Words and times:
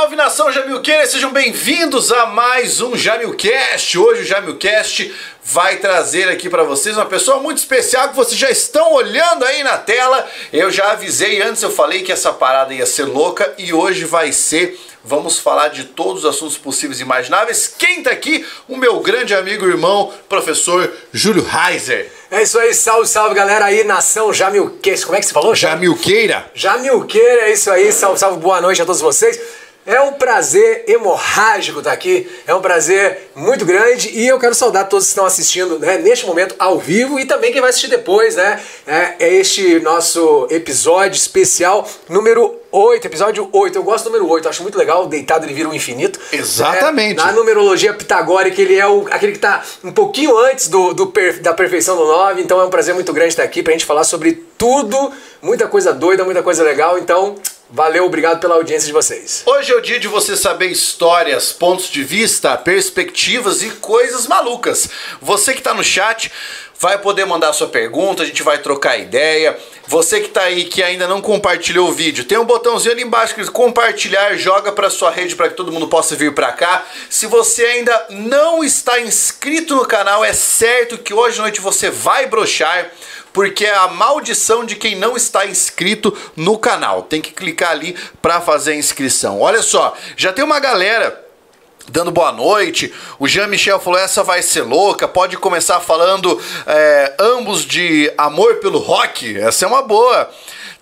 Salve 0.00 0.16
nação 0.16 0.50
Jamilqueira, 0.50 1.06
sejam 1.06 1.30
bem-vindos 1.30 2.10
a 2.10 2.24
mais 2.24 2.80
um 2.80 2.96
Jamilcast. 2.96 3.98
Hoje 3.98 4.22
o 4.22 4.24
Jamilcast 4.24 5.14
vai 5.44 5.76
trazer 5.76 6.26
aqui 6.30 6.48
para 6.48 6.62
vocês 6.62 6.96
uma 6.96 7.04
pessoa 7.04 7.38
muito 7.38 7.58
especial 7.58 8.08
que 8.08 8.16
vocês 8.16 8.40
já 8.40 8.48
estão 8.48 8.94
olhando 8.94 9.44
aí 9.44 9.62
na 9.62 9.76
tela. 9.76 10.26
Eu 10.50 10.70
já 10.70 10.92
avisei 10.92 11.42
antes, 11.42 11.62
eu 11.62 11.70
falei 11.70 12.02
que 12.02 12.10
essa 12.10 12.32
parada 12.32 12.72
ia 12.72 12.86
ser 12.86 13.04
louca 13.04 13.52
e 13.58 13.74
hoje 13.74 14.06
vai 14.06 14.32
ser. 14.32 14.80
Vamos 15.04 15.38
falar 15.38 15.68
de 15.68 15.84
todos 15.84 16.24
os 16.24 16.30
assuntos 16.30 16.56
possíveis 16.56 16.98
e 16.98 17.02
imagináveis. 17.02 17.70
Quem 17.78 18.02
tá 18.02 18.10
aqui? 18.10 18.46
O 18.66 18.78
meu 18.78 19.00
grande 19.00 19.34
amigo 19.34 19.66
e 19.66 19.68
irmão, 19.68 20.14
professor 20.30 20.90
Júlio 21.12 21.44
Reiser. 21.44 22.10
É 22.30 22.42
isso 22.42 22.58
aí, 22.58 22.72
salve, 22.72 23.06
salve 23.06 23.34
galera 23.34 23.66
aí, 23.66 23.84
nação 23.84 24.32
Jamilqueira. 24.32 25.02
Como 25.02 25.16
é 25.16 25.20
que 25.20 25.26
você 25.26 25.34
falou? 25.34 25.54
Jamilqueira. 25.54 26.50
Jamilqueira, 26.54 27.42
é 27.42 27.52
isso 27.52 27.70
aí, 27.70 27.92
salve, 27.92 28.18
salve, 28.18 28.38
boa 28.40 28.62
noite 28.62 28.80
a 28.80 28.86
todos 28.86 29.02
vocês. 29.02 29.38
É 29.86 29.98
um 30.02 30.12
prazer 30.12 30.84
hemorrágico 30.86 31.78
estar 31.78 31.92
aqui, 31.92 32.30
é 32.46 32.54
um 32.54 32.60
prazer 32.60 33.30
muito 33.34 33.64
grande 33.64 34.10
e 34.10 34.28
eu 34.28 34.38
quero 34.38 34.54
saudar 34.54 34.88
todos 34.88 35.06
que 35.06 35.12
estão 35.12 35.24
assistindo 35.24 35.78
né, 35.78 35.96
neste 35.96 36.26
momento 36.26 36.54
ao 36.58 36.78
vivo 36.78 37.18
e 37.18 37.24
também 37.24 37.50
quem 37.50 37.62
vai 37.62 37.70
assistir 37.70 37.88
depois, 37.88 38.36
né? 38.36 38.60
É, 38.86 39.14
é 39.18 39.34
este 39.34 39.80
nosso 39.80 40.46
episódio 40.50 41.16
especial 41.16 41.88
número 42.10 42.60
8, 42.70 43.06
episódio 43.06 43.48
8. 43.50 43.78
Eu 43.78 43.82
gosto 43.82 44.04
do 44.04 44.10
número 44.10 44.30
8, 44.30 44.50
acho 44.50 44.62
muito 44.62 44.76
legal, 44.76 45.06
deitado 45.06 45.46
ele 45.46 45.54
vira 45.54 45.68
o 45.68 45.74
infinito. 45.74 46.20
Exatamente. 46.30 47.18
É, 47.18 47.24
na 47.24 47.32
numerologia 47.32 47.94
pitagórica, 47.94 48.60
ele 48.60 48.76
é 48.76 48.86
o, 48.86 49.06
aquele 49.10 49.32
que 49.32 49.38
está 49.38 49.62
um 49.82 49.92
pouquinho 49.92 50.36
antes 50.36 50.68
do, 50.68 50.92
do 50.92 51.06
per, 51.06 51.40
da 51.40 51.54
perfeição 51.54 51.96
do 51.96 52.04
9, 52.04 52.42
então 52.42 52.60
é 52.60 52.64
um 52.64 52.70
prazer 52.70 52.94
muito 52.94 53.14
grande 53.14 53.30
estar 53.30 53.44
aqui 53.44 53.62
pra 53.62 53.72
gente 53.72 53.86
falar 53.86 54.04
sobre 54.04 54.44
tudo, 54.58 55.10
muita 55.40 55.66
coisa 55.66 55.90
doida, 55.92 56.22
muita 56.22 56.42
coisa 56.42 56.62
legal, 56.62 56.98
então 56.98 57.36
Valeu, 57.72 58.04
obrigado 58.04 58.40
pela 58.40 58.56
audiência 58.56 58.88
de 58.88 58.92
vocês. 58.92 59.44
Hoje 59.46 59.70
é 59.70 59.76
o 59.76 59.80
dia 59.80 60.00
de 60.00 60.08
você 60.08 60.36
saber 60.36 60.66
histórias, 60.66 61.52
pontos 61.52 61.88
de 61.88 62.02
vista, 62.02 62.56
perspectivas 62.56 63.62
e 63.62 63.70
coisas 63.70 64.26
malucas. 64.26 64.88
Você 65.22 65.52
que 65.52 65.60
está 65.60 65.72
no 65.72 65.84
chat 65.84 66.32
vai 66.80 66.98
poder 66.98 67.26
mandar 67.26 67.52
sua 67.52 67.68
pergunta, 67.68 68.24
a 68.24 68.26
gente 68.26 68.42
vai 68.42 68.58
trocar 68.58 68.98
ideia. 68.98 69.56
Você 69.86 70.18
que 70.18 70.26
está 70.26 70.42
aí 70.42 70.64
que 70.64 70.82
ainda 70.82 71.06
não 71.06 71.20
compartilhou 71.20 71.88
o 71.88 71.92
vídeo, 71.92 72.24
tem 72.24 72.38
um 72.38 72.44
botãozinho 72.44 72.92
ali 72.92 73.02
embaixo 73.02 73.34
que 73.34 73.40
diz 73.40 73.50
compartilhar, 73.50 74.34
joga 74.36 74.72
para 74.72 74.90
sua 74.90 75.10
rede 75.10 75.36
para 75.36 75.48
que 75.48 75.54
todo 75.54 75.70
mundo 75.70 75.86
possa 75.86 76.16
vir 76.16 76.34
para 76.34 76.50
cá. 76.50 76.84
Se 77.08 77.26
você 77.26 77.64
ainda 77.64 78.06
não 78.10 78.64
está 78.64 79.00
inscrito 79.00 79.76
no 79.76 79.86
canal, 79.86 80.24
é 80.24 80.32
certo 80.32 80.98
que 80.98 81.14
hoje 81.14 81.38
à 81.38 81.42
noite 81.42 81.60
você 81.60 81.88
vai 81.88 82.26
brochar 82.26 82.90
porque 83.32 83.64
é 83.64 83.74
a 83.74 83.88
maldição 83.88 84.64
de 84.64 84.76
quem 84.76 84.96
não 84.96 85.16
está 85.16 85.46
inscrito 85.46 86.16
no 86.36 86.58
canal. 86.58 87.02
Tem 87.02 87.20
que 87.20 87.32
clicar 87.32 87.70
ali 87.70 87.96
para 88.20 88.40
fazer 88.40 88.72
a 88.72 88.76
inscrição. 88.76 89.40
Olha 89.40 89.62
só, 89.62 89.94
já 90.16 90.32
tem 90.32 90.44
uma 90.44 90.60
galera 90.60 91.26
dando 91.88 92.10
boa 92.10 92.32
noite. 92.32 92.92
O 93.18 93.28
Jean-Michel 93.28 93.80
falou: 93.80 93.98
essa 93.98 94.22
vai 94.22 94.42
ser 94.42 94.62
louca. 94.62 95.06
Pode 95.06 95.36
começar 95.36 95.80
falando 95.80 96.40
é, 96.66 97.14
ambos 97.18 97.64
de 97.64 98.12
amor 98.16 98.56
pelo 98.56 98.78
rock. 98.78 99.38
Essa 99.38 99.64
é 99.64 99.68
uma 99.68 99.82
boa. 99.82 100.30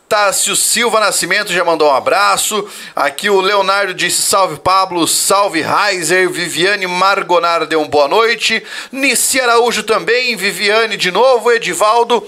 Tássio 0.08 0.56
Silva 0.56 1.00
Nascimento 1.00 1.52
já 1.52 1.62
mandou 1.62 1.90
um 1.90 1.94
abraço. 1.94 2.66
Aqui 2.96 3.28
o 3.28 3.42
Leonardo 3.42 3.92
disse 3.92 4.22
salve 4.22 4.58
Pablo, 4.58 5.06
salve 5.06 5.60
Reiser. 5.60 6.30
Viviane 6.30 6.86
Margonar 6.86 7.66
deu 7.66 7.82
um 7.82 7.88
boa 7.88 8.08
noite. 8.08 8.64
Nici 8.90 9.38
Araújo 9.38 9.82
também, 9.82 10.34
Viviane 10.34 10.96
de 10.96 11.10
novo, 11.10 11.52
Edivaldo. 11.52 12.26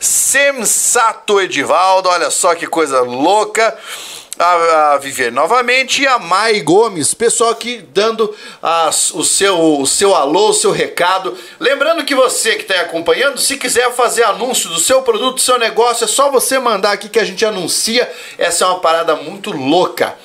Sensato 0.00 1.38
Edivaldo, 1.40 2.08
olha 2.08 2.30
só 2.30 2.54
que 2.54 2.66
coisa 2.66 3.00
louca 3.02 3.76
a, 4.38 4.92
a 4.94 4.98
Viver 4.98 5.32
novamente 5.32 6.02
e 6.02 6.06
a 6.06 6.18
Mai 6.18 6.60
Gomes, 6.60 7.12
pessoal 7.12 7.50
aqui 7.50 7.78
dando 7.92 8.34
as, 8.62 9.10
o, 9.10 9.24
seu, 9.24 9.80
o 9.80 9.86
seu 9.86 10.14
alô, 10.14 10.50
o 10.50 10.54
seu 10.54 10.70
recado. 10.70 11.36
Lembrando 11.58 12.04
que 12.04 12.14
você 12.14 12.54
que 12.54 12.62
está 12.62 12.80
acompanhando, 12.80 13.38
se 13.38 13.56
quiser 13.56 13.92
fazer 13.92 14.22
anúncio 14.22 14.70
do 14.70 14.78
seu 14.78 15.02
produto, 15.02 15.34
do 15.34 15.40
seu 15.40 15.58
negócio, 15.58 16.04
é 16.04 16.08
só 16.08 16.30
você 16.30 16.58
mandar 16.58 16.92
aqui 16.92 17.08
que 17.08 17.18
a 17.18 17.24
gente 17.24 17.44
anuncia. 17.44 18.10
Essa 18.38 18.64
é 18.64 18.68
uma 18.68 18.80
parada 18.80 19.16
muito 19.16 19.50
louca. 19.50 20.16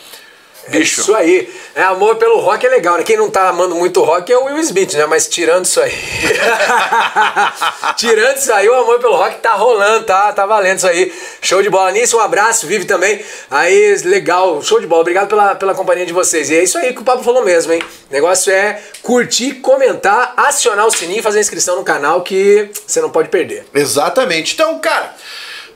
Bicho. 0.68 1.02
Isso 1.02 1.14
aí. 1.14 1.54
É, 1.76 1.84
amor 1.84 2.16
pelo 2.16 2.40
rock 2.40 2.66
é 2.66 2.70
legal, 2.70 2.98
né? 2.98 3.04
Quem 3.04 3.18
não 3.18 3.30
tá 3.30 3.50
amando 3.50 3.76
muito 3.76 4.02
rock 4.02 4.32
é 4.32 4.38
o 4.38 4.46
Will 4.46 4.60
Smith, 4.60 4.94
né? 4.94 5.06
Mas 5.06 5.28
tirando 5.28 5.66
isso 5.66 5.82
aí. 5.82 5.92
tirando 7.98 8.38
isso 8.38 8.54
aí, 8.54 8.70
o 8.70 8.74
amor 8.74 9.00
pelo 9.00 9.16
rock 9.16 9.40
tá 9.40 9.54
rolando, 9.54 10.06
tá? 10.06 10.32
Tá 10.32 10.46
valendo 10.46 10.78
isso 10.78 10.88
aí. 10.88 11.12
Show 11.42 11.62
de 11.62 11.70
bola. 11.70 11.92
Nisso, 11.92 12.18
um 12.18 12.22
abraço, 12.22 12.66
vive 12.66 12.86
também. 12.86 13.24
Aí, 13.52 13.96
legal, 14.06 14.62
show 14.62 14.80
de 14.80 14.88
bola. 14.88 15.02
Obrigado 15.02 15.28
pela, 15.28 15.56
pela 15.56 15.76
companhia 15.76 16.06
de 16.06 16.14
vocês. 16.14 16.50
E 16.50 16.56
é 16.56 16.64
isso 16.64 16.78
aí 16.78 16.94
que 16.94 17.02
o 17.02 17.06
Pablo 17.06 17.24
falou 17.24 17.44
mesmo, 17.44 17.74
hein? 17.74 17.84
O 18.10 18.14
negócio 18.14 18.52
é 18.52 18.82
curtir, 19.02 19.56
comentar, 19.56 20.34
acionar 20.38 20.88
o 20.88 20.92
sininho 20.92 21.20
e 21.20 21.24
fazer 21.24 21.42
inscrição 21.42 21.76
no 21.76 21.84
canal 21.84 22.22
que 22.22 22.70
você 22.88 23.02
não 23.02 23.10
pode 23.10 23.28
perder. 23.28 23.66
Exatamente. 23.74 24.54
Então, 24.54 24.80
cara, 24.80 25.14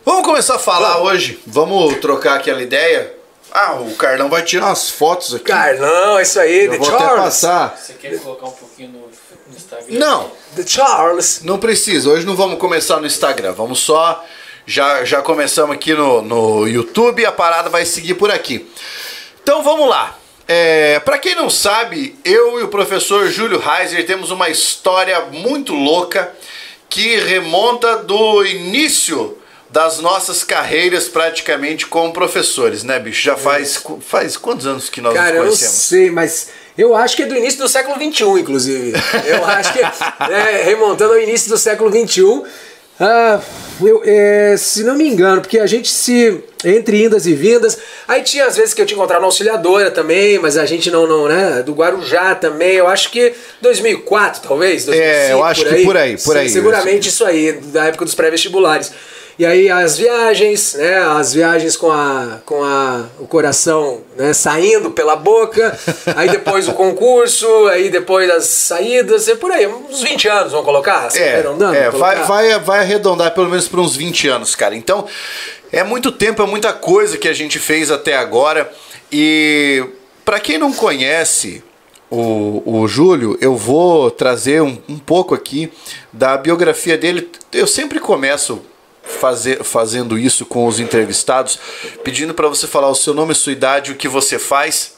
vamos 0.06 0.24
começar 0.24 0.56
a 0.56 0.60
falar 0.60 0.94
vamos. 0.94 1.12
hoje. 1.12 1.40
Vamos 1.46 1.98
trocar 1.98 2.36
aquela 2.36 2.62
ideia 2.62 3.17
ah, 3.52 3.74
o 3.74 3.96
Carlão 3.96 4.30
vai 4.30 4.44
tirar 4.44 4.68
umas 4.68 4.90
fotos 4.90 5.34
aqui. 5.34 5.46
Carlão, 5.46 6.20
isso 6.20 6.40
aí, 6.40 6.66
Eu 6.66 6.72
The 6.72 6.78
vou 6.78 6.86
Charles. 6.86 7.12
Até 7.12 7.22
passar. 7.22 7.78
Você 7.78 7.94
quer 7.94 8.20
colocar 8.20 8.48
um 8.48 8.52
pouquinho 8.52 8.90
no, 8.90 9.00
no 9.00 9.56
Instagram? 9.56 9.86
Não. 9.90 10.32
The 10.56 10.66
Charles. 10.66 11.42
Não 11.44 11.58
precisa. 11.58 12.10
Hoje 12.10 12.26
não 12.26 12.36
vamos 12.36 12.60
começar 12.60 13.00
no 13.00 13.08
Instagram. 13.08 13.54
Vamos 13.54 13.80
só. 13.80 14.24
Já, 14.66 15.06
já 15.06 15.22
começamos 15.22 15.76
aqui 15.76 15.94
no, 15.94 16.22
no 16.22 16.68
YouTube 16.68 17.22
e 17.22 17.26
a 17.26 17.32
parada 17.32 17.70
vai 17.70 17.86
seguir 17.86 18.16
por 18.16 18.30
aqui. 18.30 18.70
Então 19.42 19.64
vamos 19.64 19.88
lá. 19.90 20.18
É, 20.48 21.00
para 21.00 21.18
quem 21.18 21.36
não 21.36 21.50
sabe, 21.50 22.18
eu 22.24 22.60
e 22.60 22.64
o 22.64 22.68
professor 22.68 23.28
Júlio 23.28 23.60
Reiser 23.60 24.06
temos 24.06 24.32
uma 24.32 24.50
história 24.50 25.22
muito 25.32 25.74
louca 25.74 26.34
que 26.90 27.18
remonta 27.18 27.98
do 27.98 28.46
início 28.46 29.38
das 29.78 30.00
nossas 30.00 30.44
carreiras 30.44 31.08
praticamente 31.08 31.86
como 31.86 32.12
professores, 32.12 32.82
né, 32.84 32.98
bicho? 32.98 33.22
Já 33.22 33.38
faz, 33.38 33.78
é. 33.78 34.02
faz 34.02 34.36
quantos 34.36 34.66
anos 34.66 34.90
que 34.90 35.00
nós 35.00 35.14
Cara, 35.14 35.36
nos 35.36 35.60
conhecemos? 35.60 35.74
eu 35.76 35.80
sei, 35.82 36.10
mas 36.10 36.48
eu 36.76 36.96
acho 36.96 37.16
que 37.16 37.22
é 37.22 37.26
do 37.28 37.38
início 37.38 37.60
do 37.60 37.70
século 37.70 37.96
XXI, 37.96 38.24
inclusive. 38.40 38.94
Eu 39.28 39.46
acho 39.46 39.74
que, 39.74 39.80
é, 40.34 40.64
remontando 40.64 41.14
ao 41.14 41.20
início 41.20 41.48
do 41.48 41.60
século 41.60 41.92
XXI, 41.92 42.42
ah, 43.00 43.40
eu, 43.80 44.02
é, 44.04 44.56
se 44.58 44.84
não 44.84 44.96
me 44.96 45.08
engano, 45.08 45.42
porque 45.42 45.60
a 45.60 45.68
gente 45.68 45.90
se. 45.90 46.44
Entre 46.66 47.04
indas 47.04 47.28
e 47.28 47.36
vindas. 47.36 47.78
Aí 48.08 48.24
tinha 48.24 48.48
às 48.48 48.58
vezes 48.58 48.74
que 48.74 48.82
eu 48.82 48.86
te 48.88 48.96
encontrava 48.96 49.22
na 49.22 49.28
auxiliadora 49.28 49.92
também, 49.92 50.40
mas 50.40 50.58
a 50.58 50.66
gente 50.66 50.90
não, 50.90 51.06
não, 51.06 51.28
né? 51.28 51.62
Do 51.62 51.74
Guarujá 51.74 52.34
também. 52.34 52.78
Eu 52.78 52.88
acho 52.88 53.12
que 53.12 53.32
2004, 53.62 54.42
talvez. 54.42 54.86
2005, 54.86 55.08
é, 55.08 55.34
eu 55.34 55.44
acho 55.44 55.62
por 55.62 55.76
que 55.76 55.84
por 55.84 55.98
aí, 55.98 56.18
por 56.18 56.36
aí. 56.36 56.50
Seguramente 56.50 57.10
isso 57.10 57.24
aí, 57.24 57.52
da 57.52 57.86
época 57.86 58.06
dos 58.06 58.16
pré-vestibulares. 58.16 58.92
E 59.40 59.46
aí 59.46 59.70
as 59.70 59.98
viagens, 59.98 60.74
né? 60.74 60.98
As 60.98 61.32
viagens 61.32 61.78
com, 61.78 61.92
a, 61.92 62.40
com 62.44 62.64
a, 62.64 63.06
o 63.20 63.28
coração 63.28 64.02
né, 64.18 64.34
saindo 64.34 64.90
pela 64.90 65.16
boca, 65.16 65.78
aí 66.16 66.28
depois 66.28 66.68
o 66.68 66.74
concurso, 66.74 67.48
aí 67.68 67.90
depois 67.90 68.30
as 68.32 68.46
saídas, 68.46 69.28
é 69.28 69.36
por 69.36 69.52
aí, 69.52 69.68
uns 69.68 70.02
20 70.02 70.28
anos 70.28 70.52
vamos 70.52 70.66
colocar? 70.66 71.06
Assim, 71.06 71.20
é, 71.20 71.40
é 71.40 71.90
vai, 71.92 72.24
vai, 72.24 72.60
vai 72.60 72.80
arredondar 72.80 73.32
pelo 73.36 73.48
menos 73.48 73.68
para 73.68 73.80
uns 73.80 73.96
20 73.96 74.28
anos, 74.28 74.56
cara. 74.56 74.76
Então, 74.76 75.06
é 75.72 75.84
muito 75.84 76.12
tempo, 76.12 76.42
é 76.42 76.46
muita 76.48 76.74
coisa 76.74 77.16
que 77.16 77.28
a 77.28 77.34
gente 77.34 77.60
fez 77.60 77.92
até 77.92 78.18
agora. 78.18 78.72
E 79.12 79.86
para 80.26 80.40
quem 80.40 80.58
não 80.58 80.74
conhece 80.74 81.64
o, 82.10 82.64
o 82.66 82.88
Júlio, 82.88 83.38
eu 83.40 83.56
vou 83.56 84.10
trazer 84.10 84.64
um, 84.64 84.80
um 84.90 84.98
pouco 84.98 85.36
aqui 85.36 85.72
da 86.12 86.36
biografia 86.38 86.98
dele. 86.98 87.30
Eu 87.52 87.68
sempre 87.68 88.00
começo 88.00 88.62
fazer, 89.18 89.64
fazendo 89.64 90.18
isso 90.18 90.46
com 90.46 90.66
os 90.66 90.80
entrevistados, 90.80 91.60
pedindo 92.04 92.34
para 92.34 92.48
você 92.48 92.68
falar 92.68 92.90
o 92.90 92.96
seu 92.96 93.14
nome, 93.14 93.36
sua 93.36 93.52
idade, 93.52 93.92
o 93.92 93.96
que 93.96 94.08
você 94.08 94.40
faz. 94.40 94.96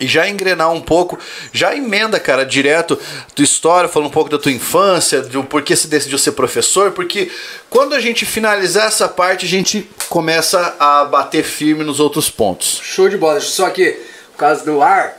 E 0.00 0.06
já 0.06 0.28
engrenar 0.28 0.70
um 0.70 0.80
pouco, 0.80 1.18
já 1.52 1.74
emenda, 1.74 2.20
cara, 2.20 2.44
direto 2.44 2.98
tua 3.34 3.44
história, 3.44 3.88
fala 3.88 4.06
um 4.06 4.10
pouco 4.10 4.30
da 4.30 4.38
tua 4.38 4.52
infância, 4.52 5.22
do 5.22 5.42
porquê 5.42 5.74
você 5.74 5.88
decidiu 5.88 6.18
ser 6.18 6.32
professor, 6.32 6.92
porque 6.92 7.30
quando 7.70 7.94
a 7.94 8.00
gente 8.00 8.26
finalizar 8.26 8.86
essa 8.86 9.08
parte, 9.08 9.46
a 9.46 9.48
gente 9.48 9.88
começa 10.08 10.76
a 10.78 11.04
bater 11.04 11.42
firme 11.42 11.84
nos 11.84 12.00
outros 12.00 12.30
pontos. 12.30 12.80
Show 12.82 13.08
de 13.08 13.16
bola, 13.16 13.40
só 13.40 13.70
que 13.70 13.92
por 14.32 14.38
causa 14.38 14.64
do 14.64 14.82
ar, 14.82 15.18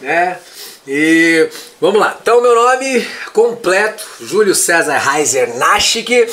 né? 0.00 0.38
E 0.86 1.48
vamos 1.80 1.98
lá. 1.98 2.16
Então, 2.20 2.42
meu 2.42 2.54
nome 2.54 3.06
completo, 3.32 4.04
Júlio 4.20 4.54
César 4.54 4.98
Reiser 4.98 5.56
Nashik. 5.56 6.26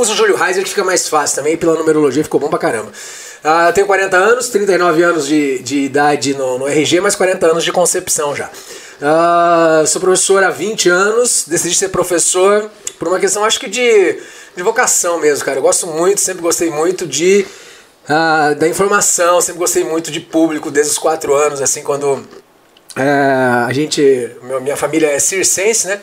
Usa 0.00 0.12
o 0.12 0.16
Júlio 0.16 0.36
Reiser 0.36 0.62
que 0.62 0.70
fica 0.70 0.84
mais 0.84 1.08
fácil 1.08 1.36
também, 1.36 1.56
pela 1.56 1.74
numerologia 1.74 2.24
ficou 2.24 2.40
bom 2.40 2.48
pra 2.48 2.58
caramba. 2.58 2.90
Uh, 2.90 3.72
tenho 3.72 3.86
40 3.86 4.16
anos, 4.16 4.48
39 4.48 5.02
anos 5.02 5.26
de, 5.26 5.58
de 5.60 5.78
idade 5.80 6.34
no, 6.34 6.58
no 6.58 6.68
RG, 6.68 7.00
mas 7.00 7.14
40 7.14 7.46
anos 7.46 7.64
de 7.64 7.72
concepção 7.72 8.34
já. 8.34 8.50
Uh, 9.00 9.86
sou 9.86 10.00
professor 10.00 10.44
há 10.44 10.50
20 10.50 10.88
anos, 10.88 11.44
decidi 11.46 11.74
ser 11.74 11.88
professor 11.88 12.70
por 12.98 13.08
uma 13.08 13.18
questão, 13.18 13.44
acho 13.44 13.58
que 13.58 13.68
de, 13.68 14.18
de 14.56 14.62
vocação 14.62 15.18
mesmo, 15.18 15.44
cara. 15.44 15.58
Eu 15.58 15.62
gosto 15.62 15.86
muito, 15.86 16.20
sempre 16.20 16.42
gostei 16.42 16.70
muito 16.70 17.06
de 17.06 17.46
ah, 18.08 18.54
da 18.54 18.66
informação, 18.66 19.40
sempre 19.40 19.60
gostei 19.60 19.84
muito 19.84 20.10
de 20.10 20.18
público 20.18 20.70
desde 20.70 20.90
os 20.90 20.98
quatro 20.98 21.32
anos, 21.32 21.60
assim, 21.60 21.82
quando 21.82 22.26
é, 22.96 23.02
a 23.68 23.72
gente. 23.72 24.30
Minha 24.60 24.76
família 24.76 25.06
é 25.06 25.18
circense, 25.20 25.86
né? 25.86 26.00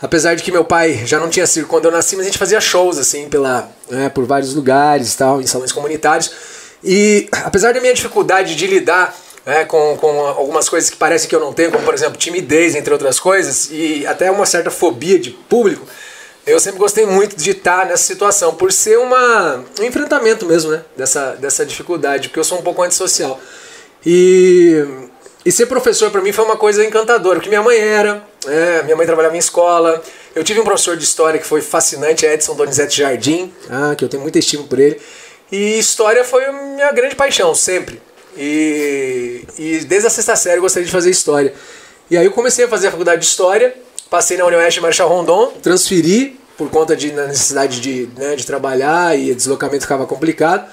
Apesar 0.00 0.34
de 0.34 0.42
que 0.42 0.52
meu 0.52 0.64
pai 0.64 1.02
já 1.06 1.18
não 1.18 1.30
tinha 1.30 1.46
circo 1.46 1.70
quando 1.70 1.86
eu 1.86 1.90
nasci, 1.90 2.16
mas 2.16 2.26
a 2.26 2.28
gente 2.28 2.38
fazia 2.38 2.60
shows, 2.60 2.98
assim, 2.98 3.28
pela, 3.28 3.70
né, 3.88 4.08
por 4.10 4.26
vários 4.26 4.54
lugares 4.54 5.14
tal, 5.14 5.40
em 5.40 5.46
salões 5.46 5.72
comunitários. 5.72 6.30
E 6.84 7.28
apesar 7.44 7.72
da 7.72 7.80
minha 7.80 7.94
dificuldade 7.94 8.54
de 8.54 8.66
lidar 8.66 9.16
né, 9.46 9.64
com, 9.64 9.96
com 9.96 10.20
algumas 10.20 10.68
coisas 10.68 10.90
que 10.90 10.96
parece 10.96 11.26
que 11.26 11.34
eu 11.34 11.40
não 11.40 11.52
tenho, 11.52 11.70
como 11.70 11.84
por 11.84 11.94
exemplo 11.94 12.18
timidez, 12.18 12.74
entre 12.74 12.92
outras 12.92 13.18
coisas, 13.18 13.70
e 13.70 14.06
até 14.06 14.30
uma 14.30 14.44
certa 14.44 14.70
fobia 14.70 15.18
de 15.18 15.30
público, 15.30 15.86
eu 16.46 16.60
sempre 16.60 16.78
gostei 16.78 17.06
muito 17.06 17.34
de 17.34 17.50
estar 17.50 17.86
nessa 17.86 18.04
situação, 18.04 18.54
por 18.54 18.70
ser 18.70 18.98
uma, 18.98 19.64
um 19.80 19.84
enfrentamento 19.84 20.44
mesmo, 20.46 20.72
né, 20.72 20.82
dessa, 20.96 21.32
dessa 21.36 21.64
dificuldade, 21.64 22.28
porque 22.28 22.38
eu 22.38 22.44
sou 22.44 22.58
um 22.58 22.62
pouco 22.62 22.82
antissocial. 22.82 23.40
E 24.04 25.08
e 25.46 25.52
ser 25.52 25.66
professor 25.66 26.10
para 26.10 26.20
mim 26.20 26.32
foi 26.32 26.44
uma 26.44 26.56
coisa 26.56 26.84
encantadora, 26.84 27.36
porque 27.36 27.48
minha 27.48 27.62
mãe 27.62 27.78
era, 27.78 28.20
é, 28.48 28.82
minha 28.82 28.96
mãe 28.96 29.06
trabalhava 29.06 29.36
em 29.36 29.38
escola. 29.38 30.02
Eu 30.34 30.42
tive 30.42 30.58
um 30.58 30.64
professor 30.64 30.96
de 30.96 31.04
história 31.04 31.38
que 31.38 31.46
foi 31.46 31.60
fascinante, 31.60 32.26
Edson 32.26 32.56
Donizete 32.56 32.98
Jardim, 32.98 33.54
ah, 33.70 33.94
que 33.96 34.04
eu 34.04 34.08
tenho 34.08 34.24
muito 34.24 34.36
estima 34.36 34.64
por 34.64 34.80
ele. 34.80 35.00
E 35.52 35.78
história 35.78 36.24
foi 36.24 36.46
a 36.46 36.52
minha 36.52 36.90
grande 36.90 37.14
paixão, 37.14 37.54
sempre. 37.54 38.02
E, 38.36 39.44
e 39.56 39.78
desde 39.84 40.08
a 40.08 40.10
sexta 40.10 40.34
série 40.34 40.56
eu 40.56 40.62
gostaria 40.62 40.84
de 40.84 40.90
fazer 40.90 41.10
história. 41.10 41.54
E 42.10 42.18
aí 42.18 42.24
eu 42.24 42.32
comecei 42.32 42.64
a 42.64 42.68
fazer 42.68 42.88
a 42.88 42.90
faculdade 42.90 43.20
de 43.20 43.28
história, 43.28 43.72
passei 44.10 44.36
na 44.36 44.44
Unioeste 44.46 44.80
Marechal 44.80 45.08
Rondon, 45.08 45.52
transferi 45.62 46.40
por 46.58 46.68
conta 46.70 46.96
de 46.96 47.12
necessidade 47.12 47.80
de, 47.80 48.08
né, 48.16 48.34
de 48.34 48.44
trabalhar 48.44 49.16
e 49.16 49.30
o 49.30 49.34
deslocamento 49.36 49.82
ficava 49.82 50.06
complicado. 50.06 50.68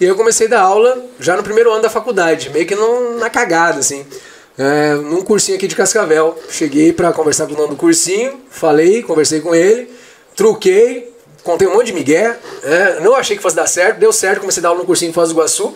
E 0.00 0.04
aí 0.04 0.10
eu 0.10 0.16
comecei 0.16 0.46
a 0.46 0.50
dar 0.50 0.62
aula 0.62 1.04
já 1.20 1.36
no 1.36 1.42
primeiro 1.42 1.70
ano 1.72 1.82
da 1.82 1.90
faculdade, 1.90 2.50
meio 2.50 2.66
que 2.66 2.74
na 3.18 3.30
cagada, 3.30 3.78
assim. 3.78 4.04
É, 4.56 4.94
num 4.94 5.22
cursinho 5.22 5.56
aqui 5.56 5.66
de 5.66 5.76
Cascavel. 5.76 6.38
Cheguei 6.50 6.92
para 6.92 7.12
conversar 7.12 7.46
com 7.46 7.52
o 7.52 7.56
dono 7.56 7.68
do 7.68 7.76
cursinho, 7.76 8.40
falei, 8.50 9.02
conversei 9.02 9.40
com 9.40 9.54
ele, 9.54 9.90
truquei, 10.36 11.12
contei 11.42 11.68
um 11.68 11.74
monte 11.74 11.86
de 11.86 11.92
migué. 11.92 12.36
É, 12.62 13.00
não 13.00 13.14
achei 13.14 13.36
que 13.36 13.42
fosse 13.42 13.56
dar 13.56 13.66
certo, 13.66 13.98
deu 13.98 14.12
certo, 14.12 14.40
comecei 14.40 14.60
a 14.60 14.62
dar 14.62 14.68
aula 14.70 14.80
no 14.80 14.86
cursinho 14.86 15.10
em 15.10 15.12
Foz 15.12 15.28
do 15.28 15.34
Iguaçu. 15.34 15.74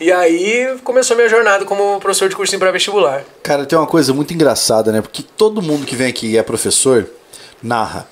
E 0.00 0.12
aí 0.12 0.78
começou 0.84 1.14
a 1.14 1.16
minha 1.16 1.28
jornada 1.28 1.64
como 1.64 1.98
professor 1.98 2.28
de 2.28 2.36
cursinho 2.36 2.60
para 2.60 2.70
vestibular. 2.70 3.24
Cara, 3.42 3.66
tem 3.66 3.76
uma 3.76 3.86
coisa 3.86 4.12
muito 4.12 4.32
engraçada, 4.32 4.92
né? 4.92 5.00
Porque 5.00 5.24
todo 5.36 5.60
mundo 5.60 5.84
que 5.84 5.96
vem 5.96 6.08
aqui 6.08 6.28
e 6.28 6.38
é 6.38 6.42
professor 6.42 7.08
narra 7.62 8.06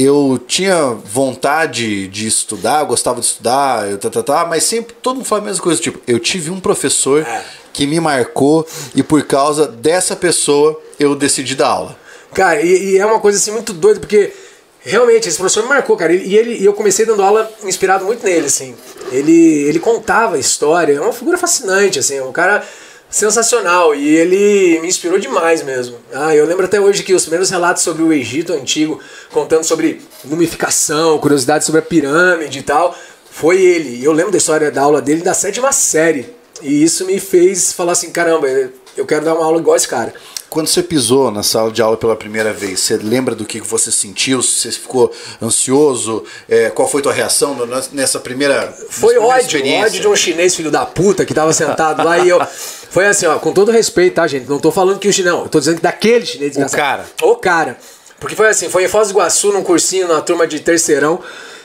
eu 0.00 0.40
tinha 0.46 0.92
vontade 0.92 2.06
de 2.06 2.28
estudar, 2.28 2.84
gostava 2.84 3.18
de 3.18 3.26
estudar, 3.26 3.90
eu, 3.90 3.98
tá, 3.98 4.08
tá, 4.08 4.22
tá, 4.22 4.46
mas 4.46 4.62
sempre 4.62 4.94
todo 5.02 5.16
mundo 5.16 5.24
fala 5.24 5.42
a 5.42 5.44
mesma 5.46 5.60
coisa, 5.60 5.80
tipo, 5.80 6.00
eu 6.06 6.20
tive 6.20 6.52
um 6.52 6.60
professor 6.60 7.22
é. 7.22 7.44
que 7.72 7.84
me 7.84 7.98
marcou 7.98 8.64
e 8.94 9.02
por 9.02 9.24
causa 9.24 9.66
dessa 9.66 10.14
pessoa 10.14 10.80
eu 11.00 11.16
decidi 11.16 11.56
dar 11.56 11.66
aula. 11.66 11.98
Cara, 12.32 12.62
e, 12.62 12.92
e 12.92 12.98
é 12.98 13.04
uma 13.04 13.18
coisa 13.18 13.38
assim 13.38 13.50
muito 13.50 13.72
doida, 13.72 13.98
porque 13.98 14.32
realmente 14.80 15.28
esse 15.28 15.36
professor 15.36 15.64
me 15.64 15.70
marcou, 15.70 15.96
cara, 15.96 16.12
e, 16.12 16.36
ele, 16.36 16.58
e 16.58 16.64
eu 16.64 16.74
comecei 16.74 17.04
dando 17.04 17.22
aula 17.22 17.50
inspirado 17.64 18.04
muito 18.04 18.24
nele, 18.24 18.46
assim. 18.46 18.76
Ele, 19.10 19.64
ele 19.64 19.80
contava 19.80 20.38
história, 20.38 20.92
é 20.92 21.00
uma 21.00 21.12
figura 21.12 21.36
fascinante, 21.36 21.98
assim, 21.98 22.20
o 22.20 22.30
cara 22.30 22.64
sensacional 23.10 23.94
e 23.94 24.06
ele 24.06 24.80
me 24.80 24.88
inspirou 24.88 25.18
demais 25.18 25.62
mesmo. 25.62 25.96
Ah, 26.12 26.34
eu 26.34 26.46
lembro 26.46 26.64
até 26.64 26.80
hoje 26.80 27.02
que 27.02 27.14
os 27.14 27.22
primeiros 27.22 27.50
relatos 27.50 27.82
sobre 27.82 28.02
o 28.02 28.12
Egito 28.12 28.52
antigo, 28.52 29.00
contando 29.30 29.64
sobre 29.64 30.00
mumificação, 30.24 31.18
curiosidades 31.18 31.66
sobre 31.66 31.80
a 31.80 31.82
pirâmide 31.82 32.58
e 32.58 32.62
tal, 32.62 32.96
foi 33.30 33.60
ele. 33.60 34.04
Eu 34.04 34.12
lembro 34.12 34.32
da 34.32 34.38
história 34.38 34.70
da 34.70 34.82
aula 34.82 35.00
dele 35.00 35.22
da 35.22 35.34
sétima 35.34 35.72
série. 35.72 36.36
E 36.60 36.82
isso 36.82 37.06
me 37.06 37.20
fez 37.20 37.72
falar 37.72 37.92
assim, 37.92 38.10
caramba, 38.10 38.48
eu 38.96 39.06
quero 39.06 39.24
dar 39.24 39.34
uma 39.34 39.44
aula 39.44 39.60
igual 39.60 39.76
esse 39.76 39.86
cara. 39.86 40.12
Quando 40.50 40.66
você 40.66 40.82
pisou 40.82 41.30
na 41.30 41.42
sala 41.42 41.70
de 41.70 41.82
aula 41.82 41.96
pela 41.96 42.16
primeira 42.16 42.54
vez, 42.54 42.80
você 42.80 42.96
lembra 42.96 43.34
do 43.34 43.44
que 43.44 43.60
você 43.60 43.92
sentiu? 43.92 44.42
Você 44.42 44.72
ficou 44.72 45.12
ansioso? 45.42 46.24
É, 46.48 46.70
qual 46.70 46.88
foi 46.88 47.02
tua 47.02 47.12
reação 47.12 47.56
nessa 47.92 48.18
primeira 48.18 48.74
Foi 48.88 49.18
ódio, 49.18 49.60
ódio 49.60 50.00
de 50.00 50.08
um 50.08 50.16
chinês 50.16 50.56
filho 50.56 50.70
da 50.70 50.86
puta 50.86 51.26
que 51.26 51.34
tava 51.34 51.52
sentado 51.52 52.02
lá 52.02 52.18
e 52.18 52.28
eu... 52.28 52.40
Foi 52.90 53.06
assim, 53.06 53.26
ó, 53.26 53.38
com 53.38 53.52
todo 53.52 53.70
respeito, 53.70 54.14
tá, 54.14 54.26
gente? 54.26 54.48
Não 54.48 54.58
tô 54.58 54.70
falando 54.70 54.98
que 54.98 55.08
o 55.08 55.12
chinês... 55.12 55.34
Não, 55.34 55.42
eu 55.42 55.48
tô 55.48 55.58
dizendo 55.58 55.76
que 55.76 55.82
daquele 55.82 56.24
chinês... 56.24 56.56
O 56.56 56.70
cara. 56.70 57.04
O 57.22 57.36
cara. 57.36 57.76
Porque 58.18 58.34
foi 58.34 58.48
assim, 58.48 58.68
foi 58.68 58.84
em 58.84 58.88
Foz 58.88 59.08
do 59.08 59.12
Iguaçu, 59.12 59.52
num 59.52 59.62
cursinho, 59.62 60.08
na 60.08 60.20
turma 60.20 60.46
de 60.46 60.60
terceirão. 60.60 61.20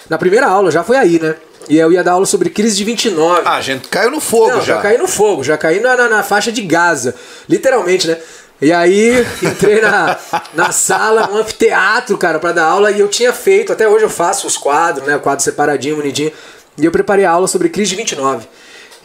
Na 0.10 0.18
primeira 0.18 0.48
aula, 0.48 0.70
já 0.70 0.84
foi 0.84 0.98
aí, 0.98 1.20
né? 1.20 1.36
E 1.70 1.78
eu 1.78 1.92
ia 1.92 2.04
dar 2.04 2.14
aula 2.14 2.26
sobre 2.26 2.50
crise 2.50 2.76
de 2.76 2.84
29. 2.84 3.42
Ah, 3.46 3.62
gente, 3.62 3.88
caiu 3.88 4.12
no 4.12 4.20
fogo 4.20 4.50
Não, 4.52 4.62
já. 4.62 4.76
Já 4.76 4.82
caí 4.82 4.98
no 4.98 5.08
fogo, 5.08 5.44
já 5.44 5.58
caí 5.58 5.80
na, 5.80 5.96
na, 5.96 6.10
na 6.10 6.24
faixa 6.24 6.52
de 6.52 6.62
Gaza. 6.62 7.16
Literalmente, 7.48 8.08
né? 8.08 8.18
E 8.62 8.72
aí 8.72 9.26
entrei 9.42 9.82
na, 9.82 10.18
na 10.54 10.72
sala, 10.72 11.30
um 11.32 11.38
anfiteatro, 11.38 12.18
cara, 12.18 12.40
para 12.40 12.52
dar 12.54 12.66
aula, 12.66 12.92
e 12.92 13.00
eu 13.00 13.08
tinha 13.08 13.34
feito, 13.34 13.74
até 13.74 13.88
hoje 13.88 14.06
eu 14.06 14.10
faço 14.10 14.46
os 14.46 14.58
quadros, 14.58 15.08
né? 15.08 15.16
O 15.16 15.20
quadro 15.20 15.44
separadinho, 15.44 15.96
bonitinho. 15.96 16.32
E 16.78 16.86
eu 16.86 16.92
preparei 16.92 17.26
a 17.26 17.32
aula 17.32 17.48
sobre 17.48 17.70
crise 17.70 17.92
de 17.92 17.96
29. 17.98 18.48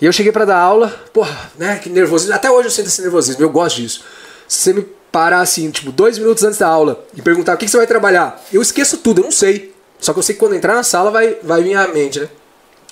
E 0.01 0.07
eu 0.07 0.13
cheguei 0.13 0.31
para 0.31 0.45
dar 0.45 0.59
aula, 0.59 0.89
porra, 1.13 1.51
né? 1.59 1.79
Que 1.83 1.89
nervosismo. 1.89 2.35
Até 2.35 2.51
hoje 2.51 2.69
eu 2.69 2.71
sinto 2.71 2.87
esse 2.87 3.03
nervosismo, 3.03 3.43
eu 3.43 3.51
gosto 3.51 3.77
disso. 3.77 4.05
Se 4.47 4.61
você 4.61 4.73
me 4.73 4.87
parar 5.11 5.41
assim, 5.41 5.71
tipo, 5.71 5.91
dois 5.91 6.19
minutos 6.19 6.45
antes 6.45 6.59
da 6.59 6.69
aula 6.69 7.05
e 7.15 7.23
perguntar 7.23 7.55
o 7.55 7.57
que, 7.57 7.65
que 7.65 7.71
você 7.71 7.77
vai 7.77 7.87
trabalhar, 7.87 8.43
eu 8.53 8.63
esqueço 8.63 8.99
tudo, 8.99 9.21
eu 9.21 9.25
não 9.25 9.33
sei. 9.33 9.75
Só 9.99 10.13
que 10.13 10.19
eu 10.19 10.23
sei 10.23 10.35
que 10.35 10.39
quando 10.39 10.55
entrar 10.55 10.75
na 10.75 10.83
sala 10.83 11.11
vai, 11.11 11.37
vai 11.43 11.63
vir 11.63 11.75
à 11.75 11.89
mente, 11.89 12.21
né? 12.21 12.29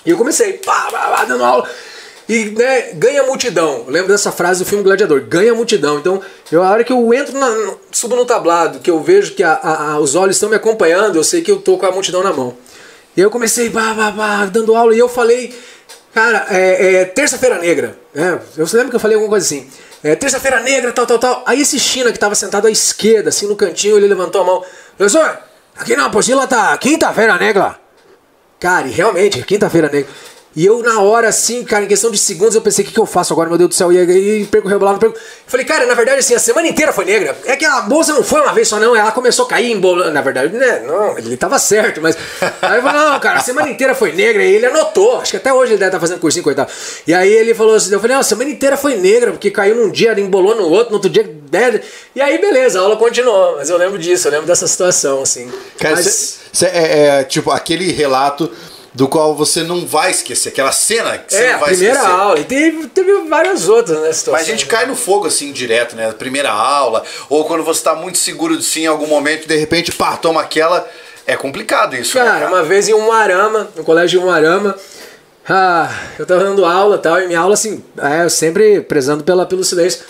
E 0.04 0.10
eu 0.10 0.16
comecei, 0.16 0.54
pá, 0.54 0.88
pá, 0.90 1.08
pá, 1.08 1.24
dando 1.24 1.44
aula. 1.44 1.68
E 2.28 2.46
né, 2.46 2.92
ganha 2.94 3.22
multidão. 3.22 3.84
Eu 3.86 3.92
lembro 3.92 4.08
dessa 4.08 4.32
frase 4.32 4.64
do 4.64 4.66
filme 4.68 4.82
Gladiador, 4.82 5.20
ganha 5.22 5.54
multidão. 5.54 5.98
Então, 5.98 6.20
eu, 6.50 6.62
a 6.62 6.70
hora 6.70 6.82
que 6.82 6.92
eu 6.92 7.14
entro, 7.14 7.38
na, 7.38 7.74
subo 7.92 8.16
no 8.16 8.24
tablado, 8.24 8.80
que 8.80 8.90
eu 8.90 9.00
vejo 9.00 9.34
que 9.34 9.44
a, 9.44 9.52
a, 9.52 9.92
a, 9.92 10.00
os 10.00 10.16
olhos 10.16 10.34
estão 10.34 10.48
me 10.48 10.56
acompanhando, 10.56 11.16
eu 11.16 11.24
sei 11.24 11.42
que 11.42 11.50
eu 11.50 11.60
tô 11.60 11.78
com 11.78 11.86
a 11.86 11.92
multidão 11.92 12.22
na 12.22 12.32
mão. 12.32 12.56
E 13.16 13.20
eu 13.20 13.30
comecei, 13.30 13.68
bah, 13.68 13.94
bah, 13.94 14.10
bah, 14.10 14.46
dando 14.46 14.74
aula, 14.74 14.94
e 14.94 14.98
eu 14.98 15.08
falei, 15.08 15.54
cara, 16.16 16.46
é, 16.48 16.94
é 16.94 17.04
terça-feira 17.04 17.58
negra. 17.58 17.94
Né? 18.14 18.40
Eu 18.56 18.66
lembro 18.72 18.88
que 18.88 18.96
eu 18.96 19.00
falei 19.00 19.16
alguma 19.16 19.28
coisa 19.28 19.44
assim. 19.44 19.70
É, 20.02 20.16
terça-feira 20.16 20.60
negra, 20.60 20.90
tal, 20.90 21.04
tal, 21.04 21.18
tal. 21.18 21.42
Aí 21.44 21.60
esse 21.60 21.78
China 21.78 22.10
que 22.10 22.16
estava 22.16 22.34
sentado 22.34 22.66
à 22.66 22.70
esquerda, 22.70 23.28
assim 23.28 23.46
no 23.46 23.54
cantinho, 23.54 23.98
ele 23.98 24.06
levantou 24.06 24.40
a 24.40 24.44
mão. 24.44 24.64
Professor, 24.96 25.38
aqui 25.76 25.94
na 25.94 26.06
apostila 26.06 26.46
tá 26.46 26.74
quinta-feira 26.78 27.36
negra. 27.36 27.78
Cara, 28.58 28.86
e 28.86 28.92
realmente, 28.92 29.42
quinta-feira 29.42 29.90
negra. 29.90 30.10
E 30.56 30.64
eu, 30.64 30.82
na 30.82 31.02
hora, 31.02 31.28
assim, 31.28 31.62
cara, 31.62 31.84
em 31.84 31.86
questão 31.86 32.10
de 32.10 32.16
segundos, 32.16 32.54
eu 32.54 32.62
pensei, 32.62 32.82
o 32.82 32.88
que, 32.88 32.94
que 32.94 32.98
eu 32.98 33.04
faço 33.04 33.30
agora, 33.30 33.46
meu 33.46 33.58
Deus 33.58 33.68
do 33.68 33.74
céu? 33.74 33.92
E 33.92 33.98
aí, 33.98 34.46
perco 34.46 34.66
rebolado, 34.66 34.98
perco. 34.98 35.14
Falei, 35.46 35.66
cara, 35.66 35.84
na 35.84 35.92
verdade, 35.92 36.20
assim, 36.20 36.34
a 36.34 36.38
semana 36.38 36.66
inteira 36.66 36.94
foi 36.94 37.04
negra. 37.04 37.36
É 37.44 37.56
que 37.56 37.64
a 37.66 37.82
bolsa 37.82 38.14
não 38.14 38.22
foi 38.22 38.40
uma 38.40 38.54
vez 38.54 38.66
só, 38.66 38.80
não. 38.80 38.96
Ela 38.96 39.12
começou 39.12 39.44
a 39.44 39.48
cair 39.50 39.70
em 39.70 39.78
bola. 39.78 40.10
Na 40.10 40.22
verdade, 40.22 40.56
né? 40.56 40.82
Não, 40.86 41.18
ele 41.18 41.36
tava 41.36 41.58
certo, 41.58 42.00
mas. 42.00 42.16
Aí 42.62 42.78
eu 42.78 42.82
falei, 42.82 43.02
não, 43.02 43.20
cara, 43.20 43.38
a 43.38 43.42
semana 43.42 43.68
inteira 43.68 43.94
foi 43.94 44.12
negra. 44.12 44.42
E 44.42 44.54
ele 44.54 44.64
anotou. 44.64 45.20
Acho 45.20 45.32
que 45.32 45.36
até 45.36 45.52
hoje 45.52 45.72
ele 45.72 45.78
deve 45.78 45.88
estar 45.88 45.98
tá 45.98 46.00
fazendo 46.00 46.20
cursinho, 46.20 46.42
coitado. 46.42 46.72
E 47.06 47.12
aí 47.12 47.30
ele 47.30 47.52
falou 47.52 47.74
assim, 47.74 47.92
eu 47.92 48.00
falei, 48.00 48.14
não, 48.14 48.20
a 48.22 48.24
semana 48.24 48.48
inteira 48.48 48.78
foi 48.78 48.96
negra, 48.96 49.32
porque 49.32 49.50
caiu 49.50 49.74
num 49.74 49.90
dia, 49.90 50.18
embolou 50.18 50.56
no 50.56 50.70
outro, 50.70 50.88
no 50.88 50.94
outro 50.94 51.10
dia. 51.10 51.22
Né? 51.52 51.82
E 52.14 52.20
aí, 52.22 52.38
beleza, 52.38 52.78
a 52.78 52.82
aula 52.82 52.96
continuou. 52.96 53.56
Mas 53.56 53.68
eu 53.68 53.76
lembro 53.76 53.98
disso, 53.98 54.26
eu 54.26 54.32
lembro 54.32 54.46
dessa 54.46 54.66
situação, 54.66 55.20
assim. 55.20 55.52
Cara, 55.78 55.96
mas... 55.96 56.06
cê, 56.06 56.38
cê 56.50 56.66
é, 56.66 57.20
é, 57.20 57.24
tipo, 57.24 57.50
aquele 57.50 57.92
relato 57.92 58.50
do 58.96 59.06
qual 59.06 59.34
você 59.34 59.62
não 59.62 59.84
vai 59.84 60.10
esquecer, 60.10 60.48
aquela 60.48 60.72
cena 60.72 61.18
que 61.18 61.34
você 61.34 61.44
é, 61.44 61.52
não 61.52 61.60
vai 61.60 61.68
primeira 61.68 61.94
esquecer. 61.96 62.16
aula. 62.18 62.40
E 62.40 62.44
teve, 62.44 62.86
teve 62.88 63.12
várias 63.28 63.68
outras, 63.68 64.00
né, 64.00 64.32
Mas 64.32 64.40
a 64.40 64.44
gente 64.44 64.64
cai 64.64 64.86
no 64.86 64.96
fogo 64.96 65.26
assim 65.26 65.52
direto, 65.52 65.94
né? 65.94 66.10
Primeira 66.12 66.50
aula, 66.50 67.04
ou 67.28 67.44
quando 67.44 67.62
você 67.62 67.84
tá 67.84 67.94
muito 67.94 68.16
seguro 68.16 68.56
de 68.56 68.64
si 68.64 68.84
em 68.84 68.86
algum 68.86 69.06
momento, 69.06 69.46
de 69.46 69.54
repente, 69.54 69.92
pá, 69.92 70.16
toma 70.16 70.40
aquela. 70.40 70.88
É 71.26 71.36
complicado 71.36 71.94
isso, 71.94 72.14
cara, 72.14 72.32
né, 72.32 72.40
cara? 72.40 72.50
uma 72.50 72.62
vez 72.62 72.88
em 72.88 72.94
Umuarama, 72.94 73.68
no 73.76 73.84
colégio 73.84 74.18
de 74.18 74.24
Umuarama, 74.24 74.74
ah, 75.46 75.90
eu 76.18 76.24
tava 76.24 76.44
dando 76.44 76.64
aula 76.64 76.96
e 76.96 77.00
tal, 77.00 77.20
e 77.20 77.26
minha 77.26 77.40
aula, 77.40 77.52
assim, 77.52 77.84
é, 77.98 78.24
eu 78.24 78.30
sempre 78.30 78.80
prezando 78.80 79.24
pela, 79.24 79.44
pelo 79.44 79.62
silêncio. 79.62 80.00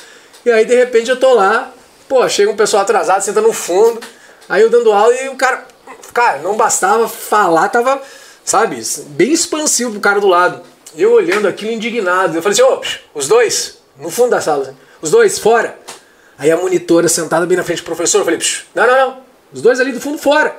E 0.44 0.50
aí, 0.50 0.64
de 0.64 0.76
repente, 0.76 1.10
eu 1.10 1.18
tô 1.18 1.34
lá, 1.34 1.72
pô, 2.08 2.28
chega 2.28 2.52
um 2.52 2.56
pessoal 2.56 2.84
atrasado, 2.84 3.20
senta 3.20 3.40
no 3.40 3.52
fundo, 3.52 3.98
aí 4.48 4.62
eu 4.62 4.70
dando 4.70 4.92
aula 4.92 5.12
e 5.12 5.28
o 5.28 5.34
cara, 5.34 5.64
cara, 6.14 6.38
não 6.38 6.56
bastava 6.56 7.08
falar, 7.08 7.68
tava 7.68 8.00
sabe? 8.46 8.80
Bem 9.08 9.32
expansivo 9.32 9.90
pro 9.90 10.00
cara 10.00 10.20
do 10.20 10.28
lado. 10.28 10.62
Eu 10.96 11.12
olhando 11.12 11.46
aquilo 11.46 11.72
indignado. 11.72 12.38
Eu 12.38 12.42
falei 12.42 12.58
assim, 12.58 12.62
ô, 12.62 12.80
oh, 12.80 13.18
os 13.18 13.28
dois, 13.28 13.78
no 13.98 14.08
fundo 14.08 14.30
da 14.30 14.40
sala, 14.40 14.74
os 15.02 15.10
dois, 15.10 15.38
fora. 15.38 15.78
Aí 16.38 16.50
a 16.50 16.56
monitora 16.56 17.08
sentada 17.08 17.44
bem 17.44 17.56
na 17.56 17.64
frente 17.64 17.82
do 17.82 17.84
professor, 17.84 18.18
eu 18.18 18.24
falei, 18.24 18.40
não, 18.74 18.86
não, 18.86 18.96
não, 18.96 19.18
os 19.52 19.60
dois 19.60 19.80
ali 19.80 19.92
do 19.92 20.00
fundo 20.00 20.16
fora. 20.16 20.56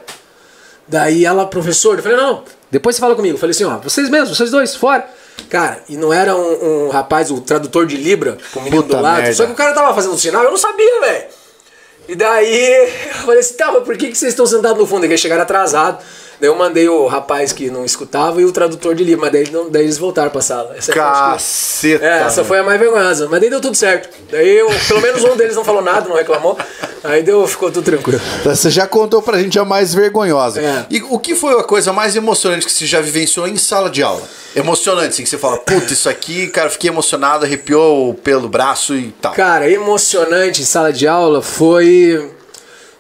Daí 0.88 1.25
ela, 1.25 1.48
professor, 1.48 1.98
eu 1.98 2.03
falei, 2.03 2.17
não, 2.17 2.44
depois 2.70 2.96
você 2.96 3.00
fala 3.00 3.15
comigo. 3.15 3.36
Eu 3.36 3.39
falei 3.39 3.51
assim, 3.51 3.63
ó, 3.63 3.77
vocês 3.77 4.10
mesmos, 4.10 4.38
vocês 4.38 4.51
dois, 4.51 4.75
fora. 4.75 5.08
Cara, 5.50 5.82
e 5.88 5.96
não 5.96 6.12
era 6.12 6.36
um, 6.36 6.88
um 6.88 6.89
rapaz, 6.89 7.32
o 7.32 7.39
tradutor 7.41 7.86
de 7.86 7.96
Libra, 7.96 8.38
com 8.53 8.60
o 8.60 8.63
menino 8.63 8.84
Puta 8.84 8.98
do 8.98 9.01
lado. 9.01 9.17
Merda. 9.17 9.34
Só 9.34 9.46
que 9.46 9.51
o 9.51 9.56
cara 9.56 9.74
tava 9.74 9.94
fazendo 9.96 10.17
sinal, 10.17 10.44
eu 10.44 10.51
não 10.51 10.58
sabia, 10.58 11.01
velho. 11.01 11.25
E 12.10 12.15
daí 12.15 12.88
eu 13.10 13.13
falei 13.25 13.39
assim, 13.39 13.53
tá, 13.56 13.72
mas 13.72 13.84
por 13.84 13.96
que, 13.98 14.10
que 14.10 14.17
vocês 14.17 14.34
estão 14.34 14.46
sentados 14.46 14.77
no 14.77 14.86
fundo? 14.86 15.06
Eles 15.06 15.20
chegaram 15.20 15.44
atrasados. 15.44 16.03
Daí 16.39 16.50
eu 16.50 16.56
mandei 16.56 16.88
o 16.88 17.08
rapaz 17.08 17.51
que 17.51 17.70
não 17.72 17.84
escutava 17.84 18.39
e 18.39 18.46
o 18.46 18.51
tradutor 18.51 18.94
de 18.94 19.03
livro, 19.03 19.22
mas 19.22 19.32
daí, 19.32 19.50
não, 19.51 19.70
daí 19.72 19.84
eles 19.84 19.98
voltaram 19.98 20.29
pra 20.29 20.39
sala. 20.41 20.75
Essa 20.77 20.94
foi, 20.94 21.01
acho 21.01 21.12
que- 21.24 21.32
Caceta. 21.32 22.06
é, 22.06 22.22
essa 22.24 22.44
foi 22.44 22.60
a 22.60 22.63
mais 22.63 22.79
vergonhosa. 22.79 23.27
Mas 23.29 23.39
daí 23.41 23.50
deu 23.50 23.60
tudo 23.60 23.75
certo. 23.75 24.10
Daí 24.32 24.58
eu, 24.60 24.67
pelo 24.88 25.01
menos 25.01 25.24
um 25.24 25.36
deles 25.36 25.56
não 25.56 25.65
falou 25.65 25.82
nada, 25.82 26.08
não 26.08 26.15
reclamou. 26.15 26.56
Aí 27.03 27.24
deu, 27.24 27.48
ficou 27.48 27.72
tudo 27.72 27.84
tranquilo. 27.86 28.20
Você 28.44 28.70
já 28.70 28.86
contou 28.86 29.22
pra 29.22 29.39
gente 29.39 29.58
a 29.58 29.65
mais 29.65 29.94
vergonhosa. 29.94 30.62
É. 30.62 30.86
E 30.91 31.01
o 31.10 31.17
que 31.17 31.34
foi 31.36 31.60
a 31.60 31.63
coisa 31.63 31.91
mais 31.91 32.15
emocionante 32.15 32.65
que 32.65 32.72
você 32.72 32.86
já 32.86 33.01
vivenciou 33.01 33.48
em 33.48 33.58
sala 33.58 33.89
de 33.89 34.03
aula? 34.03 34.22
Emocionante, 34.56 35.10
assim, 35.10 35.24
que 35.24 35.29
você 35.29 35.38
fala, 35.38 35.58
puta, 35.58 35.94
isso 35.94 36.08
aqui, 36.10 36.48
cara, 36.48 36.70
fiquei 36.70 36.89
emocionado, 36.89 37.46
arrepiou 37.46 38.13
pelo 38.15 38.48
braço 38.50 38.96
e 38.96 39.12
tal. 39.22 39.34
Cara, 39.34 39.70
emocionante 39.70 40.62
em 40.62 40.65
sala 40.65 40.91
de 40.94 41.08
aula 41.08 41.41
foi 41.41 42.32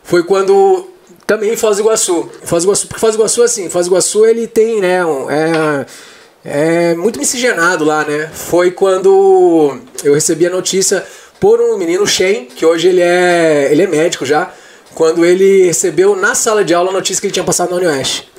foi 0.03 0.23
quando 0.23 0.87
também 1.27 1.51
em 1.53 1.57
Foz 1.57 1.75
do 1.75 1.83
Iguaçu. 1.83 2.29
Foz 2.43 2.63
do 2.63 2.67
Iguaçu, 2.67 2.87
porque 2.87 3.01
Foz 3.01 3.13
do 3.13 3.19
Iguaçu 3.19 3.43
assim, 3.43 3.69
Foz 3.69 3.85
do 3.85 3.89
Iguaçu 3.91 4.25
ele 4.25 4.47
tem, 4.47 4.79
né, 4.79 5.01
é, 5.29 6.91
é 6.91 6.95
muito 6.95 7.19
miscigenado 7.19 7.83
lá, 7.83 8.05
né? 8.05 8.29
Foi 8.33 8.71
quando 8.71 9.77
eu 10.03 10.13
recebi 10.13 10.47
a 10.47 10.49
notícia 10.49 11.05
por 11.37 11.59
um 11.59 11.77
menino 11.77 12.07
Shen, 12.07 12.45
que 12.45 12.65
hoje 12.65 12.87
ele 12.87 13.01
é 13.01 13.67
ele 13.69 13.83
é 13.83 13.87
médico 13.87 14.25
já, 14.25 14.51
quando 14.95 15.25
ele 15.25 15.65
recebeu 15.65 16.15
na 16.15 16.33
sala 16.33 16.63
de 16.63 16.73
aula 16.73 16.89
a 16.89 16.93
notícia 16.93 17.19
que 17.19 17.27
ele 17.27 17.33
tinha 17.33 17.45
passado 17.45 17.71
na 17.71 17.75
Unioeste. 17.75 18.31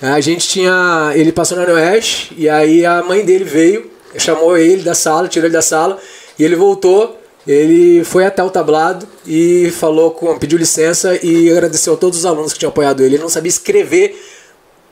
A 0.00 0.20
gente 0.20 0.46
tinha. 0.46 1.12
Ele 1.14 1.32
passou 1.32 1.56
na 1.56 1.64
Unioeste 1.64 2.34
e 2.36 2.48
aí 2.50 2.84
a 2.84 3.02
mãe 3.02 3.24
dele 3.24 3.44
veio, 3.44 3.90
chamou 4.18 4.56
ele 4.58 4.82
da 4.82 4.94
sala, 4.94 5.26
tirou 5.26 5.46
ele 5.46 5.54
da 5.54 5.62
sala 5.62 5.98
e 6.38 6.44
ele 6.44 6.54
voltou. 6.54 7.18
Ele 7.46 8.04
foi 8.04 8.26
até 8.26 8.42
o 8.42 8.50
tablado 8.50 9.06
e 9.26 9.70
falou 9.70 10.12
com, 10.12 10.38
pediu 10.38 10.58
licença 10.58 11.18
e 11.22 11.50
agradeceu 11.50 11.94
a 11.94 11.96
todos 11.96 12.20
os 12.20 12.26
alunos 12.26 12.52
que 12.52 12.58
tinham 12.58 12.70
apoiado 12.70 13.02
ele. 13.02 13.16
Ele 13.16 13.22
não 13.22 13.28
sabia 13.28 13.48
escrever 13.48 14.16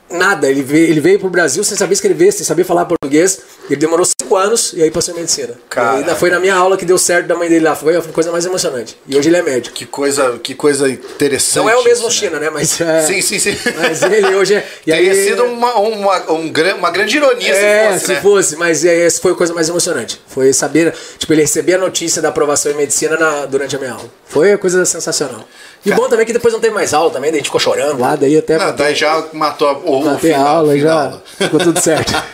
nada. 0.09 0.49
Ele 0.49 0.61
veio, 0.61 0.89
ele 0.89 0.99
veio 0.99 1.19
pro 1.19 1.29
Brasil 1.29 1.63
sem 1.63 1.77
saber 1.77 1.93
escrever, 1.93 2.31
sem 2.31 2.45
saber 2.45 2.63
falar 2.63 2.85
português. 2.85 3.41
Ele 3.69 3.79
demorou 3.79 4.05
cinco 4.35 4.37
anos 4.37 4.73
e 4.73 4.83
aí 4.83 4.91
passou 4.91 5.13
em 5.13 5.17
medicina. 5.17 5.53
E 5.53 5.69
Caraca. 5.69 5.97
ainda 5.97 6.15
foi 6.15 6.29
na 6.29 6.39
minha 6.39 6.55
aula 6.55 6.77
que 6.77 6.85
deu 6.85 6.97
certo 6.97 7.27
da 7.27 7.35
mãe 7.35 7.47
dele 7.49 7.65
lá. 7.65 7.75
Foi 7.75 7.95
a 7.95 8.01
coisa 8.01 8.31
mais 8.31 8.45
emocionante. 8.45 8.97
E 9.07 9.17
hoje 9.17 9.29
ele 9.29 9.37
é 9.37 9.41
médico. 9.41 9.75
Que 9.75 9.85
coisa, 9.85 10.39
que 10.41 10.53
coisa 10.55 10.89
interessante. 10.89 11.63
Não 11.63 11.69
é 11.69 11.75
o 11.75 11.83
mesmo 11.83 12.07
isso, 12.07 12.17
China, 12.17 12.39
né? 12.39 12.49
Mas 12.49 12.79
é, 12.81 13.01
Sim, 13.01 13.21
sim, 13.21 13.39
sim. 13.39 13.57
Mas 13.77 14.01
ele 14.03 14.35
hoje 14.35 14.55
é. 14.55 14.67
e 14.85 14.91
Teria 14.91 15.11
aí- 15.11 15.23
sido 15.23 15.43
uma, 15.45 15.75
uma, 15.75 16.31
um 16.31 16.51
uma 16.77 16.91
grande 16.91 17.17
ironia 17.17 17.53
É, 17.53 17.85
se 17.85 17.93
fosse, 17.93 18.05
se 18.05 18.13
né? 18.13 18.21
fosse, 18.21 18.55
mas 18.55 18.85
é, 18.85 19.05
essa 19.05 19.21
foi 19.21 19.31
a 19.31 19.35
coisa 19.35 19.53
mais 19.53 19.69
emocionante. 19.69 20.21
Foi 20.27 20.51
saber, 20.53 20.93
tipo, 21.17 21.31
ele 21.33 21.41
receber 21.41 21.75
a 21.75 21.77
notícia 21.77 22.21
da 22.21 22.29
aprovação 22.29 22.71
em 22.71 22.75
medicina 22.75 23.17
na- 23.17 23.45
durante 23.45 23.75
a 23.75 23.79
minha 23.79 23.91
aula. 23.93 24.09
Foi 24.27 24.51
a 24.53 24.57
coisa 24.57 24.85
sensacional. 24.85 25.45
E 25.85 25.89
Cara. 25.89 26.01
bom 26.01 26.09
também 26.09 26.25
que 26.25 26.33
depois 26.33 26.51
não 26.53 26.59
teve 26.59 26.73
mais 26.73 26.93
aula 26.93 27.11
também, 27.11 27.29
daí 27.29 27.37
a 27.37 27.41
gente 27.41 27.47
ficou 27.47 27.59
chorando 27.59 27.99
lá, 27.99 28.15
daí 28.15 28.35
até 28.37 28.57
Não, 28.57 28.75
daí 28.75 28.95
já 28.95 29.23
matou 29.33 29.67
a- 29.67 29.73
o, 29.77 30.03
o 30.03 30.09
a 30.09 30.17
final, 30.17 30.47
aula 30.47 30.75
e 30.75 30.79
já 30.81 31.03
final. 31.03 31.21
ficou 31.37 31.59
tudo 31.59 31.79
certo. 31.79 32.11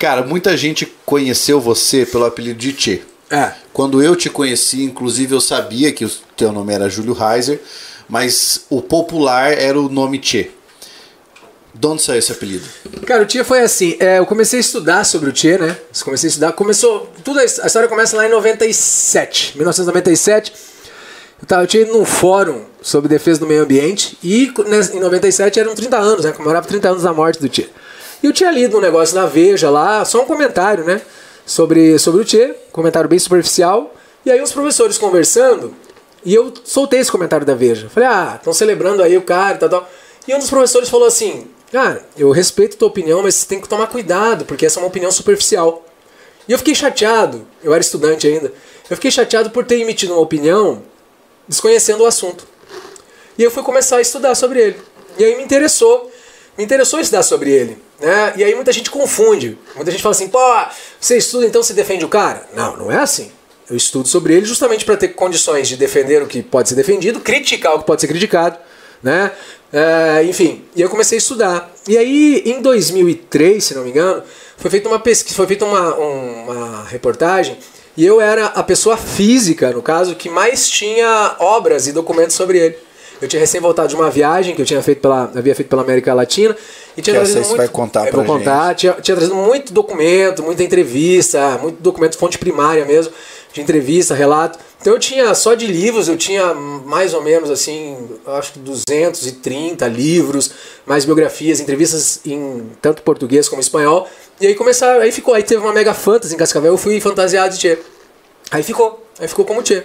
Cara, 0.00 0.22
muita 0.22 0.56
gente 0.56 0.86
conheceu 1.06 1.60
você 1.60 2.04
pelo 2.06 2.24
apelido 2.24 2.58
de 2.58 2.72
Tchê. 2.72 3.02
É. 3.30 3.52
Quando 3.72 4.02
eu 4.02 4.16
te 4.16 4.28
conheci, 4.28 4.82
inclusive 4.82 5.34
eu 5.34 5.40
sabia 5.40 5.92
que 5.92 6.04
o 6.04 6.10
teu 6.36 6.50
nome 6.50 6.72
era 6.72 6.88
Júlio 6.88 7.12
Reiser, 7.12 7.60
mas 8.08 8.62
o 8.68 8.82
popular 8.82 9.52
era 9.52 9.78
o 9.78 9.88
nome 9.88 10.18
Tchê. 10.18 10.50
De 11.72 11.86
onde 11.86 12.02
saiu 12.02 12.18
esse 12.18 12.32
apelido? 12.32 12.66
Cara, 13.06 13.22
o 13.22 13.26
Tia 13.26 13.44
foi 13.44 13.60
assim, 13.60 13.96
é, 14.00 14.18
eu 14.18 14.26
comecei 14.26 14.58
a 14.58 14.60
estudar 14.60 15.04
sobre 15.04 15.30
o 15.30 15.32
Tia, 15.32 15.56
né? 15.58 15.76
Comecei 16.02 16.26
a 16.26 16.30
estudar, 16.30 16.52
começou, 16.52 17.12
tudo 17.22 17.38
a 17.38 17.44
his- 17.44 17.60
a 17.60 17.66
história 17.68 17.88
começa 17.88 18.16
lá 18.16 18.26
em 18.26 18.30
97, 18.30 19.52
1997. 19.56 20.52
Eu, 21.40 21.46
tava, 21.46 21.62
eu 21.62 21.66
tinha 21.68 21.82
ido 21.84 21.92
num 21.92 22.04
fórum 22.04 22.64
sobre 22.82 23.08
defesa 23.08 23.38
do 23.40 23.46
meio 23.46 23.62
ambiente 23.62 24.18
e 24.22 24.52
nes- 24.66 24.90
em 24.92 24.98
97 24.98 25.60
eram 25.60 25.74
30 25.74 25.96
anos, 25.98 26.24
né? 26.24 26.32
Comemorava 26.32 26.66
30 26.66 26.88
anos 26.88 27.02
da 27.04 27.12
morte 27.12 27.38
do 27.40 27.48
Tia. 27.48 27.68
E 28.22 28.26
eu 28.26 28.32
tinha 28.32 28.50
lido 28.50 28.76
um 28.76 28.80
negócio 28.80 29.14
na 29.14 29.26
Veja 29.26 29.70
lá, 29.70 30.04
só 30.04 30.22
um 30.22 30.26
comentário, 30.26 30.84
né? 30.84 31.00
Sobre, 31.46 31.98
sobre 31.98 32.20
o 32.20 32.24
Tia, 32.24 32.56
comentário 32.70 33.08
bem 33.08 33.18
superficial. 33.18 33.94
E 34.24 34.30
aí 34.30 34.40
os 34.40 34.52
professores 34.52 34.98
conversando, 34.98 35.74
e 36.24 36.34
eu 36.34 36.52
soltei 36.64 37.00
esse 37.00 37.10
comentário 37.10 37.46
da 37.46 37.54
Veja. 37.54 37.88
Falei, 37.88 38.08
ah, 38.08 38.34
estão 38.36 38.52
celebrando 38.52 39.02
aí 39.02 39.16
o 39.16 39.22
cara 39.22 39.54
e 39.54 39.58
tal, 39.58 39.68
tal. 39.68 39.90
E 40.28 40.34
um 40.34 40.38
dos 40.38 40.50
professores 40.50 40.88
falou 40.88 41.06
assim, 41.06 41.46
cara, 41.72 42.04
eu 42.16 42.30
respeito 42.30 42.76
tua 42.76 42.88
opinião, 42.88 43.22
mas 43.22 43.36
você 43.36 43.46
tem 43.46 43.60
que 43.60 43.68
tomar 43.68 43.86
cuidado, 43.86 44.44
porque 44.44 44.66
essa 44.66 44.78
é 44.78 44.82
uma 44.82 44.88
opinião 44.88 45.10
superficial. 45.10 45.84
E 46.46 46.52
eu 46.52 46.58
fiquei 46.58 46.74
chateado, 46.74 47.46
eu 47.62 47.72
era 47.72 47.80
estudante 47.80 48.26
ainda, 48.26 48.52
eu 48.88 48.96
fiquei 48.96 49.10
chateado 49.10 49.50
por 49.50 49.64
ter 49.64 49.80
emitido 49.80 50.12
uma 50.12 50.20
opinião 50.20 50.82
desconhecendo 51.48 52.02
o 52.02 52.06
assunto. 52.06 52.46
E 53.38 53.42
eu 53.42 53.50
fui 53.50 53.62
começar 53.62 53.96
a 53.96 54.00
estudar 54.00 54.34
sobre 54.34 54.60
ele. 54.60 54.76
E 55.18 55.24
aí 55.24 55.36
me 55.36 55.42
interessou, 55.42 56.10
me 56.58 56.64
interessou 56.64 57.00
estudar 57.00 57.22
sobre 57.22 57.50
ele. 57.50 57.78
Né? 58.00 58.32
E 58.36 58.44
aí 58.44 58.54
muita 58.54 58.72
gente 58.72 58.90
confunde. 58.90 59.58
Muita 59.76 59.90
gente 59.90 60.02
fala 60.02 60.14
assim, 60.14 60.28
pô, 60.28 60.38
você 60.98 61.16
estuda 61.16 61.46
então 61.46 61.62
você 61.62 61.72
defende 61.74 62.04
o 62.04 62.08
cara? 62.08 62.46
Não, 62.54 62.76
não 62.76 62.90
é 62.92 62.96
assim. 62.98 63.30
Eu 63.68 63.76
estudo 63.76 64.08
sobre 64.08 64.34
ele 64.34 64.46
justamente 64.46 64.84
para 64.84 64.96
ter 64.96 65.08
condições 65.08 65.68
de 65.68 65.76
defender 65.76 66.22
o 66.22 66.26
que 66.26 66.42
pode 66.42 66.68
ser 66.68 66.74
defendido, 66.74 67.20
criticar 67.20 67.74
o 67.74 67.78
que 67.80 67.84
pode 67.86 68.00
ser 68.00 68.08
criticado, 68.08 68.58
né? 69.02 69.30
É, 69.72 70.24
enfim, 70.24 70.64
e 70.74 70.80
eu 70.82 70.88
comecei 70.88 71.16
a 71.16 71.20
estudar. 71.20 71.70
E 71.86 71.96
aí, 71.96 72.42
em 72.46 72.60
2003, 72.60 73.62
se 73.62 73.74
não 73.74 73.84
me 73.84 73.90
engano, 73.90 74.22
foi 74.56 74.68
feita 74.70 74.88
uma 74.88 74.98
pesquisa, 74.98 75.36
foi 75.36 75.46
feita 75.46 75.64
uma, 75.64 75.94
um- 75.96 76.44
uma 76.50 76.84
reportagem 76.84 77.56
e 77.96 78.04
eu 78.04 78.20
era 78.20 78.46
a 78.46 78.62
pessoa 78.64 78.96
física, 78.96 79.70
no 79.70 79.80
caso, 79.82 80.16
que 80.16 80.28
mais 80.28 80.68
tinha 80.68 81.36
obras 81.38 81.86
e 81.86 81.92
documentos 81.92 82.34
sobre 82.34 82.58
ele. 82.58 82.78
Eu 83.20 83.28
tinha 83.28 83.40
recém 83.40 83.60
voltado 83.60 83.88
de 83.88 83.94
uma 83.94 84.10
viagem 84.10 84.54
que 84.54 84.62
eu 84.62 84.66
tinha 84.66 84.82
feito 84.82 85.00
pela, 85.00 85.30
havia 85.34 85.54
feito 85.54 85.68
pela 85.68 85.82
América 85.82 86.14
Latina 86.14 86.56
e 86.96 87.02
tinha 87.02 87.14
Que 87.14 87.22
essa 87.22 87.32
trazido 87.32 87.48
muito, 87.48 87.56
vai 87.56 87.68
contar 87.68 88.06
pra 88.06 88.22
vou 88.22 88.24
contar, 88.24 88.74
tinha, 88.74 88.92
tinha 88.94 89.16
trazido 89.16 89.36
muito 89.36 89.72
documento, 89.72 90.42
muita 90.42 90.62
entrevista, 90.62 91.58
muito 91.58 91.80
documento 91.82 92.16
fonte 92.16 92.38
primária 92.38 92.84
mesmo, 92.84 93.12
de 93.52 93.60
entrevista, 93.60 94.14
relato. 94.14 94.58
Então 94.80 94.94
eu 94.94 94.98
tinha 94.98 95.34
só 95.34 95.54
de 95.54 95.66
livros, 95.66 96.08
eu 96.08 96.16
tinha 96.16 96.54
mais 96.54 97.12
ou 97.12 97.22
menos 97.22 97.50
assim, 97.50 97.96
acho 98.26 98.54
que 98.54 98.58
230 98.60 99.86
livros, 99.88 100.50
mais 100.86 101.04
biografias, 101.04 101.60
entrevistas 101.60 102.20
em 102.24 102.70
tanto 102.80 103.02
português 103.02 103.48
como 103.48 103.60
espanhol. 103.60 104.08
E 104.40 104.46
aí 104.46 104.54
começaram, 104.54 105.02
aí 105.02 105.12
ficou, 105.12 105.34
aí 105.34 105.42
teve 105.42 105.60
uma 105.60 105.72
mega 105.72 105.92
fantasy 105.92 106.34
em 106.34 106.38
Cascavel, 106.38 106.72
eu 106.72 106.78
fui 106.78 106.98
fantasiado 107.00 107.52
de 107.54 107.60
Tchê. 107.60 107.78
Aí 108.50 108.62
ficou, 108.62 109.04
aí 109.18 109.28
ficou 109.28 109.44
como 109.44 109.62
Tchê. 109.62 109.84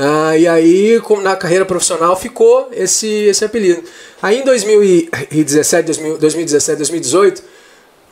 Ah, 0.00 0.36
e 0.36 0.46
aí, 0.46 1.02
na 1.22 1.34
carreira 1.34 1.64
profissional, 1.64 2.14
ficou 2.16 2.68
esse, 2.72 3.06
esse 3.24 3.44
apelido. 3.44 3.82
Aí 4.22 4.38
em 4.38 4.44
2017, 4.44 5.86
2000 5.86 6.18
2017, 6.18 6.76
2018, 6.78 7.42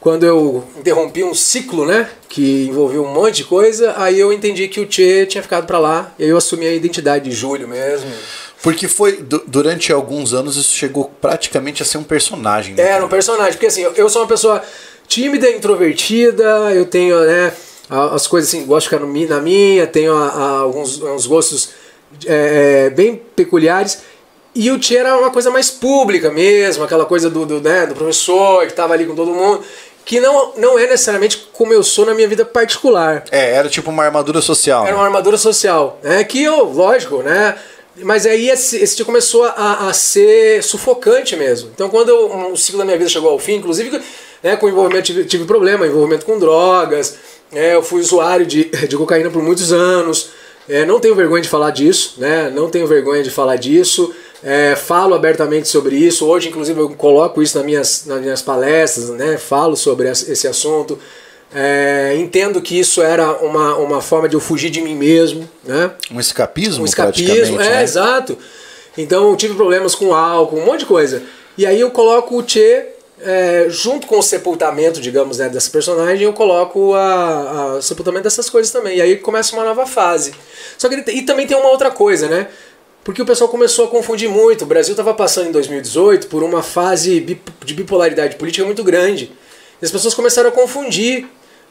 quando 0.00 0.24
eu 0.26 0.64
interrompi 0.78 1.22
um 1.22 1.32
ciclo, 1.34 1.86
né, 1.86 2.08
que 2.28 2.66
envolveu 2.68 3.04
um 3.04 3.12
monte 3.12 3.36
de 3.36 3.44
coisa, 3.44 3.94
aí 3.96 4.18
eu 4.18 4.32
entendi 4.32 4.66
que 4.68 4.80
o 4.80 4.86
Tchê 4.86 5.26
tinha 5.26 5.42
ficado 5.42 5.64
pra 5.66 5.78
lá, 5.78 6.12
e 6.18 6.24
aí 6.24 6.28
eu 6.30 6.36
assumi 6.36 6.66
a 6.66 6.72
identidade 6.74 7.28
de 7.30 7.34
Júlio 7.34 7.68
mesmo. 7.68 8.10
Porque 8.62 8.88
foi, 8.88 9.18
du- 9.18 9.44
durante 9.46 9.92
alguns 9.92 10.34
anos, 10.34 10.56
isso 10.56 10.74
chegou 10.74 11.10
praticamente 11.20 11.82
a 11.82 11.86
ser 11.86 11.98
um 11.98 12.04
personagem. 12.04 12.74
né? 12.74 12.82
Era 12.82 13.04
um 13.04 13.08
personagem, 13.08 13.52
porque 13.52 13.66
assim, 13.66 13.82
eu- 13.94 14.08
sou 14.08 14.22
uma 14.22 14.28
pessoa 14.28 14.60
tímida, 15.06 15.48
introvertida, 15.50 16.44
eu 16.74 16.84
tenho, 16.84 17.20
né, 17.24 17.52
as 17.88 18.26
coisas 18.26 18.48
assim, 18.50 18.64
gosto 18.66 18.88
de 18.90 18.96
ficar 18.96 19.04
no 19.06 19.26
na 19.28 19.40
minha, 19.40 19.86
tenho 19.86 20.16
a- 20.16 20.28
a- 20.28 20.58
alguns, 20.60 21.00
uns 21.00 21.26
gostos 21.26 21.70
é, 22.26 22.86
é, 22.86 22.90
bem 22.90 23.20
peculiares. 23.34 23.98
E 24.54 24.70
o 24.70 24.78
Tchê 24.78 24.96
era 24.96 25.16
uma 25.18 25.30
coisa 25.30 25.50
mais 25.50 25.70
pública 25.70 26.30
mesmo, 26.30 26.82
aquela 26.82 27.04
coisa 27.04 27.28
do, 27.28 27.44
do, 27.44 27.60
né, 27.60 27.86
do 27.86 27.94
professor 27.94 28.60
que 28.62 28.72
estava 28.72 28.94
ali 28.94 29.04
com 29.04 29.14
todo 29.14 29.30
mundo, 29.32 29.62
que 30.04 30.18
não, 30.20 30.52
não 30.56 30.78
é 30.78 30.82
necessariamente 30.86 31.48
como 31.52 31.72
eu 31.74 31.82
sou 31.82 32.06
na 32.06 32.14
minha 32.14 32.26
vida 32.28 32.44
particular. 32.44 33.24
É, 33.30 33.52
era 33.54 33.68
tipo 33.68 33.90
uma 33.90 34.04
armadura 34.04 34.40
social. 34.40 34.82
Era 34.84 34.92
né? 34.92 34.98
uma 34.98 35.04
armadura 35.04 35.36
social, 35.36 35.98
né? 36.02 36.24
Que 36.24 36.42
eu, 36.42 36.64
lógico, 36.64 37.22
né? 37.22 37.56
Mas 37.98 38.24
aí 38.26 38.48
esse, 38.50 38.76
esse 38.76 39.02
começou 39.04 39.44
a, 39.44 39.88
a 39.88 39.92
ser 39.92 40.62
sufocante 40.62 41.34
mesmo. 41.34 41.70
Então 41.74 41.88
quando 41.88 42.08
eu- 42.10 42.30
um, 42.30 42.52
o 42.52 42.56
ciclo 42.56 42.78
da 42.78 42.84
minha 42.84 42.96
vida 42.96 43.10
chegou 43.10 43.30
ao 43.30 43.38
fim, 43.38 43.54
inclusive 43.56 44.00
né, 44.42 44.54
com 44.56 44.68
envolvimento, 44.68 45.06
tive, 45.06 45.24
tive 45.24 45.44
problema, 45.44 45.86
envolvimento 45.86 46.24
com 46.24 46.38
drogas, 46.38 47.16
né, 47.52 47.74
eu 47.74 47.82
fui 47.82 48.00
usuário 48.00 48.46
de, 48.46 48.64
de 48.88 48.96
cocaína 48.96 49.30
por 49.30 49.42
muitos 49.42 49.72
anos, 49.72 50.30
é, 50.68 50.84
não 50.84 50.98
tenho 50.98 51.14
vergonha 51.14 51.42
de 51.42 51.48
falar 51.48 51.70
disso, 51.70 52.14
né? 52.18 52.50
Não 52.50 52.68
tenho 52.68 52.86
vergonha 52.86 53.22
de 53.22 53.30
falar 53.30 53.56
disso. 53.56 54.12
é, 54.42 54.74
falo 54.76 55.14
abertamente 55.14 55.68
sobre 55.68 55.96
isso. 55.96 56.26
Hoje, 56.26 56.48
inclusive, 56.48 56.78
eu 56.78 56.90
coloco 56.90 57.40
isso 57.42 57.56
nas 57.56 57.64
minhas, 57.64 58.04
nas 58.06 58.20
minhas 58.20 58.42
palestras, 58.42 59.10
né? 59.10 59.38
Falo 59.38 59.76
sobre 59.76 60.08
esse 60.08 60.46
assunto. 60.46 60.98
É, 61.54 62.16
entendo 62.18 62.60
que 62.60 62.78
isso 62.78 63.00
era 63.00 63.32
uma, 63.36 63.76
uma 63.76 64.00
forma 64.00 64.28
de 64.28 64.34
eu 64.34 64.40
fugir 64.40 64.68
de 64.68 64.80
mim 64.80 64.96
mesmo, 64.96 65.48
né? 65.64 65.92
Um 66.10 66.18
escapismo, 66.18 66.82
Um 66.82 66.84
escapismo, 66.84 67.60
é, 67.60 67.70
né? 67.70 67.82
exato. 67.82 68.36
Então 68.98 69.30
eu 69.30 69.36
tive 69.36 69.54
problemas 69.54 69.94
com 69.94 70.12
álcool, 70.12 70.58
um 70.58 70.64
monte 70.64 70.80
de 70.80 70.86
coisa. 70.86 71.22
E 71.56 71.64
aí 71.64 71.80
eu 71.80 71.90
coloco 71.90 72.36
o 72.36 72.42
Tchê, 72.42 72.86
é, 73.20 73.66
junto 73.68 74.06
com 74.06 74.18
o 74.18 74.22
sepultamento, 74.22 75.00
digamos, 75.00 75.38
né, 75.38 75.48
dessa 75.48 75.70
personagem, 75.70 76.24
eu 76.24 76.32
coloco 76.32 76.94
a, 76.94 77.00
a- 77.02 77.74
o 77.76 77.82
sepultamento 77.82 78.24
dessas 78.24 78.50
coisas 78.50 78.70
também. 78.72 78.98
E 78.98 79.02
aí 79.02 79.16
começa 79.16 79.54
uma 79.54 79.64
nova 79.64 79.86
fase. 79.86 80.34
Só 80.76 80.88
que 80.88 80.96
e 81.10 81.22
também 81.22 81.46
tem 81.46 81.56
uma 81.56 81.70
outra 81.70 81.90
coisa, 81.90 82.28
né? 82.28 82.48
Porque 83.02 83.22
o 83.22 83.26
pessoal 83.26 83.48
começou 83.48 83.84
a 83.86 83.88
confundir 83.88 84.28
muito. 84.28 84.62
O 84.62 84.66
Brasil 84.66 84.92
estava 84.92 85.14
passando 85.14 85.48
em 85.48 85.52
2018 85.52 86.26
por 86.26 86.42
uma 86.42 86.62
fase 86.62 87.20
de 87.64 87.74
bipolaridade 87.74 88.36
política 88.36 88.66
muito 88.66 88.82
grande. 88.82 89.32
E 89.80 89.84
as 89.84 89.90
pessoas 89.90 90.12
começaram 90.12 90.48
a 90.48 90.52
confundir 90.52 91.26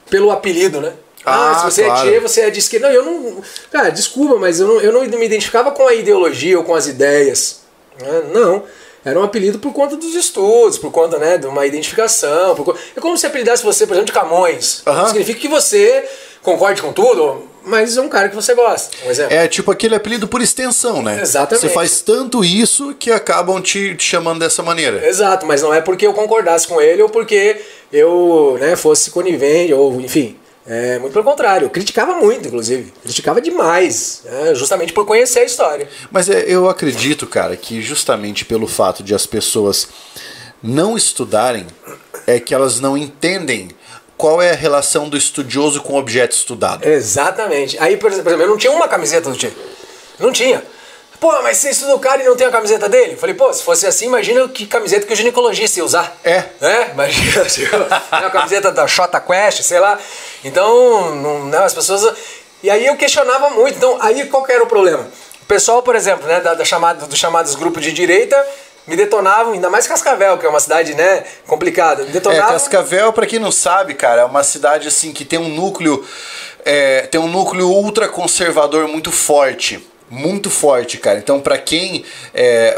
pelo 0.10 0.32
apelido, 0.32 0.80
né? 0.80 0.94
Ah, 1.26 1.52
Ah, 1.52 1.56
se 1.56 1.66
você 1.76 1.84
claro. 1.84 2.08
é 2.08 2.12
Tchê, 2.14 2.20
você 2.22 2.42
é 2.42 2.50
de 2.50 2.60
esquerda. 2.60 2.88
Não, 2.88 2.96
eu 2.96 3.04
não. 3.04 3.42
Cara, 3.72 3.90
desculpa, 3.90 4.36
mas 4.38 4.60
eu 4.62 4.68
não, 4.68 4.80
eu 4.80 4.94
não 4.94 5.02
me 5.02 5.26
identificava 5.26 5.72
com 5.72 5.86
a 5.88 5.94
ideologia 5.94 6.58
ou 6.58 6.64
com 6.64 6.74
as 6.74 6.88
ideias. 6.88 7.62
né? 8.00 8.22
Não. 8.34 8.64
Era 9.06 9.20
um 9.20 9.24
apelido 9.24 9.60
por 9.60 9.72
conta 9.72 9.96
dos 9.96 10.16
estudos, 10.16 10.80
por 10.80 10.92
conta 10.92 11.20
né, 11.20 11.38
de 11.38 11.46
uma 11.46 11.66
identificação. 11.66 12.56
por 12.56 12.76
É 12.98 13.00
como 13.00 13.16
se 13.16 13.28
apelidasse 13.28 13.64
você, 13.64 13.86
por 13.86 13.94
exemplo, 13.94 14.08
de 14.08 14.12
Camões. 14.12 14.82
Aham. 14.88 15.08
Significa 15.10 15.40
que 15.40 15.48
você 15.48 16.04
concorde 16.42 16.82
com 16.82 16.92
tudo, 16.92 17.44
mas 17.64 17.98
é 17.98 18.02
um 18.02 18.10
cara 18.10 18.30
que 18.30 18.36
você 18.36 18.56
gosta. 18.56 18.96
Um 19.06 19.12
exemplo. 19.12 19.34
É 19.36 19.48
tipo 19.48 19.72
aquele 19.72 19.96
apelido 19.96 20.28
por 20.28 20.42
extensão, 20.42 21.04
né? 21.04 21.20
Exatamente. 21.22 21.68
Você 21.68 21.74
faz 21.74 22.02
tanto 22.02 22.44
isso 22.44 22.96
que 22.98 23.12
acabam 23.12 23.62
te, 23.62 23.96
te 23.96 24.04
chamando 24.04 24.40
dessa 24.40 24.64
maneira. 24.64 25.08
Exato, 25.08 25.46
mas 25.46 25.62
não 25.62 25.74
é 25.74 25.82
porque 25.82 26.08
eu 26.08 26.14
concordasse 26.14 26.68
com 26.68 26.82
ele 26.82 27.04
ou 27.04 27.10
porque 27.10 27.62
eu 27.94 28.58
né, 28.60 28.76
fosse 28.76 29.12
conivente, 29.12 29.74
ou 29.74 30.02
enfim. 30.02 30.36
É, 30.68 30.98
muito 30.98 31.14
pelo 31.14 31.24
contrário, 31.24 31.70
criticava 31.70 32.16
muito, 32.16 32.48
inclusive. 32.48 32.92
Criticava 33.04 33.40
demais, 33.40 34.24
né, 34.26 34.56
justamente 34.56 34.94
por 34.94 35.06
conhecer 35.06 35.40
a 35.40 35.44
história. 35.44 35.88
Mas 36.12 36.28
é, 36.28 36.46
eu 36.48 36.68
acredito, 36.68 37.28
cara, 37.28 37.56
que 37.56 37.82
justamente 37.82 38.44
pelo 38.44 38.68
fato 38.68 39.04
de 39.04 39.14
as 39.14 39.28
pessoas 39.28 39.88
não 40.64 40.98
estudarem, 40.98 41.68
é 42.26 42.40
que 42.40 42.54
elas 42.54 42.80
não 42.80 42.98
entendem 42.98 43.70
qual 44.18 44.42
é 44.42 44.52
a 44.52 44.56
relação 44.56 45.08
do 45.08 45.18
estudioso 45.18 45.82
com 45.82 45.94
o 45.94 45.98
objeto 45.98 46.36
estudado. 46.36 46.88
Exatamente. 46.88 47.78
Aí, 47.80 47.98
por 47.98 48.12
exemplo, 48.12 48.32
eu 48.32 48.48
não 48.48 48.58
tinha 48.58 48.72
uma 48.72 48.88
camiseta 48.88 49.30
do 49.30 49.38
Tchê. 49.38 49.52
Não 50.20 50.32
tinha. 50.32 50.64
Pô, 51.26 51.42
mas 51.42 51.58
você 51.58 51.72
estuda 51.72 51.96
o 51.96 52.00
cara 52.00 52.22
e 52.22 52.26
não 52.28 52.36
tem 52.36 52.46
a 52.46 52.52
camiseta 52.52 52.88
dele? 52.88 53.14
Eu 53.14 53.18
falei, 53.18 53.34
pô, 53.34 53.52
se 53.52 53.64
fosse 53.64 53.88
assim, 53.88 54.06
imagina 54.06 54.48
que 54.48 54.68
camiseta 54.68 55.08
que 55.08 55.14
o 55.14 55.16
ginecologista 55.16 55.80
ia 55.80 55.84
usar. 55.84 56.16
É. 56.24 56.44
Né? 56.62 56.92
Imagina, 56.94 57.46
tipo, 57.50 57.76
a 58.12 58.30
camiseta 58.30 58.72
da 58.72 58.86
Xota 58.86 59.20
Quest, 59.20 59.64
sei 59.64 59.80
lá. 59.80 59.98
Então, 60.44 61.16
não, 61.16 61.46
né, 61.46 61.58
as 61.58 61.74
pessoas. 61.74 62.16
E 62.62 62.70
aí 62.70 62.86
eu 62.86 62.96
questionava 62.96 63.50
muito. 63.50 63.76
Então, 63.76 63.98
aí 64.02 64.28
qual 64.28 64.44
que 64.44 64.52
era 64.52 64.64
o 64.64 64.68
problema? 64.68 65.02
O 65.42 65.46
pessoal, 65.48 65.82
por 65.82 65.96
exemplo, 65.96 66.28
né, 66.28 66.40
da, 66.42 66.54
da 66.54 66.64
chamada, 66.64 67.08
dos 67.08 67.18
chamados 67.18 67.56
grupos 67.56 67.82
de 67.82 67.92
direita, 67.92 68.38
me 68.86 68.96
detonavam, 68.96 69.54
ainda 69.54 69.68
mais 69.68 69.88
Cascavel, 69.88 70.38
que 70.38 70.46
é 70.46 70.50
uma 70.50 70.60
cidade, 70.60 70.94
né, 70.94 71.24
complicada. 71.48 72.04
Me 72.04 72.10
É, 72.10 72.12
detonavam. 72.12 72.52
Cascavel, 72.52 73.12
pra 73.12 73.26
quem 73.26 73.40
não 73.40 73.52
sabe, 73.52 73.96
cara, 73.96 74.22
é 74.22 74.26
uma 74.26 74.44
cidade 74.44 74.88
assim 74.88 75.12
que 75.12 75.26
tem 75.26 75.40
um 75.40 75.50
núcleo 75.50 76.06
é, 76.64 77.02
tem 77.02 77.20
um 77.20 77.28
núcleo 77.28 77.68
ultra 77.68 78.08
conservador 78.08 78.88
muito 78.88 79.12
forte. 79.12 79.84
Muito 80.10 80.50
forte, 80.52 80.98
cara. 80.98 81.18
Então, 81.18 81.40
pra 81.40 81.58
quem 81.58 82.06
é, 82.34 82.78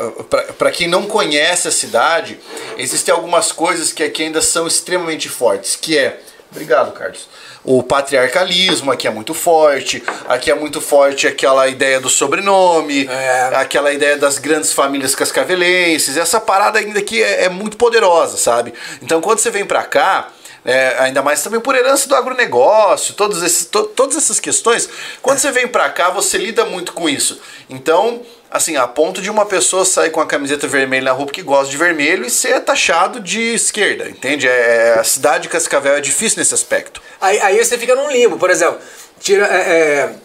pra 0.57 0.71
quem 0.71 0.87
não 0.87 1.05
conhece 1.05 1.67
a 1.67 1.71
cidade, 1.71 2.39
existem 2.77 3.13
algumas 3.13 3.51
coisas 3.51 3.91
que 3.91 4.01
aqui 4.03 4.23
ainda 4.23 4.41
são 4.41 4.65
extremamente 4.65 5.27
fortes, 5.27 5.75
que 5.75 5.97
é 5.97 6.19
Obrigado, 6.49 6.93
Carlos. 6.93 7.27
O 7.61 7.83
patriarcalismo 7.83 8.89
aqui 8.89 9.05
é 9.05 9.09
muito 9.11 9.33
forte. 9.33 10.01
Aqui 10.29 10.49
é 10.49 10.55
muito 10.55 10.79
forte 10.79 11.27
aquela 11.27 11.67
ideia 11.67 11.99
do 11.99 12.09
sobrenome, 12.09 13.05
É. 13.05 13.51
aquela 13.55 13.91
ideia 13.91 14.15
das 14.17 14.37
grandes 14.37 14.71
famílias 14.71 15.13
cascavelenses. 15.13 16.15
Essa 16.15 16.39
parada 16.39 16.79
ainda 16.79 16.99
aqui 16.99 17.21
é, 17.21 17.43
é 17.43 17.49
muito 17.49 17.75
poderosa, 17.75 18.37
sabe? 18.37 18.73
Então, 19.01 19.19
quando 19.19 19.39
você 19.39 19.51
vem 19.51 19.65
pra 19.65 19.83
cá, 19.83 20.29
é, 20.67 20.97
ainda 20.99 21.23
mais 21.23 21.41
também 21.41 21.59
por 21.61 21.73
herança 21.73 22.07
do 22.09 22.15
agronegócio, 22.15 23.13
todos 23.15 23.41
esses, 23.41 23.65
to- 23.65 23.85
todas 23.85 24.17
essas 24.17 24.37
questões, 24.39 24.87
quando 25.21 25.39
você 25.39 25.49
vem 25.49 25.65
pra 25.67 25.89
cá, 25.89 26.09
você 26.09 26.37
lida 26.37 26.65
muito 26.65 26.91
com 26.91 27.07
isso. 27.07 27.39
Então, 27.69 28.21
assim, 28.51 28.75
a 28.75 28.85
ponto 28.85 29.21
de 29.21 29.29
uma 29.29 29.45
pessoa 29.45 29.85
sair 29.85 30.09
com 30.09 30.19
a 30.19 30.25
camiseta 30.25 30.67
vermelha 30.67 31.05
na 31.05 31.11
rua 31.13 31.25
porque 31.25 31.41
gosta 31.41 31.71
de 31.71 31.77
vermelho 31.77 32.25
e 32.25 32.29
ser 32.29 32.59
taxado 32.59 33.21
de 33.21 33.55
esquerda, 33.55 34.09
entende? 34.09 34.45
É, 34.45 34.97
a 34.99 35.03
cidade 35.05 35.43
de 35.43 35.49
Cascavel 35.49 35.95
é 35.95 36.01
difícil 36.01 36.37
nesse 36.39 36.53
aspecto. 36.53 37.01
Aí, 37.21 37.39
aí 37.39 37.63
você 37.63 37.77
fica 37.77 37.95
num 37.95 38.11
limbo, 38.11 38.37
por 38.37 38.49
exemplo, 38.49 38.77
tira, 39.21 39.45
é, 39.47 39.57
é, 39.59 40.15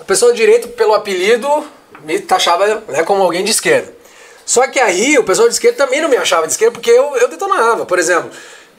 a 0.00 0.04
pessoa 0.04 0.30
de 0.32 0.38
direito, 0.38 0.68
pelo 0.68 0.94
apelido, 0.94 1.66
me 2.04 2.20
taxava 2.20 2.82
né, 2.86 3.02
como 3.02 3.22
alguém 3.24 3.42
de 3.42 3.50
esquerda. 3.50 3.92
Só 4.46 4.68
que 4.68 4.78
aí 4.78 5.18
o 5.18 5.24
pessoal 5.24 5.48
de 5.48 5.54
esquerda 5.54 5.84
também 5.84 6.00
não 6.00 6.08
me 6.08 6.16
achava 6.16 6.46
de 6.46 6.52
esquerda 6.52 6.72
porque 6.72 6.90
eu, 6.90 7.16
eu 7.16 7.28
detonava. 7.28 7.86
Por 7.86 7.98
exemplo, 7.98 8.30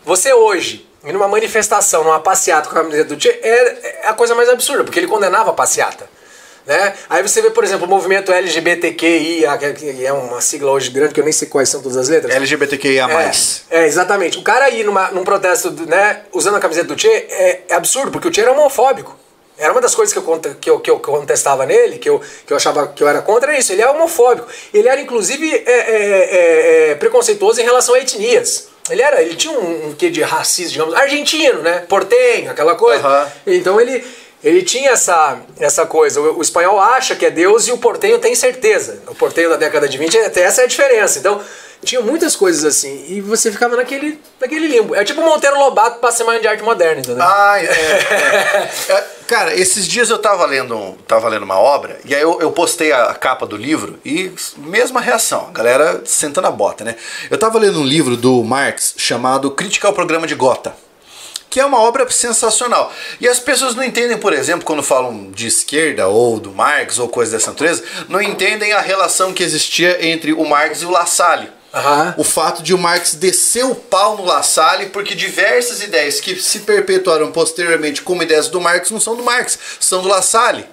você 0.06 0.34
hoje, 0.34 0.88
ir 1.04 1.12
numa 1.12 1.28
manifestação, 1.28 2.04
numa 2.04 2.20
passeata 2.20 2.70
com 2.70 2.78
a 2.78 2.84
camiseta 2.84 3.16
do 3.16 3.22
Che, 3.22 3.30
é, 3.30 4.02
é 4.04 4.08
a 4.08 4.14
coisa 4.14 4.36
mais 4.36 4.48
absurda, 4.48 4.84
porque 4.84 5.00
ele 5.00 5.08
condenava 5.08 5.50
a 5.50 5.54
passeata. 5.54 6.08
Né? 6.66 6.94
Aí 7.10 7.22
você 7.22 7.42
vê, 7.42 7.52
por 7.52 7.64
exemplo, 7.64 7.86
o 7.86 7.90
movimento 7.90 8.32
LGBTQIA, 8.32 9.58
que 9.58 9.74
que 9.74 10.06
é 10.06 10.12
uma 10.12 10.42
sigla 10.42 10.72
hoje 10.72 10.90
grande, 10.90 11.14
que 11.14 11.20
eu 11.20 11.24
nem 11.24 11.34
sei 11.34 11.48
quais 11.48 11.70
são 11.70 11.82
todas 11.82 11.98
as 11.98 12.10
letras. 12.10 12.34
LGBTQIA+. 12.34 13.08
É, 13.70 13.82
é, 13.82 13.86
exatamente. 13.86 14.40
O 14.40 14.42
cara 14.42 14.70
ir 14.70 14.84
numa, 14.84 15.12
num 15.12 15.24
protesto, 15.24 15.72
né, 15.86 16.22
usando 16.34 16.56
a 16.56 16.60
camiseta 16.60 16.88
do 16.88 17.00
Che 17.00 17.08
é, 17.08 17.64
é 17.70 17.76
absurdo, 17.76 18.12
porque 18.12 18.28
o 18.28 18.34
Che 18.34 18.42
era 18.42 18.52
homofóbico. 18.52 19.16
Era 19.58 19.72
uma 19.72 19.80
das 19.80 19.96
coisas 19.96 20.12
que 20.12 20.20
eu, 20.20 20.40
que 20.60 20.70
eu, 20.70 20.80
que 20.82 20.90
eu 20.90 21.00
contestava 21.00 21.66
nele, 21.66 21.98
que 21.98 22.10
eu, 22.10 22.22
que 22.46 22.52
eu 22.52 22.58
achava 22.58 22.88
que 22.90 23.02
eu 23.02 23.08
era 23.08 23.22
contra, 23.22 23.52
era 23.52 23.60
isso. 23.60 23.72
Ele 23.72 23.82
é 23.82 23.90
homofóbico. 23.90 24.48
Ele 24.74 24.90
era, 24.90 25.00
inclusive, 25.00 25.50
é, 25.50 25.72
é, 25.72 25.86
é, 25.86 26.92
é, 26.92 26.96
preconceituoso 26.96 27.62
em 27.62 27.64
relação 27.64 27.96
a 27.96 28.00
etnias. 28.00 28.68
Ele 28.90 29.02
era, 29.02 29.22
ele 29.22 29.36
tinha 29.36 29.58
um, 29.58 29.90
um 29.90 29.94
quê 29.94 30.10
de 30.10 30.22
racismo, 30.22 30.74
digamos, 30.74 30.94
argentino, 30.94 31.62
né? 31.62 31.80
Portenho, 31.90 32.52
aquela 32.52 32.76
coisa. 32.76 33.32
Então 33.48 33.82
ele, 33.82 34.06
ele 34.46 34.62
tinha 34.62 34.92
essa, 34.92 35.40
essa 35.60 35.88
coisa. 35.88 36.22
O, 36.22 36.38
o 36.38 36.42
espanhol 36.42 36.80
acha 36.80 37.16
que 37.16 37.26
é 37.26 37.32
Deus 37.32 37.68
e 37.68 37.72
o 37.72 37.80
portenho 37.80 38.20
tem 38.20 38.36
certeza. 38.36 39.02
O 39.08 39.16
portenho 39.16 39.50
da 39.50 39.58
década 39.58 39.90
de 39.90 39.98
20, 39.98 40.20
até 40.20 40.44
essa 40.44 40.62
é 40.62 40.66
a 40.66 40.68
diferença. 40.68 41.18
Então, 41.18 41.42
tinha 41.84 42.00
muitas 42.00 42.36
coisas 42.36 42.64
assim. 42.64 43.06
E 43.10 43.22
você 43.22 43.52
ficava 43.52 43.76
naquele, 43.76 44.20
naquele 44.40 44.68
limbo. 44.68 44.94
É 44.94 45.04
tipo 45.04 45.22
Monteiro 45.22 45.58
Lobato 45.58 46.00
pra 46.00 46.12
semana 46.12 46.40
de 46.40 46.48
arte 46.48 46.62
moderna, 46.62 47.02
entendeu? 47.02 47.24
Ah, 47.24 47.56
é, 47.60 47.66
é. 47.66 48.70
É, 48.90 49.04
Cara, 49.28 49.56
esses 49.56 49.88
dias 49.88 50.12
eu 50.12 50.20
tava 50.20 50.46
lendo, 50.46 50.94
tava 51.08 51.28
lendo 51.28 51.44
uma 51.44 51.58
obra, 51.58 52.00
e 52.06 52.14
aí 52.14 52.22
eu, 52.22 52.40
eu 52.40 52.52
postei 52.52 52.92
a 52.92 53.12
capa 53.16 53.48
do 53.48 53.58
livro 53.58 53.98
e 54.06 54.32
mesma 54.58 55.02
reação, 55.02 55.48
a 55.50 55.52
galera 55.52 56.04
sentando 56.06 56.46
a 56.46 56.52
bota, 56.52 56.84
né? 56.84 56.96
Eu 57.32 57.38
tava 57.38 57.58
lendo 57.58 57.80
um 57.80 57.84
livro 57.84 58.16
do 58.16 58.44
Marx 58.44 58.94
chamado 58.98 59.50
Crítica 59.50 59.88
ao 59.88 59.94
Programa 59.94 60.28
de 60.28 60.36
Gotha. 60.36 60.76
Que 61.50 61.60
é 61.60 61.66
uma 61.66 61.80
obra 61.80 62.10
sensacional. 62.10 62.92
E 63.20 63.28
as 63.28 63.40
pessoas 63.40 63.76
não 63.76 63.84
entendem, 63.84 64.18
por 64.18 64.34
exemplo, 64.34 64.66
quando 64.66 64.84
falam 64.84 65.32
de 65.32 65.48
esquerda 65.48 66.08
ou 66.08 66.40
do 66.40 66.52
Marx 66.52 67.00
ou 67.00 67.08
coisa 67.08 67.38
dessa 67.38 67.52
natureza, 67.52 67.84
não 68.10 68.22
entendem 68.22 68.74
a 68.74 68.82
relação 68.82 69.34
que 69.34 69.44
existia 69.44 70.06
entre 70.06 70.34
o 70.34 70.46
Marx 70.46 70.82
e 70.82 70.86
o 70.86 70.92
La 70.92 71.06
Salle. 71.06 71.50
Aham. 71.74 72.16
O 72.18 72.24
fato 72.24 72.64
de 72.64 72.74
o 72.74 72.78
Marx 72.78 73.16
descer 73.16 73.66
o 73.66 73.76
pau 73.76 74.16
no 74.16 74.24
La 74.24 74.42
Salle, 74.42 74.88
porque 74.88 75.14
diversas 75.14 75.84
ideias 75.84 76.22
que 76.22 76.42
se 76.42 76.60
perpetuaram 76.60 77.32
posteriormente 77.34 78.02
como 78.02 78.24
ideias 78.24 78.48
do 78.48 78.62
Marx 78.62 78.92
não 78.92 79.00
são 79.00 79.16
do 79.16 79.24
Marx, 79.24 79.60
são 79.80 80.02
do 80.02 80.08
La 80.08 80.22
Salle. 80.22 80.66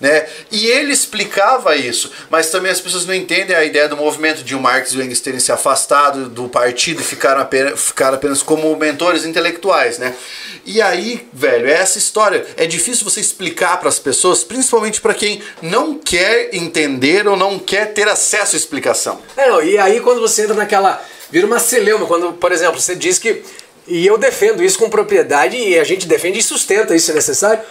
Né? 0.00 0.26
E 0.50 0.66
ele 0.66 0.92
explicava 0.92 1.76
isso, 1.76 2.10
mas 2.30 2.48
também 2.48 2.72
as 2.72 2.80
pessoas 2.80 3.04
não 3.04 3.14
entendem 3.14 3.54
a 3.54 3.62
ideia 3.62 3.86
do 3.86 3.98
movimento 3.98 4.42
de 4.42 4.54
o 4.54 4.60
Marx 4.60 4.92
e 4.92 4.96
o 4.96 5.02
Engels 5.02 5.20
terem 5.20 5.38
se 5.38 5.52
afastado 5.52 6.26
do 6.26 6.48
partido 6.48 7.02
e 7.02 7.04
ficaram 7.04 7.42
apenas, 7.42 7.78
ficaram 7.78 8.14
apenas 8.14 8.42
como 8.42 8.74
mentores 8.76 9.26
intelectuais, 9.26 9.98
né? 9.98 10.14
E 10.64 10.80
aí, 10.80 11.28
velho, 11.32 11.68
é 11.68 11.72
essa 11.72 11.98
história. 11.98 12.46
É 12.56 12.66
difícil 12.66 13.04
você 13.04 13.20
explicar 13.20 13.78
para 13.78 13.90
as 13.90 13.98
pessoas, 13.98 14.42
principalmente 14.42 15.00
para 15.00 15.12
quem 15.12 15.42
não 15.60 15.98
quer 15.98 16.48
entender 16.54 17.26
ou 17.28 17.36
não 17.36 17.58
quer 17.58 17.92
ter 17.92 18.08
acesso 18.08 18.56
à 18.56 18.58
explicação. 18.58 19.20
É, 19.36 19.48
não, 19.48 19.62
e 19.62 19.76
aí 19.76 20.00
quando 20.00 20.20
você 20.20 20.42
entra 20.42 20.54
naquela. 20.54 21.02
Vira 21.30 21.46
uma 21.46 21.60
celeuma, 21.60 22.06
quando, 22.06 22.32
por 22.32 22.52
exemplo, 22.52 22.80
você 22.80 22.96
diz 22.96 23.18
que. 23.18 23.42
E 23.86 24.06
eu 24.06 24.16
defendo 24.16 24.62
isso 24.62 24.78
com 24.78 24.88
propriedade 24.88 25.56
e 25.56 25.78
a 25.78 25.84
gente 25.84 26.06
defende 26.06 26.38
e 26.38 26.42
sustenta 26.42 26.94
isso 26.94 27.06
se 27.06 27.12
necessário, 27.12 27.62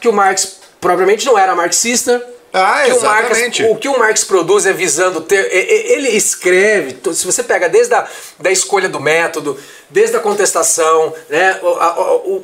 que 0.00 0.08
o 0.08 0.12
Marx 0.12 0.58
propriamente 0.80 1.26
não 1.26 1.38
era 1.38 1.54
marxista. 1.54 2.22
Ah, 2.52 2.84
que 2.86 2.92
o 2.92 3.02
Marx, 3.02 3.30
exatamente. 3.30 3.62
o 3.64 3.76
que 3.76 3.88
o 3.88 3.98
Marx 3.98 4.24
produz 4.24 4.64
é 4.64 4.72
visando 4.72 5.20
ter. 5.20 5.48
Ele 5.52 6.08
escreve, 6.08 6.96
se 7.12 7.26
você 7.26 7.42
pega 7.42 7.68
desde 7.68 7.94
a 7.94 8.08
da 8.38 8.50
escolha 8.50 8.88
do 8.88 8.98
método, 8.98 9.58
desde 9.90 10.16
a 10.16 10.20
contestação, 10.20 11.12
né, 11.28 11.60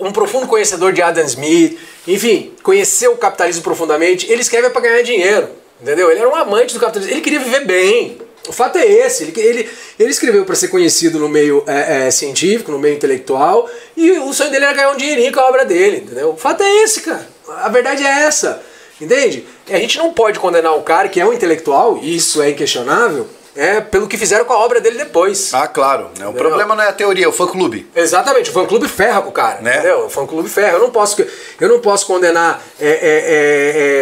um 0.01 0.13
profundo 0.13 0.47
conhecedor 0.47 0.93
de 0.93 1.01
Adam 1.01 1.25
Smith, 1.25 1.79
enfim, 2.07 2.53
conheceu 2.63 3.13
o 3.13 3.17
capitalismo 3.17 3.63
profundamente, 3.63 4.31
ele 4.31 4.43
escreve 4.43 4.69
para 4.69 4.83
ganhar 4.83 5.03
dinheiro, 5.03 5.49
entendeu? 5.81 6.11
Ele 6.11 6.21
era 6.21 6.29
um 6.29 6.37
amante 6.37 6.75
do 6.75 6.81
capitalismo, 6.81 7.15
ele 7.15 7.23
queria 7.23 7.41
viver 7.41 7.65
bem. 7.65 8.19
O 8.47 8.53
fato 8.53 8.77
é 8.77 8.85
esse, 8.85 9.23
ele, 9.23 9.41
ele, 9.41 9.71
ele 9.99 10.11
escreveu 10.11 10.45
para 10.45 10.55
ser 10.55 10.69
conhecido 10.69 11.19
no 11.19 11.31
meio 11.31 11.65
é, 11.67 12.09
é, 12.09 12.11
científico, 12.11 12.71
no 12.71 12.79
meio 12.79 12.95
intelectual, 12.95 13.71
e 13.97 14.11
o 14.19 14.35
sonho 14.35 14.51
dele 14.51 14.67
era 14.67 14.75
ganhar 14.75 14.91
um 14.91 14.99
dinheirinho 14.99 15.33
com 15.33 15.41
a 15.41 15.49
obra 15.49 15.65
dele, 15.65 16.03
entendeu? 16.05 16.29
O 16.29 16.37
fato 16.37 16.63
é 16.63 16.83
esse, 16.83 17.01
cara. 17.01 17.34
A 17.49 17.69
verdade 17.69 18.05
é 18.05 18.23
essa. 18.25 18.63
Entende? 19.01 19.47
A 19.69 19.77
gente 19.77 19.99
não 19.99 20.13
pode 20.13 20.39
condenar 20.39 20.77
o 20.77 20.83
cara 20.83 21.09
que 21.09 21.21
é 21.21 21.27
um 21.27 21.33
intelectual, 21.33 21.99
isso 22.01 22.41
é 22.41 22.51
inquestionável, 22.51 23.27
é 23.57 23.81
pelo 23.81 24.07
que 24.07 24.17
fizeram 24.17 24.45
com 24.45 24.53
a 24.53 24.59
obra 24.59 24.81
dele 24.81 24.99
depois. 24.99 25.53
Ah, 25.53 25.67
claro. 25.67 26.05
Né? 26.19 26.27
O 26.27 26.31
Entendeu? 26.31 26.35
problema 26.35 26.75
não 26.75 26.83
é 26.83 26.89
a 26.89 26.93
teoria, 26.93 27.25
é 27.25 27.29
o 27.29 27.33
fã-clube. 27.33 27.89
Exatamente, 27.95 28.51
o 28.51 28.53
fã 28.53 28.65
clube 28.67 28.89
ferra 28.89 29.21
com 29.21 29.29
o 29.31 29.33
cara, 29.33 29.61
Né? 29.61 29.79
entendeu? 29.79 30.07
O 30.07 30.09
fã 30.11 30.27
clube 30.27 30.49
ferra. 30.49 30.73
Eu 30.75 30.81
não 30.81 30.91
posso, 30.91 31.25
eu 31.61 31.69
não 31.69 31.81
posso 31.81 32.07
condenar 32.07 32.63
é, 32.81 32.87
é, 32.89 32.95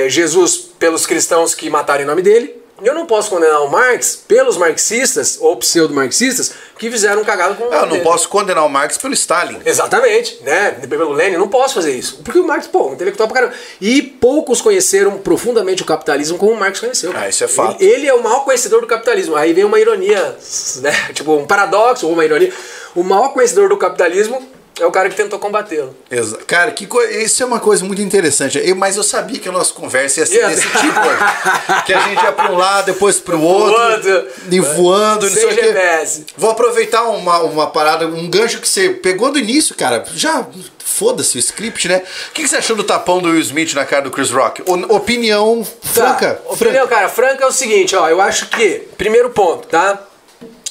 é, 0.03 0.07
é, 0.07 0.09
Jesus 0.11 0.57
pelos 0.79 1.07
cristãos 1.07 1.55
que 1.55 1.69
mataram 1.71 2.03
em 2.03 2.07
nome 2.07 2.23
dele, 2.23 2.62
eu 2.85 2.95
não 2.95 3.07
posso 3.07 3.31
condenar 3.31 3.63
o 3.63 3.69
Marx 3.71 4.17
pelos 4.27 4.57
marxistas 4.57 5.39
ou 5.41 5.57
pseudo-marxistas 5.57 6.53
que 6.79 6.91
fizeram 6.91 7.23
um 7.23 7.25
cagado 7.25 7.55
com 7.55 7.65
o 7.65 7.73
Eu 7.73 7.83
não 7.83 7.89
dele. 7.91 8.03
posso 8.03 8.29
condenar 8.29 8.65
o 8.65 8.69
Marx 8.69 8.99
pelo 8.99 9.15
Stalin. 9.15 9.61
Exatamente, 9.65 10.41
né? 10.43 10.73
Pelo 10.89 11.13
Lenin, 11.13 11.37
não 11.37 11.49
posso 11.49 11.75
fazer 11.75 11.93
isso. 11.93 12.21
Porque 12.25 12.39
o 12.39 12.45
Marx, 12.47 12.67
pô, 12.67 12.89
um 12.89 12.95
intelectual 12.95 13.29
pra 13.29 13.41
caramba. 13.43 13.59
E 13.81 14.03
poucos 14.03 14.61
conheceram 14.61 15.19
profundamente 15.19 15.83
o 15.83 15.87
capitalismo 15.87 16.39
como 16.39 16.53
o 16.53 16.57
Marx 16.59 16.81
conheceu. 16.81 17.13
Ah, 17.15 17.29
isso 17.29 17.45
é 17.45 17.49
fato. 17.49 17.81
Ele, 17.81 17.93
ele 17.93 18.07
é 18.09 18.15
o 18.15 18.23
maior 18.23 18.45
conhecedor 18.45 18.81
do 18.81 18.87
capitalismo. 18.87 19.37
Aí 19.37 19.53
vem 19.53 19.65
uma 19.65 19.79
ironia, 19.79 20.37
né? 20.81 20.93
Tipo, 21.15 21.37
um 21.37 21.47
paradoxo 21.47 22.07
ou 22.07 22.13
uma 22.13 22.25
ironia. 22.25 22.53
O 22.95 23.03
maior 23.03 23.29
conhecedor 23.33 23.69
do 23.69 23.77
capitalismo 23.77 24.43
é 24.81 24.87
o 24.87 24.91
cara 24.91 25.09
que 25.09 25.15
tentou 25.15 25.39
combatê-lo. 25.39 25.95
Exa- 26.11 26.39
Cara, 26.47 26.71
que 26.71 26.87
co... 26.87 27.01
isso 27.03 27.43
é 27.43 27.47
uma 27.47 27.61
coisa 27.61 27.85
muito 27.85 28.01
interessante. 28.03 28.59
Eu- 28.63 28.75
mas 28.77 28.97
eu 28.97 29.03
sabia 29.03 29.39
que 29.39 29.49
a 29.49 29.53
nossa 29.53 29.73
conversa 29.75 30.21
ia 30.21 30.27
ser 30.27 30.47
desse 30.49 30.63
tipo. 30.69 30.99
ó. 30.99 31.83
que 31.83 31.93
a 31.93 32.01
gente 32.01 32.23
ia 32.23 32.33
para 32.33 32.51
um 32.53 32.57
lado, 32.57 32.87
depois 32.87 33.19
para 33.21 33.37
o 33.37 33.43
outro. 33.43 33.73
Voando. 33.77 34.29
E 34.51 34.61
voando, 34.61 35.27
não 35.27 35.33
Sem 35.33 35.43
sei 35.43 35.53
o 35.53 35.55
quê. 35.57 35.63
GPS. 35.67 36.27
Vou 36.37 36.51
aproveitar 36.51 37.03
uma, 37.05 37.39
uma 37.41 37.67
parada, 37.69 38.07
um 38.07 38.29
gancho 38.31 38.61
que 38.61 38.69
você 38.69 38.91
pegou 38.91 39.31
do 39.31 39.39
início, 39.39 39.75
cara. 39.75 40.05
Já 40.15 40.47
foda-se 40.79 41.37
o 41.37 41.41
script, 41.41 41.89
né? 41.89 42.03
O 42.31 42.33
que, 42.33 42.43
que 42.43 42.49
você 42.49 42.57
achou 42.57 42.77
do 42.77 42.85
tapão 42.85 43.21
do 43.21 43.31
Will 43.31 43.41
Smith 43.41 43.73
na 43.75 43.85
cara 43.85 44.03
do 44.03 44.11
Chris 44.11 44.31
Rock? 44.31 44.63
O- 44.67 44.95
opinião 44.95 45.67
franca. 45.83 46.35
Tá, 46.35 46.53
opinião, 46.53 46.87
cara, 46.87 47.09
franca 47.09 47.45
é 47.45 47.47
o 47.47 47.53
seguinte, 47.53 47.95
ó. 47.97 48.09
Eu 48.09 48.21
acho 48.21 48.49
que, 48.49 48.89
primeiro 48.99 49.31
ponto, 49.31 49.69
tá? 49.69 50.03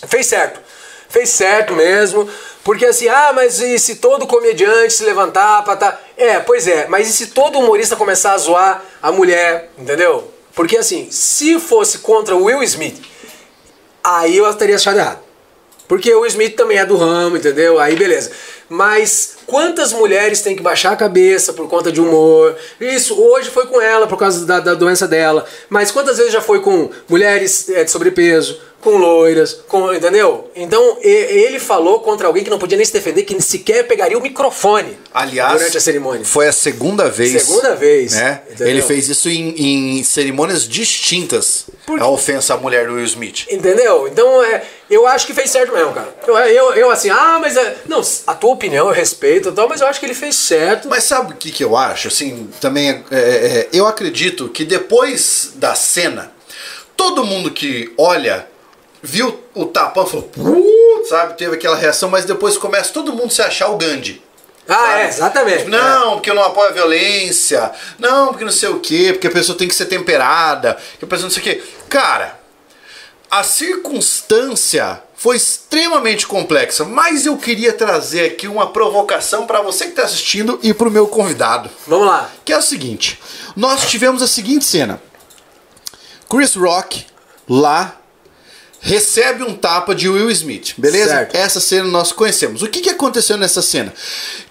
Fez 0.08 0.26
certo. 0.28 0.60
Fez 1.10 1.30
certo 1.30 1.74
mesmo. 1.74 2.28
Porque 2.64 2.86
assim, 2.86 3.08
ah, 3.08 3.32
mas 3.34 3.60
e 3.60 3.80
se 3.80 3.96
todo 3.96 4.28
comediante 4.28 4.94
se 4.94 5.04
levantar 5.04 5.64
pra 5.64 5.76
tá. 5.76 6.00
É, 6.16 6.40
pois 6.40 6.68
é, 6.68 6.88
mas 6.88 7.10
e 7.10 7.14
se 7.14 7.28
todo 7.28 7.58
humorista 7.58 7.96
começar 7.96 8.34
a 8.34 8.38
zoar 8.38 8.84
a 9.02 9.12
mulher, 9.12 9.72
entendeu? 9.78 10.32
Porque 10.54 10.78
assim, 10.78 11.10
se 11.10 11.60
fosse 11.60 12.00
contra 12.00 12.36
o 12.36 12.44
Will 12.44 12.62
Smith, 12.64 13.02
aí 14.04 14.38
eu 14.38 14.54
teria 14.54 14.76
achado 14.76 15.00
errado. 15.00 15.20
Porque 15.88 16.14
o 16.14 16.22
Will 16.22 16.28
Smith 16.28 16.56
também 16.56 16.78
é 16.78 16.86
do 16.86 16.96
ramo, 16.96 17.38
entendeu? 17.38 17.80
Aí 17.80 17.96
beleza. 17.96 18.32
Mas 18.72 19.34
quantas 19.46 19.92
mulheres 19.92 20.40
têm 20.40 20.56
que 20.56 20.64
baixar 20.64 20.94
a 20.94 20.96
cabeça 20.96 21.52
por 21.52 21.68
conta 21.68 21.92
de 21.92 22.00
humor? 22.00 22.56
Isso, 22.80 23.22
hoje 23.22 23.50
foi 23.50 23.66
com 23.68 23.82
ela 23.82 24.08
por 24.08 24.18
causa 24.18 24.46
da, 24.46 24.62
da 24.62 24.74
doença 24.74 25.06
dela. 25.06 25.46
Mas 25.68 25.92
quantas 25.92 26.18
vezes 26.18 26.32
já 26.32 26.40
foi 26.40 26.62
com 26.62 26.90
mulheres 27.10 27.68
é, 27.68 27.84
de 27.84 27.92
sobrepeso, 27.92 28.62
com 28.80 28.98
loiras, 28.98 29.60
com. 29.68 29.94
Entendeu? 29.94 30.50
Então 30.56 30.98
ele 31.02 31.60
falou 31.60 32.00
contra 32.00 32.28
alguém 32.28 32.44
que 32.44 32.50
não 32.50 32.58
podia 32.58 32.78
nem 32.78 32.86
se 32.86 32.94
defender, 32.94 33.24
que 33.24 33.40
sequer 33.42 33.88
pegaria 33.88 34.18
o 34.18 34.22
microfone 34.22 34.98
Aliás, 35.14 35.54
durante 35.54 35.78
a 35.78 35.82
cerimônia. 35.82 36.26
foi 36.26 36.48
a 36.48 36.52
segunda 36.54 37.10
vez. 37.10 37.44
Segunda 37.44 37.76
vez, 37.76 38.14
Né? 38.14 38.42
entendeu? 38.48 38.68
Ele 38.68 38.82
fez 38.82 39.08
isso 39.10 39.30
em, 39.30 40.00
em 40.00 40.04
cerimônias 40.04 40.68
distintas. 40.68 41.66
A 42.00 42.08
ofensa 42.08 42.54
à 42.54 42.58
mulher 42.58 42.88
do 42.88 42.94
Will 42.94 43.04
Smith. 43.04 43.48
Entendeu? 43.52 44.08
Então, 44.08 44.42
é, 44.44 44.64
eu 44.90 45.06
acho 45.06 45.28
que 45.28 45.34
fez 45.34 45.50
certo 45.50 45.74
mesmo, 45.74 45.92
cara. 45.94 46.16
Eu, 46.26 46.38
eu, 46.38 46.74
eu 46.74 46.92
assim, 46.92 47.10
ah, 47.10 47.38
mas. 47.40 47.58
É, 47.58 47.76
não, 47.86 48.02
a 48.28 48.34
tua 48.34 48.52
opinião 48.62 48.88
eu 48.88 48.94
respeito 48.94 49.50
e 49.50 49.52
tal, 49.52 49.68
mas 49.68 49.82
eu 49.82 49.88
acho 49.88 50.00
que 50.00 50.06
ele 50.06 50.14
fez 50.14 50.36
certo. 50.36 50.88
Mas 50.88 51.04
sabe 51.04 51.34
o 51.34 51.36
que, 51.36 51.52
que 51.52 51.64
eu 51.64 51.76
acho? 51.76 52.08
Assim, 52.08 52.48
também 52.62 52.90
é, 52.90 53.04
é, 53.12 53.20
é, 53.20 53.70
eu 53.74 53.88
acredito 53.88 54.48
que 54.50 54.64
depois 54.64 55.54
da 55.56 55.74
cena, 55.74 56.32
todo 56.96 57.26
mundo 57.26 57.50
que 57.50 57.92
olha 57.98 58.48
viu 59.02 59.44
o 59.56 59.66
tapão 59.66 60.06
falou, 60.06 60.28
"Putz", 60.28 61.10
sabe, 61.10 61.36
teve 61.36 61.56
aquela 61.56 61.76
reação, 61.76 62.08
mas 62.08 62.24
depois 62.24 62.56
começa 62.56 62.94
todo 62.94 63.14
mundo 63.14 63.34
se 63.34 63.42
achar 63.42 63.70
o 63.70 63.78
Gandhi. 63.78 64.22
ah, 64.68 64.76
sabe? 64.76 65.02
é, 65.02 65.08
exatamente. 65.08 65.64
Não, 65.66 66.14
porque 66.14 66.30
eu 66.30 66.36
não 66.36 66.44
apoio 66.44 66.70
a 66.70 66.74
violência. 66.74 67.72
Não, 67.98 68.28
porque 68.28 68.46
não 68.46 68.52
sei 68.52 68.70
o 68.70 68.80
quê, 68.80 69.10
porque 69.12 69.26
a 69.28 69.32
pessoa 69.32 69.58
tem 69.58 69.68
que 69.68 69.74
ser 69.74 69.88
temperada, 69.88 70.78
que 71.00 71.04
a 71.04 71.08
pessoa 71.08 71.24
não 71.26 71.32
sei 71.32 71.42
o 71.42 71.44
quê. 71.44 71.64
Cara, 71.90 72.40
a 73.30 73.44
circunstância 73.44 75.02
foi 75.22 75.36
extremamente 75.36 76.26
complexa, 76.26 76.84
mas 76.84 77.28
eu 77.28 77.38
queria 77.38 77.72
trazer 77.72 78.26
aqui 78.26 78.48
uma 78.48 78.72
provocação 78.72 79.46
para 79.46 79.62
você 79.62 79.84
que 79.84 79.92
está 79.92 80.02
assistindo 80.02 80.60
e 80.64 80.74
para 80.74 80.88
o 80.88 80.92
meu 80.92 81.06
convidado. 81.06 81.70
Vamos 81.86 82.08
lá. 82.08 82.28
Que 82.44 82.52
é 82.52 82.58
o 82.58 82.62
seguinte: 82.62 83.20
nós 83.56 83.88
tivemos 83.88 84.24
a 84.24 84.28
seguinte 84.28 84.66
cena. 84.66 85.00
Chris 86.28 86.56
Rock 86.56 87.06
lá 87.48 88.01
recebe 88.82 89.44
um 89.44 89.54
tapa 89.56 89.94
de 89.94 90.10
Will 90.10 90.30
Smith, 90.32 90.74
beleza? 90.76 91.10
Certo. 91.10 91.36
Essa 91.36 91.60
cena 91.62 91.88
nós 91.88 92.12
conhecemos. 92.12 92.64
O 92.64 92.68
que, 92.68 92.82
que 92.82 92.90
aconteceu 92.90 93.38
nessa 93.38 93.62
cena? 93.62 93.94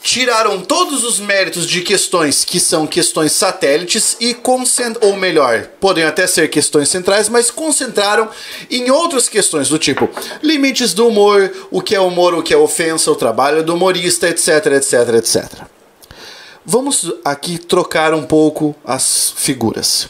Tiraram 0.02 0.60
todos 0.60 1.04
os 1.04 1.18
méritos 1.18 1.66
de 1.66 1.80
questões 1.82 2.44
que 2.44 2.60
são 2.60 2.86
questões 2.86 3.32
satélites 3.32 4.16
e 4.20 4.36
ou 5.00 5.16
melhor, 5.16 5.66
podem 5.80 6.04
até 6.04 6.26
ser 6.26 6.48
questões 6.48 6.88
centrais, 6.88 7.28
mas 7.28 7.50
concentraram 7.50 8.28
em 8.70 8.90
outras 8.90 9.28
questões 9.28 9.68
do 9.68 9.78
tipo 9.78 10.08
limites 10.42 10.94
do 10.94 11.08
humor, 11.08 11.52
o 11.70 11.82
que 11.82 11.94
é 11.94 12.00
humor, 12.00 12.34
o 12.34 12.42
que 12.42 12.54
é 12.54 12.56
ofensa, 12.56 13.10
o 13.10 13.16
trabalho 13.16 13.62
do 13.62 13.74
humorista, 13.74 14.28
etc, 14.28 14.66
etc, 14.66 15.14
etc. 15.16 15.44
Vamos 16.64 17.12
aqui 17.24 17.58
trocar 17.58 18.14
um 18.14 18.24
pouco 18.24 18.76
as 18.84 19.32
figuras. 19.36 20.08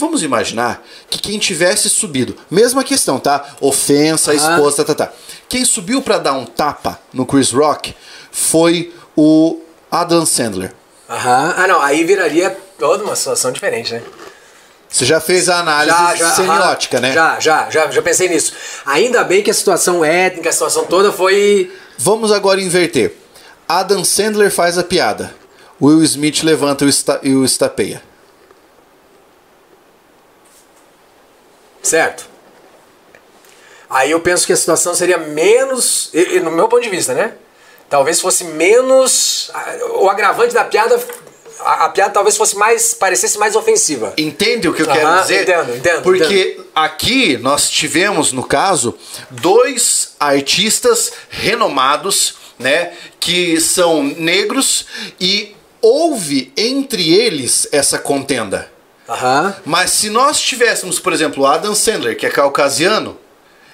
Vamos 0.00 0.22
imaginar 0.22 0.82
que 1.10 1.18
quem 1.18 1.38
tivesse 1.38 1.90
subido, 1.90 2.34
mesma 2.50 2.82
questão, 2.82 3.18
tá? 3.18 3.44
Ofensa, 3.60 4.30
Ah. 4.32 4.34
esposa, 4.34 4.82
tá, 4.82 4.94
tá, 4.94 5.06
tá. 5.06 5.12
Quem 5.46 5.62
subiu 5.62 6.00
pra 6.00 6.16
dar 6.16 6.32
um 6.32 6.46
tapa 6.46 6.98
no 7.12 7.26
Chris 7.26 7.50
Rock 7.50 7.94
foi 8.32 8.94
o 9.14 9.60
Adam 9.90 10.24
Sandler. 10.24 10.72
Aham. 11.06 11.54
Ah, 11.54 11.66
não, 11.66 11.82
aí 11.82 12.02
viraria 12.02 12.56
toda 12.78 13.04
uma 13.04 13.14
situação 13.14 13.52
diferente, 13.52 13.92
né? 13.92 14.02
Você 14.88 15.04
já 15.04 15.20
fez 15.20 15.50
a 15.50 15.58
análise 15.60 15.96
semiótica, 16.34 16.96
aham. 16.96 17.06
né? 17.08 17.12
Já, 17.12 17.38
já, 17.38 17.68
já, 17.68 17.90
já 17.90 18.00
pensei 18.00 18.26
nisso. 18.30 18.54
Ainda 18.86 19.22
bem 19.22 19.42
que 19.42 19.50
a 19.50 19.54
situação 19.54 20.02
étnica, 20.02 20.48
a 20.48 20.52
situação 20.52 20.84
toda 20.86 21.12
foi. 21.12 21.70
Vamos 21.98 22.32
agora 22.32 22.58
inverter. 22.58 23.14
Adam 23.68 24.02
Sandler 24.02 24.50
faz 24.50 24.78
a 24.78 24.82
piada. 24.82 25.34
Will 25.80 26.02
Smith 26.04 26.42
levanta 26.42 26.86
e 27.22 27.34
o 27.34 27.44
estapeia. 27.44 28.02
Certo. 31.82 32.28
Aí 33.88 34.10
eu 34.10 34.20
penso 34.20 34.46
que 34.46 34.52
a 34.52 34.56
situação 34.56 34.94
seria 34.94 35.18
menos. 35.18 36.10
No 36.42 36.50
meu 36.50 36.68
ponto 36.68 36.82
de 36.82 36.88
vista, 36.88 37.12
né? 37.14 37.34
Talvez 37.88 38.20
fosse 38.20 38.44
menos. 38.44 39.50
O 39.96 40.08
agravante 40.08 40.54
da 40.54 40.64
piada. 40.64 41.02
A, 41.60 41.86
a 41.86 41.88
piada 41.88 42.12
talvez 42.12 42.36
fosse 42.36 42.56
mais. 42.56 42.94
parecesse 42.94 43.36
mais 43.36 43.56
ofensiva. 43.56 44.14
Entende 44.16 44.68
o 44.68 44.72
que 44.72 44.82
eu 44.82 44.86
Aham, 44.86 44.94
quero 44.96 45.20
dizer? 45.22 45.42
entendo, 45.42 45.76
entendo, 45.76 46.02
Porque 46.02 46.60
aqui 46.74 47.36
nós 47.38 47.68
tivemos, 47.68 48.32
no 48.32 48.44
caso, 48.44 48.96
dois 49.30 50.14
artistas 50.20 51.12
renomados, 51.28 52.36
né? 52.58 52.92
Que 53.18 53.60
são 53.60 54.02
negros 54.04 54.86
e 55.20 55.56
houve 55.82 56.52
entre 56.56 57.12
eles 57.12 57.66
essa 57.72 57.98
contenda. 57.98 58.70
Aham. 59.10 59.56
Mas 59.66 59.90
se 59.90 60.08
nós 60.08 60.40
tivéssemos, 60.40 61.00
por 61.00 61.12
exemplo, 61.12 61.42
o 61.42 61.46
Adam 61.46 61.74
Sandler, 61.74 62.16
que 62.16 62.24
é 62.24 62.30
caucasiano, 62.30 63.18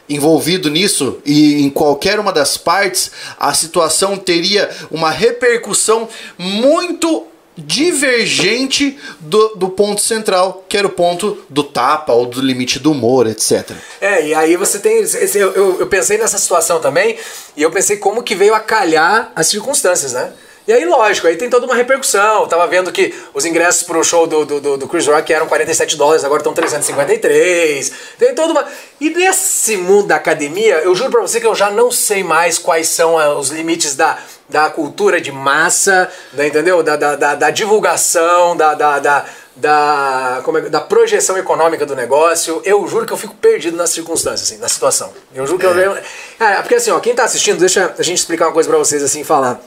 envolvido 0.09 0.70
nisso 0.70 1.20
e 1.27 1.62
em 1.62 1.68
qualquer 1.68 2.18
uma 2.18 2.33
das 2.33 2.57
partes, 2.57 3.11
a 3.38 3.53
situação 3.53 4.16
teria 4.16 4.70
uma 4.90 5.11
repercussão 5.11 6.09
muito 6.38 7.27
divergente 7.57 8.99
do, 9.18 9.55
do 9.57 9.68
ponto 9.70 10.01
central, 10.01 10.64
que 10.68 10.77
era 10.77 10.87
o 10.87 10.90
ponto 10.90 11.38
do 11.49 11.64
tapa 11.64 12.12
ou 12.12 12.27
do 12.27 12.40
limite 12.40 12.79
do 12.79 12.92
humor, 12.92 13.27
etc. 13.27 13.72
É, 14.01 14.27
e 14.27 14.35
aí 14.35 14.57
você 14.57 14.79
tem. 14.79 14.99
Eu, 15.35 15.53
eu, 15.53 15.81
eu 15.81 15.87
pensei 15.87 16.18
nessa 16.18 16.38
situação 16.38 16.81
também, 16.81 17.16
e 17.57 17.62
eu 17.62 17.70
pensei 17.70 17.96
como 17.96 18.22
que 18.22 18.35
veio 18.35 18.55
a 18.55 18.61
calhar 18.61 19.33
as 19.35 19.46
circunstâncias, 19.46 20.12
né? 20.12 20.33
E 20.66 20.72
aí, 20.72 20.85
lógico, 20.85 21.29
aí 21.29 21.37
tem 21.37 21.48
toda 21.48 21.64
uma 21.64 21.76
repercussão. 21.76 22.40
Eu 22.42 22.46
tava 22.48 22.66
vendo 22.66 22.90
que 22.90 23.14
os 23.33 23.44
ingressos 23.44 23.85
pro 23.85 24.02
show 24.02 24.26
do, 24.26 24.44
do, 24.44 24.76
do- 24.76 24.88
Chris 24.88 25.07
Rock 25.07 25.33
eram 25.33 25.46
47 25.46 25.96
dólares, 25.96 26.24
agora 26.24 26.40
estão 26.40 26.52
353. 26.52 27.92
Tem 28.18 28.35
toda 28.35 28.52
uma. 28.52 28.66
E 29.00 29.11
nesse 29.11 29.76
mundo 29.76 30.09
da 30.09 30.16
academia, 30.16 30.76
eu 30.81 30.94
juro 30.94 31.11
pra 31.11 31.20
você 31.20 31.40
que 31.40 31.46
eu 31.46 31.55
já 31.55 31.70
não 31.70 31.90
sei 31.92 32.24
mais 32.24 32.59
quais 32.59 32.88
são 32.88 33.16
ah, 33.18 33.38
os 33.38 33.50
limites 33.50 33.94
da, 33.94 34.18
da 34.48 34.68
cultura 34.68 35.20
de 35.20 35.31
massa, 35.31 36.11
da, 36.33 36.46
entendeu? 36.46 36.83
Da, 36.83 36.96
da, 36.96 37.14
da, 37.16 37.35
da 37.37 37.50
divulgação, 37.50 38.57
da, 38.57 38.74
da, 38.74 38.98
da, 38.98 39.24
da, 39.55 40.40
como 40.44 40.59
é, 40.59 40.62
da 40.62 40.81
projeção 40.81 41.38
econômica 41.38 41.87
do 41.87 41.94
negócio. 41.94 42.61
Eu 42.64 42.87
juro 42.88 43.07
que 43.07 43.12
eu 43.12 43.16
fico 43.16 43.35
perdido 43.35 43.76
nas 43.76 43.90
circunstâncias, 43.90 44.50
assim, 44.50 44.61
na 44.61 44.68
situação. 44.68 45.12
Eu 45.33 45.46
juro 45.46 45.59
que 45.61 45.66
eu. 45.66 45.70
eu 45.79 45.96
é, 46.40 46.55
porque 46.61 46.74
assim, 46.74 46.90
ó, 46.90 46.98
quem 46.98 47.14
tá 47.14 47.22
assistindo, 47.24 47.59
deixa 47.61 47.94
a 47.96 48.02
gente 48.02 48.18
explicar 48.18 48.46
uma 48.46 48.52
coisa 48.52 48.68
pra 48.68 48.79
vocês 48.79 49.02
assim, 49.02 49.22
falar. 49.22 49.61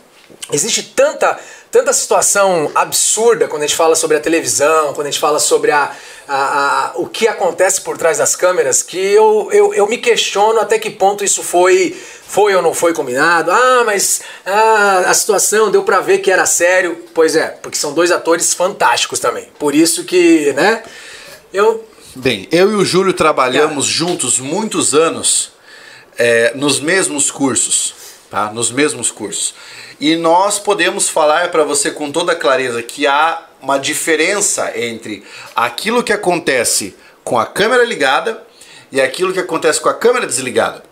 Existe 0.52 0.82
tanta, 0.84 1.40
tanta 1.72 1.94
situação 1.94 2.72
absurda 2.74 3.48
quando 3.48 3.64
a 3.64 3.68
gente 3.68 3.76
fala 3.76 3.96
sobre 3.96 4.18
a 4.18 4.20
televisão, 4.20 4.94
quando 4.94 5.08
a 5.08 5.12
gente 5.12 5.20
fala 5.20 5.40
sobre 5.40 5.70
a, 5.72 5.92
a, 6.28 6.36
a- 6.36 6.92
o 6.96 7.08
que 7.08 7.28
acontece 7.28 7.82
por 7.82 7.98
trás 7.98 8.18
das 8.18 8.36
câmeras, 8.36 8.82
que 8.82 8.98
eu, 8.98 9.50
eu, 9.52 9.74
eu 9.74 9.88
me 9.88 9.98
questiono 9.98 10.60
até 10.60 10.80
que 10.80 10.90
ponto 10.90 11.24
isso 11.24 11.44
foi, 11.44 11.96
foi 12.28 12.56
ou 12.56 12.62
não 12.62 12.74
foi 12.74 12.94
combinado. 12.94 13.52
Ah, 13.52 13.84
mas 13.86 14.22
ah, 14.46 15.04
a 15.08 15.14
situação 15.14 15.70
deu 15.70 15.84
pra 15.84 16.00
ver 16.00 16.18
que 16.20 16.32
era 16.32 16.46
sério. 16.46 17.04
Pois 17.14 17.36
é, 17.36 17.48
porque 17.62 17.78
são 17.78 17.94
dois 17.94 18.12
atores 18.12 18.54
fantásticos 18.54 19.20
também. 19.20 19.48
Por 19.60 19.76
isso 19.76 20.04
que, 20.04 20.52
né? 20.54 20.84
Eu 21.54 21.86
Bem, 22.16 22.48
eu 22.52 22.72
e 22.72 22.76
o 22.76 22.84
Júlio 22.84 23.14
trabalhamos 23.14 23.86
juntos 23.86 24.40
muitos 24.40 24.96
anos 24.96 25.52
é, 26.18 26.52
nos 26.56 26.80
mesmos 26.80 27.30
cursos, 27.30 27.94
tá? 28.30 28.52
Nos 28.52 28.72
mesmos 28.72 29.12
cursos. 29.12 29.54
E 30.00 30.16
nós 30.16 30.60
podemos 30.60 31.10
falar 31.10 31.52
para 31.52 31.64
você 31.64 31.92
com 31.92 32.12
toda 32.12 32.36
clareza 32.36 32.82
que 32.82 33.06
há 33.06 33.42
uma 33.62 33.78
diferença 33.78 34.72
entre 34.78 35.24
aquilo 35.56 36.04
que 36.04 36.14
acontece 36.14 36.96
com 37.24 37.38
a 37.38 37.46
câmera 37.46 37.84
ligada 37.84 38.42
e 38.92 39.02
aquilo 39.02 39.34
que 39.34 39.40
acontece 39.40 39.82
com 39.82 39.90
a 39.90 39.94
câmera 39.94 40.26
desligada. 40.26 40.84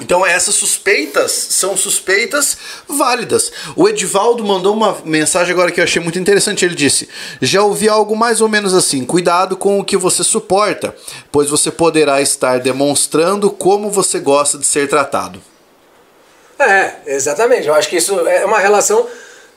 Então 0.00 0.24
essas 0.24 0.54
suspeitas 0.54 1.32
são 1.32 1.76
suspeitas 1.76 2.56
válidas. 2.86 3.50
O 3.74 3.88
Edivaldo 3.88 4.44
mandou 4.44 4.72
uma 4.74 4.96
mensagem 5.04 5.52
agora 5.52 5.72
que 5.72 5.80
eu 5.80 5.84
achei 5.84 6.00
muito 6.00 6.18
interessante. 6.18 6.64
Ele 6.64 6.74
disse: 6.74 7.08
Já 7.42 7.62
ouvi 7.62 7.88
algo 7.88 8.16
mais 8.16 8.40
ou 8.40 8.48
menos 8.48 8.74
assim: 8.74 9.04
cuidado 9.04 9.56
com 9.56 9.80
o 9.80 9.84
que 9.84 9.96
você 9.96 10.22
suporta, 10.22 10.94
pois 11.32 11.50
você 11.50 11.70
poderá 11.70 12.22
estar 12.22 12.60
demonstrando 12.60 13.50
como 13.50 13.90
você 13.90 14.20
gosta 14.20 14.56
de 14.56 14.66
ser 14.66 14.88
tratado. 14.88 15.42
É, 16.58 16.92
exatamente. 17.06 17.68
Eu 17.68 17.74
acho 17.74 17.88
que 17.88 17.96
isso 17.96 18.26
é 18.26 18.44
uma 18.44 18.58
relação 18.58 19.06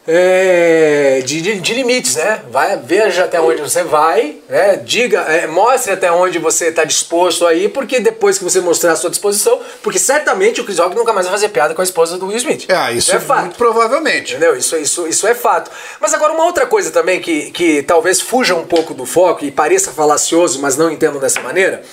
é, 0.07 1.21
de, 1.23 1.41
de, 1.41 1.59
de, 1.59 1.73
limites, 1.75 2.15
né? 2.15 2.41
Vai, 2.49 2.75
veja 2.77 3.25
até 3.25 3.39
onde 3.39 3.61
você 3.61 3.83
vai, 3.83 4.37
né? 4.49 4.77
Diga, 4.77 5.19
é, 5.21 5.45
mostre 5.45 5.93
até 5.93 6.11
onde 6.11 6.39
você 6.39 6.67
está 6.67 6.83
disposto 6.83 7.45
aí, 7.45 7.69
porque 7.69 7.99
depois 7.99 8.37
que 8.37 8.43
você 8.43 8.59
mostrar 8.61 8.93
a 8.93 8.95
sua 8.95 9.11
disposição, 9.11 9.59
porque 9.83 9.99
certamente 9.99 10.59
o 10.59 10.63
Chris 10.63 10.79
Rock 10.79 10.95
nunca 10.95 11.13
mais 11.13 11.27
vai 11.27 11.35
fazer 11.35 11.49
piada 11.49 11.75
com 11.75 11.81
a 11.81 11.83
esposa 11.83 12.17
do 12.17 12.27
Will 12.27 12.37
Smith. 12.37 12.67
É, 12.67 12.89
isso, 12.89 12.97
isso 12.97 13.11
é, 13.11 13.15
é 13.15 13.19
fato. 13.19 13.41
Muito 13.41 13.57
provavelmente. 13.57 14.33
Entendeu? 14.33 14.55
Isso, 14.55 14.75
isso, 14.75 15.07
isso 15.07 15.27
é 15.27 15.35
fato. 15.35 15.69
Mas 15.99 16.13
agora 16.15 16.33
uma 16.33 16.45
outra 16.45 16.65
coisa 16.65 16.89
também 16.89 17.21
que, 17.21 17.51
que 17.51 17.83
talvez 17.83 18.19
fuja 18.19 18.55
um 18.55 18.65
pouco 18.65 18.95
do 18.95 19.05
foco 19.05 19.45
e 19.45 19.51
pareça 19.51 19.91
falacioso, 19.91 20.59
mas 20.61 20.77
não 20.77 20.89
entendo 20.89 21.19
dessa 21.19 21.41
maneira, 21.41 21.83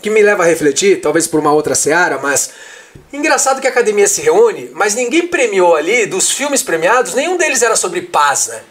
que 0.00 0.08
me 0.08 0.22
leva 0.22 0.42
a 0.42 0.46
refletir, 0.46 1.00
talvez 1.02 1.26
por 1.26 1.38
uma 1.38 1.52
outra 1.52 1.74
seara, 1.74 2.18
mas 2.18 2.50
Engraçado 3.12 3.60
que 3.60 3.66
a 3.66 3.70
academia 3.70 4.08
se 4.08 4.22
reúne, 4.22 4.70
mas 4.74 4.94
ninguém 4.94 5.26
premiou 5.26 5.76
ali, 5.76 6.06
dos 6.06 6.30
filmes 6.30 6.62
premiados, 6.62 7.14
nenhum 7.14 7.36
deles 7.36 7.62
era 7.62 7.76
sobre 7.76 8.02
paz, 8.02 8.48
né? 8.48 8.62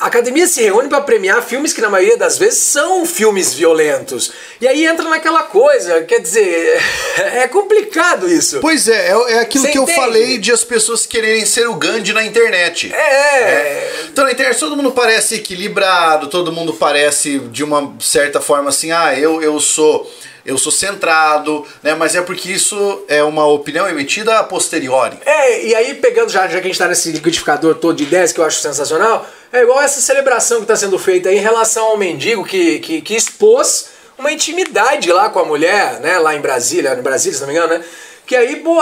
A 0.00 0.06
academia 0.06 0.46
se 0.46 0.62
reúne 0.62 0.88
para 0.88 1.02
premiar 1.02 1.42
filmes 1.42 1.74
que 1.74 1.80
na 1.82 1.90
maioria 1.90 2.16
das 2.16 2.38
vezes 2.38 2.60
são 2.60 3.04
filmes 3.04 3.52
violentos. 3.52 4.32
E 4.58 4.66
aí 4.66 4.86
entra 4.86 5.06
naquela 5.06 5.42
coisa, 5.42 6.02
quer 6.04 6.20
dizer, 6.20 6.80
é 7.36 7.46
complicado 7.46 8.26
isso. 8.26 8.60
Pois 8.60 8.88
é, 8.88 9.08
é, 9.08 9.32
é 9.32 9.38
aquilo 9.40 9.62
Você 9.62 9.72
que 9.72 9.78
entende? 9.78 9.92
eu 9.92 10.02
falei 10.02 10.38
de 10.38 10.50
as 10.52 10.64
pessoas 10.64 11.04
quererem 11.04 11.44
ser 11.44 11.68
o 11.68 11.74
Gandhi 11.74 12.14
na 12.14 12.24
internet. 12.24 12.90
É. 12.94 12.96
é. 12.96 13.92
Então 14.08 14.24
na 14.24 14.32
internet 14.32 14.58
todo 14.58 14.74
mundo 14.74 14.90
parece 14.90 15.34
equilibrado, 15.34 16.28
todo 16.28 16.50
mundo 16.50 16.72
parece 16.72 17.38
de 17.38 17.62
uma 17.62 17.94
certa 18.00 18.40
forma 18.40 18.70
assim, 18.70 18.90
ah, 18.92 19.14
eu, 19.14 19.42
eu 19.42 19.60
sou 19.60 20.10
eu 20.50 20.58
sou 20.58 20.72
centrado, 20.72 21.64
né? 21.82 21.94
Mas 21.94 22.14
é 22.14 22.22
porque 22.22 22.50
isso 22.50 23.04
é 23.08 23.22
uma 23.22 23.46
opinião 23.46 23.88
emitida 23.88 24.38
a 24.38 24.42
posteriori. 24.42 25.16
É, 25.24 25.66
e 25.66 25.74
aí 25.74 25.94
pegando 25.94 26.30
já, 26.30 26.46
já 26.46 26.54
que 26.54 26.58
a 26.58 26.62
gente 26.62 26.72
está 26.72 26.88
nesse 26.88 27.12
liquidificador 27.12 27.76
todo 27.76 27.96
de 27.96 28.04
ideias 28.04 28.32
que 28.32 28.40
eu 28.40 28.44
acho 28.44 28.60
sensacional, 28.60 29.26
é 29.52 29.62
igual 29.62 29.80
essa 29.80 30.00
celebração 30.00 30.58
que 30.58 30.64
está 30.64 30.76
sendo 30.76 30.98
feita 30.98 31.32
em 31.32 31.38
relação 31.38 31.84
ao 31.86 31.96
mendigo 31.96 32.44
que, 32.44 32.78
que, 32.80 33.00
que, 33.00 33.14
expôs 33.14 33.90
uma 34.18 34.30
intimidade 34.30 35.10
lá 35.12 35.30
com 35.30 35.38
a 35.38 35.44
mulher, 35.44 36.00
né? 36.00 36.18
Lá 36.18 36.34
em 36.34 36.40
Brasília, 36.40 36.94
em 36.94 37.02
Brasília, 37.02 37.38
se 37.38 37.40
não 37.40 37.48
me 37.48 37.54
engano, 37.54 37.78
né? 37.78 37.84
Que 38.26 38.36
aí, 38.36 38.56
pô, 38.56 38.78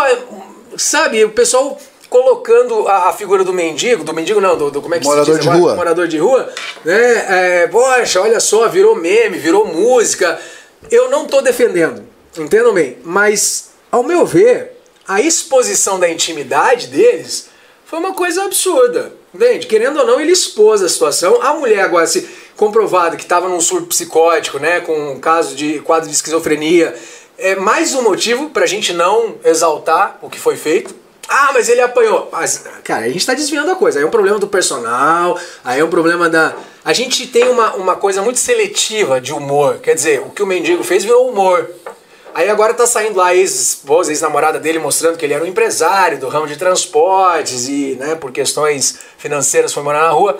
sabe, 0.76 1.24
o 1.24 1.30
pessoal 1.30 1.78
colocando 2.08 2.88
a, 2.88 3.08
a, 3.08 3.12
figura 3.12 3.44
do 3.44 3.52
mendigo, 3.52 4.02
do 4.02 4.14
mendigo 4.14 4.40
não, 4.40 4.56
do, 4.56 4.70
do 4.70 4.80
como 4.80 4.94
é 4.94 4.98
que 4.98 5.04
morador 5.04 5.34
se 5.36 5.40
diz 5.40 5.50
de 5.50 5.58
rua. 5.58 5.74
Morador 5.74 6.08
de 6.08 6.18
rua, 6.18 6.48
né? 6.84 7.62
É, 7.62 7.66
poxa, 7.66 8.20
olha 8.20 8.40
só, 8.40 8.66
virou 8.68 8.96
meme, 8.96 9.38
virou 9.38 9.66
música. 9.66 10.38
Eu 10.90 11.10
não 11.10 11.24
estou 11.24 11.42
defendendo, 11.42 12.04
entendam 12.36 12.72
bem, 12.72 12.98
mas 13.04 13.70
ao 13.90 14.02
meu 14.02 14.24
ver, 14.24 14.78
a 15.06 15.20
exposição 15.20 15.98
da 15.98 16.08
intimidade 16.08 16.88
deles 16.88 17.48
foi 17.84 17.98
uma 17.98 18.12
coisa 18.12 18.44
absurda. 18.44 19.12
Entende? 19.34 19.66
Querendo 19.66 19.98
ou 20.00 20.06
não, 20.06 20.20
ele 20.20 20.32
expôs 20.32 20.82
a 20.82 20.88
situação. 20.88 21.40
A 21.42 21.54
mulher 21.54 21.80
agora 21.80 22.06
se 22.06 22.28
comprovada 22.56 23.16
que 23.16 23.22
estava 23.22 23.48
num 23.48 23.60
surto 23.60 23.86
psicótico, 23.86 24.58
né, 24.58 24.80
com 24.80 25.12
um 25.12 25.20
caso 25.20 25.54
de 25.54 25.80
quadro 25.80 26.08
de 26.08 26.14
esquizofrenia, 26.14 26.94
é 27.36 27.54
mais 27.54 27.94
um 27.94 28.02
motivo 28.02 28.50
para 28.50 28.64
a 28.64 28.66
gente 28.66 28.92
não 28.92 29.36
exaltar 29.44 30.18
o 30.20 30.28
que 30.28 30.40
foi 30.40 30.56
feito. 30.56 30.94
Ah, 31.28 31.50
mas 31.52 31.68
ele 31.68 31.82
apanhou. 31.82 32.28
Mas, 32.32 32.64
cara, 32.82 33.04
a 33.04 33.08
gente 33.08 33.18
está 33.18 33.34
desviando 33.34 33.70
a 33.70 33.76
coisa. 33.76 33.98
Aí 33.98 34.04
é 34.04 34.08
um 34.08 34.10
problema 34.10 34.38
do 34.38 34.48
personal, 34.48 35.38
aí 35.62 35.78
é 35.80 35.84
um 35.84 35.90
problema 35.90 36.28
da. 36.28 36.54
A 36.84 36.94
gente 36.94 37.26
tem 37.26 37.48
uma, 37.48 37.74
uma 37.74 37.96
coisa 37.96 38.22
muito 38.22 38.38
seletiva 38.38 39.20
de 39.20 39.32
humor. 39.32 39.78
Quer 39.78 39.94
dizer, 39.94 40.20
o 40.20 40.30
que 40.30 40.42
o 40.42 40.46
mendigo 40.46 40.82
fez 40.82 41.04
virou 41.04 41.28
humor. 41.28 41.68
Aí 42.34 42.48
agora 42.48 42.72
tá 42.72 42.86
saindo 42.86 43.16
lá 43.16 43.28
a 43.28 43.34
ex-esposa, 43.34 44.10
ex-namorada 44.10 44.58
dele 44.58 44.78
mostrando 44.78 45.16
que 45.16 45.24
ele 45.24 45.34
era 45.34 45.42
um 45.42 45.46
empresário 45.46 46.18
do 46.18 46.28
ramo 46.28 46.46
de 46.46 46.56
transportes 46.56 47.68
e, 47.68 47.96
né, 47.98 48.14
por 48.14 48.30
questões 48.30 48.98
financeiras 49.18 49.72
foi 49.72 49.82
morar 49.82 50.02
na 50.02 50.10
rua. 50.10 50.38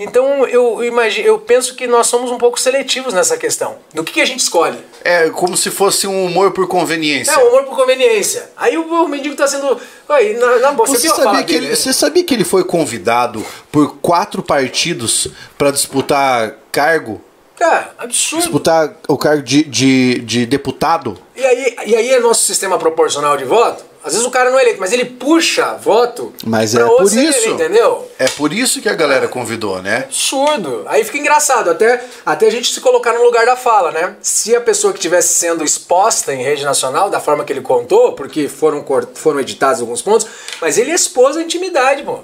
Então 0.00 0.46
eu 0.48 0.82
imagino, 0.82 1.28
eu 1.28 1.38
penso 1.38 1.74
que 1.74 1.86
nós 1.86 2.06
somos 2.06 2.30
um 2.30 2.38
pouco 2.38 2.58
seletivos 2.58 3.12
nessa 3.12 3.36
questão. 3.36 3.76
Do 3.92 4.02
que, 4.02 4.14
que 4.14 4.20
a 4.22 4.24
gente 4.24 4.40
escolhe? 4.40 4.78
É 5.04 5.28
como 5.28 5.58
se 5.58 5.70
fosse 5.70 6.06
um 6.06 6.24
humor 6.24 6.52
por 6.52 6.66
conveniência. 6.66 7.32
É, 7.32 7.38
um 7.38 7.48
humor 7.48 7.64
por 7.64 7.76
conveniência. 7.76 8.50
Aí 8.56 8.78
o, 8.78 8.82
o 8.82 9.06
mendigo 9.06 9.36
tá 9.36 9.46
sendo. 9.46 9.78
Aí, 10.08 10.38
na, 10.38 10.58
na 10.58 10.72
boa, 10.72 10.88
você, 10.88 11.06
você 11.06 11.14
sabia 11.14 11.44
que 11.44 11.54
ele, 11.54 11.76
você 11.76 11.92
sabia 11.92 12.24
que 12.24 12.32
ele 12.32 12.44
foi 12.44 12.64
convidado 12.64 13.44
por 13.70 13.96
quatro 13.96 14.42
partidos 14.42 15.28
para 15.58 15.70
disputar 15.70 16.56
cargo? 16.72 17.20
É, 17.60 17.84
absurdo. 17.98 18.42
Disputar 18.42 18.96
o 19.06 19.18
cargo 19.18 19.42
de, 19.42 19.62
de, 19.64 20.20
de 20.20 20.46
deputado? 20.46 21.18
E 21.36 21.44
aí, 21.44 21.76
e 21.84 21.94
aí 21.94 22.10
é 22.14 22.18
nosso 22.18 22.42
sistema 22.46 22.78
proporcional 22.78 23.36
de 23.36 23.44
voto? 23.44 23.89
Às 24.02 24.14
vezes 24.14 24.26
o 24.26 24.30
cara 24.30 24.50
não 24.50 24.58
é 24.58 24.62
eleito, 24.62 24.80
mas 24.80 24.92
ele 24.92 25.04
puxa 25.04 25.74
voto. 25.74 26.32
Mas 26.44 26.74
é 26.74 26.82
por 26.82 27.04
isso. 27.04 27.18
Ele, 27.18 27.50
entendeu? 27.50 28.10
É 28.18 28.26
por 28.28 28.52
isso 28.52 28.80
que 28.80 28.88
a 28.88 28.94
galera 28.94 29.28
convidou, 29.28 29.82
né? 29.82 30.04
Absurdo. 30.04 30.84
Aí 30.86 31.04
fica 31.04 31.18
engraçado, 31.18 31.70
até, 31.70 32.02
até 32.24 32.46
a 32.46 32.50
gente 32.50 32.72
se 32.72 32.80
colocar 32.80 33.12
no 33.12 33.22
lugar 33.22 33.44
da 33.44 33.56
fala, 33.56 33.90
né? 33.90 34.16
Se 34.22 34.56
a 34.56 34.60
pessoa 34.60 34.92
que 34.92 34.98
estivesse 34.98 35.34
sendo 35.34 35.62
exposta 35.62 36.32
em 36.32 36.42
rede 36.42 36.64
nacional, 36.64 37.10
da 37.10 37.20
forma 37.20 37.44
que 37.44 37.52
ele 37.52 37.60
contou, 37.60 38.12
porque 38.12 38.48
foram, 38.48 38.84
foram 39.14 39.40
editados 39.40 39.82
alguns 39.82 40.00
pontos, 40.00 40.26
mas 40.60 40.78
ele 40.78 40.92
expôs 40.92 41.36
a 41.36 41.42
intimidade, 41.42 42.02
pô. 42.02 42.20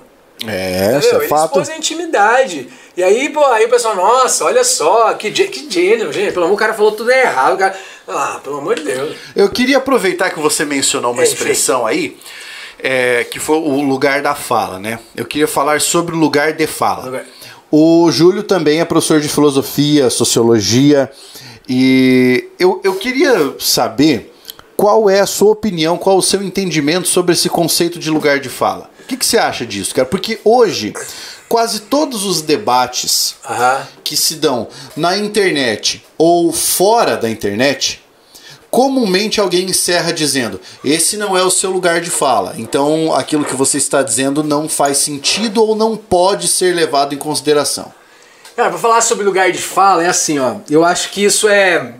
É, 0.46 0.98
isso 0.98 1.14
é 1.14 1.18
ele 1.18 1.28
fato. 1.28 1.46
expôs 1.46 1.70
a 1.70 1.76
intimidade. 1.76 2.68
E 2.96 3.02
aí, 3.02 3.28
pô, 3.28 3.44
aí 3.46 3.64
o 3.64 3.70
pessoal, 3.70 3.94
nossa, 3.94 4.44
olha 4.44 4.64
só, 4.64 5.12
que, 5.14 5.30
que 5.30 5.70
gênio, 5.70 6.12
gente. 6.12 6.32
Pelo 6.32 6.46
amor, 6.46 6.54
o 6.54 6.58
cara 6.58 6.74
falou 6.74 6.92
tudo 6.92 7.10
errado. 7.10 7.54
O 7.54 7.58
cara, 7.58 7.78
ah, 8.08 8.40
pelo 8.42 8.58
amor 8.58 8.76
de 8.76 8.84
Deus. 8.84 9.16
Eu 9.34 9.48
queria 9.48 9.78
aproveitar 9.78 10.30
que 10.30 10.38
você 10.38 10.64
mencionou 10.64 11.12
uma 11.12 11.24
expressão 11.24 11.86
aí, 11.86 12.16
é, 12.78 13.24
que 13.24 13.38
foi 13.38 13.56
o 13.56 13.82
lugar 13.82 14.22
da 14.22 14.34
fala, 14.34 14.78
né? 14.78 14.98
Eu 15.14 15.24
queria 15.24 15.48
falar 15.48 15.80
sobre 15.80 16.14
o 16.14 16.18
lugar 16.18 16.52
de 16.52 16.66
fala. 16.66 17.06
Lugar. 17.06 17.24
O 17.70 18.10
Júlio 18.12 18.42
também 18.42 18.80
é 18.80 18.84
professor 18.84 19.20
de 19.20 19.28
filosofia, 19.28 20.08
sociologia, 20.08 21.10
e 21.68 22.48
eu, 22.58 22.80
eu 22.84 22.94
queria 22.94 23.54
saber 23.58 24.32
qual 24.76 25.10
é 25.10 25.20
a 25.20 25.26
sua 25.26 25.50
opinião, 25.50 25.98
qual 25.98 26.16
o 26.16 26.22
seu 26.22 26.42
entendimento 26.42 27.08
sobre 27.08 27.32
esse 27.32 27.48
conceito 27.48 27.98
de 27.98 28.10
lugar 28.10 28.38
de 28.38 28.48
fala. 28.48 28.88
O 29.00 29.06
que, 29.06 29.16
que 29.16 29.26
você 29.26 29.38
acha 29.38 29.66
disso, 29.66 29.94
cara? 29.94 30.06
Porque 30.06 30.38
hoje 30.44 30.92
quase 31.48 31.80
todos 31.80 32.24
os 32.24 32.42
debates 32.42 33.36
uhum. 33.48 33.84
que 34.04 34.16
se 34.16 34.36
dão 34.36 34.68
na 34.96 35.16
internet 35.16 36.04
ou 36.18 36.52
fora 36.52 37.16
da 37.16 37.28
internet, 37.28 38.02
comumente 38.70 39.40
alguém 39.40 39.64
encerra 39.64 40.12
dizendo: 40.12 40.60
esse 40.84 41.16
não 41.16 41.36
é 41.36 41.42
o 41.42 41.50
seu 41.50 41.70
lugar 41.70 42.00
de 42.00 42.10
fala. 42.10 42.54
Então 42.58 43.14
aquilo 43.14 43.44
que 43.44 43.54
você 43.54 43.78
está 43.78 44.02
dizendo 44.02 44.42
não 44.42 44.68
faz 44.68 44.98
sentido 44.98 45.62
ou 45.62 45.74
não 45.74 45.96
pode 45.96 46.48
ser 46.48 46.74
levado 46.74 47.14
em 47.14 47.18
consideração. 47.18 47.92
Cara, 48.56 48.70
pra 48.70 48.78
falar 48.78 49.02
sobre 49.02 49.24
lugar 49.24 49.52
de 49.52 49.58
fala, 49.58 50.02
é 50.02 50.08
assim, 50.08 50.38
ó. 50.38 50.56
Eu 50.68 50.84
acho 50.84 51.10
que 51.10 51.22
isso 51.22 51.48
é. 51.48 51.94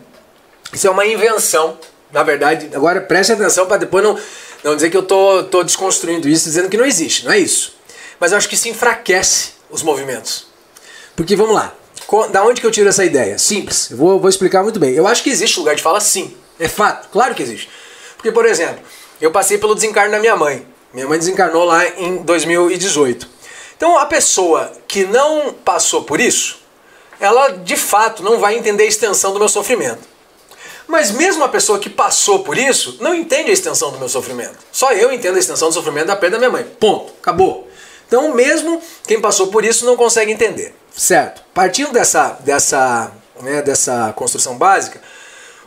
Isso 0.72 0.87
é 0.87 0.90
uma 0.90 1.06
invenção. 1.06 1.78
Na 2.11 2.22
verdade, 2.22 2.70
agora 2.74 3.00
preste 3.00 3.32
atenção 3.32 3.66
para 3.66 3.76
depois 3.76 4.02
não, 4.02 4.18
não 4.64 4.74
dizer 4.74 4.88
que 4.88 4.96
eu 4.96 5.02
tô, 5.02 5.44
tô 5.44 5.62
desconstruindo 5.62 6.28
isso, 6.28 6.44
dizendo 6.44 6.70
que 6.70 6.76
não 6.76 6.87
existe. 6.87 7.26
Não 7.26 7.32
é 7.32 7.38
isso. 7.38 7.75
Mas 8.18 8.33
eu 8.33 8.38
acho 8.38 8.48
que 8.48 8.55
isso 8.55 8.68
enfraquece 8.68 9.52
os 9.70 9.83
movimentos. 9.83 10.46
Porque 11.14 11.37
vamos 11.37 11.55
lá, 11.55 11.74
da 12.31 12.44
onde 12.44 12.61
que 12.61 12.66
eu 12.66 12.70
tiro 12.70 12.88
essa 12.88 13.05
ideia? 13.05 13.38
Simples, 13.38 13.90
eu 13.90 13.96
vou, 13.96 14.20
vou 14.20 14.29
explicar 14.29 14.62
muito 14.62 14.79
bem. 14.79 14.94
Eu 14.94 15.07
acho 15.07 15.22
que 15.22 15.31
existe 15.31 15.59
lugar 15.59 15.74
de 15.74 15.83
fala 15.83 16.00
sim, 16.00 16.37
é 16.59 16.68
fato, 16.68 17.09
claro 17.11 17.35
que 17.35 17.42
existe. 17.42 17.68
Porque, 18.16 18.33
por 18.33 18.46
exemplo, 18.46 18.81
eu 19.20 19.31
passei 19.31 19.59
pelo 19.59 19.74
desencarno 19.74 20.11
da 20.11 20.18
minha 20.18 20.37
mãe. 20.37 20.66
Minha 20.92 21.07
mãe 21.07 21.18
desencarnou 21.18 21.64
lá 21.64 21.87
em 21.87 22.18
2018. 22.22 23.29
Então, 23.76 23.98
a 23.98 24.07
pessoa 24.07 24.72
que 24.88 25.05
não 25.05 25.52
passou 25.52 26.05
por 26.05 26.20
isso, 26.20 26.59
ela 27.20 27.48
de 27.50 27.76
fato 27.76 28.22
não 28.22 28.38
vai 28.38 28.57
entender 28.57 28.85
a 28.85 28.87
extensão 28.87 29.33
do 29.33 29.38
meu 29.38 29.48
sofrimento. 29.48 30.16
Mas 30.87 31.11
mesmo 31.11 31.42
a 31.44 31.48
pessoa 31.48 31.79
que 31.79 31.90
passou 31.90 32.40
por 32.44 32.57
isso 32.57 32.96
não 33.00 33.14
entende 33.14 33.50
a 33.50 33.52
extensão 33.52 33.90
do 33.90 33.98
meu 33.98 34.09
sofrimento. 34.09 34.57
Só 34.70 34.92
eu 34.92 35.12
entendo 35.12 35.37
a 35.37 35.38
extensão 35.38 35.68
do 35.68 35.74
sofrimento 35.74 36.07
da 36.07 36.16
perda 36.16 36.37
da 36.37 36.38
minha 36.38 36.50
mãe. 36.50 36.64
Ponto. 36.79 37.12
Acabou. 37.20 37.68
Então, 38.07 38.35
mesmo 38.35 38.81
quem 39.07 39.21
passou 39.21 39.49
por 39.49 39.64
isso 39.64 39.85
não 39.85 39.97
consegue 39.97 40.33
entender. 40.33 40.75
Certo? 40.95 41.42
Partindo 41.53 41.92
dessa, 41.92 42.38
dessa 42.40 43.12
né, 43.42 43.62
dessa 43.62 44.12
construção 44.14 44.57
básica, 44.57 45.01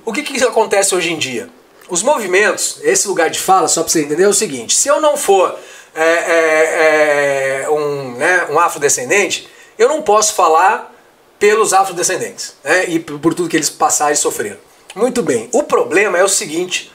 o 0.06 0.14
que, 0.14 0.24
que 0.24 0.44
acontece 0.44 0.96
hoje 0.96 1.12
em 1.12 1.18
dia? 1.18 1.50
Os 1.90 2.04
movimentos, 2.04 2.80
esse 2.84 3.08
lugar 3.08 3.30
de 3.30 3.40
fala, 3.40 3.68
só 3.68 3.82
para 3.82 3.92
você 3.92 4.02
entender, 4.02 4.24
é 4.24 4.28
o 4.28 4.34
seguinte: 4.34 4.76
se 4.76 4.88
eu 4.88 5.02
não 5.02 5.18
for 5.18 5.58
é, 5.96 6.04
é, 6.04 7.62
é, 7.64 7.70
um, 7.70 8.12
né, 8.14 8.48
um 8.50 8.60
afrodescendente, 8.60 9.48
eu 9.78 9.88
não 9.88 10.02
posso 10.02 10.34
falar 10.34 10.94
pelos 11.38 11.74
afrodescendentes 11.74 12.54
né, 12.64 12.86
e 12.90 13.00
por 13.00 13.34
tudo 13.34 13.50
que 13.50 13.58
eles 13.58 13.70
passaram 13.70 14.14
e 14.14 14.18
sofreram. 14.18 14.58
Muito 14.96 15.22
bem, 15.22 15.50
o 15.52 15.64
problema 15.64 16.18
é 16.18 16.24
o 16.24 16.30
seguinte: 16.30 16.92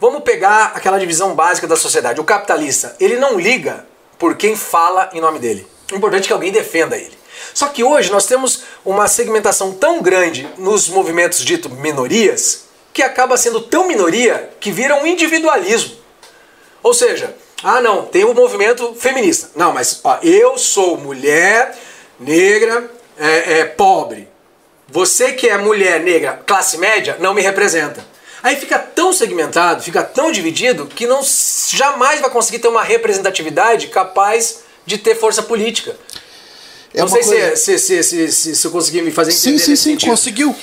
vamos 0.00 0.22
pegar 0.22 0.72
aquela 0.74 0.98
divisão 0.98 1.34
básica 1.34 1.66
da 1.66 1.76
sociedade. 1.76 2.20
O 2.20 2.24
capitalista, 2.24 2.96
ele 2.98 3.16
não 3.16 3.38
liga 3.38 3.86
por 4.18 4.36
quem 4.36 4.56
fala 4.56 5.10
em 5.12 5.20
nome 5.20 5.38
dele. 5.38 5.66
O 5.92 5.96
importante 5.96 6.24
é 6.24 6.26
que 6.26 6.32
alguém 6.32 6.52
defenda 6.52 6.96
ele. 6.96 7.16
Só 7.54 7.68
que 7.68 7.84
hoje 7.84 8.10
nós 8.10 8.26
temos 8.26 8.62
uma 8.84 9.08
segmentação 9.08 9.72
tão 9.72 10.02
grande 10.02 10.48
nos 10.58 10.88
movimentos 10.88 11.44
dito 11.44 11.70
minorias 11.70 12.66
que 12.92 13.02
acaba 13.02 13.36
sendo 13.36 13.60
tão 13.60 13.86
minoria 13.86 14.50
que 14.58 14.70
vira 14.70 14.96
um 14.96 15.06
individualismo. 15.06 15.96
Ou 16.82 16.94
seja, 16.94 17.36
ah 17.62 17.80
não, 17.80 18.06
tem 18.06 18.24
o 18.24 18.30
um 18.30 18.34
movimento 18.34 18.94
feminista. 18.94 19.50
Não, 19.54 19.72
mas 19.72 20.00
ó, 20.02 20.18
eu 20.22 20.56
sou 20.56 20.96
mulher, 20.96 21.76
negra, 22.18 22.90
é, 23.18 23.60
é, 23.60 23.64
pobre. 23.64 24.28
Você 24.88 25.32
que 25.32 25.48
é 25.48 25.58
mulher, 25.58 26.00
negra, 26.00 26.40
classe 26.46 26.78
média, 26.78 27.16
não 27.18 27.34
me 27.34 27.42
representa. 27.42 28.04
Aí 28.42 28.56
fica 28.56 28.78
tão 28.78 29.12
segmentado, 29.12 29.82
fica 29.82 30.02
tão 30.02 30.30
dividido, 30.30 30.86
que 30.86 31.06
não 31.06 31.20
jamais 31.70 32.20
vai 32.20 32.30
conseguir 32.30 32.58
ter 32.58 32.68
uma 32.68 32.82
representatividade 32.82 33.88
capaz 33.88 34.60
de 34.84 34.98
ter 34.98 35.14
força 35.14 35.42
política. 35.42 35.96
É 36.94 37.00
não 37.00 37.08
sei 37.08 37.22
coisa... 37.22 37.56
se, 37.56 37.78
se, 37.78 38.02
se, 38.02 38.32
se, 38.32 38.56
se 38.56 38.66
eu 38.66 38.70
consegui 38.70 39.02
me 39.02 39.10
fazer 39.10 39.32
entender. 39.32 39.58
Sim, 39.58 39.64
sim, 39.64 39.76
sim, 39.76 39.90
sentido. 39.90 40.10
conseguiu. 40.10 40.54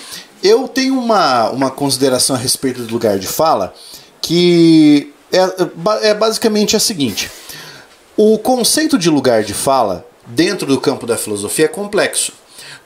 Eu 0.41 0.67
tenho 0.67 0.97
uma, 0.97 1.49
uma 1.51 1.71
consideração 1.71 2.35
a 2.35 2.39
respeito 2.39 2.81
do 2.81 2.93
lugar 2.93 3.17
de 3.19 3.27
fala 3.27 3.73
que 4.21 5.13
é, 5.31 6.09
é 6.09 6.13
basicamente 6.13 6.75
a 6.75 6.79
seguinte: 6.79 7.29
o 8.17 8.37
conceito 8.37 8.97
de 8.97 9.09
lugar 9.09 9.43
de 9.43 9.53
fala 9.53 10.07
dentro 10.25 10.67
do 10.67 10.79
campo 10.79 11.05
da 11.05 11.17
filosofia 11.17 11.65
é 11.65 11.67
complexo, 11.67 12.33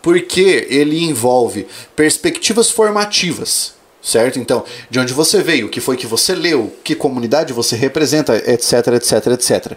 porque 0.02 0.67
ele 0.69 1.04
envolve 1.04 1.67
perspectivas 1.95 2.69
formativas. 2.69 3.77
Certo? 4.08 4.39
Então, 4.39 4.63
de 4.89 5.02
onde 5.02 5.12
você 5.12 5.43
veio, 5.43 5.67
o 5.67 5.70
que 5.70 5.82
foi 5.82 5.98
que 5.98 6.08
você 6.08 6.34
leu, 6.34 6.74
que 6.82 6.96
comunidade 6.96 7.52
você 7.52 7.76
representa, 7.76 8.38
etc, 8.38 8.88
etc, 8.96 9.28
etc. 9.34 9.74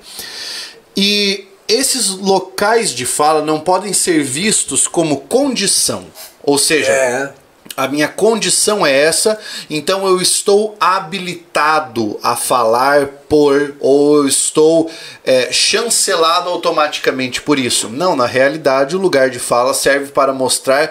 E 0.97 1.49
esses 1.67 2.11
locais 2.11 2.91
de 2.91 3.05
fala 3.05 3.43
não 3.43 3.59
podem 3.59 3.93
ser 3.93 4.23
vistos 4.23 4.87
como 4.87 5.23
condição. 5.23 6.07
Ou 6.45 6.59
seja, 6.59 6.93
é 6.93 7.33
a 7.77 7.89
minha 7.89 8.09
condição 8.09 8.87
é 8.87 8.93
essa, 8.93 9.39
então 9.69 10.07
eu 10.07 10.21
estou 10.21 10.77
habilitado 10.79 12.19
a 12.23 12.37
falar 12.37 13.07
por, 13.29 13.75
ou 13.81 14.19
eu 14.19 14.29
estou 14.29 14.91
é, 15.25 15.51
chancelado 15.53 16.51
automaticamente 16.51 17.41
por 17.41 17.59
isso. 17.59 17.89
Não, 17.89 18.15
na 18.15 18.27
realidade, 18.27 18.97
o 18.97 18.99
lugar 19.01 19.31
de 19.31 19.39
fala 19.39 19.73
serve 19.73 20.13
para 20.13 20.33
mostrar 20.33 20.91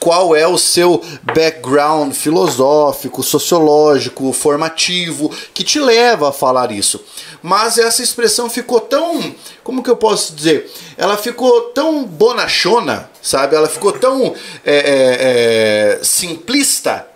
qual 0.00 0.34
é 0.34 0.46
o 0.46 0.58
seu 0.58 1.02
background 1.22 2.12
filosófico, 2.12 3.22
sociológico, 3.22 4.32
formativo 4.32 5.30
que 5.52 5.64
te 5.64 5.80
leva 5.80 6.28
a 6.28 6.32
falar 6.32 6.70
isso. 6.70 7.04
Mas 7.42 7.78
essa 7.78 8.02
expressão 8.02 8.48
ficou 8.48 8.80
tão, 8.80 9.34
como 9.62 9.82
que 9.82 9.90
eu 9.90 9.96
posso 9.96 10.34
dizer? 10.34 10.70
Ela 10.96 11.16
ficou 11.16 11.60
tão 11.72 12.04
bonachona, 12.04 13.10
sabe? 13.22 13.56
Ela 13.56 13.68
ficou 13.68 13.92
tão 13.92 14.34
é, 14.64 14.76
é, 14.76 15.98
é, 16.00 16.04
simplista 16.04 17.06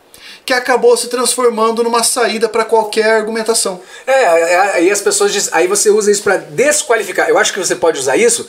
que 0.45 0.53
acabou 0.53 0.97
se 0.97 1.07
transformando 1.07 1.85
numa 1.85 2.03
saída 2.03 2.49
para 2.49 2.65
qualquer 2.65 3.15
argumentação. 3.15 3.81
É, 4.07 4.13
é, 4.13 4.59
aí 4.75 4.91
as 4.91 5.01
pessoas 5.01 5.33
dizem, 5.33 5.51
aí 5.53 5.69
você 5.69 5.89
usa 5.91 6.11
isso 6.11 6.23
para 6.23 6.37
desqualificar. 6.37 7.29
Eu 7.29 7.39
acho 7.39 7.53
que 7.53 7.59
você 7.59 7.77
pode 7.77 7.99
usar 7.99 8.17
isso 8.17 8.47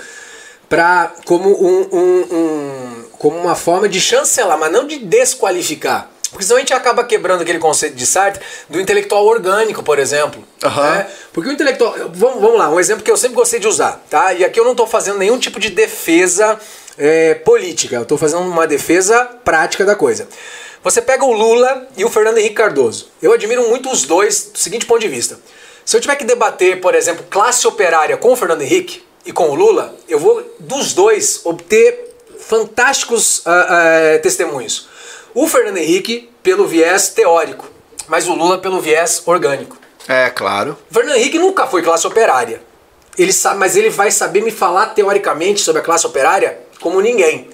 para 0.68 1.14
como 1.26 1.50
um, 1.50 1.88
um, 1.92 2.36
um, 2.36 3.06
como 3.24 3.38
uma 3.38 3.56
forma 3.56 3.88
de 3.88 4.02
chancelar, 4.02 4.60
mas 4.60 4.70
não 4.70 4.86
de 4.86 5.00
desqualificar. 5.00 6.10
Porque 6.30 6.44
senão 6.44 6.58
a 6.58 6.60
gente 6.60 6.74
acaba 6.74 7.06
quebrando 7.06 7.42
aquele 7.42 7.58
conceito 7.58 7.96
de 7.96 8.06
Sartre 8.06 8.44
do 8.68 8.82
intelectual 8.82 9.26
orgânico, 9.26 9.82
por 9.82 9.98
exemplo. 9.98 10.44
Uhum. 10.62 10.70
Né? 10.70 11.08
Porque 11.32 11.50
o 11.50 11.54
intelectual. 11.54 11.96
Vamos, 12.14 12.42
vamos 12.42 12.58
lá, 12.58 12.70
um 12.70 12.78
exemplo 12.78 13.02
que 13.02 13.10
eu 13.10 13.16
sempre 13.16 13.38
gostei 13.38 13.62
de 13.62 13.68
usar, 13.68 14.04
tá? 14.10 14.34
E 14.34 14.44
aqui 14.44 14.60
eu 14.60 14.66
não 14.66 14.72
estou 14.72 14.86
fazendo 14.86 15.20
nenhum 15.20 15.40
tipo 15.40 15.58
de 15.58 15.70
defesa 15.70 16.60
é, 16.98 17.36
política, 17.36 17.96
eu 17.96 18.02
estou 18.02 18.18
fazendo 18.18 18.42
uma 18.42 18.68
defesa 18.68 19.24
prática 19.46 19.86
da 19.86 19.96
coisa. 19.96 20.28
Você 20.84 21.02
pega 21.02 21.24
o 21.24 21.32
Lula 21.32 21.88
e 21.96 22.04
o 22.04 22.10
Fernando 22.10 22.40
Henrique 22.40 22.56
Cardoso. 22.56 23.08
Eu 23.22 23.32
admiro 23.32 23.70
muito 23.70 23.90
os 23.90 24.04
dois 24.04 24.50
do 24.52 24.60
seguinte 24.60 24.86
ponto 24.86 25.00
de 25.00 25.08
vista. 25.08 25.40
Se 25.86 25.96
eu 25.96 26.02
tiver 26.02 26.18
que 26.18 26.26
debater, 26.26 26.82
por 26.82 26.94
exemplo, 26.94 27.26
classe 27.30 27.66
operária 27.66 28.18
com 28.18 28.34
o 28.34 28.36
Fernando 28.36 28.64
Henrique, 28.64 29.02
e 29.26 29.32
com 29.32 29.50
o 29.50 29.56
Lula, 29.56 29.96
eu 30.10 30.20
vou 30.20 30.44
dos 30.60 30.94
dois 30.94 31.42
obter 31.46 32.13
fantásticos 32.48 33.40
uh, 33.40 33.50
uh, 33.50 34.22
testemunhos. 34.22 34.88
O 35.34 35.48
Fernando 35.48 35.78
Henrique 35.78 36.30
pelo 36.44 36.68
viés 36.68 37.10
teórico, 37.10 37.68
mas 38.08 38.28
o 38.28 38.34
Lula 38.34 38.58
pelo 38.58 38.80
viés 38.80 39.24
orgânico. 39.26 39.78
É, 40.08 40.30
claro. 40.30 40.78
O 40.90 40.94
Fernando 40.94 41.18
Henrique 41.18 41.40
nunca 41.40 41.66
foi 41.66 41.82
classe 41.82 42.06
operária. 42.06 42.62
Ele 43.18 43.32
sabe, 43.32 43.60
mas 43.60 43.76
ele 43.76 43.90
vai 43.90 44.12
saber 44.12 44.42
me 44.42 44.52
falar 44.52 44.88
teoricamente 44.88 45.62
sobre 45.62 45.82
a 45.82 45.86
classe 45.86 46.06
operária 46.06 46.60
como 46.80 47.00
ninguém. 47.00 47.50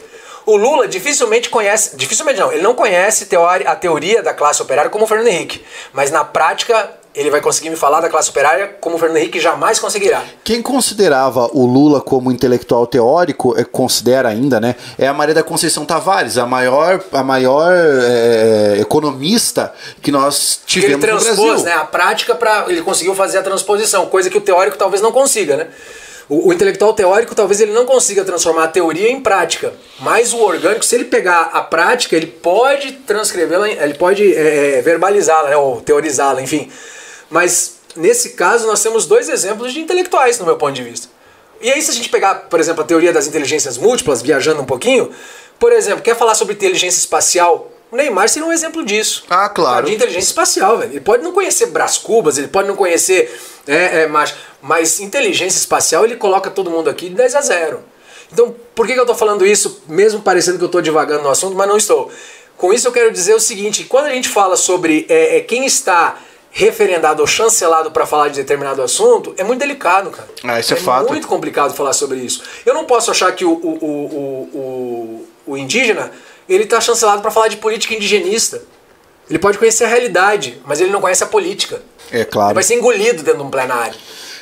O 0.45 0.55
Lula 0.55 0.87
dificilmente 0.87 1.49
conhece, 1.49 1.95
dificilmente 1.95 2.39
não, 2.39 2.51
ele 2.51 2.63
não 2.63 2.73
conhece 2.73 3.27
a 3.67 3.75
teoria 3.75 4.23
da 4.23 4.33
classe 4.33 4.61
operária 4.61 4.89
como 4.89 5.03
o 5.03 5.07
Fernando 5.07 5.27
Henrique, 5.27 5.63
mas 5.93 6.09
na 6.09 6.23
prática 6.23 6.98
ele 7.19 7.29
vai 7.29 7.41
conseguir 7.41 7.69
me 7.69 7.75
falar 7.75 7.99
da 7.99 8.07
classe 8.07 8.29
operária 8.29 8.77
como 8.79 8.95
o 8.95 8.99
Fernando 8.99 9.17
Henrique 9.17 9.41
jamais 9.41 9.77
conseguirá. 9.77 10.23
Quem 10.41 10.61
considerava 10.61 11.49
o 11.51 11.65
Lula 11.65 11.99
como 11.99 12.31
intelectual 12.31 12.87
teórico, 12.87 13.53
é, 13.59 13.63
considera 13.65 14.29
ainda, 14.29 14.59
né? 14.59 14.75
É 14.97 15.05
a 15.05 15.13
Maria 15.13 15.35
da 15.35 15.43
Conceição 15.43 15.85
Tavares, 15.85 16.37
a 16.37 16.45
maior, 16.45 17.03
a 17.11 17.21
maior 17.21 17.73
é, 17.73 18.77
economista 18.79 19.73
que 20.01 20.11
nós 20.11 20.61
tivemos 20.65 20.93
ele 20.93 21.01
transpôs, 21.01 21.37
no 21.37 21.45
Brasil. 21.45 21.65
Né, 21.65 21.73
a 21.73 21.83
prática 21.83 22.33
para 22.35 22.65
ele 22.69 22.81
conseguiu 22.81 23.13
fazer 23.13 23.39
a 23.39 23.43
transposição, 23.43 24.05
coisa 24.05 24.29
que 24.29 24.37
o 24.37 24.41
teórico 24.41 24.77
talvez 24.77 25.01
não 25.01 25.11
consiga, 25.11 25.57
né? 25.57 25.67
O, 26.29 26.49
o, 26.49 26.53
intelectual 26.53 26.93
teórico 26.93 27.33
talvez 27.35 27.59
ele 27.59 27.73
não 27.73 27.85
consiga 27.85 28.23
transformar 28.23 28.65
a 28.65 28.67
teoria 28.67 29.11
em 29.11 29.19
prática, 29.19 29.73
mas 29.99 30.31
o 30.31 30.37
orgânico, 30.37 30.85
se 30.85 30.95
ele 30.95 31.05
pegar 31.05 31.49
a 31.51 31.61
prática, 31.61 32.15
ele 32.15 32.27
pode 32.27 32.91
transcrevê-la, 32.91 33.67
ele 33.67 33.95
pode 33.95 34.33
é, 34.33 34.77
é, 34.77 34.81
verbalizá-la, 34.81 35.49
né, 35.49 35.57
ou 35.57 35.81
teorizá-la, 35.81 36.41
enfim. 36.41 36.69
Mas 37.29 37.79
nesse 37.95 38.31
caso 38.31 38.67
nós 38.67 38.81
temos 38.81 39.05
dois 39.05 39.29
exemplos 39.29 39.73
de 39.73 39.79
intelectuais, 39.79 40.39
no 40.39 40.45
meu 40.45 40.57
ponto 40.57 40.73
de 40.73 40.83
vista. 40.83 41.07
E 41.61 41.69
aí, 41.69 41.81
se 41.81 41.91
a 41.91 41.93
gente 41.93 42.09
pegar, 42.09 42.35
por 42.49 42.59
exemplo, 42.59 42.81
a 42.81 42.85
teoria 42.85 43.11
das 43.11 43.27
inteligências 43.27 43.77
múltiplas, 43.77 44.21
viajando 44.21 44.61
um 44.61 44.65
pouquinho, 44.65 45.11
por 45.59 45.73
exemplo, 45.73 46.01
quer 46.01 46.15
falar 46.15 46.33
sobre 46.33 46.53
inteligência 46.53 46.99
espacial? 46.99 47.69
O 47.91 47.97
Neymar 47.97 48.29
seria 48.29 48.47
um 48.47 48.53
exemplo 48.53 48.85
disso. 48.85 49.25
Ah, 49.29 49.49
claro. 49.49 49.87
De 49.87 49.93
inteligência 49.93 50.27
espacial, 50.27 50.77
velho. 50.77 50.91
Ele 50.93 51.01
pode 51.01 51.23
não 51.23 51.33
conhecer 51.33 51.65
Brás 51.67 51.97
Cubas, 51.97 52.37
ele 52.37 52.47
pode 52.47 52.67
não 52.67 52.75
conhecer. 52.75 53.37
É, 53.67 54.03
é, 54.03 54.07
mas, 54.07 54.33
mas 54.61 54.99
inteligência 54.99 55.57
espacial 55.57 56.05
ele 56.05 56.15
coloca 56.15 56.49
todo 56.49 56.69
mundo 56.69 56.89
aqui 56.89 57.09
de 57.09 57.15
10 57.15 57.35
a 57.35 57.41
0. 57.41 57.79
Então, 58.31 58.55
por 58.75 58.85
que, 58.85 58.93
que 58.93 58.99
eu 58.99 59.03
estou 59.03 59.15
falando 59.15 59.45
isso, 59.45 59.81
mesmo 59.87 60.21
parecendo 60.21 60.57
que 60.57 60.63
eu 60.63 60.67
estou 60.67 60.81
divagando 60.81 61.23
no 61.23 61.29
assunto, 61.29 61.55
mas 61.55 61.67
não 61.67 61.77
estou? 61.77 62.11
Com 62.57 62.71
isso 62.71 62.87
eu 62.87 62.91
quero 62.91 63.11
dizer 63.11 63.33
o 63.33 63.39
seguinte: 63.39 63.83
quando 63.85 64.05
a 64.05 64.11
gente 64.11 64.29
fala 64.29 64.55
sobre 64.55 65.05
é, 65.09 65.37
é 65.37 65.41
quem 65.41 65.65
está 65.65 66.19
referendado 66.51 67.21
ou 67.21 67.27
chancelado 67.27 67.91
para 67.91 68.05
falar 68.05 68.29
de 68.29 68.35
determinado 68.35 68.81
assunto, 68.81 69.33
é 69.37 69.43
muito 69.43 69.59
delicado, 69.59 70.09
cara. 70.09 70.27
Ah, 70.43 70.59
isso 70.59 70.73
é, 70.73 70.77
é 70.77 70.79
fato. 70.79 71.09
muito 71.09 71.27
complicado 71.27 71.73
falar 71.73 71.93
sobre 71.93 72.19
isso. 72.19 72.43
Eu 72.65 72.73
não 72.73 72.85
posso 72.85 73.11
achar 73.11 73.31
que 73.33 73.45
o, 73.45 73.51
o, 73.51 73.77
o, 73.85 74.49
o, 74.53 75.27
o 75.53 75.57
indígena 75.57 76.11
ele 76.47 76.63
está 76.63 76.81
chancelado 76.81 77.21
para 77.21 77.31
falar 77.31 77.47
de 77.47 77.57
política 77.57 77.93
indigenista. 77.93 78.61
Ele 79.29 79.37
pode 79.37 79.59
conhecer 79.59 79.83
a 79.83 79.87
realidade, 79.87 80.59
mas 80.65 80.81
ele 80.81 80.91
não 80.91 80.99
conhece 80.99 81.23
a 81.23 81.27
política. 81.27 81.81
É 82.11 82.25
claro. 82.25 82.49
Ele 82.49 82.55
vai 82.55 82.63
ser 82.63 82.75
engolido 82.75 83.21
dentro 83.21 83.41
de 83.41 83.45
um 83.45 83.51
plenário. 83.51 83.95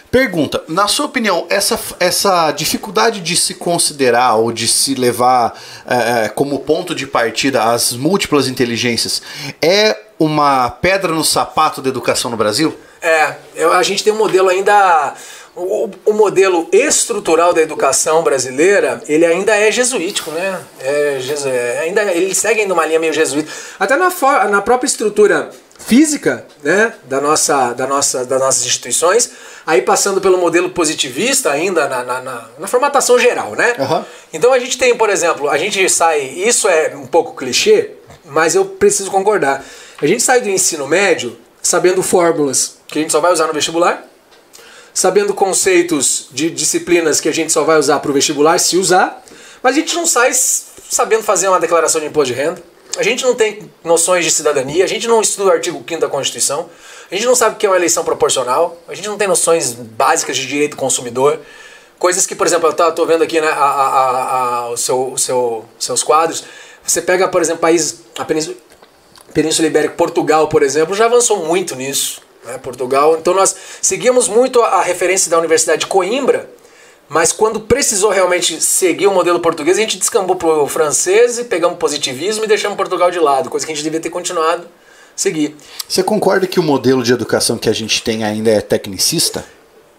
Pergunta, 0.10 0.64
na 0.70 0.88
sua 0.88 1.06
opinião, 1.06 1.46
essa, 1.50 1.78
essa 2.00 2.52
dificuldade 2.52 3.20
de 3.20 3.36
se 3.36 3.56
considerar 3.56 4.36
ou 4.36 4.54
de 4.54 4.66
se 4.66 4.96
levar 4.96 5.62
é, 5.86 6.30
como 6.30 6.60
ponto 6.60 6.96
de 6.96 7.06
partida 7.06 7.64
as 7.64 7.92
múltiplas 7.92 8.48
inteligências 8.48 9.22
é 9.62 10.07
uma 10.20 10.70
pedra 10.70 11.12
no 11.12 11.24
sapato 11.24 11.82
da 11.82 11.90
educação 11.90 12.32
no 12.32 12.38
Brasil? 12.38 12.78
É, 13.02 13.36
a 13.74 13.84
gente 13.84 14.04
tem 14.04 14.12
um 14.12 14.18
modelo 14.18 14.50
ainda 14.50 15.14
o, 15.58 15.90
o 16.06 16.14
modelo 16.14 16.70
estrutural 16.72 17.52
da 17.52 17.62
educação 17.62 18.22
brasileira, 18.22 19.02
ele 19.08 19.26
ainda 19.26 19.56
é 19.56 19.72
jesuítico, 19.72 20.30
né? 20.30 20.62
É, 20.80 21.18
jesu, 21.20 21.50
é, 21.50 21.80
ainda, 21.80 22.04
ele 22.04 22.34
segue 22.36 22.62
ainda 22.62 22.76
uma 22.76 22.86
linha 22.86 23.00
meio 23.00 23.12
jesuíta. 23.12 23.52
Até 23.80 23.96
na, 23.96 24.12
na 24.50 24.62
própria 24.62 24.88
estrutura 24.88 25.50
física 25.80 26.46
né, 26.64 26.94
da 27.06 27.20
nossa, 27.20 27.74
da 27.74 27.88
nossa, 27.88 28.24
das 28.24 28.40
nossas 28.40 28.66
instituições, 28.66 29.32
aí 29.66 29.82
passando 29.82 30.22
pelo 30.22 30.38
modelo 30.38 30.70
positivista 30.70 31.52
ainda 31.52 31.88
na, 31.88 32.04
na, 32.04 32.22
na, 32.22 32.46
na 32.60 32.68
formatação 32.68 33.18
geral, 33.18 33.56
né? 33.56 33.76
Uhum. 33.80 34.06
Então 34.34 34.54
a 34.54 34.60
gente 34.60 34.78
tem, 34.78 34.96
por 34.96 35.10
exemplo, 35.10 35.50
a 35.50 35.58
gente 35.58 35.90
sai, 35.90 36.22
isso 36.22 36.68
é 36.68 36.96
um 36.96 37.08
pouco 37.08 37.36
clichê, 37.36 37.92
mas 38.26 38.54
eu 38.54 38.64
preciso 38.64 39.10
concordar. 39.10 39.64
A 40.00 40.06
gente 40.06 40.22
sai 40.22 40.42
do 40.42 40.50
ensino 40.50 40.88
médio 40.88 41.36
sabendo 41.60 42.04
fórmulas 42.04 42.78
que 42.88 43.00
a 43.00 43.02
gente 43.02 43.12
só 43.12 43.20
vai 43.20 43.34
usar 43.34 43.48
no 43.48 43.54
vestibular, 43.54 44.08
sabendo 44.94 45.34
conceitos 45.34 46.28
de 46.32 46.52
disciplinas 46.52 47.20
que 47.20 47.28
a 47.28 47.32
gente 47.34 47.52
só 47.52 47.64
vai 47.64 47.80
usar 47.80 48.00
para 48.00 48.12
o 48.12 48.14
vestibular, 48.14 48.60
se 48.60 48.78
usar, 48.78 49.24
mas 49.64 49.76
a 49.76 49.80
gente 49.80 49.96
não 49.96 50.06
sai 50.06 50.32
sabendo 50.34 51.24
fazer 51.24 51.48
uma 51.48 51.60
declaração 51.60 52.00
de 52.00 52.06
imposto 52.06 52.32
de 52.32 52.40
renda, 52.40 52.62
a 52.96 53.02
gente 53.02 53.24
não 53.24 53.34
tem 53.34 53.72
noções 53.84 54.24
de 54.24 54.30
cidadania, 54.30 54.84
a 54.84 54.88
gente 54.88 55.08
não 55.08 55.20
estuda 55.20 55.50
o 55.50 55.54
artigo 55.54 55.84
5 55.88 56.00
da 56.00 56.08
Constituição, 56.08 56.70
a 57.12 57.16
gente 57.16 57.26
não 57.26 57.36
sabe 57.36 57.56
o 57.56 57.58
que 57.58 57.66
é 57.66 57.70
uma 57.70 57.76
eleição 57.76 58.04
proporcional, 58.04 58.78
a 58.88 58.94
gente 58.94 59.08
não 59.08 59.18
tem 59.18 59.28
noções 59.28 59.74
básicas 59.74 60.38
de 60.38 60.46
direito 60.46 60.72
do 60.72 60.78
consumidor, 60.78 61.40
coisas 61.98 62.28
que, 62.28 62.36
por 62.36 62.46
exemplo, 62.46 62.70
eu 62.70 62.90
estou 62.90 63.06
vendo 63.08 63.24
aqui 63.24 63.42
né, 63.42 63.48
a, 63.48 63.52
a, 63.52 64.60
a, 64.60 64.70
o 64.70 64.78
seu, 64.78 65.12
o 65.14 65.18
seu, 65.18 65.66
seus 65.80 66.04
quadros, 66.04 66.44
você 66.84 67.02
pega, 67.02 67.28
por 67.28 67.42
exemplo, 67.42 67.62
país, 67.62 68.02
a 68.18 68.24
Península, 68.24 68.56
Península 69.34 69.68
Ibérica, 69.68 69.94
Portugal, 69.96 70.48
por 70.48 70.64
exemplo, 70.64 70.96
já 70.96 71.06
avançou 71.06 71.46
muito 71.46 71.76
nisso 71.76 72.22
né, 72.48 72.58
Portugal. 72.58 73.18
Então 73.20 73.34
nós 73.34 73.56
seguimos 73.82 74.28
muito 74.28 74.62
a, 74.62 74.68
a 74.68 74.82
referência 74.82 75.30
da 75.30 75.38
Universidade 75.38 75.82
de 75.82 75.88
Coimbra, 75.88 76.50
mas 77.10 77.32
quando 77.32 77.60
precisou 77.60 78.10
realmente 78.10 78.62
seguir 78.62 79.08
o 79.08 79.14
modelo 79.14 79.40
português, 79.40 79.78
a 79.78 79.82
gente 79.82 79.98
descambou 79.98 80.36
para 80.36 80.48
o 80.48 80.68
francês 80.68 81.38
e 81.38 81.44
pegamos 81.44 81.78
positivismo 81.78 82.44
e 82.44 82.48
deixamos 82.48 82.76
Portugal 82.78 83.12
de 83.12 83.20
lado, 83.20 83.50
coisa 83.50 83.66
que 83.66 83.72
a 83.72 83.76
gente 83.76 83.84
devia 83.84 84.00
ter 84.00 84.10
continuado 84.10 84.64
a 84.64 84.68
seguir. 85.16 85.56
Você 85.88 86.04
concorda 86.04 86.48
que 86.48 86.60
o 86.60 86.64
modelo 86.64 87.04
de 87.04 87.14
educação 87.14 87.58
que 87.58 87.70
a 87.70 87.74
gente 87.74 88.02
tem 88.02 88.24
ainda 88.24 88.50
é 88.50 88.60
tecnicista? 88.62 89.46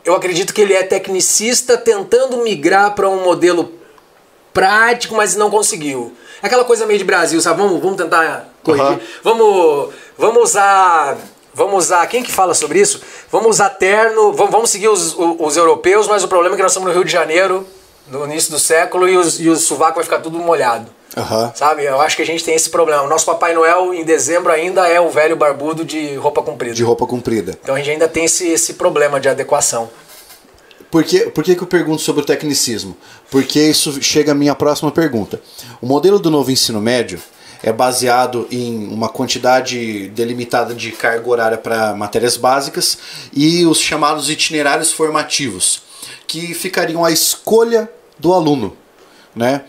Eu 0.05 0.15
acredito 0.15 0.55
que 0.55 0.61
ele 0.61 0.75
é 0.75 0.83
tecnicista 0.83 1.77
tentando 1.77 2.39
migrar 2.43 2.95
para 2.95 3.09
um 3.09 3.23
modelo 3.23 3.78
prático, 4.59 5.15
mas 5.15 5.37
não 5.37 5.51
conseguiu. 5.51 6.13
Aquela 6.43 6.65
coisa 6.65 6.85
meio 6.85 6.99
de 6.99 7.05
Brasil, 7.05 7.41
sabe? 7.41 7.63
Vamos, 7.63 7.81
vamos 7.81 7.97
tentar 7.97 8.49
corrigir. 8.63 8.91
Uhum. 8.91 9.01
Vamos, 9.23 9.95
vamos 10.19 10.43
usar 10.43 11.17
Vamos 11.55 11.87
usar, 11.87 12.07
quem 12.07 12.23
que 12.23 12.31
fala 12.31 12.55
sobre 12.55 12.79
isso? 12.79 13.01
Vamos 13.33 13.49
usar 13.49 13.71
terno, 13.71 14.33
vamos, 14.33 14.53
vamos 14.53 14.71
seguir 14.71 14.87
os, 14.87 15.13
os, 15.19 15.37
os, 15.41 15.57
europeus, 15.57 16.07
mas 16.07 16.23
o 16.23 16.29
problema 16.29 16.55
é 16.55 16.57
que 16.57 16.63
nós 16.63 16.71
estamos 16.71 16.87
no 16.89 16.95
Rio 16.95 17.05
de 17.05 17.11
Janeiro, 17.11 17.67
no 18.07 18.25
início 18.27 18.53
do 18.53 18.61
século, 18.61 19.09
e, 19.09 19.17
os, 19.17 19.41
e 19.41 19.49
o 19.49 19.57
sovaco 19.57 19.97
vai 19.97 20.05
ficar 20.05 20.21
tudo 20.21 20.39
molhado. 20.39 20.89
Uhum. 21.17 21.51
Sabe? 21.57 21.85
Eu 21.85 22.01
acho 22.01 22.15
que 22.15 22.23
a 22.23 22.27
gente 22.27 22.45
tem 22.45 22.55
esse 22.55 22.71
problema. 22.71 23.03
O 23.03 23.09
nosso 23.09 23.27
Papai 23.27 23.55
Noel, 23.55 23.93
em 23.93 24.05
dezembro, 24.05 24.53
ainda 24.53 24.87
é 24.87 25.01
o 25.01 25.11
velho 25.11 25.35
barbudo 25.35 25.85
de 25.85 26.15
roupa 26.15 26.43
comprida. 26.43 26.77
De 26.77 26.85
roupa 26.85 27.09
comprida. 27.09 27.59
Então 27.61 27.75
a 27.75 27.79
gente 27.79 27.91
ainda 27.91 28.07
tem 28.07 28.27
esse, 28.27 28.47
esse 28.47 28.75
problema 28.75 29.19
de 29.19 29.29
adequação. 29.29 29.91
Por 30.91 31.05
que, 31.05 31.21
por 31.31 31.45
que, 31.45 31.55
que 31.55 31.63
eu 31.63 31.67
pergunto 31.67 32.01
sobre 32.01 32.23
o 32.23 32.25
tecnicismo? 32.25 32.97
Porque 33.31 33.61
isso 33.61 34.01
chega 34.03 34.33
à 34.33 34.35
minha 34.35 34.55
próxima 34.55 34.91
pergunta. 34.91 35.41
O 35.83 35.87
modelo 35.87 36.19
do 36.19 36.31
novo 36.31 36.51
ensino 36.51 36.81
médio 36.81 37.21
é 37.63 37.73
baseado 37.73 38.47
em 38.51 38.89
uma 38.89 39.09
quantidade 39.09 40.09
delimitada 40.11 40.75
de 40.75 40.93
carga 40.93 41.29
horária 41.29 41.59
para 41.59 41.95
matérias 41.95 42.37
básicas 42.37 42.99
e 43.33 43.67
os 43.67 43.81
chamados 43.81 44.31
itinerários 44.31 44.93
formativos, 44.93 45.83
que 46.27 46.55
ficariam 46.55 47.05
à 47.05 47.11
escolha 47.11 47.91
do 48.19 48.33
aluno, 48.33 48.77
né? 49.35 49.65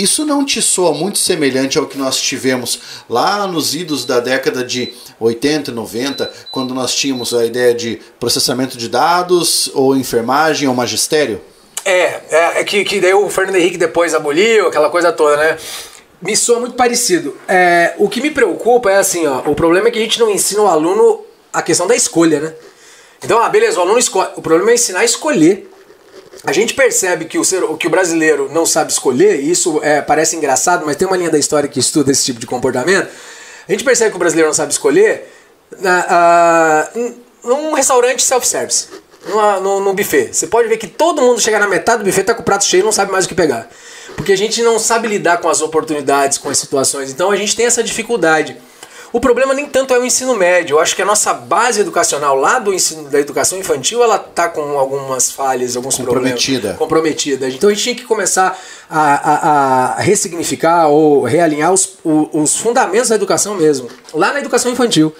Isso 0.00 0.24
não 0.24 0.46
te 0.46 0.62
soa 0.62 0.94
muito 0.94 1.18
semelhante 1.18 1.76
ao 1.76 1.84
que 1.84 1.98
nós 1.98 2.18
tivemos 2.18 2.80
lá 3.06 3.46
nos 3.46 3.74
idos 3.74 4.06
da 4.06 4.18
década 4.18 4.64
de 4.64 4.94
80 5.20 5.70
e 5.70 5.74
90, 5.74 6.32
quando 6.50 6.72
nós 6.72 6.94
tínhamos 6.94 7.34
a 7.34 7.44
ideia 7.44 7.74
de 7.74 8.00
processamento 8.18 8.78
de 8.78 8.88
dados, 8.88 9.70
ou 9.74 9.94
enfermagem, 9.94 10.66
ou 10.66 10.74
magistério? 10.74 11.38
É, 11.84 12.20
é, 12.30 12.60
é 12.60 12.64
que, 12.64 12.82
que 12.82 12.98
daí 12.98 13.12
o 13.12 13.28
Fernando 13.28 13.56
Henrique 13.56 13.76
depois 13.76 14.14
aboliu, 14.14 14.68
aquela 14.68 14.88
coisa 14.88 15.12
toda, 15.12 15.36
né? 15.36 15.58
Me 16.22 16.34
soa 16.34 16.60
muito 16.60 16.76
parecido. 16.76 17.36
É, 17.46 17.92
o 17.98 18.08
que 18.08 18.22
me 18.22 18.30
preocupa 18.30 18.90
é 18.90 18.96
assim, 18.96 19.26
ó, 19.26 19.40
o 19.50 19.54
problema 19.54 19.88
é 19.88 19.90
que 19.90 19.98
a 19.98 20.02
gente 20.02 20.18
não 20.18 20.30
ensina 20.30 20.62
o 20.62 20.66
aluno 20.66 21.26
a 21.52 21.60
questão 21.60 21.86
da 21.86 21.94
escolha, 21.94 22.40
né? 22.40 22.54
Então, 23.22 23.38
ah, 23.38 23.50
beleza, 23.50 23.78
o 23.78 23.82
aluno 23.82 23.98
escolhe. 23.98 24.30
O 24.34 24.40
problema 24.40 24.70
é 24.70 24.74
ensinar 24.74 25.00
a 25.00 25.04
escolher. 25.04 25.69
A 26.44 26.52
gente 26.52 26.72
percebe 26.74 27.26
que 27.26 27.38
o, 27.38 27.44
ser, 27.44 27.62
que 27.76 27.86
o 27.86 27.90
brasileiro 27.90 28.48
não 28.50 28.64
sabe 28.64 28.90
escolher, 28.90 29.40
e 29.40 29.50
isso 29.50 29.78
é, 29.82 30.00
parece 30.00 30.36
engraçado, 30.36 30.86
mas 30.86 30.96
tem 30.96 31.06
uma 31.06 31.16
linha 31.16 31.30
da 31.30 31.38
história 31.38 31.68
que 31.68 31.78
estuda 31.78 32.10
esse 32.10 32.24
tipo 32.24 32.40
de 32.40 32.46
comportamento. 32.46 33.08
A 33.68 33.72
gente 33.72 33.84
percebe 33.84 34.10
que 34.10 34.16
o 34.16 34.18
brasileiro 34.18 34.48
não 34.48 34.54
sabe 34.54 34.72
escolher 34.72 35.30
uh, 35.72 36.98
uh, 36.98 37.14
num 37.44 37.74
restaurante 37.74 38.22
self-service, 38.22 38.88
no 39.62 39.92
buffet. 39.92 40.32
Você 40.32 40.46
pode 40.46 40.68
ver 40.68 40.78
que 40.78 40.86
todo 40.86 41.20
mundo 41.20 41.40
chega 41.40 41.58
na 41.58 41.68
metade 41.68 42.02
do 42.02 42.06
buffet, 42.06 42.24
tá 42.24 42.34
com 42.34 42.40
o 42.40 42.44
prato 42.44 42.64
cheio 42.64 42.80
e 42.80 42.84
não 42.84 42.92
sabe 42.92 43.12
mais 43.12 43.26
o 43.26 43.28
que 43.28 43.34
pegar. 43.34 43.68
Porque 44.16 44.32
a 44.32 44.36
gente 44.36 44.62
não 44.62 44.78
sabe 44.78 45.08
lidar 45.08 45.38
com 45.38 45.48
as 45.48 45.60
oportunidades, 45.60 46.38
com 46.38 46.48
as 46.48 46.58
situações. 46.58 47.10
Então 47.10 47.30
a 47.30 47.36
gente 47.36 47.54
tem 47.54 47.66
essa 47.66 47.82
dificuldade. 47.82 48.56
O 49.12 49.18
problema 49.18 49.52
nem 49.52 49.66
tanto 49.66 49.92
é 49.92 49.98
o 49.98 50.04
ensino 50.04 50.36
médio. 50.36 50.74
Eu 50.74 50.80
acho 50.80 50.94
que 50.94 51.02
a 51.02 51.04
nossa 51.04 51.34
base 51.34 51.80
educacional 51.80 52.36
lá 52.36 52.58
do 52.58 52.72
ensino 52.72 53.08
da 53.08 53.18
educação 53.18 53.58
infantil, 53.58 54.02
ela 54.02 54.18
tá 54.18 54.48
com 54.48 54.78
algumas 54.78 55.32
falhas, 55.32 55.76
alguns 55.76 55.96
comprometida. 55.96 56.58
problemas. 56.58 56.78
Comprometida. 56.78 57.48
Então 57.48 57.68
a 57.68 57.72
gente 57.72 57.82
tinha 57.82 57.94
que 57.94 58.04
começar 58.04 58.56
a, 58.88 59.00
a, 59.00 59.92
a 59.94 60.00
ressignificar 60.00 60.88
ou 60.88 61.24
realinhar 61.24 61.72
os, 61.72 61.98
os 62.04 62.56
fundamentos 62.56 63.08
da 63.08 63.16
educação 63.16 63.56
mesmo. 63.56 63.88
Lá 64.14 64.32
na 64.32 64.38
educação 64.38 64.70
infantil. 64.70 65.12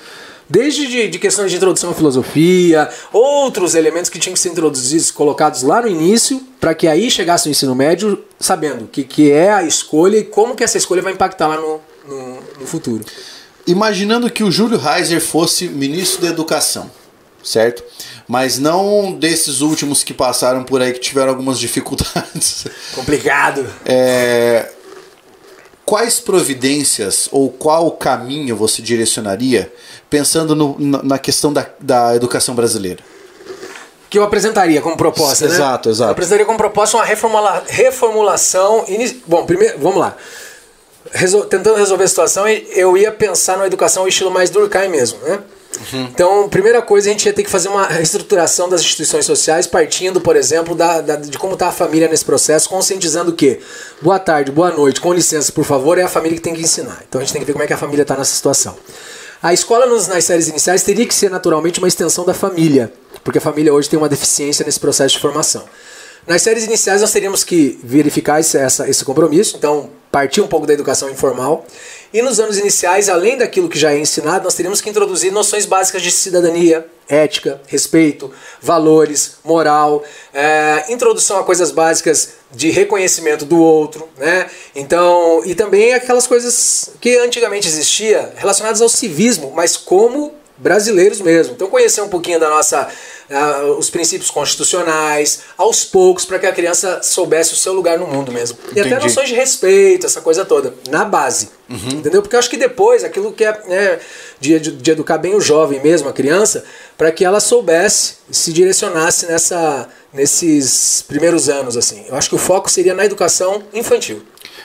Desde 0.49 0.89
de, 0.89 1.09
de, 1.09 1.19
questões 1.21 1.49
de 1.49 1.57
introdução 1.57 1.91
à 1.91 1.95
filosofia, 1.95 2.89
outros 3.13 3.77
elementos 3.77 4.11
que 4.11 4.19
tinham 4.19 4.35
que 4.35 4.41
ser 4.41 4.49
introduzidos, 4.49 5.09
colocados 5.09 5.63
lá 5.63 5.81
no 5.81 5.87
início, 5.87 6.43
para 6.59 6.75
que 6.75 6.89
aí 6.89 7.09
chegasse 7.09 7.49
o 7.49 7.51
ensino 7.53 7.73
médio 7.73 8.25
sabendo 8.39 8.85
o 8.85 8.89
que, 8.89 9.05
que 9.05 9.31
é 9.31 9.53
a 9.53 9.63
escolha 9.63 10.17
e 10.17 10.25
como 10.25 10.57
que 10.57 10.65
essa 10.65 10.77
escolha 10.77 11.03
vai 11.03 11.13
impactar 11.13 11.47
lá 11.47 11.57
no, 11.57 11.81
no, 12.05 12.39
no 12.59 12.67
futuro. 12.67 13.05
Imaginando 13.67 14.31
que 14.31 14.43
o 14.43 14.51
Júlio 14.51 14.79
Reiser 14.79 15.21
fosse 15.21 15.69
ministro 15.69 16.23
da 16.23 16.29
Educação, 16.29 16.91
certo? 17.43 17.83
Mas 18.27 18.59
não 18.59 19.13
desses 19.13 19.61
últimos 19.61 20.03
que 20.03 20.15
passaram 20.15 20.63
por 20.65 20.81
aí 20.81 20.93
que 20.93 21.01
tiveram 21.01 21.31
algumas 21.31 21.59
dificuldades. 21.59 22.67
Complicado. 22.95 23.67
É, 23.85 24.71
quais 25.85 26.21
providências 26.21 27.29
ou 27.33 27.51
qual 27.51 27.91
caminho 27.91 28.55
você 28.55 28.81
direcionaria 28.81 29.73
pensando 30.09 30.55
no, 30.55 30.77
na 30.79 31.19
questão 31.19 31.53
da, 31.53 31.67
da 31.81 32.15
educação 32.15 32.55
brasileira? 32.55 33.03
Que 34.09 34.19
eu 34.19 34.23
apresentaria 34.23 34.81
como 34.81 34.97
proposta, 34.97 35.47
né? 35.47 35.55
Exato, 35.55 35.89
exato. 35.89 36.11
Eu 36.11 36.13
apresentaria 36.13 36.47
como 36.47 36.59
proposta 36.59 36.97
uma 36.97 37.05
reformula, 37.05 37.65
reformulação. 37.67 38.85
Bom, 39.27 39.45
primeiro, 39.45 39.79
vamos 39.81 39.99
lá. 39.99 40.17
Resol, 41.13 41.45
tentando 41.45 41.77
resolver 41.77 42.05
a 42.05 42.09
situação, 42.09 42.47
eu 42.49 42.97
ia 42.97 43.11
pensar 43.11 43.57
numa 43.57 43.67
educação 43.67 44.07
estilo 44.07 44.31
mais 44.31 44.51
Durkheim 44.51 44.89
mesmo, 44.89 45.19
né? 45.21 45.41
Uhum. 45.93 46.03
Então, 46.03 46.49
primeira 46.49 46.83
coisa, 46.83 47.09
a 47.09 47.13
gente 47.13 47.25
ia 47.27 47.33
ter 47.33 47.43
que 47.43 47.51
fazer 47.51 47.69
uma 47.69 47.87
reestruturação 47.87 48.69
das 48.69 48.81
instituições 48.81 49.25
sociais, 49.25 49.67
partindo, 49.67 50.21
por 50.21 50.37
exemplo, 50.37 50.75
da, 50.75 51.01
da 51.01 51.17
de 51.17 51.39
como 51.39 51.55
está 51.55 51.69
a 51.69 51.73
família 51.73 52.09
nesse 52.09 52.25
processo, 52.25 52.69
conscientizando 52.69 53.33
que 53.33 53.61
boa 54.03 54.19
tarde, 54.19 54.51
boa 54.51 54.71
noite, 54.71 55.01
com 55.01 55.13
licença, 55.13 55.51
por 55.53 55.65
favor, 55.65 55.97
é 55.97 56.03
a 56.03 56.09
família 56.09 56.37
que 56.37 56.43
tem 56.43 56.55
que 56.55 56.61
ensinar. 56.61 57.03
Então 57.09 57.21
a 57.21 57.25
gente 57.25 57.33
tem 57.33 57.41
que 57.41 57.47
ver 57.47 57.53
como 57.53 57.65
é 57.65 57.67
que 57.67 57.73
a 57.73 57.79
família 57.79 58.03
está 58.03 58.17
nessa 58.17 58.35
situação. 58.35 58.77
A 59.43 59.55
escola 59.55 59.87
nos, 59.87 60.07
nas 60.07 60.25
séries 60.25 60.49
iniciais 60.49 60.83
teria 60.83 61.07
que 61.07 61.15
ser 61.15 61.31
naturalmente 61.31 61.79
uma 61.79 61.89
extensão 61.89 62.27
da 62.27 62.35
família, 62.35 62.93
porque 63.25 63.39
a 63.39 63.41
família 63.41 63.73
hoje 63.73 63.89
tem 63.89 63.99
uma 63.99 64.09
deficiência 64.09 64.65
nesse 64.67 64.79
processo 64.79 65.15
de 65.15 65.21
formação. 65.21 65.65
Nas 66.27 66.43
séries 66.43 66.65
iniciais 66.65 67.01
nós 67.01 67.13
teríamos 67.13 67.43
que 67.45 67.79
verificar 67.83 68.41
esse, 68.41 68.57
essa, 68.57 68.89
esse 68.89 69.05
compromisso, 69.05 69.57
então 69.57 69.91
partir 70.11 70.41
um 70.41 70.47
pouco 70.47 70.67
da 70.67 70.73
educação 70.73 71.11
informal 71.11 71.65
e 72.13 72.23
nos 72.23 72.41
anos 72.41 72.59
iniciais, 72.59 73.09
além 73.09 73.39
daquilo 73.39 73.69
que 73.69 73.79
já 73.79 73.93
é 73.93 73.99
ensinado, 73.99 74.43
nós 74.43 74.55
teríamos 74.55 74.81
que 74.81 74.91
introduzir 74.91 75.31
noções 75.31 75.65
básicas 75.65 76.03
de 76.03 76.11
cidadania, 76.11 76.85
ética, 77.09 77.61
respeito, 77.69 78.33
valores, 78.61 79.37
moral, 79.45 80.03
é, 80.35 80.87
introdução 80.89 81.39
a 81.39 81.45
coisas 81.45 81.71
básicas 81.71 82.31
de 82.51 82.69
reconhecimento 82.71 83.45
do 83.45 83.61
outro, 83.61 84.09
né? 84.19 84.51
Então, 84.75 85.43
e 85.45 85.55
também 85.55 85.95
aquelas 85.95 86.27
coisas 86.27 86.91
que 87.01 87.17
antigamente 87.19 87.69
existia 87.69 88.33
relacionadas 88.37 88.81
ao 88.81 88.89
civismo, 88.89 89.53
mas 89.55 89.77
como 89.77 90.35
brasileiros 90.61 91.21
mesmo. 91.21 91.55
Então 91.55 91.69
conhecer 91.69 92.03
um 92.03 92.09
pouquinho 92.09 92.39
da 92.39 92.49
nossa 92.49 92.89
uh, 93.31 93.73
os 93.79 93.89
princípios 93.89 94.31
constitucionais, 94.31 95.41
aos 95.57 95.85
poucos, 95.85 96.25
para 96.25 96.39
que 96.39 96.47
a 96.47 96.53
criança 96.53 97.01
soubesse 97.03 97.55
o 97.55 97.57
seu 97.57 97.73
lugar 97.73 97.99
no 97.99 98.07
mundo 98.07 98.31
mesmo. 98.31 98.59
E 98.75 98.81
até 98.81 98.99
noções 98.99 99.29
de 99.29 99.35
respeito, 99.35 100.07
essa 100.07 100.21
coisa 100.21 100.45
toda, 100.45 100.75
na 100.89 101.05
base. 101.05 101.49
Uhum. 101.69 101.99
Entendeu? 101.99 102.21
Porque 102.21 102.35
eu 102.35 102.39
acho 102.39 102.51
que 102.51 102.57
depois, 102.57 103.05
aquilo 103.05 103.33
que 103.33 103.45
é 103.45 103.63
né, 103.67 103.99
de, 104.39 104.59
de, 104.59 104.91
educar 104.91 105.19
bem 105.19 105.35
o 105.35 105.41
jovem 105.41 105.81
mesmo, 105.81 106.09
a 106.09 106.13
criança, 106.13 106.65
para 106.99 107.11
que 107.11 107.25
ela 107.25 107.41
soubesse, 107.41 108.15
se 108.31 108.53
direcionasse 108.53 109.27
nessa, 109.27 109.89
nesses 110.13 111.03
primeiros 111.07 111.49
anos, 111.49 111.77
assim. 111.77 112.05
Eu 112.09 112.17
acho 112.17 112.29
que 112.29 112.35
o 112.35 112.39
foco 112.39 112.71
seria 112.71 112.93
na 112.93 113.05
educação 113.05 113.63
infantil. 113.73 114.23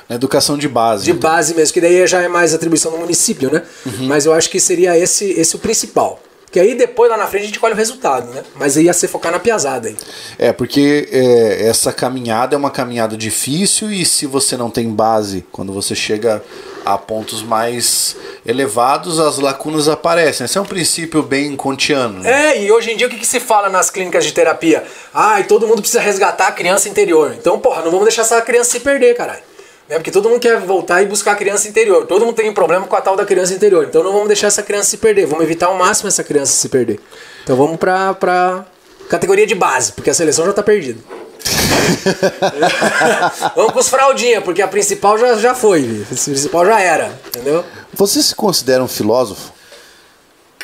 Na 0.08 0.16
educação 0.16 0.58
de 0.58 0.68
base. 0.68 1.06
De 1.06 1.12
então. 1.12 1.30
base 1.30 1.56
mesmo, 1.56 1.74
que 1.74 1.82
daí 1.82 2.06
já 2.06 2.22
é 2.22 2.28
mais 2.28 2.54
atribuição 2.54 2.92
do 2.92 2.98
município, 2.98 3.52
né? 3.52 3.64
Mas 4.02 4.26
eu 4.26 4.34
acho 4.34 4.50
que 4.50 4.60
seria 4.60 4.98
esse, 4.98 5.32
esse 5.32 5.56
o 5.56 5.60
principal. 5.60 6.20
Que 6.56 6.60
aí 6.62 6.74
depois 6.74 7.12
lá 7.12 7.18
na 7.18 7.28
frente 7.28 7.44
a 7.44 7.46
gente 7.48 7.60
colhe 7.60 7.74
o 7.74 7.78
resultado, 7.78 8.32
né? 8.34 8.42
Mas 8.56 8.78
aí 8.78 8.86
ia 8.86 8.94
ser 8.94 9.10
focar 9.10 9.30
na 9.30 9.40
piazada 9.40 9.90
aí. 9.90 9.98
É, 10.40 10.54
porque 10.54 11.10
é, 11.12 11.68
essa 11.68 11.92
caminhada 11.92 12.56
é 12.56 12.58
uma 12.58 12.72
caminhada 12.72 13.18
difícil 13.18 13.92
e 13.92 14.06
se 14.06 14.26
você 14.26 14.56
não 14.56 14.70
tem 14.70 14.90
base, 14.90 15.44
quando 15.52 15.74
você 15.74 15.94
chega 15.94 16.42
a 16.86 16.98
pontos 16.98 17.44
mais 17.44 18.16
elevados, 18.46 19.20
as 19.20 19.38
lacunas 19.38 19.90
aparecem. 19.90 20.46
Esse 20.46 20.58
é 20.58 20.62
um 20.62 20.66
princípio 20.66 21.22
bem 21.22 21.58
kantiano. 21.58 22.22
Né? 22.22 22.54
É, 22.54 22.64
e 22.64 22.72
hoje 22.72 22.92
em 22.92 22.96
dia 22.96 23.08
o 23.08 23.10
que, 23.10 23.18
que 23.18 23.28
se 23.28 23.42
fala 23.42 23.68
nas 23.68 23.90
clínicas 23.90 24.24
de 24.24 24.32
terapia? 24.32 24.86
Ah, 25.14 25.42
e 25.42 25.44
todo 25.44 25.68
mundo 25.68 25.82
precisa 25.82 26.00
resgatar 26.00 26.48
a 26.48 26.52
criança 26.54 26.88
interior. 26.88 27.36
Então, 27.38 27.60
porra, 27.60 27.82
não 27.82 27.92
vamos 27.92 28.06
deixar 28.06 28.22
essa 28.22 28.42
criança 28.42 28.72
se 28.72 28.80
perder, 28.80 29.14
caralho. 29.14 29.42
Né? 29.88 29.98
Porque 29.98 30.12
todo 30.12 30.30
mundo 30.30 30.40
quer 30.40 30.60
voltar 30.60 31.02
e 31.02 31.06
buscar 31.06 31.34
a 31.34 31.36
criança 31.36 31.68
interior. 31.68 32.06
Todo 32.06 32.26
mundo 32.26 32.36
tem 32.36 32.50
um 32.50 32.54
problema 32.54 32.88
com 32.88 32.96
a 32.96 33.02
tal 33.02 33.16
da 33.16 33.26
criança 33.26 33.54
interior. 33.54 33.86
Então 33.86 34.04
não 34.04 34.12
vamos 34.12 34.28
deixar 34.28 34.48
essa 34.48 34.64
criança 34.64 34.90
se 34.90 34.98
perder. 34.98 35.26
Vamos 35.26 35.44
evitar 35.44 35.68
ao 35.68 35.78
máximo 35.78 36.08
essa 36.08 36.24
criança 36.24 36.54
se 36.54 36.70
perder. 36.70 37.00
Então 37.44 37.56
vamos 37.56 37.78
pra, 37.78 38.14
pra 38.14 38.66
categoria 39.10 39.46
de 39.46 39.56
base, 39.56 39.92
porque 39.92 40.10
a 40.10 40.14
seleção 40.14 40.46
já 40.46 40.54
tá 40.54 40.64
perdida. 40.64 41.00
vamos 43.56 43.72
com 43.72 43.80
os 43.80 43.90
fraldinha, 43.90 44.42
porque 44.42 44.62
a 44.62 44.68
principal 44.68 45.18
já, 45.18 45.36
já 45.36 45.54
foi, 45.54 46.04
a 46.04 46.08
principal 46.08 46.66
já 46.66 46.82
era, 46.82 47.20
entendeu? 47.28 47.64
Você 47.94 48.24
se 48.24 48.34
considera 48.34 48.84
um 48.84 48.88
filósofo? 48.88 49.54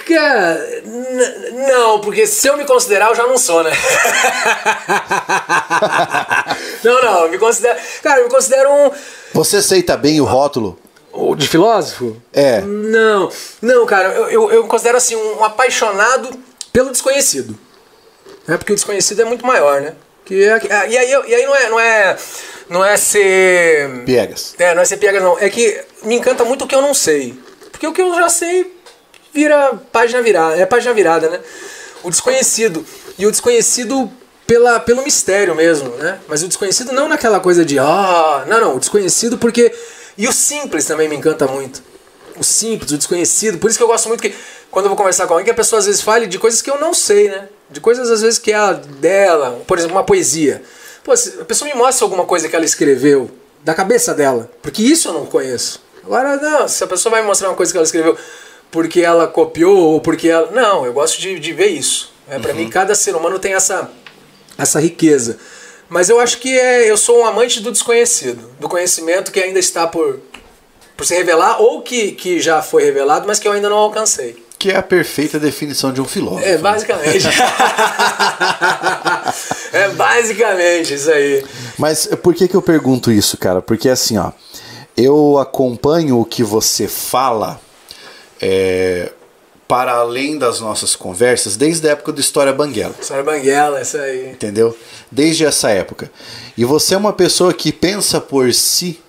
Cara, 0.05 0.83
não, 1.67 2.01
porque 2.01 2.25
se 2.25 2.47
eu 2.47 2.57
me 2.57 2.65
considerar, 2.65 3.09
eu 3.09 3.15
já 3.15 3.27
não 3.27 3.37
sou, 3.37 3.63
né? 3.63 3.71
não, 6.83 7.01
não, 7.01 7.29
me 7.29 7.37
considero. 7.37 7.79
Cara, 8.01 8.19
eu 8.19 8.25
me 8.25 8.31
considero 8.31 8.69
um. 8.71 8.91
Você 9.33 9.57
aceita 9.57 9.95
bem 9.95 10.19
o 10.19 10.25
rótulo? 10.25 10.77
o 11.13 11.35
De 11.35 11.47
filósofo? 11.47 12.17
É. 12.33 12.61
Não, 12.61 13.29
não, 13.61 13.85
cara, 13.85 14.09
eu, 14.13 14.29
eu, 14.29 14.51
eu 14.51 14.63
me 14.63 14.69
considero 14.69 14.97
assim 14.97 15.15
um 15.15 15.43
apaixonado 15.43 16.29
pelo 16.71 16.91
desconhecido. 16.91 17.57
É 18.47 18.57
porque 18.57 18.73
o 18.73 18.75
desconhecido 18.75 19.21
é 19.21 19.25
muito 19.25 19.45
maior, 19.45 19.81
né? 19.81 19.93
Que 20.25 20.43
é, 20.43 20.89
e 20.89 20.97
aí, 20.97 21.11
e 21.27 21.35
aí 21.35 21.45
não 21.45 21.55
é, 21.55 21.69
não 21.69 21.79
é, 21.79 22.17
não 22.69 22.85
é 22.85 22.97
ser 22.97 24.03
Piegas. 24.05 24.55
é, 24.57 24.73
não 24.73 24.81
é 24.81 24.85
ser 24.85 24.97
pega 24.97 25.19
não. 25.19 25.37
É 25.39 25.49
que 25.49 25.81
me 26.03 26.15
encanta 26.15 26.45
muito 26.45 26.65
o 26.65 26.67
que 26.67 26.75
eu 26.75 26.81
não 26.81 26.93
sei. 26.93 27.37
Porque 27.71 27.87
o 27.87 27.93
que 27.93 28.01
eu 28.01 28.13
já 28.15 28.29
sei 28.29 28.73
vira 29.33 29.73
página 29.91 30.21
virada. 30.21 30.55
É 30.55 30.65
página 30.65 30.93
virada, 30.93 31.29
né? 31.29 31.39
O 32.03 32.09
desconhecido. 32.09 32.85
E 33.17 33.25
o 33.25 33.31
desconhecido 33.31 34.11
pela, 34.47 34.79
pelo 34.79 35.03
mistério 35.03 35.55
mesmo, 35.55 35.89
né? 35.91 36.19
Mas 36.27 36.43
o 36.43 36.47
desconhecido 36.47 36.91
não 36.91 37.07
naquela 37.07 37.39
coisa 37.39 37.63
de 37.63 37.79
ah, 37.79 38.43
não, 38.47 38.59
não, 38.59 38.75
o 38.75 38.79
desconhecido 38.79 39.37
porque 39.37 39.73
e 40.17 40.27
o 40.27 40.33
simples 40.33 40.85
também 40.85 41.07
me 41.07 41.15
encanta 41.15 41.47
muito. 41.47 41.81
O 42.37 42.43
simples, 42.43 42.91
o 42.91 42.97
desconhecido. 42.97 43.57
Por 43.57 43.69
isso 43.69 43.77
que 43.77 43.83
eu 43.83 43.87
gosto 43.87 44.07
muito 44.07 44.21
que 44.21 44.33
quando 44.69 44.85
eu 44.85 44.89
vou 44.89 44.97
conversar 44.97 45.27
com 45.27 45.33
alguém 45.33 45.45
que 45.45 45.51
a 45.51 45.55
pessoa 45.55 45.79
às 45.79 45.85
vezes 45.85 46.01
fale 46.01 46.27
de 46.27 46.37
coisas 46.37 46.61
que 46.61 46.69
eu 46.69 46.79
não 46.79 46.93
sei, 46.93 47.29
né? 47.29 47.47
De 47.69 47.79
coisas 47.79 48.09
às 48.09 48.21
vezes 48.21 48.39
que 48.39 48.51
é 48.51 48.55
a 48.55 48.73
dela, 48.73 49.61
por 49.65 49.77
exemplo, 49.77 49.95
uma 49.95 50.03
poesia. 50.03 50.61
Pô, 51.03 51.13
a 51.13 51.45
pessoa 51.45 51.69
me 51.69 51.75
mostra 51.75 52.05
alguma 52.05 52.25
coisa 52.25 52.47
que 52.47 52.55
ela 52.55 52.65
escreveu 52.65 53.31
da 53.63 53.73
cabeça 53.73 54.13
dela, 54.13 54.51
porque 54.61 54.81
isso 54.81 55.07
eu 55.07 55.13
não 55.13 55.25
conheço. 55.25 55.81
Agora, 56.03 56.35
não, 56.37 56.67
se 56.67 56.83
a 56.83 56.87
pessoa 56.87 57.11
vai 57.11 57.21
me 57.21 57.27
mostrar 57.27 57.49
uma 57.49 57.55
coisa 57.55 57.71
que 57.71 57.77
ela 57.77 57.85
escreveu 57.85 58.17
porque 58.71 59.01
ela 59.01 59.27
copiou 59.27 59.77
ou 59.77 60.01
porque 60.01 60.29
ela. 60.29 60.49
Não, 60.51 60.85
eu 60.85 60.93
gosto 60.93 61.19
de, 61.19 61.37
de 61.39 61.53
ver 61.53 61.67
isso. 61.67 62.11
É, 62.27 62.39
Para 62.39 62.53
mim, 62.53 62.69
cada 62.69 62.95
ser 62.95 63.13
humano 63.15 63.37
tem 63.37 63.53
essa, 63.53 63.91
essa 64.57 64.79
riqueza. 64.79 65.37
Mas 65.89 66.09
eu 66.09 66.19
acho 66.21 66.37
que 66.37 66.57
é, 66.57 66.89
eu 66.89 66.95
sou 66.95 67.19
um 67.19 67.25
amante 67.25 67.59
do 67.59 67.69
desconhecido, 67.69 68.49
do 68.57 68.69
conhecimento 68.69 69.29
que 69.29 69.41
ainda 69.41 69.59
está 69.59 69.85
por, 69.85 70.21
por 70.95 71.05
se 71.05 71.13
revelar 71.13 71.61
ou 71.61 71.81
que, 71.81 72.13
que 72.13 72.39
já 72.39 72.61
foi 72.61 72.85
revelado, 72.85 73.27
mas 73.27 73.39
que 73.39 73.47
eu 73.47 73.51
ainda 73.51 73.69
não 73.69 73.75
alcancei. 73.75 74.41
Que 74.57 74.71
é 74.71 74.77
a 74.77 74.83
perfeita 74.83 75.37
definição 75.37 75.91
de 75.91 75.99
um 75.99 76.05
filósofo. 76.05 76.45
É, 76.45 76.57
basicamente. 76.57 77.27
é 79.73 79.89
basicamente 79.89 80.93
isso 80.93 81.11
aí. 81.11 81.43
Mas 81.77 82.05
por 82.23 82.33
que, 82.33 82.47
que 82.47 82.55
eu 82.55 82.61
pergunto 82.61 83.11
isso, 83.11 83.37
cara? 83.37 83.61
Porque 83.61 83.89
assim, 83.89 84.17
ó, 84.17 84.31
eu 84.95 85.39
acompanho 85.39 86.19
o 86.19 86.25
que 86.25 86.43
você 86.43 86.87
fala 86.87 87.59
é, 88.41 89.11
para 89.67 89.93
além 89.93 90.37
das 90.37 90.59
nossas 90.59 90.95
conversas 90.95 91.55
desde 91.55 91.87
a 91.87 91.91
época 91.91 92.11
do 92.11 92.19
História 92.19 92.51
Banguela. 92.51 92.93
Senhora 92.99 93.23
Banguela, 93.23 93.81
isso 93.81 93.97
aí. 93.97 94.31
Entendeu? 94.31 94.77
Desde 95.09 95.45
essa 95.45 95.69
época. 95.69 96.11
E 96.57 96.65
você 96.65 96.95
é 96.95 96.97
uma 96.97 97.13
pessoa 97.13 97.53
que 97.53 97.71
pensa 97.71 98.19
por 98.19 98.53
si 98.53 98.99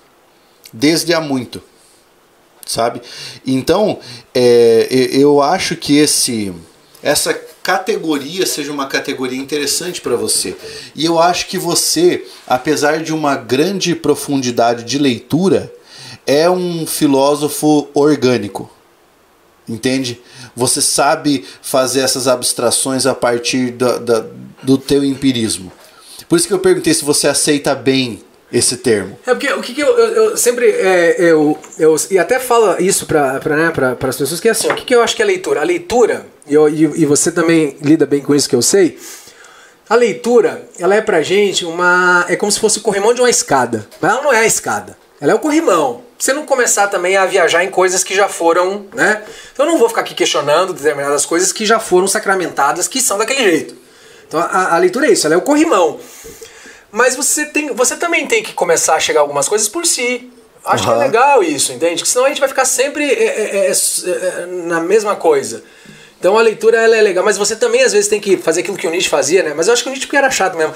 desde 0.73 1.13
há 1.13 1.21
muito. 1.21 1.63
Sabe? 2.65 3.03
Então, 3.45 3.99
é, 4.33 4.87
eu 4.91 5.43
acho 5.43 5.75
que 5.75 5.99
esse 5.99 6.55
essa 7.03 7.35
categoria 7.63 8.47
seja 8.47 8.73
uma 8.73 8.87
categoria 8.87 9.39
interessante 9.39 10.01
para 10.01 10.15
você. 10.15 10.57
E 10.95 11.05
eu 11.05 11.19
acho 11.19 11.49
que 11.49 11.59
você, 11.59 12.25
apesar 12.47 13.03
de 13.03 13.13
uma 13.13 13.35
grande 13.35 13.95
profundidade 13.95 14.85
de 14.85 14.99
leitura, 14.99 15.73
é 16.25 16.49
um 16.49 16.87
filósofo 16.87 17.89
orgânico. 17.95 18.71
Entende? 19.69 20.21
Você 20.57 20.83
sabe 20.83 21.45
fazer 21.63 22.01
essas 22.01 22.27
abstrações 22.27 23.07
a 23.07 23.15
partir 23.15 23.75
do 24.63 24.77
teu 24.77 25.05
empirismo. 25.05 25.73
Por 26.29 26.37
isso 26.37 26.49
que 26.49 26.55
eu 26.55 26.59
perguntei 26.59 26.93
se 26.95 27.05
você 27.05 27.29
aceita 27.29 27.75
bem 27.75 28.23
esse 28.53 28.77
termo. 28.77 29.19
É 29.27 29.31
porque 29.31 29.51
o 29.53 29.63
que, 29.63 29.75
que 29.75 29.81
eu, 29.81 29.99
eu, 29.99 30.09
eu 30.15 30.37
sempre. 30.37 30.71
É, 30.71 31.17
eu, 31.19 31.59
eu, 31.79 31.97
e 32.11 32.19
até 32.19 32.39
falo 32.39 32.77
isso 32.81 33.07
para 33.07 33.41
né, 33.45 33.73
as 34.01 34.17
pessoas, 34.17 34.41
que 34.41 34.49
é 34.49 34.51
assim: 34.51 34.69
o 34.71 34.75
que, 34.75 34.85
que 34.85 34.95
eu 34.95 35.03
acho 35.03 35.17
que 35.17 35.23
é 35.23 35.25
leitura? 35.25 35.61
A 35.61 35.65
leitura, 35.65 36.27
e, 36.47 36.55
eu, 36.55 36.69
e, 36.69 36.83
e 37.03 37.07
você 37.07 37.33
também 37.33 37.77
lida 37.81 38.05
bem 38.05 38.21
com 38.21 38.35
isso 38.35 38.49
que 38.49 38.55
eu 38.55 38.63
sei. 38.63 38.99
A 39.89 39.95
leitura, 39.95 40.67
ela 40.79 40.95
é 40.95 41.01
pra 41.01 41.23
gente 41.23 41.65
uma. 41.65 42.25
É 42.29 42.37
como 42.37 42.53
se 42.53 42.61
fosse 42.61 42.79
o 42.79 42.83
corrimão 42.83 43.15
de 43.15 43.21
uma 43.21 43.31
escada. 43.31 43.87
Mas 44.01 44.13
ela 44.13 44.23
não 44.23 44.33
é 44.33 44.39
a 44.39 44.47
escada. 44.47 44.97
Ela 45.21 45.33
é 45.33 45.35
o 45.35 45.39
corrimão. 45.39 46.03
Você 46.23 46.33
não 46.33 46.47
começar 46.47 46.87
também 46.87 47.17
a 47.17 47.27
viajar 47.27 47.65
em 47.65 47.69
coisas 47.69 48.05
que 48.05 48.15
já 48.15 48.29
foram, 48.29 48.87
né? 48.95 49.25
Então 49.53 49.67
eu 49.67 49.73
não 49.73 49.77
vou 49.77 49.89
ficar 49.89 50.03
aqui 50.03 50.15
questionando 50.15 50.73
determinadas 50.73 51.27
coisas 51.27 51.53
que 51.53 51.67
já 51.67 51.81
foram 51.81 52.07
sacramentadas, 52.07 52.87
que 52.87 53.01
são 53.01 53.19
daquele 53.19 53.43
jeito. 53.43 53.77
Então 54.29 54.39
a, 54.39 54.77
a 54.77 54.79
leitura 54.79 55.09
é 55.09 55.11
isso, 55.11 55.27
ela 55.27 55.35
é 55.35 55.37
o 55.37 55.43
corrimão. 55.43 55.99
Mas 56.93 57.17
você, 57.17 57.47
tem, 57.47 57.75
você 57.75 57.97
também 57.97 58.29
tem 58.29 58.41
que 58.41 58.53
começar 58.53 58.95
a 58.95 59.01
chegar 59.01 59.19
a 59.19 59.23
algumas 59.25 59.49
coisas 59.49 59.69
por 59.69 59.85
si. 59.85 60.31
Acho 60.65 60.85
que 60.85 60.91
é 60.91 60.95
legal 60.95 61.43
isso, 61.43 61.73
entende? 61.73 61.97
Porque 61.97 62.13
senão 62.13 62.27
a 62.27 62.29
gente 62.29 62.39
vai 62.39 62.49
ficar 62.49 62.67
sempre 62.67 63.05
é, 63.05 63.25
é, 63.25 63.67
é, 63.67 63.73
é, 63.73 64.47
na 64.47 64.79
mesma 64.79 65.17
coisa. 65.17 65.65
Então 66.21 66.39
a 66.39 66.43
leitura 66.43 66.79
ela 66.79 66.97
é 66.97 67.01
legal, 67.01 67.25
mas 67.25 67.37
você 67.37 67.57
também 67.57 67.83
às 67.83 67.93
vezes 67.93 68.09
tem 68.09 68.21
que 68.21 68.37
fazer 68.37 68.61
aquilo 68.61 68.77
que 68.77 68.87
o 68.87 68.91
Nietzsche 68.91 69.11
fazia, 69.11 69.43
né? 69.43 69.55
Mas 69.57 69.67
eu 69.67 69.73
acho 69.73 69.83
que 69.83 69.89
o 69.89 69.93
Nietzsche 69.93 70.17
era 70.17 70.31
chato 70.31 70.57
mesmo. 70.57 70.73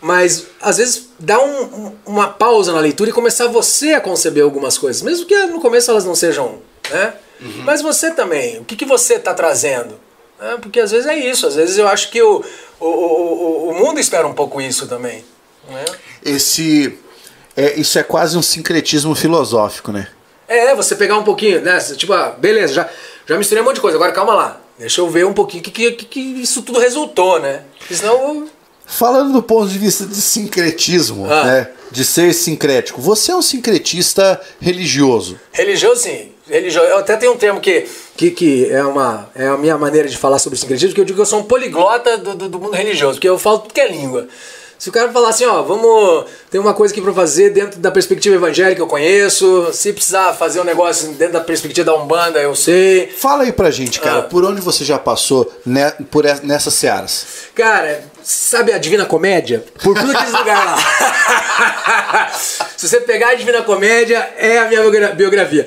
Mas 0.00 0.46
às 0.60 0.76
vezes 0.78 1.08
dá 1.18 1.40
um- 1.40 1.62
um- 1.64 1.92
uma 2.06 2.28
pausa 2.28 2.72
na 2.72 2.80
leitura 2.80 3.10
e 3.10 3.12
começar 3.12 3.46
você 3.48 3.94
a 3.94 4.00
conceber 4.00 4.42
algumas 4.44 4.76
coisas, 4.78 5.02
mesmo 5.02 5.26
que 5.26 5.46
no 5.46 5.60
começo 5.60 5.90
elas 5.90 6.04
não 6.04 6.14
sejam, 6.14 6.58
né? 6.90 7.14
Mas 7.64 7.82
você 7.82 8.10
também, 8.10 8.58
o 8.60 8.64
que, 8.64 8.76
que 8.76 8.84
você 8.86 9.14
está 9.14 9.34
trazendo? 9.34 9.98
né? 10.40 10.56
porque 10.60 10.80
às 10.80 10.90
vezes 10.90 11.06
é 11.06 11.16
isso, 11.16 11.46
às 11.46 11.54
vezes 11.54 11.78
eu 11.78 11.86
acho 11.88 12.10
que 12.10 12.20
o, 12.22 12.44
o, 12.80 12.86
o, 12.86 13.68
o 13.70 13.74
mundo 13.74 14.00
espera 14.00 14.26
um 14.26 14.34
pouco 14.34 14.60
isso 14.60 14.86
também. 14.86 15.24
Né? 15.68 15.84
Esse 16.24 16.98
é, 17.56 17.78
isso 17.78 17.98
é 17.98 18.02
quase 18.02 18.36
um 18.36 18.42
sincretismo 18.42 19.14
filosófico, 19.14 19.92
né? 19.92 20.08
É, 20.48 20.74
você 20.74 20.94
pegar 20.96 21.16
um 21.18 21.24
pouquinho, 21.24 21.60
né? 21.60 21.78
Tipo, 21.96 22.12
ah, 22.12 22.30
beleza, 22.38 22.72
já, 22.74 22.88
já 23.26 23.38
misturei 23.38 23.62
um 23.62 23.64
monte 23.64 23.76
de 23.76 23.80
coisa, 23.80 23.96
agora 23.96 24.12
calma 24.12 24.34
lá. 24.34 24.60
Deixa 24.78 25.00
eu 25.00 25.08
ver 25.08 25.24
um 25.24 25.32
pouquinho 25.32 25.60
o 25.60 25.64
que, 25.64 25.70
que, 25.70 25.90
que, 25.92 26.04
que 26.04 26.20
isso 26.20 26.62
tudo 26.62 26.78
resultou, 26.80 27.38
né? 27.40 27.62
Porque 27.78 27.94
senão. 27.94 28.46
Falando 28.86 29.32
do 29.32 29.42
ponto 29.42 29.68
de 29.68 29.78
vista 29.78 30.04
de 30.06 30.16
sincretismo, 30.16 31.26
Ah. 31.30 31.44
né? 31.44 31.68
De 31.90 32.04
ser 32.04 32.32
sincrético, 32.34 33.00
você 33.00 33.30
é 33.30 33.36
um 33.36 33.42
sincretista 33.42 34.40
religioso. 34.60 35.38
Religioso, 35.52 36.02
sim. 36.02 36.32
Religioso. 36.48 36.86
Eu 36.88 36.98
até 36.98 37.16
tenho 37.16 37.32
um 37.32 37.36
termo 37.36 37.60
que, 37.60 37.86
que, 38.16 38.30
que 38.32 38.68
é, 38.70 38.82
uma, 38.84 39.30
é 39.34 39.46
a 39.46 39.56
minha 39.56 39.78
maneira 39.78 40.08
de 40.08 40.16
falar 40.16 40.38
sobre 40.38 40.58
sincretismo, 40.58 40.94
que 40.94 41.00
eu 41.00 41.04
digo 41.04 41.16
que 41.16 41.22
eu 41.22 41.26
sou 41.26 41.38
um 41.40 41.44
poliglota 41.44 42.18
do, 42.18 42.34
do, 42.34 42.48
do 42.48 42.58
mundo 42.58 42.74
religioso, 42.74 43.14
porque 43.14 43.28
eu 43.28 43.38
falo 43.38 43.60
tudo 43.60 43.72
que 43.74 43.80
é 43.80 43.88
língua. 43.90 44.26
Se 44.84 44.90
o 44.90 44.92
cara 44.92 45.10
falar 45.10 45.30
assim, 45.30 45.46
ó, 45.46 45.62
vamos. 45.62 46.26
Tem 46.50 46.60
uma 46.60 46.74
coisa 46.74 46.92
aqui 46.92 47.00
pra 47.00 47.10
fazer 47.14 47.48
dentro 47.48 47.78
da 47.80 47.90
perspectiva 47.90 48.34
evangélica, 48.36 48.82
eu 48.82 48.86
conheço. 48.86 49.70
Se 49.72 49.94
precisar 49.94 50.34
fazer 50.34 50.60
um 50.60 50.64
negócio 50.64 51.08
dentro 51.14 51.32
da 51.32 51.40
perspectiva 51.40 51.86
da 51.86 51.96
Umbanda, 51.96 52.38
eu 52.38 52.54
sei. 52.54 53.06
Fala 53.08 53.44
aí 53.44 53.52
pra 53.52 53.70
gente, 53.70 53.98
cara, 53.98 54.18
Ah. 54.18 54.22
por 54.24 54.44
onde 54.44 54.60
você 54.60 54.84
já 54.84 54.98
passou 54.98 55.50
ne- 55.64 55.90
por 56.10 56.24
nessas 56.42 56.74
searas? 56.74 57.24
Cara, 57.54 58.04
sabe 58.22 58.74
a 58.74 58.76
Divina 58.78 59.06
Comédia? 59.06 59.64
Por 59.82 59.96
tudo 59.98 60.10
aqueles 60.14 60.34
lugares 60.38 60.64
lá. 60.66 60.76
Se 62.76 62.86
você 62.86 63.00
pegar 63.00 63.28
a 63.30 63.34
Divina 63.34 63.62
Comédia, 63.62 64.18
é 64.36 64.58
a 64.58 64.66
minha 64.68 64.82
biogra- 64.82 65.12
biografia. 65.14 65.66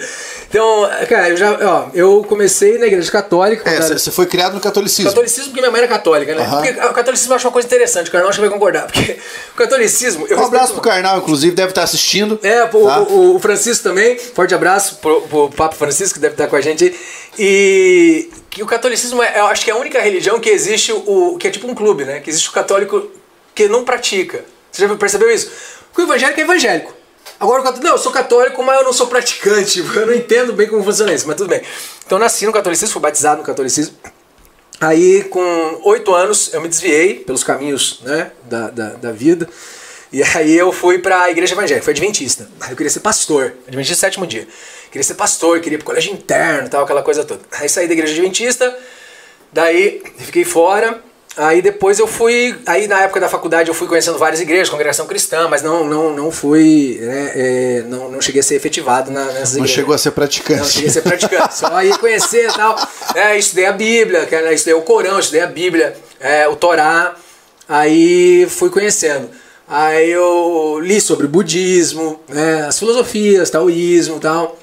Então, 0.50 0.90
cara, 1.10 1.30
eu 1.30 1.38
já, 1.38 1.52
ó, 1.62 1.90
eu 1.94 2.24
comecei 2.24 2.78
na 2.78 2.88
igreja 2.88 3.12
católica. 3.12 3.70
É, 3.70 3.82
você 3.82 4.10
foi 4.12 4.26
criado 4.26 4.54
no 4.54 4.62
catolicismo. 4.62 5.12
Catolicismo 5.12 5.50
porque 5.50 5.60
minha 5.60 5.72
mãe 5.72 5.82
era 5.82 5.88
católica, 5.90 6.34
né? 6.34 6.42
Aham. 6.42 6.64
Porque 6.64 6.80
o 6.80 6.94
catolicismo 6.94 7.34
eu 7.34 7.36
acho 7.36 7.48
uma 7.48 7.52
coisa 7.52 7.68
interessante, 7.68 8.08
o 8.08 8.12
Carnal 8.12 8.30
acho 8.30 8.38
que 8.38 8.48
vai 8.48 8.50
concordar. 8.50 8.88
Porque 8.88 9.18
o 9.54 9.58
catolicismo. 9.58 10.26
Um 10.30 10.44
abraço 10.46 10.74
pro 10.74 10.82
Karnal, 10.82 11.18
inclusive, 11.18 11.56
deve 11.56 11.70
estar 11.70 11.84
assistindo. 11.84 12.40
é, 12.42 12.66
pro, 12.66 12.86
tá? 12.86 13.02
o, 13.02 13.36
o 13.36 13.40
Francisco 13.40 13.84
também, 13.84 14.18
forte 14.18 14.56
abraço 14.56 14.98
pro, 14.98 15.22
pro 15.22 15.50
Papa 15.50 15.76
Francisco, 15.76 16.16
que 16.16 16.20
deve 16.20 16.34
estar 16.36 16.48
com 16.48 16.56
a 16.56 16.62
gente 16.62 16.86
aí. 16.86 16.96
E 17.38 18.30
que 18.50 18.64
o 18.64 18.66
catolicismo 18.66 19.22
é, 19.22 19.40
eu 19.40 19.46
acho 19.48 19.64
que 19.64 19.70
é 19.70 19.74
a 19.74 19.78
única 19.78 20.02
religião 20.02 20.40
que 20.40 20.50
existe, 20.50 20.92
o, 20.92 21.38
que 21.38 21.48
é 21.48 21.52
tipo 21.52 21.68
um 21.68 21.76
clube, 21.76 22.06
né? 22.06 22.20
Que 22.22 22.30
existe 22.30 22.50
o 22.50 22.54
católico 22.54 23.12
que 23.54 23.68
não 23.68 23.84
pratica. 23.84 24.46
Você 24.72 24.88
já 24.88 24.96
percebeu 24.96 25.30
isso? 25.30 25.52
Porque 25.92 26.02
o 26.02 26.06
evangélico 26.06 26.40
é 26.40 26.44
evangélico. 26.44 26.97
Agora 27.40 27.72
não, 27.72 27.92
eu 27.92 27.98
sou 27.98 28.12
católico, 28.12 28.64
mas 28.64 28.80
eu 28.80 28.84
não 28.84 28.94
sou 28.94 29.08
praticante. 29.08 29.80
Eu 29.96 30.08
não 30.08 30.14
entendo 30.14 30.54
bem 30.54 30.68
como 30.68 30.84
funciona 30.84 31.14
isso, 31.14 31.28
mas 31.28 31.36
tudo 31.36 31.50
bem. 31.50 31.62
Então 32.06 32.18
eu 32.18 32.20
nasci 32.20 32.46
no 32.46 32.52
catolicismo, 32.52 32.94
fui 32.94 33.02
batizado 33.02 33.40
no 33.40 33.46
catolicismo. 33.46 33.96
Aí, 34.80 35.24
com 35.26 35.82
oito 35.84 36.14
anos, 36.14 36.54
eu 36.54 36.62
me 36.62 36.68
desviei 36.68 37.16
pelos 37.16 37.44
caminhos 37.44 38.00
né, 38.04 38.32
da, 38.44 38.70
da, 38.70 38.90
da 38.90 39.12
vida. 39.12 39.50
E 40.12 40.24
aí 40.24 40.56
eu 40.56 40.72
fui 40.72 41.00
pra 41.00 41.30
igreja 41.30 41.54
evangélica, 41.54 41.84
fui 41.84 41.92
adventista. 41.92 42.50
Aí 42.62 42.72
eu 42.72 42.78
queria 42.78 42.90
ser 42.90 43.02
pastor, 43.02 43.54
adventista 43.68 44.00
sétimo 44.00 44.26
dia. 44.26 44.48
Queria 44.92 45.04
ser 45.04 45.16
pastor, 45.16 45.60
queria 45.60 45.76
ir 45.76 45.80
pro 45.80 45.88
colégio 45.88 46.14
interno 46.14 46.70
tal, 46.70 46.84
aquela 46.84 47.04
coisa 47.04 47.26
toda. 47.26 47.42
Aí 47.52 47.68
saí 47.68 47.88
da 47.88 47.94
igreja 47.94 48.14
adventista, 48.14 48.78
daí 49.52 50.02
fiquei 50.20 50.46
fora. 50.46 51.04
Aí 51.38 51.62
depois 51.62 52.00
eu 52.00 52.08
fui, 52.08 52.56
aí 52.66 52.88
na 52.88 53.02
época 53.02 53.20
da 53.20 53.30
faculdade 53.30 53.70
eu 53.70 53.74
fui 53.76 53.88
conhecendo 53.88 54.18
várias 54.18 54.42
igrejas, 54.42 54.70
congregação 54.70 55.06
cristã, 55.06 55.48
mas 55.48 55.62
não 55.62 55.86
não, 55.86 56.12
não 56.12 56.32
fui, 56.32 56.98
né, 57.00 57.32
é, 57.36 57.84
não, 57.88 58.10
não 58.10 58.20
cheguei 58.20 58.42
a 58.42 58.44
ser 58.44 58.56
efetivado 58.56 59.12
na, 59.12 59.24
nessas 59.26 59.52
Não 59.52 59.60
igrejas. 59.60 59.72
chegou 59.76 59.94
a 59.94 59.98
ser 60.00 60.12
praticante. 60.12 60.60
Não, 60.60 60.68
cheguei 60.68 60.90
a 60.90 60.94
ser 60.94 61.02
praticante, 61.02 61.56
só 61.56 61.84
ia 61.84 61.96
conhecer 62.00 62.50
e 62.50 62.54
tal. 62.54 62.76
É, 63.14 63.38
estudei 63.38 63.68
a 63.68 63.72
Bíblia, 63.72 64.28
estudei 64.52 64.74
o 64.74 64.82
Corão, 64.82 65.20
estudei 65.20 65.42
a 65.42 65.48
Bíblia, 65.48 65.96
é, 66.20 66.48
o 66.48 66.56
Torá. 66.56 67.16
Aí 67.70 68.48
fui 68.50 68.70
conhecendo. 68.72 69.30
Aí 69.68 70.10
eu 70.10 70.80
li 70.82 71.00
sobre 71.00 71.28
budismo, 71.28 72.20
né, 72.28 72.66
as 72.68 72.80
filosofias, 72.80 73.50
taoísmo 73.50 74.18
e 74.18 74.20
tal. 74.22 74.58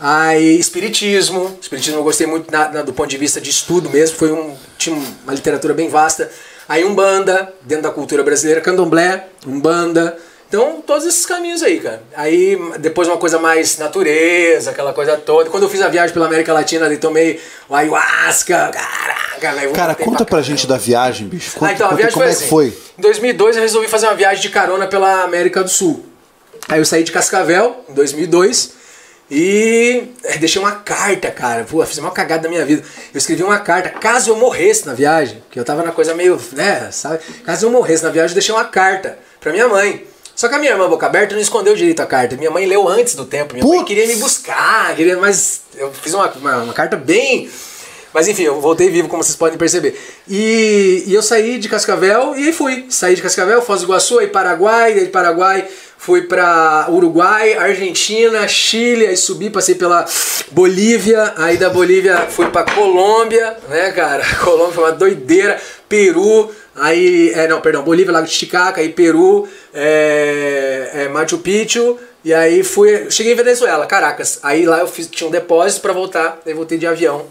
Aí 0.00 0.58
espiritismo, 0.58 1.58
espiritismo 1.60 1.98
eu 1.98 2.04
gostei 2.04 2.26
muito 2.26 2.50
na- 2.50 2.70
na- 2.70 2.82
do 2.82 2.92
ponto 2.92 3.08
de 3.10 3.18
vista 3.18 3.40
de 3.40 3.50
estudo 3.50 3.90
mesmo, 3.90 4.16
foi 4.16 4.32
um 4.32 4.56
tinha 4.78 4.96
uma 4.96 5.34
literatura 5.34 5.74
bem 5.74 5.88
vasta. 5.88 6.30
Aí 6.68 6.84
umbanda, 6.84 7.52
dentro 7.62 7.82
da 7.84 7.90
cultura 7.90 8.22
brasileira, 8.22 8.60
candomblé, 8.60 9.26
umbanda. 9.46 10.16
Então, 10.48 10.82
todos 10.84 11.04
esses 11.06 11.24
caminhos 11.26 11.62
aí, 11.62 11.78
cara. 11.80 12.02
Aí, 12.16 12.58
depois 12.80 13.06
uma 13.06 13.16
coisa 13.18 13.38
mais 13.38 13.78
natureza, 13.78 14.70
aquela 14.70 14.92
coisa 14.92 15.16
toda. 15.16 15.48
Quando 15.50 15.64
eu 15.64 15.68
fiz 15.68 15.80
a 15.80 15.88
viagem 15.88 16.12
pela 16.12 16.26
América 16.26 16.52
Latina, 16.52 16.86
ali 16.86 16.96
tomei 16.96 17.40
o 17.68 17.74
ayahuasca. 17.74 18.70
Caraca, 18.72 19.52
velho. 19.60 19.72
Cara, 19.72 19.94
conta 19.94 20.18
pra 20.24 20.26
caramba. 20.26 20.42
gente 20.42 20.66
da 20.66 20.76
viagem, 20.76 21.28
bicho. 21.28 21.52
Conta, 21.52 21.70
Ah, 21.70 21.74
então, 21.74 21.90
a 21.90 21.94
viagem 21.94 22.12
como 22.14 22.24
foi 22.24 22.32
é 22.32 22.34
assim. 22.34 22.44
que 22.44 22.50
foi. 22.50 22.66
Em 22.98 23.02
2002 23.02 23.56
eu 23.56 23.62
resolvi 23.62 23.86
fazer 23.86 24.06
uma 24.06 24.14
viagem 24.16 24.40
de 24.42 24.48
carona 24.48 24.86
pela 24.88 25.22
América 25.22 25.62
do 25.62 25.68
Sul. 25.70 26.04
Aí 26.68 26.80
eu 26.80 26.84
saí 26.84 27.04
de 27.04 27.12
Cascavel 27.12 27.84
em 27.88 27.94
2002 27.94 28.72
e 29.30 30.08
eh, 30.24 30.38
deixei 30.38 30.60
uma 30.60 30.72
carta, 30.72 31.30
cara. 31.30 31.64
Pô, 31.64 31.84
fiz 31.86 31.98
uma 31.98 32.10
cagada 32.10 32.42
da 32.42 32.48
minha 32.48 32.64
vida. 32.64 32.82
Eu 33.14 33.18
escrevi 33.18 33.42
uma 33.42 33.58
carta, 33.60 33.90
caso 33.90 34.30
eu 34.30 34.36
morresse 34.36 34.86
na 34.86 34.94
viagem, 34.94 35.42
que 35.50 35.58
eu 35.58 35.64
tava 35.64 35.82
na 35.82 35.92
coisa 35.92 36.14
meio, 36.14 36.40
né, 36.52 36.90
sabe? 36.90 37.20
Caso 37.44 37.66
eu 37.66 37.70
morresse 37.70 38.02
na 38.02 38.10
viagem, 38.10 38.30
eu 38.30 38.34
deixei 38.34 38.54
uma 38.54 38.64
carta 38.64 39.18
pra 39.40 39.52
minha 39.52 39.68
mãe. 39.68 40.04
Só 40.34 40.48
que 40.48 40.54
a 40.54 40.58
minha 40.58 40.72
irmã, 40.72 40.88
boca 40.88 41.06
aberta, 41.06 41.34
não 41.34 41.42
escondeu 41.42 41.76
direito 41.76 42.00
a 42.00 42.06
carta. 42.06 42.34
Minha 42.34 42.50
mãe 42.50 42.64
leu 42.64 42.88
antes 42.88 43.14
do 43.14 43.26
tempo. 43.26 43.52
Minha 43.52 43.64
mãe 43.64 43.76
Putz. 43.76 43.88
queria 43.88 44.06
me 44.06 44.16
buscar, 44.16 44.96
queria, 44.96 45.16
mas 45.18 45.60
eu 45.76 45.92
fiz 45.92 46.14
uma, 46.14 46.30
uma, 46.32 46.56
uma 46.62 46.72
carta 46.72 46.96
bem 46.96 47.48
mas 48.12 48.28
enfim, 48.28 48.42
eu 48.42 48.60
voltei 48.60 48.88
vivo, 48.88 49.08
como 49.08 49.22
vocês 49.22 49.36
podem 49.36 49.58
perceber. 49.58 49.98
E, 50.28 51.04
e 51.06 51.14
eu 51.14 51.22
saí 51.22 51.58
de 51.58 51.68
Cascavel 51.68 52.34
e 52.36 52.46
aí 52.46 52.52
fui. 52.52 52.86
Saí 52.88 53.14
de 53.14 53.22
Cascavel, 53.22 53.62
Foz 53.62 53.80
do 53.80 53.86
Iguaçu, 53.86 54.18
aí 54.18 54.26
Paraguai, 54.26 54.94
daí 54.94 55.04
de 55.04 55.10
Paraguai 55.10 55.68
fui 56.00 56.22
pra 56.22 56.86
Uruguai, 56.88 57.52
Argentina, 57.52 58.48
Chile, 58.48 59.06
aí 59.06 59.18
subi, 59.18 59.50
passei 59.50 59.74
pela 59.74 60.06
Bolívia, 60.50 61.34
aí 61.36 61.58
da 61.58 61.68
Bolívia 61.68 62.26
fui 62.26 62.48
pra 62.48 62.64
Colômbia, 62.64 63.54
né, 63.68 63.92
cara? 63.92 64.24
Colômbia 64.42 64.72
foi 64.72 64.84
uma 64.84 64.92
doideira, 64.92 65.60
Peru, 65.86 66.50
aí, 66.74 67.32
é, 67.34 67.46
não, 67.46 67.60
perdão, 67.60 67.82
Bolívia, 67.82 68.14
Lago 68.14 68.26
Titicaca, 68.26 68.80
aí 68.80 68.88
Peru, 68.88 69.46
é, 69.74 70.90
é, 70.94 71.08
Machu 71.08 71.36
Picchu, 71.36 71.98
e 72.24 72.32
aí 72.32 72.64
fui, 72.64 73.10
cheguei 73.10 73.34
em 73.34 73.36
Venezuela, 73.36 73.84
Caracas. 73.84 74.40
Aí 74.42 74.64
lá 74.64 74.78
eu 74.78 74.86
fiz, 74.86 75.06
tinha 75.06 75.28
um 75.28 75.30
depósito 75.30 75.82
pra 75.82 75.92
voltar, 75.92 76.40
daí 76.46 76.54
voltei 76.54 76.78
de 76.78 76.86
avião 76.86 77.26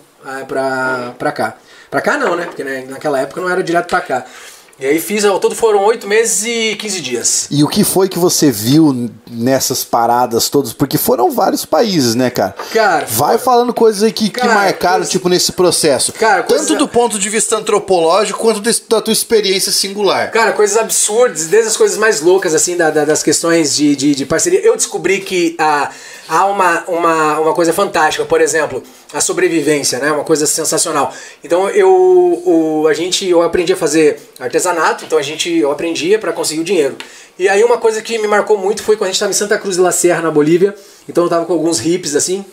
pra, 0.48 1.14
pra 1.18 1.32
cá. 1.32 1.56
Pra 1.90 2.02
cá 2.02 2.18
não, 2.18 2.36
né? 2.36 2.46
Porque 2.46 2.64
né, 2.64 2.86
naquela 2.88 3.20
época 3.20 3.42
não 3.42 3.50
era 3.50 3.64
direto 3.64 3.88
pra 3.88 4.02
cá. 4.02 4.26
E 4.82 4.86
aí 4.86 4.98
fiz, 5.02 5.26
ao 5.26 5.42
todo 5.42 5.54
foram 5.58 5.84
8 5.84 6.08
meses 6.08 6.46
e 6.46 6.76
15 6.78 7.02
dias. 7.02 7.48
E 7.52 7.66
o 7.66 7.68
que 7.68 7.84
foi 7.84 8.08
que 8.08 8.18
você 8.18 8.50
viu 8.50 9.12
nessas 9.30 9.84
paradas 9.84 10.48
todas? 10.48 10.72
Porque 10.72 10.98
foram 10.98 11.30
vários 11.32 11.66
países, 11.66 12.16
né, 12.16 12.30
cara? 12.30 12.56
Cara, 12.72 13.06
Vai 13.10 13.38
falando 13.38 13.74
coisas 13.74 14.04
aí 14.04 14.14
que, 14.14 14.30
que 14.30 14.40
Cara, 14.40 14.54
marcaram, 14.54 14.96
coisa- 15.00 15.12
tipo, 15.12 15.28
nesse 15.28 15.52
processo. 15.52 16.14
Cara, 16.14 16.44
Tanto 16.44 16.60
coisa- 16.60 16.76
do 16.78 16.88
ponto 16.88 17.20
de 17.20 17.28
vista 17.28 17.58
antropológico 17.58 18.40
quanto 18.40 18.62
desse- 18.62 18.84
da 18.88 19.02
tua 19.02 19.12
experiência 19.12 19.70
singular. 19.70 20.32
Cara, 20.32 20.54
coisas 20.54 20.78
absurdas, 20.78 21.48
desde 21.48 21.68
as 21.72 21.76
coisas 21.76 21.98
mais 21.98 22.22
loucas, 22.22 22.56
assim, 22.56 22.78
da- 22.78 22.90
da- 22.90 23.04
das 23.04 23.22
questões 23.22 23.76
de, 23.76 23.98
de, 23.98 24.16
de 24.16 24.26
parceria. 24.26 24.62
Eu 24.62 24.78
descobri 24.78 25.20
que 25.20 25.56
ah, 25.60 25.90
há 26.30 26.46
uma, 26.46 26.86
uma, 26.88 27.40
uma 27.40 27.54
coisa 27.54 27.74
fantástica, 27.74 28.24
por 28.24 28.40
exemplo, 28.40 28.82
a 29.12 29.20
sobrevivência, 29.22 30.00
né? 30.00 30.12
Uma 30.12 30.24
coisa 30.24 30.46
sensacional. 30.46 31.14
Então 31.44 31.70
eu, 31.70 31.90
o, 31.90 32.88
a 32.88 32.94
gente, 32.94 33.28
eu 33.28 33.42
aprendi 33.42 33.74
a 33.74 33.78
fazer 33.78 34.20
artesanato, 34.40 35.06
então 35.06 35.18
a 35.18 35.22
gente, 35.22 35.52
eu 35.52 35.72
aprendia 35.72 36.20
para 36.20 36.32
conseguir 36.32 36.62
o 36.62 36.64
dinheiro. 36.64 36.96
E 37.38 37.50
aí 37.50 37.64
uma 37.64 37.78
coisa 37.78 38.02
que 38.02 38.18
me 38.20 38.28
marcou 38.28 38.58
muito 38.58 38.84
foi 38.84 38.96
quando 38.96 39.06
a 39.06 39.08
gente 39.08 39.16
estava 39.16 39.32
em 39.32 39.36
Santa 39.36 39.58
Cruz 39.58 39.78
de 39.78 39.82
la 39.82 39.92
Serra, 39.92 40.22
na 40.22 40.30
Bolívia, 40.30 40.76
então 41.08 41.24
eu 41.24 41.30
tava 41.30 41.46
com 41.46 41.54
alguns 41.54 41.84
hips, 41.84 42.16
assim, 42.16 42.46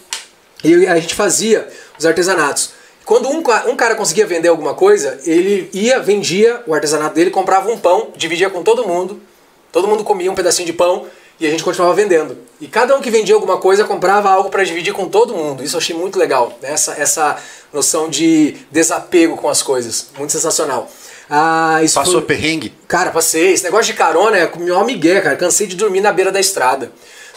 e 0.64 0.86
a 0.86 0.98
gente 0.98 1.14
fazia 1.14 1.68
os 1.98 2.07
artesanatos. 2.07 2.70
Quando 3.04 3.28
um, 3.28 3.38
um 3.70 3.76
cara 3.76 3.94
conseguia 3.94 4.26
vender 4.26 4.48
alguma 4.48 4.74
coisa, 4.74 5.20
ele 5.24 5.68
ia, 5.72 6.00
vendia 6.00 6.62
o 6.66 6.74
artesanato 6.74 7.14
dele, 7.14 7.30
comprava 7.30 7.70
um 7.70 7.78
pão, 7.78 8.09
dividia 8.16 8.48
com 8.48 8.62
todo 8.62 8.86
mundo, 8.86 9.20
todo 9.70 9.86
mundo 9.86 10.02
comia 10.02 10.30
um 10.30 10.34
pedacinho 10.34 10.66
de 10.66 10.72
pão 10.72 11.07
e 11.39 11.47
a 11.47 11.51
gente 11.51 11.62
continuava 11.62 11.95
vendendo. 11.95 12.37
E 12.61 12.66
cada 12.66 12.97
um 12.97 13.01
que 13.01 13.11
vendia 13.11 13.34
alguma 13.34 13.59
coisa 13.59 13.84
comprava 13.84 14.30
algo 14.30 14.49
para 14.49 14.64
dividir 14.64 14.93
com 14.95 15.09
todo 15.09 15.34
mundo. 15.34 15.62
Isso 15.62 15.76
eu 15.76 15.78
achei 15.80 15.95
muito 15.95 16.18
legal, 16.18 16.57
né? 16.62 16.70
essa, 16.72 16.93
essa 16.99 17.37
noção 17.72 18.09
de 18.09 18.57
desapego 18.70 19.37
com 19.37 19.49
as 19.49 19.62
coisas, 19.62 20.09
muito 20.16 20.32
sensacional. 20.32 20.91
Ah, 21.28 21.80
isso 21.82 21.95
Passou 21.97 22.14
foi- 22.14 22.22
perrengue? 22.22 22.72
Cara, 22.87 23.11
passei. 23.11 23.53
Esse 23.53 23.64
negócio 23.64 23.87
de 23.93 23.95
carona 23.99 24.37
é 24.39 24.47
com 24.47 24.61
meu 24.61 24.82
migué, 24.84 25.20
cara. 25.20 25.34
Cansei 25.37 25.66
de 25.66 25.74
dormir 25.74 26.01
na 26.01 26.12
beira 26.12 26.30
da 26.30 26.39
estrada. 26.39 26.91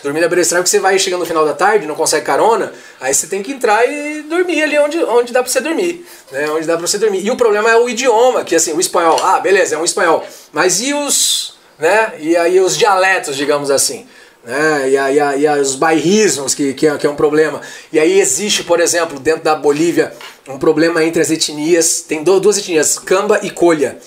Dormir 0.04 0.22
na 0.22 0.28
beira 0.28 0.38
da 0.38 0.41
estrada 0.43 0.62
porque 0.64 0.70
você 0.70 0.80
vai 0.80 0.97
chegando 1.00 1.22
no 1.22 1.26
final 1.26 1.43
da 1.43 1.54
tarde, 1.54 1.86
não 1.88 1.95
consegue 1.95 2.24
carona, 2.26 2.72
aí 3.02 3.14
você 3.14 3.28
tem 3.28 3.41
que 3.43 3.52
entrar 3.52 3.84
e 3.86 4.22
dormir 4.22 4.62
ali 4.64 4.78
onde, 4.80 5.04
onde 5.04 5.34
dá 5.34 5.41
pra 5.43 5.52
você 5.52 5.60
dormir. 5.60 6.06
Né? 6.32 6.50
Onde 6.52 6.66
dá 6.68 6.78
pra 6.78 6.86
você 6.88 6.97
dormir. 7.00 7.26
E 7.26 7.32
o 7.32 7.36
problema 7.36 7.70
é 7.70 7.76
o 7.76 7.89
idioma, 7.89 8.45
que 8.45 8.56
assim, 8.56 8.72
o 8.74 8.80
espanhol. 8.80 9.20
Ah, 9.24 9.39
beleza, 9.39 9.76
é 9.76 9.78
um 9.78 9.84
espanhol. 9.84 10.24
Mas 10.54 10.80
e 10.82 10.93
os. 10.93 11.58
Né? 11.80 12.13
E 12.19 12.36
aí 12.36 12.59
os 12.59 12.77
dialetos, 12.77 13.36
digamos 13.36 13.71
assim. 13.71 14.05
Né? 14.43 14.89
E, 14.91 14.97
aí, 14.97 15.19
aí, 15.19 15.47
aí 15.47 15.61
os 15.61 15.75
bairrismos, 15.75 16.53
que, 16.55 16.73
que, 16.73 16.88
é, 16.88 16.97
que 16.97 17.05
é 17.05 17.09
um 17.09 17.15
problema. 17.15 17.61
E 17.91 17.99
aí 17.99 18.19
existe, 18.19 18.63
por 18.63 18.80
exemplo, 18.80 19.19
dentro 19.19 19.43
da 19.43 19.55
Bolívia, 19.55 20.13
um 20.47 20.57
problema 20.57 21.03
entre 21.03 21.21
as 21.21 21.30
etnias. 21.30 22.01
Tem 22.01 22.23
du- 22.23 22.39
duas 22.39 22.57
etnias, 22.57 22.97
Camba 22.97 23.39
e 23.43 23.49
Colha. 23.49 23.97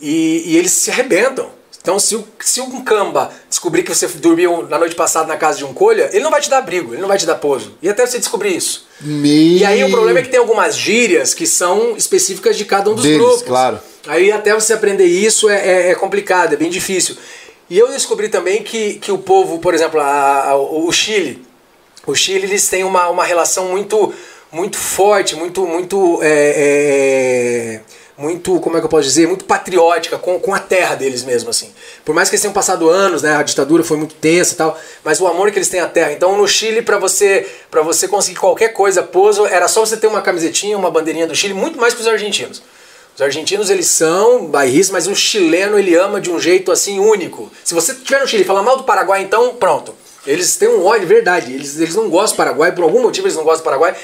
E, 0.00 0.42
e 0.46 0.56
eles 0.56 0.70
se 0.72 0.90
arrebentam. 0.90 1.50
Então, 1.82 1.98
se, 1.98 2.14
o, 2.14 2.24
se 2.40 2.60
um 2.60 2.82
camba 2.84 3.30
descobrir 3.48 3.82
que 3.82 3.88
você 3.94 4.06
dormiu 4.06 4.66
na 4.68 4.78
noite 4.78 4.94
passada 4.94 5.26
na 5.26 5.36
casa 5.38 5.56
de 5.58 5.64
um 5.64 5.72
colha, 5.72 6.10
ele 6.12 6.22
não 6.22 6.30
vai 6.30 6.38
te 6.40 6.50
dar 6.50 6.58
abrigo, 6.58 6.92
ele 6.92 7.00
não 7.00 7.08
vai 7.08 7.16
te 7.16 7.24
dar 7.24 7.36
pouso. 7.36 7.74
E 7.80 7.88
até 7.88 8.06
você 8.06 8.18
descobrir 8.18 8.54
isso. 8.54 8.86
E 9.02 9.64
aí 9.64 9.82
o 9.82 9.90
problema 9.90 10.18
é 10.18 10.22
que 10.22 10.28
tem 10.28 10.38
algumas 10.38 10.76
gírias 10.76 11.32
que 11.32 11.46
são 11.46 11.96
específicas 11.96 12.58
de 12.58 12.66
cada 12.66 12.90
um 12.90 12.94
dos 12.94 13.02
Deles, 13.02 13.18
grupos. 13.18 13.42
claro. 13.42 13.80
Aí 14.06 14.32
até 14.32 14.54
você 14.54 14.72
aprender 14.72 15.04
isso 15.04 15.48
é, 15.48 15.56
é- 15.56 15.90
é 15.90 15.94
complicado, 15.94 16.54
é 16.54 16.56
bem 16.56 16.70
difícil. 16.70 17.16
E 17.68 17.78
eu 17.78 17.88
descobri 17.88 18.28
também 18.28 18.62
que, 18.62 18.94
que 18.94 19.12
o 19.12 19.18
povo, 19.18 19.58
por 19.58 19.74
exemplo, 19.74 20.00
a- 20.00 20.50
a- 20.50 20.56
o 20.56 20.90
Chile, 20.90 21.44
o 22.06 22.14
Chile 22.14 22.44
eles 22.46 22.68
têm 22.68 22.82
uma, 22.84 23.08
uma 23.08 23.24
relação 23.24 23.68
muito 23.68 24.12
muito 24.52 24.76
forte, 24.76 25.36
muito 25.36 25.64
muito 25.64 26.18
é, 26.22 26.54
é, 26.56 27.80
muito 28.18 28.58
como 28.60 28.76
é 28.76 28.80
que 28.80 28.86
eu 28.86 28.90
posso 28.90 29.04
dizer, 29.04 29.28
muito 29.28 29.44
patriótica 29.44 30.18
com, 30.18 30.40
com 30.40 30.52
a 30.52 30.58
terra 30.58 30.96
deles 30.96 31.22
mesmo 31.22 31.50
assim. 31.50 31.72
Por 32.04 32.12
mais 32.14 32.28
que 32.28 32.34
eles 32.34 32.42
tenham 32.42 32.52
passado 32.52 32.88
anos, 32.90 33.22
né, 33.22 33.36
a 33.36 33.42
ditadura 33.44 33.84
foi 33.84 33.96
muito 33.96 34.14
tensa 34.16 34.54
e 34.54 34.56
tal, 34.56 34.76
mas 35.04 35.20
o 35.20 35.26
amor 35.28 35.50
que 35.52 35.58
eles 35.58 35.68
têm 35.68 35.78
à 35.80 35.86
terra. 35.86 36.10
Então 36.12 36.36
no 36.36 36.48
Chile 36.48 36.82
para 36.82 36.98
você 36.98 37.46
para 37.70 37.82
você 37.82 38.08
conseguir 38.08 38.40
qualquer 38.40 38.70
coisa, 38.70 39.02
pouso, 39.04 39.46
era 39.46 39.68
só 39.68 39.80
você 39.86 39.96
ter 39.96 40.08
uma 40.08 40.20
camisetinha, 40.22 40.76
uma 40.76 40.90
bandeirinha 40.90 41.26
do 41.28 41.34
Chile, 41.36 41.54
muito 41.54 41.78
mais 41.78 41.94
que 41.94 42.00
os 42.00 42.08
argentinos. 42.08 42.60
Os 43.20 43.26
Os 43.26 43.26
argentinos, 43.26 43.68
eles 43.68 43.86
são 43.86 44.46
bairristas, 44.46 44.90
mas 44.90 45.06
o 45.06 45.14
chileno, 45.14 45.78
ele 45.78 45.94
ama 45.94 46.18
de 46.22 46.30
um 46.30 46.40
jeito, 46.40 46.72
assim, 46.72 46.98
único. 46.98 47.52
Se 47.62 47.74
você 47.74 47.92
estiver 47.92 48.18
no 48.22 48.26
Chile 48.26 48.44
e 48.44 48.46
falar 48.46 48.62
mal 48.62 48.78
do 48.78 48.84
Paraguai, 48.84 49.20
então, 49.22 49.54
pronto. 49.56 49.94
Eles 50.26 50.56
têm 50.56 50.68
um 50.70 50.86
ódio, 50.86 51.06
verdade. 51.06 51.52
Eles, 51.52 51.78
eles 51.78 51.94
não 51.94 52.08
gostam 52.08 52.34
do 52.34 52.36
Paraguai, 52.38 52.72
por 52.72 52.82
algum 52.82 53.02
motivo 53.02 53.26
eles 53.26 53.36
não 53.36 53.44
gostam 53.44 53.60
do 53.60 53.64
Paraguai. 53.64 53.94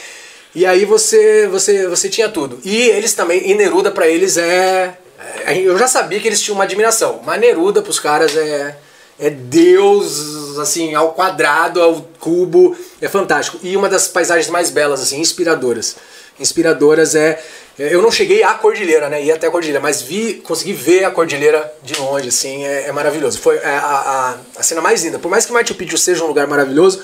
E 0.55 0.67
aí 0.67 0.85
você, 0.85 1.49
você, 1.49 1.89
você 1.89 2.11
tinha 2.11 2.29
tudo. 2.29 2.59
E 2.62 2.77
eles 2.91 3.14
também, 3.14 3.51
e 3.51 3.55
Neruda 3.55 3.91
pra 3.91 4.07
eles 4.07 4.37
é, 4.37 4.99
é- 5.47 5.59
Eu 5.59 5.79
já 5.79 5.89
sabia 5.89 6.21
que 6.21 6.29
eles 6.29 6.43
tinham 6.43 6.55
uma 6.55 6.64
admiração, 6.64 7.21
mas 7.25 7.41
Neruda 7.41 7.81
pros 7.81 7.99
caras 7.99 8.37
é. 8.37 8.77
É 9.19 9.31
Deus, 9.31 10.59
assim, 10.59 10.95
ao 10.95 11.14
quadrado, 11.14 11.81
ao 11.81 12.07
cubo, 12.21 12.77
é 13.01 13.09
fantástico. 13.09 13.59
E 13.62 13.75
uma 13.75 13.89
das 13.89 14.09
paisagens 14.09 14.51
mais 14.51 14.69
belas, 14.69 15.01
assim, 15.01 15.19
inspiradoras. 15.19 15.97
Inspiradoras 16.39 17.14
é. 17.14 17.43
Eu 17.79 18.01
não 18.01 18.11
cheguei 18.11 18.43
à 18.43 18.55
cordilheira, 18.55 19.09
né? 19.09 19.22
Ia 19.22 19.35
até 19.35 19.47
a 19.47 19.51
cordilheira, 19.51 19.81
mas 19.81 20.01
vi, 20.01 20.35
consegui 20.35 20.72
ver 20.72 21.05
a 21.05 21.11
cordilheira 21.11 21.70
de 21.83 21.95
longe, 22.01 22.29
assim, 22.29 22.64
é, 22.64 22.89
é 22.89 22.93
maravilhoso. 22.93 23.39
Foi 23.39 23.57
é, 23.57 23.66
a, 23.66 23.81
a, 23.81 24.37
a 24.61 24.62
cena 24.62 24.81
mais 24.81 25.05
linda. 25.05 25.18
Por 25.18 25.31
mais 25.31 25.45
que 25.45 25.53
Machu 25.53 25.74
Picchu 25.74 25.99
seja 25.99 26.24
um 26.24 26.27
lugar 26.27 26.47
maravilhoso, 26.47 27.03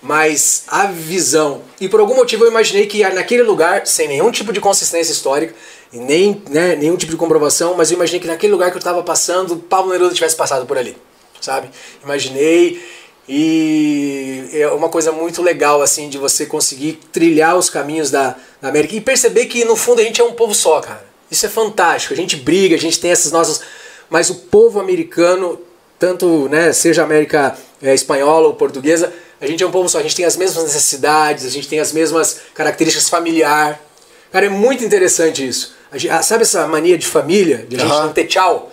mas 0.00 0.62
a 0.68 0.86
visão. 0.86 1.62
E 1.80 1.88
por 1.88 1.98
algum 1.98 2.14
motivo 2.14 2.44
eu 2.44 2.50
imaginei 2.50 2.86
que 2.86 3.02
naquele 3.10 3.42
lugar, 3.42 3.84
sem 3.86 4.06
nenhum 4.06 4.30
tipo 4.30 4.52
de 4.52 4.60
consistência 4.60 5.12
histórica, 5.12 5.54
nem 5.92 6.40
né, 6.48 6.76
nenhum 6.76 6.96
tipo 6.96 7.10
de 7.10 7.18
comprovação, 7.18 7.74
mas 7.74 7.90
eu 7.90 7.96
imaginei 7.96 8.20
que 8.20 8.26
naquele 8.26 8.52
lugar 8.52 8.70
que 8.70 8.76
eu 8.76 8.80
estava 8.80 9.02
passando, 9.02 9.56
Pablo 9.56 9.90
Neruda 9.90 10.14
tivesse 10.14 10.36
passado 10.36 10.66
por 10.66 10.78
ali, 10.78 10.96
sabe? 11.40 11.68
Imaginei 12.02 12.82
e 13.28 14.48
é 14.52 14.68
uma 14.68 14.88
coisa 14.88 15.12
muito 15.12 15.42
legal 15.42 15.80
assim 15.80 16.08
de 16.08 16.18
você 16.18 16.44
conseguir 16.44 16.98
trilhar 17.12 17.56
os 17.56 17.70
caminhos 17.70 18.10
da, 18.10 18.36
da 18.62 18.68
América 18.68 18.94
e 18.94 19.00
perceber 19.00 19.46
que 19.46 19.64
no 19.64 19.74
fundo 19.74 20.00
a 20.00 20.04
gente 20.04 20.20
é 20.20 20.24
um 20.24 20.32
povo 20.32 20.54
só, 20.54 20.80
cara. 20.80 21.04
Isso 21.28 21.44
é 21.44 21.48
fantástico. 21.48 22.14
A 22.14 22.16
gente 22.16 22.36
briga, 22.36 22.76
a 22.76 22.78
gente 22.78 23.00
tem 23.00 23.10
essas 23.10 23.32
nossas, 23.32 23.60
mas 24.08 24.30
o 24.30 24.36
povo 24.36 24.78
americano, 24.78 25.60
tanto 25.98 26.48
né, 26.48 26.72
seja 26.72 27.02
América 27.02 27.56
é, 27.82 27.92
espanhola 27.92 28.46
ou 28.46 28.54
portuguesa, 28.54 29.12
a 29.40 29.46
gente 29.46 29.64
é 29.64 29.66
um 29.66 29.70
povo 29.72 29.88
só. 29.88 29.98
A 29.98 30.02
gente 30.02 30.14
tem 30.14 30.24
as 30.24 30.36
mesmas 30.36 30.62
necessidades, 30.62 31.44
a 31.44 31.48
gente 31.48 31.66
tem 31.66 31.80
as 31.80 31.92
mesmas 31.92 32.38
características 32.54 33.08
familiar. 33.08 33.80
Cara, 34.30 34.46
é 34.46 34.48
muito 34.48 34.84
interessante 34.84 35.46
isso. 35.46 35.74
A 35.90 35.98
gente- 35.98 36.10
ah, 36.12 36.22
sabe 36.22 36.42
essa 36.42 36.66
mania 36.68 36.96
de 36.96 37.06
família, 37.06 37.66
de 37.68 37.74
a 37.76 37.80
gente 37.80 37.90
Aham. 37.90 38.06
não 38.06 38.12
ter 38.12 38.26
tchau? 38.26 38.70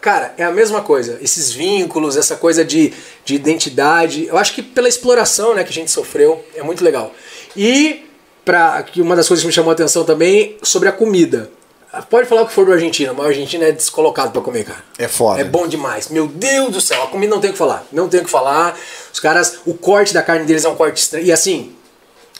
Cara, 0.00 0.34
é 0.36 0.42
a 0.42 0.50
mesma 0.50 0.80
coisa. 0.82 1.18
Esses 1.22 1.52
vínculos, 1.52 2.16
essa 2.16 2.34
coisa 2.34 2.64
de, 2.64 2.92
de 3.24 3.36
identidade. 3.36 4.26
Eu 4.26 4.36
acho 4.36 4.52
que 4.52 4.62
pela 4.62 4.88
exploração 4.88 5.54
né, 5.54 5.62
que 5.62 5.70
a 5.70 5.72
gente 5.72 5.90
sofreu, 5.92 6.44
é 6.56 6.62
muito 6.62 6.82
legal. 6.82 7.14
E 7.56 8.08
pra, 8.44 8.82
que 8.82 9.00
uma 9.02 9.14
das 9.16 9.26
coisas 9.28 9.42
que 9.42 9.46
me 9.46 9.52
chamou 9.52 9.70
a 9.70 9.74
atenção 9.74 10.04
também 10.04 10.56
sobre 10.62 10.88
a 10.88 10.92
comida. 10.92 11.50
Pode 12.08 12.28
falar 12.28 12.42
o 12.42 12.46
que 12.46 12.52
for 12.52 12.64
do 12.64 12.72
Argentina, 12.72 13.12
mas 13.12 13.26
o 13.26 13.28
Argentina 13.30 13.64
é 13.64 13.72
descolocado 13.72 14.30
pra 14.30 14.40
comer, 14.40 14.64
cara. 14.64 14.78
É 14.96 15.08
foda. 15.08 15.40
É 15.40 15.44
bom 15.44 15.66
demais. 15.66 16.08
Meu 16.08 16.28
Deus 16.28 16.70
do 16.72 16.80
céu, 16.80 17.02
a 17.02 17.06
comida 17.08 17.34
não 17.34 17.40
tem 17.40 17.50
o 17.50 17.52
que 17.52 17.58
falar. 17.58 17.84
Não 17.90 18.08
tem 18.08 18.20
o 18.20 18.24
que 18.24 18.30
falar. 18.30 18.78
Os 19.12 19.18
caras, 19.18 19.58
o 19.66 19.74
corte 19.74 20.14
da 20.14 20.22
carne 20.22 20.44
deles 20.44 20.64
é 20.64 20.68
um 20.68 20.76
corte 20.76 20.98
estranho. 20.98 21.26
E 21.26 21.32
assim, 21.32 21.74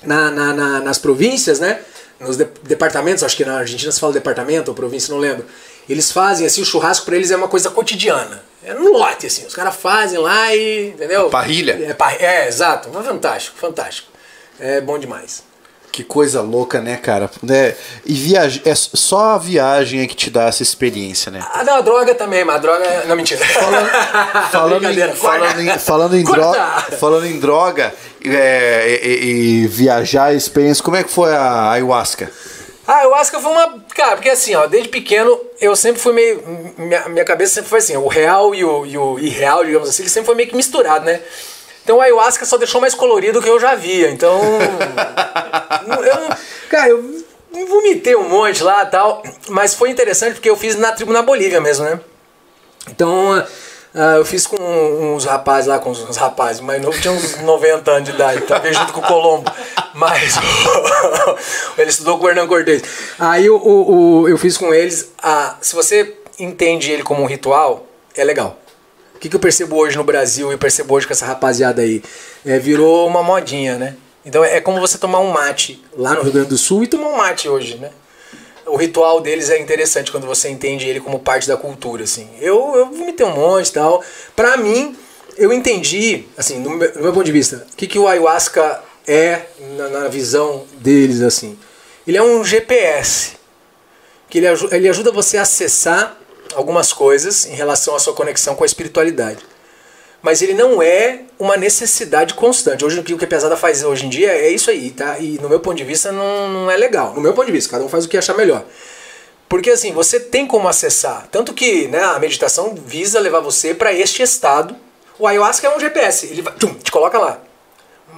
na, 0.04 0.30
na- 0.30 0.52
na- 0.54 0.80
nas 0.80 0.98
províncias, 0.98 1.58
né? 1.58 1.80
Nos 2.20 2.36
de- 2.36 2.46
departamentos, 2.62 3.24
acho 3.24 3.36
que 3.36 3.44
na 3.44 3.56
Argentina 3.58 3.90
se 3.90 3.98
fala 3.98 4.12
departamento 4.12 4.70
ou 4.70 4.74
província, 4.74 5.12
não 5.12 5.20
lembro. 5.20 5.44
Eles 5.88 6.12
fazem 6.12 6.46
assim, 6.46 6.62
o 6.62 6.64
churrasco 6.64 7.04
pra 7.04 7.16
eles 7.16 7.32
é 7.32 7.36
uma 7.36 7.48
coisa 7.48 7.70
cotidiana. 7.70 8.44
É 8.62 8.72
no 8.72 8.92
lote, 8.92 9.26
assim. 9.26 9.44
Os 9.46 9.54
caras 9.54 9.74
fazem 9.74 10.18
lá 10.20 10.54
e. 10.54 10.90
Entendeu? 10.90 11.28
Parrilha. 11.28 11.76
É, 11.88 11.92
par- 11.92 12.22
é, 12.22 12.46
exato. 12.46 12.88
Mas 12.92 13.04
fantástico, 13.04 13.56
fantástico. 13.58 14.09
É 14.60 14.80
bom 14.80 14.98
demais. 14.98 15.42
Que 15.92 16.04
coisa 16.04 16.40
louca, 16.40 16.80
né, 16.80 16.96
cara? 16.96 17.28
Né? 17.42 17.74
E 18.06 18.14
viagem, 18.14 18.62
é 18.64 18.74
só 18.76 19.30
a 19.30 19.38
viagem 19.38 20.00
é 20.00 20.06
que 20.06 20.14
te 20.14 20.30
dá 20.30 20.44
essa 20.44 20.62
experiência, 20.62 21.32
né? 21.32 21.44
Ah, 21.52 21.64
não, 21.64 21.74
a 21.74 21.80
droga 21.80 22.14
também, 22.14 22.44
mas 22.44 22.56
a 22.56 22.58
droga. 22.58 23.04
Não, 23.06 23.16
mentira. 23.16 23.44
Falando 23.44 24.76
em, 24.76 24.78
Brincadeira, 24.78 25.14
falando, 25.14 25.60
em, 25.60 25.78
falando, 25.78 26.16
em 26.16 26.22
droga, 26.22 26.66
falando 26.98 27.26
em 27.26 27.40
droga 27.40 27.92
é, 28.24 29.00
e, 29.02 29.62
e- 29.62 29.66
viajar, 29.66 30.32
experiência, 30.32 30.84
como 30.84 30.96
é 30.96 31.02
que 31.02 31.10
foi 31.10 31.34
a 31.34 31.72
ayahuasca? 31.72 32.30
Ah, 32.86 33.06
acho 33.16 33.30
que 33.32 33.40
foi 33.40 33.50
uma. 33.50 33.84
Cara, 33.94 34.16
porque 34.16 34.30
assim, 34.30 34.54
ó, 34.54 34.66
desde 34.66 34.88
pequeno 34.88 35.40
eu 35.60 35.74
sempre 35.74 36.00
fui 36.00 36.12
meio. 36.12 36.42
Minha, 36.78 37.08
minha 37.08 37.24
cabeça 37.24 37.54
sempre 37.54 37.68
foi 37.68 37.78
assim, 37.80 37.96
o 37.96 38.06
real 38.06 38.54
e 38.54 38.64
o, 38.64 38.86
e 38.86 38.96
o 38.96 39.18
irreal, 39.18 39.64
digamos 39.64 39.88
assim, 39.88 40.02
ele 40.02 40.10
sempre 40.10 40.26
foi 40.26 40.34
meio 40.36 40.48
que 40.48 40.56
misturado, 40.56 41.04
né? 41.04 41.20
Então 41.90 42.00
a 42.00 42.04
ayahuasca 42.04 42.44
só 42.46 42.56
deixou 42.56 42.80
mais 42.80 42.94
colorido 42.94 43.40
do 43.40 43.42
que 43.42 43.50
eu 43.50 43.58
já 43.58 43.74
via. 43.74 44.08
Então. 44.10 44.40
eu, 46.04 46.36
cara, 46.68 46.88
eu 46.90 47.66
vomitei 47.66 48.14
um 48.14 48.28
monte 48.28 48.62
lá 48.62 48.84
e 48.84 48.86
tal. 48.86 49.24
Mas 49.48 49.74
foi 49.74 49.90
interessante 49.90 50.34
porque 50.34 50.48
eu 50.48 50.56
fiz 50.56 50.76
na 50.76 50.92
tribo 50.92 51.12
na 51.12 51.20
Bolívia 51.20 51.60
mesmo, 51.60 51.84
né? 51.84 51.98
Então, 52.88 53.44
ah, 53.92 54.14
eu 54.18 54.24
fiz 54.24 54.46
com 54.46 54.56
uns 54.56 55.24
rapazes 55.24 55.66
lá, 55.66 55.80
com 55.80 55.90
uns 55.90 56.16
rapazes, 56.16 56.60
mais 56.60 56.80
novo 56.80 56.96
tinha 57.00 57.12
uns 57.12 57.38
90 57.42 57.90
anos 57.90 58.08
de 58.08 58.14
idade, 58.14 58.42
também 58.42 58.72
junto 58.72 58.92
com 58.92 59.00
o 59.00 59.04
Colombo. 59.06 59.50
Mas 59.92 60.36
ele 61.76 61.90
estudou 61.90 62.18
com 62.18 62.26
o 62.26 62.28
Hernan 62.28 62.46
Cortez. 62.46 62.82
Aí 63.18 63.50
o, 63.50 63.56
o- 63.56 64.20
o- 64.22 64.28
eu 64.28 64.38
fiz 64.38 64.56
com 64.56 64.72
eles. 64.72 65.10
ah, 65.20 65.56
se 65.60 65.74
você 65.74 66.16
entende 66.38 66.92
ele 66.92 67.02
como 67.02 67.20
um 67.20 67.26
ritual, 67.26 67.84
é 68.16 68.22
legal. 68.22 68.56
Que, 69.20 69.28
que 69.28 69.36
eu 69.36 69.40
percebo 69.40 69.76
hoje 69.76 69.96
no 69.96 70.02
Brasil 70.02 70.52
e 70.52 70.56
percebo 70.56 70.94
hoje 70.94 71.06
com 71.06 71.12
essa 71.12 71.26
rapaziada 71.26 71.82
aí? 71.82 72.02
É, 72.44 72.58
virou 72.58 73.06
uma 73.06 73.22
modinha, 73.22 73.78
né? 73.78 73.96
Então 74.24 74.44
é 74.44 74.60
como 74.60 74.80
você 74.80 74.98
tomar 74.98 75.20
um 75.20 75.30
mate 75.30 75.84
lá 75.96 76.14
no 76.14 76.22
Rio 76.22 76.32
Grande 76.32 76.48
do 76.48 76.58
Sul 76.58 76.84
e 76.84 76.86
tomar 76.86 77.08
um 77.08 77.16
mate 77.16 77.48
hoje, 77.48 77.76
né? 77.76 77.90
o 78.70 78.76
ritual 78.76 79.20
deles 79.20 79.50
é 79.50 79.58
interessante 79.58 80.10
quando 80.10 80.26
você 80.26 80.48
entende 80.48 80.86
ele 80.86 81.00
como 81.00 81.18
parte 81.18 81.48
da 81.48 81.56
cultura, 81.56 82.04
assim. 82.04 82.28
Eu, 82.40 82.74
eu 82.76 82.86
vomitei 82.86 83.26
um 83.26 83.34
monte 83.34 83.68
e 83.68 83.72
tal. 83.72 84.02
Pra 84.36 84.56
mim, 84.56 84.96
eu 85.36 85.52
entendi, 85.52 86.24
assim, 86.36 86.58
no 86.58 86.70
meu, 86.70 86.94
no 86.94 87.02
meu 87.02 87.12
ponto 87.12 87.24
de 87.24 87.32
vista, 87.32 87.66
o 87.72 87.76
que, 87.76 87.86
que 87.86 87.98
o 87.98 88.06
ayahuasca 88.06 88.82
é 89.06 89.42
na, 89.76 89.88
na 89.88 90.08
visão 90.08 90.64
deles, 90.78 91.20
assim. 91.20 91.58
Ele 92.06 92.16
é 92.16 92.22
um 92.22 92.44
GPS, 92.44 93.32
que 94.28 94.38
ele, 94.38 94.46
ele 94.70 94.88
ajuda 94.88 95.10
você 95.10 95.36
a 95.36 95.42
acessar 95.42 96.16
algumas 96.54 96.92
coisas 96.92 97.46
em 97.46 97.54
relação 97.54 97.94
à 97.94 97.98
sua 97.98 98.14
conexão 98.14 98.54
com 98.54 98.62
a 98.62 98.66
espiritualidade. 98.66 99.38
Mas 100.22 100.42
ele 100.42 100.52
não 100.52 100.82
é 100.82 101.22
uma 101.38 101.56
necessidade 101.56 102.34
constante. 102.34 102.84
Hoje 102.84 103.00
o 103.00 103.02
que 103.02 103.24
a 103.24 103.28
pesada 103.28 103.56
faz 103.56 103.82
hoje 103.82 104.06
em 104.06 104.08
dia 104.10 104.30
é 104.32 104.50
isso 104.50 104.70
aí, 104.70 104.90
tá? 104.90 105.18
E 105.18 105.38
no 105.40 105.48
meu 105.48 105.60
ponto 105.60 105.76
de 105.76 105.84
vista 105.84 106.12
não, 106.12 106.48
não 106.48 106.70
é 106.70 106.76
legal. 106.76 107.14
No 107.14 107.20
meu 107.20 107.32
ponto 107.32 107.46
de 107.46 107.52
vista, 107.52 107.70
cada 107.70 107.84
um 107.84 107.88
faz 107.88 108.04
o 108.04 108.08
que 108.08 108.18
achar 108.18 108.36
melhor. 108.36 108.64
Porque 109.48 109.70
assim, 109.70 109.92
você 109.92 110.20
tem 110.20 110.46
como 110.46 110.68
acessar. 110.68 111.26
Tanto 111.30 111.54
que 111.54 111.88
né, 111.88 112.02
a 112.02 112.18
meditação 112.18 112.74
visa 112.74 113.18
levar 113.18 113.40
você 113.40 113.74
para 113.74 113.92
este 113.92 114.22
estado. 114.22 114.76
O 115.18 115.26
ayahuasca 115.26 115.66
é 115.66 115.76
um 115.76 115.80
GPS, 115.80 116.26
ele 116.26 116.42
vai, 116.42 116.54
tchum, 116.54 116.74
te 116.74 116.92
coloca 116.92 117.18
lá. 117.18 117.40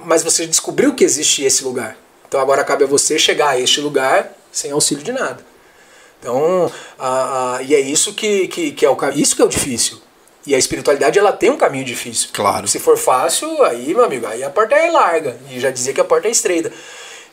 Mas 0.05 0.23
você 0.23 0.45
descobriu 0.45 0.93
que 0.93 1.03
existe 1.03 1.43
esse 1.43 1.63
lugar. 1.63 1.97
Então 2.27 2.39
agora 2.39 2.63
cabe 2.63 2.83
a 2.83 2.87
você 2.87 3.17
chegar 3.17 3.49
a 3.49 3.59
este 3.59 3.79
lugar 3.79 4.33
sem 4.51 4.71
auxílio 4.71 5.03
de 5.03 5.11
nada. 5.11 5.52
Então, 6.23 6.71
a, 6.97 7.55
a- 7.57 7.63
e 7.63 7.75
é 7.75 7.81
isso 7.81 8.13
que, 8.13 8.47
que, 8.47 8.71
que 8.71 8.85
é 8.85 8.89
o 8.89 8.97
isso 9.13 9.35
que 9.35 9.41
é 9.41 9.45
o 9.45 9.49
difícil. 9.49 9.97
E 10.47 10.55
a 10.55 10.57
espiritualidade 10.57 11.19
ela 11.19 11.33
tem 11.33 11.49
um 11.51 11.57
caminho 11.57 11.83
difícil. 11.83 12.29
Claro. 12.31 12.65
Se 12.65 12.79
for 12.79 12.97
fácil, 12.97 13.61
aí, 13.63 13.93
meu 13.93 14.05
amigo, 14.05 14.25
aí 14.25 14.41
a 14.41 14.49
porta 14.49 14.73
é 14.75 14.89
larga. 14.89 15.37
E 15.51 15.59
já 15.59 15.69
dizia 15.69 15.93
que 15.93 15.99
a 16.01 16.03
porta 16.05 16.29
é 16.29 16.31
estreita. 16.31 16.71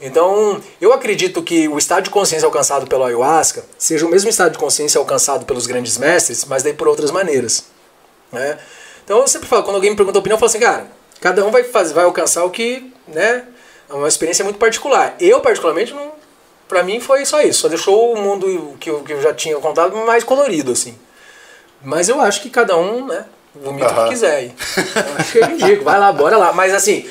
Então, 0.00 0.60
eu 0.80 0.92
acredito 0.92 1.40
que 1.42 1.68
o 1.68 1.78
estado 1.78 2.04
de 2.04 2.10
consciência 2.10 2.46
alcançado 2.46 2.86
pelo 2.86 3.04
ayahuasca 3.04 3.64
seja 3.78 4.06
o 4.06 4.08
mesmo 4.08 4.28
estado 4.30 4.52
de 4.52 4.58
consciência 4.58 4.98
alcançado 4.98 5.44
pelos 5.44 5.66
grandes 5.66 5.96
mestres, 5.98 6.44
mas 6.46 6.62
daí 6.62 6.72
por 6.72 6.88
outras 6.88 7.10
maneiras. 7.12 7.64
Né? 8.32 8.58
Então 9.04 9.18
eu 9.20 9.28
sempre 9.28 9.48
falo, 9.48 9.62
quando 9.62 9.76
alguém 9.76 9.90
me 9.90 9.96
pergunta 9.96 10.18
a 10.18 10.20
opinião, 10.20 10.36
eu 10.36 10.40
falo 10.40 10.48
assim, 10.50 10.60
cara, 10.60 10.86
cada 11.20 11.44
um 11.44 11.50
vai 11.50 11.64
fazer, 11.64 11.94
vai 11.94 12.04
alcançar 12.04 12.44
o 12.44 12.50
que, 12.50 12.92
né? 13.08 13.44
É 13.88 13.92
uma 13.92 14.06
experiência 14.08 14.44
muito 14.44 14.58
particular. 14.58 15.16
Eu, 15.20 15.40
particularmente, 15.40 15.92
não, 15.92 16.12
pra 16.70 16.82
mim 16.82 17.00
foi 17.00 17.26
só 17.26 17.42
isso. 17.42 17.60
Só 17.60 17.68
deixou 17.68 18.14
o 18.14 18.18
mundo 18.18 18.76
que 18.78 18.88
eu, 18.88 19.00
que 19.00 19.12
eu 19.12 19.20
já 19.20 19.34
tinha 19.34 19.56
contado 19.56 19.94
mais 20.06 20.24
colorido, 20.24 20.72
assim. 20.72 20.96
Mas 21.82 22.08
eu 22.08 22.20
acho 22.20 22.40
que 22.40 22.48
cada 22.48 22.76
um, 22.78 23.06
né, 23.06 23.26
vomita 23.54 23.88
o 23.88 23.90
Aham. 23.90 24.04
que 24.04 24.10
quiser. 24.10 24.44
Eu 24.44 24.52
acho 25.18 25.32
que 25.32 25.38
eu 25.38 25.50
indico, 25.50 25.84
vai 25.84 25.98
lá, 25.98 26.12
bora 26.12 26.38
lá. 26.38 26.52
Mas 26.52 26.72
assim, 26.72 27.06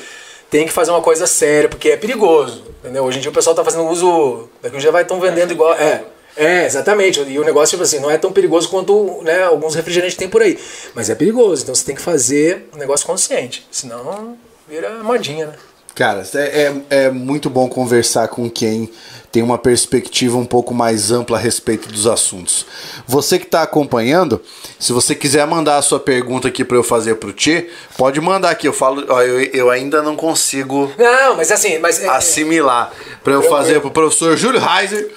tem 0.50 0.66
que 0.66 0.72
fazer 0.72 0.90
uma 0.90 1.02
coisa 1.02 1.26
séria, 1.26 1.68
porque 1.68 1.90
é 1.90 1.96
perigoso. 1.96 2.64
Entendeu? 2.80 3.04
Hoje 3.04 3.18
em 3.18 3.20
dia 3.20 3.30
o 3.30 3.34
pessoal 3.34 3.54
tá 3.54 3.62
fazendo 3.62 3.86
uso. 3.86 4.48
Daqui 4.62 4.76
um 4.76 4.80
dia 4.80 4.90
vai 4.90 5.02
estão 5.02 5.20
vendendo 5.20 5.52
igual. 5.52 5.74
É. 5.74 6.04
É, 6.36 6.64
exatamente. 6.64 7.20
E 7.20 7.38
o 7.38 7.44
negócio, 7.44 7.70
tipo 7.72 7.82
assim, 7.82 7.98
não 7.98 8.10
é 8.10 8.16
tão 8.16 8.32
perigoso 8.32 8.68
quanto 8.70 9.20
né, 9.22 9.42
alguns 9.42 9.74
refrigerantes 9.74 10.16
tem 10.16 10.28
por 10.28 10.40
aí. 10.40 10.58
Mas 10.94 11.10
é 11.10 11.14
perigoso, 11.14 11.62
então 11.62 11.74
você 11.74 11.84
tem 11.84 11.94
que 11.94 12.00
fazer 12.00 12.68
um 12.72 12.78
negócio 12.78 13.06
consciente. 13.06 13.66
Senão 13.70 14.38
vira 14.68 15.02
modinha, 15.02 15.46
né? 15.46 15.54
Cara, 15.94 16.26
é, 16.34 16.38
é, 16.38 17.04
é 17.04 17.10
muito 17.10 17.50
bom 17.50 17.68
conversar 17.68 18.28
com 18.28 18.48
quem 18.48 18.90
tem 19.32 19.42
uma 19.42 19.58
perspectiva 19.58 20.36
um 20.36 20.44
pouco 20.44 20.74
mais 20.74 21.12
ampla 21.12 21.36
a 21.36 21.40
respeito 21.40 21.88
dos 21.88 22.06
assuntos. 22.06 22.66
Você 23.06 23.38
que 23.38 23.44
está 23.44 23.62
acompanhando, 23.62 24.40
se 24.78 24.92
você 24.92 25.14
quiser 25.14 25.46
mandar 25.46 25.76
a 25.76 25.82
sua 25.82 26.00
pergunta 26.00 26.48
aqui 26.48 26.64
para 26.64 26.76
eu 26.76 26.82
fazer 26.82 27.14
pro 27.16 27.32
Tchê, 27.32 27.68
pode 27.96 28.20
mandar 28.20 28.50
aqui. 28.50 28.66
Eu 28.66 28.72
falo, 28.72 29.04
ó, 29.08 29.22
eu, 29.22 29.40
eu 29.52 29.70
ainda 29.70 30.02
não 30.02 30.16
consigo 30.16 30.92
Não, 30.98 31.36
mas 31.36 31.52
assim, 31.52 31.78
mas. 31.78 32.02
é- 32.02 32.08
assimilar 32.08 32.92
para 33.22 33.34
eu 33.34 33.42
fazer 33.42 33.80
pro 33.80 33.90
professor 33.90 34.36
Júlio 34.36 34.60
Reiser. 34.60 35.10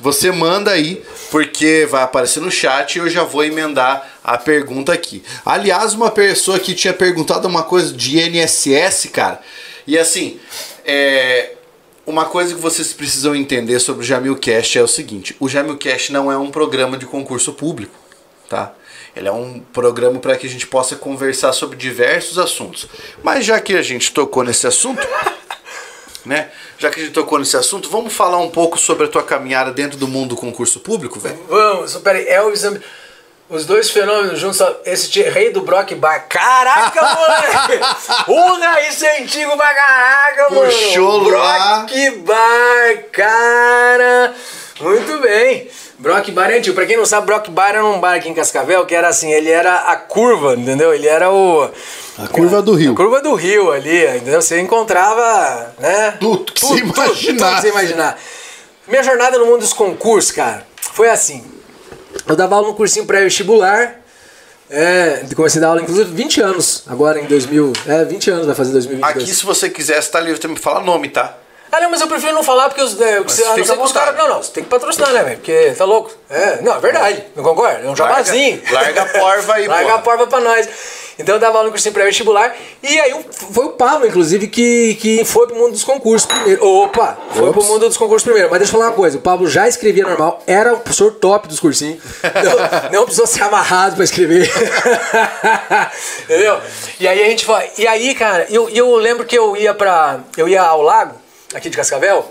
você 0.00 0.30
manda 0.30 0.70
aí, 0.70 1.02
porque 1.30 1.86
vai 1.90 2.02
aparecer 2.02 2.40
no 2.40 2.50
chat 2.50 2.94
e 2.96 2.98
eu 3.00 3.10
já 3.10 3.24
vou 3.24 3.44
emendar 3.44 4.08
a 4.24 4.38
pergunta 4.38 4.92
aqui. 4.92 5.22
Aliás, 5.44 5.92
uma 5.92 6.10
pessoa 6.10 6.58
que 6.58 6.74
tinha 6.74 6.94
perguntado 6.94 7.46
uma 7.46 7.62
coisa 7.64 7.92
de 7.92 8.18
NSS, 8.18 9.08
cara, 9.08 9.40
e 9.88 9.98
assim, 9.98 10.38
é, 10.84 11.52
uma 12.04 12.26
coisa 12.26 12.54
que 12.54 12.60
vocês 12.60 12.92
precisam 12.92 13.34
entender 13.34 13.80
sobre 13.80 14.02
o 14.02 14.06
Jamilcast 14.06 14.78
é 14.78 14.82
o 14.82 14.86
seguinte: 14.86 15.34
o 15.40 15.48
Jamilcast 15.48 16.12
não 16.12 16.30
é 16.30 16.36
um 16.36 16.50
programa 16.50 16.98
de 16.98 17.06
concurso 17.06 17.54
público, 17.54 17.94
tá? 18.50 18.74
Ele 19.16 19.28
é 19.28 19.32
um 19.32 19.60
programa 19.72 20.20
para 20.20 20.36
que 20.36 20.46
a 20.46 20.50
gente 20.50 20.66
possa 20.66 20.94
conversar 20.94 21.54
sobre 21.54 21.78
diversos 21.78 22.38
assuntos. 22.38 22.86
Mas 23.22 23.46
já 23.46 23.58
que 23.58 23.74
a 23.74 23.80
gente 23.80 24.12
tocou 24.12 24.44
nesse 24.44 24.66
assunto, 24.66 25.00
né? 26.22 26.50
Já 26.78 26.90
que 26.90 27.00
a 27.00 27.04
gente 27.04 27.14
tocou 27.14 27.38
nesse 27.38 27.56
assunto, 27.56 27.88
vamos 27.88 28.12
falar 28.12 28.36
um 28.36 28.50
pouco 28.50 28.78
sobre 28.78 29.06
a 29.06 29.08
tua 29.08 29.22
caminhada 29.22 29.72
dentro 29.72 29.96
do 29.96 30.06
mundo 30.06 30.30
do 30.30 30.36
concurso 30.36 30.80
público, 30.80 31.18
velho? 31.18 31.42
Vamos, 31.48 31.96
peraí, 31.96 32.28
Elvis. 32.28 32.62
Os 33.50 33.64
dois 33.64 33.88
fenômenos 33.90 34.38
juntos, 34.38 34.60
esse 34.84 35.22
rei 35.22 35.50
do 35.50 35.62
Brock 35.62 35.94
Bar. 35.94 36.26
Caraca, 36.28 37.00
moleque! 37.00 37.80
Isso 38.90 39.06
é 39.06 39.22
antigo 39.22 39.56
pra 39.56 39.74
caraca, 39.74 40.50
mano! 40.50 40.70
Puxou. 40.70 41.24
Brock 41.24 42.10
Bar, 42.26 43.04
cara! 43.10 44.34
Muito 44.80 45.18
bem. 45.20 45.70
Brock 45.98 46.30
Bar 46.30 46.50
é 46.50 46.58
antigo. 46.58 46.74
Pra 46.74 46.84
quem 46.84 46.98
não 46.98 47.06
sabe, 47.06 47.26
Brock 47.26 47.48
Bar 47.48 47.70
era 47.70 47.84
um 47.86 47.98
bar 47.98 48.16
aqui 48.16 48.28
em 48.28 48.34
Cascavel 48.34 48.84
que 48.84 48.94
era 48.94 49.08
assim, 49.08 49.32
ele 49.32 49.50
era 49.50 49.76
a 49.76 49.96
curva, 49.96 50.52
entendeu? 50.52 50.92
Ele 50.92 51.08
era 51.08 51.30
o... 51.32 51.70
A 52.18 52.28
curva 52.28 52.60
do 52.60 52.74
rio. 52.74 52.92
A 52.92 52.96
curva 52.96 53.22
do 53.22 53.34
rio 53.34 53.72
ali, 53.72 54.06
entendeu? 54.08 54.42
Você 54.42 54.60
encontrava, 54.60 55.74
né? 55.78 56.18
Tudo 56.20 56.52
que 56.52 56.60
você 56.60 56.66
tudo, 56.66 56.80
imaginar. 56.80 57.14
Tudo, 57.14 57.38
tudo 57.38 57.54
que 57.54 57.60
você 57.62 57.68
imaginar. 57.68 58.18
Minha 58.86 59.02
jornada 59.02 59.38
no 59.38 59.46
mundo 59.46 59.60
dos 59.60 59.72
concursos, 59.72 60.32
cara, 60.32 60.66
foi 60.92 61.08
assim. 61.08 61.57
Eu 62.28 62.36
dava 62.36 62.56
aula 62.56 62.68
no 62.68 62.74
cursinho 62.74 63.06
pré-vestibular. 63.06 64.00
É, 64.70 65.24
comecei 65.34 65.60
a 65.60 65.62
dar 65.62 65.68
aula, 65.68 65.80
inclusive, 65.80 66.10
20 66.12 66.42
anos, 66.42 66.82
agora 66.86 67.18
em 67.18 67.24
2000. 67.24 67.72
É, 67.86 68.04
20 68.04 68.30
anos 68.30 68.46
vai 68.46 68.54
fazer 68.54 68.72
2022. 68.72 69.24
Aqui, 69.24 69.34
se 69.34 69.44
você 69.44 69.70
quiser, 69.70 70.02
você 70.02 70.10
tá 70.10 70.20
livre 70.20 70.38
também 70.38 70.56
falar 70.56 70.84
nome, 70.84 71.08
tá? 71.08 71.38
Ah, 71.70 71.80
não, 71.80 71.90
mas 71.90 72.00
eu 72.00 72.06
prefiro 72.08 72.32
não 72.32 72.42
falar 72.42 72.68
porque 72.68 72.82
os, 72.82 72.98
é, 73.00 73.20
você, 73.20 73.42
a 73.44 73.56
não 73.76 73.82
os 73.84 73.92
caras. 73.92 74.16
Não, 74.16 74.28
não, 74.28 74.42
você 74.42 74.52
tem 74.52 74.64
que 74.64 74.70
patrocinar, 74.70 75.12
né, 75.12 75.22
velho? 75.22 75.36
Porque 75.36 75.74
tá 75.76 75.84
louco. 75.84 76.10
É, 76.30 76.60
não, 76.62 76.76
é 76.76 76.80
verdade, 76.80 77.24
não 77.36 77.44
concorda? 77.44 77.80
É 77.84 77.88
um 77.90 77.94
jabazinho. 77.96 78.62
larga 78.70 79.02
a 79.02 79.06
porva 79.06 79.54
aí, 79.54 79.66
Larga 79.68 79.84
porra. 79.84 79.94
a 79.96 79.98
porva 80.02 80.26
pra 80.26 80.40
nós. 80.40 80.68
Então 81.20 81.34
eu 81.34 81.40
dava 81.40 81.54
aula 81.56 81.64
no 81.64 81.70
cursinho 81.72 81.92
pré-vestibular. 81.92 82.54
E 82.80 83.00
aí 83.00 83.12
o- 83.12 83.24
foi 83.32 83.64
o 83.64 83.70
Pablo, 83.70 84.06
inclusive, 84.06 84.46
que, 84.46 84.94
que 85.00 85.24
foi 85.24 85.48
pro 85.48 85.56
mundo 85.56 85.72
dos 85.72 85.82
concursos 85.82 86.24
primeiro. 86.26 86.64
Opa! 86.64 87.18
Foi 87.34 87.52
pro 87.52 87.64
mundo 87.64 87.88
dos 87.88 87.96
concursos 87.96 88.22
primeiro. 88.22 88.48
Mas 88.48 88.60
deixa 88.60 88.72
eu 88.72 88.78
falar 88.78 88.90
uma 88.90 88.96
coisa: 88.96 89.18
o 89.18 89.20
Pablo 89.20 89.48
já 89.48 89.66
escrevia 89.66 90.04
normal, 90.04 90.40
era 90.46 90.72
um 90.74 90.78
professor 90.78 91.12
top 91.14 91.48
dos 91.48 91.58
cursinhos. 91.58 91.98
Não, 92.22 92.90
não 93.00 93.02
precisou 93.04 93.26
ser 93.26 93.42
amarrado 93.42 93.96
pra 93.96 94.04
escrever. 94.04 94.48
Entendeu? 96.24 96.60
E 97.00 97.08
aí 97.08 97.22
a 97.22 97.26
gente 97.26 97.44
foi. 97.44 97.68
E 97.76 97.86
aí, 97.86 98.14
cara, 98.14 98.46
eu, 98.50 98.68
eu 98.70 98.94
lembro 98.96 99.24
que 99.24 99.36
eu 99.36 99.56
ia 99.56 99.74
pra. 99.74 100.20
Eu 100.36 100.48
ia 100.48 100.62
ao 100.62 100.82
lago, 100.82 101.14
aqui 101.54 101.70
de 101.70 101.76
Cascavel. 101.76 102.30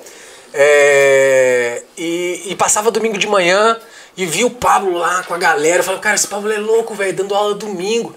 é, 0.53 1.84
e, 1.97 2.43
e 2.47 2.55
passava 2.55 2.91
domingo 2.91 3.18
de 3.18 3.28
manhã 3.28 3.80
e 4.15 4.26
vi 4.26 4.43
o 4.43 4.49
Pablo 4.49 4.97
lá 4.97 5.24
com 5.24 5.34
a 5.34 5.38
galera. 5.38 5.84
Eu 5.86 5.99
cara, 5.99 6.15
esse 6.15 6.28
Pablo 6.28 6.51
é 6.51 6.57
louco, 6.57 6.93
velho, 6.95 7.13
dando 7.13 7.36
aula 7.36 7.53
domingo. 7.53 8.15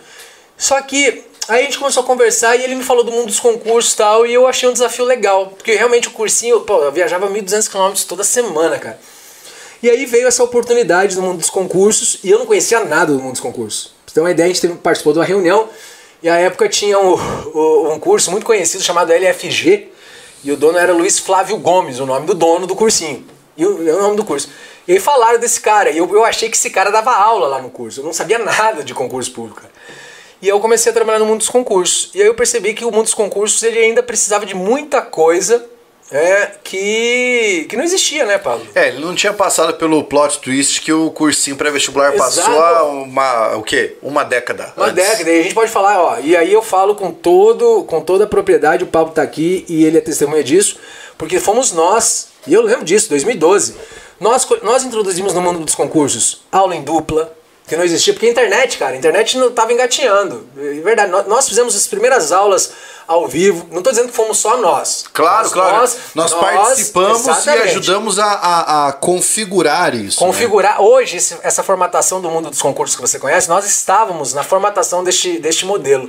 Só 0.57 0.81
que 0.83 1.25
aí 1.49 1.63
a 1.63 1.65
gente 1.65 1.79
começou 1.79 2.03
a 2.03 2.07
conversar 2.07 2.57
e 2.57 2.63
ele 2.63 2.75
me 2.75 2.85
falou 2.85 3.05
do 3.05 3.13
mundo 3.13 3.27
dos 3.27 3.41
concursos 3.41 3.93
e 3.93 3.97
tal, 3.97 4.27
e 4.27 4.33
eu 4.33 4.47
achei 4.47 4.69
um 4.69 4.73
desafio 4.73 5.05
legal. 5.05 5.49
Porque 5.49 5.75
realmente 5.75 6.09
o 6.09 6.13
cursinho, 6.13 6.61
pô, 6.61 6.83
eu 6.83 6.93
viajava 6.93 7.29
1.200 7.29 7.69
km 7.69 8.01
toda 8.07 8.25
semana, 8.25 8.79
cara. 8.79 8.99
E 9.83 9.89
aí 9.89 10.05
veio 10.05 10.29
essa 10.29 10.43
oportunidade 10.45 11.15
do 11.15 11.23
mundo 11.23 11.39
dos 11.39 11.49
concursos 11.49 12.19
e 12.23 12.31
eu 12.31 12.39
não 12.39 12.47
conhecia 12.47 12.85
nada 12.85 13.13
do 13.13 13.19
mundo 13.19 13.33
dos 13.33 13.41
concursos. 13.41 13.87
Pra 13.87 13.95
você 14.07 14.15
ter 14.15 14.21
uma 14.21 14.31
ideia, 14.31 14.51
a 14.51 14.53
gente 14.53 14.69
participou 14.77 15.13
de 15.13 15.19
uma 15.19 15.25
reunião 15.25 15.69
e 16.23 16.29
à 16.29 16.37
época 16.37 16.69
tinha 16.69 16.99
um, 16.99 17.15
um 17.93 17.99
curso 17.99 18.31
muito 18.31 18.45
conhecido 18.45 18.83
chamado 18.83 19.11
LFG 19.11 19.90
e 20.43 20.53
o 20.53 20.57
dono 20.57 20.79
era 20.79 20.93
Luiz 20.93 21.19
Flávio 21.19 21.57
Gomes, 21.59 22.01
o 22.01 22.07
nome 22.07 22.27
do 22.27 22.35
dono 22.35 22.67
do 22.67 22.75
cursinho. 22.75 23.27
E 23.57 23.67
o, 23.67 23.77
o 23.77 24.03
nome 24.03 24.17
do 24.17 24.25
curso. 24.25 24.49
E 24.89 24.93
aí 24.93 25.01
falaram 25.01 25.39
desse 25.39 25.61
cara 25.61 25.91
e 25.91 25.99
eu, 25.99 26.11
eu 26.13 26.25
achei 26.25 26.49
que 26.49 26.57
esse 26.57 26.71
cara 26.71 26.91
dava 26.91 27.13
aula 27.13 27.47
lá 27.47 27.63
no 27.63 27.71
curso. 27.71 28.01
Eu 28.01 28.05
não 28.05 28.13
sabia 28.13 28.39
nada 28.39 28.83
de 28.83 28.95
concurso 28.95 29.31
público. 29.33 29.63
E 30.43 30.49
eu 30.49 30.59
comecei 30.59 30.91
a 30.91 30.95
trabalhar 30.95 31.19
no 31.19 31.27
mundo 31.27 31.39
dos 31.39 31.51
concursos. 31.51 32.11
E 32.15 32.23
aí 32.23 32.27
eu 32.27 32.35
percebi 32.35 32.73
que 32.73 32.85
o 32.85 32.91
mundo 32.91 33.05
dos 33.05 33.15
concursos 33.15 33.63
ele 33.63 33.79
ainda 33.79 34.03
precisava 34.03 34.47
de 34.47 34.55
muita 34.55 35.03
coisa 35.03 35.65
é, 36.13 36.51
que, 36.65 37.67
que 37.69 37.77
não 37.77 37.85
existia, 37.85 38.25
né, 38.27 38.37
Pablo? 38.37 38.67
É, 38.75 38.89
ele 38.89 38.99
não 38.99 39.15
tinha 39.15 39.33
passado 39.33 39.75
pelo 39.75 40.03
plot 40.03 40.41
twist 40.41 40.81
que 40.81 40.93
o 40.93 41.11
cursinho 41.11 41.57
pré-vestibular 41.57 42.13
passou 42.15 42.61
há 42.63 42.85
uma, 42.85 43.57
o 43.57 43.63
quê? 43.63 43.97
Uma 44.03 44.25
década. 44.25 44.73
Uma 44.77 44.87
antes. 44.87 44.97
década, 44.97 45.31
e 45.31 45.41
a 45.41 45.43
gente 45.43 45.55
pode 45.55 45.71
falar, 45.71 46.03
ó, 46.03 46.19
e 46.19 46.37
aí 46.37 46.53
eu 46.53 46.63
falo 46.63 46.97
com 46.97 47.13
todo, 47.13 47.85
com 47.85 48.01
toda 48.01 48.25
a 48.25 48.27
propriedade, 48.27 48.83
o 48.83 48.89
Pablo 48.89 49.13
tá 49.13 49.23
aqui 49.23 49.65
e 49.69 49.85
ele 49.85 49.99
é 49.99 50.01
testemunha 50.01 50.43
disso, 50.43 50.79
porque 51.17 51.39
fomos 51.39 51.73
nós, 51.73 52.29
e 52.47 52.53
eu 52.53 52.63
lembro 52.63 52.85
disso, 52.85 53.09
2012, 53.11 53.77
nós, 54.19 54.47
nós 54.63 54.85
introduzimos 54.85 55.33
no 55.33 55.41
mundo 55.41 55.61
dos 55.61 55.75
concursos 55.75 56.43
aula 56.51 56.75
em 56.75 56.83
dupla, 56.83 57.33
que 57.71 57.77
não 57.77 57.85
existia, 57.85 58.13
porque 58.13 58.27
a 58.27 58.31
internet, 58.31 58.77
cara, 58.77 58.93
a 58.95 58.97
internet 58.99 59.39
não 59.39 59.51
tava 59.51 59.73
engatinhando, 59.73 60.47
é 60.59 60.81
verdade, 60.81 61.11
nós, 61.11 61.27
nós 61.27 61.49
fizemos 61.49 61.75
as 61.75 61.87
primeiras 61.87 62.33
aulas 62.33 62.73
ao 63.07 63.27
vivo, 63.27 63.67
não 63.73 63.83
tô 63.83 63.91
dizendo 63.91 64.09
que 64.09 64.15
fomos 64.15 64.39
só 64.39 64.57
nós. 64.59 65.05
Claro, 65.13 65.43
Mas 65.45 65.53
claro. 65.53 65.77
Nós, 65.77 65.95
participamos 66.35 67.27
e 67.27 67.51
ajudamos 67.71 68.19
a, 68.21 68.25
a- 68.27 68.89
a 68.89 68.93
configurar 68.93 69.95
isso. 69.97 70.21
né? 70.21 70.27
configurar 70.27 70.81
hoje 70.81 71.17
esse- 71.17 71.37
essa 71.43 71.63
formatação 71.63 72.21
do 72.21 72.31
mundo 72.31 72.51
dos 72.51 72.63
concursos 72.63 72.95
que 72.95 73.03
você 73.03 73.19
conhece, 73.19 73.49
nós 73.49 73.65
estávamos 73.67 74.33
na 74.33 74.43
formatação 74.45 75.03
deste, 75.03 75.39
deste 75.39 75.65
modelo. 75.65 76.09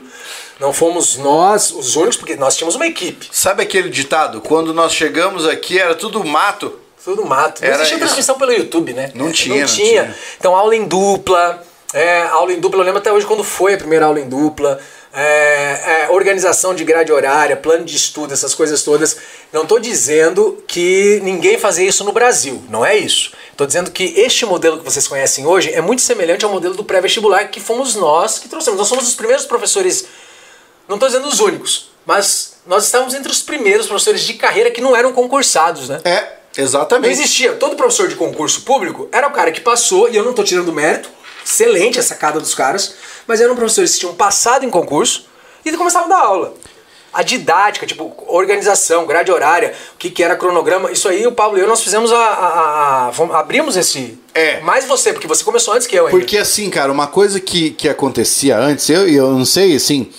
Não 0.60 0.72
fomos 0.74 1.18
nós 1.18 1.72
os 1.72 1.96
únicos, 1.96 2.18
porque 2.18 2.36
nós 2.36 2.56
tínhamos 2.56 2.76
uma 2.76 2.86
equipe. 2.86 3.28
Sabe 3.32 3.64
aquele 3.64 3.90
ditado? 3.90 4.40
Quando 4.42 4.72
nós 4.74 4.94
chegamos 4.94 5.48
aqui 5.48 5.80
era 5.80 5.96
tudo 5.96 6.24
mato. 6.24 6.80
Tudo 7.04 7.26
mato. 7.26 7.64
Não 7.64 7.74
existia 7.74 7.98
transmissão 7.98 8.38
pelo 8.38 8.52
YouTube, 8.52 8.94
né? 8.94 9.12
Não 9.16 9.32
tinha, 9.32 9.62
não 9.62 9.66
tinha. 9.66 10.04
tinha. 10.04 10.16
Então, 10.40 10.56
aula 10.56 10.76
em 10.76 10.86
dupla. 10.86 11.64
É, 11.94 12.22
aula 12.24 12.54
em 12.54 12.60
dupla, 12.60 12.82
eu 12.82 12.86
lembro 12.86 13.00
até 13.00 13.12
hoje 13.12 13.26
quando 13.26 13.44
foi 13.44 13.74
a 13.74 13.78
primeira 13.78 14.06
aula 14.06 14.20
em 14.20 14.30
dupla. 14.30 14.80
É, 15.14 16.04
é, 16.06 16.10
organização 16.10 16.74
de 16.74 16.86
grade 16.86 17.12
horária, 17.12 17.58
plano 17.58 17.84
de 17.84 17.98
estudo, 17.98 18.34
essas 18.34 18.56
coisas 18.56 18.82
todas. 18.82 19.18
Não 19.52 19.64
estou 19.64 19.78
dizendo 19.78 20.64
que 20.68 21.20
ninguém 21.22 21.58
fazia 21.58 21.86
isso 21.86 22.06
no 22.06 22.14
Brasil, 22.14 22.64
não 22.70 22.86
é 22.86 22.96
isso. 22.96 23.34
Estou 23.52 23.68
dizendo 23.68 23.92
que 23.92 24.14
este 24.18 24.46
modelo 24.46 24.78
que 24.78 24.86
vocês 24.86 25.06
conhecem 25.08 25.46
hoje 25.46 25.74
é 25.74 25.82
muito 25.82 26.02
semelhante 26.02 26.46
ao 26.46 26.52
modelo 26.52 26.76
do 26.76 26.86
pré-vestibular 26.86 27.50
que 27.50 27.60
fomos 27.60 27.94
nós 27.96 28.40
que 28.40 28.48
trouxemos. 28.48 28.80
Nós 28.80 28.88
somos 28.88 29.06
os 29.06 29.16
primeiros 29.16 29.46
professores 29.46 30.08
não 30.92 30.96
estou 30.96 31.08
dizendo 31.08 31.28
os 31.28 31.40
únicos, 31.40 31.90
mas 32.06 32.56
nós 32.66 32.84
estávamos 32.84 33.14
entre 33.14 33.32
os 33.32 33.42
primeiros 33.42 33.88
professores 33.88 34.24
de 34.24 34.34
carreira 34.34 34.70
que 34.70 34.82
não 34.82 34.94
eram 34.94 35.14
concursados, 35.14 35.88
né? 35.88 36.02
É, 36.04 36.34
Não 36.58 36.64
exatamente. 36.64 37.12
existia. 37.12 37.54
Todo 37.54 37.76
professor 37.76 38.08
de 38.08 38.16
concurso 38.16 38.62
público 38.62 39.08
era 39.12 39.28
o 39.28 39.32
cara 39.32 39.52
que 39.52 39.62
passou, 39.62 40.10
e 40.10 40.16
eu 40.16 40.24
não 40.24 40.32
estou 40.32 40.44
tirando 40.46 40.72
mérito, 40.74 41.10
excelente 41.46 42.00
a 42.00 42.04
sacada 42.04 42.40
dos 42.40 42.54
caras, 42.54 42.96
mas 43.26 43.40
eram 43.42 43.56
professores 43.56 43.94
que 43.94 44.00
tinham 44.02 44.14
passado 44.16 44.66
em 44.66 44.70
concurso 44.70 45.26
e 45.64 45.72
começavam 45.72 46.08
a 46.12 46.18
dar 46.18 46.24
aula. 46.26 46.54
A 47.14 47.24
didática, 47.24 47.86
tipo, 47.86 48.14
organização, 48.28 49.06
grade 49.06 49.30
horária, 49.32 49.74
o 49.96 49.98
que, 49.98 50.10
que 50.10 50.24
era 50.24 50.36
cronograma, 50.38 50.90
isso 50.92 51.10
aí 51.10 51.28
o 51.28 51.34
Pablo 51.34 51.58
e 51.58 51.62
eu 51.62 51.68
nós 51.68 51.82
fizemos 51.84 52.10
a. 52.12 52.16
a- 52.18 53.10
a- 53.10 53.10
a- 53.10 53.40
abrimos 53.40 53.76
esse. 53.76 54.18
É. 54.34 54.62
Mais 54.62 54.86
você, 54.86 55.12
porque 55.12 55.28
você 55.28 55.44
começou 55.44 55.74
antes 55.74 55.88
que 55.88 55.96
eu 55.96 56.06
ainda. 56.08 56.18
Porque 56.18 56.38
assim, 56.38 56.70
cara, 56.70 56.90
uma 56.90 57.08
coisa 57.08 57.38
que, 57.40 57.72
que 57.72 57.90
acontecia 57.90 58.58
antes, 58.58 58.90
eu, 58.90 59.06
eu 59.10 59.30
não 59.32 59.44
sei, 59.44 59.76
assim, 59.76 60.10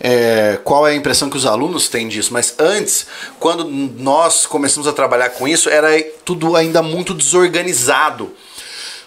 é, 0.00 0.58
qual 0.64 0.88
é 0.88 0.92
a 0.92 0.94
impressão 0.94 1.28
que 1.28 1.36
os 1.36 1.44
alunos 1.44 1.88
têm 1.88 2.08
disso, 2.08 2.32
mas 2.32 2.54
antes, 2.58 3.06
quando 3.38 3.64
nós 3.64 4.46
começamos 4.46 4.88
a 4.88 4.92
trabalhar 4.92 5.30
com 5.30 5.46
isso, 5.46 5.68
era 5.68 6.02
tudo 6.24 6.56
ainda 6.56 6.82
muito 6.82 7.12
desorganizado. 7.12 8.34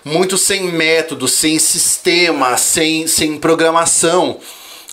Muito 0.05 0.37
sem 0.37 0.63
método, 0.63 1.29
sem 1.29 1.57
sistema, 1.57 2.57
sem, 2.57 3.07
sem 3.07 3.37
programação. 3.37 4.37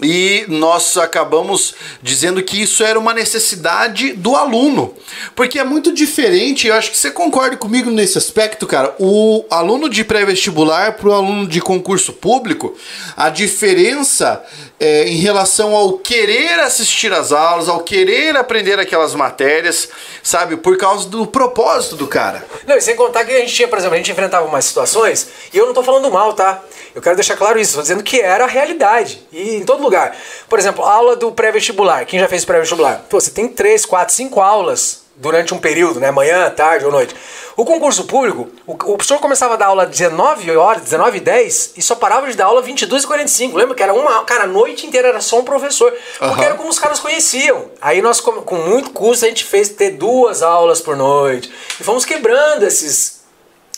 E 0.03 0.44
nós 0.48 0.96
acabamos 0.96 1.74
dizendo 2.03 2.42
que 2.42 2.62
isso 2.62 2.82
era 2.82 2.98
uma 2.98 3.12
necessidade 3.12 4.12
do 4.12 4.34
aluno. 4.34 4.94
Porque 5.34 5.59
é 5.59 5.64
muito 5.64 5.92
diferente, 5.92 6.66
eu 6.66 6.74
acho 6.74 6.90
que 6.90 6.96
você 6.96 7.11
concorda 7.11 7.57
comigo 7.57 7.90
nesse 7.90 8.16
aspecto, 8.16 8.66
cara. 8.66 8.94
O 8.98 9.44
aluno 9.51 9.88
de 9.88 10.05
pré-vestibular 10.05 10.94
para 10.94 11.09
o 11.09 11.12
aluno 11.12 11.46
de 11.46 11.61
concurso 11.61 12.12
público, 12.12 12.74
a 13.16 13.28
diferença 13.28 14.42
é, 14.78 15.07
em 15.09 15.16
relação 15.16 15.74
ao 15.74 15.98
querer 15.98 16.59
assistir 16.61 17.12
às 17.12 17.32
aulas, 17.32 17.68
ao 17.68 17.80
querer 17.80 18.34
aprender 18.36 18.78
aquelas 18.78 19.14
matérias, 19.14 19.90
sabe? 20.22 20.57
Por 20.57 20.78
causa 20.78 21.07
do 21.09 21.26
propósito 21.26 21.96
do 21.96 22.07
cara. 22.07 22.46
Não, 22.66 22.76
e 22.76 22.80
sem 22.80 22.96
contar 22.96 23.24
que 23.24 23.32
a 23.32 23.40
gente 23.40 23.55
tinha, 23.55 23.68
por 23.68 23.78
exemplo, 23.78 23.94
a 23.94 23.98
gente 23.98 24.11
enfrentava 24.11 24.46
umas 24.46 24.64
situações, 24.64 25.28
e 25.53 25.59
eu 25.59 25.66
não 25.66 25.74
tô 25.74 25.82
falando 25.82 26.11
mal, 26.11 26.32
tá? 26.32 26.62
Eu 26.95 27.01
quero 27.03 27.16
deixar 27.16 27.36
claro 27.36 27.59
isso, 27.59 27.76
tô 27.76 27.82
dizendo 27.82 28.03
que 28.03 28.20
era 28.20 28.45
a 28.45 28.49
realidade. 28.49 29.26
E 29.32 29.57
em 29.57 29.64
todo 29.64 29.82
lugar. 29.82 30.16
Por 30.49 30.59
exemplo, 30.59 30.84
aula 30.84 31.16
do 31.16 31.32
pré-vestibular. 31.32 32.05
Quem 32.05 32.18
já 32.18 32.28
fez 32.28 32.45
pré-vestibular? 32.45 33.05
Pô, 33.09 33.20
você 33.20 33.30
tem 33.30 33.49
três, 33.49 33.86
quatro, 33.86 34.14
cinco 34.14 34.41
aulas 34.41 35.01
durante 35.20 35.53
um 35.53 35.59
período, 35.59 36.01
né? 36.01 36.11
Manhã, 36.11 36.51
tarde 36.51 36.84
ou 36.84 36.91
noite. 36.91 37.14
O 37.57 37.64
concurso 37.64 38.05
público, 38.05 38.49
o, 38.66 38.72
o 38.72 38.97
professor 38.97 39.18
começava 39.18 39.55
a 39.55 39.57
dar 39.57 39.66
aula 39.66 39.82
às 39.82 39.91
19 39.91 40.57
horas, 40.57 40.82
19 40.82 41.18
e 41.18 41.20
10 41.20 41.72
e 41.76 41.82
só 41.82 41.95
parava 41.95 42.26
de 42.28 42.36
dar 42.36 42.47
aula 42.47 42.62
22 42.62 43.05
e 43.05 43.07
45. 43.07 43.57
Lembra 43.57 43.74
que 43.74 43.82
era 43.82 43.93
uma. 43.93 44.24
Cara, 44.24 44.45
a 44.45 44.47
noite 44.47 44.86
inteira 44.86 45.09
era 45.09 45.20
só 45.20 45.38
um 45.38 45.45
professor. 45.45 45.93
Porque 45.93 46.24
Aham. 46.24 46.43
era 46.43 46.55
como 46.55 46.70
os 46.70 46.78
caras 46.78 46.99
conheciam. 46.99 47.70
Aí 47.80 48.01
nós, 48.01 48.20
com, 48.20 48.32
com 48.43 48.57
muito 48.57 48.91
custo, 48.91 49.26
a 49.26 49.28
gente 49.28 49.45
fez 49.45 49.68
ter 49.68 49.91
duas 49.91 50.43
aulas 50.43 50.80
por 50.80 50.97
noite. 50.97 51.53
E 51.78 51.84
fomos 51.84 52.05
quebrando 52.07 52.62
esses 52.62 53.20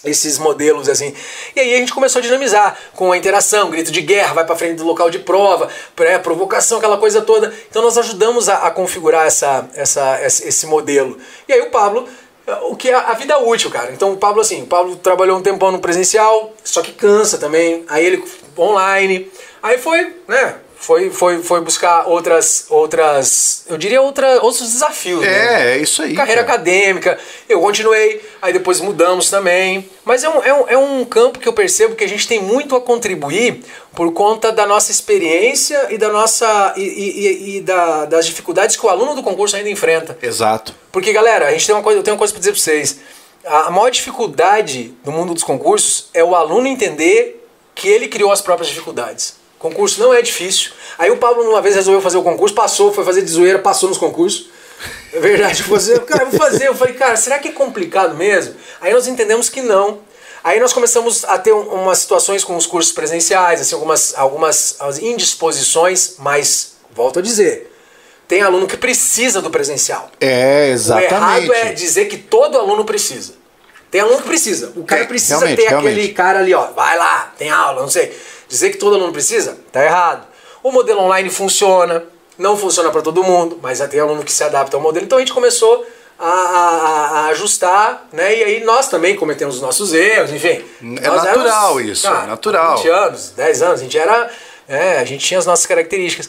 esses 0.04 0.38
modelos 0.38 0.88
assim. 0.88 1.14
E 1.54 1.60
aí 1.60 1.74
a 1.74 1.76
gente 1.78 1.92
começou 1.92 2.20
a 2.20 2.22
dinamizar 2.22 2.76
com 2.94 3.12
a 3.12 3.16
interação, 3.16 3.70
grito 3.70 3.90
de 3.90 4.00
guerra, 4.00 4.34
vai 4.34 4.44
para 4.44 4.56
frente 4.56 4.76
do 4.76 4.84
local 4.84 5.10
de 5.10 5.20
prova, 5.20 5.68
pré 5.94 6.18
provocação, 6.18 6.78
aquela 6.78 6.98
coisa 6.98 7.22
toda. 7.22 7.54
Então 7.68 7.82
nós 7.82 7.96
ajudamos 7.98 8.48
a, 8.48 8.66
a 8.66 8.70
configurar 8.70 9.26
essa, 9.26 9.68
essa, 9.74 10.20
esse 10.22 10.66
modelo. 10.66 11.18
E 11.48 11.52
aí 11.52 11.60
o 11.60 11.70
Pablo, 11.70 12.08
o 12.68 12.76
que 12.76 12.90
é 12.90 12.94
a 12.94 13.12
vida 13.12 13.38
útil, 13.38 13.70
cara. 13.70 13.92
Então 13.92 14.12
o 14.12 14.16
Pablo 14.16 14.40
assim, 14.40 14.62
o 14.62 14.66
Pablo 14.66 14.96
trabalhou 14.96 15.38
um 15.38 15.42
tempão 15.42 15.70
no 15.70 15.78
presencial, 15.78 16.52
só 16.64 16.82
que 16.82 16.92
cansa 16.92 17.38
também. 17.38 17.84
Aí 17.88 18.04
ele 18.04 18.24
online. 18.58 19.30
Aí 19.62 19.78
foi, 19.78 20.16
né? 20.26 20.56
Foi, 20.82 21.10
foi, 21.10 21.40
foi 21.40 21.60
buscar 21.60 22.08
outras, 22.08 22.66
outras, 22.68 23.62
eu 23.68 23.78
diria 23.78 24.02
outra, 24.02 24.42
outros 24.42 24.68
desafios. 24.72 25.20
né? 25.20 25.28
É, 25.28 25.74
é 25.74 25.78
isso 25.78 26.02
aí. 26.02 26.12
carreira 26.12 26.42
cara. 26.42 26.54
acadêmica, 26.56 27.16
eu 27.48 27.60
continuei, 27.60 28.20
aí 28.42 28.52
depois 28.52 28.80
mudamos 28.80 29.30
também. 29.30 29.88
Mas 30.04 30.24
é 30.24 30.28
um, 30.28 30.42
é, 30.42 30.52
um, 30.52 30.68
é 30.70 30.76
um 30.76 31.04
campo 31.04 31.38
que 31.38 31.46
eu 31.48 31.52
percebo 31.52 31.94
que 31.94 32.02
a 32.02 32.08
gente 32.08 32.26
tem 32.26 32.42
muito 32.42 32.74
a 32.74 32.80
contribuir 32.80 33.62
por 33.94 34.12
conta 34.12 34.50
da 34.50 34.66
nossa 34.66 34.90
experiência 34.90 35.86
e 35.90 35.96
da 35.96 36.08
nossa 36.08 36.74
e, 36.76 36.82
e- 36.82 37.56
e- 37.58 37.60
da- 37.60 38.04
das 38.06 38.26
dificuldades 38.26 38.74
que 38.74 38.84
o 38.84 38.88
aluno 38.88 39.14
do 39.14 39.22
concurso 39.22 39.54
ainda 39.54 39.70
enfrenta. 39.70 40.18
Exato. 40.20 40.74
Porque, 40.90 41.12
galera, 41.12 41.46
a 41.46 41.52
gente 41.52 41.64
tem 41.64 41.76
uma 41.76 41.82
coisa, 41.82 42.00
eu 42.00 42.02
tenho 42.02 42.14
uma 42.14 42.18
coisa 42.18 42.32
pra 42.32 42.40
dizer 42.40 42.50
pra 42.52 42.60
vocês. 42.60 42.98
A 43.44 43.68
a 43.68 43.70
maior 43.70 43.90
dificuldade 43.90 44.94
do 45.04 45.12
mundo 45.12 45.32
dos 45.32 45.44
concursos 45.44 46.08
é 46.12 46.24
o 46.24 46.34
aluno 46.34 46.66
entender 46.66 47.46
que 47.72 47.86
ele 47.88 48.08
criou 48.08 48.32
as 48.32 48.40
próprias 48.40 48.68
dificuldades. 48.68 49.40
Concurso 49.62 50.00
não 50.00 50.12
é 50.12 50.20
difícil. 50.20 50.72
Aí 50.98 51.10
o 51.10 51.16
Pablo 51.16 51.48
uma 51.48 51.62
vez 51.62 51.74
resolveu 51.76 52.02
fazer 52.02 52.18
o 52.18 52.22
concurso, 52.22 52.54
passou, 52.54 52.92
foi 52.92 53.04
fazer 53.04 53.22
de 53.22 53.30
zoeira, 53.30 53.58
passou 53.60 53.88
nos 53.88 53.96
concursos. 53.96 54.50
É 55.12 55.20
verdade, 55.20 55.62
você, 55.62 55.98
cara, 56.00 56.24
vou 56.24 56.38
fazer. 56.38 56.66
Eu 56.66 56.74
falei, 56.74 56.94
cara, 56.94 57.16
será 57.16 57.38
que 57.38 57.48
é 57.48 57.52
complicado 57.52 58.16
mesmo? 58.16 58.54
Aí 58.80 58.92
nós 58.92 59.06
entendemos 59.06 59.48
que 59.48 59.62
não. 59.62 60.00
Aí 60.42 60.58
nós 60.58 60.72
começamos 60.72 61.24
a 61.24 61.38
ter 61.38 61.52
um- 61.52 61.68
umas 61.82 61.98
situações 61.98 62.42
com 62.42 62.56
os 62.56 62.66
cursos 62.66 62.92
presenciais, 62.92 63.60
assim, 63.60 63.74
algumas, 63.74 64.12
algumas 64.18 64.76
indisposições, 65.00 66.14
mas 66.18 66.72
volto 66.92 67.20
a 67.20 67.22
dizer, 67.22 67.72
tem 68.28 68.42
aluno 68.42 68.66
que 68.66 68.76
precisa 68.76 69.40
do 69.40 69.50
presencial. 69.50 70.10
É, 70.20 70.68
O 70.70 70.72
exatamente. 70.72 71.12
errado 71.14 71.54
é 71.54 71.72
dizer 71.72 72.06
que 72.06 72.16
todo 72.16 72.58
aluno 72.58 72.84
precisa. 72.84 73.34
Tem 73.90 74.00
aluno 74.00 74.18
que 74.18 74.26
precisa. 74.28 74.72
O 74.74 74.84
cara 74.84 75.00
Tem, 75.02 75.08
precisa 75.08 75.38
ter 75.54 75.68
realmente. 75.68 75.92
aquele 75.92 76.08
cara 76.14 76.38
ali, 76.40 76.54
ó, 76.54 76.66
vai 76.72 76.96
lá, 76.98 77.32
tem 77.38 77.50
aula, 77.50 77.82
não 77.82 77.90
sei. 77.90 78.10
Dizer 78.52 78.68
que 78.70 78.76
todo 78.76 78.96
aluno 78.96 79.12
precisa, 79.14 79.56
tá 79.72 79.82
errado. 79.82 80.26
O 80.62 80.70
modelo 80.70 81.00
online 81.00 81.30
funciona, 81.30 82.04
não 82.36 82.54
funciona 82.54 82.90
para 82.90 83.00
todo 83.00 83.24
mundo, 83.24 83.58
mas 83.62 83.78
já 83.78 83.88
tem 83.88 83.98
aluno 83.98 84.22
que 84.22 84.30
se 84.30 84.44
adapta 84.44 84.76
ao 84.76 84.82
modelo. 84.82 85.06
Então 85.06 85.16
a 85.16 85.20
gente 85.22 85.32
começou 85.32 85.86
a, 86.18 86.28
a- 86.28 87.08
a 87.08 87.26
ajustar, 87.28 88.06
né? 88.12 88.36
E 88.36 88.44
aí 88.44 88.64
nós 88.64 88.88
também 88.88 89.16
cometemos 89.16 89.56
os 89.56 89.62
nossos 89.62 89.94
erros, 89.94 90.30
enfim. 90.30 90.62
É 91.02 91.08
Nós 91.08 91.24
natural 91.24 91.80
isso, 91.80 92.06
é 92.06 92.26
natural. 92.26 92.76
20 92.76 92.88
anos, 92.90 93.30
10 93.30 93.62
anos, 93.62 93.80
a 93.80 93.82
gente 93.84 93.98
era. 93.98 94.30
é, 94.68 94.98
a 94.98 95.04
gente 95.04 95.24
tinha 95.26 95.38
as 95.38 95.46
nossas 95.46 95.64
características. 95.64 96.28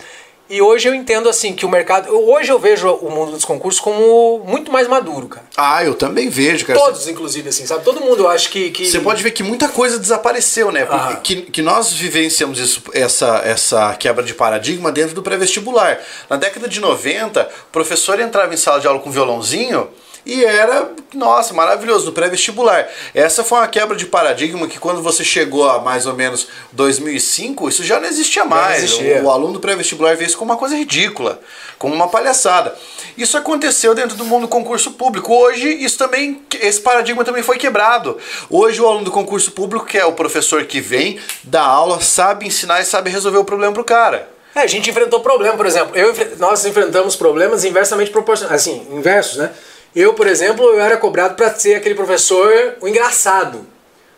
E 0.54 0.62
hoje 0.62 0.88
eu 0.88 0.94
entendo 0.94 1.28
assim 1.28 1.52
que 1.52 1.66
o 1.66 1.70
mercado. 1.70 2.16
Hoje 2.16 2.52
eu 2.52 2.60
vejo 2.60 2.88
o 2.88 3.10
mundo 3.10 3.32
dos 3.32 3.44
concursos 3.44 3.82
como 3.82 4.38
muito 4.46 4.72
mais 4.72 4.88
maduro, 4.88 5.28
cara. 5.28 5.48
Ah, 5.58 5.84
eu 5.84 5.96
também 5.96 6.30
vejo, 6.30 6.64
cara. 6.64 6.78
Todos, 6.78 7.08
inclusive, 7.08 7.50
assim, 7.50 7.66
sabe? 7.66 7.84
Todo 7.84 8.00
mundo 8.00 8.28
acho 8.28 8.52
que. 8.52 8.70
que... 8.70 8.86
Você 8.86 9.00
pode 9.00 9.24
ver 9.24 9.32
que 9.32 9.42
muita 9.42 9.68
coisa 9.68 9.98
desapareceu, 9.98 10.72
né? 10.72 10.86
Porque 10.86 10.96
Aham. 10.96 11.16
que, 11.24 11.36
que 11.42 11.62
nós 11.64 11.92
vivenciamos 11.92 12.60
isso, 12.60 12.84
essa, 12.94 13.42
essa 13.44 13.96
quebra 13.96 14.24
de 14.24 14.36
paradigma 14.36 14.92
dentro 14.92 15.16
do 15.16 15.24
pré-vestibular. 15.24 16.00
Na 16.30 16.38
década 16.38 16.68
de 16.68 16.80
90, 16.80 17.42
o 17.42 17.72
professor 17.72 18.20
entrava 18.20 18.54
em 18.54 18.58
sala 18.58 18.80
de 18.80 18.86
aula 18.86 19.00
com 19.00 19.10
violãozinho 19.10 19.90
e 20.26 20.44
era, 20.44 20.92
nossa, 21.14 21.54
maravilhoso, 21.54 22.06
no 22.06 22.12
pré-vestibular. 22.12 22.88
Essa 23.14 23.44
foi 23.44 23.58
uma 23.58 23.68
quebra 23.68 23.96
de 23.96 24.06
paradigma 24.06 24.68
que 24.68 24.80
quando 24.80 25.02
você 25.02 25.24
chegou 25.24 25.70
a 25.70 25.80
mais 25.80 26.06
ou 26.06 26.14
menos 26.14 26.48
2005, 26.72 27.68
isso 27.68 27.84
já 27.84 28.00
não 28.00 28.08
existia 28.08 28.46
mais. 28.46 28.84
existia. 28.84 29.22
O, 29.22 29.26
o 29.26 29.32
aluno 29.32 29.54
do 29.54 29.60
pré-vestibular 29.60 30.16
vê 30.16 30.26
isso 30.26 30.38
como 30.38 30.52
uma 30.52 30.58
coisa 30.58 30.76
ridícula, 30.76 31.42
como 31.78 31.94
uma 31.94 32.08
palhaçada. 32.08 32.74
Isso 33.18 33.38
aconteceu 33.38 33.94
dentro 33.94 34.16
do 34.16 34.26
mundo 34.26 34.44
do 34.44 34.48
concurso 34.48 34.92
público. 34.92 35.34
Hoje, 35.34 35.68
isso 35.70 35.98
também, 35.98 36.42
esse 36.62 36.80
paradigma 36.80 37.24
também 37.24 37.44
foi 37.44 37.58
quebrado. 37.58 38.18
Hoje, 38.50 38.82
o 38.82 38.88
aluno 38.88 39.06
do 39.06 39.12
concurso 39.12 39.52
público, 39.52 39.86
que 39.86 39.98
é 39.98 40.06
o 40.06 40.14
professor 40.14 40.66
que 40.66 40.80
vem, 40.80 41.20
dá 41.44 41.62
aula, 41.62 42.00
sabe 42.02 42.48
ensinar 42.48 42.82
e 42.82 42.86
sabe 42.86 43.10
resolver 43.10 43.38
o 43.38 43.46
problema 43.46 43.74
pro 43.74 43.84
cara. 43.84 44.32
É, 44.56 44.62
a 44.62 44.68
gente 44.68 44.90
enfrentou 44.90 45.20
problema, 45.20 45.58
por 45.58 45.66
exemplo. 45.66 45.96
Eu, 45.96 46.14
nós 46.38 46.64
enfrentamos 46.66 47.16
problemas 47.16 47.66
inversamente 47.66 48.12
proporcionais. 48.12 48.62
Assim, 48.62 48.88
inversos, 48.92 49.38
né? 49.38 49.52
Eu, 49.96 50.14
por 50.14 50.28
exemplo, 50.28 50.66
eu 50.66 50.80
era 50.82 50.98
cobrado 50.98 51.36
para 51.36 51.54
ser 51.54 51.76
aquele 51.76 51.96
professor 51.96 52.76
o 52.82 52.88
engraçado. 52.88 53.66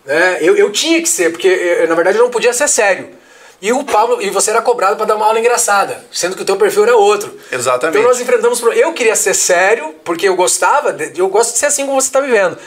Né? 0.06 0.38
Eu, 0.42 0.56
eu 0.56 0.72
tinha 0.72 1.02
que 1.02 1.10
ser, 1.10 1.32
porque 1.32 1.48
eu, 1.48 1.88
na 1.88 1.96
verdade 1.96 2.18
eu 2.18 2.24
não 2.24 2.32
podia 2.32 2.54
ser 2.54 2.68
sério. 2.68 3.10
E 3.62 3.72
o 3.72 3.84
Pablo, 3.84 4.22
e 4.22 4.30
você 4.30 4.52
era 4.52 4.62
cobrado 4.62 4.96
para 4.98 5.06
dar 5.06 5.16
uma 5.16 5.26
aula 5.26 5.40
engraçada, 5.40 6.04
sendo 6.12 6.36
que 6.36 6.42
o 6.42 6.46
teu 6.46 6.58
perfil 6.58 6.84
era 6.84 6.96
outro. 6.96 7.38
Exatamente. 7.52 7.98
Então 7.98 8.08
nós 8.10 8.20
enfrentamos 8.22 8.62
eu 8.76 8.94
queria 8.94 9.16
ser 9.16 9.34
sério, 9.34 9.96
porque 10.04 10.28
eu 10.28 10.36
gostava, 10.36 10.92
de- 10.94 11.20
eu 11.20 11.28
gosto 11.30 11.54
de 11.54 11.60
ser 11.60 11.66
assim 11.68 11.86
como 11.86 12.00
você 12.00 12.08
está 12.08 12.20
vivendo. 12.22 12.58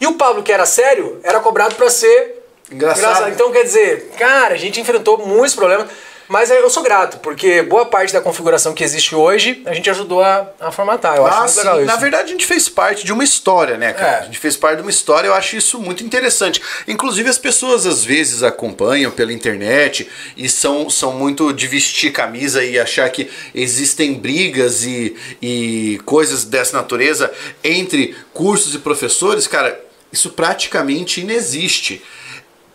E 0.00 0.06
o 0.06 0.14
Pablo 0.14 0.42
que 0.42 0.52
era 0.52 0.66
sério, 0.66 1.20
era 1.22 1.40
cobrado 1.40 1.74
para 1.76 1.88
ser 1.88 2.42
Engraçado. 2.70 3.28
Então 3.30 3.52
quer 3.52 3.62
dizer, 3.62 4.10
cara, 4.18 4.54
a 4.54 4.56
gente 4.56 4.80
enfrentou 4.80 5.18
muitos 5.18 5.54
problemas, 5.54 5.86
mas 6.28 6.50
eu 6.50 6.68
sou 6.70 6.82
grato, 6.82 7.18
porque 7.18 7.62
boa 7.62 7.86
parte 7.86 8.12
da 8.12 8.20
configuração 8.20 8.72
que 8.72 8.82
existe 8.82 9.14
hoje, 9.14 9.62
a 9.66 9.74
gente 9.74 9.88
ajudou 9.90 10.22
a, 10.22 10.48
a 10.60 10.70
formatar. 10.72 11.16
Eu 11.16 11.26
acho 11.26 11.36
Ah, 11.36 11.40
muito 11.40 11.50
sim. 11.52 11.58
legal 11.58 11.76
isso. 11.78 11.86
Na 11.86 11.96
verdade, 11.96 12.24
a 12.28 12.32
gente 12.32 12.46
fez 12.46 12.68
parte 12.68 13.04
de 13.04 13.12
uma 13.12 13.22
história, 13.24 13.76
né, 13.76 13.92
cara? 13.92 14.16
É. 14.16 14.20
A 14.20 14.24
gente 14.24 14.38
fez 14.38 14.56
parte 14.56 14.76
de 14.76 14.82
uma 14.82 14.90
história, 14.90 15.28
eu 15.28 15.34
acho 15.34 15.56
isso 15.56 15.78
muito 15.78 16.02
interessante. 16.04 16.62
Inclusive, 16.88 17.28
as 17.28 17.38
pessoas 17.38 17.86
às 17.86 18.04
vezes 18.04 18.42
acompanham 18.42 19.10
pela 19.10 19.32
internet 19.32 20.08
e 20.36 20.48
são, 20.48 20.88
são 20.88 21.12
muito 21.12 21.52
de 21.52 21.66
vestir 21.66 22.10
camisa 22.12 22.64
e 22.64 22.78
achar 22.78 23.08
que 23.10 23.30
existem 23.54 24.14
brigas 24.14 24.84
e, 24.84 25.14
e 25.42 26.00
coisas 26.04 26.44
dessa 26.44 26.76
natureza 26.76 27.32
entre 27.62 28.16
cursos 28.32 28.74
e 28.74 28.78
professores. 28.78 29.46
Cara, 29.46 29.78
isso 30.12 30.30
praticamente 30.30 31.20
inexiste. 31.20 32.02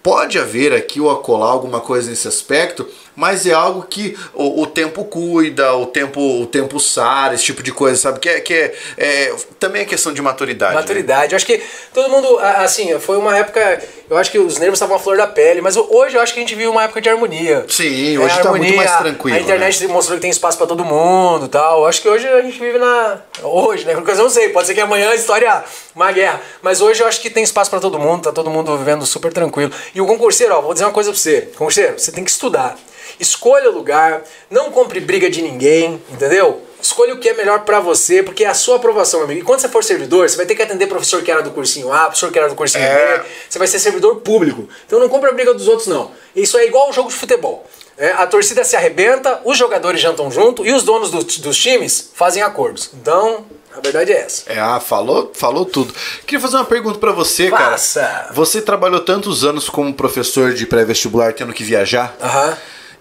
Pode 0.02 0.40
haver 0.40 0.74
aqui 0.74 1.02
ou 1.02 1.12
acolá 1.12 1.48
alguma 1.48 1.82
coisa 1.82 2.10
nesse 2.10 2.28
aspecto, 2.28 2.88
mas 3.20 3.46
é 3.46 3.52
algo 3.54 3.84
que 3.84 4.18
o, 4.34 4.62
o 4.62 4.66
tempo 4.66 5.04
cuida, 5.04 5.74
o 5.76 5.86
tempo, 5.86 6.22
o 6.42 6.46
tempo 6.46 6.80
sara, 6.80 7.36
esse 7.36 7.44
tipo 7.44 7.62
de 7.62 7.72
coisa, 7.74 8.00
sabe? 8.00 8.18
Que 8.20 8.30
é, 8.30 8.40
que 8.40 8.54
é, 8.54 8.74
é- 8.98 9.36
também 9.60 9.82
é 9.82 9.86
questão 9.86 10.14
de 10.14 10.22
maturidade. 10.22 10.74
né? 10.74 10.80
Maturidade. 10.80 11.34
Eu 11.34 11.36
acho 11.36 11.46
que 11.46 11.62
todo 11.94 12.10
mundo, 12.10 12.40
assim, 12.40 12.98
foi 13.00 13.18
uma 13.18 13.38
época. 13.38 13.84
Eu 14.10 14.18
acho 14.18 14.32
que 14.32 14.40
os 14.40 14.58
nervos 14.58 14.78
estavam 14.78 14.96
à 14.96 15.00
flor 15.00 15.18
da 15.18 15.28
pele, 15.28 15.60
mas 15.62 15.76
hoje 15.76 16.16
eu 16.16 16.22
acho 16.22 16.34
que 16.34 16.40
a 16.40 16.42
gente 16.42 16.56
vive 16.56 16.68
uma 16.70 16.84
época 16.86 17.02
de 17.02 17.10
harmonia. 17.10 17.66
Sim, 17.68 18.18
hoje 18.18 18.40
tá 18.42 18.50
muito 18.52 18.74
mais 18.76 18.96
tranquilo, 18.98 19.38
A 19.38 19.42
internet 19.42 19.86
mostrou 19.88 20.16
que 20.18 20.22
tem 20.22 20.32
espaço 20.32 20.58
pra 20.58 20.66
todo 20.66 20.84
mundo 20.86 21.46
e 21.46 21.50
tal. 21.50 21.82
Eu 21.82 21.86
acho 21.88 22.02
que 22.02 22.08
hoje 22.08 22.26
a 22.28 22.42
gente 22.42 22.58
vive 22.58 22.80
na. 22.80 23.20
Hoje, 23.44 23.84
né? 23.86 23.94
Porque 23.96 24.12
eu 24.12 24.16
não 24.16 24.30
sei, 24.30 24.50
pode 24.50 24.66
ser 24.66 24.74
que 24.74 24.82
amanhã 24.82 25.10
a 25.10 25.16
história 25.16 25.64
uma 25.94 26.10
guerra. 26.12 26.42
Mas 26.62 26.80
hoje 26.80 27.02
eu 27.04 27.08
acho 27.08 27.20
que 27.22 27.30
tem 27.30 27.44
espaço 27.44 27.70
pra 27.70 27.80
todo 27.82 28.00
mundo, 28.00 28.24
tá 28.24 28.32
todo 28.32 28.50
mundo 28.50 28.76
vivendo 28.78 29.06
super 29.06 29.32
tranquilo. 29.34 29.72
E 29.94 30.00
o 30.02 30.06
concurseiro, 30.08 30.56
ó, 30.56 30.62
vou 30.62 30.74
dizer 30.74 30.86
uma 30.86 30.92
coisa 30.94 31.12
pra 31.12 31.20
você. 31.20 31.42
Concurseiro, 31.58 32.00
você 32.00 32.12
tem 32.12 32.24
que 32.24 32.32
estudar. 32.32 32.78
Escolha 33.20 33.70
o 33.70 33.74
lugar, 33.74 34.22
não 34.50 34.72
compre 34.72 35.00
briga 35.00 35.30
de 35.30 35.42
ninguém, 35.42 36.02
entendeu? 36.10 36.62
Escolha 36.82 37.14
o 37.14 37.20
que 37.20 37.28
é 37.28 37.34
melhor 37.34 37.62
pra 37.66 37.82
você, 37.82 38.24
porque 38.24 38.46
é 38.46 38.48
a 38.48 38.54
sua 38.54 38.78
aprovação, 38.78 39.22
amigo. 39.22 39.42
E 39.42 39.44
quando 39.44 39.60
você 39.60 39.68
for 39.68 39.84
servidor, 39.84 40.30
você 40.30 40.38
vai 40.38 40.46
ter 40.46 40.56
que 40.56 40.62
atender 40.62 40.88
professor 40.88 41.22
que 41.22 41.30
era 41.30 41.42
do 41.42 41.52
cursinho 41.52 41.92
A, 41.92 42.04
professor 42.06 42.32
que 42.32 42.40
era 42.40 42.48
do 42.48 42.56
cursinho 42.56 42.84
É. 42.84 43.18
B. 43.18 43.26
Você 43.50 43.60
vai 43.60 43.68
ser 43.68 43.80
servidor 43.80 44.16
público. 44.22 44.70
Então 44.88 44.98
não 45.00 45.10
compra 45.10 45.30
a 45.30 45.34
briga 45.34 45.54
dos 45.54 45.68
outros, 45.68 45.88
não. 45.88 46.12
Isso 46.34 46.58
é 46.58 46.66
igual 46.66 46.88
ao 46.88 46.94
jogo 46.94 47.10
de 47.10 47.16
futebol. 47.16 47.68
É, 47.98 48.14
a 48.14 48.26
torcida 48.26 48.64
se 48.64 48.78
arrebenta, 48.78 49.42
os 49.44 49.58
jogadores 49.58 50.00
jantam 50.00 50.32
junto 50.32 50.66
e 50.66 50.72
os 50.72 50.84
donos 50.84 51.12
do- 51.12 51.22
dos 51.22 51.58
times 51.58 52.12
fazem 52.16 52.42
acordos. 52.42 52.90
Então, 52.94 53.46
a 53.76 53.82
verdade 53.82 54.14
é 54.14 54.22
essa. 54.22 54.44
É, 54.50 54.58
ah, 54.58 54.80
falou, 54.80 55.34
falou 55.36 55.66
tudo. 55.66 55.94
Queria 56.26 56.40
fazer 56.40 56.56
uma 56.56 56.64
pergunta 56.64 56.98
pra 56.98 57.12
você, 57.12 57.50
Faça. 57.50 58.00
cara. 58.00 58.30
Você 58.34 58.62
trabalhou 58.62 59.02
tantos 59.02 59.44
anos 59.44 59.70
como 59.70 59.94
professor 59.94 60.54
de 60.54 60.66
pré-vestibular, 60.66 61.34
tendo 61.34 61.52
que 61.52 61.62
viajar, 61.66 62.16
Aham. 62.22 62.58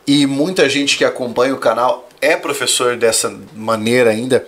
E 0.09 0.26
muita 0.26 0.68
gente 0.70 0.96
que 0.96 1.04
acompanha 1.04 1.54
o 1.54 1.59
canal 1.59 2.09
é 2.20 2.34
professor 2.34 2.96
dessa 2.96 3.30
maneira 3.54 4.09
ainda. 4.11 4.46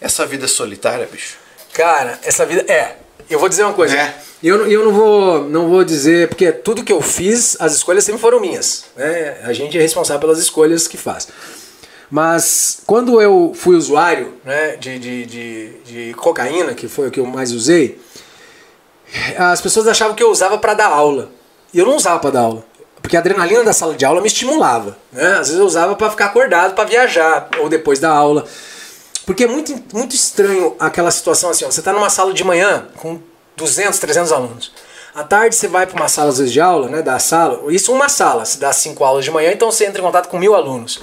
Essa 0.00 0.24
vida 0.24 0.44
é 0.44 0.48
solitária, 0.48 1.08
bicho. 1.10 1.36
Cara, 1.72 2.18
essa 2.22 2.46
vida. 2.46 2.64
É. 2.72 2.96
Eu 3.28 3.38
vou 3.40 3.48
dizer 3.48 3.64
uma 3.64 3.72
coisa. 3.72 3.96
É. 3.96 4.14
Eu, 4.42 4.58
não- 4.58 4.66
eu 4.66 4.84
não 4.84 4.92
vou 4.92 5.44
não 5.48 5.68
vou 5.68 5.82
dizer, 5.84 6.28
porque 6.28 6.52
tudo 6.52 6.84
que 6.84 6.92
eu 6.92 7.00
fiz, 7.02 7.56
as 7.60 7.74
escolhas 7.74 8.04
sempre 8.04 8.20
foram 8.20 8.38
minhas. 8.40 8.84
Né? 8.96 9.38
A 9.42 9.52
gente 9.52 9.76
é 9.76 9.80
responsável 9.80 10.20
pelas 10.20 10.38
escolhas 10.38 10.86
que 10.86 10.96
faz. 10.96 11.26
Mas 12.08 12.80
quando 12.86 13.20
eu 13.20 13.52
fui 13.56 13.74
usuário 13.74 14.34
né, 14.44 14.76
de, 14.76 14.98
de, 14.98 15.26
de, 15.26 15.68
de 15.84 16.14
cocaína, 16.14 16.74
que 16.74 16.86
foi 16.86 17.08
o 17.08 17.10
que 17.10 17.18
eu 17.18 17.26
mais 17.26 17.50
usei, 17.52 17.98
as 19.36 19.60
pessoas 19.60 19.88
achavam 19.88 20.14
que 20.14 20.22
eu 20.22 20.30
usava 20.30 20.58
para 20.58 20.74
dar 20.74 20.88
aula. 20.88 21.30
E 21.72 21.78
eu 21.78 21.86
não 21.86 21.96
usava 21.96 22.18
para 22.20 22.30
dar 22.30 22.40
aula. 22.40 22.64
Porque 23.02 23.16
a 23.16 23.20
adrenalina 23.20 23.64
da 23.64 23.72
sala 23.72 23.94
de 23.94 24.04
aula 24.04 24.20
me 24.20 24.28
estimulava. 24.28 24.96
Né? 25.12 25.26
Às 25.32 25.48
vezes 25.48 25.58
eu 25.58 25.66
usava 25.66 25.96
para 25.96 26.08
ficar 26.08 26.26
acordado, 26.26 26.74
para 26.74 26.84
viajar, 26.84 27.48
ou 27.58 27.68
depois 27.68 27.98
da 27.98 28.10
aula. 28.10 28.46
Porque 29.26 29.44
é 29.44 29.46
muito, 29.46 29.74
muito 29.92 30.14
estranho 30.14 30.76
aquela 30.78 31.10
situação 31.10 31.50
assim: 31.50 31.64
ó, 31.64 31.70
você 31.70 31.80
está 31.80 31.92
numa 31.92 32.08
sala 32.08 32.32
de 32.32 32.44
manhã 32.44 32.86
com 32.96 33.20
200, 33.56 33.98
300 33.98 34.32
alunos. 34.32 34.72
À 35.14 35.22
tarde 35.22 35.54
você 35.54 35.68
vai 35.68 35.86
para 35.86 35.96
uma 35.96 36.08
sala 36.08 36.30
às 36.30 36.38
vezes 36.38 36.52
de 36.52 36.60
aula, 36.60 36.88
né, 36.88 37.02
da 37.02 37.18
sala, 37.18 37.70
isso 37.70 37.92
uma 37.92 38.08
sala, 38.08 38.46
se 38.46 38.58
dá 38.58 38.72
cinco 38.72 39.04
aulas 39.04 39.24
de 39.24 39.30
manhã, 39.30 39.52
então 39.52 39.70
você 39.70 39.84
entra 39.84 40.00
em 40.00 40.04
contato 40.04 40.28
com 40.28 40.38
mil 40.38 40.54
alunos. 40.54 41.02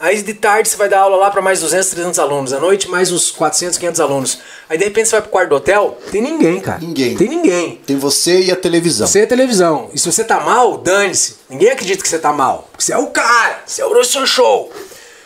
Aí 0.00 0.22
de 0.22 0.32
tarde 0.32 0.66
você 0.66 0.78
vai 0.78 0.88
dar 0.88 1.00
aula 1.00 1.14
lá 1.18 1.30
para 1.30 1.42
mais 1.42 1.60
200, 1.60 1.90
300 1.90 2.18
alunos. 2.18 2.54
À 2.54 2.58
noite 2.58 2.88
mais 2.88 3.12
uns 3.12 3.30
400, 3.30 3.76
500 3.76 4.00
alunos. 4.00 4.38
Aí 4.66 4.78
de 4.78 4.84
repente 4.84 5.10
você 5.10 5.16
vai 5.16 5.20
pro 5.20 5.30
quarto 5.30 5.50
do 5.50 5.56
hotel, 5.56 5.98
tem 6.10 6.22
ninguém, 6.22 6.58
cara. 6.58 6.78
Ninguém. 6.78 7.14
Tem 7.14 7.28
ninguém. 7.28 7.76
Tem 7.86 7.98
você 7.98 8.40
e 8.40 8.50
a 8.50 8.56
televisão. 8.56 9.06
Você 9.06 9.20
é 9.20 9.26
televisão. 9.26 9.90
E 9.92 9.98
se 9.98 10.10
você 10.10 10.24
tá 10.24 10.40
mal, 10.40 10.78
dane-se. 10.78 11.36
Ninguém 11.50 11.68
acredita 11.68 12.02
que 12.02 12.08
você 12.08 12.18
tá 12.18 12.32
mal. 12.32 12.66
Porque 12.70 12.82
você 12.82 12.94
é 12.94 12.96
o 12.96 13.08
cara, 13.08 13.60
você 13.66 13.82
é 13.82 13.84
o 13.84 13.90
professor 13.90 14.26
show. 14.26 14.72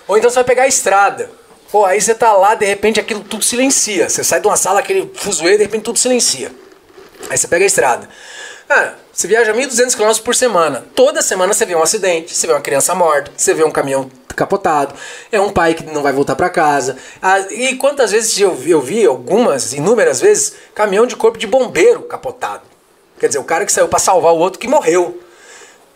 Ou 0.08 0.18
então 0.18 0.28
você 0.28 0.34
vai 0.34 0.44
pegar 0.44 0.64
a 0.64 0.66
estrada. 0.66 1.30
Pô, 1.70 1.84
aí 1.84 2.00
você 2.00 2.12
tá 2.12 2.32
lá, 2.32 2.56
de 2.56 2.66
repente 2.66 2.98
aquilo 2.98 3.20
tudo 3.20 3.44
silencia. 3.44 4.08
Você 4.08 4.24
sai 4.24 4.40
de 4.40 4.48
uma 4.48 4.56
sala, 4.56 4.80
aquele 4.80 5.08
fuzuê, 5.14 5.56
de 5.56 5.62
repente 5.62 5.84
tudo 5.84 6.00
silencia. 6.00 6.50
Aí 7.30 7.38
você 7.38 7.46
pega 7.46 7.64
a 7.64 7.66
estrada. 7.66 8.08
Cara, 8.66 8.98
você 9.12 9.28
viaja 9.28 9.54
1.200 9.54 9.94
km 9.94 10.20
por 10.24 10.34
semana. 10.34 10.84
Toda 10.96 11.22
semana 11.22 11.54
você 11.54 11.64
vê 11.64 11.76
um 11.76 11.82
acidente, 11.82 12.34
você 12.34 12.48
vê 12.48 12.52
uma 12.52 12.60
criança 12.60 12.92
morta, 12.92 13.30
você 13.36 13.54
vê 13.54 13.62
um 13.62 13.70
caminhão 13.70 14.10
capotado, 14.34 14.94
é 15.30 15.40
um 15.40 15.50
pai 15.50 15.74
que 15.74 15.84
não 15.84 16.02
vai 16.02 16.12
voltar 16.12 16.36
para 16.36 16.50
casa. 16.50 16.96
Ah, 17.20 17.40
e 17.50 17.76
quantas 17.76 18.12
vezes 18.12 18.38
eu, 18.38 18.56
eu 18.66 18.80
vi, 18.80 19.04
algumas, 19.04 19.72
inúmeras 19.72 20.20
vezes, 20.20 20.54
caminhão 20.74 21.06
de 21.06 21.16
corpo 21.16 21.38
de 21.38 21.46
bombeiro 21.46 22.02
capotado. 22.02 22.62
Quer 23.18 23.28
dizer, 23.28 23.38
o 23.38 23.44
cara 23.44 23.64
que 23.64 23.72
saiu 23.72 23.88
para 23.88 23.98
salvar 23.98 24.32
o 24.32 24.38
outro 24.38 24.58
que 24.58 24.68
morreu. 24.68 25.20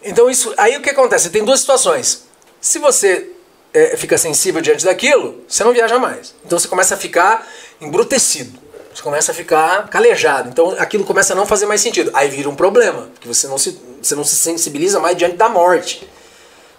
Então 0.02 0.30
isso, 0.30 0.54
aí 0.56 0.76
o 0.76 0.82
que 0.82 0.90
acontece? 0.90 1.30
Tem 1.30 1.44
duas 1.44 1.60
situações. 1.60 2.24
Se 2.60 2.78
você 2.78 3.30
é, 3.72 3.96
fica 3.96 4.16
sensível 4.16 4.60
diante 4.60 4.84
daquilo, 4.84 5.42
você 5.46 5.62
não 5.64 5.72
viaja 5.72 5.98
mais. 5.98 6.34
Então 6.44 6.58
você 6.58 6.68
começa 6.68 6.94
a 6.94 6.98
ficar 6.98 7.46
embrutecido. 7.80 8.58
Você 8.94 9.02
começa 9.02 9.30
a 9.32 9.34
ficar 9.34 9.88
calejado. 9.88 10.48
Então 10.48 10.74
aquilo 10.78 11.04
começa 11.04 11.32
a 11.32 11.36
não 11.36 11.46
fazer 11.46 11.66
mais 11.66 11.80
sentido. 11.80 12.10
Aí 12.14 12.28
vira 12.28 12.48
um 12.48 12.56
problema, 12.56 13.08
porque 13.14 13.28
você 13.28 13.46
não 13.46 13.58
se, 13.58 13.78
você 14.02 14.14
não 14.14 14.24
se 14.24 14.36
sensibiliza 14.36 14.98
mais 14.98 15.16
diante 15.16 15.36
da 15.36 15.48
morte. 15.48 16.08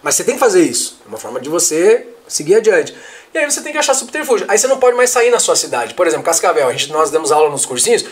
Mas 0.02 0.16
você 0.16 0.24
tem 0.24 0.36
que 0.36 0.40
fazer 0.40 0.62
isso. 0.64 1.00
É 1.06 1.10
uma 1.10 1.18
forma 1.18 1.40
de 1.40 1.50
você 1.50 2.08
seguir 2.28 2.56
adiante. 2.56 2.96
E 3.34 3.38
aí 3.38 3.50
você 3.50 3.62
tem 3.62 3.72
que 3.72 3.78
achar 3.78 3.94
subterfúgio. 3.94 4.46
Aí 4.50 4.58
você 4.58 4.68
não 4.68 4.78
pode 4.78 4.96
mais 4.96 5.10
sair 5.10 5.30
na 5.30 5.40
sua 5.40 5.56
cidade. 5.56 5.94
Por 5.94 6.08
exemplo, 6.08 6.26
Cascavel. 6.26 6.68
A 6.68 6.72
gente, 6.72 6.92
nós 6.92 7.12
demos 7.12 7.32
aula 7.32 7.50
nos 7.50 7.66
cursinhos 7.66 8.06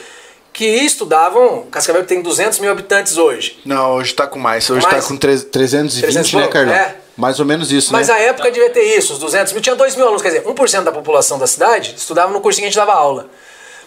que 0.54 0.66
estudavam. 0.66 1.64
Cascavel 1.72 2.06
tem 2.06 2.22
200 2.22 2.60
mil 2.60 2.72
habitantes 2.72 3.18
hoje. 3.18 3.60
Não, 3.66 3.96
hoje 3.96 4.14
tá 4.14 4.28
com 4.28 4.38
mais. 4.40 4.70
Hoje 4.70 4.86
Mais? 4.86 5.04
tá 5.04 5.08
com 5.08 5.18
tre- 5.18 5.40
320, 5.40 6.02
300 6.02 6.34
né, 6.34 6.48
Carlão? 6.48 6.74
É. 6.74 6.96
Mais 7.16 7.40
ou 7.40 7.46
menos 7.48 7.72
isso, 7.72 7.92
Mas 7.92 8.10
né? 8.10 8.14
a 8.14 8.20
época 8.20 8.52
devia 8.52 8.70
ter 8.70 8.96
isso, 8.96 9.14
os 9.14 9.20
200 9.20 9.52
mil. 9.54 9.62
Tinha 9.62 9.76
2 9.76 9.96
mil 9.96 10.06
alunos, 10.06 10.22
quer 10.22 10.28
dizer, 10.30 10.44
1% 10.44 10.84
da 10.84 10.92
população 10.92 11.40
da 11.40 11.48
cidade 11.48 11.96
estudava 11.98 12.32
no 12.32 12.40
cursinho 12.42 12.62
que 12.64 12.68
a 12.68 12.70
gente 12.70 12.78
dava 12.78 12.94
aula. 12.94 13.28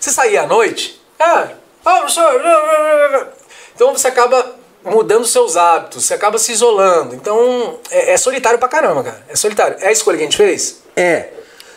Você 0.01 0.11
saía 0.11 0.43
à 0.43 0.47
noite, 0.49 1.01
ah, 1.21 1.49
ah, 1.85 1.97
professor. 1.99 3.29
Então 3.75 3.93
você 3.93 4.09
acaba 4.09 4.57
mudando 4.85 5.27
seus 5.27 5.57
hábitos, 5.57 6.05
você 6.05 6.15
acaba 6.15 6.39
se 6.39 6.53
isolando. 6.53 7.15
Então 7.15 7.79
é, 7.91 8.13
é 8.13 8.17
solitário 8.17 8.59
pra 8.59 8.69
caramba, 8.69 9.03
cara. 9.03 9.25
É 9.29 9.37
solitário. 9.37 9.77
É 9.81 9.89
a 9.89 9.93
escolha 9.93 10.17
que 10.17 10.25
a 10.25 10.27
gente 10.27 10.37
fez? 10.37 10.83
É. 10.97 11.29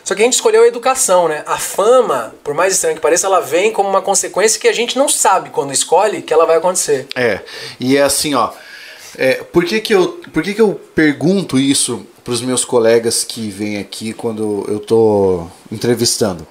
Só 0.04 0.14
que 0.14 0.22
a 0.22 0.26
gente 0.26 0.34
escolheu 0.34 0.64
a 0.64 0.68
educação, 0.68 1.30
né? 1.30 1.44
A 1.46 1.58
fama, 1.58 2.36
por 2.44 2.54
mais 2.54 2.74
estranho 2.74 2.96
que 2.96 3.02
pareça, 3.02 3.26
ela 3.26 3.40
vem 3.40 3.72
como 3.72 3.88
uma 3.88 4.02
consequência 4.02 4.60
que 4.60 4.68
a 4.68 4.74
gente 4.74 4.98
não 4.98 5.08
sabe 5.08 5.50
quando 5.50 5.72
escolhe 5.72 6.22
que 6.22 6.34
ela 6.34 6.46
vai 6.46 6.58
acontecer. 6.58 7.08
É. 7.16 7.40
E 7.80 7.96
é 7.96 8.02
assim, 8.04 8.34
ó. 8.34 8.52
é, 9.18 9.36
por 9.36 9.64
que, 9.64 9.80
que, 9.80 9.94
eu, 9.94 10.22
por 10.34 10.44
que, 10.44 10.54
que 10.54 10.62
eu 10.62 10.80
pergunto 10.94 11.58
isso 11.58 12.06
pros 12.24 12.42
meus 12.42 12.66
colegas 12.66 13.24
que 13.24 13.50
vêm 13.50 13.78
aqui 13.78 14.12
quando 14.14 14.66
eu 14.68 14.80
tô 14.80 15.48
entrevistando? 15.72 16.46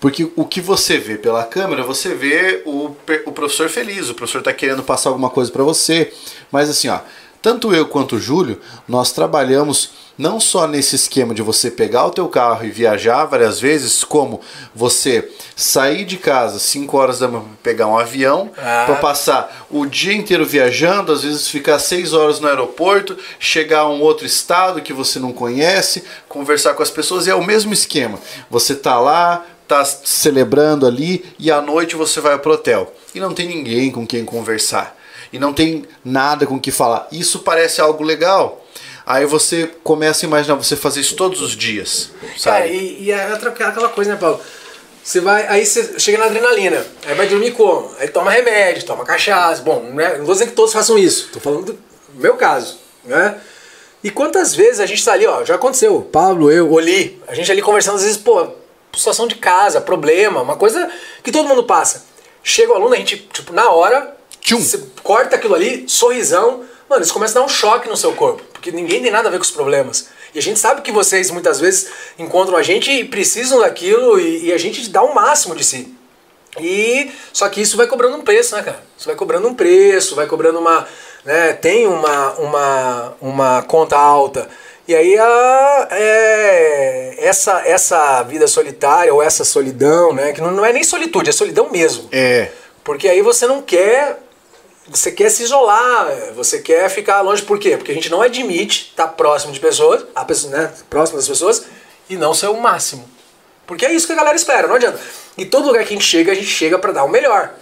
Porque 0.00 0.30
o 0.36 0.44
que 0.44 0.60
você 0.60 0.98
vê 0.98 1.16
pela 1.16 1.44
câmera, 1.44 1.82
você 1.82 2.14
vê 2.14 2.62
o, 2.66 2.90
o 3.24 3.32
professor 3.32 3.68
feliz, 3.68 4.10
o 4.10 4.14
professor 4.14 4.42
tá 4.42 4.52
querendo 4.52 4.82
passar 4.82 5.08
alguma 5.10 5.30
coisa 5.30 5.50
para 5.50 5.64
você. 5.64 6.12
Mas 6.52 6.68
assim, 6.68 6.88
ó, 6.88 6.98
tanto 7.40 7.74
eu 7.74 7.86
quanto 7.86 8.16
o 8.16 8.20
Júlio, 8.20 8.60
nós 8.88 9.12
trabalhamos 9.12 9.90
não 10.18 10.40
só 10.40 10.66
nesse 10.66 10.96
esquema 10.96 11.34
de 11.34 11.42
você 11.42 11.70
pegar 11.70 12.06
o 12.06 12.10
teu 12.10 12.26
carro 12.28 12.64
e 12.64 12.70
viajar 12.70 13.24
várias 13.26 13.60
vezes, 13.60 14.02
como 14.02 14.40
você 14.74 15.30
sair 15.54 16.04
de 16.04 16.16
casa 16.16 16.58
5 16.58 16.96
horas 16.96 17.18
da 17.18 17.28
manhã 17.28 17.44
pegar 17.62 17.86
um 17.86 17.98
avião, 17.98 18.50
Ah. 18.56 18.84
para 18.86 18.96
passar 18.96 19.66
o 19.70 19.86
dia 19.86 20.14
inteiro 20.14 20.44
viajando, 20.44 21.12
às 21.12 21.22
vezes 21.22 21.46
ficar 21.48 21.78
6 21.78 22.12
horas 22.14 22.40
no 22.40 22.48
aeroporto, 22.48 23.16
chegar 23.38 23.80
a 23.80 23.88
um 23.88 24.00
outro 24.00 24.26
estado 24.26 24.80
que 24.80 24.92
você 24.92 25.18
não 25.18 25.32
conhece, 25.32 26.02
conversar 26.28 26.74
com 26.74 26.82
as 26.82 26.90
pessoas, 26.90 27.26
e 27.26 27.30
é 27.30 27.34
o 27.34 27.44
mesmo 27.44 27.72
esquema. 27.72 28.18
Você 28.50 28.74
tá 28.74 28.98
lá, 28.98 29.44
tá 29.66 29.84
celebrando 29.84 30.86
ali 30.86 31.24
e 31.38 31.50
à 31.50 31.60
noite 31.60 31.96
você 31.96 32.20
vai 32.20 32.38
pro 32.38 32.52
hotel. 32.52 32.92
E 33.14 33.20
não 33.20 33.34
tem 33.34 33.48
ninguém 33.48 33.90
com 33.90 34.06
quem 34.06 34.24
conversar. 34.24 34.96
E 35.32 35.38
não 35.38 35.52
tem 35.52 35.84
nada 36.04 36.46
com 36.46 36.58
que 36.58 36.70
falar. 36.70 37.08
Isso 37.10 37.40
parece 37.40 37.80
algo 37.80 38.04
legal. 38.04 38.64
Aí 39.04 39.24
você 39.24 39.70
começa 39.84 40.24
a 40.24 40.28
imaginar 40.28 40.56
você 40.56 40.74
fazer 40.74 41.00
isso 41.00 41.14
todos 41.14 41.40
os 41.40 41.52
dias, 41.52 42.10
sabe? 42.36 42.70
e, 42.70 43.04
e 43.04 43.12
é 43.12 43.32
aquela 43.32 43.88
coisa, 43.88 44.10
né, 44.10 44.16
Paulo? 44.16 44.40
Você 45.02 45.20
vai, 45.20 45.46
aí 45.46 45.64
você 45.64 46.00
chega 46.00 46.18
na 46.18 46.24
adrenalina, 46.24 46.84
aí 47.06 47.14
vai 47.14 47.28
dormir 47.28 47.52
como? 47.52 47.88
Aí 48.00 48.08
toma 48.08 48.32
remédio, 48.32 48.84
toma 48.84 49.04
cachaça. 49.04 49.62
Bom, 49.62 49.80
né? 49.94 50.18
não 50.18 50.24
vou 50.24 50.34
dizer 50.34 50.46
que 50.46 50.54
todos 50.54 50.72
façam 50.72 50.98
isso, 50.98 51.28
tô 51.32 51.38
falando 51.38 51.66
do 51.66 51.78
meu 52.16 52.34
caso, 52.34 52.76
né? 53.04 53.38
E 54.02 54.10
quantas 54.10 54.52
vezes 54.52 54.80
a 54.80 54.86
gente 54.86 55.04
tá 55.04 55.12
ali, 55.12 55.24
ó, 55.24 55.44
já 55.44 55.54
aconteceu, 55.54 56.00
Pablo, 56.10 56.50
eu, 56.50 56.72
Oli, 56.72 57.22
a 57.28 57.34
gente 57.34 57.50
ali 57.52 57.62
conversando, 57.62 57.94
às 57.94 58.02
vezes, 58.02 58.16
pô, 58.16 58.48
situação 58.94 59.26
de 59.26 59.34
casa, 59.34 59.80
problema, 59.80 60.42
uma 60.42 60.56
coisa 60.56 60.90
que 61.22 61.32
todo 61.32 61.48
mundo 61.48 61.64
passa. 61.64 62.04
Chega 62.42 62.72
o 62.72 62.76
aluno, 62.76 62.94
a 62.94 62.96
gente, 62.96 63.16
tipo, 63.32 63.52
na 63.52 63.70
hora, 63.70 64.16
Tchum. 64.40 64.60
você 64.60 64.80
corta 65.02 65.36
aquilo 65.36 65.54
ali, 65.54 65.84
sorrisão, 65.88 66.64
mano, 66.88 67.02
isso 67.02 67.12
começa 67.12 67.36
a 67.36 67.40
dar 67.40 67.46
um 67.46 67.48
choque 67.48 67.88
no 67.88 67.96
seu 67.96 68.12
corpo, 68.12 68.42
porque 68.52 68.70
ninguém 68.70 69.02
tem 69.02 69.10
nada 69.10 69.28
a 69.28 69.30
ver 69.30 69.38
com 69.38 69.44
os 69.44 69.50
problemas. 69.50 70.08
E 70.34 70.38
a 70.38 70.42
gente 70.42 70.58
sabe 70.58 70.82
que 70.82 70.92
vocês 70.92 71.30
muitas 71.30 71.58
vezes 71.58 71.88
encontram 72.18 72.56
a 72.56 72.62
gente 72.62 72.90
e 72.90 73.04
precisam 73.04 73.60
daquilo 73.60 74.20
e, 74.20 74.46
e 74.46 74.52
a 74.52 74.58
gente 74.58 74.88
dá 74.88 75.02
o 75.02 75.14
máximo 75.14 75.54
de 75.56 75.64
si. 75.64 75.96
E 76.60 77.10
só 77.32 77.48
que 77.48 77.60
isso 77.60 77.76
vai 77.76 77.86
cobrando 77.86 78.16
um 78.16 78.22
preço, 78.22 78.54
né, 78.54 78.62
cara? 78.62 78.82
Isso 78.96 79.06
vai 79.06 79.16
cobrando 79.16 79.48
um 79.48 79.54
preço, 79.54 80.14
vai 80.14 80.26
cobrando 80.26 80.58
uma, 80.58 80.86
né, 81.24 81.52
tem 81.54 81.86
uma 81.86 82.32
uma, 82.32 83.14
uma 83.20 83.62
conta 83.62 83.96
alta. 83.96 84.48
E 84.88 84.94
aí 84.94 85.18
a, 85.18 85.88
é, 85.90 87.16
essa 87.18 87.60
essa 87.66 88.22
vida 88.22 88.46
solitária 88.46 89.12
ou 89.12 89.20
essa 89.20 89.44
solidão, 89.44 90.12
né, 90.12 90.32
que 90.32 90.40
não, 90.40 90.52
não 90.52 90.64
é 90.64 90.72
nem 90.72 90.84
solitude, 90.84 91.30
é 91.30 91.32
solidão 91.32 91.70
mesmo. 91.70 92.08
É. 92.12 92.50
Porque 92.84 93.08
aí 93.08 93.20
você 93.20 93.46
não 93.46 93.60
quer. 93.60 94.22
Você 94.88 95.10
quer 95.10 95.28
se 95.30 95.42
isolar, 95.42 96.32
você 96.36 96.60
quer 96.60 96.88
ficar 96.88 97.20
longe. 97.20 97.42
Por 97.42 97.58
quê? 97.58 97.76
Porque 97.76 97.90
a 97.90 97.94
gente 97.94 98.08
não 98.08 98.22
admite 98.22 98.90
estar 98.90 99.08
próximo 99.08 99.52
de 99.52 99.58
pessoas, 99.58 100.04
a 100.14 100.24
pessoa, 100.24 100.56
né, 100.56 100.72
próximo 100.88 101.18
das 101.18 101.26
pessoas, 101.26 101.64
e 102.08 102.16
não 102.16 102.32
ser 102.32 102.46
o 102.46 102.60
máximo. 102.60 103.04
Porque 103.66 103.84
é 103.84 103.92
isso 103.92 104.06
que 104.06 104.12
a 104.12 104.16
galera 104.16 104.36
espera, 104.36 104.68
não 104.68 104.76
adianta. 104.76 105.00
E 105.36 105.44
todo 105.44 105.66
lugar 105.66 105.82
que 105.84 105.92
a 105.92 105.96
gente 105.96 106.06
chega, 106.06 106.30
a 106.30 106.34
gente 106.36 106.46
chega 106.46 106.78
para 106.78 106.92
dar 106.92 107.02
o 107.02 107.08
melhor. 107.08 107.52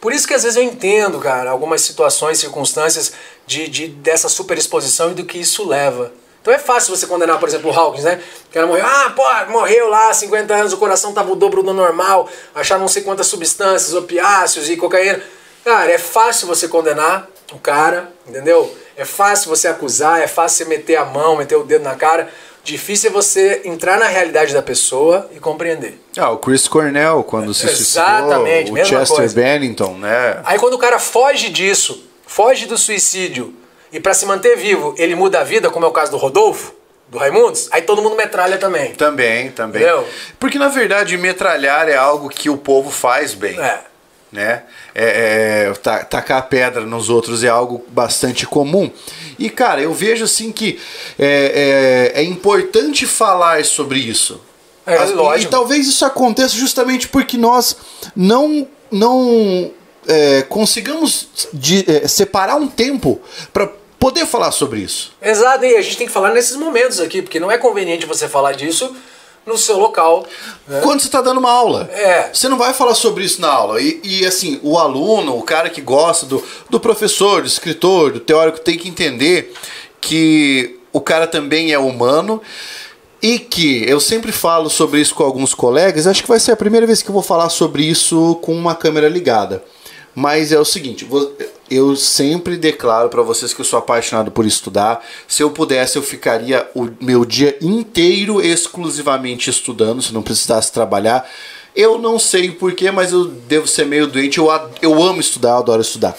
Por 0.00 0.14
isso 0.14 0.26
que 0.26 0.32
às 0.32 0.42
vezes 0.42 0.56
eu 0.56 0.62
entendo, 0.62 1.18
cara, 1.18 1.50
algumas 1.50 1.82
situações, 1.82 2.38
circunstâncias 2.38 3.12
de, 3.46 3.68
de 3.68 3.88
dessa 3.88 4.30
superexposição 4.30 5.10
e 5.10 5.14
do 5.14 5.24
que 5.24 5.36
isso 5.36 5.68
leva. 5.68 6.10
Então 6.40 6.54
é 6.54 6.58
fácil 6.58 6.96
você 6.96 7.06
condenar, 7.06 7.38
por 7.38 7.48
exemplo, 7.48 7.70
o 7.70 7.74
Hawkins, 7.74 8.04
né? 8.04 8.20
O 8.48 8.54
cara 8.54 8.66
morreu, 8.66 8.86
ah, 8.86 9.12
pô, 9.14 9.52
morreu 9.52 9.88
lá, 9.88 10.12
50 10.12 10.54
anos, 10.54 10.72
o 10.72 10.78
coração 10.78 11.12
tava 11.12 11.30
o 11.30 11.36
dobro 11.36 11.62
do 11.62 11.74
normal, 11.74 12.28
achar 12.54 12.78
não 12.78 12.88
sei 12.88 13.02
quantas 13.02 13.26
substâncias, 13.26 13.94
opiáceos 13.94 14.68
e 14.70 14.76
cocaína. 14.76 15.22
Cara, 15.64 15.92
é 15.92 15.98
fácil 15.98 16.46
você 16.46 16.66
condenar 16.66 17.28
o 17.52 17.58
cara, 17.58 18.10
entendeu? 18.26 18.74
É 18.96 19.04
fácil 19.04 19.50
você 19.50 19.68
acusar, 19.68 20.20
é 20.20 20.26
fácil 20.26 20.64
você 20.64 20.70
meter 20.70 20.96
a 20.96 21.04
mão, 21.04 21.36
meter 21.36 21.56
o 21.56 21.62
dedo 21.62 21.82
na 21.82 21.94
cara. 21.94 22.28
Difícil 22.62 23.10
é 23.10 23.12
você 23.12 23.62
entrar 23.64 23.98
na 23.98 24.06
realidade 24.06 24.52
da 24.54 24.62
pessoa 24.62 25.28
e 25.34 25.40
compreender. 25.40 26.00
Ah, 26.16 26.30
o 26.30 26.38
Chris 26.38 26.68
Cornell, 26.68 27.24
quando 27.24 27.52
se 27.52 27.66
suicidou, 27.66 28.04
Exatamente, 28.04 28.70
o 28.70 28.74
mesma 28.74 28.98
Chester 28.98 29.16
coisa. 29.16 29.34
Bennington, 29.34 29.94
né? 29.94 30.40
Aí 30.44 30.58
quando 30.58 30.74
o 30.74 30.78
cara 30.78 30.98
foge 30.98 31.48
disso, 31.48 32.04
foge 32.26 32.66
do 32.66 32.76
suicídio 32.76 33.54
e 33.92 34.00
pra 34.00 34.14
se 34.14 34.24
manter 34.26 34.56
vivo, 34.56 34.94
ele 34.98 35.14
muda 35.14 35.40
a 35.40 35.44
vida, 35.44 35.70
como 35.70 35.84
é 35.84 35.88
o 35.88 35.92
caso 35.92 36.10
do 36.10 36.16
Rodolfo, 36.16 36.72
do 37.08 37.18
Raimundos, 37.18 37.68
aí 37.72 37.82
todo 37.82 38.00
mundo 38.02 38.14
metralha 38.16 38.56
também. 38.58 38.92
Também, 38.94 39.50
também. 39.50 39.82
Entendeu? 39.82 40.06
Porque 40.38 40.58
na 40.58 40.68
verdade 40.68 41.16
metralhar 41.16 41.88
é 41.88 41.96
algo 41.96 42.28
que 42.28 42.48
o 42.48 42.56
povo 42.56 42.90
faz 42.90 43.34
bem. 43.34 43.58
É. 43.60 43.80
né? 44.32 44.62
É, 44.94 45.66
é, 45.68 45.72
ta- 45.82 46.04
tacar 46.04 46.46
pedra 46.48 46.82
nos 46.82 47.08
outros 47.10 47.42
é 47.42 47.48
algo 47.48 47.84
bastante 47.88 48.46
comum. 48.46 48.88
E, 49.38 49.50
cara, 49.50 49.80
eu 49.80 49.92
vejo 49.92 50.24
assim 50.24 50.52
que 50.52 50.78
é, 51.18 52.12
é, 52.14 52.20
é 52.20 52.22
importante 52.22 53.06
falar 53.06 53.64
sobre 53.64 53.98
isso. 53.98 54.40
É, 54.86 54.94
As- 54.96 55.10
lógico. 55.12 55.48
E 55.48 55.50
talvez 55.50 55.88
isso 55.88 56.04
aconteça 56.04 56.54
justamente 56.54 57.08
porque 57.08 57.36
nós 57.36 57.76
não, 58.14 58.68
não 58.90 59.72
é, 60.06 60.42
consigamos 60.42 61.28
de- 61.52 61.84
é, 61.90 62.06
separar 62.06 62.54
um 62.54 62.68
tempo 62.68 63.20
para 63.52 63.68
poder 64.00 64.26
falar 64.26 64.50
sobre 64.50 64.80
isso. 64.80 65.12
Exato, 65.22 65.64
e 65.64 65.76
a 65.76 65.82
gente 65.82 65.98
tem 65.98 66.06
que 66.06 66.12
falar 66.12 66.32
nesses 66.32 66.56
momentos 66.56 66.98
aqui, 66.98 67.20
porque 67.20 67.38
não 67.38 67.50
é 67.50 67.58
conveniente 67.58 68.06
você 68.06 68.26
falar 68.26 68.52
disso 68.52 68.96
no 69.46 69.58
seu 69.58 69.78
local. 69.78 70.26
né? 70.66 70.80
Quando 70.82 71.00
você 71.00 71.06
está 71.06 71.20
dando 71.20 71.38
uma 71.38 71.50
aula. 71.50 71.88
É. 71.92 72.30
Você 72.32 72.48
não 72.48 72.56
vai 72.56 72.72
falar 72.72 72.94
sobre 72.94 73.24
isso 73.24 73.40
na 73.40 73.48
aula. 73.48 73.80
E, 73.80 74.00
e, 74.02 74.26
assim, 74.26 74.58
o 74.62 74.78
aluno, 74.78 75.36
o 75.36 75.42
cara 75.42 75.68
que 75.68 75.80
gosta 75.80 76.24
do, 76.26 76.42
do 76.68 76.80
professor, 76.80 77.42
do 77.42 77.46
escritor, 77.48 78.12
do 78.12 78.20
teórico, 78.20 78.60
tem 78.60 78.78
que 78.78 78.88
entender 78.88 79.52
que 80.00 80.78
o 80.92 81.00
cara 81.00 81.26
também 81.26 81.72
é 81.72 81.78
humano. 81.78 82.40
E 83.22 83.38
que 83.38 83.84
eu 83.86 84.00
sempre 84.00 84.32
falo 84.32 84.70
sobre 84.70 84.98
isso 84.98 85.14
com 85.14 85.22
alguns 85.22 85.52
colegas, 85.52 86.06
acho 86.06 86.22
que 86.22 86.28
vai 86.28 86.40
ser 86.40 86.52
a 86.52 86.56
primeira 86.56 86.86
vez 86.86 87.02
que 87.02 87.10
eu 87.10 87.12
vou 87.12 87.22
falar 87.22 87.50
sobre 87.50 87.82
isso 87.82 88.38
com 88.40 88.54
uma 88.54 88.74
câmera 88.74 89.10
ligada. 89.10 89.62
Mas 90.14 90.50
é 90.50 90.58
o 90.58 90.64
seguinte, 90.64 91.06
eu 91.70 91.94
sempre 91.94 92.56
declaro 92.56 93.08
para 93.08 93.22
vocês 93.22 93.54
que 93.54 93.60
eu 93.60 93.64
sou 93.64 93.78
apaixonado 93.78 94.30
por 94.30 94.44
estudar. 94.44 95.06
Se 95.28 95.42
eu 95.42 95.50
pudesse, 95.50 95.96
eu 95.96 96.02
ficaria 96.02 96.68
o 96.74 96.88
meu 97.00 97.24
dia 97.24 97.56
inteiro 97.60 98.42
exclusivamente 98.42 99.48
estudando, 99.48 100.02
se 100.02 100.12
não 100.12 100.22
precisasse 100.22 100.72
trabalhar. 100.72 101.30
Eu 101.76 101.96
não 101.96 102.18
sei 102.18 102.50
porquê, 102.50 102.90
mas 102.90 103.12
eu 103.12 103.26
devo 103.26 103.68
ser 103.68 103.86
meio 103.86 104.08
doente. 104.08 104.38
Eu, 104.38 104.48
eu 104.82 105.00
amo 105.00 105.20
estudar, 105.20 105.50
eu 105.50 105.58
adoro 105.58 105.80
estudar. 105.80 106.18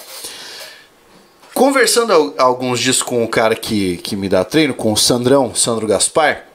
Conversando 1.54 2.14
al- 2.14 2.34
alguns 2.38 2.80
dias 2.80 3.04
com 3.04 3.22
o 3.24 3.28
cara 3.28 3.56
que, 3.56 3.98
que 3.98 4.16
me 4.16 4.30
dá 4.30 4.46
treino, 4.46 4.74
com 4.74 4.94
o 4.94 4.98
Sandrão, 4.98 5.54
Sandro 5.54 5.86
Gaspar, 5.86 6.46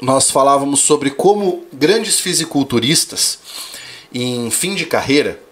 nós 0.00 0.30
falávamos 0.30 0.80
sobre 0.80 1.10
como 1.10 1.64
grandes 1.72 2.20
fisiculturistas 2.20 3.40
em 4.12 4.48
fim 4.52 4.76
de 4.76 4.86
carreira 4.86 5.42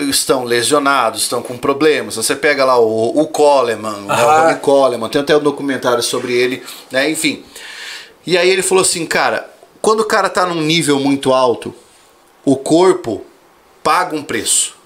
estão 0.00 0.44
lesionados, 0.44 1.22
estão 1.22 1.42
com 1.42 1.56
problemas. 1.56 2.16
Você 2.16 2.36
pega 2.36 2.64
lá 2.64 2.78
o, 2.78 3.20
o 3.20 3.26
Coleman, 3.26 4.02
né, 4.02 4.14
o. 4.14 4.42
Ronnie 4.42 4.60
Coleman, 4.60 5.08
tem 5.08 5.20
até 5.20 5.36
um 5.36 5.40
documentário 5.40 6.02
sobre 6.02 6.32
ele, 6.32 6.62
né? 6.90 7.10
Enfim. 7.10 7.44
E 8.26 8.38
aí 8.38 8.48
ele 8.48 8.62
falou 8.62 8.82
assim, 8.82 9.04
cara, 9.06 9.50
quando 9.80 10.00
o 10.00 10.04
cara 10.04 10.28
tá 10.28 10.46
num 10.46 10.60
nível 10.60 11.00
muito 11.00 11.32
alto, 11.32 11.74
o 12.44 12.56
corpo 12.56 13.24
paga 13.82 14.14
um 14.14 14.22
preço. 14.22 14.76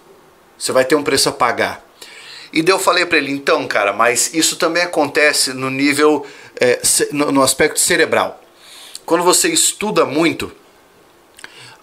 Você 0.58 0.72
vai 0.72 0.84
ter 0.84 0.94
um 0.94 1.02
preço 1.02 1.28
a 1.28 1.32
pagar. 1.32 1.84
E 2.52 2.62
daí 2.62 2.74
eu 2.74 2.78
falei 2.78 3.04
pra 3.04 3.18
ele, 3.18 3.30
então, 3.30 3.66
cara, 3.66 3.92
mas 3.92 4.32
isso 4.32 4.56
também 4.56 4.82
acontece 4.82 5.52
no 5.52 5.68
nível, 5.68 6.24
é, 6.58 6.80
no, 7.12 7.30
no 7.30 7.42
aspecto 7.42 7.78
cerebral. 7.78 8.40
Quando 9.04 9.22
você 9.22 9.48
estuda 9.48 10.06
muito, 10.06 10.50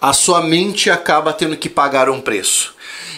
a 0.00 0.12
sua 0.12 0.42
mente 0.42 0.90
acaba 0.90 1.32
tendo 1.32 1.56
que 1.56 1.68
pagar 1.68 2.10
um 2.10 2.20
preço. 2.20 2.74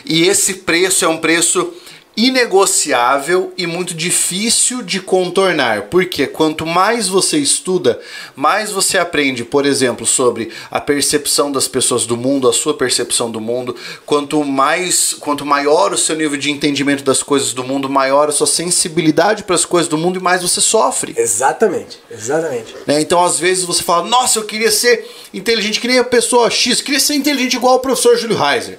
E 0.06 0.22
esse 0.22 0.54
preço 0.54 1.04
é 1.04 1.08
um 1.08 1.18
preço 1.18 1.72
inegociável 2.16 3.52
e 3.58 3.66
muito 3.66 3.92
difícil 3.92 4.80
de 4.80 5.00
contornar, 5.00 5.82
porque 5.82 6.26
quanto 6.26 6.64
mais 6.64 7.08
você 7.08 7.36
estuda, 7.36 8.00
mais 8.34 8.70
você 8.70 8.96
aprende, 8.96 9.44
por 9.44 9.66
exemplo, 9.66 10.06
sobre 10.06 10.50
a 10.70 10.80
percepção 10.80 11.52
das 11.52 11.68
pessoas 11.68 12.06
do 12.06 12.16
mundo, 12.16 12.48
a 12.48 12.54
sua 12.54 12.72
percepção 12.72 13.30
do 13.30 13.38
mundo, 13.38 13.76
quanto 14.06 14.42
mais, 14.44 15.12
quanto 15.20 15.44
maior 15.44 15.92
o 15.92 15.98
seu 15.98 16.16
nível 16.16 16.38
de 16.38 16.50
entendimento 16.50 17.04
das 17.04 17.22
coisas 17.22 17.52
do 17.52 17.62
mundo, 17.62 17.90
maior 17.90 18.30
a 18.30 18.32
sua 18.32 18.46
sensibilidade 18.46 19.44
para 19.44 19.54
as 19.54 19.66
coisas 19.66 19.88
do 19.88 19.98
mundo 19.98 20.18
e 20.18 20.22
mais 20.22 20.40
você 20.40 20.60
sofre. 20.62 21.14
Exatamente, 21.18 22.00
exatamente. 22.10 22.74
Né? 22.86 22.98
Então, 23.02 23.22
às 23.22 23.38
vezes, 23.38 23.64
você 23.64 23.82
fala, 23.82 24.08
nossa, 24.08 24.38
eu 24.38 24.44
queria 24.44 24.70
ser 24.70 25.06
inteligente 25.34 25.80
que 25.80 25.88
nem 25.88 25.98
a 25.98 26.04
pessoa 26.04 26.48
X, 26.48 26.80
queria 26.80 27.00
ser 27.00 27.14
inteligente 27.14 27.56
igual 27.56 27.76
o 27.76 27.80
professor 27.80 28.16
Júlio 28.16 28.38
Heiser. 28.42 28.78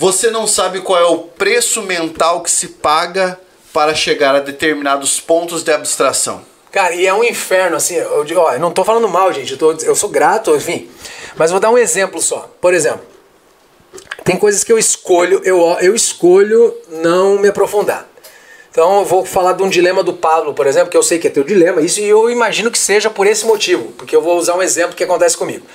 Você 0.00 0.30
não 0.30 0.46
sabe 0.46 0.80
qual 0.80 0.98
é 0.98 1.04
o 1.04 1.18
preço 1.18 1.82
mental 1.82 2.40
que 2.42 2.50
se 2.50 2.68
paga 2.68 3.38
para 3.70 3.94
chegar 3.94 4.34
a 4.34 4.40
determinados 4.40 5.20
pontos 5.20 5.62
de 5.62 5.70
abstração. 5.70 6.40
Cara, 6.72 6.94
e 6.94 7.06
é 7.06 7.12
um 7.12 7.22
inferno, 7.22 7.76
assim, 7.76 7.96
eu, 7.96 8.24
digo, 8.24 8.40
ó, 8.40 8.54
eu 8.54 8.58
não 8.58 8.70
tô 8.72 8.82
falando 8.82 9.06
mal, 9.10 9.30
gente, 9.30 9.52
eu, 9.52 9.58
tô- 9.58 9.72
eu 9.72 9.94
sou 9.94 10.08
grato, 10.08 10.56
enfim. 10.56 10.88
Mas 11.36 11.50
vou 11.50 11.60
dar 11.60 11.68
um 11.68 11.76
exemplo 11.76 12.18
só. 12.18 12.50
Por 12.62 12.72
exemplo, 12.72 13.02
tem 14.24 14.38
coisas 14.38 14.64
que 14.64 14.72
eu 14.72 14.78
escolho, 14.78 15.42
eu, 15.44 15.60
eu 15.82 15.94
escolho 15.94 16.74
não 16.88 17.38
me 17.38 17.48
aprofundar. 17.48 18.08
Então 18.70 19.00
eu 19.00 19.04
vou 19.04 19.26
falar 19.26 19.52
de 19.52 19.62
um 19.62 19.68
dilema 19.68 20.02
do 20.02 20.14
Pablo, 20.14 20.54
por 20.54 20.66
exemplo, 20.66 20.88
que 20.90 20.96
eu 20.96 21.02
sei 21.02 21.18
que 21.18 21.26
é 21.26 21.30
teu 21.30 21.44
dilema, 21.44 21.82
isso 21.82 22.00
e 22.00 22.08
eu 22.08 22.30
imagino 22.30 22.70
que 22.70 22.78
seja 22.78 23.10
por 23.10 23.26
esse 23.26 23.44
motivo, 23.44 23.92
porque 23.98 24.16
eu 24.16 24.22
vou 24.22 24.38
usar 24.38 24.54
um 24.54 24.62
exemplo 24.62 24.96
que 24.96 25.04
acontece 25.04 25.36
comigo. 25.36 25.66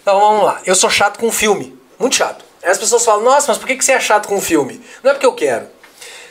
Então 0.00 0.20
vamos 0.20 0.44
lá, 0.44 0.60
eu 0.64 0.76
sou 0.76 0.88
chato 0.88 1.18
com 1.18 1.32
filme, 1.32 1.76
muito 1.98 2.14
chato. 2.14 2.44
As 2.64 2.78
pessoas 2.78 3.04
falam, 3.04 3.22
nossa, 3.24 3.48
mas 3.48 3.58
por 3.58 3.66
que 3.66 3.80
você 3.80 3.92
é 3.92 4.00
chato 4.00 4.26
com 4.26 4.40
filme? 4.40 4.80
Não 5.02 5.10
é 5.10 5.14
porque 5.14 5.26
eu 5.26 5.34
quero. 5.34 5.66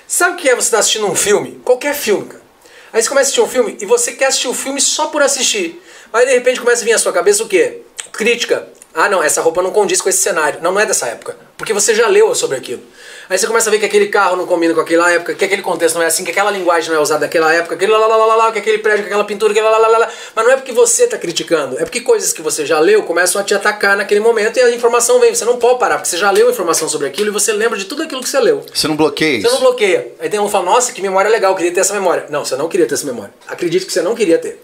Sabe 0.08 0.34
o 0.34 0.38
que 0.38 0.50
é 0.50 0.56
você 0.56 0.68
estar 0.68 0.80
assistindo 0.80 1.08
um 1.08 1.16
filme? 1.16 1.62
Qualquer 1.64 1.96
filme, 1.96 2.28
cara. 2.28 2.44
Aí 2.92 3.02
você 3.02 3.10
começa 3.10 3.28
a 3.28 3.30
assistir 3.30 3.42
um 3.42 3.48
filme 3.48 3.78
e 3.80 3.86
você 3.86 4.12
quer 4.12 4.26
assistir 4.26 4.48
o 4.48 4.54
filme 4.54 4.80
só 4.82 5.08
por 5.08 5.22
assistir. 5.22 5.82
Aí 6.12 6.26
de 6.26 6.34
repente 6.34 6.60
começa 6.60 6.84
a 6.84 6.86
vir 6.86 6.94
à 6.94 7.00
sua 7.00 7.12
cabeça 7.12 7.44
o 7.44 7.48
quê? 7.48 7.82
Crítica. 8.12 8.68
Ah, 8.96 9.10
não, 9.10 9.24
essa 9.24 9.42
roupa 9.42 9.62
não 9.62 9.72
condiz 9.72 10.02
com 10.02 10.10
esse 10.10 10.20
cenário. 10.20 10.60
Não, 10.62 10.72
não 10.72 10.80
é 10.80 10.86
dessa 10.86 11.08
época. 11.08 11.36
Porque 11.58 11.74
você 11.74 11.96
já 11.96 12.08
leu 12.08 12.34
sobre 12.36 12.58
aquilo. 12.58 12.82
Aí 13.30 13.38
você 13.38 13.48
começa 13.48 13.70
a 13.70 13.72
ver 13.72 13.80
que 13.80 13.86
aquele 13.86 14.08
carro 14.08 14.36
não 14.36 14.46
combina 14.46 14.74
com 14.74 14.82
aquela 14.82 15.10
época, 15.12 15.34
que 15.34 15.46
aquele 15.46 15.62
contexto 15.62 15.96
não 15.96 16.04
é 16.04 16.08
assim, 16.08 16.24
que 16.24 16.32
aquela 16.32 16.52
linguagem 16.52 16.90
não 16.90 16.98
é 16.98 17.02
usada 17.02 17.22
naquela 17.22 17.54
época, 17.54 17.76
aquele 17.76 17.92
lá, 17.92 18.06
lá, 18.06 18.36
lá, 18.36 18.52
que 18.52 18.60
aquele 18.60 18.80
prédio, 18.80 19.04
que 19.04 19.08
aquela 19.08 19.24
pintura, 19.24 19.54
que 19.54 19.62
lá, 19.62 19.78
lá, 19.78 19.88
lá. 19.88 20.10
Mas 20.36 20.46
não 20.46 20.52
é 20.52 20.58
porque 20.58 20.74
você 20.74 21.06
está 21.06 21.18
criticando, 21.18 21.80
é 21.80 21.86
porque 21.86 22.02
coisas 22.02 22.34
que 22.34 22.42
você 22.42 22.66
já 22.66 22.80
leu 22.80 23.04
começam 23.04 23.40
a 23.40 23.44
te 23.44 23.54
atacar 23.54 23.96
naquele 23.96 24.20
momento 24.20 24.58
e 24.58 24.62
a 24.62 24.70
informação 24.72 25.20
vem. 25.20 25.34
Você 25.34 25.46
não 25.46 25.58
pode 25.58 25.80
parar, 25.80 25.96
porque 25.96 26.10
você 26.10 26.18
já 26.18 26.30
leu 26.32 26.50
informação 26.52 26.90
sobre 26.90 27.08
aquilo 27.08 27.30
e 27.30 27.32
você 27.32 27.54
lembra 27.54 27.80
de 27.80 27.86
tudo 27.86 28.04
aquilo 28.04 28.22
que 28.22 28.30
você 28.30 28.40
leu. 28.40 28.64
Você 28.74 28.88
não 28.88 28.98
bloqueia 28.98 29.42
Você 29.42 29.50
não 29.50 29.62
bloqueia. 29.62 30.12
Aí 30.20 30.30
tem 30.30 30.40
um 30.40 30.46
que 30.46 30.52
fala, 30.52 30.66
nossa, 30.66 30.92
que 30.92 31.02
memória 31.02 31.32
legal, 31.32 31.54
eu 31.54 31.56
queria 31.56 31.74
ter 31.74 31.80
essa 31.80 31.94
memória. 31.94 32.26
Não, 32.30 32.44
você 32.44 32.56
não 32.58 32.68
queria 32.68 32.86
ter 32.86 32.96
essa 32.96 33.06
memória. 33.06 33.34
Acredite 33.48 33.86
que 33.86 33.94
você 33.94 34.02
não 34.02 34.14
queria 34.14 34.38
ter. 34.38 34.62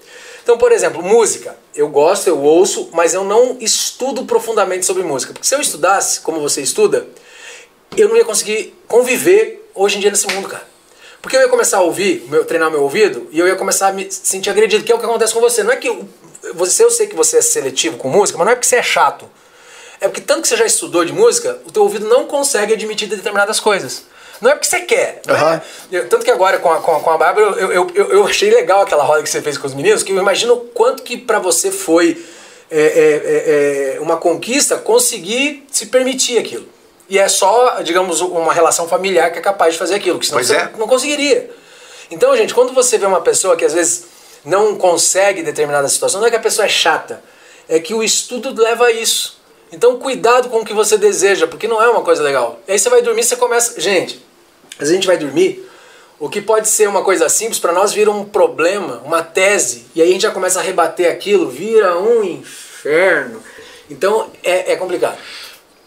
Então, 0.49 0.57
por 0.57 0.71
exemplo, 0.71 1.03
música. 1.03 1.55
Eu 1.75 1.89
gosto, 1.89 2.25
eu 2.25 2.39
ouço, 2.41 2.89
mas 2.91 3.13
eu 3.13 3.23
não 3.23 3.57
estudo 3.59 4.25
profundamente 4.25 4.83
sobre 4.83 5.03
música. 5.03 5.31
Porque 5.31 5.47
se 5.47 5.53
eu 5.53 5.61
estudasse, 5.61 6.21
como 6.21 6.41
você 6.41 6.59
estuda, 6.59 7.05
eu 7.95 8.09
não 8.09 8.17
ia 8.17 8.25
conseguir 8.25 8.75
conviver 8.87 9.69
hoje 9.75 9.97
em 9.97 9.99
dia 9.99 10.09
nesse 10.09 10.25
mundo, 10.25 10.47
cara. 10.47 10.67
Porque 11.21 11.37
eu 11.37 11.41
ia 11.41 11.49
começar 11.49 11.77
a 11.77 11.81
ouvir, 11.81 12.25
meu, 12.31 12.43
treinar 12.45 12.71
meu 12.71 12.81
ouvido, 12.81 13.27
e 13.31 13.37
eu 13.37 13.47
ia 13.47 13.55
começar 13.55 13.89
a 13.89 13.93
me 13.93 14.11
sentir 14.11 14.49
agredido, 14.49 14.83
que 14.83 14.91
é 14.91 14.95
o 14.95 14.97
que 14.97 15.05
acontece 15.05 15.35
com 15.35 15.39
você. 15.39 15.61
Não 15.61 15.71
é 15.71 15.75
que 15.75 15.87
eu- 15.87 16.09
você, 16.55 16.83
eu 16.83 16.89
sei 16.89 17.05
que 17.05 17.15
você 17.15 17.37
é 17.37 17.41
seletivo 17.43 17.97
com 17.97 18.09
música, 18.09 18.35
mas 18.35 18.45
não 18.47 18.53
é 18.53 18.55
porque 18.55 18.67
você 18.67 18.77
é 18.77 18.81
chato. 18.83 19.29
É 20.01 20.07
porque 20.07 20.21
tanto 20.21 20.41
que 20.41 20.47
você 20.47 20.57
já 20.57 20.65
estudou 20.65 21.05
de 21.05 21.13
música, 21.13 21.59
o 21.63 21.71
teu 21.71 21.83
ouvido 21.83 22.07
não 22.07 22.25
consegue 22.25 22.73
admitir 22.73 23.07
determinadas 23.07 23.59
coisas. 23.59 24.05
Não 24.41 24.51
é 24.51 24.53
porque 24.55 24.67
você 24.67 24.81
quer. 24.81 25.21
É? 25.27 25.61
Eu- 25.97 26.07
tanto 26.09 26.23
que 26.23 26.31
agora 26.31 26.57
com 26.59 26.71
a, 26.71 26.79
com 26.81 26.95
a, 26.95 26.99
com 26.99 27.09
a 27.09 27.17
Bárbara, 27.17 27.45
eu, 27.59 27.71
eu, 27.71 27.91
eu, 27.93 28.11
eu 28.11 28.25
achei 28.25 28.49
legal 28.49 28.81
aquela 28.81 29.03
roda 29.03 29.21
que 29.23 29.29
você 29.29 29.41
fez 29.41 29.57
com 29.57 29.67
os 29.67 29.73
meninos, 29.73 30.03
que 30.03 30.11
eu 30.11 30.17
imagino 30.17 30.53
o 30.53 30.59
quanto 30.61 31.03
que 31.03 31.17
pra 31.17 31.39
você 31.39 31.71
foi 31.71 32.23
é, 32.71 32.79
é, 32.79 32.83
é, 32.83 33.95
é, 33.95 33.99
uma 33.99 34.17
conquista 34.17 34.77
conseguir 34.77 35.65
se 35.71 35.87
permitir 35.87 36.37
aquilo. 36.37 36.67
E 37.09 37.17
é 37.17 37.27
só, 37.27 37.81
digamos, 37.81 38.21
uma 38.21 38.53
relação 38.53 38.87
familiar 38.87 39.31
que 39.31 39.39
é 39.39 39.41
capaz 39.41 39.73
de 39.73 39.79
fazer 39.79 39.95
aquilo, 39.95 40.19
que 40.19 40.25
senão 40.27 40.37
Pois 40.37 40.47
você 40.47 40.55
é. 40.55 40.69
não 40.77 40.87
conseguiria. 40.87 41.49
Então, 42.11 42.35
gente, 42.37 42.53
quando 42.53 42.71
você 42.73 42.97
vê 42.97 43.05
uma 43.07 43.21
pessoa 43.21 43.55
que 43.57 43.65
às 43.65 43.73
vezes 43.73 44.05
não 44.45 44.75
consegue 44.75 45.41
determinada 45.41 45.87
situação, 45.89 46.21
não 46.21 46.27
é 46.27 46.29
que 46.29 46.35
a 46.35 46.39
pessoa 46.39 46.65
é 46.65 46.69
chata, 46.69 47.21
é 47.67 47.79
que 47.79 47.93
o 47.93 48.03
estudo 48.03 48.53
leva 48.61 48.85
a 48.85 48.91
isso. 48.91 49.39
Então, 49.71 49.97
cuidado 49.99 50.49
com 50.49 50.57
o 50.59 50.65
que 50.65 50.73
você 50.73 50.97
deseja, 50.97 51.45
porque 51.47 51.67
não 51.67 51.81
é 51.81 51.89
uma 51.89 52.01
coisa 52.01 52.23
legal. 52.23 52.59
E 52.67 52.71
aí 52.71 52.79
você 52.79 52.89
vai 52.89 53.01
dormir, 53.01 53.23
você 53.23 53.35
começa. 53.35 53.79
Gente, 53.79 54.23
às 54.79 54.87
vezes 54.87 54.93
a 54.93 54.95
gente 54.95 55.07
vai 55.07 55.17
dormir, 55.17 55.69
o 56.17 56.29
que 56.29 56.41
pode 56.41 56.67
ser 56.67 56.87
uma 56.87 57.03
coisa 57.03 57.29
simples, 57.29 57.59
para 57.59 57.71
nós 57.71 57.93
vira 57.93 58.09
um 58.11 58.25
problema, 58.25 59.01
uma 59.05 59.21
tese, 59.21 59.85
e 59.93 60.01
aí 60.01 60.09
a 60.09 60.11
gente 60.11 60.21
já 60.21 60.31
começa 60.31 60.59
a 60.59 60.63
rebater 60.63 61.11
aquilo, 61.11 61.49
vira 61.49 61.97
um 61.97 62.23
inferno. 62.23 63.41
Então, 63.89 64.29
é, 64.43 64.73
é 64.73 64.75
complicado. 64.75 65.17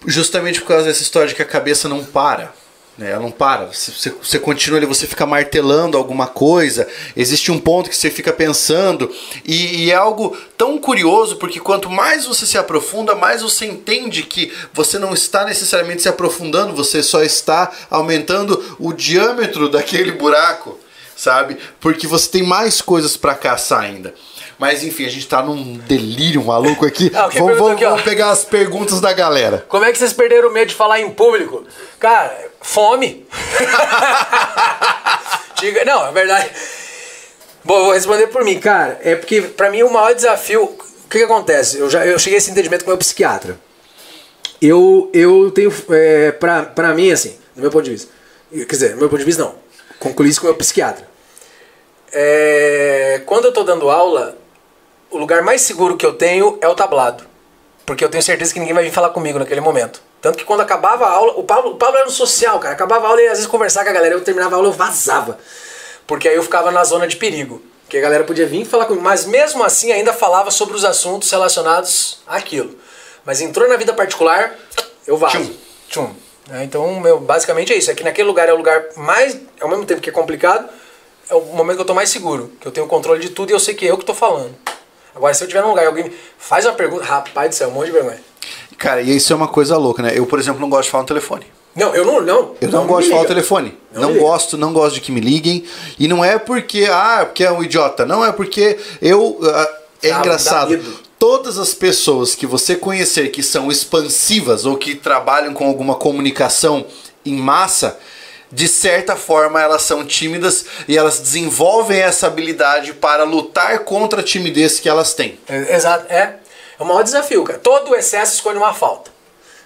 Justamente 0.07 0.61
por 0.61 0.69
causa 0.69 0.87
dessa 0.87 1.03
história 1.03 1.29
de 1.29 1.35
que 1.35 1.43
a 1.43 1.47
cabeça 1.47 1.89
não 1.89 2.05
para. 2.05 2.53
Né? 2.97 3.11
Ela 3.11 3.23
não 3.23 3.31
para. 3.31 3.67
Você, 3.67 4.11
você- 4.11 4.39
continua 4.39 4.79
ali, 4.79 4.87
você 4.87 5.07
fica 5.07 5.25
martelando 5.25 5.97
alguma 5.97 6.27
coisa. 6.27 6.87
Existe 7.17 7.51
um 7.51 7.59
ponto 7.59 7.89
que 7.89 7.97
você 7.97 8.11
fica 8.11 8.33
pensando. 8.33 9.11
E, 9.45 9.85
e 9.85 9.91
é 9.91 9.95
algo 9.95 10.37
tão 10.59 10.79
curioso, 10.79 11.37
porque 11.37 11.59
quanto 11.59 11.89
mais 11.89 12.27
você 12.27 12.47
se 12.47 12.59
aprofunda, 12.59 13.15
mais 13.15 13.41
você 13.43 13.65
entende 13.67 14.23
que 14.25 14.53
você 14.75 14.99
não 14.99 15.15
está 15.15 15.45
necessariamente 15.45 16.03
se 16.03 16.09
aprofundando, 16.09 16.75
você 16.75 17.03
só 17.03 17.23
está 17.23 17.73
aumentando 17.91 18.77
o 18.79 18.93
diâmetro 18.93 19.69
daquele 19.71 20.13
buraco, 20.13 20.79
sabe? 21.17 21.57
Porque 21.81 22.07
você 22.07 22.29
tem 22.29 22.43
mais 22.43 22.81
coisas 22.83 23.17
para 23.17 23.35
caçar 23.35 23.81
ainda. 23.81 24.15
Mas 24.63 24.85
enfim, 24.85 25.05
a 25.05 25.09
gente 25.09 25.27
tá 25.27 25.43
num 25.43 25.77
delírio 25.77 26.45
maluco 26.45 26.87
aqui. 26.87 27.11
Ah, 27.13 27.27
vamos 27.27 27.59
vamos- 27.59 27.73
aqui, 27.73 27.85
vamos 27.85 28.03
pegar 28.03 28.31
as 28.31 28.45
perguntas 28.45 29.01
da 29.01 29.13
galera. 29.13 29.67
Como 29.69 29.85
é 29.85 29.91
que 29.91 29.99
vocês 29.99 30.13
perderam 30.13 30.51
o 30.51 30.53
medo 30.53 30.69
de 30.69 30.77
falar 30.77 31.01
em 31.01 31.11
público? 31.11 31.65
Cara, 31.99 32.33
fome. 32.61 33.27
Diga, 35.59 35.85
não, 35.85 36.07
é 36.07 36.13
verdade. 36.13 36.49
Bom, 37.65 37.87
vou 37.87 37.93
responder 37.93 38.29
por 38.29 38.45
mim, 38.45 38.61
cara. 38.61 39.01
É 39.03 39.17
porque 39.17 39.43
pra 39.43 39.69
mim 39.69 39.83
o 39.83 39.93
maior 39.93 40.15
desafio. 40.15 40.63
O 40.63 41.09
que, 41.11 41.19
que 41.19 41.25
acontece? 41.25 41.79
Eu 41.79 41.91
já 41.91 42.07
eu 42.07 42.17
cheguei 42.17 42.37
a 42.37 42.39
esse 42.39 42.53
entendimento 42.53 42.85
com 42.85 42.91
o 42.91 42.93
meu 42.93 42.99
psiquiatra. 42.99 43.59
Eu, 44.61 45.11
eu 45.13 45.51
tenho. 45.51 45.75
É, 45.91 46.31
pra, 46.31 46.63
pra 46.63 46.95
mim, 46.95 47.11
assim, 47.11 47.37
do 47.57 47.63
meu 47.63 47.71
ponto 47.73 47.83
de 47.83 47.91
vista. 47.91 48.13
Quer 48.53 48.65
dizer, 48.67 48.91
do 48.91 48.99
meu 48.99 49.09
ponto 49.09 49.19
de 49.19 49.25
vista, 49.25 49.43
não. 49.43 49.57
Concluí 49.99 50.29
isso 50.29 50.41
com 50.41 50.47
o 50.47 50.51
meu 50.51 50.57
psiquiatra. 50.57 51.09
É, 52.13 53.23
quando 53.27 53.47
eu 53.47 53.53
tô 53.53 53.65
dando 53.65 53.91
aula, 53.91 54.41
o 55.13 55.19
lugar 55.19 55.43
mais 55.43 55.63
seguro 55.63 55.97
que 55.97 56.05
eu 56.05 56.15
tenho 56.15 56.59
é 56.61 56.69
o 56.69 56.75
tablado. 56.75 57.25
Porque 57.85 58.05
eu 58.05 58.09
tenho 58.09 58.23
certeza 58.23 58.53
que 58.53 58.59
ninguém 58.59 58.75
vai 58.75 58.85
vir 58.85 58.93
falar 58.93 59.11
comigo 59.11 59.39
naquele 59.39 59.61
momento. 59.61 60.03
Tanto 60.21 60.39
que 60.39 60.45
quando 60.45 60.61
acabava 60.61 61.05
a 61.05 61.11
aula, 61.11 61.35
o 61.37 61.43
Pablo, 61.43 61.73
o 61.73 61.77
Pablo 61.77 61.97
era 61.97 62.07
no 62.07 62.13
social, 62.13 62.59
cara. 62.59 62.75
Acabava 62.75 63.07
a 63.07 63.11
aula 63.11 63.21
e 63.21 63.27
às 63.27 63.33
vezes 63.33 63.47
conversar 63.47 63.85
com 63.85 63.91
a 63.91 63.93
galera. 63.93 64.15
Eu 64.15 64.21
terminava 64.23 64.55
a 64.55 64.57
aula, 64.57 64.69
eu 64.69 64.73
vazava. 64.73 65.39
Porque 66.07 66.29
aí 66.29 66.37
eu 66.37 66.43
ficava 66.43 66.71
na 66.71 66.85
zona 66.85 67.07
de 67.07 67.17
perigo. 67.17 67.61
Porque 67.83 67.99
a 67.99 68.01
galera 68.01 68.25
podia 68.25 68.47
vir 68.47 68.65
falar 68.65 68.87
comigo. 68.87 69.05
Mas 69.05 69.27
mesmo 69.27 69.65
assim 69.65 69.93
ainda 69.93 70.13
falava 70.13 70.51
sobre 70.51 70.77
os 70.77 70.85
assuntos 70.85 71.31
relacionados 71.31 72.21
àquilo. 72.27 72.77
Mas 73.25 73.41
entrou 73.41 73.69
na 73.69 73.77
vida 73.77 73.93
particular, 73.93 74.55
eu 75.07 75.17
vazo. 75.17 75.39
Tchum. 75.39 75.55
Tchum. 75.89 76.15
É, 76.51 76.65
Então, 76.65 77.01
meu, 77.01 77.21
basicamente 77.21 77.73
é 77.73 77.77
isso. 77.77 77.91
É 77.91 77.95
que 77.95 78.05
naquele 78.05 78.29
lugar 78.29 78.49
é 78.49 78.53
o 78.53 78.57
lugar 78.57 78.85
mais. 78.97 79.37
Ao 79.61 79.69
mesmo 79.69 79.85
tempo 79.85 80.01
que 80.01 80.09
é 80.09 80.13
complicado, 80.13 80.69
é 81.29 81.35
o 81.35 81.41
momento 81.41 81.77
que 81.77 81.83
eu 81.83 81.87
tô 81.87 81.95
mais 81.95 82.11
seguro. 82.11 82.53
Que 82.61 82.67
eu 82.67 82.73
tenho 82.73 82.87
controle 82.87 83.21
de 83.21 83.31
tudo 83.31 83.51
e 83.51 83.53
eu 83.53 83.61
sei 83.61 83.75
que 83.75 83.87
é 83.87 83.91
eu 83.91 83.99
que 83.99 84.05
tô 84.05 84.15
falando. 84.15 84.55
Agora, 85.15 85.35
se 85.35 85.43
eu 85.43 85.47
estiver 85.47 85.63
num 85.63 85.71
lugar 85.71 85.85
e 85.85 85.87
alguém 85.87 86.05
me 86.05 86.13
faz 86.39 86.65
uma 86.65 86.73
pergunta, 86.73 87.05
rapaz 87.05 87.51
do 87.51 87.55
céu, 87.55 87.69
um 87.69 87.73
monte 87.73 87.87
de 87.87 87.93
vergonha. 87.93 88.21
Cara, 88.79 89.03
e 89.03 89.17
isso 89.17 89.33
é 89.33 89.37
uma 89.37 89.49
coisa 89.49 89.77
louca, 89.77 90.03
né? 90.03 90.13
Eu, 90.15 90.27
por 90.27 90.39
exemplo, 90.39 90.61
não 90.61 90.69
gosto 90.69 90.85
de 90.85 90.91
falar 90.91 91.03
no 91.03 91.09
telefone. 91.09 91.47
Não, 91.75 91.95
eu 91.95 92.05
não. 92.05 92.21
não 92.21 92.55
Eu 92.61 92.69
não, 92.71 92.83
me 92.83 92.89
gosto 92.89 93.05
de 93.05 93.11
falar 93.11 93.23
no 93.23 93.29
telefone. 93.29 93.79
Não 93.93 94.03
Não, 94.03 94.19
gosto, 94.19 94.59
não 94.59 94.73
gosto 94.73 94.95
de 94.97 95.01
que 95.01 95.13
me 95.13 95.21
liguem. 95.21 95.65
E 95.99 96.07
não 96.07 96.25
é 96.25 96.39
porque, 96.39 96.89
ah, 96.91 97.25
porque 97.25 97.45
é 97.45 97.53
um 97.53 97.63
idiota. 97.63 98.05
Não, 98.05 98.25
é 98.25 98.33
porque 98.33 98.79
eu. 99.01 99.39
ah, 99.43 99.71
é 100.03 100.11
dá 100.11 100.19
engraçado. 100.19 100.81
Todas 101.19 101.57
as 101.57 101.73
pessoas 101.73 102.35
que 102.35 102.47
você 102.47 102.75
conhecer 102.75 103.31
que 103.31 103.43
são 103.43 103.71
expansivas 103.71 104.67
ou 104.67 104.77
que 104.77 104.97
trabalham 104.97 105.55
com 105.55 105.65
alguma 105.67 105.95
comunicação 105.95 106.85
em 107.25 107.37
massa, 107.37 107.99
de 108.53 108.69
certa 108.69 109.17
forma 109.17 109.61
elas 109.61 109.83
são 109.83 110.05
tímidas 110.05 110.67
e 110.87 110.97
elas 110.97 111.19
desenvolvem 111.19 112.01
essa 112.01 112.27
habilidade 112.27 112.93
para 112.93 113.25
lutar 113.25 113.81
contra 113.81 114.21
a 114.21 114.25
timidez 114.25 114.79
que 114.79 114.89
elas 114.89 115.15
têm. 115.15 115.41
É, 115.49 115.75
Exato, 115.75 116.13
é. 116.13 116.37
É 116.79 116.83
o 116.83 116.87
maior 116.87 117.03
desafio, 117.03 117.43
cara. 117.45 117.59
Todo 117.59 117.95
excesso 117.97 118.35
esconde 118.35 118.59
uma 118.59 118.75
falta. 118.75 119.11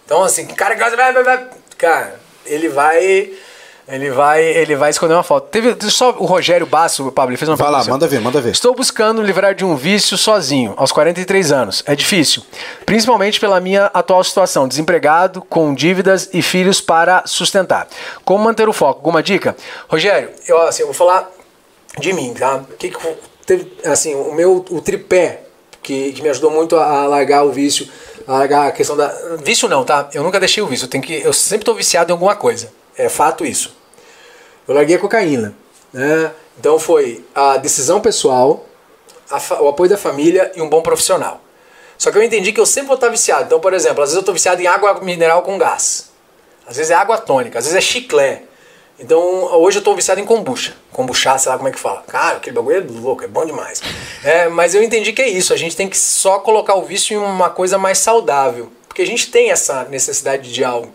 Então, 0.04 0.22
assim, 0.22 0.46
cara 0.46 0.76
vai. 1.24 1.48
Cara, 1.76 2.20
ele 2.44 2.68
vai. 2.68 3.32
Ele 3.88 4.10
vai, 4.10 4.42
ele 4.42 4.74
vai 4.74 4.90
esconder 4.90 5.14
uma 5.14 5.22
falta. 5.22 5.46
Teve 5.48 5.76
só 5.90 6.10
o 6.18 6.24
Rogério 6.24 6.66
Basso, 6.66 7.10
Pablo, 7.12 7.30
ele 7.30 7.36
fez 7.36 7.48
uma 7.48 7.54
Vai 7.54 7.70
lá, 7.70 7.84
manda 7.84 8.08
ver, 8.08 8.20
manda 8.20 8.40
ver. 8.40 8.50
Estou 8.50 8.74
buscando 8.74 9.20
me 9.20 9.26
livrar 9.26 9.54
de 9.54 9.64
um 9.64 9.76
vício 9.76 10.18
sozinho, 10.18 10.74
aos 10.76 10.90
43 10.90 11.52
anos. 11.52 11.84
É 11.86 11.94
difícil, 11.94 12.42
principalmente 12.84 13.38
pela 13.38 13.60
minha 13.60 13.86
atual 13.94 14.24
situação, 14.24 14.66
desempregado, 14.66 15.40
com 15.40 15.72
dívidas 15.72 16.28
e 16.32 16.42
filhos 16.42 16.80
para 16.80 17.22
sustentar. 17.26 17.86
Como 18.24 18.42
manter 18.42 18.68
o 18.68 18.72
foco? 18.72 18.98
Alguma 18.98 19.22
dica? 19.22 19.56
Rogério, 19.88 20.30
eu 20.48 20.60
assim, 20.62 20.82
eu 20.82 20.88
vou 20.88 20.94
falar 20.94 21.30
de 22.00 22.12
mim, 22.12 22.34
tá? 22.34 22.56
O 22.56 22.76
que 22.76 22.90
que 22.90 23.16
teve, 23.46 23.72
assim, 23.84 24.16
o 24.16 24.34
meu 24.34 24.64
o 24.68 24.80
tripé 24.80 25.42
que, 25.80 26.12
que 26.12 26.22
me 26.22 26.28
ajudou 26.28 26.50
muito 26.50 26.76
a, 26.76 27.02
a 27.02 27.06
largar 27.06 27.44
o 27.44 27.52
vício, 27.52 27.88
a 28.26 28.32
largar 28.32 28.66
a 28.66 28.72
questão 28.72 28.96
da 28.96 29.14
vício 29.44 29.68
não, 29.68 29.84
tá? 29.84 30.10
Eu 30.12 30.24
nunca 30.24 30.40
deixei 30.40 30.60
o 30.60 30.66
vício, 30.66 30.86
eu 30.86 30.90
tenho 30.90 31.04
que 31.04 31.22
eu 31.22 31.32
sempre 31.32 31.62
estou 31.62 31.74
viciado 31.76 32.10
em 32.10 32.14
alguma 32.14 32.34
coisa. 32.34 32.68
É 32.96 33.08
fato 33.08 33.44
isso. 33.44 33.76
Eu 34.66 34.74
larguei 34.74 34.96
a 34.96 34.98
cocaína, 34.98 35.54
né? 35.92 36.32
Então 36.58 36.78
foi 36.78 37.24
a 37.34 37.56
decisão 37.56 38.00
pessoal, 38.00 38.66
a 39.30 39.38
o 39.62 39.68
apoio 39.68 39.90
da 39.90 39.96
família 39.98 40.50
e 40.56 40.62
um 40.62 40.68
bom 40.68 40.82
profissional. 40.82 41.40
Só 41.98 42.10
que 42.10 42.18
eu 42.18 42.22
entendi 42.22 42.52
que 42.52 42.60
eu 42.60 42.66
sempre 42.66 42.88
vou 42.88 42.94
estar 42.96 43.08
viciado. 43.08 43.44
Então, 43.44 43.60
por 43.60 43.72
exemplo, 43.72 44.02
às 44.02 44.08
vezes 44.10 44.16
eu 44.16 44.20
estou 44.20 44.34
viciado 44.34 44.60
em 44.60 44.66
água 44.66 45.00
mineral 45.00 45.42
com 45.42 45.56
gás. 45.56 46.10
Às 46.66 46.76
vezes 46.76 46.90
é 46.90 46.94
água 46.94 47.16
tônica, 47.18 47.58
às 47.58 47.64
vezes 47.64 47.76
é 47.78 47.80
chiclé. 47.80 48.42
Então, 48.98 49.20
hoje 49.60 49.76
eu 49.76 49.80
estou 49.80 49.94
viciado 49.94 50.20
em 50.20 50.24
kombucha. 50.24 50.74
Kombucha, 50.90 51.36
sei 51.38 51.50
lá 51.52 51.56
como 51.58 51.68
é 51.68 51.72
que 51.72 51.78
fala. 51.78 52.02
Cara, 52.08 52.38
aquele 52.38 52.56
bagulho 52.56 52.76
é 52.78 53.00
louco, 53.00 53.22
é 53.24 53.26
bom 53.26 53.44
demais. 53.44 53.82
É, 54.24 54.48
mas 54.48 54.74
eu 54.74 54.82
entendi 54.82 55.12
que 55.12 55.20
é 55.20 55.28
isso. 55.28 55.52
A 55.52 55.56
gente 55.56 55.76
tem 55.76 55.88
que 55.88 55.98
só 55.98 56.38
colocar 56.38 56.74
o 56.74 56.82
vício 56.82 57.14
em 57.14 57.18
uma 57.22 57.50
coisa 57.50 57.76
mais 57.76 57.98
saudável. 57.98 58.72
Porque 58.88 59.02
a 59.02 59.06
gente 59.06 59.30
tem 59.30 59.50
essa 59.50 59.84
necessidade 59.84 60.50
de 60.50 60.64
algo. 60.64 60.92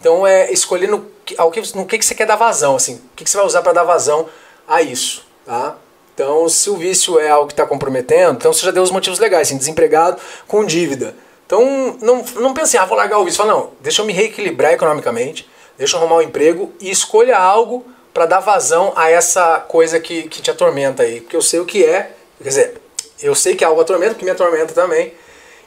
Então, 0.00 0.24
é 0.24 0.48
que- 0.52 1.10
ao 1.38 1.50
que, 1.50 1.60
no 1.76 1.86
que, 1.86 1.98
que 1.98 2.04
você 2.04 2.14
quer 2.14 2.26
dar 2.26 2.36
vazão. 2.36 2.76
Assim, 2.76 2.94
o 2.94 3.16
que, 3.16 3.24
que 3.24 3.30
você 3.30 3.36
vai 3.36 3.46
usar 3.46 3.62
para 3.62 3.72
dar 3.72 3.84
vazão 3.84 4.28
a 4.66 4.82
isso. 4.82 5.24
Tá? 5.44 5.76
Então, 6.14 6.48
se 6.48 6.68
o 6.68 6.76
vício 6.76 7.18
é 7.18 7.30
algo 7.30 7.46
que 7.46 7.52
está 7.52 7.64
comprometendo, 7.64 8.36
então 8.36 8.52
você 8.52 8.64
já 8.64 8.70
deu 8.70 8.82
os 8.82 8.90
motivos 8.90 9.18
legais, 9.18 9.48
assim, 9.48 9.56
desempregado 9.56 10.20
com 10.46 10.64
dívida. 10.64 11.14
Então, 11.46 11.96
não, 12.00 12.24
não 12.36 12.54
pense, 12.54 12.76
ah, 12.76 12.84
vou 12.84 12.96
largar 12.96 13.18
o 13.18 13.24
vício. 13.24 13.38
Fala, 13.38 13.54
não, 13.54 13.70
deixa 13.80 14.02
eu 14.02 14.06
me 14.06 14.12
reequilibrar 14.12 14.72
economicamente, 14.72 15.48
deixa 15.76 15.96
eu 15.96 16.00
arrumar 16.00 16.16
um 16.16 16.22
emprego 16.22 16.72
e 16.78 16.90
escolha 16.90 17.38
algo 17.38 17.84
para 18.12 18.26
dar 18.26 18.40
vazão 18.40 18.92
a 18.94 19.10
essa 19.10 19.60
coisa 19.60 19.98
que, 19.98 20.24
que 20.24 20.42
te 20.42 20.50
atormenta 20.50 21.02
aí. 21.02 21.20
Porque 21.20 21.34
eu 21.34 21.42
sei 21.42 21.58
o 21.58 21.64
que 21.64 21.84
é, 21.84 22.12
quer 22.42 22.48
dizer, 22.48 22.80
eu 23.22 23.34
sei 23.34 23.56
que 23.56 23.64
é 23.64 23.66
algo 23.66 23.80
atormenta, 23.80 24.14
que 24.14 24.24
me 24.24 24.30
atormenta 24.30 24.72
também. 24.72 25.12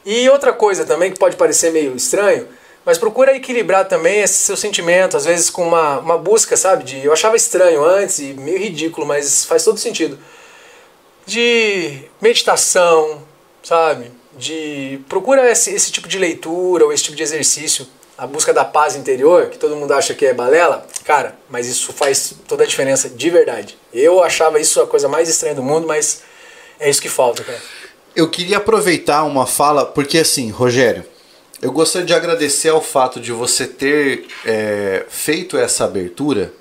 E 0.06 0.30
outra 0.30 0.54
coisa 0.54 0.86
também 0.86 1.12
que 1.12 1.20
pode 1.20 1.36
parecer 1.36 1.72
meio 1.72 1.96
estranho, 1.96 2.48
mas 2.86 2.98
procura 2.98 3.36
equilibrar 3.36 3.88
também 3.88 4.22
esse 4.22 4.36
seu 4.36 4.58
sentimento, 4.58 5.16
às 5.16 5.26
vezes 5.26 5.50
com 5.50 5.68
uma, 5.68 6.00
uma 6.00 6.18
busca, 6.18 6.58
sabe? 6.58 6.84
De, 6.84 7.06
eu 7.06 7.14
achava 7.14 7.36
estranho 7.36 7.84
antes 7.84 8.20
e 8.20 8.34
meio 8.34 8.60
ridículo, 8.60 9.08
mas 9.08 9.46
faz 9.46 9.64
todo 9.64 9.80
sentido. 9.80 10.20
De 11.26 12.00
meditação, 12.22 13.24
sabe? 13.64 14.12
De 14.38 15.00
procura 15.08 15.50
esse, 15.50 15.74
esse 15.74 15.92
tipo 15.92 16.08
de 16.08 16.20
leitura 16.20 16.86
ou 16.86 16.92
esse 16.92 17.04
tipo 17.04 17.16
de 17.16 17.24
exercício, 17.24 17.88
a 18.18 18.28
busca 18.28 18.54
da 18.54 18.66
paz 18.66 18.96
interior, 18.96 19.48
que 19.48 19.58
todo 19.58 19.76
mundo 19.76 19.94
acha 19.94 20.14
que 20.14 20.26
é 20.26 20.34
balela, 20.34 20.86
cara, 21.06 21.36
mas 21.50 21.68
isso 21.68 21.94
faz 21.94 22.34
toda 22.48 22.64
a 22.64 22.68
diferença 22.68 23.10
de 23.10 23.30
verdade. 23.30 23.78
Eu 23.94 24.24
achava 24.24 24.60
isso 24.60 24.82
a 24.82 24.88
coisa 24.88 25.08
mais 25.08 25.30
estranha 25.30 25.56
do 25.56 25.64
mundo, 25.64 25.88
mas 25.88 26.22
é 26.80 26.90
isso 26.90 27.02
que 27.02 27.10
falta, 27.10 27.44
cara. 27.44 27.60
Eu 28.16 28.30
queria 28.30 28.58
aproveitar 28.58 29.24
uma 29.24 29.48
fala, 29.48 29.86
porque 29.86 30.20
assim, 30.20 30.52
Rogério, 30.52 31.04
eu 31.64 31.72
gostaria 31.72 32.06
de 32.06 32.14
agradecer 32.14 32.68
ao 32.68 32.82
fato 32.82 33.22
de 33.22 33.32
você 33.32 33.66
ter 33.66 34.28
é, 34.46 35.06
feito 35.08 35.58
essa 35.58 35.86
abertura, 35.86 36.52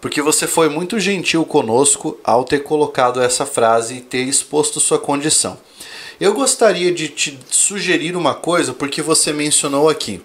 porque 0.00 0.20
você 0.20 0.44
foi 0.44 0.68
muito 0.68 0.98
gentil 0.98 1.44
conosco 1.44 2.18
ao 2.24 2.42
ter 2.42 2.64
colocado 2.64 3.22
essa 3.22 3.46
frase 3.46 3.94
e 3.98 4.00
ter 4.00 4.22
exposto 4.24 4.80
sua 4.80 4.98
condição. 4.98 5.56
Eu 6.20 6.34
gostaria 6.34 6.90
de 6.90 7.08
te 7.08 7.38
sugerir 7.48 8.16
uma 8.16 8.34
coisa, 8.34 8.74
porque 8.74 9.00
você 9.00 9.32
mencionou 9.32 9.88
aqui, 9.88 10.20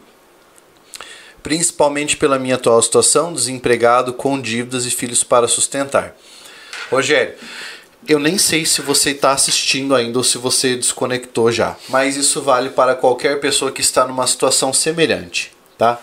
principalmente 1.43 2.17
pela 2.17 2.39
minha 2.39 2.55
atual 2.55 2.81
situação, 2.81 3.31
desempregado, 3.31 4.11
com 4.11 4.41
dívidas 4.41 4.87
e 4.87 4.89
filhos 4.89 5.23
para 5.23 5.47
sustentar. 5.47 6.17
Rogério, 6.89 7.35
eu 8.07 8.19
nem 8.19 8.37
sei 8.37 8.65
se 8.65 8.81
você 8.81 9.11
está 9.11 9.31
assistindo 9.31 9.95
ainda 9.95 10.17
ou 10.17 10.23
se 10.23 10.37
você 10.37 10.75
desconectou 10.75 11.51
já, 11.51 11.75
mas 11.89 12.15
isso 12.15 12.41
vale 12.41 12.69
para 12.69 12.95
qualquer 12.95 13.39
pessoa 13.39 13.71
que 13.71 13.81
está 13.81 14.05
numa 14.05 14.27
situação 14.27 14.71
semelhante, 14.71 15.51
tá? 15.77 15.99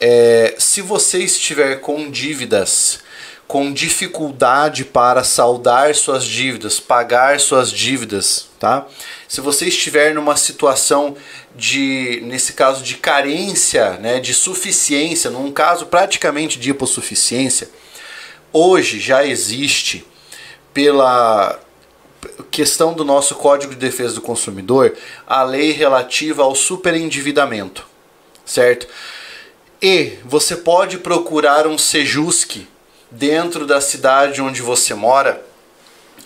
É, 0.00 0.54
se 0.58 0.82
você 0.82 1.18
estiver 1.18 1.80
com 1.80 2.10
dívidas, 2.10 3.00
com 3.46 3.72
dificuldade 3.72 4.84
para 4.84 5.22
saldar 5.22 5.94
suas 5.94 6.24
dívidas, 6.24 6.80
pagar 6.80 7.40
suas 7.40 7.70
dívidas, 7.70 8.48
tá? 8.58 8.86
Se 9.28 9.40
você 9.40 9.66
estiver 9.66 10.14
numa 10.14 10.36
situação 10.36 11.16
de, 11.56 12.20
nesse 12.24 12.54
caso, 12.54 12.82
de 12.82 12.96
carência, 12.96 13.92
né, 13.98 14.20
de 14.20 14.34
suficiência, 14.34 15.30
num 15.30 15.52
caso 15.52 15.86
praticamente 15.86 16.58
de 16.58 16.70
hipossuficiência, 16.70 17.68
hoje 18.52 18.98
já 18.98 19.24
existe 19.24 20.04
pela 20.74 21.58
questão 22.50 22.92
do 22.92 23.04
nosso 23.04 23.36
Código 23.36 23.72
de 23.72 23.78
Defesa 23.78 24.16
do 24.16 24.20
Consumidor 24.20 24.94
a 25.26 25.42
lei 25.42 25.70
relativa 25.70 26.42
ao 26.42 26.54
superendividamento, 26.54 27.86
certo? 28.44 28.86
E 29.80 30.18
você 30.24 30.56
pode 30.56 30.98
procurar 30.98 31.66
um 31.66 31.78
Sejusc 31.78 32.66
dentro 33.10 33.66
da 33.66 33.80
cidade 33.80 34.42
onde 34.42 34.60
você 34.60 34.94
mora 34.94 35.44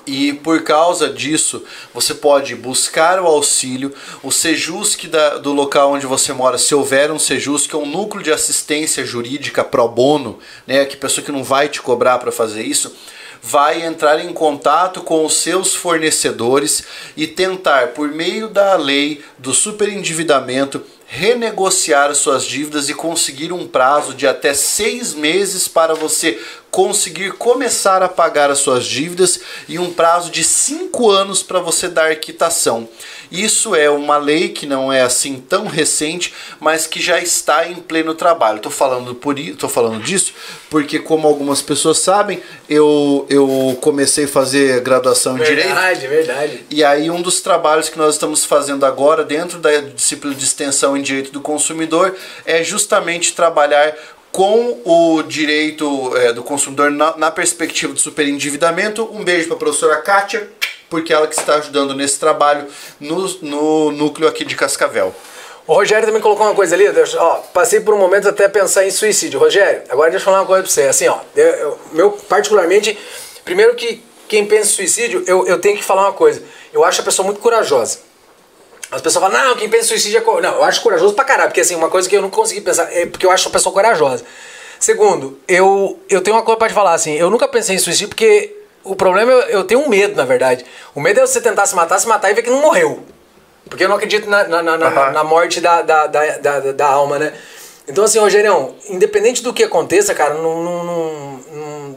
e 0.08 0.32
por 0.32 0.62
causa 0.62 1.10
disso 1.10 1.62
você 1.92 2.14
pode 2.14 2.54
buscar 2.54 3.20
o 3.20 3.26
auxílio, 3.26 3.94
o 4.22 4.32
Sejusc 4.32 5.06
da, 5.06 5.36
do 5.36 5.52
local 5.52 5.92
onde 5.92 6.06
você 6.06 6.32
mora, 6.32 6.56
se 6.56 6.74
houver 6.74 7.10
um 7.10 7.18
Sejusc, 7.18 7.72
é 7.74 7.76
um 7.76 7.84
núcleo 7.84 8.22
de 8.22 8.32
assistência 8.32 9.04
jurídica 9.04 9.62
pro 9.62 9.86
bono, 9.86 10.38
né, 10.66 10.86
que 10.86 10.96
pessoa 10.96 11.22
que 11.22 11.30
não 11.30 11.44
vai 11.44 11.68
te 11.68 11.82
cobrar 11.82 12.18
para 12.18 12.32
fazer 12.32 12.62
isso, 12.62 12.96
vai 13.42 13.82
entrar 13.82 14.24
em 14.24 14.32
contato 14.32 15.02
com 15.02 15.24
os 15.24 15.34
seus 15.34 15.74
fornecedores 15.74 16.84
e 17.16 17.26
tentar, 17.26 17.88
por 17.88 18.08
meio 18.08 18.48
da 18.48 18.76
lei 18.76 19.22
do 19.38 19.54
superendividamento, 19.54 20.82
renegociar 21.10 22.14
suas 22.14 22.44
dívidas 22.44 22.90
e 22.90 22.94
conseguir 22.94 23.50
um 23.50 23.66
prazo 23.66 24.12
de 24.12 24.26
até 24.26 24.52
seis 24.52 25.14
meses 25.14 25.66
para 25.66 25.94
você 25.94 26.38
conseguir 26.70 27.32
começar 27.32 28.02
a 28.02 28.08
pagar 28.10 28.50
as 28.50 28.58
suas 28.58 28.84
dívidas 28.84 29.40
e 29.66 29.78
um 29.78 29.90
prazo 29.90 30.30
de 30.30 30.44
cinco 30.44 31.10
anos 31.10 31.42
para 31.42 31.60
você 31.60 31.88
dar 31.88 32.14
quitação. 32.16 32.86
Isso 33.30 33.74
é 33.74 33.88
uma 33.90 34.16
lei 34.16 34.48
que 34.48 34.66
não 34.66 34.92
é 34.92 35.02
assim 35.02 35.38
tão 35.40 35.66
recente, 35.66 36.32
mas 36.60 36.86
que 36.86 37.00
já 37.00 37.20
está 37.20 37.66
em 37.68 37.76
pleno 37.76 38.14
trabalho. 38.14 38.60
Tô 38.60 38.70
falando 38.70 39.14
por 39.14 39.36
tô 39.58 39.68
falando 39.68 40.02
disso 40.02 40.32
porque 40.70 40.98
como 40.98 41.26
algumas 41.26 41.62
pessoas 41.62 41.98
sabem, 41.98 42.40
eu, 42.68 43.26
eu 43.30 43.78
comecei 43.80 44.24
a 44.24 44.28
fazer 44.28 44.80
graduação 44.80 45.36
em 45.36 45.40
Verdade, 45.40 46.00
direito. 46.00 46.26
verdade. 46.26 46.64
E 46.70 46.84
aí 46.84 47.10
um 47.10 47.22
dos 47.22 47.40
trabalhos 47.40 47.88
que 47.88 47.98
nós 47.98 48.14
estamos 48.14 48.44
fazendo 48.44 48.84
agora 48.84 49.24
dentro 49.24 49.58
da 49.58 49.80
disciplina 49.80 50.34
de 50.34 50.44
extensão 50.44 50.96
em 50.96 51.02
direito 51.02 51.30
do 51.32 51.40
consumidor 51.40 52.14
é 52.44 52.62
justamente 52.62 53.32
trabalhar 53.34 53.94
com 54.30 54.80
o 54.84 55.22
direito 55.22 56.14
é, 56.16 56.32
do 56.32 56.42
consumidor 56.42 56.90
na, 56.90 57.16
na 57.16 57.30
perspectiva 57.30 57.92
do 57.92 57.98
superendividamento. 57.98 59.08
Um 59.12 59.24
beijo 59.24 59.46
para 59.48 59.56
a 59.56 59.58
professora 59.58 59.96
Kátia, 60.02 60.48
porque 60.90 61.12
ela 61.12 61.26
que 61.26 61.34
está 61.38 61.56
ajudando 61.56 61.94
nesse 61.94 62.18
trabalho 62.18 62.66
no, 63.00 63.28
no 63.42 63.90
núcleo 63.92 64.28
aqui 64.28 64.44
de 64.44 64.56
Cascavel. 64.56 65.14
O 65.66 65.74
Rogério 65.74 66.06
também 66.06 66.22
colocou 66.22 66.46
uma 66.46 66.54
coisa 66.54 66.74
ali, 66.74 66.86
ó, 67.18 67.34
passei 67.52 67.80
por 67.80 67.92
um 67.92 67.98
momento 67.98 68.26
até 68.28 68.48
pensar 68.48 68.86
em 68.86 68.90
suicídio. 68.90 69.38
Rogério, 69.38 69.82
agora 69.90 70.10
deixa 70.10 70.22
eu 70.22 70.24
falar 70.24 70.40
uma 70.40 70.46
coisa 70.46 70.62
pra 70.62 70.72
você. 70.72 70.82
Assim, 70.84 71.06
ó, 71.08 71.18
eu- 71.36 71.78
meu, 71.92 72.10
particularmente, 72.12 72.98
primeiro 73.44 73.74
que 73.74 74.02
quem 74.26 74.46
pensa 74.46 74.70
em 74.70 74.74
suicídio, 74.74 75.22
eu, 75.26 75.46
eu 75.46 75.58
tenho 75.60 75.76
que 75.76 75.84
falar 75.84 76.02
uma 76.02 76.12
coisa. 76.14 76.42
Eu 76.72 76.84
acho 76.84 77.00
a 77.02 77.04
pessoa 77.04 77.26
muito 77.26 77.40
corajosa. 77.40 77.98
As 78.90 79.02
pessoas 79.02 79.22
falam, 79.22 79.38
não, 79.48 79.56
quem 79.56 79.68
pensa 79.68 79.84
em 79.84 79.88
suicídio 79.88 80.16
é. 80.18 80.20
co-". 80.22 80.40
Não, 80.40 80.54
eu 80.54 80.64
acho 80.64 80.80
corajoso 80.80 81.12
pra 81.12 81.24
caralho, 81.24 81.50
porque 81.50 81.60
assim, 81.60 81.74
uma 81.74 81.90
coisa 81.90 82.08
que 82.08 82.16
eu 82.16 82.22
não 82.22 82.30
consegui 82.30 82.62
pensar, 82.62 82.90
é 82.90 83.04
porque 83.04 83.26
eu 83.26 83.30
acho 83.30 83.46
a 83.48 83.52
pessoa 83.52 83.70
corajosa. 83.72 84.24
Segundo, 84.80 85.38
eu, 85.46 85.98
eu 86.08 86.22
tenho 86.22 86.34
uma 86.36 86.42
coisa 86.42 86.56
pra 86.58 86.68
te 86.68 86.74
falar, 86.74 86.94
assim, 86.94 87.12
eu 87.14 87.28
nunca 87.28 87.46
pensei 87.46 87.76
em 87.76 87.78
suicídio 87.78 88.08
porque 88.08 88.54
o 88.92 88.96
problema 88.96 89.32
é 89.32 89.54
eu 89.54 89.64
tenho 89.64 89.80
um 89.80 89.88
medo, 89.88 90.16
na 90.16 90.24
verdade. 90.24 90.64
O 90.94 91.00
medo 91.00 91.20
é 91.20 91.26
você 91.26 91.40
tentar 91.40 91.66
se 91.66 91.74
matar, 91.74 91.98
se 91.98 92.06
matar 92.08 92.30
e 92.30 92.34
ver 92.34 92.42
que 92.42 92.50
não 92.50 92.60
morreu. 92.60 93.02
Porque 93.68 93.84
eu 93.84 93.88
não 93.88 93.96
acredito 93.96 94.28
na, 94.28 94.44
na, 94.48 94.62
na, 94.62 94.78
na- 94.78 94.86
Aham. 94.88 95.10
na 95.12 95.24
morte 95.24 95.60
da, 95.60 95.82
da, 95.82 96.06
da, 96.06 96.38
da, 96.38 96.60
da 96.72 96.86
alma, 96.86 97.18
né? 97.18 97.32
Então, 97.86 98.04
assim, 98.04 98.18
Rogerião, 98.18 98.74
independente 98.88 99.42
do 99.42 99.52
que 99.52 99.64
aconteça, 99.64 100.14
cara, 100.14 100.34
não, 100.34 100.62
não, 100.62 100.84
não, 100.84 101.40
não, 101.52 101.96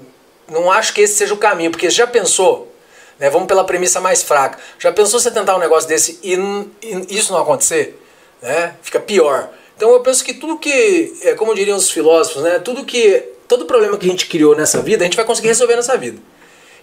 não 0.49 0.71
acho 0.71 0.93
que 0.93 1.01
esse 1.01 1.15
seja 1.15 1.33
o 1.33 1.37
caminho, 1.37 1.71
porque 1.71 1.89
você 1.89 1.97
já 1.97 2.07
pensou, 2.07 2.73
né? 3.19 3.29
Vamos 3.29 3.47
pela 3.47 3.63
premissa 3.63 3.99
mais 4.01 4.21
fraca. 4.23 4.57
Já 4.79 4.91
pensou 4.91 5.19
você 5.19 5.31
tentar 5.31 5.55
um 5.55 5.59
negócio 5.59 5.87
desse 5.87 6.19
e, 6.23 6.33
e 6.81 7.17
isso 7.17 7.31
não 7.33 7.41
acontecer? 7.41 7.97
Né? 8.41 8.73
Fica 8.81 8.99
pior. 8.99 9.49
Então 9.77 9.91
eu 9.91 9.99
penso 10.01 10.23
que 10.23 10.33
tudo 10.33 10.57
que, 10.57 11.13
é, 11.23 11.33
como 11.35 11.53
diriam 11.55 11.77
os 11.77 11.89
filósofos, 11.91 12.43
né? 12.43 12.59
Tudo 12.59 12.85
que. 12.85 13.23
Todo 13.47 13.65
problema 13.65 13.97
que 13.97 14.05
a 14.05 14.09
gente 14.09 14.27
criou 14.27 14.55
nessa 14.55 14.81
vida, 14.81 15.03
a 15.03 15.05
gente 15.05 15.17
vai 15.17 15.25
conseguir 15.25 15.49
resolver 15.49 15.75
nessa 15.75 15.97
vida. 15.97 16.17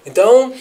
Então, 0.09 0.53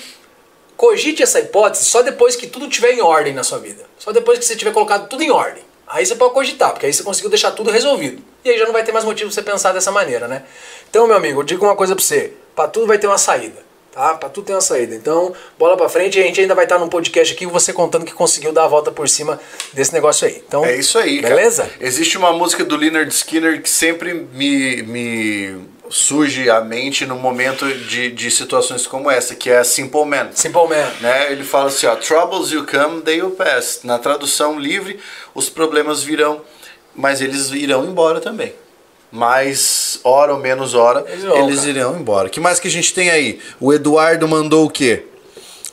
cogite 0.75 1.23
essa 1.23 1.39
hipótese 1.39 1.85
só 1.85 2.01
depois 2.01 2.35
que 2.35 2.47
tudo 2.47 2.67
estiver 2.67 2.91
em 2.93 3.01
ordem 3.01 3.33
na 3.33 3.43
sua 3.43 3.57
vida. 3.57 3.83
Só 3.97 4.11
depois 4.11 4.37
que 4.37 4.45
você 4.45 4.55
tiver 4.55 4.71
colocado 4.71 5.07
tudo 5.09 5.23
em 5.23 5.31
ordem. 5.31 5.63
Aí 5.87 6.05
você 6.05 6.15
pode 6.15 6.33
cogitar, 6.33 6.71
porque 6.71 6.85
aí 6.85 6.93
você 6.93 7.01
conseguiu 7.01 7.29
deixar 7.29 7.51
tudo 7.51 7.71
resolvido. 7.71 8.21
E 8.43 8.49
aí 8.49 8.59
já 8.59 8.65
não 8.65 8.73
vai 8.73 8.83
ter 8.83 8.91
mais 8.91 9.05
motivo 9.05 9.29
pra 9.29 9.35
você 9.35 9.41
pensar 9.41 9.71
dessa 9.71 9.91
maneira, 9.91 10.27
né? 10.27 10.43
Então, 10.89 11.07
meu 11.07 11.15
amigo, 11.15 11.39
eu 11.39 11.43
digo 11.43 11.65
uma 11.65 11.75
coisa 11.75 11.95
pra 11.95 12.03
você. 12.03 12.33
Pra 12.53 12.67
tudo 12.67 12.85
vai 12.85 12.97
ter 12.97 13.07
uma 13.07 13.17
saída, 13.17 13.63
tá? 13.91 14.15
Pra 14.15 14.27
tudo 14.27 14.45
tem 14.45 14.55
uma 14.55 14.61
saída. 14.61 14.93
Então, 14.93 15.33
bola 15.57 15.77
pra 15.77 15.87
frente. 15.87 16.17
E 16.19 16.21
a 16.21 16.25
gente 16.25 16.41
ainda 16.41 16.53
vai 16.53 16.65
estar 16.65 16.77
num 16.77 16.89
podcast 16.89 17.33
aqui, 17.33 17.45
você 17.45 17.71
contando 17.71 18.03
que 18.03 18.11
conseguiu 18.13 18.51
dar 18.51 18.65
a 18.65 18.67
volta 18.67 18.91
por 18.91 19.07
cima 19.07 19.39
desse 19.71 19.93
negócio 19.93 20.27
aí. 20.27 20.43
Então, 20.45 20.65
É 20.65 20.75
isso 20.75 20.99
aí, 20.99 21.21
cara. 21.21 21.35
Beleza? 21.35 21.69
Existe 21.79 22.17
uma 22.17 22.33
música 22.33 22.65
do 22.65 22.75
Leonard 22.75 23.09
Skinner 23.13 23.61
que 23.61 23.69
sempre 23.69 24.13
me, 24.13 24.83
me 24.83 25.57
surge 25.89 26.49
à 26.49 26.61
mente 26.61 27.05
no 27.05 27.15
momento 27.15 27.65
de, 27.67 28.11
de 28.11 28.31
situações 28.31 28.85
como 28.85 29.09
essa, 29.09 29.35
que 29.35 29.49
é 29.49 29.63
Simple 29.63 30.05
Man. 30.05 30.29
Simple 30.33 30.67
Man. 30.67 30.91
Né? 31.01 31.31
Ele 31.31 31.43
fala 31.43 31.67
assim, 31.67 31.85
ó, 31.87 31.95
troubles 31.95 32.51
you 32.51 32.65
come, 32.65 33.01
they 33.01 33.21
will 33.21 33.31
pass. 33.31 33.81
Na 33.83 33.97
tradução 33.97 34.59
livre, 34.59 34.99
os 35.33 35.49
problemas 35.49 36.03
virão, 36.03 36.41
mas 36.95 37.21
eles 37.21 37.51
irão 37.51 37.85
embora 37.85 38.19
também. 38.19 38.53
Mais 39.11 39.99
hora 40.03 40.33
ou 40.33 40.39
menos 40.39 40.73
hora, 40.73 41.05
Eles 41.07 41.23
eles, 41.23 41.33
vão, 41.33 41.55
cara. 41.55 41.69
irão 41.69 41.99
embora. 41.99 42.29
que 42.29 42.39
mais 42.39 42.59
que 42.59 42.67
a 42.67 42.71
gente 42.71 42.93
tem 42.93 43.09
aí? 43.09 43.39
O 43.59 43.73
Eduardo 43.73 44.27
mandou 44.27 44.65
o 44.65 44.69
quê? 44.69 45.05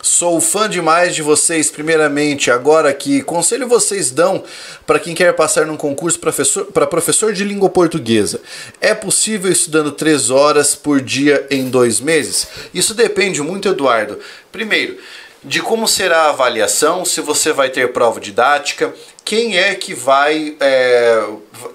Sou 0.05 0.39
fã 0.39 0.69
demais 0.69 1.15
de 1.15 1.23
vocês, 1.23 1.71
primeiramente. 1.71 2.51
Agora 2.51 2.93
que 2.93 3.23
conselho 3.23 3.67
vocês 3.67 4.11
dão 4.11 4.45
para 4.87 4.99
quem 4.99 5.15
quer 5.15 5.33
passar 5.33 5.65
num 5.65 5.79
concurso 5.79 6.21
para 6.21 6.87
professor, 6.87 7.33
de 7.33 7.43
língua 7.43 7.71
portuguesa? 7.71 8.39
É 8.83 8.93
possível 8.93 9.51
estudando 9.51 9.91
três 9.91 10.29
horas 10.29 10.75
por 10.75 11.01
dia 11.01 11.47
em 11.51 11.71
dois 11.71 12.01
meses? 12.01 12.47
Isso 12.75 12.93
depende 12.93 13.41
muito, 13.41 13.67
Eduardo. 13.67 14.19
Primeiro, 14.53 14.99
de 15.43 15.63
como 15.63 15.89
será 15.89 16.25
a 16.25 16.29
avaliação, 16.29 17.07
se 17.07 17.23
você 17.23 17.51
vai 17.51 17.71
ter 17.71 17.91
prova 17.95 18.21
didática, 18.21 18.95
quem 19.25 19.57
é 19.57 19.75
que 19.75 19.95
vai 19.95 20.55
é, 20.61 21.27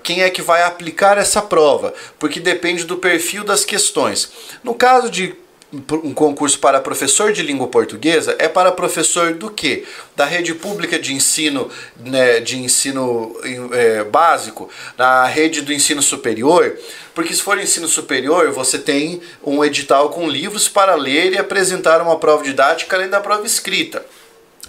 quem 0.03 0.22
é 0.22 0.30
que 0.30 0.43
vai 0.43 0.61
aplicar 0.61 1.18
essa 1.18 1.41
prova, 1.41 1.95
porque 2.19 2.39
depende 2.39 2.84
do 2.84 2.97
perfil 2.97 3.43
das 3.43 3.65
questões. 3.65 4.31
No 4.64 4.76
caso 4.76 5.10
de 5.10 5.35
um 5.72 6.14
concurso 6.14 6.58
para 6.58 6.80
professor 6.80 7.32
de 7.32 7.44
língua 7.44 7.68
portuguesa 7.68 8.36
é 8.40 8.48
para 8.48 8.72
professor 8.72 9.34
do 9.34 9.52
que? 9.52 9.86
Da 10.16 10.26
rede 10.26 10.56
pública 10.56 10.98
de 10.98 11.14
ensino, 11.14 11.70
né, 12.00 12.40
de 12.40 12.58
ensino 12.58 13.36
é, 13.72 14.04
básico, 14.04 14.70
na 14.98 15.26
rede 15.26 15.62
do 15.62 15.72
ensino 15.72 16.02
superior, 16.02 16.76
porque 17.14 17.34
se 17.34 17.41
for 17.41 17.60
ensino 17.60 17.88
superior 17.88 18.52
você 18.52 18.80
tem 18.80 19.22
um 19.44 19.64
edital 19.64 20.10
com 20.10 20.28
livros 20.28 20.68
para 20.68 20.96
ler 20.96 21.34
e 21.34 21.38
apresentar 21.38 22.02
uma 22.02 22.18
prova 22.18 22.44
didática 22.44 22.96
além 22.96 23.10
da 23.10 23.20
prova 23.20 23.46
escrita. 23.46 24.04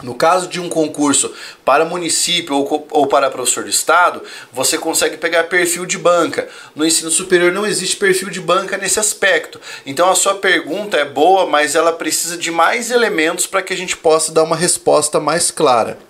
No 0.03 0.15
caso 0.15 0.49
de 0.49 0.61
um 0.61 0.69
concurso 0.69 1.33
para 1.65 1.85
município 1.85 2.57
ou, 2.57 2.87
ou 2.91 3.07
para 3.07 3.31
professor 3.31 3.65
de 3.65 3.71
estado, 3.71 4.23
você 4.53 4.79
consegue 4.79 5.17
pegar 5.17 5.45
perfil 5.45 5.87
de 5.87 5.99
banca. 5.99 6.49
No 6.75 6.87
ensino 6.87 7.11
superior 7.11 7.53
não 7.53 7.67
existe 7.67 7.97
perfil 7.97 8.31
de 8.31 8.41
banca 8.41 8.77
nesse 8.77 8.99
aspecto. 8.99 9.61
Então 9.85 10.11
a 10.11 10.15
sua 10.15 10.35
pergunta 10.35 10.97
é 10.97 11.05
boa, 11.05 11.47
mas 11.47 11.75
ela 11.75 11.93
precisa 11.93 12.37
de 12.37 12.51
mais 12.51 12.91
elementos 12.91 13.47
para 13.47 13.63
que 13.63 13.73
a 13.73 13.77
gente 13.77 13.97
possa 13.97 14.33
dar 14.33 14.43
uma 14.43 14.57
resposta 14.57 15.21
mais 15.21 15.51
clara. 15.51 16.10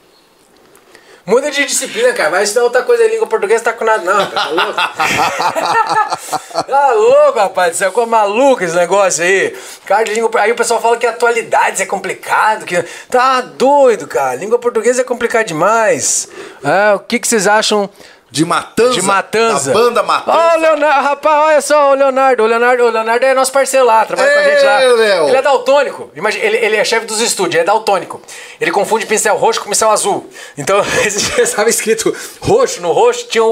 Muda 1.27 1.51
de 1.51 1.65
disciplina, 1.67 2.13
cara. 2.13 2.31
Vai 2.31 2.43
estudar 2.43 2.65
outra 2.65 2.83
coisa 2.83 3.05
em 3.05 3.11
língua 3.11 3.27
portuguesa, 3.27 3.65
tá 3.65 3.73
com 3.73 3.85
nada. 3.85 4.03
Não, 4.03 4.27
tá 4.27 4.49
louco? 4.49 4.75
tá 6.67 6.93
louco, 6.93 7.39
rapaz. 7.39 7.77
Você 7.77 7.85
é 7.85 7.89
ficou 7.89 8.07
maluco 8.07 8.65
esse 8.65 8.75
negócio 8.75 9.23
aí. 9.23 9.57
Cara, 9.85 10.05
de 10.05 10.15
língua. 10.15 10.31
Aí 10.41 10.51
o 10.51 10.57
pessoal 10.57 10.81
fala 10.81 10.97
que 10.97 11.07
atualidades 11.07 11.81
é 11.81 11.87
complicado. 11.87 12.65
Que... 12.65 12.83
Tá 13.09 13.41
doido, 13.41 14.07
cara. 14.07 14.37
Língua 14.37 14.59
portuguesa 14.59 15.03
é 15.03 15.05
complicado 15.05 15.47
demais. 15.47 16.29
É, 16.65 16.95
o 16.95 17.01
que, 17.01 17.19
que 17.19 17.29
vocês 17.29 17.47
acham 17.47 17.89
De 18.31 18.45
Matanza? 18.45 18.93
de 18.93 19.03
Matanza? 19.03 19.73
Da 19.73 19.79
banda 19.81 20.03
Matanza. 20.05 20.39
Ó, 20.39 20.57
o 20.57 20.61
Leonardo, 20.61 21.03
rapaz, 21.03 21.43
olha 21.49 21.61
só 21.61 21.91
o 21.91 21.95
Leonardo. 21.95 22.43
O 22.45 22.47
Leonardo, 22.47 22.85
o 22.85 22.89
Leonardo 22.91 23.27
é 23.27 23.35
nosso 23.35 23.51
parceiro 23.51 23.85
lá, 23.85 24.05
trabalha 24.05 24.33
com 24.33 24.39
a 24.39 24.43
gente 24.45 24.63
lá. 24.65 24.85
Ei, 24.85 24.93
Léo. 24.93 25.29
Ele 25.29 25.37
é 25.37 25.43
daltônico. 25.43 26.11
Imagina, 26.15 26.45
ele, 26.45 26.57
ele 26.59 26.77
é 26.77 26.85
chefe 26.85 27.07
dos 27.07 27.21
estúdios, 27.21 27.61
é 27.61 27.65
daltônico. 27.65 28.23
Ele 28.61 28.71
confunde 28.71 29.05
pincel 29.05 29.37
roxo 29.37 29.61
com 29.61 29.69
pincel 29.69 29.91
azul. 29.91 30.31
Então, 30.57 30.81
estava 31.43 31.69
escrito 31.69 32.15
roxo, 32.41 32.81
no 32.81 32.93
roxo 32.93 33.27
tinha 33.29 33.43
o, 33.43 33.49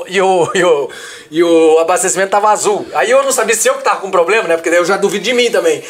o- 0.00 0.04
e, 0.06 0.20
o, 0.20 0.50
e, 0.54 0.62
o, 0.64 0.90
e 1.30 1.42
o 1.42 1.78
abastecimento 1.78 2.30
tava 2.30 2.50
azul. 2.50 2.86
Aí 2.94 3.10
eu 3.10 3.22
não 3.22 3.32
sabia 3.32 3.54
se 3.56 3.66
eu 3.68 3.76
que 3.76 3.82
tava 3.84 4.00
com 4.00 4.10
problema, 4.10 4.46
né? 4.46 4.56
Porque 4.56 4.68
daí 4.68 4.78
eu 4.78 4.84
já 4.84 4.98
duvido 4.98 5.24
de 5.24 5.32
mim 5.32 5.50
também. 5.50 5.82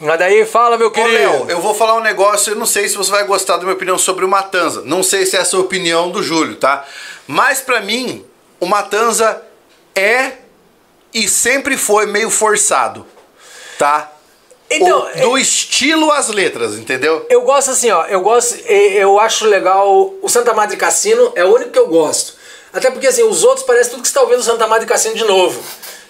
Mas 0.00 0.18
daí 0.18 0.44
fala, 0.44 0.76
meu 0.76 0.88
Ô, 0.88 0.90
querido. 0.90 1.14
Léo, 1.14 1.46
eu 1.48 1.60
vou 1.62 1.72
falar 1.74 1.94
um 1.94 2.00
negócio, 2.00 2.52
eu 2.52 2.56
não 2.56 2.66
sei 2.66 2.90
se 2.90 2.96
você 2.96 3.10
vai 3.10 3.24
gostar 3.24 3.56
da 3.56 3.62
minha 3.62 3.74
opinião 3.74 3.96
sobre 3.96 4.22
o 4.22 4.28
Matanza. 4.28 4.82
Não 4.84 5.02
sei 5.02 5.24
se 5.24 5.34
é 5.34 5.40
essa 5.40 5.56
a 5.56 5.60
opinião 5.60 6.10
do 6.10 6.22
Júlio, 6.22 6.56
tá? 6.56 6.84
Mas 7.26 7.60
pra 7.60 7.80
mim, 7.80 8.24
o 8.60 8.66
Matanza 8.66 9.42
é 9.94 10.32
e 11.12 11.28
sempre 11.28 11.76
foi 11.76 12.06
meio 12.06 12.30
forçado, 12.30 13.06
tá? 13.78 14.12
Então, 14.68 15.08
O- 15.14 15.20
do 15.20 15.38
estilo 15.38 16.10
às 16.10 16.28
letras, 16.28 16.74
entendeu? 16.74 17.24
Eu 17.30 17.42
gosto 17.42 17.70
assim, 17.70 17.90
ó. 17.90 18.04
Eu 18.06 18.20
gosto. 18.20 18.56
Eu 18.68 19.18
acho 19.20 19.46
legal. 19.46 20.12
O 20.20 20.28
Santa 20.28 20.52
Madre 20.52 20.76
Cassino 20.76 21.32
é 21.36 21.44
o 21.44 21.54
único 21.54 21.70
que 21.70 21.78
eu 21.78 21.86
gosto. 21.86 22.34
Até 22.72 22.90
porque 22.90 23.06
assim, 23.06 23.22
os 23.22 23.44
outros 23.44 23.64
parece 23.64 23.90
tudo 23.90 24.02
que 24.02 24.08
você 24.08 24.10
está 24.10 24.22
ouvindo 24.22 24.40
o 24.40 24.42
Santa 24.42 24.66
Madre 24.66 24.86
Cassino 24.86 25.14
de 25.14 25.24
novo. 25.24 25.62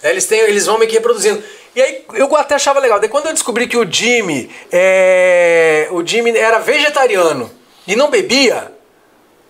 É, 0.02 0.10
Eles, 0.10 0.24
têm, 0.26 0.40
eles 0.40 0.64
vão 0.66 0.78
meio 0.78 0.88
que 0.90 0.96
reproduzindo. 0.96 1.42
E 1.74 1.82
aí 1.82 2.04
eu 2.14 2.34
até 2.34 2.54
achava 2.54 2.80
legal. 2.80 2.98
Daí 2.98 3.10
quando 3.10 3.26
eu 3.26 3.32
descobri 3.34 3.66
que 3.68 3.76
o 3.76 3.88
Jimmy. 3.90 4.50
É, 4.72 5.88
o 5.90 6.04
Jimmy 6.04 6.30
era 6.36 6.58
vegetariano 6.58 7.50
e 7.86 7.94
não 7.94 8.08
bebia. 8.10 8.72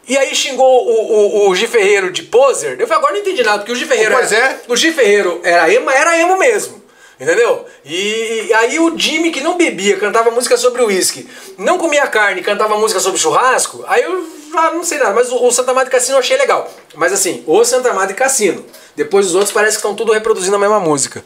E 0.08 0.16
aí 0.16 0.34
xingou 0.34 0.86
o, 0.86 1.46
o, 1.46 1.50
o 1.50 1.54
Gi 1.54 1.66
Ferreiro 1.66 2.12
de 2.12 2.22
poser. 2.22 2.80
Eu 2.80 2.86
falei, 2.86 2.98
agora 2.98 3.12
não 3.14 3.20
entendi 3.20 3.42
nada, 3.42 3.58
porque 3.58 3.72
o 3.72 3.76
Gi 3.76 3.86
Ferreiro 3.86 4.14
Pois 4.14 4.30
era, 4.30 4.52
é. 4.52 4.60
O 4.68 4.76
Gi 4.76 4.92
Ferreiro 4.92 5.40
era 5.42 5.72
emo, 5.72 5.90
era 5.90 6.18
emo 6.18 6.38
mesmo. 6.38 6.84
Entendeu? 7.18 7.64
E, 7.84 8.46
e 8.48 8.52
aí 8.52 8.78
o 8.78 8.96
Jimmy, 8.96 9.30
que 9.30 9.40
não 9.40 9.56
bebia, 9.56 9.96
cantava 9.96 10.30
música 10.30 10.56
sobre 10.56 10.82
uísque, 10.82 11.26
não 11.56 11.78
comia 11.78 12.06
carne, 12.06 12.42
cantava 12.42 12.76
música 12.76 13.00
sobre 13.00 13.18
churrasco, 13.18 13.82
aí 13.88 14.02
eu 14.02 14.22
já 14.52 14.70
não 14.72 14.84
sei 14.84 14.98
nada, 14.98 15.14
mas 15.14 15.32
o, 15.32 15.42
o 15.42 15.50
Santa 15.50 15.72
Madre 15.72 15.90
Cassino 15.90 16.16
eu 16.16 16.20
achei 16.20 16.36
legal. 16.36 16.70
Mas 16.94 17.14
assim, 17.14 17.42
o 17.46 17.64
Santa 17.64 17.94
Madre 17.94 18.14
Cassino, 18.14 18.64
depois 18.94 19.26
os 19.26 19.34
outros 19.34 19.50
parece 19.50 19.76
que 19.76 19.78
estão 19.78 19.94
tudo 19.94 20.12
reproduzindo 20.12 20.56
a 20.56 20.58
mesma 20.58 20.78
música. 20.78 21.24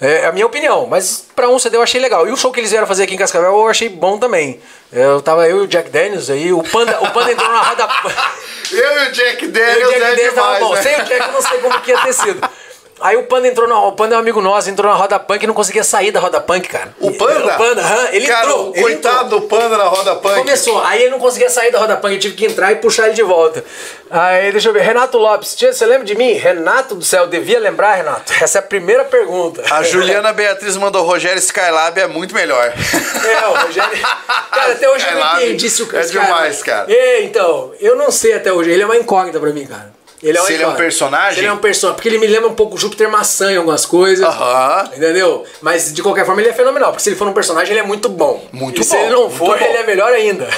É, 0.00 0.22
é 0.22 0.26
a 0.26 0.32
minha 0.32 0.44
opinião, 0.46 0.86
mas 0.86 1.24
pra 1.34 1.48
um 1.48 1.58
CD 1.58 1.76
eu 1.76 1.82
achei 1.82 2.00
legal. 2.00 2.26
E 2.28 2.30
o 2.30 2.36
show 2.36 2.52
que 2.52 2.60
eles 2.60 2.70
vieram 2.70 2.86
fazer 2.86 3.04
aqui 3.04 3.14
em 3.14 3.18
Cascavel 3.18 3.50
eu 3.50 3.68
achei 3.68 3.88
bom 3.88 4.18
também. 4.18 4.60
Eu 4.92 5.20
tava 5.22 5.48
eu 5.48 5.58
e 5.58 5.60
o 5.62 5.66
Jack 5.66 5.90
Daniels 5.90 6.28
aí, 6.30 6.52
o 6.52 6.62
Panda, 6.62 7.00
o 7.02 7.10
Panda 7.10 7.32
entrou 7.32 7.50
na 7.50 7.62
roda. 7.62 7.88
Eu 8.72 9.04
e 9.04 9.08
o 9.08 9.12
Jack 9.12 9.44
Eu 9.44 9.48
e 9.48 9.52
Daniels 9.52 9.88
o 9.88 9.92
Jack 9.92 9.94
é 10.02 10.10
Daniels 10.10 10.34
tava 10.34 10.54
demais, 10.56 10.64
bom. 10.64 10.74
né? 10.74 10.82
Sem 10.82 10.94
o 11.00 11.04
Jack 11.04 11.20
eu 11.26 11.32
não 11.32 11.42
sei 11.42 11.58
como 11.58 11.80
que 11.80 11.90
ia 11.92 11.98
ter 11.98 12.12
sido. 12.12 12.50
Aí 12.98 13.14
o 13.16 13.24
Panda 13.24 13.46
entrou 13.46 13.68
na. 13.68 13.78
O 13.80 13.92
Panda 13.92 14.14
é 14.14 14.16
um 14.16 14.20
amigo 14.20 14.40
nosso, 14.40 14.70
entrou 14.70 14.90
na 14.90 14.96
roda 14.96 15.18
punk 15.18 15.42
e 15.42 15.46
não 15.46 15.52
conseguia 15.52 15.84
sair 15.84 16.10
da 16.10 16.18
roda 16.18 16.40
punk, 16.40 16.66
cara. 16.66 16.94
O 16.98 17.12
Panda? 17.12 17.54
O 17.54 17.58
Panda, 17.58 17.82
ele 18.12 18.26
Cara, 18.26 18.46
entrou. 18.46 18.72
ele 18.74 18.82
coitado 18.82 19.24
entrou. 19.26 19.40
do 19.40 19.46
Panda 19.48 19.76
na 19.76 19.84
roda 19.84 20.16
punk. 20.16 20.38
Começou, 20.38 20.82
aí 20.82 21.02
ele 21.02 21.10
não 21.10 21.18
conseguia 21.18 21.50
sair 21.50 21.70
da 21.70 21.78
roda 21.78 21.96
punk, 21.98 22.14
eu 22.14 22.18
tive 22.20 22.34
que 22.34 22.46
entrar 22.46 22.72
e 22.72 22.76
puxar 22.76 23.06
ele 23.06 23.14
de 23.14 23.22
volta. 23.22 23.62
Aí, 24.10 24.50
deixa 24.50 24.68
eu 24.68 24.72
ver, 24.72 24.80
Renato 24.82 25.18
Lopes, 25.18 25.54
tia, 25.54 25.72
você 25.74 25.84
lembra 25.84 26.04
de 26.06 26.14
mim? 26.14 26.32
Renato 26.32 26.94
do 26.94 27.04
céu, 27.04 27.26
devia 27.26 27.58
lembrar, 27.60 27.96
Renato? 27.96 28.32
Essa 28.40 28.58
é 28.58 28.60
a 28.60 28.62
primeira 28.62 29.04
pergunta. 29.04 29.62
A 29.70 29.82
Juliana 29.82 30.32
Beatriz 30.32 30.76
mandou 30.76 31.04
Rogério 31.04 31.38
Skylab 31.38 32.00
é 32.00 32.06
muito 32.06 32.34
melhor. 32.34 32.72
É, 32.72 33.46
o 33.46 33.54
Rogério. 33.66 33.90
Cara, 34.50 34.72
até 34.72 34.88
hoje 34.88 35.04
eu 35.06 35.10
não 35.12 35.18
Skylab 35.20 35.44
entendi 35.44 35.68
se 35.68 35.82
o 35.82 35.96
é 35.96 36.00
esse 36.00 36.12
demais, 36.12 36.62
cara. 36.62 36.90
É, 36.90 37.22
então, 37.22 37.72
eu 37.78 37.94
não 37.94 38.10
sei 38.10 38.32
até 38.34 38.50
hoje. 38.50 38.70
Ele 38.70 38.82
é 38.82 38.86
uma 38.86 38.96
incógnita 38.96 39.38
pra 39.38 39.50
mim, 39.50 39.66
cara. 39.66 39.94
Ele 40.22 40.36
é 40.36 40.40
uma 40.40 40.46
Se 40.46 40.52
ele 40.54 40.62
é 40.62 40.68
um 40.68 40.74
personagem? 40.74 41.34
Se 41.34 41.40
ele 41.40 41.46
é 41.48 41.52
um 41.52 41.58
personagem. 41.58 41.96
Porque 41.96 42.08
ele 42.08 42.18
me 42.18 42.26
lembra 42.26 42.48
um 42.48 42.54
pouco 42.54 42.76
Júpiter 42.78 43.10
Maçã 43.10 43.52
em 43.52 43.56
algumas 43.56 43.84
coisas. 43.84 44.24
Aham. 44.26 44.90
Entendeu? 44.96 45.44
Mas 45.60 45.92
de 45.92 46.02
qualquer 46.02 46.24
forma 46.24 46.40
ele 46.40 46.50
é 46.50 46.52
fenomenal. 46.54 46.90
Porque 46.90 47.02
se 47.02 47.10
ele 47.10 47.16
for 47.16 47.28
um 47.28 47.32
personagem, 47.32 47.72
ele 47.72 47.80
é 47.80 47.82
muito 47.86 48.08
bom. 48.08 48.44
Muito 48.52 48.80
e 48.80 48.84
se 48.84 48.94
bom, 48.96 49.02
ele 49.02 49.12
não 49.12 49.30
for, 49.30 49.58
bom. 49.58 49.64
ele 49.64 49.76
é 49.76 49.84
melhor 49.84 50.12
ainda. 50.12 50.48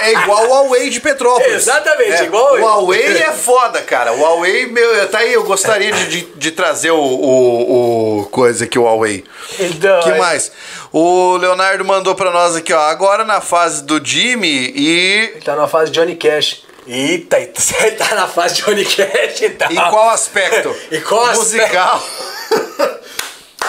É 0.00 0.12
igual 0.12 0.44
o 0.44 0.48
Huawei 0.48 0.90
de 0.90 1.00
Petrópolis. 1.00 1.54
Exatamente, 1.54 2.12
É, 2.12 2.24
igual 2.24 2.54
O. 2.54 2.60
Huawei 2.60 3.18
é 3.18 3.32
foda, 3.32 3.80
cara. 3.82 4.12
O 4.12 4.20
Huawei, 4.20 4.66
meu, 4.66 5.08
tá 5.08 5.18
aí, 5.18 5.32
eu 5.32 5.44
gostaria 5.44 5.92
de, 5.92 6.06
de, 6.08 6.20
de 6.34 6.50
trazer 6.50 6.90
o, 6.90 6.98
o, 6.98 8.20
o 8.20 8.24
coisa 8.26 8.64
aqui, 8.64 8.78
o 8.78 8.82
Huawei. 8.84 9.24
Então, 9.58 10.00
que 10.00 10.10
é- 10.10 10.18
mais? 10.18 10.50
O 10.92 11.36
Leonardo 11.36 11.84
mandou 11.84 12.14
pra 12.14 12.30
nós 12.30 12.54
aqui, 12.56 12.72
ó. 12.72 12.80
Agora 12.80 13.24
na 13.24 13.40
fase 13.40 13.82
do 13.82 14.04
Jimmy 14.04 14.72
e. 14.74 15.30
Ele 15.34 15.40
tá 15.40 15.56
na 15.56 15.66
fase 15.66 15.90
Johnny 15.90 16.14
Cash. 16.16 16.62
Eita, 16.86 17.38
ele 17.38 17.92
tá 17.96 18.14
na 18.14 18.28
fase 18.28 18.56
Johnny 18.62 18.84
Cash 18.84 19.42
então. 19.42 19.70
Em 19.70 19.74
qual 19.76 20.10
aspecto? 20.10 20.74
Qual 21.08 21.24
aspecto? 21.24 21.38
Musical. 21.40 22.02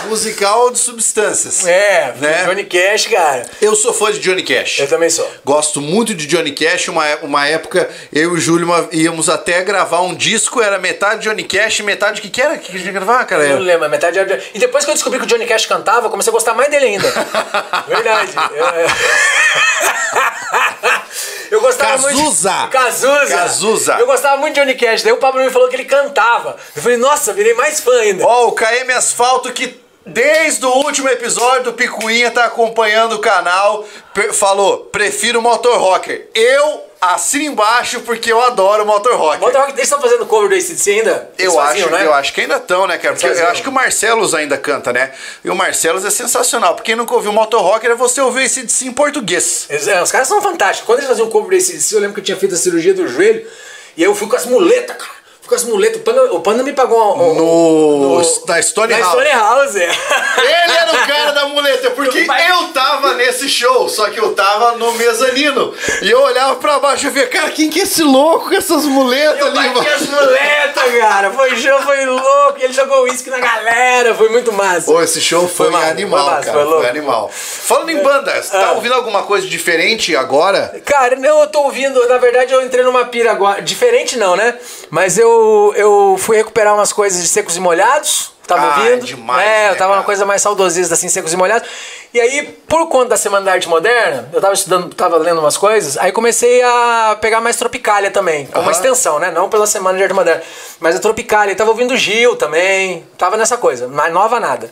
Musical 0.07 0.69
de 0.71 0.77
substâncias. 0.77 1.65
É, 1.65 2.13
Né? 2.19 2.43
Johnny 2.45 2.65
Cash, 2.65 3.07
cara. 3.07 3.49
Eu 3.61 3.75
sou 3.75 3.91
fã 3.93 4.11
de 4.11 4.19
Johnny 4.19 4.43
Cash. 4.43 4.79
Eu 4.79 4.87
também 4.87 5.09
sou. 5.09 5.27
Gosto 5.43 5.81
muito 5.81 6.13
de 6.13 6.27
Johnny 6.27 6.51
Cash. 6.51 6.89
Uma, 6.89 7.03
uma 7.23 7.47
época, 7.47 7.89
eu 8.13 8.31
e 8.31 8.33
o 8.33 8.37
Júlio 8.39 8.65
uma- 8.67 8.87
íamos 8.91 9.29
até 9.29 9.63
gravar 9.63 10.01
um 10.01 10.13
disco, 10.13 10.61
era 10.61 10.77
metade 10.77 11.23
Johnny 11.23 11.43
Cash, 11.43 11.79
metade. 11.79 12.19
O 12.19 12.21
que, 12.21 12.29
que 12.29 12.39
era? 12.41 12.55
Que 12.57 12.71
a 12.71 12.77
gente 12.77 12.85
ia 12.85 12.91
gravar, 12.91 13.23
cara? 13.25 13.45
Eu 13.45 13.55
não 13.55 13.63
lembro, 13.65 13.89
metade 13.89 14.19
era... 14.19 14.39
E 14.53 14.59
depois 14.59 14.83
que 14.85 14.91
eu 14.91 14.95
descobri 14.95 15.17
que 15.17 15.25
o 15.25 15.27
Johnny 15.27 15.47
Cash 15.47 15.65
cantava, 15.65 16.05
eu 16.05 16.11
comecei 16.11 16.29
a 16.29 16.33
gostar 16.33 16.53
mais 16.53 16.69
dele 16.69 16.85
ainda. 16.85 17.09
Verdade. 17.87 18.31
É. 18.53 18.85
Eu 21.51 21.61
gostava 21.61 21.91
Cazuza. 22.07 22.51
muito. 22.51 22.71
Cazuza. 22.71 23.35
Cazuza. 23.35 23.97
Eu 23.99 24.05
gostava 24.05 24.37
muito 24.37 24.55
de 24.55 24.61
Johnny 24.61 24.75
Cash. 24.75 25.03
Daí 25.03 25.13
o 25.13 25.17
Pablo 25.17 25.43
me 25.43 25.49
falou 25.49 25.67
que 25.69 25.75
ele 25.75 25.85
cantava. 25.85 26.57
Eu 26.75 26.81
falei, 26.81 26.97
nossa, 26.97 27.33
virei 27.33 27.53
mais 27.53 27.79
fã 27.79 27.93
ainda. 27.99 28.25
Ó, 28.25 28.47
o 28.47 28.51
KM 28.53 28.91
Asfalto 28.95 29.51
que 29.51 29.84
desde 30.05 30.65
o 30.65 30.69
último 30.69 31.09
episódio 31.09 31.65
do 31.65 31.73
Picuinha 31.73 32.29
tá 32.29 32.45
acompanhando 32.45 33.13
o 33.13 33.19
canal, 33.19 33.85
falou, 34.33 34.85
prefiro 34.91 35.41
Motor 35.41 35.79
Rocker. 35.79 36.27
Eu 36.33 36.83
assino 37.01 37.45
embaixo 37.45 38.01
porque 38.01 38.31
eu 38.31 38.41
adoro 38.41 38.85
Motor 38.85 39.15
Rocker. 39.15 39.39
Motor 39.39 39.61
Rock, 39.61 39.73
eles 39.73 39.83
estão 39.83 40.01
fazendo 40.01 40.25
cover 40.25 40.49
do 40.49 40.55
ACDC 40.55 40.91
ainda? 40.91 41.29
Eles 41.37 41.53
Eu 41.53 41.59
faziam, 41.59 41.87
acho, 41.87 41.95
né? 41.95 42.05
eu 42.05 42.13
acho 42.13 42.33
que 42.33 42.41
ainda 42.41 42.55
estão, 42.57 42.87
né, 42.87 42.97
cara? 42.97 43.15
Porque 43.15 43.27
eu 43.27 43.47
acho 43.47 43.61
que 43.61 43.69
o 43.69 43.71
Marcelos 43.71 44.33
ainda 44.33 44.57
canta, 44.57 44.93
né? 44.93 45.11
E 45.43 45.49
o 45.49 45.55
Marcelos 45.55 46.05
é 46.05 46.09
sensacional. 46.09 46.75
Porque 46.75 46.91
quem 46.91 46.95
nunca 46.95 47.13
ouviu 47.13 47.31
Motor 47.33 47.61
Rocker 47.61 47.91
é 47.91 47.95
você 47.95 48.21
ouvir 48.21 48.45
esse 48.45 48.87
em 48.87 48.91
português. 48.91 49.67
É, 49.69 50.01
os 50.01 50.11
caras 50.11 50.27
são 50.27 50.41
fantásticos. 50.41 50.85
Quando 50.85 50.99
eles 50.99 51.09
faziam 51.09 51.29
cover 51.29 51.49
do 51.49 51.55
ACDC, 51.55 51.95
eu 51.95 51.99
lembro 51.99 52.13
que 52.15 52.19
eu 52.21 52.23
tinha 52.23 52.37
feito 52.37 52.55
a 52.55 52.57
cirurgia 52.57 52.93
do 52.93 53.07
joelho. 53.07 53.45
E 53.97 54.03
aí 54.03 54.09
eu 54.09 54.15
fui 54.15 54.27
com 54.27 54.35
as 54.35 54.45
muletas, 54.45 54.97
cara. 54.97 55.14
Com 55.47 55.53
as 55.55 55.63
muletas. 55.63 55.97
O 56.01 56.03
Panda, 56.03 56.33
o 56.33 56.39
Panda 56.39 56.63
me 56.63 56.73
pagou 56.73 57.17
um, 57.17 57.31
um- 57.31 57.35
No, 57.35 58.45
na 58.47 58.61
Stone 58.61 58.93
na 58.93 58.99
House. 58.99 59.11
Stone 59.11 59.29
House. 59.29 59.75
é. 59.75 59.89
Ele 60.39 60.77
era 60.77 60.91
o 60.91 61.07
cara 61.07 61.31
da 61.31 61.45
muleta, 61.47 61.91
porque 61.95 62.23
Vai- 62.23 62.49
eu 62.51 62.69
tava 62.69 63.13
nesse 63.13 63.47
show, 63.47 63.87
só 63.87 64.09
que 64.09 64.19
eu 64.19 64.33
tava 64.33 64.73
no 64.77 64.91
mezanino. 64.93 65.73
E 66.01 66.09
eu 66.09 66.19
olhava 66.21 66.55
pra 66.55 66.79
baixo 66.79 67.07
e 67.07 67.09
via, 67.11 67.27
cara, 67.27 67.49
quem 67.51 67.69
que 67.69 67.79
é 67.79 67.83
esse 67.83 68.01
louco 68.03 68.49
com 68.49 68.55
essas 68.55 68.85
muletas 68.85 69.39
Eu 69.39 69.47
ali, 69.47 69.69
mano? 69.69 69.87
as 69.87 70.01
muletas, 70.09 70.99
cara. 70.99 71.31
Foi 71.31 71.55
show, 71.57 71.79
foi 71.81 72.05
louco. 72.05 72.55
Ele 72.59 72.73
jogou 72.73 73.03
uísque 73.03 73.29
na 73.29 73.39
galera. 73.39 74.15
Foi 74.15 74.29
muito 74.29 74.51
massa. 74.51 74.91
Pô, 74.91 75.01
esse 75.01 75.21
show 75.21 75.47
foi, 75.47 75.67
Foi 75.67 75.69
massa, 75.69 75.91
animal, 75.91 76.25
foi 76.25 76.33
massa, 76.35 76.51
cara. 76.51 76.65
foi 76.65 76.77
Foi, 76.79 76.89
animal. 76.89 77.29
Falando 77.31 77.89
em 77.91 78.01
bandas, 78.01 78.49
tá 78.49 78.69
Ah. 78.69 78.71
ouvindo 78.73 78.93
alguma 78.95 79.23
coisa 79.23 79.45
diferente 79.47 80.15
agora? 80.15 80.73
Cara, 80.85 81.15
não, 81.15 81.41
eu 81.41 81.47
tô 81.47 81.61
ouvindo. 81.61 82.07
Na 82.07 82.17
verdade, 82.17 82.51
eu 82.53 82.61
entrei 82.63 82.83
numa 82.83 83.05
pira 83.05 83.31
agora. 83.31 83.61
Diferente 83.61 84.17
não, 84.17 84.35
né? 84.35 84.55
Mas 84.89 85.17
eu, 85.17 85.34
eu 85.75 86.15
fui 86.19 86.37
recuperar 86.37 86.73
umas 86.73 86.91
coisas 86.93 87.21
de 87.21 87.27
secos 87.27 87.55
e 87.55 87.59
molhados. 87.59 88.33
Tava 88.47 88.61
Ah, 88.61 88.77
ouvindo. 88.79 89.05
demais, 89.07 89.41
É, 89.41 89.45
né, 89.49 89.65
eu 89.71 89.75
tava 89.75 89.89
cara? 89.89 89.99
uma 90.01 90.03
coisa 90.03 90.23
mais 90.23 90.39
saudosista, 90.39 90.93
assim, 90.93 91.09
secos 91.09 91.33
e 91.33 91.37
molhados. 91.37 91.67
E 92.13 92.19
aí, 92.21 92.43
por 92.67 92.87
conta 92.89 93.09
da 93.09 93.17
Semana 93.17 93.43
da 93.43 93.51
Arte 93.53 93.67
Moderna, 93.67 94.29
eu 94.31 94.39
tava 94.39 94.53
estudando, 94.53 94.93
tava 94.93 95.17
lendo 95.17 95.39
umas 95.39 95.57
coisas, 95.57 95.97
aí 95.97 96.11
comecei 96.11 96.61
a 96.61 97.17
pegar 97.19 97.41
mais 97.41 97.55
Tropicália 97.55 98.11
também. 98.11 98.45
Como 98.45 98.59
uma 98.61 98.69
Aham. 98.69 98.71
extensão, 98.71 99.17
né? 99.17 99.31
Não 99.31 99.49
pela 99.49 99.65
Semana 99.65 99.97
de 99.97 100.03
Arte 100.03 100.13
Moderna. 100.13 100.43
Mas 100.79 100.95
a 100.95 100.99
Tropicália. 100.99 101.55
Tava 101.55 101.71
ouvindo 101.71 101.97
Gil 101.97 102.35
também. 102.35 103.03
Tava 103.17 103.35
nessa 103.35 103.57
coisa. 103.57 103.87
Mas 103.87 104.13
nova 104.13 104.39
nada. 104.39 104.71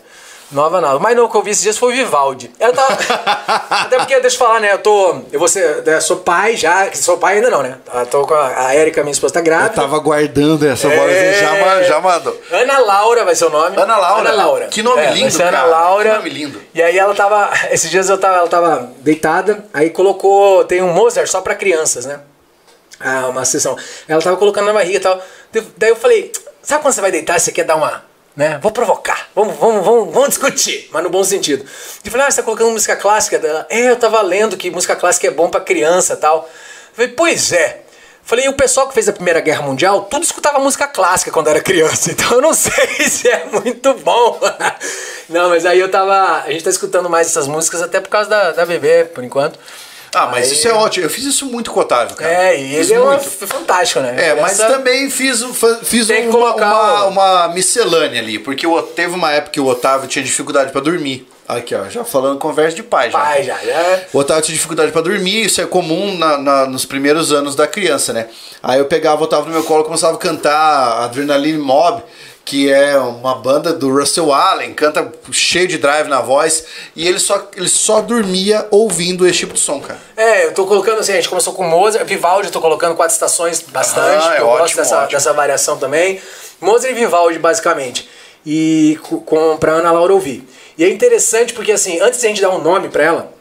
Nova 0.54 0.80
nada. 0.80 0.98
O 0.98 1.00
mais 1.02 1.16
novo 1.16 1.32
que 1.32 1.38
eu 1.38 1.42
vi 1.42 1.50
esses 1.52 1.64
dias 1.64 1.78
foi 1.78 1.92
o 1.94 1.96
Vivaldi. 1.96 2.52
Eu 2.60 2.72
tava. 2.72 2.94
Até 3.70 3.98
porque, 3.98 4.20
deixa 4.20 4.36
eu 4.36 4.40
falar, 4.40 4.60
né? 4.60 4.72
Eu 4.74 4.78
tô. 4.78 5.22
Eu 5.32 5.40
vou 5.40 5.48
ser, 5.48 5.84
eu 5.86 6.02
sou 6.02 6.18
pai 6.18 6.56
já. 6.56 6.92
Sou 6.94 7.18
pai 7.18 7.36
ainda 7.38 7.50
não, 7.50 7.64
né? 7.64 7.78
Eu 7.94 8.06
tô 8.06 8.26
com 8.28 8.34
a, 8.34 8.68
a 8.68 8.76
Erika, 8.76 9.02
minha 9.02 9.12
esposa, 9.12 9.34
tá 9.34 9.42
grávida. 9.42 9.82
aguardando 9.82 10.68
essa 10.68 10.88
É. 10.88 11.34
já, 11.40 11.84
já 11.84 12.00
mandou. 12.00 12.40
Ana 12.52 12.78
Laura 12.80 13.26
vai 13.26 13.36
ser 13.36 13.46
o 13.46 13.50
nome. 13.50 13.76
Ana 13.76 13.98
Laura. 13.98 14.30
Ana 14.30 14.44
Laura. 14.44 14.68
Que 14.68 14.84
nome 14.84 15.02
É, 15.02 15.12
lindo, 15.12 15.32
ser 15.32 15.44
Ana 15.44 15.52
cara. 15.58 15.68
Laura. 15.68 16.10
Que 16.12 16.16
nome 16.18 16.30
lindo. 16.30 16.62
E 16.74 16.82
aí 16.82 16.98
ela 16.98 17.16
tava. 17.16 17.50
Esses 17.72 17.90
dias 17.90 18.08
eu 18.10 18.18
tava, 18.18 18.38
ela 18.38 18.48
tava 18.48 18.92
deitada, 19.00 19.66
aí 19.74 19.90
colocou. 19.90 20.64
Tem 20.66 20.82
um 20.84 20.94
Mozart 20.94 21.28
só 21.28 21.42
pra 21.42 21.56
crianças, 21.56 22.06
né? 22.06 22.20
Ah, 23.00 23.28
uma 23.28 23.44
sessão. 23.44 23.76
Ela 24.08 24.22
tava 24.22 24.38
colocando 24.38 24.66
na 24.68 24.74
barriga 24.74 24.98
e 24.98 25.00
tal. 25.00 25.20
Daí 25.78 25.90
eu 25.90 25.96
falei, 25.96 26.32
sabe 26.62 26.82
quando 26.84 26.94
você 26.94 27.02
vai 27.02 27.12
deitar 27.12 27.40
você 27.40 27.52
quer 27.52 27.64
dar 27.64 27.76
uma. 27.76 28.04
Né? 28.36 28.58
Vou 28.62 28.72
provocar, 28.72 29.30
vamos, 29.36 29.56
vamos, 29.58 29.86
vamos, 29.86 30.14
vamos 30.14 30.30
discutir, 30.30 30.90
mas 30.92 31.04
no 31.04 31.10
bom 31.10 31.24
sentido. 31.24 31.64
Eu 32.04 32.12
falei, 32.12 32.26
ah, 32.26 32.32
você 32.32 32.38
tá 32.38 32.44
colocando 32.44 32.72
música 32.72 32.96
clássica? 32.96 33.38
Dela, 33.38 33.68
é, 33.70 33.92
eu 33.92 33.96
tava 33.96 34.20
lendo 34.22 34.58
que 34.58 34.72
música 34.72 34.96
clássica 34.96 35.28
é 35.28 35.32
bom 35.32 35.50
pra 35.50 35.62
criança 35.62 36.14
e 36.14 36.18
tal. 36.18 36.50
Eu 36.90 36.96
falei, 36.96 37.12
pois 37.12 37.52
é. 37.52 37.82
Falei, 38.24 38.46
e 38.46 38.50
o 38.50 38.54
pessoal 38.54 38.88
que 38.88 38.94
fez 38.94 39.08
a 39.08 39.14
Primeira 39.14 39.42
Guerra 39.42 39.64
Mundial, 39.64 40.06
tudo 40.06 40.24
escutava 40.24 40.58
música 40.58 40.88
clássica 40.88 41.30
quando 41.30 41.50
era 41.50 41.62
criança, 41.62 42.10
então 42.12 42.32
eu 42.32 42.42
não 42.42 42.54
sei 42.54 42.88
se 43.08 43.28
é 43.28 43.46
muito 43.46 43.94
bom. 43.96 44.40
não, 45.30 45.50
mas 45.50 45.66
aí 45.66 45.80
eu 45.80 45.92
tava. 45.92 46.42
A 46.42 46.52
gente 46.52 46.64
tá 46.64 46.70
escutando 46.70 47.10
mais 47.10 47.28
essas 47.28 47.48
músicas 47.48 47.82
até 47.82 48.00
por 48.00 48.10
causa 48.10 48.30
da, 48.30 48.52
da 48.52 48.66
bebê, 48.66 49.06
por 49.06 49.24
enquanto. 49.24 49.60
Ah, 50.14 50.28
mas 50.28 50.48
Aí- 50.48 50.54
isso 50.54 50.68
é 50.68 50.74
ótimo. 50.74 51.06
Eu 51.06 51.10
fiz 51.10 51.24
isso 51.26 51.46
muito 51.48 51.72
com 51.72 51.80
o 51.80 51.84
Otávio, 51.84 52.16
cara. 52.16 52.32
É, 52.32 52.56
e 52.60 52.78
Fiz 52.78 52.90
ele 52.90 53.00
é 53.00 53.04
muito. 53.06 53.24
fantástico, 53.24 54.00
né? 54.00 54.16
É, 54.30 54.36
mas 54.42 54.60
Essa- 54.60 54.68
também 54.68 55.10
fiz, 55.10 55.44
fiz 55.84 56.10
uma, 56.10 56.32
colocar 56.32 56.74
uma, 56.76 57.06
uma 57.06 57.48
miscelânea 57.50 58.22
ali, 58.22 58.38
porque 58.40 58.66
teve 58.96 59.14
uma 59.16 59.32
época 59.32 59.52
que 59.52 59.60
o 59.60 59.66
Otávio 59.68 60.08
tinha 60.08 60.24
dificuldade 60.24 60.72
pra 60.72 60.82
dormir. 60.82 61.28
Aqui, 61.46 61.76
ó, 61.76 61.90
já 61.90 62.06
falando 62.06 62.40
conversa 62.40 62.74
de 62.78 62.84
pai 62.84 63.12
já. 63.12 63.20
Pai 63.20 63.44
já, 63.44 63.58
já. 63.58 64.00
O 64.14 64.20
Otávio 64.20 64.44
tinha 64.44 64.56
dificuldade 64.56 64.94
pra 64.94 65.02
dormir, 65.02 65.46
isso 65.46 65.60
é 65.60 65.66
comum 65.66 66.18
na- 66.18 66.38
na- 66.38 66.66
nos 66.68 66.86
primeiros 66.86 67.34
anos 67.34 67.54
da 67.54 67.68
criança, 67.68 68.14
né? 68.14 68.28
Aí 68.62 68.80
eu 68.80 68.86
pegava 68.86 69.20
o 69.20 69.26
Otávio 69.26 69.48
no 69.48 69.52
meu 69.52 69.64
colo 69.66 69.82
e 69.82 69.86
começava 69.86 70.16
a 70.16 70.18
cantar 70.20 71.04
Adrenaline 71.04 71.58
Mob, 71.58 72.02
que 72.46 72.70
é 72.72 72.98
uma 72.98 73.36
banda 73.36 73.72
do 73.72 73.90
Russell 73.90 74.34
Allen, 74.34 74.74
canta 74.74 75.12
cheio 75.32 75.68
de 75.68 75.78
drive 75.78 76.08
na 76.10 76.22
voz, 76.22 76.66
e 76.96 77.08
ele 77.08 77.18
só, 77.20 77.50
ele 77.56 77.70
só 77.70 78.02
dormia 78.02 78.68
ouvindo 78.70 79.26
esse 79.26 79.40
tipo 79.40 79.54
de 79.54 79.60
som, 79.62 79.80
cara. 79.80 79.98
É, 80.18 80.46
eu 80.48 80.54
tô 80.54 80.66
colocando 80.68 81.00
assim, 81.00 81.14
a 81.14 81.16
gente 81.16 81.30
começou 81.30 81.54
com 81.54 81.64
Mozart, 81.64 82.06
Vivaldi, 82.06 82.48
eu 82.48 82.52
tô 82.52 82.60
colocando 82.60 82.96
quatro 82.96 83.14
estações 83.14 83.62
bastante, 83.62 84.28
Ah, 84.28 84.36
é 84.36 84.40
eu 84.42 84.46
gosto 84.46 84.62
ótimo, 84.64 84.82
dessa, 84.82 84.98
ótimo. 84.98 85.12
dessa 85.12 85.34
variação 85.34 85.78
também. 85.78 86.20
Mozart 86.60 86.92
e 86.92 86.96
Vivaldi, 87.00 87.40
basicamente. 87.40 88.10
E 88.46 89.00
co- 89.04 89.22
com, 89.22 89.56
pra 89.58 89.74
Ana 89.74 89.92
Laura 89.94 90.14
ouvir. 90.14 90.46
E 90.78 90.84
é 90.84 90.90
interessante 90.90 91.54
porque, 91.54 91.72
assim, 91.72 92.02
antes 92.02 92.20
de 92.20 92.26
a 92.26 92.30
gente 92.30 92.42
dar 92.42 92.50
um 92.50 92.62
nome 92.62 92.90
pra 92.90 93.04
ela, 93.04 93.34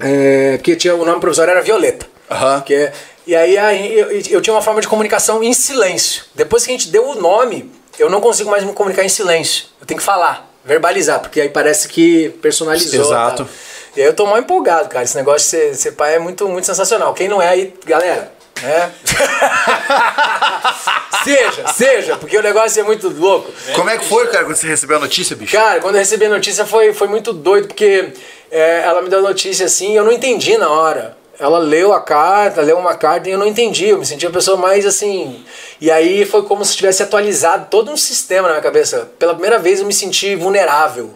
é, 0.00 0.56
porque 0.56 0.74
tinha, 0.76 0.94
o 0.94 1.04
nome 1.04 1.20
provisório 1.20 1.52
era 1.52 1.62
Violeta. 1.62 2.06
Aham. 2.30 2.60
Que 2.62 2.74
é- 2.74 2.92
e 3.26 3.34
aí 3.36 3.56
a- 3.56 3.74
eu, 3.74 4.10
eu 4.30 4.40
tinha 4.40 4.52
uma 4.52 4.60
forma 4.62 4.80
de 4.80 4.88
comunicação 4.88 5.42
em 5.42 5.52
silêncio. 5.54 6.24
Depois 6.34 6.64
que 6.64 6.70
a 6.72 6.76
gente 6.76 6.88
deu 6.88 7.08
o 7.10 7.14
nome, 7.14 7.70
eu 7.98 8.10
não 8.10 8.20
consigo 8.20 8.50
mais 8.50 8.64
me 8.64 8.72
comunicar 8.72 9.04
em 9.04 9.08
silêncio. 9.08 9.66
Eu 9.80 9.86
tenho 9.86 9.98
que 9.98 10.04
falar. 10.04 10.50
verbalizar, 10.64 11.20
porque 11.20 11.40
aí 11.40 11.48
parece 11.48 11.88
que 11.88 12.30
personalizou. 12.40 13.04
Exato. 13.04 13.44
tá? 13.44 13.50
E 13.96 14.00
aí 14.00 14.06
eu 14.06 14.14
tô 14.14 14.26
mal 14.26 14.38
empolgado, 14.38 14.88
cara. 14.88 15.04
Esse 15.04 15.16
negócio 15.16 15.40
de 15.40 15.50
ser, 15.50 15.74
ser 15.74 15.92
pai 15.92 16.16
é 16.16 16.18
muito, 16.18 16.48
muito 16.48 16.64
sensacional. 16.64 17.12
Quem 17.14 17.28
não 17.28 17.40
é 17.40 17.48
aí, 17.48 17.74
galera, 17.84 18.32
né? 18.62 18.90
seja, 21.22 21.68
seja, 21.68 22.16
porque 22.16 22.36
o 22.36 22.42
negócio 22.42 22.80
é 22.80 22.82
muito 22.82 23.08
louco. 23.08 23.52
Como 23.74 23.90
é 23.90 23.98
que 23.98 24.04
foi, 24.06 24.26
cara, 24.28 24.44
quando 24.44 24.56
você 24.56 24.66
recebeu 24.66 24.96
a 24.96 25.00
notícia, 25.00 25.36
bicho? 25.36 25.52
Cara, 25.52 25.80
quando 25.80 25.94
eu 25.94 26.00
recebi 26.00 26.24
a 26.24 26.30
notícia 26.30 26.66
foi, 26.66 26.92
foi 26.92 27.08
muito 27.08 27.32
doido, 27.32 27.68
porque 27.68 28.12
é, 28.50 28.82
ela 28.84 29.02
me 29.02 29.08
deu 29.08 29.20
a 29.20 29.22
notícia 29.22 29.66
assim 29.66 29.92
e 29.92 29.96
eu 29.96 30.04
não 30.04 30.12
entendi 30.12 30.56
na 30.56 30.70
hora. 30.70 31.16
Ela 31.38 31.58
leu 31.58 31.92
a 31.92 32.00
carta, 32.00 32.60
leu 32.62 32.78
uma 32.78 32.94
carta 32.94 33.28
e 33.28 33.32
eu 33.32 33.38
não 33.38 33.46
entendi. 33.46 33.88
Eu 33.88 33.98
me 33.98 34.06
senti 34.06 34.26
a 34.26 34.30
pessoa 34.30 34.56
mais 34.56 34.86
assim. 34.86 35.44
E 35.80 35.90
aí 35.90 36.24
foi 36.24 36.42
como 36.42 36.64
se 36.64 36.76
tivesse 36.76 37.02
atualizado 37.02 37.66
todo 37.70 37.90
um 37.90 37.96
sistema 37.96 38.46
na 38.48 38.54
minha 38.54 38.62
cabeça. 38.62 39.10
Pela 39.18 39.32
primeira 39.34 39.58
vez 39.58 39.80
eu 39.80 39.86
me 39.86 39.92
senti 39.92 40.36
vulnerável. 40.36 41.10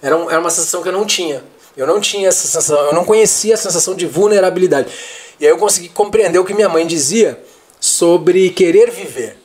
Era, 0.00 0.16
um- 0.16 0.30
era 0.30 0.38
uma 0.40 0.50
sensação 0.50 0.82
que 0.82 0.88
eu 0.88 0.92
não 0.92 1.04
tinha. 1.04 1.42
Eu 1.76 1.86
não 1.86 2.00
tinha 2.00 2.28
essa 2.28 2.42
sensação, 2.46 2.78
eu 2.86 2.94
não 2.94 3.04
conhecia 3.04 3.54
a 3.54 3.56
sensação 3.56 3.94
de 3.94 4.06
vulnerabilidade. 4.06 4.88
E 5.38 5.44
aí 5.44 5.50
eu 5.50 5.58
consegui 5.58 5.88
compreender 5.90 6.38
o 6.38 6.44
que 6.44 6.54
minha 6.54 6.68
mãe 6.68 6.86
dizia 6.86 7.38
sobre 7.78 8.50
querer 8.50 8.90
viver. 8.90 9.36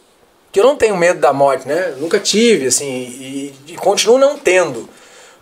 Que 0.52 0.60
eu 0.60 0.64
não 0.64 0.76
tenho 0.76 0.95
medo 0.95 1.19
da 1.19 1.34
morte, 1.34 1.68
né? 1.68 1.93
Nunca 1.98 2.19
tive, 2.19 2.68
assim, 2.68 2.85
e, 2.88 3.53
e 3.68 3.76
continuo 3.76 4.18
não 4.18 4.38
tendo. 4.38 4.88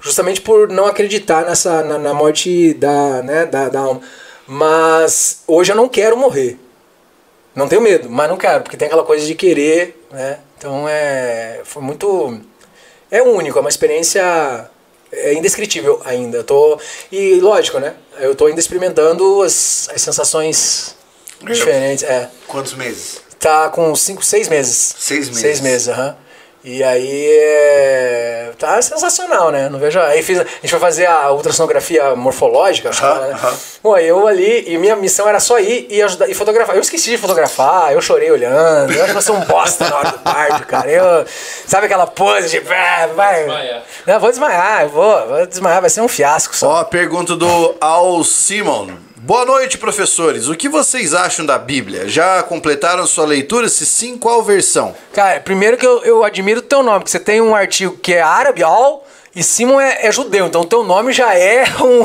Justamente 0.01 0.39
por 0.41 0.69
não 0.69 0.85
acreditar 0.85 1.45
nessa, 1.45 1.83
na, 1.83 1.97
na 1.99 2.13
morte 2.13 2.73
da, 2.75 3.21
né, 3.21 3.45
da, 3.45 3.69
da 3.69 3.79
alma. 3.81 4.01
Mas 4.51 5.43
hoje 5.47 5.71
eu 5.71 5.75
não 5.75 5.87
quero 5.87 6.17
morrer. 6.17 6.57
Não 7.53 7.67
tenho 7.67 7.81
medo, 7.81 8.09
mas 8.09 8.27
não 8.27 8.37
quero, 8.37 8.63
porque 8.63 8.75
tem 8.75 8.87
aquela 8.87 9.03
coisa 9.03 9.25
de 9.25 9.35
querer, 9.35 10.05
né? 10.11 10.39
Então 10.57 10.87
é. 10.89 11.61
Foi 11.63 11.83
muito. 11.83 12.41
É 13.11 13.21
único, 13.21 13.57
é 13.57 13.61
uma 13.61 13.69
experiência 13.69 14.69
é 15.11 15.33
indescritível 15.33 16.01
ainda. 16.05 16.37
Eu 16.37 16.43
tô, 16.43 16.79
e 17.11 17.39
lógico, 17.39 17.79
né? 17.79 17.95
Eu 18.19 18.35
tô 18.35 18.45
ainda 18.45 18.59
experimentando 18.59 19.41
as, 19.41 19.89
as 19.93 20.01
sensações 20.01 20.95
diferentes. 21.41 22.03
É. 22.03 22.29
Quantos 22.47 22.73
meses? 22.73 23.21
Tá 23.39 23.69
com 23.69 23.95
cinco, 23.95 24.23
seis 24.23 24.47
meses. 24.47 24.95
Seis 24.97 25.27
meses. 25.27 25.41
Seis 25.41 25.61
meses, 25.61 25.87
aham. 25.87 26.17
E 26.63 26.83
aí 26.83 27.25
é... 27.39 28.51
tá 28.59 28.81
sensacional, 28.81 29.49
né? 29.49 29.69
Não 29.69 29.79
vejo. 29.79 29.99
Aí 29.99 30.21
fiz, 30.21 30.39
a 30.39 30.43
gente 30.43 30.69
foi 30.69 30.79
fazer 30.79 31.05
a 31.05 31.31
ultrassonografia 31.31 32.15
morfológica, 32.15 32.89
acho 32.89 32.99
que 32.99 33.05
Aham, 33.05 33.37
fala, 33.37 33.51
né? 33.51 33.57
Bom, 33.81 33.97
eu 33.97 34.27
ali, 34.27 34.65
e 34.67 34.77
minha 34.77 34.95
missão 34.95 35.27
era 35.27 35.39
só 35.39 35.57
ir 35.59 35.87
e 35.89 36.01
ajudar 36.01 36.29
e 36.29 36.33
fotografar. 36.33 36.75
Eu 36.75 36.81
esqueci 36.81 37.11
de 37.11 37.17
fotografar, 37.17 37.93
eu 37.93 38.01
chorei 38.01 38.29
olhando, 38.29 38.91
eu 38.91 39.03
acho 39.03 39.13
que 39.13 39.17
eu 39.17 39.21
sou 39.21 39.35
um 39.37 39.45
bosta 39.45 39.87
na 39.89 39.95
hora 39.95 40.11
do 40.11 40.19
parto, 40.19 40.67
cara. 40.67 40.89
Eu, 40.91 41.25
sabe 41.65 41.85
aquela 41.85 42.05
pose 42.05 42.49
de. 42.49 42.57
"Ah, 42.69 43.07
vai. 43.15 43.39
desmaiar. 43.45 43.83
Não, 44.05 44.19
vou 44.19 44.29
desmaiar, 44.29 44.81
eu 44.83 44.89
vou, 44.89 45.27
vou 45.27 45.45
desmaiar, 45.45 45.81
vai 45.81 45.89
ser 45.89 46.01
um 46.01 46.07
fiasco 46.09 46.55
só. 46.55 46.81
Ó, 46.81 46.83
pergunta 46.83 47.35
do 47.37 47.75
Al 47.79 48.21
Simon. 48.23 49.08
Boa 49.21 49.43
noite, 49.43 49.77
professores. 49.77 50.47
O 50.47 50.55
que 50.55 50.69
vocês 50.69 51.13
acham 51.13 51.45
da 51.45 51.57
Bíblia? 51.57 52.07
Já 52.07 52.41
completaram 52.41 53.05
sua 53.05 53.25
leitura? 53.25 53.67
Se 53.67 53.85
sim, 53.85 54.17
qual 54.17 54.41
versão? 54.41 54.95
Cara, 55.11 55.41
primeiro 55.41 55.75
que 55.75 55.85
eu, 55.85 56.01
eu 56.05 56.23
admiro 56.23 56.59
o 56.59 56.63
teu 56.63 56.81
nome, 56.81 56.99
porque 56.99 57.11
você 57.11 57.19
tem 57.19 57.41
um 57.41 57.53
artigo 57.53 57.97
que 57.97 58.13
é 58.13 58.21
árabe, 58.21 58.63
all, 58.63 59.05
e 59.35 59.43
Simon 59.43 59.81
é, 59.81 60.07
é 60.07 60.11
judeu, 60.11 60.45
então 60.45 60.61
o 60.61 60.65
teu 60.65 60.85
nome 60.85 61.11
já 61.11 61.35
é 61.35 61.65
um. 61.83 61.99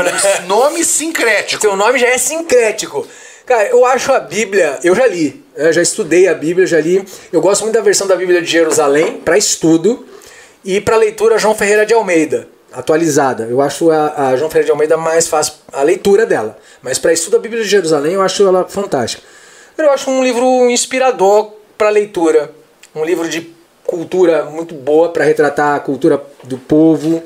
né? 0.00 0.46
Nome 0.46 0.84
sincrético. 0.84 1.60
Teu 1.60 1.74
nome 1.74 1.98
já 1.98 2.06
é 2.06 2.16
sincrético. 2.16 3.04
Cara, 3.44 3.64
eu 3.64 3.84
acho 3.84 4.12
a 4.12 4.20
Bíblia, 4.20 4.78
eu 4.84 4.94
já 4.94 5.08
li, 5.08 5.44
eu 5.56 5.72
já 5.72 5.82
estudei 5.82 6.28
a 6.28 6.34
Bíblia, 6.34 6.68
já 6.68 6.80
li. 6.80 7.04
Eu 7.32 7.40
gosto 7.40 7.62
muito 7.62 7.74
da 7.74 7.80
versão 7.80 8.06
da 8.06 8.14
Bíblia 8.14 8.40
de 8.40 8.48
Jerusalém 8.48 9.14
para 9.16 9.36
estudo 9.36 10.06
e 10.64 10.80
para 10.80 10.96
leitura 10.96 11.36
João 11.36 11.52
Ferreira 11.52 11.84
de 11.84 11.92
Almeida, 11.92 12.46
atualizada. 12.72 13.44
Eu 13.44 13.60
acho 13.60 13.90
a, 13.90 14.28
a 14.30 14.36
João 14.36 14.50
Ferreira 14.50 14.66
de 14.66 14.70
Almeida 14.72 14.96
mais 14.96 15.26
fácil 15.28 15.54
a 15.72 15.82
leitura 15.82 16.24
dela, 16.26 16.58
mas 16.82 16.98
para 16.98 17.12
estudo 17.12 17.36
a 17.36 17.40
Bíblia 17.40 17.62
de 17.62 17.68
Jerusalém 17.68 18.14
eu 18.14 18.22
acho 18.22 18.46
ela 18.46 18.66
fantástica. 18.68 19.22
Eu 19.76 19.90
acho 19.90 20.10
um 20.10 20.22
livro 20.22 20.44
inspirador 20.70 21.52
para 21.78 21.88
leitura, 21.88 22.50
um 22.94 23.04
livro 23.04 23.28
de 23.28 23.54
cultura 23.84 24.44
muito 24.44 24.74
boa 24.74 25.08
para 25.08 25.24
retratar 25.24 25.74
a 25.76 25.80
cultura 25.80 26.22
do 26.44 26.58
povo. 26.58 27.22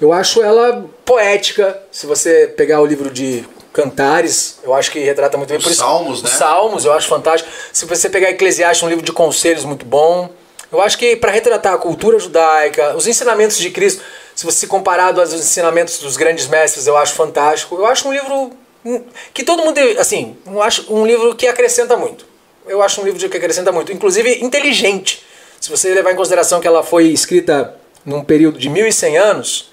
Eu 0.00 0.12
acho 0.12 0.42
ela 0.42 0.84
poética. 1.04 1.78
Se 1.92 2.06
você 2.06 2.46
pegar 2.56 2.80
o 2.80 2.86
livro 2.86 3.10
de 3.10 3.44
Cantares, 3.72 4.58
eu 4.64 4.72
acho 4.74 4.90
que 4.90 4.98
retrata 5.00 5.36
muito 5.36 5.48
bem. 5.50 5.58
Os 5.58 5.64
Por 5.64 5.70
isso- 5.70 5.80
Salmos, 5.80 6.18
os 6.18 6.22
né? 6.24 6.30
Salmos, 6.30 6.84
eu 6.84 6.92
acho 6.92 7.06
fantástico. 7.08 7.50
Se 7.72 7.84
você 7.86 8.08
pegar 8.08 8.30
Eclesiastes, 8.30 8.82
um 8.82 8.88
livro 8.88 9.04
de 9.04 9.12
conselhos 9.12 9.64
muito 9.64 9.84
bom. 9.84 10.30
Eu 10.74 10.80
acho 10.80 10.98
que 10.98 11.14
para 11.14 11.30
retratar 11.30 11.74
a 11.74 11.78
cultura 11.78 12.18
judaica, 12.18 12.96
os 12.96 13.06
ensinamentos 13.06 13.56
de 13.58 13.70
Cristo, 13.70 14.02
se 14.34 14.44
você 14.44 14.66
comparado 14.66 15.20
aos 15.20 15.32
ensinamentos 15.32 16.00
dos 16.00 16.16
grandes 16.16 16.48
mestres, 16.48 16.88
eu 16.88 16.96
acho 16.96 17.14
fantástico. 17.14 17.76
Eu 17.76 17.86
acho 17.86 18.08
um 18.08 18.12
livro 18.12 18.50
hum, 18.84 19.04
que 19.32 19.44
todo 19.44 19.64
mundo, 19.64 19.78
assim, 20.00 20.36
eu 20.44 20.60
acho 20.60 20.92
um 20.92 21.06
livro 21.06 21.32
que 21.36 21.46
acrescenta 21.46 21.96
muito. 21.96 22.26
Eu 22.66 22.82
acho 22.82 23.00
um 23.00 23.04
livro 23.04 23.28
que 23.28 23.36
acrescenta 23.36 23.70
muito, 23.70 23.92
inclusive 23.92 24.44
inteligente. 24.44 25.24
Se 25.60 25.70
você 25.70 25.94
levar 25.94 26.10
em 26.10 26.16
consideração 26.16 26.60
que 26.60 26.66
ela 26.66 26.82
foi 26.82 27.06
escrita 27.06 27.76
num 28.04 28.24
período 28.24 28.58
de 28.58 28.68
1100 28.68 29.16
anos 29.16 29.72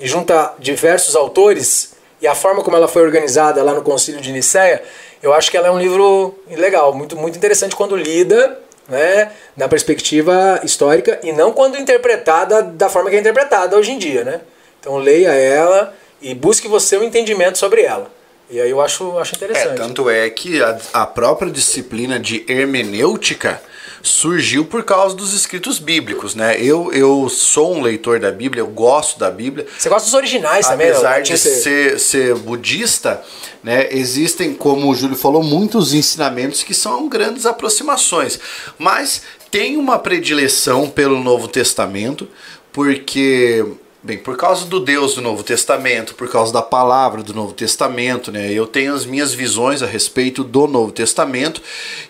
e 0.00 0.08
junta 0.08 0.52
diversos 0.58 1.14
autores 1.14 1.94
e 2.20 2.26
a 2.26 2.34
forma 2.34 2.64
como 2.64 2.76
ela 2.76 2.88
foi 2.88 3.02
organizada 3.02 3.62
lá 3.62 3.72
no 3.72 3.82
Concílio 3.82 4.20
de 4.20 4.32
Nicéia, 4.32 4.82
eu 5.22 5.32
acho 5.32 5.48
que 5.48 5.56
ela 5.56 5.68
é 5.68 5.70
um 5.70 5.78
livro 5.78 6.34
legal, 6.50 6.92
muito, 6.92 7.16
muito 7.16 7.38
interessante 7.38 7.76
quando 7.76 7.94
lida 7.94 8.63
né, 8.88 9.30
na 9.56 9.68
perspectiva 9.68 10.60
histórica 10.62 11.18
e 11.22 11.32
não 11.32 11.52
quando 11.52 11.76
interpretada 11.78 12.62
da 12.62 12.88
forma 12.88 13.10
que 13.10 13.16
é 13.16 13.20
interpretada 13.20 13.76
hoje 13.76 13.92
em 13.92 13.98
dia. 13.98 14.24
Né? 14.24 14.40
Então 14.80 14.96
leia 14.96 15.32
ela 15.32 15.94
e 16.20 16.34
busque 16.34 16.68
você 16.68 16.96
um 16.96 17.02
entendimento 17.02 17.58
sobre 17.58 17.82
ela. 17.82 18.10
E 18.50 18.60
aí 18.60 18.70
eu 18.70 18.80
acho, 18.80 19.18
acho 19.18 19.34
É, 19.34 19.36
interessante. 19.36 19.76
tanto 19.76 20.10
é 20.10 20.28
que 20.28 20.62
a, 20.62 20.78
a 20.92 21.06
própria 21.06 21.50
disciplina 21.50 22.18
de 22.20 22.44
hermenêutica 22.46 23.60
surgiu 24.04 24.64
por 24.66 24.84
causa 24.84 25.16
dos 25.16 25.32
escritos 25.32 25.78
bíblicos, 25.78 26.34
né? 26.34 26.60
Eu, 26.60 26.92
eu 26.92 27.26
sou 27.30 27.74
um 27.74 27.80
leitor 27.80 28.20
da 28.20 28.30
Bíblia, 28.30 28.60
eu 28.60 28.66
gosto 28.66 29.18
da 29.18 29.30
Bíblia. 29.30 29.66
Você 29.78 29.88
gosta 29.88 30.04
dos 30.04 30.14
originais 30.14 30.68
também, 30.68 30.88
né? 30.88 30.92
Apesar 30.92 31.22
de 31.22 31.32
esse- 31.32 31.62
ser, 31.62 31.98
ser 31.98 32.34
budista, 32.36 33.22
né, 33.62 33.88
existem, 33.90 34.52
como 34.52 34.90
o 34.90 34.94
Júlio 34.94 35.16
falou, 35.16 35.42
muitos 35.42 35.94
ensinamentos 35.94 36.62
que 36.62 36.74
são 36.74 37.08
grandes 37.08 37.46
aproximações. 37.46 38.38
Mas 38.78 39.22
tem 39.50 39.78
uma 39.78 39.98
predileção 39.98 40.88
pelo 40.90 41.22
Novo 41.22 41.48
Testamento, 41.48 42.28
porque, 42.70 43.64
bem, 44.04 44.18
por 44.18 44.36
causa 44.36 44.66
do 44.66 44.78
Deus 44.78 45.14
do 45.14 45.22
Novo 45.22 45.42
Testamento, 45.42 46.14
por 46.14 46.30
causa 46.30 46.52
da 46.52 46.60
palavra 46.60 47.22
do 47.22 47.32
Novo 47.32 47.54
Testamento, 47.54 48.30
né, 48.30 48.52
eu 48.52 48.66
tenho 48.66 48.94
as 48.94 49.06
minhas 49.06 49.32
visões 49.32 49.82
a 49.82 49.86
respeito 49.86 50.44
do 50.44 50.66
Novo 50.66 50.92
Testamento 50.92 51.62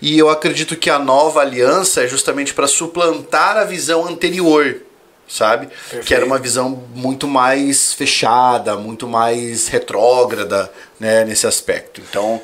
e 0.02 0.18
eu 0.18 0.28
acredito 0.28 0.76
que 0.76 0.90
a 0.90 0.98
nova 0.98 1.40
aliança 1.40 2.02
é 2.02 2.08
justamente 2.08 2.52
para 2.52 2.66
suplantar 2.66 3.56
a 3.56 3.64
visão 3.64 4.04
anterior 4.06 4.82
sabe? 5.26 5.68
Que 6.04 6.14
era 6.14 6.24
uma 6.24 6.38
visão 6.38 6.84
muito 6.94 7.26
mais 7.26 7.94
fechada, 7.94 8.76
muito 8.76 9.08
mais 9.08 9.68
retrógrada, 9.68 10.70
né, 11.00 11.24
nesse 11.24 11.46
aspecto. 11.46 12.02
Então, 12.08 12.42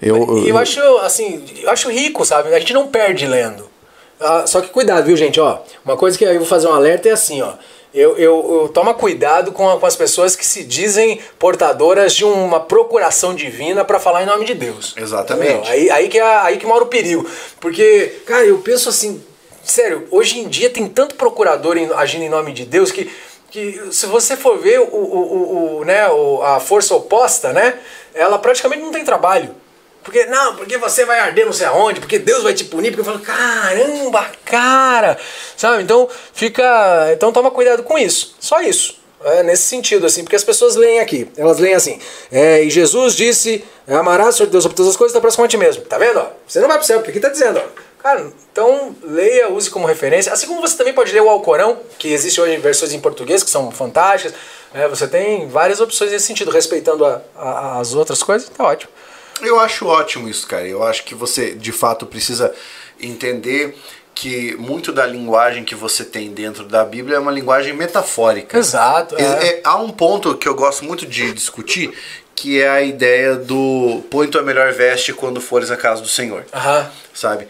eu, 0.00 0.38
E 0.38 0.48
eu 0.48 0.56
acho, 0.56 0.80
assim, 0.98 1.44
eu 1.60 1.70
acho 1.70 1.90
rico, 1.90 2.24
sabe? 2.24 2.52
A 2.54 2.58
gente 2.58 2.72
não 2.72 2.88
perde 2.88 3.26
lendo. 3.26 3.70
Ah, 4.18 4.44
só 4.46 4.60
que 4.60 4.68
cuidado, 4.68 5.04
viu, 5.04 5.16
gente? 5.16 5.38
Ó, 5.38 5.58
uma 5.84 5.96
coisa 5.96 6.16
que 6.16 6.24
eu 6.24 6.38
vou 6.38 6.46
fazer 6.46 6.68
um 6.68 6.74
alerta 6.74 7.08
é 7.08 7.12
assim, 7.12 7.42
ó. 7.42 7.52
Eu, 7.94 8.16
eu, 8.16 8.60
eu 8.62 8.68
toma 8.68 8.94
cuidado 8.94 9.52
com, 9.52 9.68
a- 9.68 9.78
com 9.78 9.84
as 9.84 9.94
pessoas 9.96 10.34
que 10.34 10.46
se 10.46 10.64
dizem 10.64 11.20
portadoras 11.38 12.14
de 12.14 12.24
uma 12.24 12.58
procuração 12.58 13.34
divina 13.34 13.84
para 13.84 14.00
falar 14.00 14.22
em 14.22 14.26
nome 14.26 14.44
de 14.46 14.54
Deus. 14.54 14.94
Exatamente. 14.96 15.70
Aí, 15.70 15.90
aí, 15.90 16.08
que 16.08 16.18
é, 16.18 16.22
aí 16.22 16.56
que 16.56 16.64
mora 16.66 16.84
o 16.84 16.86
perigo. 16.86 17.28
Porque, 17.60 18.20
cara, 18.26 18.44
eu 18.46 18.58
penso 18.58 18.88
assim, 18.88 19.22
sério, 19.62 20.06
hoje 20.10 20.38
em 20.38 20.48
dia 20.48 20.70
tem 20.70 20.86
tanto 20.88 21.16
procurador 21.16 21.76
em- 21.76 21.92
agindo 21.92 22.24
em 22.24 22.30
nome 22.30 22.52
de 22.52 22.64
Deus 22.64 22.90
que, 22.90 23.10
que 23.50 23.80
se 23.92 24.06
você 24.06 24.36
for 24.36 24.56
ver 24.58 24.80
o, 24.80 24.84
o, 24.84 24.96
o, 24.96 25.78
o, 25.80 25.84
né, 25.84 26.00
a 26.44 26.58
força 26.60 26.94
oposta, 26.94 27.52
né, 27.52 27.74
ela 28.14 28.38
praticamente 28.38 28.82
não 28.82 28.90
tem 28.90 29.04
trabalho. 29.04 29.54
Porque, 30.02 30.26
não, 30.26 30.56
porque 30.56 30.76
você 30.78 31.04
vai 31.04 31.20
arder 31.20 31.46
não 31.46 31.52
sei 31.52 31.66
aonde, 31.66 32.00
porque 32.00 32.18
Deus 32.18 32.42
vai 32.42 32.52
te 32.54 32.64
punir, 32.64 32.90
porque 32.90 33.00
eu 33.00 33.04
falo, 33.04 33.20
caramba, 33.20 34.26
cara, 34.44 35.16
sabe? 35.56 35.82
Então, 35.82 36.08
fica, 36.32 37.10
então 37.12 37.32
toma 37.32 37.50
cuidado 37.50 37.82
com 37.82 37.96
isso, 37.98 38.34
só 38.40 38.60
isso. 38.60 39.00
É, 39.24 39.44
nesse 39.44 39.62
sentido, 39.62 40.04
assim, 40.04 40.24
porque 40.24 40.34
as 40.34 40.42
pessoas 40.42 40.74
leem 40.74 40.98
aqui, 40.98 41.30
elas 41.36 41.58
leem 41.60 41.74
assim, 41.74 42.00
é, 42.32 42.64
e 42.64 42.68
Jesus 42.70 43.14
disse, 43.14 43.64
amarás 43.86 44.34
o 44.34 44.38
Senhor 44.38 44.50
Deus 44.50 44.64
sobre 44.64 44.76
todas 44.76 44.90
as 44.90 44.96
coisas, 44.96 45.12
está 45.12 45.20
próximo 45.20 45.44
a 45.44 45.48
ti 45.48 45.56
mesmo, 45.56 45.84
tá 45.84 45.96
vendo? 45.96 46.18
ó? 46.18 46.26
Você 46.44 46.58
não 46.58 46.66
vai 46.66 46.76
pro 46.76 46.84
céu, 46.86 46.98
porque 46.98 47.12
aqui 47.12 47.20
tá 47.20 47.28
dizendo, 47.28 47.60
ó. 47.64 47.82
Cara, 48.02 48.26
então 48.50 48.96
leia, 49.04 49.48
use 49.48 49.70
como 49.70 49.86
referência, 49.86 50.32
assim 50.32 50.48
como 50.48 50.60
você 50.60 50.76
também 50.76 50.92
pode 50.92 51.12
ler 51.12 51.22
o 51.22 51.28
Alcorão, 51.30 51.78
que 52.00 52.12
existe 52.12 52.40
hoje 52.40 52.54
em 52.54 52.58
versões 52.58 52.92
em 52.92 52.98
português, 52.98 53.44
que 53.44 53.50
são 53.50 53.70
fantásticas, 53.70 54.34
né? 54.74 54.88
você 54.88 55.06
tem 55.06 55.46
várias 55.46 55.78
opções 55.80 56.10
nesse 56.10 56.26
sentido, 56.26 56.50
respeitando 56.50 57.04
a- 57.06 57.22
a- 57.36 57.78
as 57.78 57.94
outras 57.94 58.20
coisas, 58.24 58.48
tá 58.48 58.64
ótimo. 58.64 58.90
Eu 59.40 59.58
acho 59.60 59.86
ótimo 59.86 60.28
isso, 60.28 60.46
cara. 60.46 60.66
Eu 60.66 60.82
acho 60.84 61.04
que 61.04 61.14
você, 61.14 61.54
de 61.54 61.72
fato, 61.72 62.06
precisa 62.06 62.52
entender 63.00 63.76
que 64.14 64.54
muito 64.56 64.92
da 64.92 65.06
linguagem 65.06 65.64
que 65.64 65.74
você 65.74 66.04
tem 66.04 66.30
dentro 66.32 66.64
da 66.64 66.84
Bíblia 66.84 67.16
é 67.16 67.18
uma 67.18 67.32
linguagem 67.32 67.72
metafórica. 67.72 68.58
Exato. 68.58 69.16
É- 69.16 69.22
É. 69.22 69.46
é- 69.46 69.60
há 69.64 69.76
um 69.76 69.90
ponto 69.90 70.36
que 70.36 70.46
eu 70.48 70.54
gosto 70.54 70.84
muito 70.84 71.06
de 71.06 71.32
discutir, 71.32 71.92
que 72.34 72.60
é 72.60 72.68
a 72.68 72.82
ideia 72.82 73.36
do 73.36 74.02
põe 74.10 74.28
tua 74.28 74.42
melhor 74.42 74.72
veste 74.72 75.12
quando 75.12 75.40
fores 75.40 75.70
à 75.70 75.76
casa 75.76 76.02
do 76.02 76.08
Senhor, 76.08 76.44
Aham. 76.52 76.90
sabe? 77.14 77.48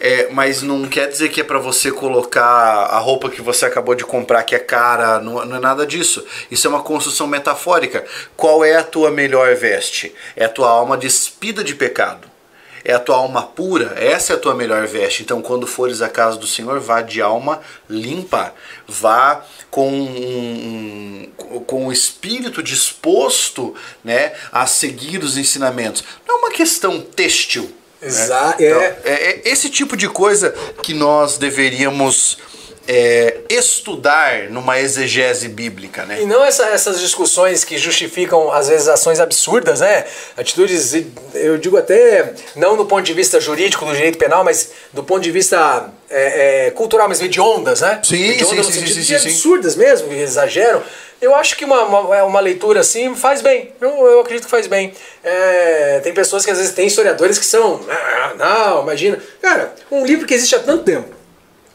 É, 0.00 0.28
mas 0.30 0.62
não 0.62 0.86
quer 0.88 1.08
dizer 1.08 1.28
que 1.28 1.40
é 1.40 1.44
pra 1.44 1.58
você 1.58 1.90
colocar 1.90 2.44
a 2.44 2.98
roupa 2.98 3.28
que 3.28 3.42
você 3.42 3.66
acabou 3.66 3.96
de 3.96 4.04
comprar 4.04 4.44
que 4.44 4.54
é 4.54 4.58
cara, 4.60 5.18
não, 5.18 5.44
não 5.44 5.56
é 5.56 5.60
nada 5.60 5.84
disso. 5.86 6.24
Isso 6.50 6.66
é 6.68 6.70
uma 6.70 6.82
construção 6.82 7.26
metafórica. 7.26 8.04
Qual 8.36 8.64
é 8.64 8.76
a 8.76 8.84
tua 8.84 9.10
melhor 9.10 9.56
veste? 9.56 10.14
É 10.36 10.44
a 10.44 10.48
tua 10.48 10.70
alma 10.70 10.96
despida 10.96 11.64
de 11.64 11.74
pecado. 11.74 12.28
É 12.84 12.92
a 12.94 13.00
tua 13.00 13.16
alma 13.16 13.42
pura, 13.42 13.92
essa 13.98 14.32
é 14.32 14.36
a 14.36 14.38
tua 14.38 14.54
melhor 14.54 14.86
veste. 14.86 15.22
Então, 15.22 15.42
quando 15.42 15.66
fores 15.66 16.00
à 16.00 16.08
casa 16.08 16.38
do 16.38 16.46
Senhor, 16.46 16.78
vá 16.78 17.02
de 17.02 17.20
alma 17.20 17.60
limpa, 17.90 18.54
vá 18.86 19.44
com 19.68 19.90
um, 19.90 21.28
um- 21.50 21.60
com 21.66 21.86
o 21.88 21.92
espírito 21.92 22.62
disposto 22.62 23.74
né, 24.04 24.32
a 24.52 24.64
seguir 24.66 25.22
os 25.24 25.36
ensinamentos. 25.36 26.04
Não 26.26 26.36
é 26.36 26.38
uma 26.38 26.50
questão 26.52 27.00
têxtil. 27.00 27.74
Né? 28.00 28.08
Exato, 28.08 28.62
Então, 28.62 28.80
é. 28.80 28.96
é, 29.04 29.12
é 29.12 29.42
esse 29.44 29.68
tipo 29.68 29.96
de 29.96 30.08
coisa 30.08 30.50
que 30.82 30.94
nós 30.94 31.38
deveríamos 31.38 32.38
é, 32.90 33.36
estudar 33.50 34.44
numa 34.50 34.80
exegese 34.80 35.46
bíblica, 35.48 36.04
né? 36.06 36.22
E 36.22 36.26
não 36.26 36.42
essa- 36.42 36.66
essas 36.70 36.98
discussões 36.98 37.62
que 37.62 37.76
justificam, 37.76 38.50
às 38.50 38.68
vezes, 38.68 38.88
ações 38.88 39.20
absurdas, 39.20 39.80
né? 39.80 40.06
Atitudes, 40.38 40.94
eu 41.34 41.58
digo 41.58 41.76
até, 41.76 42.32
não 42.56 42.76
do 42.78 42.86
ponto 42.86 43.02
de 43.04 43.12
vista 43.12 43.38
jurídico, 43.40 43.84
do 43.84 43.92
direito 43.92 44.16
penal, 44.16 44.42
mas 44.42 44.70
do 44.92 45.04
ponto 45.04 45.20
de 45.20 45.30
vista 45.30 45.90
é, 46.08 46.66
é, 46.66 46.70
cultural, 46.70 47.06
mas 47.08 47.20
hediondas, 47.20 47.82
né? 47.82 48.00
Sim, 48.02 48.16
sim, 48.42 48.54
no 48.56 48.64
sim, 48.64 48.72
sim, 48.72 48.84
de 48.84 48.94
sim, 49.04 49.18
sim. 49.18 49.28
absurdas 49.28 49.76
mesmo, 49.76 50.08
que 50.08 50.14
exageram. 50.14 50.82
Eu 51.20 51.34
acho 51.34 51.56
que 51.56 51.64
uma, 51.64 51.82
uma, 51.84 52.24
uma 52.24 52.40
leitura 52.40 52.80
assim 52.80 53.14
faz 53.14 53.42
bem. 53.42 53.72
Eu, 53.80 53.90
eu 54.06 54.20
acredito 54.20 54.44
que 54.44 54.50
faz 54.50 54.66
bem. 54.66 54.94
É, 55.22 56.00
tem 56.02 56.14
pessoas 56.14 56.44
que 56.44 56.50
às 56.50 56.56
vezes 56.58 56.72
têm 56.72 56.86
historiadores 56.86 57.38
que 57.38 57.44
são. 57.44 57.80
"Ah, 57.90 58.32
Não, 58.38 58.82
imagina. 58.84 59.18
Cara, 59.42 59.74
um 59.90 60.06
livro 60.06 60.26
que 60.26 60.32
existe 60.32 60.54
há 60.54 60.60
tanto 60.60 60.84
tempo, 60.84 61.08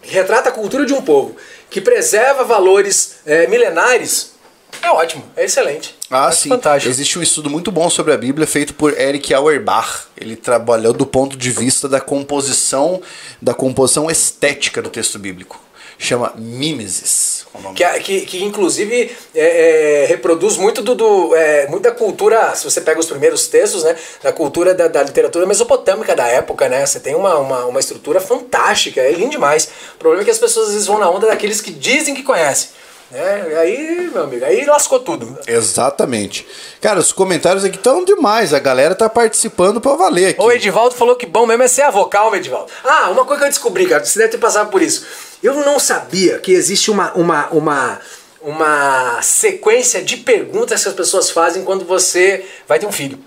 que 0.04 0.14
retrata 0.14 0.50
a 0.50 0.52
cultura 0.52 0.86
de 0.86 0.94
um 0.94 1.02
povo, 1.02 1.36
que 1.70 1.82
preserva 1.82 2.44
valores 2.44 3.16
é, 3.26 3.48
milenares, 3.48 4.34
é 4.82 4.90
ótimo, 4.90 5.24
é 5.36 5.46
excelente. 5.46 5.96
Ah, 6.10 6.28
É 6.28 6.32
sim. 6.32 6.50
Fantástico. 6.50 6.92
Existe 6.92 7.18
um 7.18 7.24
estudo 7.24 7.50
muito 7.50 7.72
bom 7.72 7.90
sobre 7.90 8.14
a 8.14 8.18
Bíblia 8.18 8.46
feito 8.46 8.74
por 8.74 9.00
Eric 9.00 9.34
Auerbach. 9.34 10.08
Ele 10.18 10.36
trabalhou 10.36 10.94
do 10.94 11.06
ponto 11.06 11.38
de 11.38 11.52
vista 11.52 11.88
da 11.88 12.02
composição, 12.02 13.02
da 13.42 13.54
composição 13.54 14.12
estética 14.12 14.82
do 14.82 14.90
texto 14.90 15.18
bíblico. 15.18 15.60
Chama 15.98 16.34
Mimesis. 16.36 17.33
Que, 17.76 18.00
que, 18.00 18.22
que 18.22 18.44
inclusive 18.44 19.16
é, 19.36 20.04
é, 20.04 20.06
reproduz 20.08 20.58
muito 20.58 20.82
do, 20.82 20.96
do, 20.96 21.36
é, 21.36 21.68
muito 21.68 21.84
da 21.84 21.92
cultura, 21.92 22.56
se 22.56 22.64
você 22.64 22.82
pega 22.82 23.00
os 23.00 23.06
primeiros 23.06 23.48
textos, 23.48 23.84
né, 23.84 23.96
da 24.24 24.34
cultura 24.34 24.74
da, 24.74 24.88
da 24.88 25.04
literatura 25.04 25.46
mesopotâmica 25.46 26.16
da 26.16 26.28
época, 26.28 26.68
né? 26.68 26.86
Você 26.86 27.00
tem 27.00 27.14
uma, 27.14 27.38
uma, 27.38 27.66
uma 27.66 27.80
estrutura 27.80 28.20
fantástica, 28.20 29.02
é 29.02 29.12
lindo 29.12 29.32
demais. 29.32 29.70
O 29.96 29.98
problema 30.00 30.24
é 30.24 30.26
que 30.26 30.32
as 30.32 30.40
pessoas 30.40 30.68
às 30.68 30.74
vezes 30.74 30.88
vão 30.88 30.98
na 30.98 31.10
onda 31.10 31.28
daqueles 31.28 31.62
que 31.62 31.72
dizem 31.72 32.16
que 32.16 32.24
conhecem. 32.24 32.70
E 33.16 33.56
aí, 33.56 34.10
meu 34.12 34.24
amigo, 34.24 34.44
aí 34.44 34.66
lascou 34.66 35.00
tudo. 35.00 35.38
Exatamente. 35.46 36.48
Cara, 36.82 37.00
os 37.00 37.12
comentários 37.12 37.64
aqui 37.64 37.78
estão 37.78 38.04
demais. 38.04 38.56
A 38.56 38.60
galera 38.60 38.96
tá 38.96 39.08
participando 39.08 39.80
pra 39.80 39.94
valer 39.94 40.30
aqui. 40.30 40.42
O 40.42 40.52
Edivaldo 40.52 40.96
falou 40.96 41.16
que 41.16 41.28
bom 41.28 41.46
mesmo 41.46 41.62
é 41.62 41.68
ser 41.68 41.84
a 41.84 41.92
vocal, 41.92 42.36
Edivaldo. 42.36 42.72
Ah, 42.84 43.12
uma 43.12 43.24
coisa 43.24 43.42
que 43.42 43.46
eu 43.46 43.50
descobri, 43.52 43.86
cara, 43.86 44.04
você 44.04 44.18
deve 44.18 44.32
ter 44.32 44.40
passado 44.40 44.72
por 44.72 44.82
isso. 44.82 45.06
Eu 45.44 45.56
não 45.56 45.78
sabia 45.78 46.40
que 46.40 46.54
existe 46.54 46.90
uma, 46.90 47.12
uma, 47.14 47.48
uma, 47.50 48.00
uma 48.42 49.22
sequência 49.22 50.02
de 50.02 50.16
perguntas 50.16 50.82
que 50.82 50.88
as 50.88 50.96
pessoas 50.96 51.30
fazem 51.30 51.66
quando 51.66 51.84
você 51.84 52.46
vai 52.66 52.80
ter 52.80 52.86
um 52.86 52.92
filho. 52.92 53.20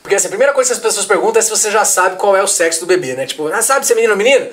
Porque 0.00 0.14
assim, 0.14 0.28
a 0.28 0.30
primeira 0.30 0.52
coisa 0.52 0.70
que 0.70 0.76
as 0.76 0.82
pessoas 0.82 1.04
perguntam 1.04 1.40
é 1.40 1.42
se 1.42 1.50
você 1.50 1.68
já 1.68 1.84
sabe 1.84 2.16
qual 2.16 2.36
é 2.36 2.42
o 2.42 2.46
sexo 2.46 2.78
do 2.78 2.86
bebê, 2.86 3.14
né? 3.14 3.26
Tipo, 3.26 3.48
ah, 3.48 3.60
sabe 3.60 3.84
se 3.84 3.92
é 3.92 3.96
menino 3.96 4.12
ou 4.12 4.16
menina? 4.16 4.48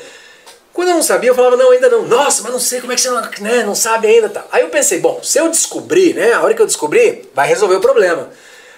Quando 0.73 0.89
eu 0.89 0.95
não 0.95 1.03
sabia, 1.03 1.29
eu 1.29 1.35
falava, 1.35 1.55
não, 1.55 1.69
ainda 1.69 1.87
não. 1.87 2.07
Nossa, 2.07 2.41
mas 2.41 2.51
não 2.51 2.59
sei 2.59 2.81
como 2.81 2.91
é 2.91 2.95
que 2.95 3.01
você 3.01 3.11
não, 3.11 3.21
né, 3.41 3.63
não 3.63 3.75
sabe 3.75 4.07
ainda. 4.07 4.27
Tá. 4.27 4.43
Aí 4.51 4.63
eu 4.63 4.69
pensei, 4.69 4.99
bom, 4.99 5.21
se 5.21 5.37
eu 5.37 5.47
descobrir, 5.49 6.15
né, 6.15 6.33
a 6.33 6.41
hora 6.41 6.55
que 6.55 6.61
eu 6.63 6.65
descobrir, 6.65 7.29
vai 7.35 7.47
resolver 7.47 7.75
o 7.75 7.79
problema. 7.79 8.31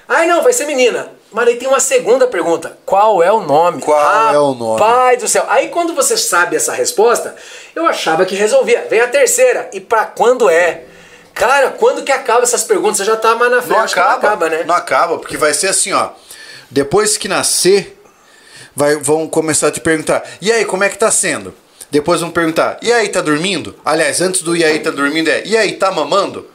Aí 0.05 0.27
não, 0.27 0.43
vai 0.43 0.51
ser 0.51 0.65
menina. 0.65 1.09
Mas 1.31 1.47
aí 1.47 1.55
tem 1.57 1.67
uma 1.67 1.79
segunda 1.79 2.27
pergunta. 2.27 2.77
Qual 2.85 3.21
é 3.21 3.31
o 3.31 3.41
nome? 3.41 3.81
Qual 3.81 4.33
é 4.33 4.39
o 4.39 4.53
nome? 4.53 4.79
Pai 4.79 5.17
do 5.17 5.27
céu. 5.27 5.45
Aí 5.49 5.67
quando 5.69 5.93
você 5.93 6.15
sabe 6.15 6.55
essa 6.55 6.73
resposta, 6.73 7.35
eu 7.75 7.85
achava 7.85 8.25
que 8.25 8.35
resolvia. 8.35 8.87
Vem 8.89 9.01
a 9.01 9.07
terceira. 9.07 9.69
E 9.73 9.79
pra 9.79 10.05
quando 10.05 10.49
é? 10.49 10.83
Cara, 11.33 11.71
quando 11.71 12.03
que 12.03 12.11
acaba 12.11 12.43
essas 12.43 12.63
perguntas? 12.63 12.97
Você 12.97 13.05
já 13.05 13.17
tá 13.17 13.35
mais 13.35 13.51
na 13.51 13.61
frente. 13.61 13.77
Não 13.77 13.83
acaba, 13.83 14.09
não 14.09 14.17
acaba, 14.17 14.49
né? 14.49 14.63
Não 14.65 14.75
acaba, 14.75 15.17
porque 15.17 15.35
vai 15.35 15.53
ser 15.53 15.67
assim, 15.67 15.91
ó. 15.91 16.11
Depois 16.71 17.17
que 17.17 17.27
nascer, 17.27 18.01
vai, 18.73 18.95
vão 18.95 19.27
começar 19.27 19.67
a 19.67 19.71
te 19.71 19.81
perguntar: 19.81 20.23
e 20.41 20.51
aí, 20.51 20.63
como 20.63 20.85
é 20.85 20.89
que 20.89 20.97
tá 20.97 21.11
sendo? 21.11 21.53
Depois 21.91 22.21
vão 22.21 22.31
perguntar: 22.31 22.77
e 22.81 22.91
aí, 22.91 23.09
tá 23.09 23.19
dormindo? 23.19 23.75
Aliás, 23.83 24.21
antes 24.21 24.41
do 24.41 24.55
e 24.55 24.63
aí, 24.63 24.79
tá 24.79 24.91
dormindo 24.91 25.29
é: 25.29 25.43
e 25.45 25.57
aí, 25.57 25.73
tá 25.73 25.91
mamando? 25.91 26.47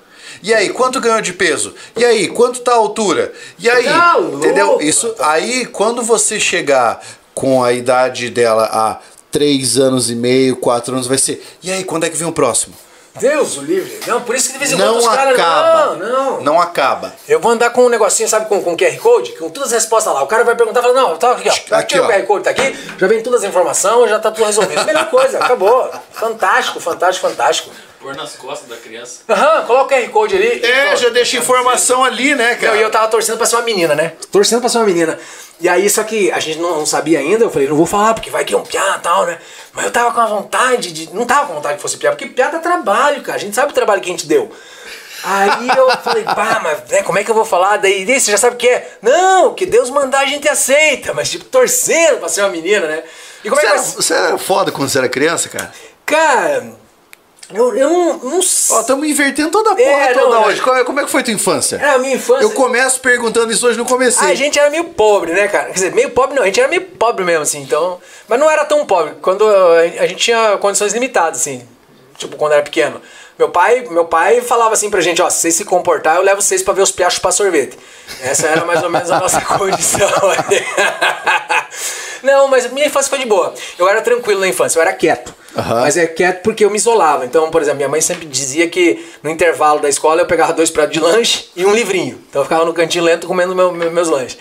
E 0.43 0.55
aí, 0.55 0.71
quanto 0.71 1.01
ganhou 1.01 1.21
de 1.21 1.33
peso? 1.33 1.75
E 1.97 2.05
aí, 2.05 2.29
quanto 2.29 2.61
tá 2.61 2.73
a 2.73 2.77
altura? 2.77 3.33
E 3.59 3.69
aí, 3.69 3.85
Tá 3.85 4.17
entendeu? 4.19 4.79
Isso 4.81 5.15
aí, 5.19 5.67
quando 5.67 6.03
você 6.03 6.41
chegar 6.41 7.03
com 7.35 7.63
a 7.63 7.73
idade 7.73 8.31
dela 8.31 8.65
a 8.73 8.99
3 9.31 9.79
anos 9.79 10.11
e 10.11 10.15
meio, 10.15 10.57
4 10.57 10.95
anos, 10.95 11.07
vai 11.07 11.19
ser: 11.19 11.45
e 11.63 11.71
aí, 11.71 11.85
quando 11.85 12.05
é 12.05 12.11
que 12.11 12.17
vem 12.17 12.27
o 12.29 12.33
próximo? 12.33 12.75
Deus 13.19 13.59
o 13.59 13.63
livre. 13.63 13.99
Não, 14.07 14.21
por 14.23 14.37
isso 14.37 14.47
que 14.47 14.53
de 14.53 14.59
vez 14.61 14.71
em 14.73 14.77
quando 14.77 14.97
os 14.99 15.07
caras. 15.07 15.35
acaba. 15.35 15.97
Não, 15.97 16.09
não. 16.09 16.41
Não 16.43 16.61
acaba. 16.61 17.13
Eu 17.29 17.41
vou 17.41 17.51
andar 17.51 17.71
com 17.71 17.85
um 17.85 17.89
negocinho, 17.89 18.29
sabe, 18.29 18.47
com, 18.47 18.63
com 18.63 18.77
QR 18.77 18.97
Code, 18.99 19.33
com 19.33 19.51
todas 19.51 19.73
as 19.73 19.83
respostas 19.83 20.15
lá. 20.15 20.23
O 20.23 20.29
cara 20.29 20.45
vai 20.45 20.55
perguntar, 20.55 20.81
fala, 20.81 20.95
não, 20.95 21.17
tá 21.17 21.33
aqui, 21.33 21.49
ó. 21.49 21.53
Aqui, 21.53 21.75
Aqui, 21.75 21.99
o 21.99 22.05
ó. 22.05 22.07
QR 22.07 22.23
Code 22.23 22.45
tá 22.45 22.51
aqui, 22.51 22.75
já 22.99 23.07
vem 23.09 23.21
todas 23.21 23.43
as 23.43 23.49
informações, 23.49 24.09
já 24.11 24.19
tá 24.21 24.31
tudo 24.31 24.47
resolvido. 24.47 24.85
Melhor 24.87 25.11
coisa, 25.11 25.39
acabou. 25.39 25.91
Fantástico, 26.13 26.79
fantástico, 26.81 27.29
fantástico. 27.29 27.71
Pôr 28.01 28.17
nas 28.17 28.33
costas 28.35 28.67
da 28.69 28.77
criança. 28.77 29.21
Aham, 29.29 29.67
coloca 29.67 29.95
o 29.95 29.99
QR 29.99 30.09
Code 30.09 30.35
ali. 30.37 30.65
É, 30.65 30.97
já 30.97 31.11
deixa 31.11 31.37
informação 31.37 32.03
ali, 32.03 32.35
né, 32.35 32.53
Não, 32.55 32.59
cara? 32.61 32.77
e 32.77 32.81
eu 32.81 32.91
tava 32.91 33.09
torcendo 33.09 33.37
pra 33.37 33.45
ser 33.47 33.57
uma 33.57 33.63
menina, 33.63 33.95
né? 33.95 34.15
Torcendo 34.33 34.61
pra 34.61 34.71
ser 34.71 34.79
uma 34.79 34.87
menina. 34.87 35.19
E 35.61 35.69
aí, 35.69 35.91
só 35.91 36.03
que 36.03 36.33
a 36.33 36.41
gente 36.41 36.59
não, 36.59 36.79
não 36.79 36.87
sabia 36.87 37.19
ainda, 37.19 37.45
eu 37.45 37.51
falei, 37.51 37.69
não 37.69 37.77
vou 37.77 37.85
falar, 37.85 38.15
porque 38.15 38.31
vai 38.31 38.43
que 38.45 38.55
é 38.55 38.57
um 38.57 38.63
piá 38.63 38.97
e 38.97 39.01
tal, 39.03 39.27
né? 39.27 39.39
Mas 39.75 39.85
eu 39.85 39.91
tava 39.91 40.13
com 40.13 40.21
a 40.23 40.27
vontade 40.27 40.91
de. 40.93 41.15
Não 41.15 41.27
tava 41.27 41.49
com 41.49 41.55
vontade 41.55 41.77
que 41.77 41.83
fosse 41.83 41.99
piá, 41.99 42.11
porque 42.11 42.25
piá 42.27 42.49
dá 42.49 42.59
trabalho, 42.59 43.21
cara. 43.23 43.37
A 43.37 43.41
gente 43.41 43.55
sabe 43.55 43.71
o 43.71 43.75
trabalho 43.75 44.01
que 44.01 44.09
a 44.09 44.13
gente 44.13 44.27
deu. 44.27 44.51
Aí 45.23 45.69
eu 45.77 45.91
falei, 45.99 46.25
pá, 46.25 46.59
mas 46.63 46.79
né, 46.89 47.03
como 47.03 47.19
é 47.19 47.25
que 47.25 47.31
eu 47.31 47.35
vou 47.35 47.45
falar? 47.45 47.77
Daí, 47.77 48.07
daí 48.07 48.19
você 48.19 48.31
já 48.31 48.39
sabe 48.39 48.55
o 48.55 48.59
que 48.59 48.67
é? 48.67 48.97
Não, 49.03 49.53
que 49.53 49.67
Deus 49.67 49.91
mandar 49.91 50.21
a 50.21 50.25
gente 50.27 50.49
aceita, 50.49 51.13
mas 51.13 51.29
tipo, 51.31 51.45
torcendo 51.45 52.19
pra 52.21 52.31
ser 52.31 52.41
uma 52.41 52.49
menina, 52.49 52.87
né? 52.87 53.03
E 53.45 53.51
como 53.51 53.61
Você 53.61 53.67
é 53.67 53.71
que 53.71 53.77
era, 53.77 53.83
vai. 53.85 53.93
você 53.97 54.15
era 54.15 54.39
foda 54.39 54.73
quando 54.73 54.89
você 54.89 54.97
era 54.97 55.09
criança, 55.11 55.51
cara? 55.51 55.71
Cara, 56.07 56.73
eu, 57.53 57.77
eu 57.77 57.89
não, 57.91 58.17
não 58.19 58.43
sei. 58.43 58.77
Ó, 58.77 58.81
estamos 58.81 59.09
invertendo 59.09 59.51
toda 59.51 59.73
a 59.73 59.75
porra 59.77 59.89
É, 59.91 60.15
toda 60.15 60.35
não, 60.35 60.45
hoje. 60.45 60.61
é. 60.61 60.63
Qual 60.63 60.77
é- 60.77 60.85
Como 60.85 61.01
é 61.01 61.05
que 61.05 61.11
foi 61.11 61.23
tua 61.23 61.33
infância? 61.35 61.77
Era 61.77 61.95
a 61.95 61.99
minha 61.99 62.15
infância. 62.17 62.43
Eu 62.45 62.51
começo 62.53 63.01
perguntando 63.01 63.53
isso 63.53 63.67
hoje 63.67 63.77
no 63.79 63.85
começo. 63.85 64.23
A 64.25 64.35
gente 64.35 64.59
era 64.59 64.71
meio 64.71 64.85
pobre, 64.85 65.33
né, 65.33 65.49
cara? 65.49 65.67
Quer 65.67 65.73
dizer, 65.75 65.93
meio 65.95 66.11
pobre 66.11 66.35
não, 66.37 66.43
a 66.43 66.47
gente 66.47 66.61
era 66.61 66.69
meio 66.69 66.83
pobre 66.83 67.25
mesmo, 67.25 67.43
assim, 67.43 67.63
então. 67.63 67.99
Mas 68.29 68.39
não 68.39 68.51
era 68.51 68.65
tão 68.65 68.85
pobre. 68.87 69.15
Quando 69.23 69.49
a 69.49 70.07
gente 70.07 70.17
tinha 70.17 70.57
condições 70.59 70.93
limitadas, 70.93 71.41
assim. 71.41 71.67
Tipo, 72.17 72.37
quando 72.37 72.53
era 72.53 72.63
pequeno. 72.63 73.01
Meu 73.39 73.49
pai, 73.49 73.87
meu 73.91 74.05
pai 74.05 74.43
falava 74.43 74.75
assim 74.75 74.91
pra 74.91 75.01
gente, 75.01 75.23
ó, 75.23 75.31
se 75.31 75.41
vocês 75.41 75.55
se 75.55 75.65
comportar, 75.65 76.17
eu 76.17 76.23
levo 76.23 76.43
vocês 76.43 76.63
pra 76.63 76.75
ver 76.75 76.83
os 76.83 76.93
piachos 76.93 77.19
pra 77.19 77.33
sorvete. 77.33 77.79
Essa 78.23 78.47
era 78.49 78.67
mais 78.67 78.83
ou 78.83 78.91
menos 78.91 79.11
a 79.11 79.19
nossa 79.19 79.41
condição. 79.57 80.07
não, 82.23 82.49
mas 82.49 82.71
minha 82.73 82.87
infância 82.87 83.09
foi 83.11 83.19
de 83.19 83.27
boa. 83.27 83.55
Eu 83.79 83.89
era 83.89 84.01
tranquilo 84.01 84.41
na 84.41 84.49
infância, 84.49 84.79
eu 84.79 84.83
era 84.83 84.93
quieto. 84.93 85.35
Aham. 85.57 85.81
Mas 85.81 85.97
é 85.97 86.07
quieto 86.07 86.43
porque 86.43 86.65
eu 86.65 86.71
me 86.71 86.77
isolava. 86.77 87.25
Então, 87.25 87.51
por 87.51 87.61
exemplo, 87.61 87.79
minha 87.79 87.89
mãe 87.89 88.01
sempre 88.01 88.27
dizia 88.27 88.69
que 88.69 89.05
no 89.23 89.31
intervalo 89.31 89.81
da 89.81 89.89
escola 89.89 90.23
eu 90.23 90.27
pegava 90.27 90.53
dois 90.53 90.71
pratos 90.71 90.93
de 90.93 91.01
lanche 91.01 91.47
e 91.57 91.65
um 91.67 91.75
livrinho. 91.75 92.21
Então 92.29 92.41
eu 92.43 92.45
ficava 92.45 92.65
no 92.65 92.73
cantinho 92.73 93.03
lento 93.05 93.27
comendo 93.27 93.55
meu- 93.55 93.73
meu- 93.73 93.91
meus 93.91 94.09
lanches. 94.09 94.39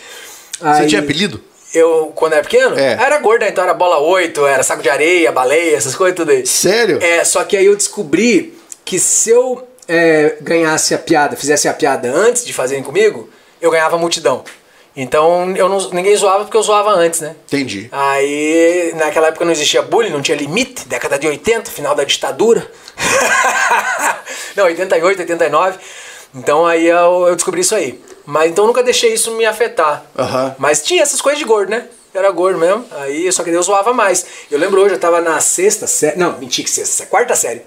Você 0.61 0.85
tinha 0.87 1.01
apelido? 1.01 1.41
eu, 1.73 2.11
quando 2.15 2.33
era 2.33 2.41
pequeno, 2.41 2.77
É. 2.79 2.93
era 2.93 3.19
gorda, 3.19 3.47
então 3.47 3.63
era 3.63 3.75
bola 3.75 3.99
8, 3.99 4.43
era 4.47 4.63
saco 4.63 4.81
de 4.81 4.89
areia, 4.89 5.31
baleia, 5.31 5.75
essas 5.77 5.95
coisas 5.95 6.15
tudo 6.15 6.31
aí. 6.31 6.43
Sério? 6.45 6.97
É, 6.99 7.23
só 7.23 7.43
que 7.43 7.55
aí 7.55 7.65
eu 7.67 7.75
descobri 7.75 8.57
que 8.83 8.97
se 8.97 9.29
eu 9.29 9.67
é, 9.87 10.35
ganhasse 10.41 10.93
a 10.95 10.97
piada, 10.99 11.35
fizesse 11.35 11.67
a 11.67 11.73
piada 11.73 12.11
antes 12.11 12.43
de 12.45 12.53
fazerem 12.53 12.83
comigo, 12.83 13.29
eu 13.61 13.69
ganhava 13.71 13.97
multidão. 13.99 14.43
Então 14.95 15.55
eu 15.55 15.69
não, 15.69 15.77
ninguém 15.91 16.15
zoava 16.15 16.43
porque 16.43 16.57
eu 16.57 16.63
zoava 16.63 16.91
antes, 16.91 17.21
né? 17.21 17.35
Entendi. 17.47 17.87
Aí, 17.91 18.93
naquela 18.95 19.27
época 19.27 19.45
não 19.45 19.51
existia 19.51 19.81
bullying, 19.81 20.09
não 20.09 20.21
tinha 20.21 20.37
limite, 20.37 20.87
década 20.87 21.17
de 21.17 21.27
80, 21.27 21.71
final 21.71 21.95
da 21.95 22.03
ditadura. 22.03 22.69
não, 24.55 24.65
88, 24.65 25.19
89. 25.19 25.77
Então 26.35 26.65
aí 26.65 26.87
eu, 26.87 27.27
eu 27.27 27.35
descobri 27.35 27.61
isso 27.61 27.75
aí. 27.75 28.01
Mas 28.25 28.51
então 28.51 28.65
eu 28.65 28.67
nunca 28.67 28.83
deixei 28.83 29.13
isso 29.13 29.31
me 29.35 29.45
afetar. 29.45 30.03
Aham. 30.17 30.55
Mas 30.59 30.83
tinha 30.83 31.01
essas 31.01 31.21
coisas 31.21 31.39
de 31.39 31.45
gordo, 31.45 31.69
né? 31.69 31.87
era 32.13 32.31
gordo 32.31 32.59
mesmo. 32.59 32.85
Aí, 32.91 33.31
só 33.31 33.43
que 33.43 33.51
Deus 33.51 33.65
zoava 33.65 33.93
mais. 33.93 34.25
Eu 34.49 34.59
lembro 34.59 34.81
hoje, 34.81 34.95
eu 34.95 34.99
tava 34.99 35.21
na 35.21 35.39
sexta 35.39 35.87
série. 35.87 36.17
Não, 36.17 36.37
mentira 36.37 36.65
que 36.65 36.71
sexta, 36.71 37.05
quarta 37.05 37.35
série. 37.35 37.61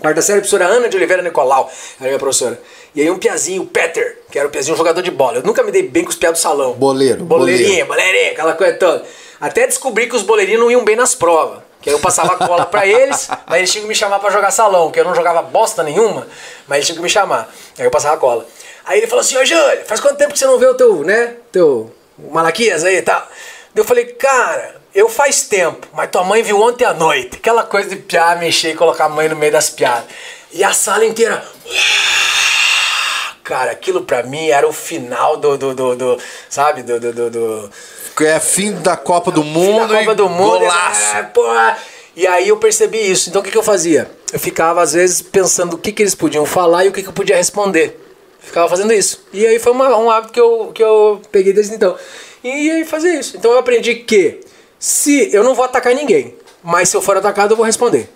Quarta 0.00 0.22
série, 0.22 0.38
a 0.38 0.40
professora 0.42 0.66
Ana 0.66 0.88
de 0.88 0.96
Oliveira 0.96 1.22
Nicolau, 1.22 1.70
era 1.98 2.08
minha 2.08 2.18
professora. 2.18 2.60
E 2.94 3.00
aí 3.00 3.10
um 3.10 3.18
piazinho, 3.18 3.62
o 3.62 3.66
Peter, 3.66 4.20
que 4.30 4.38
era 4.38 4.46
o 4.46 4.50
piazinho 4.50 4.74
um 4.74 4.78
jogador 4.78 5.02
de 5.02 5.10
bola. 5.10 5.38
Eu 5.38 5.42
nunca 5.42 5.62
me 5.62 5.72
dei 5.72 5.82
bem 5.82 6.04
com 6.04 6.10
os 6.10 6.16
piados 6.16 6.38
do 6.38 6.42
salão. 6.42 6.72
Boleiro, 6.74 7.24
Boleirinha, 7.24 7.84
boleirinha, 7.84 8.32
aquela 8.32 8.54
coisa 8.54 8.74
toda. 8.74 9.04
Até 9.40 9.66
descobri 9.66 10.08
que 10.08 10.14
os 10.14 10.22
boleirinhos 10.22 10.60
não 10.60 10.70
iam 10.70 10.84
bem 10.84 10.94
nas 10.94 11.14
provas. 11.14 11.60
Que 11.80 11.90
aí 11.90 11.94
eu 11.94 12.00
passava 12.00 12.36
cola 12.36 12.66
pra 12.66 12.86
eles, 12.86 13.28
mas 13.46 13.58
eles 13.58 13.70
tinham 13.70 13.82
que 13.82 13.88
me 13.88 13.94
chamar 13.94 14.18
pra 14.18 14.30
jogar 14.30 14.50
salão, 14.50 14.90
que 14.90 14.98
eu 14.98 15.04
não 15.04 15.14
jogava 15.14 15.42
bosta 15.42 15.82
nenhuma, 15.82 16.26
mas 16.66 16.78
eles 16.78 16.86
tinham 16.86 16.96
que 16.96 17.02
me 17.02 17.10
chamar. 17.10 17.52
Aí 17.78 17.84
eu 17.84 17.90
passava 17.90 18.16
cola. 18.16 18.46
Aí 18.84 18.98
ele 18.98 19.06
falou 19.06 19.20
assim, 19.20 19.36
ô 19.36 19.44
Júlio, 19.44 19.84
faz 19.84 20.00
quanto 20.00 20.16
tempo 20.16 20.32
que 20.32 20.38
você 20.38 20.46
não 20.46 20.58
vê 20.58 20.66
o 20.66 20.74
teu, 20.74 21.04
né, 21.04 21.34
teu 21.52 21.92
Malaquias 22.18 22.84
aí 22.84 22.96
e 22.96 23.02
tal? 23.02 23.26
Eu 23.76 23.84
falei, 23.84 24.06
cara, 24.06 24.76
eu 24.98 25.08
faz 25.08 25.42
tempo, 25.42 25.86
mas 25.92 26.10
tua 26.10 26.24
mãe 26.24 26.42
viu 26.42 26.60
ontem 26.60 26.84
à 26.84 26.92
noite. 26.92 27.36
Aquela 27.36 27.62
coisa 27.62 27.88
de 27.90 27.96
piar, 27.96 28.38
mexer 28.38 28.70
e 28.72 28.74
colocar 28.74 29.04
a 29.04 29.08
mãe 29.08 29.28
no 29.28 29.36
meio 29.36 29.52
das 29.52 29.70
piadas. 29.70 30.04
E 30.52 30.64
a 30.64 30.72
sala 30.72 31.04
inteira. 31.04 31.44
Cara, 33.44 33.70
aquilo 33.70 34.02
pra 34.02 34.22
mim 34.22 34.48
era 34.48 34.68
o 34.68 34.72
final 34.72 35.36
do. 35.36 35.56
do, 35.56 35.74
do, 35.74 35.96
do 35.96 36.18
sabe? 36.50 36.82
Do, 36.82 37.00
do, 37.00 37.30
do, 37.30 37.70
É 38.24 38.38
fim 38.40 38.72
da 38.72 38.96
Copa 38.96 39.30
do 39.30 39.42
Mundo 39.42 39.88
da 39.88 39.98
Copa 40.00 40.14
do 40.14 40.28
Mundo. 40.28 40.58
golaço. 40.58 41.16
É. 41.16 41.76
E 42.14 42.26
aí 42.26 42.48
eu 42.48 42.56
percebi 42.58 42.98
isso. 43.10 43.30
Então 43.30 43.40
o 43.40 43.44
que, 43.44 43.50
que 43.50 43.56
eu 43.56 43.62
fazia? 43.62 44.10
Eu 44.32 44.38
ficava, 44.38 44.82
às 44.82 44.92
vezes, 44.92 45.22
pensando 45.22 45.74
o 45.74 45.78
que, 45.78 45.92
que 45.92 46.02
eles 46.02 46.14
podiam 46.14 46.44
falar 46.44 46.84
e 46.84 46.88
o 46.88 46.92
que, 46.92 47.02
que 47.02 47.08
eu 47.08 47.12
podia 47.12 47.36
responder. 47.36 47.98
Ficava 48.40 48.68
fazendo 48.68 48.92
isso. 48.92 49.24
E 49.32 49.46
aí 49.46 49.58
foi 49.58 49.72
uma- 49.72 49.96
um 49.96 50.10
hábito 50.10 50.32
que 50.32 50.40
eu, 50.40 50.72
que 50.74 50.82
eu 50.82 51.22
peguei 51.30 51.52
desde 51.52 51.74
então. 51.74 51.96
E 52.42 52.70
aí 52.70 52.84
fazia 52.84 53.18
isso. 53.18 53.36
Então 53.36 53.52
eu 53.52 53.58
aprendi 53.58 53.94
que 53.94 54.40
se 54.78 55.34
eu 55.34 55.42
não 55.42 55.54
vou 55.54 55.64
atacar 55.64 55.94
ninguém, 55.94 56.34
mas 56.62 56.88
se 56.88 56.96
eu 56.96 57.02
for 57.02 57.16
atacado 57.16 57.52
eu 57.52 57.56
vou 57.56 57.66
responder. 57.66 58.08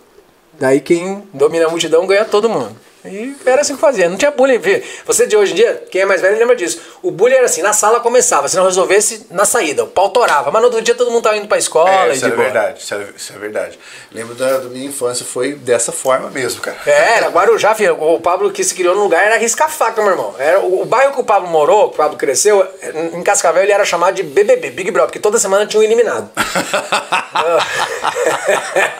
Daí 0.59 0.81
quem 0.81 1.23
domina 1.33 1.67
a 1.67 1.71
multidão 1.71 2.07
ganha 2.07 2.25
todo 2.25 2.49
mundo. 2.49 2.77
E 3.05 3.35
era 3.45 3.63
assim 3.63 3.75
que 3.75 3.81
fazia. 3.81 4.09
Não 4.09 4.17
tinha 4.17 4.31
bullying. 4.31 4.61
Você 5.05 5.27
de 5.27 5.37
hoje 5.37 5.53
em 5.53 5.57
dia, 5.57 5.83
quem 5.91 6.03
é 6.03 6.05
mais 6.05 6.21
velho 6.21 6.39
lembra 6.39 6.55
disso. 6.55 6.81
O 7.03 7.11
bullying 7.11 7.35
era 7.35 7.47
assim, 7.47 7.63
na 7.63 7.73
sala 7.73 8.01
começava, 8.01 8.47
se 8.49 8.57
não 8.57 8.65
resolvesse, 8.65 9.27
na 9.31 9.45
saída. 9.45 9.85
O 9.85 9.89
pau 9.89 10.11
torava. 10.11 10.51
Mas 10.51 10.63
no 10.63 10.69
outro 10.69 10.83
dia 10.83 10.95
todo 10.95 11.11
mundo 11.11 11.25
tava 11.25 11.37
indo 11.37 11.49
pra 11.49 11.59
escola 11.59 11.91
É, 11.91 12.09
e 12.11 12.13
isso 12.13 12.25
de 12.25 12.33
é 12.33 12.37
verdade, 12.37 12.81
isso 12.81 12.95
é, 12.95 13.07
isso 13.17 13.33
é 13.35 13.39
verdade. 13.39 13.79
Lembro 14.13 14.35
da, 14.35 14.59
da 14.59 14.69
minha 14.69 14.87
infância, 14.87 15.27
foi 15.27 15.55
dessa 15.55 15.91
forma 15.91 16.31
mesmo, 16.31 16.61
cara. 16.61 16.77
É, 16.87 17.17
era 17.17 17.29
Guarujá, 17.29 17.75
filho. 17.75 18.01
O 18.01 18.21
Pablo 18.21 18.53
que 18.53 18.63
se 18.63 18.75
criou 18.75 18.95
no 18.95 19.03
lugar 19.03 19.25
era 19.25 19.37
risca-faca, 19.37 20.01
meu 20.01 20.13
irmão. 20.13 20.35
Era, 20.39 20.61
o, 20.61 20.83
o 20.83 20.85
bairro 20.85 21.13
que 21.13 21.21
o 21.21 21.25
Pablo 21.25 21.49
morou, 21.49 21.89
que 21.89 21.95
o 21.95 21.99
Pablo 21.99 22.17
cresceu, 22.17 22.65
em 23.13 23.23
Cascavel 23.23 23.63
ele 23.65 23.73
era 23.73 23.85
chamado 23.85 24.15
de 24.15 24.23
BBB, 24.23 24.71
Big 24.71 24.91
Brother, 24.91 25.09
porque 25.09 25.19
toda 25.19 25.39
semana 25.39 25.67
tinha 25.67 25.81
um 25.81 25.83
eliminado. 25.83 26.31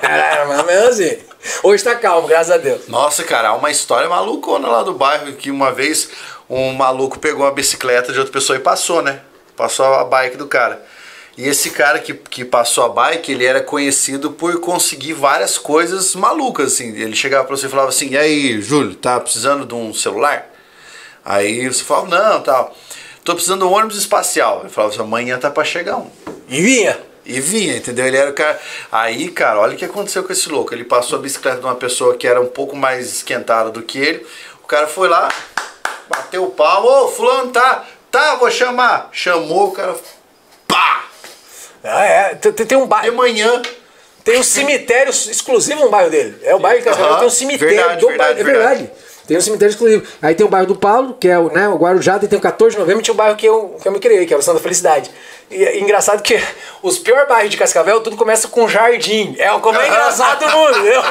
era 0.03 0.45
mais 0.47 0.61
ou 0.61 0.67
menos 0.67 0.89
assim. 0.89 1.32
Hoje 1.63 1.83
tá 1.83 1.95
calmo, 1.95 2.29
graças 2.29 2.53
a 2.53 2.57
Deus. 2.57 2.87
Nossa, 2.89 3.25
cara, 3.25 3.49
há 3.49 3.55
uma 3.55 3.71
história 3.71 4.09
malucona 4.09 4.69
lá 4.69 4.83
do 4.83 4.95
bairro 4.95 5.33
que 5.33 5.51
uma 5.51 5.73
vez 5.73 6.11
um 6.49 6.73
maluco 6.73 7.19
pegou 7.19 7.47
a 7.47 7.51
bicicleta 7.51 8.13
de 8.13 8.19
outra 8.19 8.33
pessoa 8.33 8.57
e 8.57 8.61
passou, 8.61 9.03
né? 9.03 9.21
Passou 9.57 9.87
a 9.87 10.05
bike 10.05 10.37
do 10.37 10.47
cara. 10.47 10.85
E 11.37 11.49
esse 11.49 11.71
cara 11.71 11.99
que, 11.99 12.13
que 12.15 12.45
passou 12.45 12.85
a 12.85 12.89
bike, 12.89 13.33
ele 13.33 13.45
era 13.45 13.61
conhecido 13.61 14.33
por 14.33 14.61
conseguir 14.61 15.15
várias 15.15 15.57
coisas 15.57 16.15
malucas, 16.15 16.75
assim. 16.75 16.95
Ele 16.95 17.17
chegava 17.17 17.45
pra 17.45 17.57
você 17.57 17.67
e 17.67 17.71
falava 17.71 17.89
assim, 17.89 18.11
e 18.11 18.19
aí, 18.19 18.61
Júlio, 18.61 18.95
tá 18.95 19.19
precisando 19.19 19.65
de 19.65 19.75
um 19.75 19.95
celular? 19.95 20.51
Aí 21.25 21.67
você 21.67 21.83
falava, 21.83 22.09
não, 22.09 22.43
tal. 22.43 22.77
Tô 23.25 23.35
precisando 23.35 23.61
de 23.61 23.65
um 23.67 23.73
ônibus 23.73 23.97
espacial. 23.97 24.61
Ele 24.61 24.69
falava 24.69 24.93
assim, 24.93 25.03
amanhã 25.03 25.39
tá 25.39 25.51
pra 25.51 25.65
chegar 25.65 25.97
um. 25.97 26.11
E 26.49 26.61
vinha. 26.61 26.99
E 27.25 27.41
vinha, 27.41 27.77
entendeu? 27.77 28.07
Ele 28.07 28.17
era 28.17 28.31
o 28.31 28.35
cara. 28.35 28.61
Aí, 28.91 29.29
cara, 29.31 29.61
olha 29.61 29.75
o 29.75 29.77
que 29.77 29.85
aconteceu 29.85 30.25
com 30.25 30.33
esse 30.33 30.49
louco. 30.49 30.75
Ele 30.75 30.85
passou 30.85 31.19
a 31.19 31.23
bicicleta 31.23 31.59
de 31.59 31.65
uma 31.65 31.75
pessoa 31.77 32.17
que 32.17 32.27
era 32.27 32.41
um 32.41 32.47
pouco 32.47 32.75
mais 32.77 33.07
esquentada 33.13 33.71
do 33.71 33.83
que 33.83 33.99
ele. 33.99 34.27
O 34.63 34.67
cara 34.67 34.87
foi 34.89 35.09
lá, 35.09 35.29
bateu 36.09 36.45
o 36.45 36.51
palmo, 36.51 36.89
ô, 36.89 37.09
fulano, 37.09 37.51
tá, 37.53 37.85
tá, 38.11 38.35
vou 38.37 38.51
chamar. 38.51 39.09
Chamou, 39.13 39.69
o 39.69 39.73
cara. 39.73 39.95
Pá! 40.67 41.05
Ah, 41.85 42.05
é. 42.05 42.35
Tem, 42.35 42.53
tem- 42.53 42.79
um 42.79 42.83
De 42.83 42.89
bairro. 42.89 43.15
manhã. 43.17 43.63
Tem 44.25 44.39
um 44.39 44.43
cemitério 44.43 45.11
exclusivo 45.11 45.81
no 45.85 45.91
bairro 45.91 46.09
dele. 46.11 46.37
É 46.45 46.55
o 46.55 46.59
bairro 46.61 46.79
de 46.79 46.85
Cascavel, 46.85 47.17
tem 47.19 47.27
um 47.27 47.31
cemitério 47.31 47.77
verdade, 47.77 48.01
do 48.01 48.07
verdade, 48.09 48.35
bairro. 48.35 48.49
É 48.49 48.53
verdade. 48.53 48.91
Tem 49.27 49.37
um 49.37 49.41
cemitério 49.41 49.73
exclusivo. 49.73 50.07
Aí 50.21 50.35
tem 50.35 50.47
o 50.47 50.49
bairro 50.49 50.67
do 50.67 50.77
Paulo, 50.77 51.17
que 51.21 51.29
é 51.29 51.39
o, 51.39 51.49
né, 51.51 51.69
o 51.69 51.77
Guarujá, 51.77 52.19
e 52.23 52.29
tem 52.29 52.39
o 52.39 52.43
14 52.43 52.75
de 52.75 52.81
novembro, 52.81 53.03
tinha 53.03 53.15
o 53.15 53.17
bairro 53.17 53.37
que 53.37 53.47
eu, 53.47 53.77
que 53.81 53.87
eu 53.87 53.93
me 53.93 53.99
criei, 53.99 54.27
que 54.27 54.35
é 54.35 54.37
o 54.37 54.43
Santa 54.43 54.61
Felicidade. 54.61 55.11
E 55.53 55.65
é 55.65 55.79
engraçado 55.79 56.23
que 56.23 56.43
os 56.83 56.99
piores 56.99 57.29
bairros 57.29 57.51
de 57.51 57.57
Cascavel, 57.57 58.01
tudo 58.01 58.17
começa 58.17 58.49
com 58.49 58.69
jardim. 58.69 59.35
É 59.39 59.53
o 59.53 59.61
como 59.61 59.79
é 59.81 59.87
engraçado 59.87 60.41
do 60.45 60.51
mundo, 60.51 60.79
entendeu? 60.79 61.03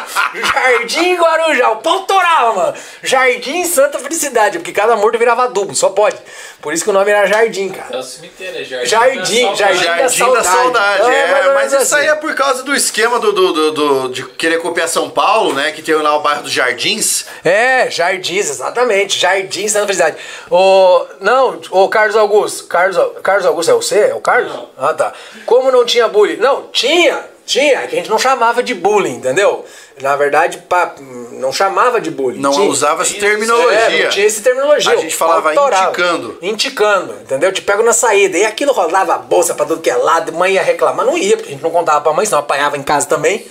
Jardim 0.54 1.16
Guarujá, 1.16 1.70
o 1.72 1.78
pau 1.78 2.02
torava, 2.04 2.54
mano. 2.54 2.74
Jardim 3.04 3.64
Santa 3.66 4.00
Felicidade, 4.00 4.60
porque 4.60 4.72
cada 4.72 4.96
morto 4.96 5.18
virava 5.18 5.44
adubo, 5.44 5.76
só 5.76 5.90
pode. 5.90 6.18
Por 6.62 6.74
isso 6.74 6.84
que 6.84 6.90
o 6.90 6.94
nome 6.94 7.10
era 7.12 7.26
Jardim, 7.28 7.70
cara. 7.70 7.96
É 7.96 8.00
o 8.00 8.04
cemitério, 8.04 8.62
é 8.62 8.64
Jardim. 8.64 8.90
Jardim, 8.90 9.46
da. 9.48 9.54
Jardim 9.56 9.80
da 9.86 9.96
Jardim 9.98 10.20
da 10.34 10.44
Saudade. 10.44 10.48
Saudade, 10.48 11.10
É, 11.12 11.20
é, 11.20 11.54
mas 11.54 11.72
menos 11.72 11.86
isso 11.88 11.96
aí 11.96 12.08
assim. 12.08 12.18
é 12.18 12.20
por 12.22 12.36
causa 12.36 12.64
do 12.64 12.76
esquema 12.76 13.20
do, 13.20 13.32
do, 13.32 13.54
do- 13.54 13.72
do- 13.72 14.10
de 14.10 14.24
querer 14.30 14.60
copiar 14.62 14.88
São 14.88 15.10
Paulo, 15.10 15.54
né? 15.54 15.72
Que 15.72 15.82
tem 15.82 15.96
lá 15.96 16.16
o 16.18 16.22
bairro 16.22 16.44
dos 16.44 16.52
Jardins. 16.52 17.26
É, 17.44 17.90
Jardins, 17.90 18.50
exatamente. 18.50 19.20
Jardins 19.20 19.72
Santa 19.72 19.86
Felicidade. 19.86 20.18
O, 20.50 21.06
não, 21.20 21.60
o 21.72 21.88
Carlos 21.90 22.16
Augusto. 22.16 22.66
Carlos, 22.68 22.98
Carlos 23.24 23.46
Augusto 23.46 23.72
é 23.72 23.74
você? 23.74 24.00
É 24.10 24.14
o 24.16 24.20
Carlos? 24.22 24.31
Não. 24.40 24.70
Ah, 24.78 24.94
tá. 24.94 25.14
Como 25.46 25.72
não 25.72 25.86
tinha 25.86 26.08
bullying? 26.08 26.38
Não, 26.38 26.68
tinha. 26.72 27.30
Tinha, 27.46 27.80
é 27.82 27.88
que 27.88 27.96
a 27.96 27.98
gente 27.98 28.10
não 28.10 28.20
chamava 28.20 28.62
de 28.64 28.74
bullying, 28.74 29.16
entendeu? 29.16 29.66
Na 30.02 30.16
verdade, 30.16 30.60
pá, 30.70 30.96
não 31.34 31.52
chamava 31.52 32.00
de 32.00 32.10
bullying. 32.10 32.40
Não 32.40 32.52
Tinha- 32.52 32.70
usava 32.70 33.02
essa 33.02 33.16
terminologia. 33.16 33.78
É, 33.78 34.04
não 34.04 34.10
tinha 34.10 34.26
essa 34.28 34.42
terminologia. 34.42 34.92
A 34.94 34.96
gente 34.96 35.14
falava 35.16 35.52
pau 35.52 35.66
torava. 35.66 35.88
indicando. 35.90 36.38
Indicando, 36.42 37.14
entendeu? 37.22 37.52
Te 37.52 37.62
pego 37.62 37.84
na 37.84 37.92
saída. 37.94 38.38
E 38.38 38.46
aquilo 38.46 38.72
rolava 38.72 39.16
a 39.16 39.18
bolsa 39.18 39.54
pra 39.54 39.66
tudo 39.66 39.82
que 39.82 39.90
é 39.90 39.96
lado, 39.96 40.32
mãe 40.34 40.54
ia 40.54 40.62
reclamar. 40.64 41.06
Não 41.06 41.18
ia, 41.18 41.36
porque 41.36 41.50
a 41.50 41.52
gente 41.54 41.64
não 41.64 41.72
contava 41.72 42.00
pra 42.00 42.14
mãe, 42.14 42.26
senão 42.26 42.40
apanhava 42.40 42.78
em 42.78 42.84
casa 42.84 43.08
também. 43.08 43.46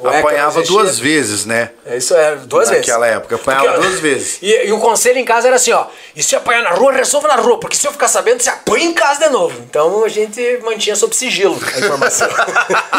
Não 0.00 0.16
Apanhava 0.16 0.62
duas 0.62 0.96
vezes, 0.98 1.44
né? 1.44 1.72
É 1.84 1.96
Isso 1.96 2.14
é, 2.14 2.36
duas 2.36 2.70
vezes. 2.70 2.86
Naquela 2.86 3.06
época, 3.08 3.34
apanhava 3.34 3.64
Porque- 3.72 3.80
duas 3.80 3.98
vezes. 3.98 4.38
E, 4.40 4.66
e 4.66 4.72
o 4.72 4.78
conselho 4.78 5.18
em 5.18 5.24
casa 5.24 5.48
era 5.48 5.56
assim, 5.56 5.72
ó. 5.72 5.86
E 6.14 6.22
se 6.22 6.36
apanhar 6.36 6.62
na 6.62 6.70
rua, 6.70 6.92
resolva 6.92 7.26
na 7.26 7.34
rua. 7.34 7.58
Porque 7.58 7.76
se 7.76 7.84
eu 7.84 7.90
ficar 7.90 8.06
sabendo, 8.06 8.40
você 8.40 8.48
apanha 8.48 8.84
em 8.84 8.94
casa 8.94 9.26
de 9.26 9.30
novo. 9.30 9.60
Então 9.68 10.04
a 10.04 10.08
gente 10.08 10.40
mantinha 10.62 10.94
sob 10.94 11.16
sigilo 11.16 11.58
a 11.74 11.78
informação. 11.80 12.28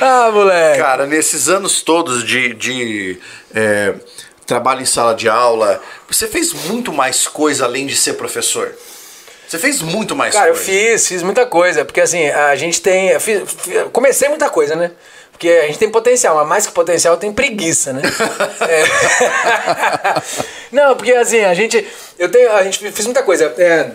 ah, 0.00 0.30
moleque. 0.32 0.78
Cara, 0.80 1.06
nesses 1.06 1.48
anos 1.48 1.82
todos 1.82 2.24
de, 2.24 2.54
de 2.54 3.18
é, 3.52 3.94
trabalho 4.46 4.82
em 4.82 4.86
sala 4.86 5.14
de 5.14 5.28
aula, 5.28 5.82
você 6.08 6.28
fez 6.28 6.52
muito 6.52 6.92
mais 6.92 7.26
coisa 7.26 7.64
além 7.64 7.86
de 7.86 7.96
ser 7.96 8.14
professor. 8.14 8.72
Você 9.50 9.58
fez 9.58 9.82
muito 9.82 10.14
mais 10.14 10.32
Cara, 10.32 10.50
eu 10.50 10.54
coisa. 10.54 10.64
fiz, 10.70 11.08
fiz 11.08 11.22
muita 11.24 11.44
coisa. 11.44 11.84
Porque 11.84 12.00
assim, 12.00 12.28
a 12.28 12.54
gente 12.54 12.80
tem. 12.80 13.08
eu 13.08 13.20
fiz- 13.20 13.42
fi- 13.50 13.84
comecei 13.92 14.28
muita 14.28 14.48
coisa, 14.48 14.76
né? 14.76 14.92
Porque 15.32 15.48
a 15.48 15.66
gente 15.66 15.78
tem 15.78 15.90
potencial, 15.90 16.36
mas 16.36 16.46
mais 16.46 16.66
que 16.68 16.72
potencial 16.72 17.16
tem 17.16 17.32
preguiça, 17.32 17.92
né? 17.92 18.02
É. 18.68 18.84
Não, 20.70 20.94
porque 20.96 21.12
assim, 21.12 21.40
a 21.40 21.52
gente. 21.52 21.84
Eu 22.16 22.30
tenho. 22.30 22.52
A 22.52 22.62
gente 22.62 22.92
fiz 22.92 23.04
muita 23.06 23.24
coisa. 23.24 23.52
É, 23.58 23.90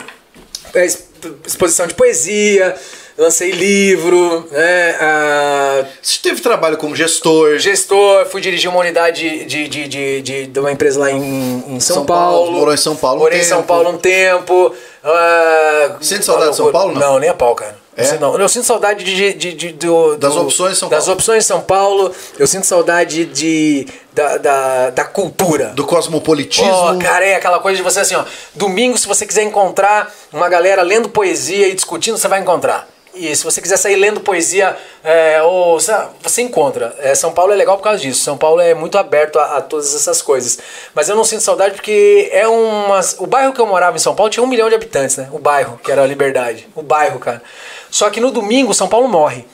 é, 0.73 0.85
exp- 0.85 1.05
exposição 1.47 1.87
de 1.87 1.93
poesia, 1.93 2.75
lancei 3.17 3.51
livro, 3.51 4.47
né? 4.51 4.95
ah, 4.99 5.85
Você 6.01 6.19
teve 6.21 6.41
trabalho 6.41 6.77
como 6.77 6.95
gestor. 6.95 7.57
gestor, 7.59 8.25
fui 8.27 8.41
dirigir 8.41 8.69
uma 8.69 8.79
unidade 8.79 9.45
de, 9.45 9.67
de, 9.67 9.87
de, 9.87 10.21
de, 10.21 10.47
de 10.47 10.59
uma 10.59 10.71
empresa 10.71 10.99
lá 10.99 11.11
em, 11.11 11.63
em 11.75 11.79
São, 11.79 11.97
São 11.97 12.05
Paulo, 12.05 12.51
morou 12.51 12.73
em 12.73 12.77
São 12.77 12.95
Paulo 12.95 13.19
um 13.19 13.23
Morei 13.23 13.39
em 13.39 13.43
São. 13.43 13.63
Paulo 13.63 13.89
um 13.89 13.97
tempo. 13.97 14.73
ah, 15.03 15.95
Sente 16.01 16.25
saudade 16.25 16.51
de 16.51 16.57
São 16.57 16.71
Paulo, 16.71 16.93
não? 16.93 16.99
Não, 17.01 17.19
nem 17.19 17.29
a 17.29 17.33
pau, 17.33 17.55
cara. 17.55 17.83
É? 17.97 18.01
Eu 18.01 18.05
sinto- 18.05 18.19
Não, 18.19 18.37
eu 18.37 18.49
sinto 18.49 18.65
saudade 18.65 19.03
de, 19.05 19.33
de, 19.33 19.53
de- 19.53 19.71
do- 19.71 20.17
Das 20.17 20.35
opções 20.35 20.73
de 20.73 20.79
São 20.79 20.89
Das 20.89 21.05
Paulo. 21.05 21.13
opções 21.17 21.43
de 21.43 21.47
São 21.47 21.61
Paulo. 21.61 22.11
Eu 22.37 22.45
sinto 22.45 22.65
saudade 22.65 23.23
de, 23.23 23.87
da, 24.11 24.37
da, 24.37 24.89
da 24.89 25.03
cultura. 25.05 25.67
Do 25.67 25.85
cosmopolitismo. 25.85 26.69
Ó, 26.69 26.97
cara, 26.97 27.23
é 27.25 27.35
aquela 27.35 27.59
coisa 27.59 27.77
de 27.77 27.83
você 27.83 28.01
assim, 28.01 28.15
ó. 28.15 28.25
Domingo, 28.53 28.97
se 28.97 29.07
você 29.07 29.25
quiser 29.25 29.43
encontrar 29.43 30.13
uma 30.33 30.49
galera 30.49 30.81
lendo 30.81 31.07
poesia 31.07 31.69
e 31.69 31.73
discutindo, 31.73 32.17
você 32.17 32.27
vai 32.27 32.41
encontrar. 32.41 32.85
E 33.15 33.33
se 33.35 33.43
você 33.43 33.61
quiser 33.61 33.77
sair 33.77 33.95
lendo 33.95 34.19
poesia, 34.19 34.77
é, 35.03 35.41
ou, 35.41 35.79
você 35.79 36.41
encontra. 36.41 36.93
É, 36.99 37.15
São 37.15 37.31
Paulo 37.31 37.53
é 37.53 37.55
legal 37.55 37.77
por 37.77 37.83
causa 37.83 37.99
disso. 37.99 38.21
São 38.21 38.37
Paulo 38.37 38.59
é 38.61 38.73
muito 38.73 38.97
aberto 38.97 39.39
a, 39.39 39.57
a 39.57 39.61
todas 39.61 39.95
essas 39.95 40.21
coisas. 40.21 40.59
Mas 40.93 41.07
eu 41.07 41.15
não 41.15 41.23
sinto 41.23 41.41
saudade 41.41 41.75
porque 41.75 42.29
é 42.31 42.47
uma. 42.47 42.99
O 43.19 43.25
bairro 43.25 43.53
que 43.53 43.61
eu 43.61 43.65
morava 43.65 43.95
em 43.95 43.99
São 43.99 44.13
Paulo 44.13 44.29
tinha 44.29 44.43
um 44.43 44.47
milhão 44.47 44.69
de 44.69 44.75
habitantes, 44.75 45.17
né? 45.17 45.29
O 45.31 45.39
bairro, 45.39 45.79
que 45.83 45.91
era 45.91 46.03
a 46.03 46.05
Liberdade. 46.05 46.67
O 46.75 46.81
bairro, 46.81 47.19
cara. 47.19 47.41
Só 47.89 48.09
que 48.09 48.19
no 48.19 48.31
domingo, 48.31 48.73
São 48.73 48.87
Paulo 48.87 49.07
morre. 49.07 49.45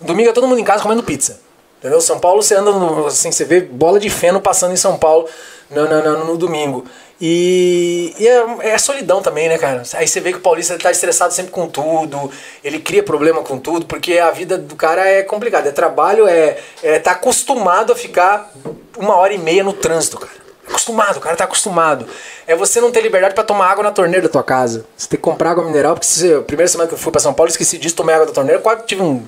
Domingo 0.00 0.30
é 0.30 0.32
todo 0.32 0.46
mundo 0.46 0.58
em 0.58 0.64
casa 0.64 0.82
comendo 0.82 1.02
pizza. 1.02 1.40
Entendeu? 1.78 2.00
São 2.00 2.18
Paulo, 2.18 2.42
você 2.42 2.54
anda, 2.54 2.72
no, 2.72 3.06
assim, 3.06 3.32
você 3.32 3.44
vê 3.44 3.60
bola 3.60 3.98
de 3.98 4.10
feno 4.10 4.40
passando 4.40 4.72
em 4.72 4.76
São 4.76 4.98
Paulo 4.98 5.26
no, 5.70 5.88
no, 5.88 6.02
no, 6.02 6.24
no 6.24 6.36
domingo. 6.36 6.84
E, 7.20 8.14
e 8.18 8.26
é, 8.26 8.72
é 8.72 8.78
solidão 8.78 9.20
também, 9.20 9.48
né, 9.48 9.58
cara? 9.58 9.82
Aí 9.94 10.08
você 10.08 10.20
vê 10.20 10.32
que 10.32 10.38
o 10.38 10.42
paulista 10.42 10.78
tá 10.78 10.90
estressado 10.90 11.34
sempre 11.34 11.52
com 11.52 11.68
tudo, 11.68 12.30
ele 12.64 12.78
cria 12.78 13.02
problema 13.02 13.42
com 13.42 13.58
tudo, 13.58 13.84
porque 13.84 14.18
a 14.18 14.30
vida 14.30 14.56
do 14.56 14.74
cara 14.74 15.06
é 15.06 15.22
complicada. 15.22 15.68
É 15.68 15.72
trabalho, 15.72 16.26
é, 16.26 16.58
é 16.82 16.98
tá 16.98 17.12
acostumado 17.12 17.92
a 17.92 17.96
ficar 17.96 18.50
uma 18.96 19.16
hora 19.16 19.34
e 19.34 19.38
meia 19.38 19.62
no 19.62 19.74
trânsito, 19.74 20.18
cara. 20.18 20.39
Acostumado, 20.70 21.16
o 21.18 21.20
cara 21.20 21.36
tá 21.36 21.44
acostumado. 21.44 22.06
É 22.46 22.54
você 22.54 22.80
não 22.80 22.90
ter 22.90 23.00
liberdade 23.02 23.34
pra 23.34 23.44
tomar 23.44 23.66
água 23.70 23.82
na 23.84 23.90
torneira 23.90 24.22
da 24.26 24.32
tua 24.32 24.42
casa. 24.42 24.86
Você 24.96 25.08
tem 25.08 25.16
que 25.18 25.22
comprar 25.22 25.50
água 25.50 25.64
mineral, 25.64 25.94
porque 25.94 26.06
se, 26.06 26.32
a 26.32 26.40
primeira 26.40 26.68
semana 26.68 26.88
que 26.88 26.94
eu 26.94 26.98
fui 26.98 27.10
pra 27.12 27.20
São 27.20 27.34
Paulo, 27.34 27.50
esqueci 27.50 27.76
disso, 27.76 27.96
tomei 27.96 28.14
água 28.14 28.26
da 28.26 28.32
torneira, 28.32 28.60
quase 28.60 28.82
tive 28.86 29.02
um? 29.02 29.22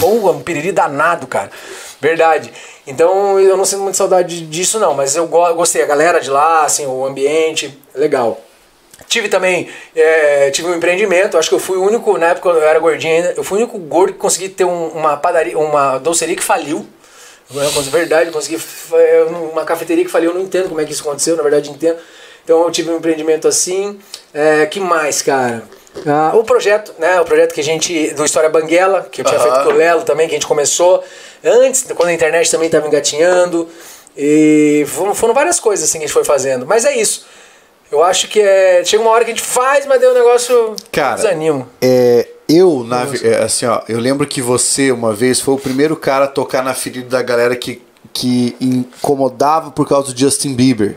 Pô, 0.00 0.30
um 0.30 0.42
piriri 0.42 0.72
danado, 0.72 1.26
cara. 1.26 1.50
Verdade. 2.00 2.52
Então 2.86 3.38
eu 3.40 3.56
não 3.56 3.64
sinto 3.64 3.82
muito 3.82 3.96
saudade 3.96 4.40
disso, 4.46 4.78
não, 4.78 4.92
mas 4.94 5.16
eu 5.16 5.26
go- 5.26 5.54
gostei. 5.54 5.82
A 5.82 5.86
galera 5.86 6.20
de 6.20 6.28
lá, 6.28 6.64
assim, 6.64 6.84
o 6.86 7.04
ambiente, 7.06 7.78
legal. 7.94 8.40
Tive 9.08 9.28
também, 9.28 9.68
é, 9.94 10.50
tive 10.50 10.68
um 10.68 10.74
empreendimento, 10.74 11.36
acho 11.38 11.48
que 11.48 11.54
eu 11.54 11.58
fui 11.60 11.76
o 11.76 11.82
único, 11.82 12.16
na 12.18 12.26
época 12.28 12.48
eu 12.48 12.62
era 12.62 12.78
gordinho 12.78 13.14
ainda, 13.16 13.34
eu 13.36 13.42
fui 13.44 13.58
o 13.58 13.62
único 13.62 13.78
gordo 13.78 14.12
que 14.12 14.18
consegui 14.18 14.48
ter 14.48 14.64
um- 14.64 14.88
uma 14.88 15.16
padaria, 15.16 15.58
uma 15.58 15.98
doceria 15.98 16.36
que 16.36 16.42
faliu. 16.42 16.86
Coisa 17.48 17.90
verdade, 17.90 18.28
eu 18.28 18.32
consegui 18.32 18.58
uma 19.52 19.64
cafeteria 19.64 20.04
que 20.04 20.10
faliu, 20.10 20.30
eu 20.30 20.34
não 20.34 20.42
entendo 20.42 20.68
como 20.68 20.80
é 20.80 20.84
que 20.84 20.92
isso 20.92 21.02
aconteceu, 21.02 21.36
na 21.36 21.42
verdade 21.42 21.70
entendo. 21.70 21.98
Então 22.42 22.62
eu 22.62 22.70
tive 22.70 22.90
um 22.90 22.96
empreendimento 22.96 23.46
assim. 23.48 23.98
É, 24.32 24.66
que 24.66 24.80
mais, 24.80 25.22
cara? 25.22 25.62
Ah, 26.06 26.32
o 26.34 26.42
projeto, 26.42 26.94
né? 26.98 27.20
O 27.20 27.24
projeto 27.24 27.54
que 27.54 27.60
a 27.60 27.64
gente. 27.64 28.10
do 28.14 28.24
História 28.24 28.48
Banguela, 28.48 29.08
que 29.10 29.20
eu 29.20 29.24
tinha 29.24 29.38
feito 29.38 29.62
com 29.62 29.70
o 29.70 29.72
Lelo 29.72 30.02
também, 30.02 30.26
que 30.26 30.34
a 30.34 30.36
gente 30.36 30.46
começou. 30.46 31.04
Antes, 31.44 31.82
quando 31.94 32.08
a 32.08 32.12
internet 32.12 32.50
também 32.50 32.66
estava 32.66 32.86
engatinhando. 32.86 33.68
E 34.16 34.84
foram, 34.86 35.34
várias 35.34 35.58
coisas 35.58 35.88
assim 35.88 35.98
que 35.98 36.04
a 36.04 36.06
gente 36.06 36.14
foi 36.14 36.24
fazendo. 36.24 36.64
Mas 36.66 36.84
é 36.84 36.96
isso. 36.96 37.26
Eu 37.90 38.02
acho 38.02 38.28
que 38.28 38.40
é. 38.40 38.82
Chega 38.84 39.02
uma 39.02 39.10
hora 39.12 39.24
que 39.24 39.30
a 39.30 39.34
gente 39.34 39.46
faz, 39.46 39.86
mas 39.86 40.00
daí 40.00 40.10
o 40.10 40.14
negócio 40.14 40.76
Cara, 40.90 41.16
desanima. 41.16 41.68
É, 41.80 42.26
eu, 42.48 42.84
na, 42.84 43.06
é, 43.22 43.42
assim, 43.42 43.66
ó, 43.66 43.80
eu 43.88 43.98
lembro 43.98 44.26
que 44.26 44.40
você, 44.42 44.90
uma 44.92 45.12
vez, 45.12 45.40
foi 45.40 45.54
o 45.54 45.58
primeiro 45.58 45.96
cara 45.96 46.24
a 46.26 46.28
tocar 46.28 46.62
na 46.62 46.74
ferida 46.74 47.08
da 47.08 47.22
galera 47.22 47.56
que, 47.56 47.80
que 48.12 48.56
incomodava 48.60 49.70
por 49.70 49.88
causa 49.88 50.12
do 50.12 50.18
Justin 50.18 50.54
Bieber. 50.54 50.96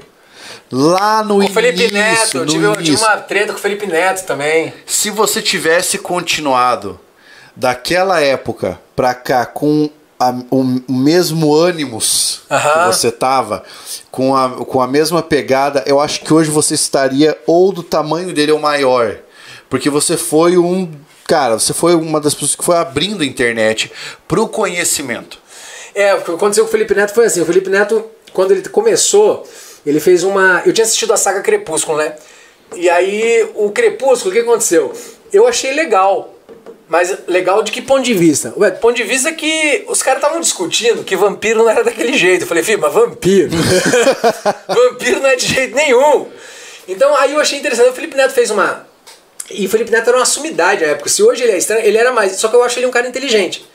Lá 0.72 1.24
no 1.24 1.40
Com 1.40 1.46
o 1.46 1.50
Felipe 1.50 1.80
início, 1.84 1.94
Neto, 1.98 2.38
eu 2.38 2.46
tive, 2.46 2.64
eu 2.66 2.76
tive 2.76 2.88
início. 2.90 3.06
uma 3.08 3.18
treta 3.18 3.54
com 3.54 3.60
o 3.60 3.62
Felipe 3.62 3.88
Neto 3.88 4.26
também. 4.26 4.74
Se 4.86 5.10
você 5.10 5.42
tivesse 5.42 5.98
continuado 5.98 7.00
daquela 7.56 8.20
época 8.22 8.80
pra 8.96 9.14
cá 9.14 9.46
com 9.46 9.90
a- 10.20 10.36
o, 10.52 10.62
o 10.88 10.94
mesmo 10.94 11.54
ânimos 11.56 12.42
Aham. 12.52 12.90
que 12.90 12.96
você 12.96 13.12
tava, 13.12 13.64
com 14.12 14.36
a, 14.36 14.50
com 14.50 14.82
a 14.82 14.88
mesma 14.88 15.22
pegada, 15.22 15.84
eu 15.86 16.00
acho 16.02 16.22
que 16.22 16.34
hoje 16.34 16.50
você 16.50 16.74
estaria 16.74 17.38
ou 17.48 17.72
do 17.72 17.84
tamanho 17.84 18.34
dele 18.34 18.52
ou 18.52 18.60
maior. 18.60 19.18
Porque 19.70 19.90
você 19.90 20.18
foi 20.18 20.58
um. 20.58 20.90
Cara, 21.28 21.60
você 21.60 21.74
foi 21.74 21.94
uma 21.94 22.22
das 22.22 22.34
pessoas 22.34 22.56
que 22.56 22.64
foi 22.64 22.78
abrindo 22.78 23.22
a 23.22 23.26
internet 23.26 23.92
pro 24.28 24.48
conhecimento. 24.48 25.38
É, 25.94 26.16
o 26.16 26.22
que 26.22 26.32
aconteceu 26.32 26.64
com 26.64 26.70
o 26.70 26.72
Felipe 26.72 26.96
Neto 26.96 27.14
foi 27.14 27.26
assim, 27.26 27.42
o 27.42 27.46
Felipe 27.46 27.70
Neto, 27.70 28.06
quando 28.32 28.52
ele 28.52 28.62
começou, 28.70 29.46
ele 29.86 30.00
fez 30.00 30.24
uma. 30.24 30.62
Eu 30.66 30.72
tinha 30.72 30.86
assistido 30.86 31.12
a 31.12 31.18
saga 31.18 31.42
Crepúsculo, 31.42 31.98
né? 31.98 32.16
E 32.76 32.90
aí, 32.90 33.50
o 33.56 33.72
Crepúsculo, 33.72 34.32
o 34.32 34.34
que 34.34 34.40
aconteceu? 34.40 34.94
Eu 35.34 35.46
achei 35.46 35.74
legal. 35.74 36.34
Mas 36.88 37.14
legal 37.28 37.62
de 37.64 37.72
que 37.72 37.82
ponto 37.82 38.04
de 38.04 38.14
vista? 38.14 38.54
Ué, 38.56 38.72
do 38.72 38.80
ponto 38.80 38.96
de 38.96 39.04
vista 39.04 39.34
que 39.34 39.84
os 39.90 40.02
caras 40.02 40.22
estavam 40.22 40.40
discutindo 40.40 41.04
que 41.04 41.18
vampiro 41.18 41.60
não 41.60 41.70
era 41.70 41.84
daquele 41.84 42.18
jeito. 42.18 42.44
Eu 42.44 42.48
falei, 42.48 42.64
filho, 42.64 42.80
mas 42.80 42.94
vampiro? 42.94 43.50
vampiro 44.68 45.20
não 45.20 45.28
é 45.28 45.36
de 45.36 45.46
jeito 45.46 45.76
nenhum. 45.76 46.28
Então 46.88 47.14
aí 47.18 47.34
eu 47.34 47.42
achei 47.42 47.60
interessante. 47.60 47.90
O 47.90 47.94
Felipe 47.94 48.16
Neto 48.16 48.34
fez 48.34 48.50
uma. 48.50 48.87
E 49.50 49.68
Felipe 49.68 49.92
Neto 49.92 50.10
era 50.10 50.18
uma 50.18 50.26
sumidade 50.26 50.84
na 50.84 50.92
época. 50.92 51.10
Se 51.10 51.24
hoje 51.24 51.44
ele 51.44 51.54
é 51.54 51.58
estranho, 51.58 51.86
ele 51.86 51.98
era 51.98 52.12
mais. 52.12 52.36
Só 52.38 52.48
que 52.48 52.56
eu 52.56 52.64
acho 52.64 52.78
ele 52.80 52.86
um 52.86 52.92
cara 52.92 53.08
inteligente 53.08 53.66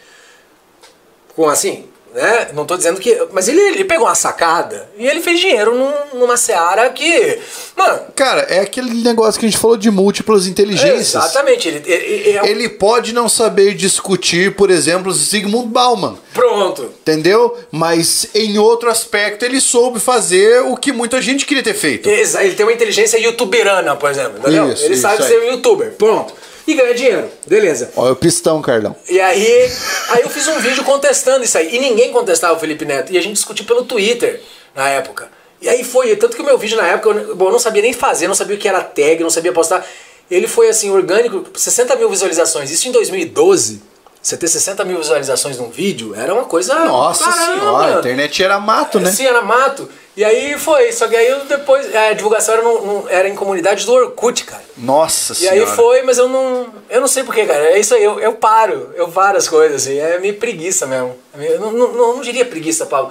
com 1.35 1.49
assim, 1.49 1.89
né? 2.15 2.49
Não 2.53 2.65
tô 2.65 2.77
dizendo 2.77 3.01
que. 3.01 3.27
Mas 3.33 3.49
ele, 3.49 3.61
ele 3.61 3.85
pegou 3.85 4.07
uma 4.07 4.15
sacada 4.15 4.89
e 4.99 5.07
ele 5.07 5.21
fez 5.21 5.41
dinheiro 5.41 5.75
num- 5.75 6.19
numa 6.21 6.37
seara 6.37 6.89
que. 6.91 7.39
Mano. 7.77 8.01
Cara, 8.15 8.43
é 8.43 8.61
aquele 8.61 9.03
negócio 9.03 9.41
que 9.41 9.47
a 9.47 9.49
gente 9.51 9.61
falou 9.61 9.77
de 9.77 9.91
múltiplas 9.91 10.47
inteligências. 10.47 11.15
Exatamente. 11.15 11.69
Ele, 11.69 11.83
ele- 11.87 12.05
ele 12.29 12.39
é 12.39 12.43
um- 12.43 12.47
Ele 12.47 12.69
pode 12.69 13.13
não 13.13 13.29
saber 13.29 13.75
discutir, 13.75 14.55
por 14.55 14.71
exemplo, 14.71 15.13
Zygmunt 15.13 15.67
Bauman. 15.69 16.19
Pronto. 16.35 16.85
Entendeu? 17.01 17.57
Mas 17.71 18.27
em 18.35 18.59
outro 18.59 18.91
aspecto 18.91 19.45
ele 19.45 19.61
soube 19.61 19.99
fazer 20.01 20.61
o 20.63 20.77
que 20.77 20.93
muita 20.93 21.21
gente 21.23 21.45
queria 21.47 21.63
ter 21.63 21.75
feito. 21.75 22.09
Ele 22.09 22.55
tem 22.55 22.65
uma 22.67 22.73
inteligência 22.73 23.19
youtuberana, 23.19 23.97
por 23.97 24.11
exemplo. 24.11 24.39
Entendeu? 24.39 24.73
Isso, 24.73 24.85
ele 24.85 24.93
isso 24.95 25.03
sabe 25.03 25.23
aí. 25.23 25.29
ser 25.29 25.41
um 25.41 25.45
youtuber. 25.53 25.93
Pronto. 25.93 26.35
E 26.67 26.75
ganha 26.75 26.95
dinheiro. 26.95 27.31
Beleza. 27.47 27.91
Olha 27.97 28.13
o 28.13 28.17
pistão, 28.17 28.63
Carlão. 28.63 28.95
E 29.09 29.21
aí, 29.21 29.71
aí 30.11 30.23
eu 30.23 30.31
fiz 30.31 30.47
um 30.49 30.59
vídeo 30.59 30.85
contestando 30.85 31.45
isso 31.45 31.59
aí. 31.59 31.75
E 31.75 31.79
ninguém 31.81 32.13
contestava 32.13 32.55
o 32.55 32.59
Felipe 32.59 32.85
Neto. 32.85 33.13
E 33.13 33.19
a 33.19 33.21
gente 33.21 33.35
discutiu 33.35 33.65
pelo 33.65 33.85
Twitter 33.85 34.41
na 34.75 34.89
época. 34.89 35.29
E 35.61 35.69
aí 35.69 35.85
foi, 35.85 36.15
tanto 36.17 36.37
que 36.37 36.43
o 36.43 36.45
meu 36.45 36.59
vídeo 36.59 36.77
na 36.77 36.87
época, 36.87 37.11
eu, 37.11 37.37
bom, 37.37 37.47
eu 37.47 37.53
não 37.53 37.59
sabia 37.59 37.83
nem 37.83 37.93
fazer, 37.93 38.27
não 38.27 38.35
sabia 38.35 38.57
o 38.57 38.59
que 38.59 38.69
era 38.69 38.83
tag, 38.83 39.23
não 39.23 39.31
sabia 39.31 39.53
postar. 39.53 39.87
Ele 40.31 40.49
foi 40.49 40.69
assim, 40.69 40.91
orgânico, 40.91 41.45
60 41.55 41.95
mil 41.97 42.09
visualizações. 42.09 42.71
Isso 42.71 42.89
em 42.89 42.93
2012. 42.93 43.83
Você 44.23 44.37
ter 44.37 44.47
60 44.47 44.85
mil 44.85 44.99
visualizações 44.99 45.59
num 45.59 45.69
vídeo 45.69 46.15
era 46.15 46.33
uma 46.33 46.45
coisa. 46.45 46.75
Nossa 46.85 47.25
caramba. 47.25 47.59
senhora, 47.61 47.97
a 47.97 47.99
internet 47.99 48.43
era 48.43 48.61
mato, 48.61 49.01
né? 49.01 49.11
Sim, 49.11 49.27
era 49.27 49.43
mato. 49.43 49.89
E 50.17 50.23
aí 50.25 50.57
foi, 50.59 50.93
só 50.93 51.09
que 51.09 51.17
aí 51.17 51.27
eu 51.27 51.45
depois. 51.47 51.93
A 51.93 52.13
divulgação 52.13 52.55
era, 52.55 52.63
no- 52.63 52.87
no- 53.03 53.09
era 53.09 53.29
em 53.29 53.35
comunidade 53.35 53.85
do 53.85 53.93
Orkut, 53.93 54.45
cara. 54.45 54.63
Nossa 54.77 55.33
E 55.33 55.37
senhora. 55.37 55.59
aí 55.61 55.67
foi, 55.67 56.03
mas 56.03 56.19
eu 56.19 56.29
não. 56.29 56.69
Eu 56.89 57.01
não 57.01 57.09
sei 57.09 57.25
porquê, 57.25 57.45
cara. 57.47 57.65
É 57.73 57.79
isso 57.81 57.95
aí, 57.95 58.05
eu, 58.05 58.21
eu 58.21 58.35
paro. 58.35 58.93
Eu 58.95 59.09
paro 59.09 59.37
as 59.39 59.49
coisas, 59.49 59.83
assim. 59.83 59.99
É 59.99 60.19
meio 60.21 60.35
preguiça 60.37 60.87
mesmo. 60.87 61.17
É 61.37 61.55
Eu 61.55 61.61
não, 61.61 61.73
não, 61.73 61.93
não, 61.93 62.15
não 62.17 62.21
diria 62.23 62.45
preguiça, 62.45 62.87
Paulo. 62.87 63.11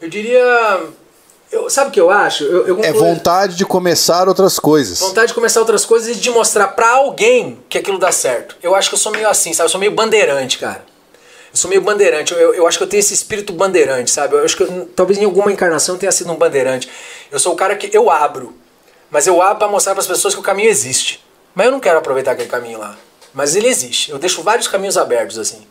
Eu 0.00 0.08
diria. 0.08 0.80
Eu, 1.54 1.70
sabe 1.70 1.88
o 1.88 1.92
que 1.92 2.00
eu 2.00 2.10
acho? 2.10 2.42
Eu, 2.42 2.66
eu 2.66 2.80
É 2.82 2.92
vontade 2.92 3.54
de 3.54 3.64
começar 3.64 4.26
outras 4.28 4.58
coisas. 4.58 4.98
vontade 4.98 5.28
de 5.28 5.34
começar 5.34 5.60
outras 5.60 5.84
coisas 5.84 6.16
e 6.16 6.18
de 6.18 6.30
mostrar 6.30 6.68
pra 6.68 6.90
alguém 6.90 7.60
que 7.68 7.78
aquilo 7.78 7.96
dá 7.96 8.10
certo. 8.10 8.56
Eu 8.60 8.74
acho 8.74 8.88
que 8.88 8.96
eu 8.96 8.98
sou 8.98 9.12
meio 9.12 9.28
assim, 9.28 9.52
sabe? 9.52 9.68
Eu 9.68 9.70
sou 9.70 9.78
meio 9.78 9.92
bandeirante, 9.92 10.58
cara. 10.58 10.84
Eu 11.52 11.56
sou 11.56 11.70
meio 11.70 11.80
bandeirante. 11.80 12.32
Eu, 12.32 12.38
eu, 12.40 12.54
eu 12.54 12.66
acho 12.66 12.76
que 12.76 12.82
eu 12.82 12.88
tenho 12.88 12.98
esse 12.98 13.14
espírito 13.14 13.52
bandeirante, 13.52 14.10
sabe? 14.10 14.34
Eu 14.34 14.44
acho 14.44 14.56
que 14.56 14.66
talvez 14.96 15.16
em 15.16 15.24
alguma 15.24 15.52
encarnação 15.52 15.94
eu 15.94 15.98
tenha 15.98 16.10
sido 16.10 16.32
um 16.32 16.36
bandeirante. 16.36 16.90
Eu 17.30 17.38
sou 17.38 17.52
o 17.52 17.56
cara 17.56 17.76
que 17.76 17.96
eu 17.96 18.10
abro. 18.10 18.52
Mas 19.08 19.28
eu 19.28 19.40
abro 19.40 19.58
pra 19.58 19.68
mostrar 19.68 19.94
pras 19.94 20.08
pessoas 20.08 20.34
que 20.34 20.40
o 20.40 20.42
caminho 20.42 20.68
existe. 20.68 21.24
Mas 21.54 21.66
eu 21.66 21.72
não 21.72 21.78
quero 21.78 21.98
aproveitar 21.98 22.32
aquele 22.32 22.48
caminho 22.48 22.80
lá. 22.80 22.96
Mas 23.32 23.54
ele 23.54 23.68
existe. 23.68 24.10
Eu 24.10 24.18
deixo 24.18 24.42
vários 24.42 24.66
caminhos 24.66 24.98
abertos, 24.98 25.38
assim. 25.38 25.64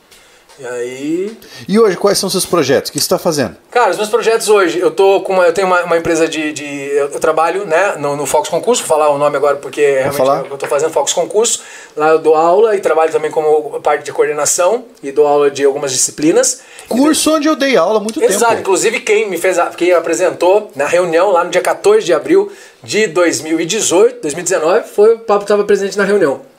E 0.60 0.66
aí. 0.66 1.38
E 1.68 1.80
hoje, 1.80 1.98
quais 1.98 2.18
são 2.18 2.28
os 2.28 2.34
seus 2.34 2.46
projetos? 2.46 2.90
O 2.90 2.94
que 2.94 3.00
você 3.00 3.06
está 3.06 3.18
fazendo? 3.18 3.56
Cara, 3.72 3.90
os 3.90 3.98
meus 3.98 4.10
projetos 4.10 4.50
hoje, 4.50 4.78
eu 4.78 4.92
tô 4.92 5.22
com 5.22 5.34
uma, 5.34 5.46
eu 5.46 5.54
tenho 5.54 5.66
uma, 5.66 5.82
uma 5.84 5.98
empresa 5.98 6.28
de, 6.28 6.54
de 6.54 6.64
eu, 6.64 7.10
eu 7.10 7.20
trabalho, 7.20 7.66
né, 7.66 7.96
no, 7.98 8.16
no 8.16 8.26
Fox 8.26 8.50
Concurso, 8.50 8.84
vou 8.84 8.88
falar 8.88 9.10
o 9.10 9.18
nome 9.18 9.36
agora 9.36 9.56
porque 9.56 9.82
realmente 9.82 10.18
falar? 10.18 10.46
eu 10.50 10.58
tô 10.58 10.68
fazendo 10.68 10.92
Fox 10.92 11.12
Concurso. 11.12 11.62
Lá 11.96 12.10
eu 12.10 12.20
dou 12.20 12.36
aula 12.36 12.76
e 12.76 12.80
trabalho 12.80 13.12
também 13.12 13.32
como 13.32 13.80
parte 13.82 14.04
de 14.04 14.12
coordenação 14.12 14.86
e 15.02 15.12
dou 15.12 15.26
aula 15.26 15.50
de 15.50 15.64
algumas 15.64 15.92
disciplinas. 15.92 16.62
Curso 16.88 17.36
onde 17.36 17.48
eu 17.48 17.56
dei 17.56 17.76
aula 17.76 17.98
há 17.98 18.02
muito 18.02 18.24
Exato, 18.24 18.52
tempo. 18.52 18.62
inclusive 18.62 19.00
quem 19.00 19.30
me 19.30 19.38
fez, 19.38 19.58
a, 19.58 19.68
quem 19.68 19.92
apresentou 19.92 20.72
na 20.76 20.86
reunião 20.86 21.32
lá 21.32 21.44
no 21.44 21.50
dia 21.50 21.62
14 21.62 22.06
de 22.06 22.14
abril 22.14 22.52
de 22.84 23.08
2018, 23.08 24.22
2019, 24.22 24.88
foi 24.88 25.16
o 25.16 25.20
Pablo 25.20 25.44
estava 25.44 25.64
presente 25.64 25.98
na 25.98 26.04
reunião. 26.04 26.53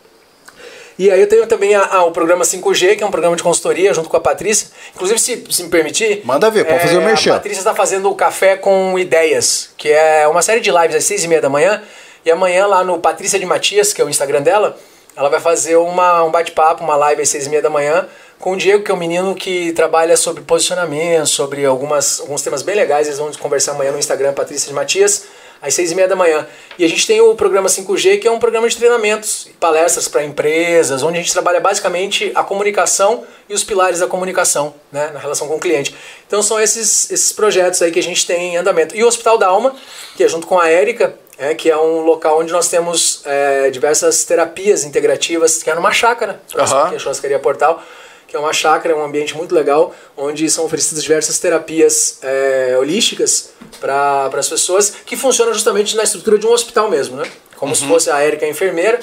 E 0.99 1.11
aí 1.11 1.21
eu 1.21 1.29
tenho 1.29 1.47
também 1.47 1.75
a- 1.75 1.85
a- 1.85 2.05
o 2.05 2.12
programa 2.12 2.45
5G, 2.45 2.95
que 2.97 3.03
é 3.03 3.07
um 3.07 3.11
programa 3.11 3.35
de 3.37 3.43
consultoria, 3.43 3.93
junto 3.93 4.09
com 4.09 4.16
a 4.16 4.21
Patrícia. 4.21 4.69
Inclusive, 4.95 5.19
se, 5.19 5.45
se 5.51 5.62
me 5.65 5.69
permitir... 5.69 6.23
Manda 6.25 6.49
ver, 6.51 6.65
pode 6.65 6.81
fazer 6.83 6.97
o 6.99 7.03
merchan. 7.03 7.33
A 7.33 7.35
Patrícia 7.35 7.61
está 7.61 7.75
fazendo 7.75 8.09
o 8.11 8.15
Café 8.15 8.57
com 8.57 8.97
Ideias, 8.99 9.71
que 9.77 9.91
é 9.91 10.27
uma 10.29 10.41
série 10.43 10.61
de 10.61 10.71
lives 10.71 10.95
às 10.95 11.05
seis 11.05 11.25
e 11.25 11.29
meia 11.29 11.41
da 11.41 11.49
manhã. 11.49 11.83
E 12.25 12.31
amanhã 12.31 12.66
lá 12.66 12.85
no 12.85 12.99
Patrícia 12.99 13.39
de 13.39 13.45
Matias, 13.47 13.93
que 13.93 14.01
é 14.01 14.05
o 14.05 14.09
Instagram 14.09 14.41
dela, 14.43 14.77
ela 15.16 15.29
vai 15.29 15.41
fazer 15.41 15.77
uma, 15.77 16.23
um 16.25 16.31
bate-papo, 16.31 16.83
uma 16.85 16.97
live 16.97 17.23
às 17.23 17.29
seis 17.29 17.47
e 17.47 17.49
meia 17.51 17.61
da 17.62 17.71
manhã, 17.71 18.07
com 18.39 18.53
o 18.53 18.57
Diego, 18.57 18.83
que 18.85 18.91
é 18.91 18.95
um 18.95 18.97
menino 18.97 19.35
que 19.35 19.73
trabalha 19.73 20.16
sobre 20.16 20.43
posicionamento, 20.43 21.27
sobre 21.27 21.65
algumas, 21.65 22.21
alguns 22.21 22.41
temas 22.43 22.62
bem 22.62 22.75
legais. 22.77 23.07
Eles 23.07 23.19
vão 23.19 23.31
conversar 23.33 23.73
amanhã 23.73 23.91
no 23.93 23.99
Instagram, 23.99 24.33
Patrícia 24.33 24.69
de 24.69 24.75
Matias, 24.75 25.25
às 25.65 25.73
seis 25.74 25.91
e 25.91 25.95
meia 25.95 26.07
da 26.07 26.15
manhã. 26.15 26.47
E 26.78 26.85
a 26.85 26.89
gente 26.89 27.07
tem 27.07 27.20
o 27.20 27.35
programa 27.35 27.69
5G, 27.69 28.20
que 28.20 28.28
é 28.28 28.31
um 28.31 28.39
programa 28.39 28.69
de 28.69 28.77
treinamentos 28.77 29.49
palestras 29.59 30.07
para 30.07 30.23
empresas, 30.23 31.03
onde 31.03 31.19
a 31.19 31.20
gente 31.23 31.32
trabalha 31.32 31.59
basicamente 31.59 32.31
a 32.35 32.43
comunicação 32.43 33.24
e 33.49 33.55
os 33.55 33.65
pilares 33.65 34.01
da 34.01 34.07
comunicação, 34.07 34.74
né, 34.93 35.11
na 35.12 35.19
relação 35.19 35.49
com 35.49 35.57
o 35.57 35.61
cliente. 35.61 35.95
Então 36.27 36.43
são 36.43 36.61
esses, 36.61 37.11
esses 37.11 37.32
projetos 37.32 37.81
aí 37.81 37.91
que 37.91 37.99
a 37.99 38.03
gente 38.03 38.27
tem 38.27 38.55
em 38.55 38.57
andamento. 38.59 38.95
E 38.95 39.03
o 39.03 39.07
Hospital 39.07 39.39
da 39.39 39.47
Alma, 39.47 39.74
que 40.16 40.23
é 40.23 40.28
junto 40.28 40.47
com 40.47 40.59
a 40.59 40.69
Érica, 40.69 41.15
é, 41.39 41.55
que 41.55 41.70
é 41.70 41.77
um 41.77 42.01
local 42.01 42.41
onde 42.41 42.53
nós 42.53 42.69
temos 42.69 43.23
é, 43.24 43.70
diversas 43.70 44.24
terapias 44.24 44.85
integrativas, 44.85 45.62
que 45.62 45.70
é 45.70 45.74
numa 45.74 45.93
chácara, 45.93 46.41
próximo 46.53 46.78
Aham. 46.78 46.86
aqui, 46.89 46.97
a 46.97 46.99
Churrascaria 46.99 47.39
Portal, 47.39 47.82
que 48.35 48.36
é 48.36 48.40
uma 48.40 48.52
chácara, 48.52 48.93
é 48.93 48.97
um 48.97 49.05
ambiente 49.05 49.36
muito 49.36 49.55
legal, 49.55 49.94
onde 50.16 50.51
são 50.51 50.65
oferecidas 50.65 51.05
diversas 51.05 51.39
terapias 51.39 52.19
é, 52.20 52.74
holísticas 52.77 53.51
para 53.81 54.28
as 54.36 54.48
pessoas, 54.48 54.90
que 55.06 55.16
funcionam 55.16 55.55
justamente 55.55 55.94
na 55.94 56.02
estrutura 56.02 56.36
de 56.36 56.44
um 56.44 56.51
hospital 56.51 56.90
mesmo, 56.90 57.16
né? 57.16 57.24
Como 57.56 57.77
se 57.77 57.86
fosse 57.86 58.11
a 58.11 58.19
Érica 58.19 58.44
a 58.44 58.48
enfermeira, 58.48 58.98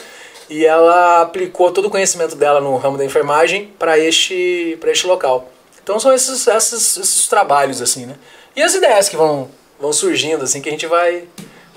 e 0.49 0.65
ela 0.65 1.21
aplicou 1.21 1.71
todo 1.71 1.85
o 1.85 1.89
conhecimento 1.89 2.35
dela 2.35 2.59
no 2.59 2.75
ramo 2.75 2.97
da 2.97 3.05
enfermagem 3.05 3.71
para 3.79 3.97
este, 3.97 4.77
pra 4.81 4.91
este 4.91 5.07
local. 5.07 5.49
Então 5.81 5.97
são 5.97 6.13
esses, 6.13 6.45
esses, 6.45 6.97
esses 6.97 7.27
trabalhos, 7.29 7.81
assim, 7.81 8.05
né? 8.05 8.15
E 8.53 8.61
as 8.61 8.75
ideias 8.75 9.07
que 9.07 9.15
vão, 9.15 9.49
vão 9.79 9.93
surgindo, 9.93 10.43
assim, 10.43 10.61
que 10.61 10.67
a 10.67 10.71
gente 10.73 10.85
vai, 10.87 11.23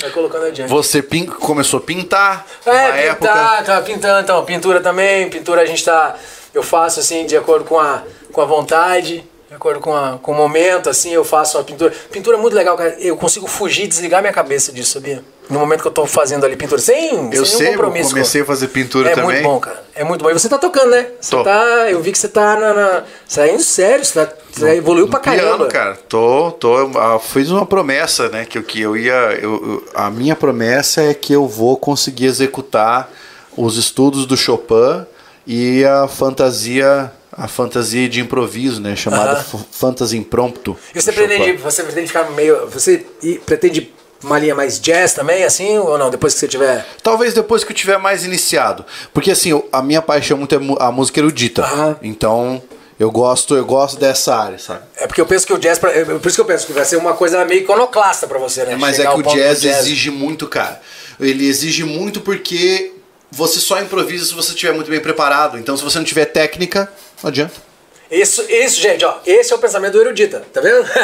vai 0.01 0.11
colocando 0.11 0.47
adiante. 0.47 0.69
Você 0.71 1.01
pin- 1.01 1.27
começou 1.27 1.79
a 1.79 1.83
pintar 1.85 2.45
É, 2.67 3.15
pintar, 3.15 3.59
época. 3.61 3.63
tá 3.65 3.81
pintando, 3.81 4.21
então, 4.25 4.45
pintura 4.45 4.81
também, 4.81 5.31
pintura 5.31 5.63
a 5.63 5.67
gente 5.67 5.85
tá, 5.85 6.17
eu 6.55 6.63
faço 6.63 7.01
assim, 7.01 7.27
de 7.27 7.37
acordo 7.37 7.65
com 7.65 7.79
a, 7.79 8.03
com 8.33 8.41
a 8.41 8.45
vontade, 8.45 9.25
de 9.49 9.55
acordo 9.55 9.81
com, 9.81 9.95
a, 9.95 10.19
com 10.23 10.33
o 10.33 10.35
momento, 10.35 10.89
assim, 10.89 11.11
eu 11.13 11.25
faço 11.25 11.59
a 11.59 11.65
pintura. 11.65 11.93
Pintura 12.11 12.37
é 12.37 12.41
muito 12.41 12.55
legal, 12.55 12.77
cara, 12.77 12.97
eu 12.99 13.17
consigo 13.17 13.47
fugir, 13.47 13.87
desligar 13.87 14.21
minha 14.21 14.33
cabeça 14.33 14.73
disso, 14.73 14.93
sabia? 14.93 15.23
No 15.51 15.59
momento 15.59 15.83
que 15.83 15.89
eu 15.89 15.93
tô 15.93 16.07
fazendo 16.07 16.45
ali 16.47 16.57
pintura, 16.57 16.81
sem, 16.81 17.29
Eu 17.31 17.45
sem 17.45 17.59
sei, 17.59 17.59
nenhum 17.59 17.73
eu 17.73 17.73
compromisso. 17.85 18.11
comecei 18.11 18.41
a 18.41 18.45
fazer 18.47 18.69
pintura 18.69 19.11
é 19.11 19.15
também. 19.15 19.27
muito 19.31 19.43
bom, 19.43 19.61
cara, 19.61 19.85
é 19.95 20.03
muito 20.03 20.23
bom. 20.23 20.31
E 20.31 20.33
você 20.33 20.49
tá 20.49 20.57
tocando, 20.57 20.91
né? 20.91 21.07
Você 21.21 21.31
Tô. 21.33 21.43
tá, 21.45 21.91
eu 21.91 22.01
vi 22.01 22.13
que 22.13 22.19
você 22.19 22.29
tá 22.29 22.57
na, 22.59 22.73
na, 22.73 23.05
você 23.29 23.41
tá 23.43 23.49
indo 23.53 23.63
sério, 23.63 24.03
você, 24.03 24.25
tá, 24.25 24.33
você 24.51 24.71
evoluiu 24.77 25.07
pra 25.07 25.21
Piano, 25.21 25.39
caramba. 25.43 25.67
cara. 25.67 25.99
Tô, 26.09 26.51
tô, 26.53 26.79
eu, 26.79 26.91
ah, 26.99 27.19
fiz 27.19 27.51
uma 27.51 27.67
promessa, 27.67 28.31
né? 28.31 28.47
Que, 28.47 28.63
que 28.63 28.81
eu 28.81 28.97
ia. 28.97 29.13
eu- 29.43 29.85
a 29.95 30.11
minha 30.11 30.35
promessa 30.35 31.03
é 31.03 31.13
que 31.13 31.35
eu 31.35 31.47
vou 31.47 31.77
conseguir 31.77 32.25
executar 32.25 33.11
os 33.55 33.77
estudos 33.77 34.25
do 34.25 34.39
Chopin 34.39 35.05
e 35.47 35.85
a 35.85 36.07
fantasia. 36.09 37.13
A 37.37 37.49
fantasia 37.49 38.09
de 38.09 38.21
improviso, 38.21 38.81
né? 38.81 38.95
Chamada 38.95 39.33
Aham. 39.33 39.41
f- 39.41 39.59
fantasia 39.73 40.17
impromptu. 40.17 40.77
E 40.95 41.01
você 41.03 41.11
do 41.11 41.17
Chopin. 41.17 41.27
pretende, 41.29 41.57
você 41.61 41.83
pretende 41.83 42.07
ficar 42.07 42.31
meio, 42.31 42.69
você 42.69 43.05
pretende 43.45 43.93
uma 44.23 44.39
linha 44.39 44.55
mais 44.55 44.79
jazz 44.81 45.15
também, 45.15 45.43
assim, 45.43 45.77
ou 45.79 45.99
não, 45.99 46.11
depois 46.11 46.33
que 46.33 46.39
você 46.39 46.47
tiver... 46.47 46.87
Talvez 47.03 47.35
depois 47.35 47.65
que 47.65 47.73
eu 47.73 47.77
tiver 47.77 47.99
mais 47.99 48.25
iniciado. 48.25 48.85
Porque 49.13 49.33
assim, 49.33 49.51
eu- 49.51 49.69
a 49.73 49.83
minha 49.83 50.01
paixão 50.01 50.39
muito 50.39 50.55
é 50.55 50.59
a 50.79 50.93
música 50.93 51.19
erudita. 51.19 51.63
Aham. 51.63 51.97
Então, 52.03 52.63
eu 53.01 53.11
gosto, 53.11 53.57
eu 53.57 53.65
gosto 53.67 53.99
dessa 53.99 54.33
área, 54.37 54.57
sabe? 54.61 54.83
É 54.97 55.09
porque 55.09 55.21
eu 55.21 55.27
penso 55.27 55.45
que 55.45 55.53
o 55.53 55.59
jazz, 55.59 55.77
pra- 55.77 55.91
é 55.91 56.05
por 56.05 56.29
isso 56.29 56.37
que 56.37 56.41
eu 56.41 56.45
penso 56.47 56.69
que 56.69 56.73
vai 56.73 56.85
ser 56.85 56.95
uma 56.99 57.15
coisa 57.15 57.45
meio 57.45 57.63
iconoclasta 57.63 58.29
pra 58.29 58.39
você, 58.39 58.63
né? 58.65 58.77
Mas 58.79 58.95
Chegar 58.95 59.11
é 59.11 59.15
que 59.15 59.21
o 59.21 59.23
do 59.25 59.29
jazz, 59.35 59.65
exige 59.65 60.09
muito, 60.13 60.47
cara. 60.47 60.81
Ele 61.19 61.49
exige 61.49 61.83
muito 61.83 62.21
porque 62.21 62.93
você 63.35 63.59
só 63.59 63.81
improvisa 63.81 64.25
se 64.25 64.35
você 64.35 64.53
estiver 64.53 64.73
muito 64.73 64.91
bem 64.91 65.01
preparado. 65.01 65.59
Então, 65.59 65.77
se 65.77 65.83
você 65.83 65.99
não 65.99 66.05
tiver 66.05 66.27
técnica, 66.27 66.91
não 67.23 67.29
adianta. 67.29 67.75
Isso, 68.11 68.43
isso, 68.49 68.81
gente, 68.81 69.05
ó. 69.05 69.17
Esse 69.27 69.53
é 69.53 69.57
o 69.57 69.59
pensamento 69.59 69.95
do 69.95 70.01
erudita, 70.01 70.43
tá 70.53 70.61
vendo? 70.61 70.87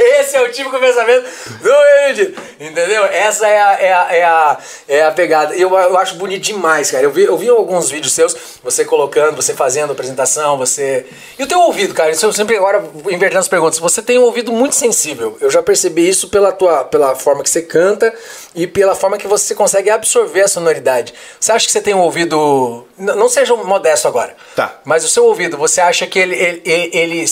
esse 0.00 0.36
é 0.36 0.42
o 0.42 0.50
típico 0.50 0.80
pensamento 0.80 1.26
do 1.60 1.70
erudita, 1.70 2.42
entendeu? 2.58 3.04
Essa 3.04 3.46
é 3.46 3.60
a, 3.60 3.72
é 3.74 3.92
a, 3.92 4.06
é 4.10 4.24
a, 4.24 4.58
é 4.88 5.02
a 5.04 5.12
pegada. 5.12 5.54
Eu, 5.54 5.70
eu 5.76 5.96
acho 5.98 6.16
bonito 6.16 6.42
demais, 6.42 6.90
cara. 6.90 7.04
Eu 7.04 7.12
vi, 7.12 7.22
eu 7.24 7.36
vi 7.36 7.48
alguns 7.48 7.90
vídeos 7.90 8.12
seus, 8.12 8.34
você 8.64 8.84
colocando, 8.84 9.36
você 9.36 9.54
fazendo 9.54 9.92
apresentação, 9.92 10.56
você... 10.56 11.06
E 11.38 11.42
o 11.42 11.46
teu 11.46 11.60
ouvido, 11.60 11.94
cara, 11.94 12.10
isso 12.10 12.24
eu 12.26 12.32
sempre 12.32 12.56
agora 12.56 12.82
invertendo 13.10 13.40
as 13.40 13.48
perguntas. 13.48 13.78
Você 13.78 14.02
tem 14.02 14.18
um 14.18 14.22
ouvido 14.22 14.50
muito 14.50 14.74
sensível. 14.74 15.36
Eu 15.40 15.50
já 15.50 15.62
percebi 15.62 16.08
isso 16.08 16.28
pela, 16.30 16.50
tua, 16.50 16.84
pela 16.84 17.14
forma 17.14 17.42
que 17.42 17.50
você 17.50 17.62
canta 17.62 18.12
e 18.58 18.66
pela 18.66 18.92
forma 18.96 19.16
que 19.16 19.28
você 19.28 19.54
consegue 19.54 19.88
absorver 19.88 20.42
a 20.42 20.48
sonoridade. 20.48 21.14
Você 21.38 21.52
acha 21.52 21.64
que 21.64 21.70
você 21.70 21.80
tem 21.80 21.94
um 21.94 22.00
ouvido... 22.00 22.84
Não 22.98 23.28
seja 23.28 23.54
modesto 23.54 24.08
agora. 24.08 24.36
Tá. 24.56 24.80
Mas 24.84 25.04
o 25.04 25.08
seu 25.08 25.26
ouvido, 25.26 25.56
você 25.56 25.80
acha 25.80 26.08
que 26.08 26.18
ele, 26.18 26.34
ele, 26.34 26.90
ele, 26.92 27.24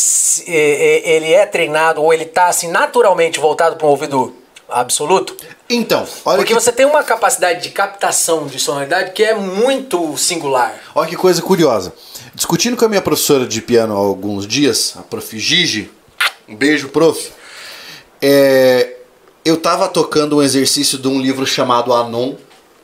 ele, 0.46 1.32
é 1.32 1.44
treinado 1.44 2.00
ou 2.00 2.14
ele 2.14 2.26
tá 2.26 2.46
assim 2.46 2.68
naturalmente 2.68 3.40
voltado 3.40 3.74
para 3.74 3.84
um 3.88 3.90
ouvido 3.90 4.36
absoluto? 4.68 5.36
Então, 5.68 6.06
olha 6.24 6.36
Porque 6.36 6.54
que, 6.54 6.60
você 6.60 6.70
tem 6.70 6.86
uma 6.86 7.02
capacidade 7.02 7.60
de 7.60 7.70
captação 7.70 8.46
de 8.46 8.60
sonoridade 8.60 9.10
que 9.10 9.24
é 9.24 9.34
muito 9.34 10.16
singular. 10.16 10.78
olha 10.94 11.08
que 11.08 11.16
coisa 11.16 11.42
curiosa. 11.42 11.92
Discutindo 12.36 12.76
com 12.76 12.84
a 12.84 12.88
minha 12.88 13.02
professora 13.02 13.44
de 13.44 13.60
piano 13.60 13.94
há 13.94 13.98
alguns 13.98 14.46
dias, 14.46 14.94
a 14.96 15.02
prof. 15.02 15.36
Gigi, 15.36 15.90
um 16.48 16.54
beijo, 16.54 16.88
prof. 16.90 17.32
É, 18.22 18.96
eu 19.46 19.56
tava 19.56 19.86
tocando 19.88 20.38
um 20.38 20.42
exercício 20.42 20.98
de 20.98 21.06
um 21.06 21.20
livro 21.20 21.46
chamado 21.46 21.92
Anon, 21.92 22.34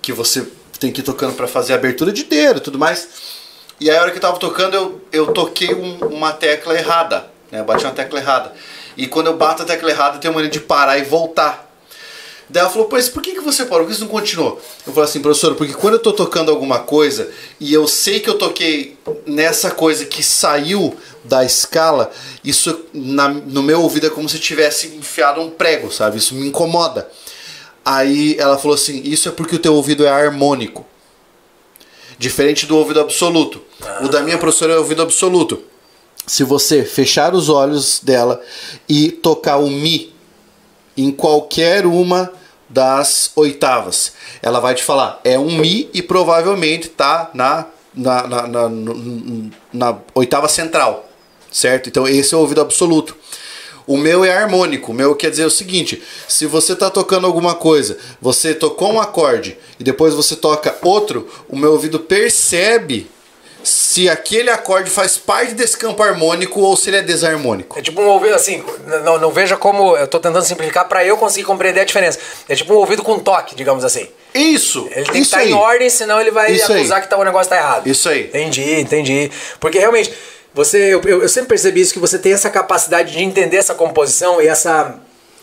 que 0.01 0.13
você 0.13 0.47
tem 0.79 0.93
que 0.93 1.01
ir 1.01 1.05
tocando 1.05 1.35
para 1.35 1.49
fazer 1.49 1.75
abertura 1.75 2.13
de 2.13 2.23
dedo 2.23 2.59
e 2.59 2.61
tudo 2.61 2.79
mais. 2.79 3.09
E 3.81 3.91
aí, 3.91 3.97
a 3.97 4.01
hora 4.01 4.11
que 4.13 4.19
eu 4.19 4.21
tava 4.23 4.39
tocando, 4.39 4.75
eu, 4.75 5.01
eu 5.13 5.27
toquei 5.33 5.75
um- 5.75 5.99
uma 6.07 6.33
tecla 6.33 6.75
errada. 6.79 7.27
Né? 7.51 7.59
Eu 7.61 7.65
bati 7.65 7.85
uma 7.85 7.93
tecla 7.93 8.21
errada. 8.21 8.53
E 8.97 9.09
quando 9.09 9.27
eu 9.27 9.37
bato 9.37 9.63
a 9.63 9.65
tecla 9.67 9.91
errada, 9.91 10.17
eu 10.17 10.21
tenho 10.21 10.33
mania 10.35 10.49
de 10.49 10.61
parar 10.61 10.99
e 10.99 11.03
voltar. 11.03 11.69
Daí 12.49 12.61
ela 12.61 12.71
falou, 12.71 12.87
pois 12.87 13.09
por 13.09 13.23
que, 13.23 13.33
que 13.33 13.41
você 13.41 13.65
parou? 13.65 13.85
Por 13.87 13.91
que 13.93 13.99
você 13.99 14.05
não 14.05 14.11
continuou? 14.11 14.61
Eu 14.87 14.93
falei 14.93 15.09
assim, 15.09 15.21
professor, 15.21 15.55
porque 15.57 15.73
quando 15.73 15.95
eu 15.95 16.01
tô 16.01 16.13
tocando 16.13 16.51
alguma 16.51 16.81
coisa 16.81 17.31
e 17.59 17.73
eu 17.73 17.89
sei 17.89 18.21
que 18.21 18.29
eu 18.31 18.39
toquei 18.39 18.97
nessa 19.27 19.71
coisa 19.71 20.05
que 20.05 20.23
saiu 20.23 20.95
da 21.25 21.45
escala, 21.45 22.11
isso 22.45 22.87
na- 22.93 23.29
no 23.29 23.63
meu 23.63 23.81
ouvido 23.83 24.07
é 24.07 24.11
como 24.11 24.29
se 24.29 24.39
tivesse 24.39 24.89
enfiado 24.89 25.41
um 25.41 25.51
prego, 25.51 25.91
sabe? 25.93 26.19
Isso 26.19 26.35
me 26.35 26.49
incomoda. 26.49 27.09
Aí 27.85 28.37
ela 28.39 28.59
falou 28.59 28.75
assim, 28.75 29.01
isso 29.05 29.29
é 29.29 29.33
porque 29.33 29.57
o 29.57 29.59
teu 29.59 29.75
ouvido 29.75 30.05
é 30.05 30.09
harmônico. 30.09 30.87
Diferente 32.19 32.67
do 32.67 32.77
ouvido 32.77 33.01
absoluto. 33.01 33.61
O 34.03 34.09
da 34.09 34.21
minha 34.21 34.39
professora 34.39 34.75
é 34.75 34.79
ouvido 34.79 35.03
absoluto. 35.03 35.63
Se 36.27 36.45
você 36.45 36.85
fechar 36.85 37.35
os 37.35 37.49
olhos 37.49 37.99
dela 38.01 38.41
e 38.89 39.11
tocar 39.11 39.57
o 39.57 39.69
Mi 39.69 40.15
em 40.97 41.11
qualquer 41.11 41.85
uma 41.87 42.33
das 42.69 43.33
oitavas, 43.35 44.13
ela 44.41 44.61
vai 44.61 44.75
te 44.75 44.85
falar, 44.85 45.21
é 45.25 45.39
um 45.39 45.59
Mi 45.59 45.91
e 45.93 46.01
provavelmente 46.01 46.89
tá 46.89 47.31
na, 47.35 47.67
na, 47.95 48.27
na, 48.27 48.47
na, 48.47 48.69
na 49.73 49.99
oitava 50.15 50.49
central, 50.49 51.09
certo? 51.53 51.89
Então 51.89 52.09
esse 52.09 52.35
é 52.35 52.37
o 52.37 52.41
ouvido 52.41 52.61
absoluto. 52.61 53.17
O 53.87 53.97
meu 53.97 54.25
é 54.25 54.33
harmônico. 54.33 54.93
O 54.93 54.95
meu 54.95 55.15
quer 55.15 55.31
dizer 55.31 55.45
o 55.45 55.51
seguinte: 55.51 56.03
se 56.29 56.47
você 56.47 56.73
está 56.73 56.91
tocando 56.91 57.27
alguma 57.27 57.55
coisa, 57.55 57.99
você 58.21 58.55
tocou 58.55 58.93
um 58.93 59.01
acorde 59.01 59.59
e 59.79 59.85
depois 59.85 60.15
você 60.15 60.37
toca 60.37 60.77
outro, 60.83 61.29
o 61.49 61.57
meu 61.57 61.73
ouvido 61.73 61.99
percebe 62.01 63.11
se 63.65 64.09
aquele 64.09 64.51
acorde 64.51 64.91
faz 64.91 65.17
parte 65.17 65.55
desse 65.55 65.77
campo 65.77 66.03
harmônico 66.03 66.61
ou 66.61 66.77
se 66.77 66.91
ele 66.91 66.97
é 66.97 67.03
desarmônico. 67.03 67.79
É 67.79 67.83
tipo 67.83 68.01
um 68.01 68.07
ouvido 68.09 68.35
assim, 68.35 68.63
não, 69.05 69.19
não 69.19 69.31
veja 69.31 69.57
como. 69.57 69.97
Eu 69.97 70.07
tô 70.07 70.19
tentando 70.19 70.45
simplificar 70.45 70.89
para 70.89 71.05
eu 71.05 71.17
conseguir 71.17 71.45
compreender 71.45 71.81
a 71.81 71.85
diferença. 71.85 72.19
É 72.49 72.55
tipo 72.55 72.73
um 72.73 72.77
ouvido 72.77 73.03
com 73.03 73.19
toque, 73.19 73.55
digamos 73.55 73.85
assim. 73.85 74.09
Isso! 74.35 74.89
Ele 74.93 75.05
tem 75.05 75.05
que 75.05 75.19
isso 75.19 75.23
estar 75.23 75.39
aí. 75.39 75.51
em 75.51 75.55
ordem, 75.55 75.91
senão 75.91 76.21
ele 76.21 76.31
vai 76.31 76.53
Isso 76.53 76.73
acusar 76.73 76.99
aí. 76.99 77.03
que 77.03 77.11
tá, 77.11 77.19
o 77.19 77.25
negócio 77.25 77.51
tá 77.51 77.57
errado. 77.57 77.87
Isso 77.87 78.09
aí. 78.09 78.25
Entendi, 78.27 78.81
entendi. 78.81 79.31
Porque 79.61 79.79
realmente, 79.79 80.13
você, 80.55 80.95
eu, 80.95 81.01
eu, 81.03 81.29
sempre 81.29 81.51
percebi 81.51 81.81
isso, 81.81 81.95
que 81.95 81.99
você 81.99 82.19
tem 82.19 82.33
essa 82.33 82.51
capacidade 82.51 83.13
de 83.13 83.23
entender 83.23 83.57
essa 83.57 83.75
composição 83.75 84.41
e 84.41 84.47
essa, 84.47 84.97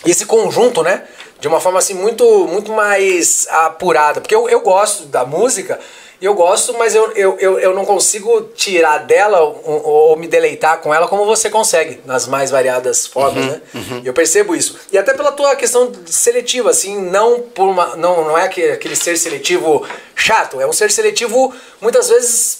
esse 0.06 0.26
conjunto, 0.26 0.84
né? 0.84 1.04
De 1.40 1.48
uma 1.48 1.60
forma 1.60 1.80
assim 1.80 1.94
muito, 1.94 2.48
muito 2.48 2.72
mais 2.72 3.48
apurada. 3.50 4.22
Porque 4.22 4.36
eu, 4.36 4.48
eu 4.50 4.62
gosto 4.62 5.06
da 5.06 5.26
música, 5.26 5.80
eu 6.22 6.34
gosto, 6.34 6.78
mas 6.78 6.94
eu, 6.94 7.12
eu, 7.14 7.38
eu, 7.40 7.60
eu 7.60 7.74
não 7.74 7.86
consigo 7.86 8.42
tirar 8.54 9.00
dela 9.00 9.40
ou, 9.40 9.82
ou 9.86 10.18
me 10.18 10.28
deleitar 10.28 10.80
com 10.80 10.94
ela 10.94 11.08
como 11.08 11.26
você 11.26 11.50
consegue, 11.50 12.02
nas 12.06 12.28
mais 12.28 12.52
variadas 12.52 13.08
formas, 13.08 13.46
Uhum, 13.46 13.52
né? 13.52 13.62
Eu 14.04 14.14
percebo 14.14 14.54
isso. 14.54 14.78
E 14.92 14.98
até 14.98 15.14
pela 15.14 15.32
tua 15.32 15.56
questão 15.56 15.92
seletiva, 16.06 16.70
assim, 16.70 17.00
não 17.02 17.40
por 17.40 17.70
uma. 17.70 17.96
Não, 17.96 18.26
não 18.26 18.38
é 18.38 18.44
aquele 18.44 18.96
ser 18.96 19.18
seletivo 19.18 19.88
chato, 20.14 20.60
é 20.60 20.68
um 20.68 20.74
ser 20.74 20.92
seletivo, 20.92 21.54
muitas 21.82 22.10
vezes. 22.10 22.59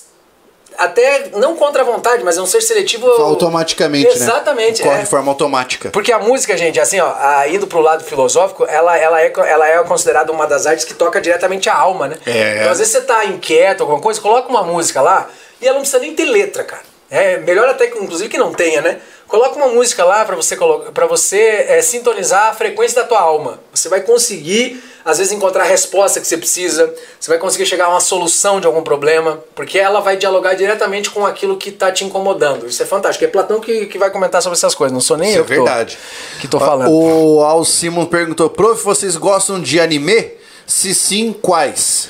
Até 0.80 1.30
não 1.36 1.56
contra 1.56 1.82
a 1.82 1.86
vontade, 1.86 2.24
mas 2.24 2.38
é 2.38 2.42
um 2.42 2.46
ser 2.46 2.62
seletivo. 2.62 3.06
Automaticamente, 3.08 4.08
né? 4.08 4.14
Exatamente. 4.14 4.82
Corre 4.82 5.00
é. 5.00 5.04
de 5.04 5.10
forma 5.10 5.30
automática. 5.32 5.90
Porque 5.90 6.12
a 6.12 6.20
música, 6.20 6.58
gente, 6.58 6.80
assim, 6.80 7.00
ó, 7.00 7.14
a- 7.18 7.48
indo 7.50 7.68
pro 7.68 7.82
lado 7.82 8.04
filosófico, 8.04 8.66
ela, 8.66 8.98
ela, 8.98 9.22
é, 9.22 9.32
ela 9.48 9.68
é 9.68 9.84
considerada 9.84 10.32
uma 10.32 10.48
das 10.48 10.66
artes 10.66 10.86
que 10.86 10.94
toca 10.94 11.20
diretamente 11.20 11.70
a 11.70 11.76
alma, 11.76 12.08
né? 12.08 12.18
É. 12.26 12.60
Então, 12.60 12.72
às 12.72 12.78
vezes 12.80 12.94
você 12.94 13.02
tá 13.02 13.26
inquieto, 13.26 13.82
alguma 13.82 14.00
coisa, 14.00 14.22
coloca 14.22 14.48
uma 14.50 14.64
música 14.64 15.02
lá 15.02 15.28
e 15.62 15.66
ela 15.66 15.76
não 15.76 15.82
precisa 15.82 16.00
nem 16.02 16.16
ter 16.16 16.26
letra, 16.26 16.64
cara. 16.64 16.84
É 17.12 17.38
melhor 17.38 17.68
até 17.68 17.88
que, 17.88 17.98
inclusive, 17.98 18.30
que 18.30 18.38
não 18.38 18.54
tenha, 18.54 18.82
né? 18.82 19.00
Coloca 19.28 19.56
uma 19.56 19.68
música 19.68 20.04
lá 20.06 20.24
pra 20.26 20.36
você, 20.36 20.56
pra 20.94 21.08
você 21.08 21.66
é, 21.68 21.82
sintonizar 21.82 22.50
a 22.50 22.54
frequência 22.54 23.02
da 23.02 23.08
tua 23.08 23.20
alma. 23.20 23.60
Você 23.74 23.90
vai 23.90 24.02
conseguir, 24.02 24.84
às 25.04 25.18
vezes, 25.18 25.34
encontrar 25.34 25.64
a 25.64 25.66
resposta 25.68 26.20
que 26.20 26.28
você 26.28 26.38
precisa. 26.38 26.94
Você 27.20 27.30
vai 27.30 27.40
conseguir 27.40 27.66
chegar 27.66 27.86
a 27.86 27.90
uma 27.90 28.00
solução 28.00 28.60
de 28.60 28.68
algum 28.68 28.84
problema, 28.84 29.40
porque 29.56 29.80
ela 29.80 30.02
vai 30.02 30.18
dialogar 30.18 30.54
diretamente 30.54 31.10
com 31.10 31.26
aquilo 31.26 31.58
que 31.58 31.72
tá 31.72 31.92
te 31.92 32.04
incomodando. 32.06 32.68
Isso 32.68 32.82
é 32.84 32.86
fantástico. 32.86 33.26
É 33.26 33.28
Platão 33.28 33.60
que, 33.60 33.88
que 33.88 33.98
vai 33.98 34.12
comentar 34.12 34.42
sobre 34.44 34.58
essas 34.58 34.76
coisas, 34.76 34.94
não 34.94 35.02
sou 35.02 35.18
nem 35.18 35.30
Isso 35.30 35.40
eu 35.40 35.44
é 35.44 35.48
que 35.48 35.56
tô- 35.56 35.64
verdade. 35.64 35.98
que 36.42 36.48
tô 36.48 36.60
falando. 36.60 36.92
O 36.92 37.44
Al 37.44 37.66
Simon 37.66 38.06
perguntou: 38.06 38.50
Prof, 38.52 38.84
vocês 38.84 39.16
gostam 39.16 39.60
de 39.60 39.80
anime? 39.80 40.32
Se 40.68 40.94
sim, 40.94 41.34
quais? 41.34 42.10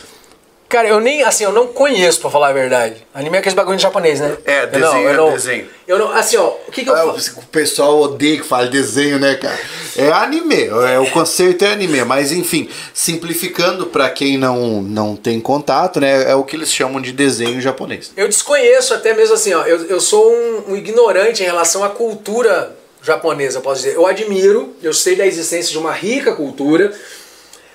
Cara, 0.69 0.87
eu 0.87 0.99
nem, 0.99 1.23
assim, 1.23 1.43
eu 1.43 1.51
não 1.51 1.65
conheço, 1.65 2.21
pra 2.21 2.29
falar 2.29 2.49
a 2.49 2.53
verdade. 2.53 3.03
Anime 3.11 3.37
é 3.37 3.39
aquele 3.39 3.55
bagulho 3.55 3.75
em 3.75 3.79
japonês, 3.79 4.19
né? 4.19 4.37
É, 4.45 4.63
Eu 4.63 4.67
desenho, 4.67 4.91
não, 4.93 5.01
eu 5.01 5.09
é 5.09 5.17
não, 5.17 5.31
desenho. 5.31 5.67
Eu 5.87 5.97
não, 5.97 6.11
assim, 6.11 6.37
ó, 6.37 6.53
o 6.67 6.71
que 6.71 6.83
que 6.83 6.89
eu 6.91 6.95
Ah, 6.95 7.05
o 7.05 7.45
pessoal 7.47 7.99
odeia 7.99 8.37
que 8.37 8.43
fale 8.45 8.69
desenho, 8.69 9.17
né, 9.17 9.33
cara? 9.33 9.57
É 9.97 10.11
anime, 10.11 10.67
é, 10.67 10.99
o 10.99 11.09
conceito 11.09 11.65
é 11.65 11.71
anime, 11.71 12.03
mas 12.05 12.31
enfim, 12.31 12.69
simplificando 12.93 13.87
pra 13.87 14.11
quem 14.11 14.37
não, 14.37 14.79
não 14.83 15.15
tem 15.15 15.41
contato, 15.41 15.99
né, 15.99 16.29
é 16.29 16.35
o 16.35 16.43
que 16.43 16.55
eles 16.55 16.71
chamam 16.71 17.01
de 17.01 17.11
desenho 17.11 17.59
japonês. 17.59 18.11
Eu 18.15 18.27
desconheço 18.27 18.93
até 18.93 19.15
mesmo 19.15 19.33
assim, 19.33 19.55
ó. 19.55 19.63
Eu, 19.63 19.87
eu 19.87 19.99
sou 19.99 20.31
um, 20.31 20.73
um 20.73 20.75
ignorante 20.75 21.41
em 21.41 21.47
relação 21.47 21.83
à 21.83 21.89
cultura 21.89 22.77
japonesa, 23.01 23.57
eu 23.57 23.61
posso 23.61 23.81
dizer. 23.81 23.95
Eu 23.95 24.05
admiro, 24.05 24.75
eu 24.83 24.93
sei 24.93 25.15
da 25.15 25.25
existência 25.25 25.71
de 25.71 25.77
uma 25.77 25.93
rica 25.93 26.33
cultura, 26.33 26.93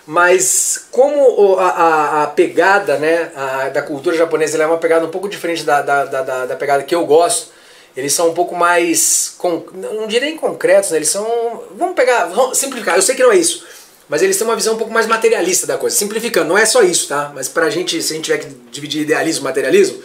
mas 0.07 0.87
como 0.91 1.57
a, 1.59 1.69
a- 1.69 2.23
a 2.25 2.27
pegada 2.29 2.99
né, 2.99 3.31
a- 3.35 3.69
da 3.71 3.83
cultura 3.83 4.17
japonesa 4.17 4.63
é 4.63 4.67
uma 4.67 4.79
pegada 4.79 5.05
um 5.07 5.11
pouco 5.11 5.29
diferente 5.29 5.63
da, 5.65 5.81
da, 5.83 6.05
da, 6.05 6.23
da- 6.23 6.47
da 6.47 6.57
pegada 6.57 6.83
que 6.83 6.95
eu 6.95 7.07
gosto, 7.07 7.49
eles 7.97 8.13
são 8.13 8.29
um 8.31 8.35
pouco 8.35 8.55
mais. 8.57 9.35
con- 9.39 9.65
não 9.75 10.07
direi 10.07 10.31
em 10.31 10.37
concretos, 10.37 10.91
né? 10.91 10.99
Eles 10.99 11.09
são. 11.09 11.63
Vamos 11.77 11.95
pegar. 11.95 12.27
Vamos 12.27 12.59
simplificar, 12.59 12.97
eu 12.97 13.03
sei 13.03 13.15
que 13.15 13.23
não 13.23 13.33
é 13.33 13.37
isso. 13.37 13.65
Mas 14.09 14.21
eles 14.21 14.37
têm 14.37 14.47
uma 14.47 14.57
visão 14.57 14.75
um 14.75 14.79
pouco 14.79 14.93
mais 14.93 15.07
materialista 15.07 15.67
da 15.67 15.79
coisa. 15.79 15.97
Simplificando, 15.97 16.49
não 16.49 16.59
é 16.59 16.67
só 16.67 16.83
isso, 16.83 17.09
tá? 17.09 17.33
Mas 17.35 17.49
pra 17.49 17.71
gente, 17.71 18.03
se 18.03 18.13
a 18.13 18.17
gente 18.17 18.25
tiver 18.27 18.39
que 18.39 18.47
dividir 18.71 19.03
idealismo 19.03 19.43
e 19.43 19.45
materialismo, 19.45 20.03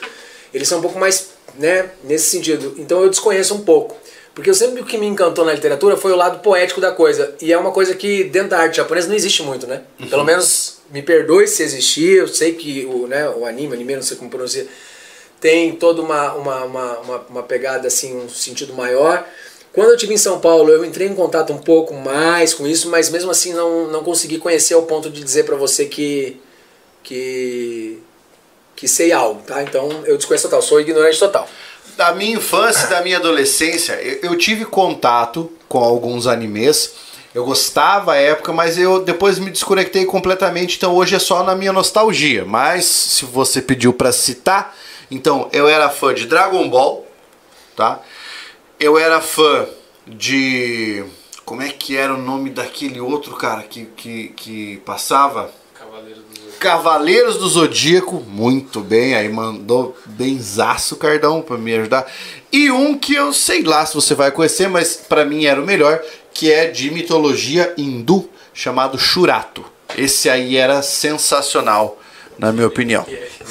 eles 0.53 0.67
são 0.67 0.77
um 0.79 0.81
pouco 0.81 0.97
mais, 0.99 1.29
né, 1.55 1.89
nesse 2.03 2.29
sentido. 2.29 2.75
Então 2.77 3.01
eu 3.03 3.09
desconheço 3.09 3.53
um 3.55 3.61
pouco. 3.61 3.97
Porque 4.39 4.49
eu 4.49 4.55
sempre 4.55 4.79
o 4.79 4.85
que 4.85 4.97
me 4.97 5.05
encantou 5.05 5.43
na 5.43 5.51
literatura 5.51 5.97
foi 5.97 6.13
o 6.13 6.15
lado 6.15 6.39
poético 6.39 6.79
da 6.79 6.93
coisa. 6.93 7.35
E 7.41 7.51
é 7.51 7.57
uma 7.57 7.71
coisa 7.71 7.93
que 7.93 8.23
dentro 8.23 8.51
da 8.51 8.59
arte 8.59 8.77
japonesa 8.77 9.09
não 9.09 9.15
existe 9.15 9.43
muito, 9.43 9.67
né? 9.67 9.81
Pelo 10.09 10.23
menos 10.23 10.77
me 10.89 11.01
perdoe 11.01 11.45
se 11.45 11.61
existir, 11.61 12.19
eu 12.19 12.27
sei 12.29 12.53
que 12.53 12.85
o, 12.85 13.05
né, 13.05 13.29
o 13.29 13.45
anime, 13.45 13.73
anime, 13.73 13.97
não 13.97 14.01
sei 14.01 14.15
como 14.15 14.29
pronuncia, 14.29 14.65
tem 15.41 15.75
toda 15.75 16.01
uma, 16.01 16.33
uma, 16.35 16.63
uma, 16.63 16.99
uma, 16.99 17.17
uma 17.29 17.43
pegada 17.43 17.89
assim, 17.89 18.15
um 18.15 18.29
sentido 18.29 18.73
maior. 18.73 19.27
Quando 19.73 19.89
eu 19.89 19.95
estive 19.95 20.13
em 20.13 20.17
São 20.17 20.39
Paulo, 20.39 20.71
eu 20.71 20.85
entrei 20.85 21.09
em 21.09 21.13
contato 21.13 21.51
um 21.51 21.57
pouco 21.57 21.93
mais 21.93 22.53
com 22.53 22.65
isso, 22.65 22.89
mas 22.89 23.09
mesmo 23.09 23.29
assim 23.29 23.51
não, 23.51 23.91
não 23.91 24.05
consegui 24.05 24.37
conhecer 24.37 24.73
ao 24.73 24.83
ponto 24.83 25.09
de 25.09 25.21
dizer 25.21 25.43
pra 25.43 25.57
você 25.57 25.85
que 25.85 26.39
que 27.03 27.99
que 28.73 28.87
sei 28.87 29.11
algo, 29.11 29.41
tá? 29.41 29.61
Então 29.63 29.89
eu 30.05 30.15
desconheço 30.15 30.45
total, 30.45 30.61
sou 30.61 30.79
ignorante 30.79 31.19
total. 31.19 31.45
Da 31.95 32.13
minha 32.13 32.37
infância 32.37 32.87
da 32.87 33.01
minha 33.01 33.17
adolescência, 33.17 33.93
eu, 34.01 34.31
eu 34.31 34.37
tive 34.37 34.65
contato 34.65 35.51
com 35.67 35.79
alguns 35.79 36.27
animes. 36.27 36.93
Eu 37.33 37.45
gostava 37.45 38.13
à 38.13 38.15
época, 38.15 38.51
mas 38.51 38.77
eu 38.77 39.03
depois 39.03 39.37
me 39.37 39.51
desconectei 39.51 40.03
completamente, 40.05 40.77
então 40.77 40.95
hoje 40.95 41.15
é 41.15 41.19
só 41.19 41.43
na 41.43 41.55
minha 41.55 41.71
nostalgia. 41.71 42.43
Mas 42.43 42.85
se 42.85 43.25
você 43.25 43.61
pediu 43.61 43.93
pra 43.93 44.11
citar, 44.11 44.75
então 45.11 45.47
eu 45.53 45.67
era 45.67 45.89
fã 45.89 46.13
de 46.13 46.25
Dragon 46.25 46.67
Ball, 46.69 47.05
tá? 47.75 47.99
Eu 48.79 48.97
era 48.97 49.21
fã 49.21 49.67
de 50.07 51.03
como 51.45 51.61
é 51.61 51.69
que 51.69 51.95
era 51.95 52.13
o 52.13 52.17
nome 52.17 52.49
daquele 52.49 52.99
outro 52.99 53.35
cara 53.35 53.63
que 53.63 53.85
que, 53.85 54.29
que 54.29 54.77
passava? 54.85 55.51
Cavaleiros 56.59 57.37
do 57.37 57.47
Zodíaco, 57.47 58.21
muito 58.27 58.81
bem, 58.81 59.15
aí 59.15 59.29
mandou 59.29 59.97
benzaço 60.05 60.97
Cardão 60.97 61.41
pra 61.41 61.57
me 61.57 61.73
ajudar. 61.73 62.05
E 62.51 62.69
um 62.69 62.97
que 62.97 63.15
eu 63.15 63.31
sei 63.31 63.63
lá 63.63 63.85
se 63.85 63.95
você 63.95 64.13
vai 64.13 64.29
conhecer, 64.29 64.67
mas 64.67 64.97
pra 64.97 65.23
mim 65.23 65.45
era 65.45 65.61
o 65.61 65.65
melhor, 65.65 66.01
que 66.33 66.51
é 66.51 66.67
de 66.67 66.91
mitologia 66.91 67.73
hindu, 67.77 68.29
chamado 68.53 68.99
Shurato. 68.99 69.63
Esse 69.97 70.29
aí 70.29 70.57
era 70.57 70.81
sensacional, 70.81 71.97
na 72.37 72.51
minha 72.51 72.67
opinião. 72.67 73.05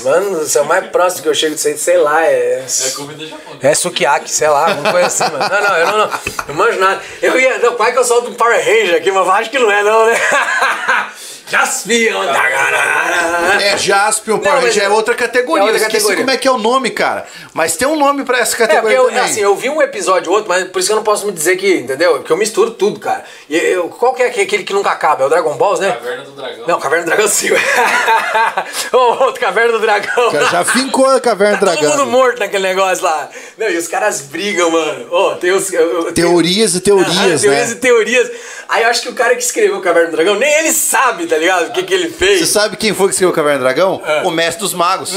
Mano, 0.05 0.43
isso 0.43 0.59
é 0.59 0.61
o 0.61 0.67
mais 0.67 0.87
próximo 0.89 1.23
que 1.23 1.29
eu 1.31 1.35
chego 1.35 1.55
de 1.55 1.61
ser, 1.63 1.79
sei 1.79 1.97
lá, 1.97 2.23
é. 2.27 2.63
É 2.63 2.91
comida 2.91 3.27
japonesa. 3.27 3.67
É 3.67 3.75
sukiyaki, 3.75 4.31
sei 4.31 4.49
lá, 4.49 4.69
alguma 4.69 4.93
coisa 4.93 5.07
assim, 5.07 5.25
mano. 5.25 5.39
Não, 5.39 5.63
não, 5.63 5.77
eu 5.77 5.87
não, 5.87 5.99
não, 5.99 6.11
não 6.49 6.55
manjo 6.55 6.79
nada. 6.79 7.03
Eu 7.23 7.41
ia. 7.41 7.59
Não, 7.59 7.73
quase 7.75 7.93
que 7.93 7.99
eu 7.99 8.05
solto 8.05 8.31
um 8.31 8.35
Power 8.35 8.59
Ranger 8.59 8.97
aqui, 8.97 9.11
mas 9.11 9.27
eu 9.27 9.33
acho 9.33 9.51
que 9.51 9.59
não 9.59 9.71
é, 9.73 9.83
não, 9.83 10.07
né? 10.07 10.15
Jaspion, 11.51 12.27
tagarara. 12.27 13.63
É 13.63 13.77
Jaspion, 13.77 14.39
Power 14.39 14.63
Ranger 14.65 14.83
é 14.83 14.87
é- 14.87 14.89
outra 14.89 15.15
categoria. 15.15 15.63
é 15.63 15.65
outra 15.65 15.79
Esqueci 15.79 15.97
categoria. 16.07 16.17
como 16.25 16.31
é 16.31 16.37
que 16.37 16.49
é 16.49 16.51
o 16.51 16.59
nome, 16.59 16.91
cara. 16.91 17.27
Mas 17.55 17.77
tem 17.77 17.89
um 17.89 17.97
nome 17.97 18.25
pra 18.25 18.39
essa 18.39 18.55
É, 18.55 18.59
categoria 18.67 18.97
eu, 18.99 19.05
também. 19.07 19.21
assim, 19.21 19.41
eu 19.41 19.55
vi 19.57 19.69
um 19.71 19.81
episódio 19.83 20.31
ou 20.31 20.37
outro, 20.37 20.49
mas 20.49 20.65
por 20.69 20.79
isso 20.79 20.89
que 20.89 20.93
eu 20.93 20.97
não 20.97 21.03
posso 21.05 21.27
me 21.27 21.33
dizer 21.33 21.57
que, 21.57 21.75
entendeu? 21.79 22.15
Porque 22.19 22.33
eu 22.33 22.37
misturo 22.37 22.71
tudo, 22.73 23.01
cara. 23.01 23.25
E 23.49 23.57
eu, 23.57 23.89
qual 23.89 24.15
que 24.15 24.23
é 24.23 24.27
aquele 24.27 24.63
que 24.65 24.73
nunca 24.73 24.91
acaba? 24.91 25.23
É 25.23 25.27
o 25.27 25.29
Dragon 25.31 25.57
Balls, 25.57 25.81
né? 25.81 25.93
Caverna 25.93 26.25
do 26.25 26.31
Dragão. 26.33 26.65
Não, 26.67 26.79
Caverna 26.81 27.05
do 27.05 27.09
Dragão 27.09 27.29
sim. 27.29 27.49
Ô, 28.93 28.97
outro 29.25 29.41
Caverna 29.41 29.73
do 29.73 29.79
Dragão. 29.81 30.31
Cara, 30.31 30.45
Já 30.47 30.65
fincou 30.65 31.07
a 31.07 31.21
Caverna 31.21 31.59
Tá 31.59 31.67
todo 31.67 31.81
Dragão. 31.81 31.97
mundo 31.99 32.07
morto 32.11 32.39
naquele 32.41 32.63
negócio 32.69 33.05
lá. 33.05 33.29
Não, 33.57 33.69
e 33.69 33.77
os 33.77 33.89
caras 33.89 34.21
brigam, 34.23 34.71
mano. 34.71 35.07
Ô, 35.13 35.35
tem 35.37 35.51
os. 35.53 35.73
eu- 35.73 36.13
Teorias 36.13 36.75
e 36.75 36.81
teorias, 36.81 37.17
Aham, 37.17 37.27
né? 37.29 37.39
teorias 37.39 37.71
e 37.71 37.75
teorias. 37.77 38.31
Aí 38.69 38.83
eu 38.83 38.91
acho 38.91 39.03
que 39.03 39.09
o 39.09 39.15
cara 39.15 39.35
que 39.35 39.43
escreveu 39.43 39.81
Caverna 39.81 40.11
do 40.11 40.17
Dragão, 40.17 40.35
nem 40.35 40.53
ele 40.59 40.73
sabe, 40.73 41.27
tá 41.27 41.38
ligado? 41.39 41.69
O 41.69 41.73
que, 41.73 41.83
que 41.83 41.95
ele 41.95 42.09
Você 42.09 42.15
fez. 42.15 42.49
sabe 42.49 42.77
quem 42.77 42.93
foi 42.95 43.07
que 43.09 43.13
escreveu 43.15 43.35
Caverna 43.35 43.59
do 43.59 43.65
Dragão? 43.65 44.03
É. 44.05 44.23
O 44.23 44.31
mestre 44.31 44.61
dos 44.61 44.75
magos. 44.75 45.13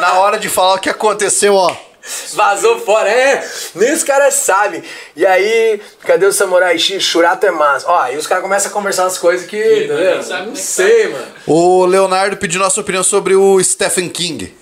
Na 0.00 0.14
hora 0.20 0.38
de 0.38 0.48
falar 0.48 0.74
o 0.74 0.78
que 0.78 0.88
aconteceu, 0.90 1.54
ó. 1.54 1.74
Vazou 2.32 2.80
fora, 2.80 3.08
é, 3.10 3.46
nem 3.74 3.92
os 3.92 4.02
caras 4.02 4.32
sabem. 4.34 4.82
E 5.14 5.24
aí, 5.26 5.80
cadê 6.04 6.24
o 6.24 6.32
Samurai 6.32 6.78
X? 6.78 7.02
Shurato 7.02 7.44
é 7.46 7.50
massa. 7.50 7.86
Ó, 7.88 8.00
aí 8.00 8.16
os 8.16 8.26
caras 8.26 8.42
começam 8.42 8.70
a 8.70 8.74
conversar 8.74 9.02
umas 9.04 9.18
coisas 9.18 9.46
que. 9.46 9.58
tá 9.62 9.68
ninguém 9.94 9.96
vendo? 10.14 10.22
sabe 10.22 10.46
Não 10.46 10.52
que 10.54 10.58
sei, 10.58 11.08
mano. 11.08 11.26
O 11.46 11.84
Leonardo 11.84 12.36
pediu 12.38 12.58
nossa 12.58 12.80
opinião 12.80 13.04
sobre 13.04 13.34
o 13.36 13.62
Stephen 13.62 14.08
King. 14.08 14.54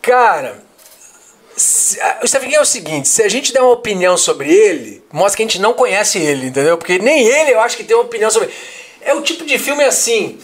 Cara, 0.00 0.62
se- 1.56 1.98
o 2.22 2.26
Stephen 2.28 2.48
King 2.48 2.56
é 2.58 2.62
o 2.62 2.64
seguinte: 2.64 3.08
se 3.08 3.22
a 3.22 3.28
gente 3.28 3.52
der 3.52 3.60
uma 3.60 3.72
opinião 3.72 4.16
sobre 4.16 4.50
ele, 4.52 5.02
mostra 5.12 5.38
que 5.38 5.42
a 5.42 5.46
gente 5.46 5.60
não 5.60 5.72
conhece 5.74 6.18
ele, 6.18 6.46
entendeu? 6.46 6.78
Porque 6.78 6.98
nem 6.98 7.26
ele 7.26 7.52
eu 7.52 7.60
acho 7.60 7.76
que 7.76 7.84
tem 7.84 7.96
uma 7.96 8.04
opinião 8.04 8.30
sobre. 8.30 8.48
É 9.00 9.14
o 9.14 9.22
tipo 9.22 9.44
de 9.44 9.58
filme 9.58 9.84
assim. 9.84 10.38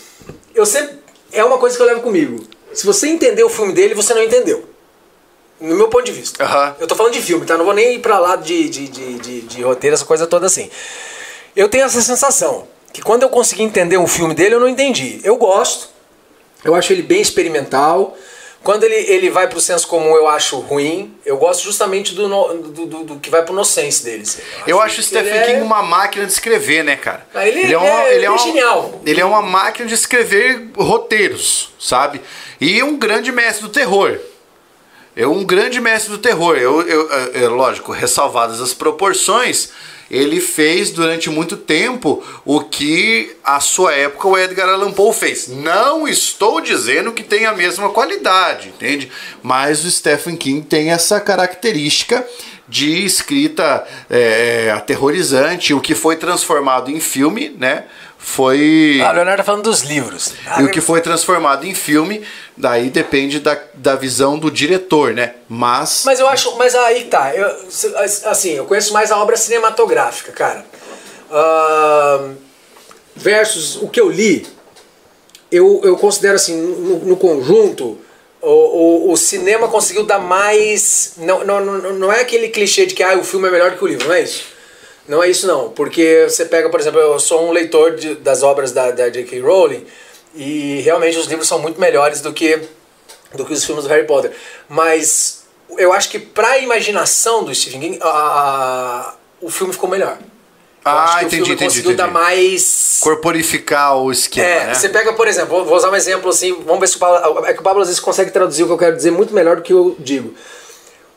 Eu 0.55 0.65
sempre. 0.65 0.99
É 1.33 1.45
uma 1.45 1.59
coisa 1.59 1.77
que 1.77 1.83
eu 1.83 1.87
levo 1.87 2.01
comigo. 2.01 2.47
Se 2.73 2.87
você 2.87 3.09
entendeu 3.09 3.47
o 3.47 3.51
filme 3.51 3.73
dele, 3.73 3.95
você 3.95 4.15
não 4.15 4.23
entendeu. 4.23 4.69
No 5.61 5.74
meu 5.74 5.89
ponto 5.89 6.05
de 6.05 6.12
vista. 6.12 6.43
Eu 6.78 6.87
tô 6.87 6.95
falando 6.95 7.15
de 7.15 7.23
filme, 7.23 7.47
tá? 7.47 7.57
Não 7.57 7.65
vou 7.65 7.74
nem 7.74 7.95
ir 7.95 7.99
pra 8.01 8.19
lá 8.19 8.37
de, 8.37 8.69
de, 8.69 8.89
de, 8.89 9.15
de, 9.15 9.41
de 9.43 9.62
roteiro, 9.62 9.95
essa 9.95 10.05
coisa 10.05 10.27
toda 10.27 10.47
assim. 10.47 10.70
Eu 11.55 11.69
tenho 11.69 11.85
essa 11.85 12.01
sensação 12.03 12.69
que 12.93 13.01
quando 13.01 13.23
eu 13.23 13.31
consegui 13.31 13.62
entender 13.62 13.97
um 13.97 14.07
filme 14.07 14.35
dele, 14.35 14.55
eu 14.55 14.61
não 14.61 14.69
entendi. 14.69 15.20
Eu 15.24 15.37
gosto, 15.37 15.89
eu 16.65 16.74
acho 16.74 16.93
ele 16.93 17.03
bem 17.03 17.20
experimental. 17.20 18.16
Quando 18.66 18.82
ele, 18.82 18.97
ele 18.97 19.30
vai 19.30 19.47
pro 19.48 19.60
senso 19.60 19.86
comum, 19.86 20.16
eu 20.16 20.26
acho 20.26 20.59
ruim. 20.59 21.14
Eu 21.24 21.36
gosto 21.36 21.62
justamente 21.62 22.16
do, 22.16 22.26
no- 22.28 22.55
do, 22.55 22.86
do, 22.86 23.05
do 23.05 23.20
que 23.20 23.30
vai 23.30 23.43
pro 23.44 23.55
nonsense 23.55 24.02
deles. 24.05 24.40
Eu 24.66 24.80
acho 24.80 24.94
o 24.94 24.97
que 24.97 25.02
Stephen 25.05 25.28
ele 25.32 25.38
é- 25.38 25.47
King 25.47 25.60
uma 25.62 25.84
máquina 25.84 26.26
de 26.26 26.32
escrever, 26.32 26.82
né, 26.82 26.97
cara? 26.97 27.24
Ah, 27.32 27.47
ele- 27.47 27.60
ele 27.60 27.74
é- 27.76 28.14
ele 28.16 28.26
é 28.26 28.38
genial. 28.38 29.01
Ele 29.06 29.20
é 29.20 29.24
uma 29.24 29.40
máquina 29.40 29.86
de 29.86 29.94
escrever 29.94 30.68
roteiros, 30.76 31.70
sabe? 31.78 32.20
E 32.60 32.82
um 32.82 32.97
grande 32.98 33.30
mestre 33.30 33.62
do 33.62 33.68
terror. 33.68 34.18
É 35.14 35.24
um 35.28 35.44
grande 35.44 35.80
mestre 35.80 36.10
do 36.10 36.18
terror. 36.18 36.56
Eu, 36.56 36.82
eu, 36.82 37.09
é, 37.12 37.44
é, 37.44 37.48
lógico, 37.48 37.93
ressalvadas 37.93 38.60
as 38.60 38.74
proporções, 38.74 39.70
ele 40.11 40.41
fez 40.41 40.91
durante 40.91 41.28
muito 41.31 41.57
tempo 41.57 42.23
o 42.45 42.61
que 42.61 43.37
a 43.45 43.61
sua 43.61 43.93
época 43.93 44.28
o 44.28 44.39
Edgar 44.39 44.69
Allan 44.69 44.93
Poe 44.93 45.12
fez. 45.12 45.49
Não 45.49 46.07
estou 46.07 46.61
dizendo 46.61 47.12
que 47.12 47.23
tem 47.23 47.47
a 47.47 47.53
mesma 47.53 47.91
qualidade, 47.91 48.69
entende? 48.69 49.11
Mas 49.43 49.85
o 49.85 49.91
Stephen 49.91 50.37
King 50.37 50.65
tem 50.66 50.91
essa 50.91 51.20
característica 51.20 52.27
de 52.69 53.05
escrita 53.05 53.87
é, 54.11 54.73
aterrorizante, 54.74 55.73
o 55.73 55.81
que 55.81 55.95
foi 55.95 56.16
transformado 56.16 56.91
em 56.91 56.99
filme, 56.99 57.55
né? 57.57 57.85
Foi. 58.27 59.01
Ah, 59.03 59.12
o 59.12 59.15
Leonardo 59.15 59.36
tá 59.36 59.44
falando 59.44 59.62
dos 59.62 59.82
livros. 59.82 60.35
E 60.59 60.65
o 60.65 60.69
que 60.69 60.81
foi 60.81 61.01
transformado 61.01 61.65
em 61.65 61.73
filme, 61.73 62.27
daí 62.57 62.90
depende 62.90 63.39
da, 63.39 63.57
da 63.73 63.94
visão 63.94 64.36
do 64.36 64.51
diretor, 64.51 65.15
né? 65.15 65.35
Mas. 65.48 66.03
Mas 66.05 66.19
eu 66.19 66.27
acho, 66.27 66.55
mas 66.59 66.74
aí 66.74 67.05
tá, 67.05 67.32
eu, 67.35 67.47
assim, 68.24 68.51
eu 68.51 68.66
conheço 68.66 68.93
mais 68.93 69.12
a 69.12 69.16
obra 69.19 69.36
cinematográfica, 69.36 70.32
cara. 70.32 70.66
Ahn, 71.31 72.35
versus 73.15 73.77
o 73.77 73.89
que 73.89 74.01
eu 74.01 74.11
li, 74.11 74.44
eu, 75.51 75.81
eu 75.85 75.97
considero 75.97 76.35
assim, 76.35 76.61
no, 76.61 76.98
no 76.98 77.16
conjunto, 77.16 77.97
o, 78.43 78.51
o, 78.51 79.12
o 79.12 79.16
cinema 79.16 79.69
conseguiu 79.69 80.03
dar 80.03 80.19
mais. 80.19 81.12
Não, 81.19 81.44
não, 81.44 81.61
não, 81.61 82.12
é 82.12 82.23
aquele 82.23 82.48
clichê 82.48 82.86
de 82.86 82.94
que 82.94 83.05
ah, 83.05 83.16
o 83.16 83.23
filme 83.24 83.47
é 83.47 83.53
melhor 83.53 83.77
que 83.77 83.85
o 83.85 83.86
livro, 83.86 84.09
não 84.09 84.15
é 84.15 84.23
isso? 84.23 84.56
Não 85.09 85.23
é 85.23 85.28
isso 85.28 85.47
não, 85.47 85.70
porque 85.70 86.27
você 86.28 86.45
pega, 86.45 86.69
por 86.69 86.81
exemplo, 86.81 86.99
eu 87.01 87.19
sou 87.20 87.47
um 87.49 87.53
leitor 87.53 87.95
de- 87.95 88.16
das 88.16 88.43
obras 88.43 88.73
da, 88.73 88.91
da 88.91 89.09
J.K. 89.09 89.41
Rowling 89.41 89.87
e 90.35 90.81
realmente 90.85 91.16
os 91.19 91.27
livros 91.27 91.47
são 91.49 91.59
muito 91.61 91.81
melhores 91.81 92.20
do 92.20 92.33
que 92.33 92.61
do 93.35 93.45
que 93.45 93.53
os 93.53 93.65
filmes 93.65 93.85
do 93.85 93.91
Harry 93.91 94.07
Potter. 94.07 94.33
Mas 94.69 95.45
eu 95.78 95.93
acho 95.93 96.09
que 96.09 96.19
pra 96.19 96.59
imaginação 96.59 97.45
do 97.45 97.55
Stephen 97.55 97.81
King, 97.81 97.99
a- 98.01 98.09
a- 98.09 99.15
o 99.43 99.51
filme 99.51 99.73
ficou 99.73 99.89
melhor. 99.91 100.16
Eu 100.19 100.93
Ah, 100.93 101.05
acho 101.05 101.19
que 101.19 101.24
entendi, 101.27 101.43
o 101.43 101.45
filme 101.47 101.55
entendi, 101.55 101.65
conseguiu 101.70 101.93
entendi. 101.93 102.07
dar 102.12 102.12
mais 102.12 102.99
Corporificar 103.01 103.99
o 103.99 104.11
esquema, 104.12 104.47
é, 104.47 104.66
né? 104.69 104.74
você 104.74 104.89
pega, 104.89 105.12
por 105.12 105.27
exemplo, 105.27 105.49
vou- 105.57 105.65
vou 105.65 105.77
usar 105.77 105.91
um 105.91 105.97
exemplo 105.97 106.31
assim, 106.31 106.53
vamos 106.65 106.78
ver 106.81 106.87
se 106.87 106.97
o 106.97 106.99
Pablo. 107.01 107.45
É 107.45 107.53
que 107.53 107.61
o 107.61 107.62
Pablo 107.62 107.83
às 107.83 107.89
vezes 107.89 108.01
consegue 108.01 108.31
traduzir 108.31 108.62
o 108.62 108.66
que 108.66 108.73
eu 108.73 108.78
quero 108.78 108.97
dizer 108.97 109.11
muito 109.11 109.35
melhor 109.35 109.57
do 109.57 109.62
que 109.62 109.73
eu 109.73 109.97
digo. 109.99 110.33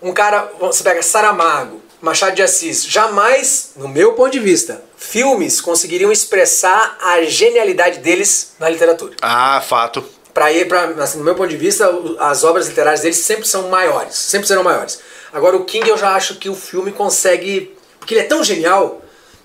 Um 0.01 0.11
cara, 0.11 0.51
você 0.59 0.83
pega 0.83 1.01
Saramago, 1.03 1.79
Machado 2.01 2.35
de 2.35 2.41
Assis, 2.41 2.85
jamais, 2.85 3.71
no 3.75 3.87
meu 3.87 4.13
ponto 4.13 4.31
de 4.31 4.39
vista, 4.39 4.81
filmes 4.97 5.59
conseguiriam 5.59 6.11
expressar 6.11 6.97
a 7.01 7.21
genialidade 7.23 7.99
deles 7.99 8.53
na 8.57 8.69
literatura. 8.69 9.15
Ah, 9.21 9.61
fato. 9.61 10.03
Pra 10.33 10.51
ir, 10.51 10.67
pra, 10.67 10.85
assim, 11.03 11.17
no 11.17 11.25
meu 11.25 11.35
ponto 11.35 11.49
de 11.49 11.57
vista, 11.57 11.89
as 12.19 12.43
obras 12.45 12.67
literárias 12.67 13.01
deles 13.01 13.17
sempre 13.17 13.45
são 13.45 13.67
maiores, 13.67 14.15
sempre 14.15 14.47
serão 14.47 14.63
maiores. 14.63 14.99
Agora, 15.33 15.57
o 15.57 15.65
King 15.65 15.89
eu 15.89 15.97
já 15.97 16.15
acho 16.15 16.35
que 16.35 16.49
o 16.49 16.55
filme 16.55 16.91
consegue. 16.91 17.75
Porque 17.99 18.13
ele 18.13 18.21
é 18.21 18.27
tão 18.27 18.43
genial 18.43 19.01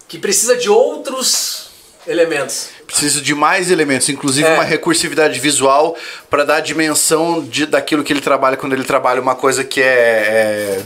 que 0.07 0.19
precisa 0.19 0.57
de 0.57 0.71
outros 0.71 1.71
elementos. 2.07 2.69
Preciso 2.87 3.21
de 3.23 3.35
mais 3.35 3.71
elementos, 3.71 4.09
inclusive 4.09 4.47
É. 4.47 4.55
uma 4.55 4.63
recursividade 4.65 5.41
visual 5.41 5.97
para 6.29 6.45
dar 6.45 6.57
a 6.57 6.61
dimensão 6.61 7.43
de, 7.43 7.67
daquilo 7.67 8.05
que 8.05 8.13
ele 8.13 8.21
trabalha 8.21 8.57
quando 8.57 8.73
ele 8.75 8.85
trabalha 8.85 9.21
uma 9.21 9.35
coisa 9.35 9.65
que 9.65 9.81
é, 9.83 9.87
é, 9.87 10.81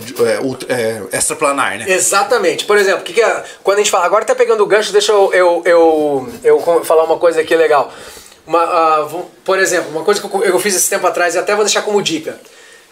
é, 0.68 1.02
é 1.12 1.16
extraplanar, 1.16 1.78
né? 1.78 1.84
Exatamente. 1.88 2.64
Por 2.64 2.78
exemplo, 2.78 3.02
que 3.02 3.12
que 3.12 3.20
é- 3.20 3.44
quando 3.64 3.78
a 3.78 3.80
gente 3.80 3.90
fala, 3.90 4.04
agora 4.06 4.24
tá 4.24 4.34
pegando 4.34 4.62
o 4.62 4.66
gancho, 4.66 4.92
deixa 4.92 5.12
eu, 5.12 5.32
eu, 5.34 5.62
eu, 5.64 6.28
eu 6.44 6.84
falar 6.84 7.04
uma 7.04 7.18
coisa 7.18 7.40
aqui 7.40 7.54
legal. 7.56 7.92
Uma, 8.46 9.02
vou- 9.02 9.30
por 9.44 9.58
exemplo, 9.58 9.90
uma 9.90 10.02
coisa 10.04 10.20
que 10.20 10.26
eu, 10.34 10.42
eu 10.44 10.58
fiz 10.58 10.74
esse 10.74 10.88
tempo 10.88 11.06
atrás 11.06 11.34
e 11.34 11.38
até 11.38 11.54
vou 11.54 11.64
deixar 11.64 11.82
como 11.82 12.00
dica. 12.02 12.38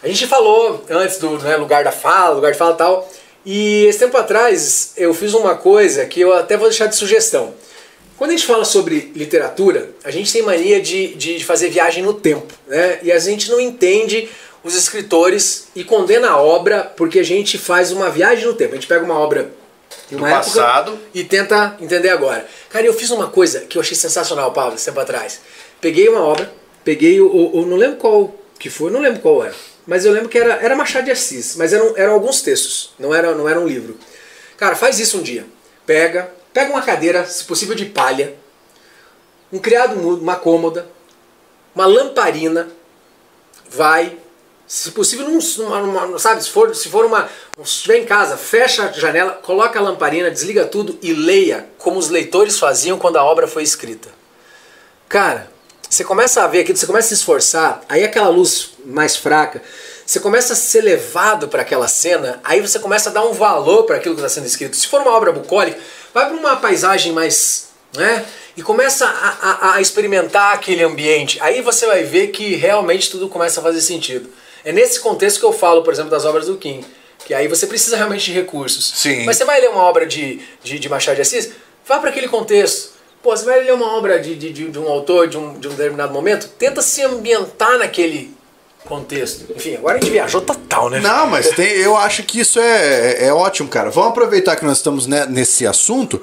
A 0.03 0.07
gente 0.07 0.27
falou 0.27 0.83
antes 0.89 1.17
do 1.17 1.39
né, 1.39 1.55
lugar 1.57 1.83
da 1.83 1.91
fala, 1.91 2.35
lugar 2.35 2.51
de 2.51 2.57
fala 2.57 2.73
e 2.73 2.77
tal, 2.77 3.09
e 3.45 3.85
esse 3.85 3.97
tempo 3.99 4.15
atrás 4.17 4.91
eu 4.95 5.13
fiz 5.13 5.33
uma 5.33 5.55
coisa 5.55 6.05
que 6.05 6.21
eu 6.21 6.33
até 6.33 6.55
vou 6.57 6.67
deixar 6.69 6.85
de 6.85 6.95
sugestão. 6.95 7.53
Quando 8.17 8.31
a 8.31 8.33
gente 8.33 8.45
fala 8.47 8.65
sobre 8.65 9.11
literatura, 9.15 9.91
a 10.03 10.09
gente 10.11 10.31
tem 10.33 10.41
mania 10.41 10.81
de, 10.81 11.13
de 11.15 11.43
fazer 11.45 11.69
viagem 11.69 12.03
no 12.03 12.13
tempo, 12.13 12.51
né? 12.67 12.99
E 13.03 13.11
a 13.11 13.19
gente 13.19 13.49
não 13.51 13.59
entende 13.59 14.27
os 14.63 14.75
escritores 14.75 15.67
e 15.75 15.83
condena 15.83 16.29
a 16.31 16.41
obra 16.41 16.91
porque 16.97 17.19
a 17.19 17.23
gente 17.23 17.57
faz 17.57 17.91
uma 17.91 18.09
viagem 18.09 18.45
no 18.45 18.53
tempo. 18.55 18.71
A 18.73 18.75
gente 18.75 18.87
pega 18.87 19.05
uma 19.05 19.17
obra 19.19 19.51
de 20.09 20.15
uma 20.15 20.27
Do 20.27 20.33
época 20.35 20.45
passado. 20.51 20.99
e 21.13 21.23
tenta 21.23 21.77
entender 21.79 22.09
agora. 22.09 22.45
Cara, 22.69 22.85
eu 22.85 22.93
fiz 22.93 23.11
uma 23.11 23.27
coisa 23.27 23.61
que 23.61 23.77
eu 23.77 23.81
achei 23.81 23.95
sensacional, 23.95 24.51
Pablo, 24.51 24.75
esse 24.75 24.85
tempo 24.85 24.99
atrás. 24.99 25.39
Peguei 25.79 26.09
uma 26.09 26.21
obra, 26.21 26.51
peguei 26.83 27.21
o, 27.21 27.27
o- 27.27 27.59
o- 27.59 27.65
não 27.65 27.77
lembro 27.77 27.97
qual 27.97 28.33
que 28.57 28.69
foi, 28.69 28.89
não 28.89 28.99
lembro 28.99 29.19
qual 29.21 29.43
era, 29.45 29.53
mas 29.85 30.03
eu 30.05 30.11
lembro 30.11 30.27
que 30.27 30.37
era, 30.39 30.55
era 30.55 30.75
Machado 30.75 31.05
de 31.05 31.11
Assis, 31.11 31.55
mas 31.55 31.71
eram, 31.71 31.93
eram 31.95 32.13
alguns 32.13 32.41
textos, 32.41 32.93
não 32.97 33.13
era, 33.13 33.35
não 33.35 33.47
era 33.47 33.59
um 33.59 33.67
livro. 33.67 33.95
Cara, 34.57 34.75
faz 34.75 34.99
isso 34.99 35.19
um 35.19 35.21
dia. 35.21 35.45
Pega, 35.85 36.31
pega 36.53 36.71
uma 36.71 36.81
cadeira, 36.81 37.25
se 37.25 37.43
possível 37.43 37.75
de 37.75 37.85
palha, 37.85 38.35
um 39.51 39.59
criado 39.59 39.95
mudo, 39.95 40.21
uma 40.21 40.35
cômoda, 40.35 40.87
uma 41.73 41.85
lamparina, 41.85 42.67
vai, 43.69 44.17
se 44.65 44.91
possível, 44.91 45.29
num, 45.29 45.39
numa, 45.57 45.81
numa- 45.81 46.19
sabe, 46.19 46.43
se 46.43 46.49
for, 46.49 46.75
se 46.75 46.89
for 46.89 47.05
uma, 47.05 47.29
se 47.57 47.63
estiver 47.63 47.99
em 47.99 48.05
casa, 48.05 48.35
fecha 48.35 48.89
a 48.89 48.91
janela, 48.91 49.33
coloca 49.33 49.79
a 49.79 49.81
lamparina, 49.81 50.31
desliga 50.31 50.65
tudo 50.65 50.97
e 51.01 51.13
leia 51.13 51.67
como 51.77 51.97
os 51.97 52.09
leitores 52.09 52.59
faziam 52.59 52.97
quando 52.97 53.17
a 53.17 53.23
obra 53.23 53.47
foi 53.47 53.63
escrita. 53.63 54.09
Cara, 55.07 55.49
você 55.89 56.03
começa 56.03 56.43
a 56.43 56.47
ver 56.47 56.61
aquilo, 56.61 56.77
você 56.77 56.85
começa 56.85 57.05
a 57.05 57.09
se 57.09 57.13
esforçar, 57.15 57.81
aí 57.87 58.03
aquela 58.03 58.27
luz 58.27 58.71
mais 58.83 59.15
fraca, 59.15 59.61
você 60.05 60.19
começa 60.19 60.53
a 60.53 60.55
ser 60.55 60.81
levado 60.81 61.47
para 61.47 61.61
aquela 61.61 61.87
cena, 61.87 62.39
aí 62.43 62.59
você 62.61 62.79
começa 62.79 63.09
a 63.09 63.13
dar 63.13 63.25
um 63.25 63.33
valor 63.33 63.83
para 63.83 63.97
aquilo 63.97 64.15
que 64.15 64.21
está 64.21 64.29
sendo 64.29 64.47
escrito. 64.47 64.75
Se 64.75 64.87
for 64.87 65.01
uma 65.01 65.11
obra 65.11 65.31
bucólica, 65.31 65.79
vai 66.17 66.27
para 66.27 66.37
uma 66.37 66.55
paisagem 66.57 67.11
mais. 67.13 67.67
Né? 67.95 68.25
E 68.55 68.61
começa 68.61 69.05
a, 69.05 69.29
a- 69.69 69.75
a 69.75 69.81
experimentar 69.81 70.53
aquele 70.53 70.83
ambiente. 70.83 71.37
Aí 71.41 71.61
você 71.61 71.85
vai 71.85 72.03
ver 72.03 72.27
que 72.27 72.55
realmente 72.55 73.09
tudo 73.09 73.29
começa 73.29 73.59
a 73.59 73.63
fazer 73.63 73.81
sentido. 73.81 74.29
É 74.65 74.71
nesse 74.71 74.99
contexto 74.99 75.39
que 75.39 75.45
eu 75.45 75.53
falo, 75.53 75.83
por 75.83 75.93
exemplo, 75.93 76.11
das 76.11 76.25
obras 76.25 76.47
do 76.47 76.57
King. 76.57 76.85
Que 77.25 77.33
aí 77.33 77.47
você 77.47 77.65
precisa 77.67 77.95
realmente 77.95 78.25
de 78.25 78.31
recursos. 78.33 78.93
Sim. 78.95 79.25
Mas 79.25 79.37
você 79.37 79.45
vai 79.45 79.59
ler 79.61 79.69
uma 79.69 79.83
obra 79.83 80.05
de, 80.05 80.41
de, 80.63 80.79
de 80.79 80.89
Machado 80.89 81.15
de 81.15 81.21
Assis, 81.21 81.51
vá 81.85 81.99
para 81.99 82.09
aquele 82.09 82.27
contexto. 82.27 82.91
Pô, 83.21 83.35
você 83.35 83.45
vai 83.45 83.63
ler 83.63 83.73
uma 83.73 83.97
obra 83.97 84.19
de, 84.19 84.35
de, 84.35 84.53
de, 84.53 84.69
de 84.69 84.79
um 84.79 84.87
autor 84.87 85.27
de 85.27 85.37
um, 85.37 85.59
de 85.59 85.67
um 85.67 85.71
determinado 85.71 86.13
momento, 86.13 86.47
tenta 86.57 86.81
se 86.81 87.01
ambientar 87.03 87.77
naquele 87.77 88.35
contexto. 88.87 89.45
Enfim, 89.55 89.75
agora 89.75 89.97
a 89.97 89.99
gente 89.99 90.11
viajou 90.11 90.41
total, 90.41 90.89
né? 90.89 90.99
Não, 90.99 91.27
mas 91.27 91.49
tem, 91.49 91.67
eu 91.67 91.95
acho 91.95 92.23
que 92.23 92.39
isso 92.39 92.59
é, 92.59 93.25
é 93.25 93.33
ótimo, 93.33 93.69
cara. 93.69 93.89
Vamos 93.89 94.09
aproveitar 94.09 94.55
que 94.55 94.65
nós 94.65 94.77
estamos 94.77 95.05
né, 95.05 95.25
nesse 95.29 95.67
assunto, 95.67 96.21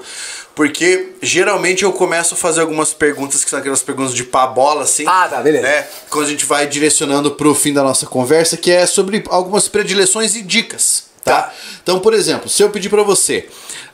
porque 0.53 1.13
geralmente 1.21 1.83
eu 1.83 1.93
começo 1.93 2.33
a 2.33 2.37
fazer 2.37 2.61
algumas 2.61 2.93
perguntas 2.93 3.43
que 3.43 3.49
são 3.49 3.59
aquelas 3.59 3.81
perguntas 3.81 4.13
de 4.13 4.23
pá 4.23 4.47
bola, 4.47 4.83
assim. 4.83 5.05
Ah, 5.07 5.27
tá, 5.29 5.41
beleza. 5.41 5.63
Né? 5.63 5.87
Quando 6.09 6.25
a 6.25 6.29
gente 6.29 6.45
vai 6.45 6.67
direcionando 6.67 7.31
pro 7.31 7.53
fim 7.55 7.73
da 7.73 7.83
nossa 7.83 8.05
conversa, 8.05 8.57
que 8.57 8.71
é 8.71 8.85
sobre 8.85 9.23
algumas 9.29 9.67
predileções 9.67 10.35
e 10.35 10.41
dicas. 10.41 11.05
Tá? 11.23 11.43
Tá. 11.43 11.53
Então, 11.81 11.99
por 11.99 12.13
exemplo, 12.13 12.49
se 12.49 12.61
eu 12.61 12.69
pedir 12.69 12.89
pra 12.89 13.03
você, 13.03 13.47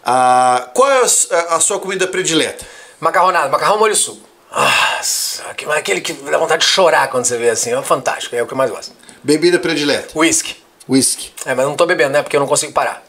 ah, 0.04 0.70
qual 0.74 0.90
é 0.90 1.02
a, 1.02 1.56
a 1.56 1.60
sua 1.60 1.80
comida 1.80 2.08
predileta? 2.08 2.66
Macarronada, 3.00 3.50
macarrão 3.50 3.80
molho 3.80 3.96
suco. 3.96 4.31
Nossa, 4.52 5.44
que- 5.56 5.66
aquele 5.66 6.02
que 6.02 6.14
dá 6.14 6.38
vontade 6.38 6.66
de 6.66 6.70
chorar 6.72 7.08
quando 7.10 7.26
você 7.26 7.38
vê 7.38 7.50
assim. 7.50 7.74
É 7.74 7.82
fantástico, 7.82 8.36
é 8.36 8.44
o 8.44 8.48
que 8.48 8.54
eu 8.54 8.58
mais 8.58 8.70
gosto. 8.70 8.94
Bebida 9.24 9.58
predileta? 9.60 10.10
Whisky. 10.18 10.58
Whisky. 10.90 11.32
É, 11.46 11.54
mas 11.56 11.64
eu 11.64 11.70
não 11.70 11.76
tô 11.78 11.86
bebendo, 11.86 12.12
né? 12.12 12.22
Porque 12.22 12.36
eu 12.36 12.40
não 12.40 12.48
consigo 12.48 12.74
parar. 12.74 13.04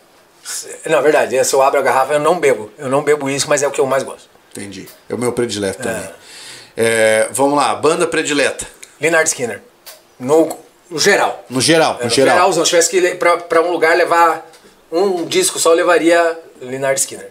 Não, 0.86 0.98
é 0.98 1.02
verdade. 1.02 1.44
Se 1.44 1.55
eu 1.55 1.62
abro 1.62 1.78
a 1.81 1.82
garrafa, 1.82 2.12
eu 2.14 2.20
não 2.20 2.39
bebo. 2.39 2.70
Eu 2.78 2.89
não 2.89 3.02
bebo 3.02 3.27
uísque, 3.27 3.48
mas 3.48 3.62
é 3.62 3.69
o 3.69 3.70
que 3.70 3.81
eu 3.81 3.86
mais 3.86 4.02
gosto. 4.02 4.28
Entendi. 4.56 4.89
É 5.09 5.14
o 5.14 5.19
meu 5.19 5.32
predileto 5.32 5.82
também. 5.82 6.09
É, 6.77 7.28
vamos 7.32 7.56
lá, 7.56 7.74
banda 7.74 8.06
predileta. 8.06 8.66
Leonard 9.01 9.28
Skinner. 9.28 9.62
No, 10.19 10.56
no 10.90 10.98
geral. 10.98 11.44
No 11.48 11.60
geral, 11.60 11.94
É, 11.97 11.98
no 11.98 12.05
no 12.05 12.10
geral. 12.10 12.35
geral, 12.36 12.52
se 12.52 12.59
eu 12.59 12.64
tivesse 12.64 12.90
que 12.90 12.98
ir 12.98 13.19
pra, 13.19 13.36
pra 13.39 13.60
um 13.62 13.70
lugar 13.73 13.97
levar 13.97 14.48
um 14.90 15.24
disco 15.27 15.59
só, 15.59 15.70
eu 15.70 15.77
levaria 15.77 16.39
Leonard 16.60 16.98
Skinner. 17.01 17.31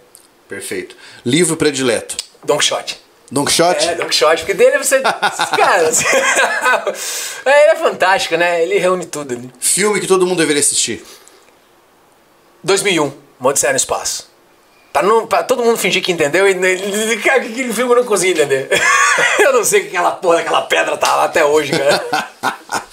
Perfeito. 0.50 0.96
Livro 1.26 1.56
predileto. 1.56 2.18
Don 2.44 2.58
Quixote. 2.58 3.00
Don 3.32 3.46
Quixote? 3.46 3.88
É, 3.88 3.96
Don 3.96 4.08
Quixote, 4.08 4.42
porque 4.42 4.54
dele 4.54 4.78
você. 4.78 5.00
Cara, 5.56 5.90
é, 7.46 7.64
ele 7.64 7.72
é 7.72 7.76
fantástico, 7.78 8.36
né? 8.36 8.62
Ele 8.62 8.78
reúne 8.78 9.06
tudo 9.06 9.34
ali. 9.34 9.50
Filme 9.60 10.02
que 10.02 10.08
todo 10.08 10.28
mundo 10.28 10.40
deveria 10.40 10.60
assistir. 10.60 11.02
2001, 12.64 13.14
Uma 13.40 13.50
Odisseia 13.50 13.72
no 13.72 13.78
Espaço. 13.78 14.30
Pra, 14.92 15.02
não, 15.02 15.26
pra 15.26 15.42
todo 15.44 15.64
mundo 15.64 15.78
fingir 15.78 16.04
que 16.04 16.12
entendeu 16.12 16.46
e. 16.46 17.18
Cara, 17.24 17.38
aquele 17.38 17.72
filme 17.72 17.94
eu 17.94 17.96
não 17.96 18.04
consigo 18.04 18.34
entender. 18.38 18.68
eu 19.40 19.54
não 19.54 19.64
sei 19.64 19.84
que 19.84 19.88
aquela 19.88 20.12
porra 20.12 20.38
daquela 20.38 20.64
pedra 20.64 20.98
tá 20.98 21.16
lá 21.16 21.24
até 21.24 21.46
hoje, 21.46 21.72
cara. 21.72 22.06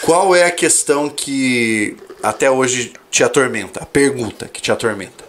Qual 0.00 0.34
é 0.34 0.44
a 0.44 0.50
questão 0.50 1.10
que 1.10 1.96
até 2.22 2.50
hoje 2.50 2.94
te 3.10 3.22
atormenta? 3.22 3.82
A 3.82 3.86
pergunta 3.86 4.48
que 4.48 4.62
te 4.62 4.72
atormenta. 4.72 5.24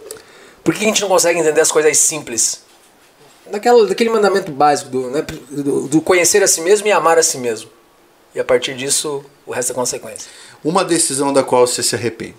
Por 0.64 0.74
que 0.74 0.84
a 0.84 0.88
gente 0.88 1.02
não 1.02 1.08
consegue 1.08 1.38
entender 1.38 1.60
as 1.60 1.70
coisas 1.70 1.96
simples? 1.98 2.65
Daquela, 3.50 3.86
daquele 3.86 4.10
mandamento 4.10 4.50
básico 4.50 4.90
do, 4.90 5.10
né, 5.10 5.22
do, 5.50 5.88
do 5.88 6.00
conhecer 6.00 6.42
a 6.42 6.48
si 6.48 6.60
mesmo 6.60 6.86
e 6.88 6.92
amar 6.92 7.18
a 7.18 7.22
si 7.22 7.38
mesmo. 7.38 7.70
E 8.34 8.40
a 8.40 8.44
partir 8.44 8.74
disso, 8.74 9.24
o 9.46 9.52
resto 9.52 9.72
é 9.72 9.74
consequência. 9.74 10.30
Uma 10.62 10.84
decisão 10.84 11.32
da 11.32 11.42
qual 11.42 11.66
você 11.66 11.82
se 11.82 11.94
arrepende. 11.94 12.36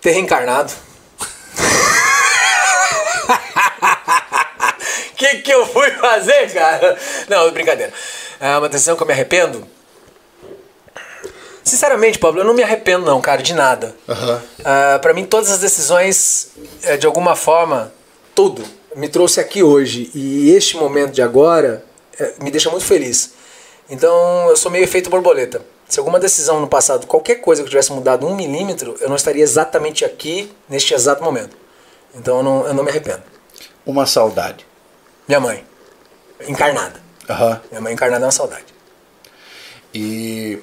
Ter 0.00 0.10
reencarnado. 0.10 0.72
O 5.10 5.14
que, 5.16 5.38
que 5.38 5.52
eu 5.52 5.66
fui 5.66 5.90
fazer, 5.92 6.52
cara? 6.52 6.98
Não, 7.28 7.50
brincadeira. 7.50 7.92
É 8.40 8.56
uma 8.58 8.68
decisão 8.68 8.96
que 8.96 9.02
eu 9.02 9.06
me 9.06 9.12
arrependo. 9.12 9.66
Sinceramente, 11.64 12.18
Pablo, 12.18 12.40
eu 12.40 12.44
não 12.44 12.54
me 12.54 12.62
arrependo, 12.62 13.04
não, 13.04 13.20
cara, 13.20 13.42
de 13.42 13.52
nada. 13.52 13.94
Aham. 14.08 14.42
Ah, 14.64 14.98
pra 15.00 15.12
mim, 15.12 15.24
todas 15.26 15.50
as 15.50 15.58
decisões, 15.58 16.50
eh, 16.82 16.96
de 16.96 17.06
alguma 17.06 17.36
forma, 17.36 17.92
tudo, 18.38 18.64
me 18.94 19.08
trouxe 19.08 19.40
aqui 19.40 19.64
hoje. 19.64 20.12
E 20.14 20.52
este 20.52 20.76
momento 20.76 21.10
de 21.10 21.20
agora 21.20 21.84
eh, 22.16 22.34
me 22.40 22.52
deixa 22.52 22.70
muito 22.70 22.86
feliz. 22.86 23.32
Então, 23.90 24.48
eu 24.48 24.56
sou 24.56 24.70
meio 24.70 24.84
efeito 24.84 25.10
borboleta. 25.10 25.60
Se 25.88 25.98
alguma 25.98 26.20
decisão 26.20 26.60
no 26.60 26.68
passado, 26.68 27.04
qualquer 27.08 27.40
coisa 27.40 27.62
que 27.62 27.66
eu 27.66 27.70
tivesse 27.70 27.90
mudado 27.90 28.24
um 28.28 28.36
milímetro, 28.36 28.94
eu 29.00 29.08
não 29.08 29.16
estaria 29.16 29.42
exatamente 29.42 30.04
aqui, 30.04 30.52
neste 30.68 30.94
exato 30.94 31.20
momento. 31.20 31.56
Então, 32.14 32.36
eu 32.36 32.42
não, 32.44 32.66
eu 32.68 32.74
não 32.74 32.84
me 32.84 32.90
arrependo. 32.90 33.24
Uma 33.84 34.06
saudade. 34.06 34.64
Minha 35.26 35.40
mãe, 35.40 35.64
encarnada. 36.46 37.00
Aham. 37.28 37.60
Minha 37.72 37.80
mãe 37.80 37.92
encarnada 37.92 38.24
é 38.24 38.26
uma 38.26 38.30
saudade. 38.30 38.66
E 39.92 40.62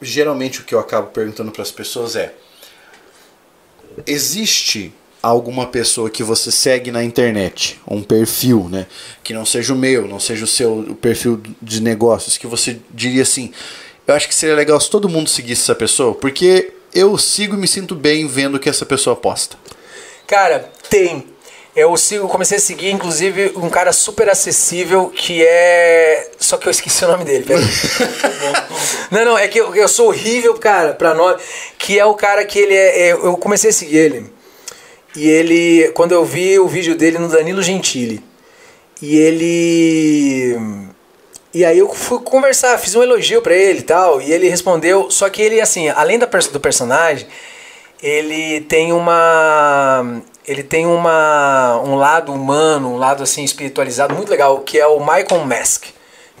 geralmente 0.00 0.60
o 0.60 0.64
que 0.64 0.76
eu 0.76 0.78
acabo 0.78 1.08
perguntando 1.08 1.50
para 1.50 1.62
as 1.62 1.72
pessoas 1.72 2.14
é: 2.14 2.32
existe 4.06 4.94
alguma 5.22 5.66
pessoa 5.66 6.08
que 6.10 6.22
você 6.22 6.50
segue 6.50 6.90
na 6.90 7.02
internet, 7.02 7.80
um 7.88 8.02
perfil, 8.02 8.68
né, 8.70 8.86
que 9.22 9.34
não 9.34 9.44
seja 9.44 9.72
o 9.74 9.76
meu, 9.76 10.06
não 10.06 10.20
seja 10.20 10.44
o 10.44 10.48
seu 10.48 10.78
o 10.80 10.94
perfil 10.94 11.40
de 11.60 11.82
negócios, 11.82 12.38
que 12.38 12.46
você 12.46 12.78
diria 12.90 13.22
assim: 13.22 13.52
eu 14.06 14.14
acho 14.14 14.28
que 14.28 14.34
seria 14.34 14.54
legal 14.54 14.80
se 14.80 14.88
todo 14.90 15.08
mundo 15.08 15.28
seguisse 15.28 15.62
essa 15.62 15.74
pessoa, 15.74 16.14
porque 16.14 16.72
eu 16.94 17.16
sigo 17.18 17.54
e 17.54 17.58
me 17.58 17.68
sinto 17.68 17.94
bem 17.94 18.26
vendo 18.26 18.54
o 18.56 18.60
que 18.60 18.68
essa 18.68 18.86
pessoa 18.86 19.14
posta. 19.14 19.56
Cara, 20.26 20.70
tem. 20.88 21.26
Eu 21.76 21.96
sigo, 21.96 22.26
comecei 22.26 22.58
a 22.58 22.60
seguir, 22.60 22.90
inclusive, 22.90 23.52
um 23.54 23.70
cara 23.70 23.92
super 23.92 24.28
acessível 24.28 25.10
que 25.14 25.44
é. 25.44 26.30
Só 26.40 26.56
que 26.56 26.66
eu 26.66 26.70
esqueci 26.72 27.04
o 27.04 27.08
nome 27.08 27.24
dele, 27.24 27.44
peraí. 27.44 27.62
não, 29.12 29.24
não, 29.24 29.38
é 29.38 29.46
que 29.46 29.58
eu, 29.60 29.74
eu 29.76 29.86
sou 29.86 30.08
horrível, 30.08 30.54
cara, 30.54 30.92
pra 30.92 31.14
nome. 31.14 31.40
Que 31.78 31.98
é 31.98 32.04
o 32.04 32.14
cara 32.14 32.44
que 32.44 32.58
ele 32.58 32.74
é, 32.74 33.08
é- 33.08 33.12
Eu 33.12 33.36
comecei 33.36 33.70
a 33.70 33.72
seguir 33.72 33.96
ele. 33.96 34.37
E 35.18 35.28
ele. 35.28 35.90
Quando 35.94 36.12
eu 36.12 36.24
vi 36.24 36.60
o 36.60 36.68
vídeo 36.68 36.94
dele 36.94 37.18
no 37.18 37.28
Danilo 37.28 37.60
Gentili. 37.60 38.22
E 39.02 39.16
ele. 39.18 40.56
E 41.52 41.64
aí 41.64 41.78
eu 41.78 41.92
fui 41.92 42.20
conversar, 42.20 42.78
fiz 42.78 42.94
um 42.94 43.02
elogio 43.02 43.42
pra 43.42 43.54
ele 43.54 43.80
e 43.80 43.82
tal, 43.82 44.20
e 44.20 44.30
ele 44.30 44.48
respondeu, 44.48 45.10
só 45.10 45.30
que 45.30 45.40
ele 45.40 45.60
assim, 45.60 45.88
além 45.88 46.18
da 46.18 46.26
do 46.26 46.60
personagem, 46.60 47.26
ele 48.02 48.60
tem 48.60 48.92
uma 48.92 50.20
ele 50.46 50.62
tem 50.62 50.86
uma 50.86 51.80
um 51.84 51.96
lado 51.96 52.32
humano, 52.32 52.92
um 52.92 52.98
lado 52.98 53.22
assim 53.22 53.42
espiritualizado 53.42 54.14
muito 54.14 54.28
legal, 54.28 54.60
que 54.60 54.78
é 54.78 54.86
o 54.86 55.00
Michael 55.00 55.44
Mask, 55.46 55.86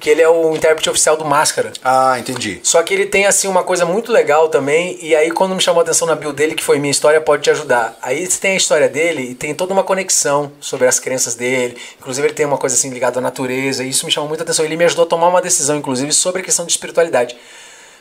que 0.00 0.08
ele 0.10 0.22
é 0.22 0.28
o 0.28 0.54
intérprete 0.54 0.88
oficial 0.88 1.16
do 1.16 1.24
Máscara. 1.24 1.72
Ah, 1.84 2.16
entendi. 2.18 2.60
Só 2.62 2.82
que 2.82 2.94
ele 2.94 3.06
tem 3.06 3.26
assim 3.26 3.48
uma 3.48 3.62
coisa 3.64 3.84
muito 3.84 4.12
legal 4.12 4.48
também, 4.48 4.98
e 5.02 5.14
aí 5.14 5.30
quando 5.30 5.54
me 5.54 5.60
chamou 5.60 5.80
a 5.80 5.82
atenção 5.82 6.06
na 6.06 6.14
bio 6.14 6.32
dele, 6.32 6.54
que 6.54 6.62
foi 6.64 6.78
minha 6.78 6.90
história 6.90 7.20
pode 7.20 7.42
te 7.42 7.50
ajudar. 7.50 7.96
Aí 8.02 8.26
você 8.26 8.38
tem 8.38 8.52
a 8.52 8.56
história 8.56 8.88
dele 8.88 9.30
e 9.30 9.34
tem 9.34 9.54
toda 9.54 9.72
uma 9.72 9.82
conexão 9.84 10.52
sobre 10.60 10.86
as 10.86 10.98
crenças 11.00 11.34
dele. 11.34 11.76
Inclusive 11.98 12.26
ele 12.26 12.34
tem 12.34 12.46
uma 12.46 12.58
coisa 12.58 12.76
assim 12.76 12.90
ligada 12.90 13.18
à 13.18 13.22
natureza, 13.22 13.84
e 13.84 13.90
isso 13.90 14.06
me 14.06 14.12
chamou 14.12 14.28
muita 14.28 14.42
atenção. 14.44 14.64
Ele 14.64 14.76
me 14.76 14.84
ajudou 14.84 15.04
a 15.04 15.08
tomar 15.08 15.28
uma 15.28 15.42
decisão, 15.42 15.76
inclusive, 15.76 16.12
sobre 16.12 16.42
a 16.42 16.44
questão 16.44 16.64
de 16.64 16.72
espiritualidade. 16.72 17.36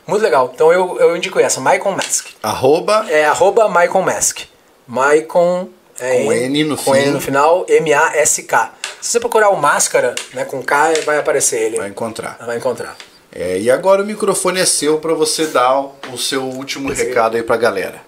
Muito 0.06 0.22
legal. 0.24 0.52
Então 0.54 0.72
eu, 0.72 0.98
eu 1.00 1.18
indico 1.18 1.40
essa, 1.40 1.60
Michael 1.60 1.92
Mask. 1.92 2.28
Arroba 2.42 3.06
É 3.10 3.26
arroba 3.26 3.68
Michael 3.68 4.02
Mask. 4.04 4.40
Michael. 4.88 5.70
É, 6.00 6.24
Com 6.24 6.32
N 6.32 6.64
no 6.64 6.78
com 6.78 6.94
fim. 6.94 7.00
N 7.00 7.12
no 7.12 7.20
final, 7.20 7.66
M-A-S-K. 7.68 8.72
Se 9.08 9.14
você 9.14 9.20
procurar 9.22 9.52
o 9.52 9.56
Máscara, 9.56 10.14
né, 10.34 10.44
com 10.44 10.62
K, 10.62 10.96
vai 11.06 11.18
aparecer 11.18 11.62
ele. 11.62 11.78
vai 11.78 11.88
encontrar. 11.88 12.38
Vai 12.46 12.58
encontrar. 12.58 12.94
É, 13.34 13.58
e 13.58 13.72
agora 13.72 14.04
o 14.04 14.06
microfone 14.06 14.60
é 14.60 14.66
seu 14.66 15.00
para 15.00 15.14
você 15.14 15.48
dar 15.48 15.80
o 16.12 16.18
seu 16.18 16.44
último 16.44 16.92
recado 16.92 17.38
aí 17.38 17.42
pra 17.42 17.56
galera. 17.56 18.02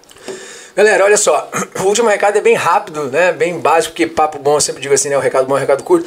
Galera, 0.76 1.02
olha 1.02 1.16
só, 1.16 1.50
o 1.80 1.84
último 1.84 2.06
recado 2.06 2.36
é 2.36 2.42
bem 2.42 2.54
rápido, 2.54 3.04
né? 3.04 3.32
Bem 3.32 3.58
básico, 3.58 3.94
porque 3.94 4.06
papo 4.06 4.38
bom, 4.38 4.56
eu 4.56 4.60
sempre 4.60 4.82
digo 4.82 4.92
assim, 4.92 5.08
né? 5.08 5.16
O 5.16 5.20
recado 5.20 5.46
bom 5.46 5.54
é 5.54 5.56
o 5.56 5.60
recado 5.60 5.82
curto. 5.84 6.06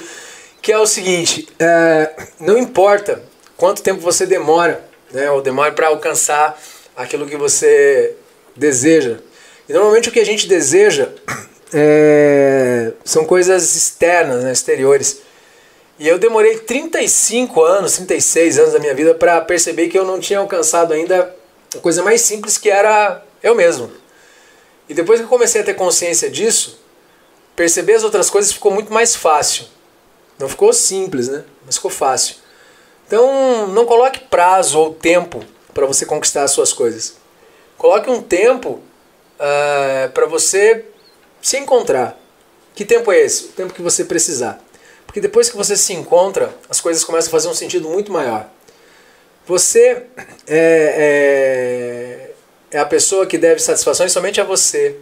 Que 0.62 0.72
é 0.72 0.78
o 0.78 0.86
seguinte, 0.86 1.48
é, 1.58 2.12
não 2.40 2.56
importa 2.56 3.24
quanto 3.58 3.82
tempo 3.82 4.00
você 4.00 4.28
demora, 4.28 4.80
né? 5.12 5.28
Ou 5.32 5.42
demora 5.42 5.72
para 5.72 5.88
alcançar 5.88 6.56
aquilo 6.96 7.26
que 7.26 7.36
você 7.36 8.16
deseja. 8.56 9.18
E 9.68 9.74
normalmente 9.74 10.10
o 10.10 10.12
que 10.12 10.20
a 10.20 10.26
gente 10.26 10.48
deseja 10.48 11.10
é, 11.74 12.94
são 13.04 13.26
coisas 13.26 13.76
externas, 13.76 14.44
né? 14.44 14.52
exteriores. 14.52 15.22
E 15.98 16.08
eu 16.08 16.20
demorei 16.20 16.60
35 16.60 17.64
anos, 17.64 17.94
36 17.96 18.60
anos 18.60 18.74
da 18.74 18.80
minha 18.80 18.94
vida 18.94 19.16
para 19.16 19.42
perceber 19.42 19.90
que 19.90 19.98
eu 19.98 20.06
não 20.06 20.20
tinha 20.20 20.40
alcançado 20.40 20.94
ainda 20.94 21.36
a 21.76 21.80
coisa 21.80 22.04
mais 22.04 22.22
simples 22.22 22.58
que 22.58 22.70
era 22.70 23.24
eu 23.42 23.56
mesmo. 23.56 23.92
E 24.88 24.94
depois 24.94 25.20
que 25.20 25.26
eu 25.26 25.30
comecei 25.30 25.62
a 25.62 25.64
ter 25.64 25.74
consciência 25.74 26.30
disso, 26.30 26.80
perceber 27.56 27.94
as 27.94 28.04
outras 28.04 28.30
coisas 28.30 28.52
ficou 28.52 28.72
muito 28.72 28.92
mais 28.92 29.16
fácil. 29.16 29.66
Não 30.38 30.50
ficou 30.50 30.74
simples, 30.74 31.30
né? 31.30 31.44
Mas 31.66 31.76
ficou 31.76 31.92
fácil. 31.92 32.36
Então, 33.08 33.68
não 33.68 33.86
coloque 33.86 34.20
prazo 34.20 34.80
ou 34.80 34.94
tempo 34.94 35.44
para 35.74 35.86
você 35.86 36.06
conquistar 36.06 36.44
as 36.44 36.52
suas 36.52 36.74
coisas. 36.74 37.16
Coloque 37.78 38.10
um 38.10 38.22
tempo 38.22 38.82
para 40.14 40.26
você 40.26 40.86
se 41.44 41.58
encontrar. 41.58 42.18
Que 42.74 42.86
tempo 42.86 43.12
é 43.12 43.20
esse? 43.20 43.44
O 43.44 43.48
tempo 43.50 43.74
que 43.74 43.82
você 43.82 44.06
precisar. 44.06 44.64
Porque 45.06 45.20
depois 45.20 45.50
que 45.50 45.58
você 45.58 45.76
se 45.76 45.94
encontra, 45.94 46.56
as 46.70 46.80
coisas 46.80 47.04
começam 47.04 47.28
a 47.28 47.32
fazer 47.32 47.50
um 47.50 47.54
sentido 47.54 47.90
muito 47.90 48.12
maior. 48.12 48.50
Você 49.46 50.04
é, 50.48 52.32
é, 52.72 52.78
é 52.78 52.80
a 52.80 52.86
pessoa 52.86 53.28
que 53.28 53.38
deve 53.38 53.60
satisfações 53.60 54.14
somente 54.14 54.40
a 54.40 54.44
você. 54.46 54.96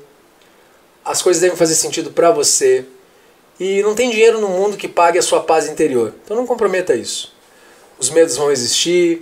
As 1.05 1.21
coisas 1.21 1.41
devem 1.41 1.55
fazer 1.55 1.75
sentido 1.75 2.11
para 2.11 2.31
você. 2.31 2.85
E 3.59 3.83
não 3.83 3.93
tem 3.93 4.09
dinheiro 4.09 4.41
no 4.41 4.49
mundo 4.49 4.75
que 4.75 4.87
pague 4.87 5.19
a 5.19 5.21
sua 5.21 5.41
paz 5.41 5.69
interior. 5.69 6.15
Então 6.25 6.35
não 6.35 6.47
comprometa 6.47 6.95
isso. 6.95 7.35
Os 7.99 8.09
medos 8.09 8.35
vão 8.35 8.51
existir, 8.51 9.21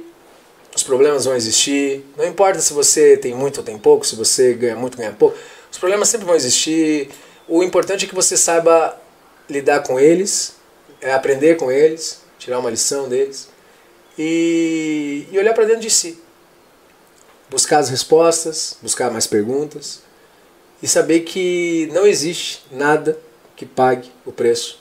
os 0.73 0.83
problemas 0.83 1.25
vão 1.25 1.35
existir. 1.35 2.05
Não 2.17 2.25
importa 2.25 2.61
se 2.61 2.71
você 2.71 3.17
tem 3.17 3.35
muito 3.35 3.57
ou 3.57 3.63
tem 3.63 3.77
pouco, 3.77 4.07
se 4.07 4.15
você 4.15 4.53
ganha 4.53 4.77
muito 4.77 4.93
ou 4.93 4.99
ganha 4.99 5.11
pouco. 5.11 5.37
Os 5.71 5.77
problemas 5.77 6.09
sempre 6.09 6.25
vão 6.25 6.35
existir. 6.35 7.09
O 7.47 7.63
importante 7.63 8.05
é 8.05 8.07
que 8.07 8.15
você 8.15 8.35
saiba 8.35 8.99
lidar 9.49 9.81
com 9.81 9.99
eles, 9.99 10.55
é 11.01 11.13
aprender 11.13 11.57
com 11.57 11.71
eles, 11.71 12.21
tirar 12.37 12.59
uma 12.59 12.69
lição 12.69 13.07
deles 13.07 13.49
e, 14.17 15.27
e 15.31 15.37
olhar 15.37 15.53
para 15.53 15.65
dentro 15.65 15.81
de 15.81 15.89
si. 15.89 16.21
Buscar 17.49 17.79
as 17.79 17.89
respostas, 17.89 18.77
buscar 18.81 19.09
mais 19.09 19.25
perguntas 19.25 20.01
e 20.81 20.87
saber 20.87 21.21
que 21.21 21.89
não 21.91 22.05
existe 22.05 22.63
nada 22.71 23.17
que 23.55 23.65
pague 23.65 24.11
o 24.25 24.31
preço 24.31 24.79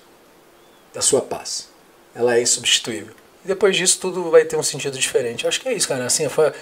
da 0.93 1.01
sua 1.01 1.21
paz. 1.21 1.69
Ela 2.15 2.37
é 2.37 2.43
insubstituível. 2.43 3.15
E 3.45 3.49
depois 3.49 3.77
disso 3.77 3.99
tudo 4.01 4.31
vai 4.31 4.45
ter 4.45 4.57
um 4.57 4.63
sentido 4.63 4.99
diferente. 4.99 5.47
Acho 5.47 5.61
que 5.61 5.69
é 5.69 5.73
isso, 5.73 5.89
cara. 5.89 6.05
Assim, 6.05 6.29
foi 6.29 6.53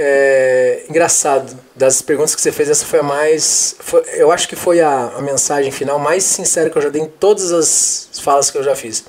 é, 0.00 0.84
engraçado. 0.88 1.58
Das 1.74 2.00
perguntas 2.00 2.34
que 2.34 2.40
você 2.40 2.52
fez, 2.52 2.70
essa 2.70 2.86
foi 2.86 3.00
a 3.00 3.02
mais. 3.02 3.74
Foi, 3.80 4.02
eu 4.14 4.30
acho 4.30 4.48
que 4.48 4.54
foi 4.54 4.80
a, 4.80 5.12
a 5.16 5.20
mensagem 5.20 5.72
final 5.72 5.98
mais 5.98 6.22
sincera 6.22 6.70
que 6.70 6.78
eu 6.78 6.82
já 6.82 6.88
dei 6.88 7.02
em 7.02 7.08
todas 7.08 7.50
as 7.50 8.08
falas 8.22 8.48
que 8.48 8.56
eu 8.56 8.62
já 8.62 8.76
fiz. 8.76 9.04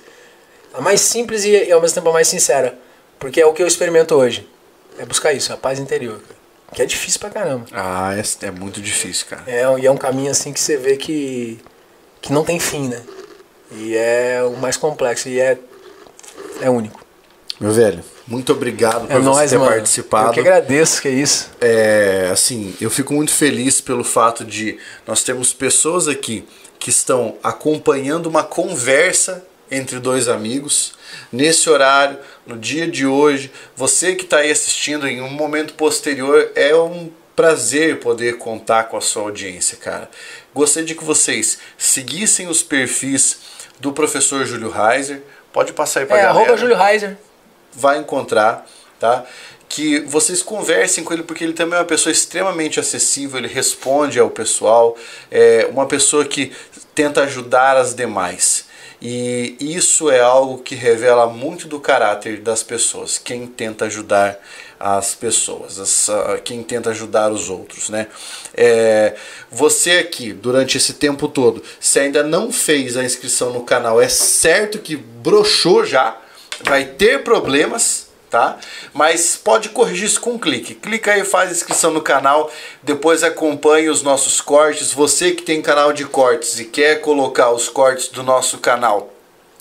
A 0.73 0.81
mais 0.81 0.99
simples 1.01 1.45
e, 1.45 1.51
e 1.51 1.71
ao 1.71 1.79
mesmo 1.79 1.93
tempo 1.93 2.09
a 2.09 2.13
mais 2.13 2.27
sincera. 2.27 2.75
Porque 3.19 3.39
é 3.39 3.45
o 3.45 3.53
que 3.53 3.61
eu 3.61 3.67
experimento 3.67 4.15
hoje. 4.15 4.49
É 4.97 5.05
buscar 5.05 5.31
isso, 5.31 5.53
a 5.53 5.57
paz 5.57 5.77
interior. 5.77 6.19
cara. 6.19 6.39
Que 6.73 6.81
é 6.81 6.85
difícil 6.85 7.19
pra 7.19 7.29
caramba. 7.29 7.65
Ah, 7.71 8.15
é, 8.15 8.47
é 8.47 8.51
muito 8.51 8.81
difícil, 8.81 9.27
cara. 9.27 9.43
É, 9.45 9.63
e 9.79 9.85
é 9.85 9.91
um 9.91 9.97
caminho 9.97 10.31
assim 10.31 10.51
que 10.51 10.59
você 10.59 10.75
vê 10.75 10.97
que, 10.97 11.59
que 12.21 12.33
não 12.33 12.43
tem 12.43 12.59
fim, 12.59 12.87
né? 12.87 13.01
E 13.71 13.95
é 13.95 14.41
o 14.43 14.57
mais 14.57 14.75
complexo 14.75 15.29
e 15.29 15.39
é, 15.39 15.57
é 16.61 16.69
único. 16.69 17.05
Meu 17.59 17.71
velho, 17.71 18.03
muito 18.29 18.53
obrigado 18.53 19.07
por 19.07 19.11
É 19.11 19.15
você 19.15 19.25
nóis, 19.25 19.49
ter 19.51 19.57
mano. 19.57 19.71
participado. 19.71 20.27
Eu 20.29 20.33
que 20.33 20.39
agradeço, 20.39 21.01
que 21.01 21.07
é 21.07 21.11
isso. 21.11 21.49
É, 21.59 22.29
assim, 22.31 22.75
eu 22.79 22.89
fico 22.89 23.13
muito 23.13 23.31
feliz 23.33 23.81
pelo 23.81 24.03
fato 24.03 24.45
de 24.45 24.77
nós 25.07 25.23
termos 25.23 25.51
pessoas 25.51 26.07
aqui 26.07 26.45
que 26.77 26.89
estão 26.89 27.35
acompanhando 27.43 28.27
uma 28.27 28.43
conversa 28.43 29.43
entre 29.71 29.99
dois 29.99 30.27
amigos 30.27 30.93
nesse 31.31 31.69
horário, 31.69 32.17
no 32.45 32.57
dia 32.57 32.87
de 32.87 33.05
hoje. 33.05 33.51
Você 33.75 34.15
que 34.15 34.23
está 34.23 34.37
aí 34.37 34.51
assistindo 34.51 35.07
em 35.07 35.21
um 35.21 35.29
momento 35.29 35.73
posterior, 35.73 36.51
é 36.55 36.73
um 36.75 37.11
prazer 37.35 37.99
poder 37.99 38.37
contar 38.37 38.85
com 38.85 38.97
a 38.97 39.01
sua 39.01 39.23
audiência, 39.23 39.77
cara. 39.77 40.09
Gostaria 40.53 40.87
de 40.87 40.95
que 40.95 41.03
vocês 41.03 41.57
seguissem 41.77 42.47
os 42.47 42.61
perfis 42.63 43.37
do 43.79 43.91
professor 43.93 44.45
Júlio 44.45 44.69
Reiser. 44.69 45.21
Pode 45.53 45.73
passar 45.73 46.01
aí 46.01 46.05
para 46.05 46.17
É, 46.17 46.21
galera 46.23 46.39
arroba 46.39 46.57
Júlio 46.57 46.75
Reiser. 46.77 47.17
Vai 47.73 47.99
encontrar, 47.99 48.67
tá? 48.99 49.25
Que 49.67 49.99
vocês 50.01 50.41
conversem 50.41 51.03
com 51.03 51.13
ele, 51.13 51.23
porque 51.23 51.43
ele 51.43 51.53
também 51.53 51.77
é 51.77 51.81
uma 51.81 51.87
pessoa 51.87 52.11
extremamente 52.11 52.79
acessível, 52.79 53.37
ele 53.37 53.47
responde 53.47 54.19
ao 54.19 54.29
pessoal, 54.29 54.97
é 55.29 55.67
uma 55.71 55.85
pessoa 55.85 56.25
que 56.25 56.51
tenta 56.95 57.21
ajudar 57.23 57.77
as 57.77 57.93
demais. 57.93 58.67
E 59.01 59.55
isso 59.59 60.11
é 60.11 60.19
algo 60.19 60.57
que 60.57 60.75
revela 60.75 61.27
muito 61.27 61.67
do 61.67 61.79
caráter 61.79 62.41
das 62.41 62.63
pessoas, 62.63 63.17
quem 63.17 63.47
tenta 63.47 63.85
ajudar 63.85 64.37
as 64.77 65.13
pessoas, 65.13 65.79
as, 65.79 66.09
ah, 66.09 66.39
quem 66.43 66.63
tenta 66.63 66.89
ajudar 66.89 67.31
os 67.31 67.49
outros, 67.49 67.89
né? 67.89 68.07
É, 68.53 69.15
você 69.49 69.91
aqui, 69.91 70.33
durante 70.33 70.77
esse 70.77 70.93
tempo 70.93 71.27
todo, 71.27 71.61
se 71.79 71.99
ainda 71.99 72.23
não 72.23 72.51
fez 72.51 72.97
a 72.97 73.03
inscrição 73.03 73.53
no 73.53 73.63
canal, 73.63 74.01
é 74.01 74.07
certo 74.09 74.79
que 74.79 74.95
broxou 74.95 75.85
já, 75.85 76.17
vai 76.63 76.85
ter 76.85 77.23
problemas, 77.23 78.07
tá? 78.29 78.57
Mas 78.93 79.35
pode 79.35 79.69
corrigir 79.69 80.05
isso 80.05 80.21
com 80.21 80.31
um 80.31 80.39
clique. 80.39 80.75
Clica 80.75 81.13
aí, 81.13 81.23
faz 81.23 81.51
inscrição 81.51 81.91
no 81.91 82.01
canal, 82.01 82.51
depois 82.83 83.23
acompanhe 83.23 83.89
os 83.89 84.01
nossos 84.01 84.39
cortes. 84.41 84.93
Você 84.93 85.31
que 85.31 85.43
tem 85.43 85.61
canal 85.61 85.91
de 85.93 86.05
cortes 86.05 86.59
e 86.59 86.65
quer 86.65 87.01
colocar 87.01 87.51
os 87.51 87.67
cortes 87.67 88.09
do 88.09 88.23
nosso 88.23 88.57
canal 88.59 89.13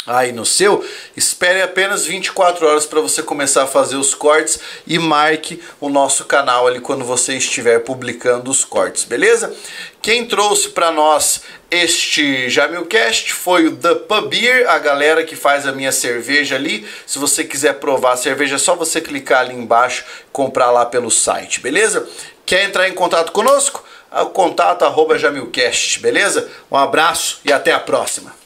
aí 0.09 0.33
no 0.33 0.45
seu, 0.45 0.85
espere 1.17 1.63
apenas 1.63 2.07
24 2.07 2.67
horas 2.67 2.87
para 2.87 3.01
você 3.01 3.23
começar 3.23 3.65
a 3.65 3.67
fazer 3.67 3.97
os 3.97 4.15
cortes 4.15 4.59
e 4.87 4.99
marque 4.99 5.63
o 5.81 5.89
nosso 5.89 6.25
canal 6.25 6.67
ali 6.67 6.81
quando 6.81 7.05
você 7.05 7.35
estiver 7.37 7.81
publicando 7.81 8.51
os 8.51 8.65
cortes, 8.65 9.05
beleza? 9.05 9.55
Quem 10.01 10.27
trouxe 10.27 10.71
para 10.71 10.91
nós 10.91 11.43
este 11.71 12.49
Jamilcast 12.49 13.35
foi 13.35 13.67
o 13.67 13.77
The 13.77 13.95
Pub 13.95 14.29
Beer, 14.29 14.71
a 14.71 14.79
galera 14.79 15.23
que 15.23 15.37
faz 15.37 15.67
a 15.67 15.73
minha 15.73 15.93
cerveja 15.93 16.55
ali. 16.55 16.89
Se 17.07 17.19
você 17.19 17.45
quiser 17.45 17.75
provar 17.75 18.13
a 18.13 18.17
cerveja, 18.17 18.55
é 18.55 18.59
só 18.59 18.75
você 18.75 19.03
clicar 19.03 19.41
ali 19.41 19.55
embaixo, 19.55 20.05
comprar 20.33 20.71
lá 20.71 20.87
pelo 20.87 21.11
site, 21.11 21.61
beleza? 21.61 22.09
Quer 22.47 22.65
entrar 22.65 22.89
em 22.89 22.95
contato 22.95 23.33
conosco? 23.33 23.85
o 24.11 24.27
contato 24.31 24.85
arroba 24.85 25.19
Jamilcast, 25.19 26.01
beleza? 26.01 26.51
Um 26.71 26.77
abraço 26.77 27.41
e 27.45 27.53
até 27.53 27.73
a 27.73 27.79
próxima. 27.79 28.38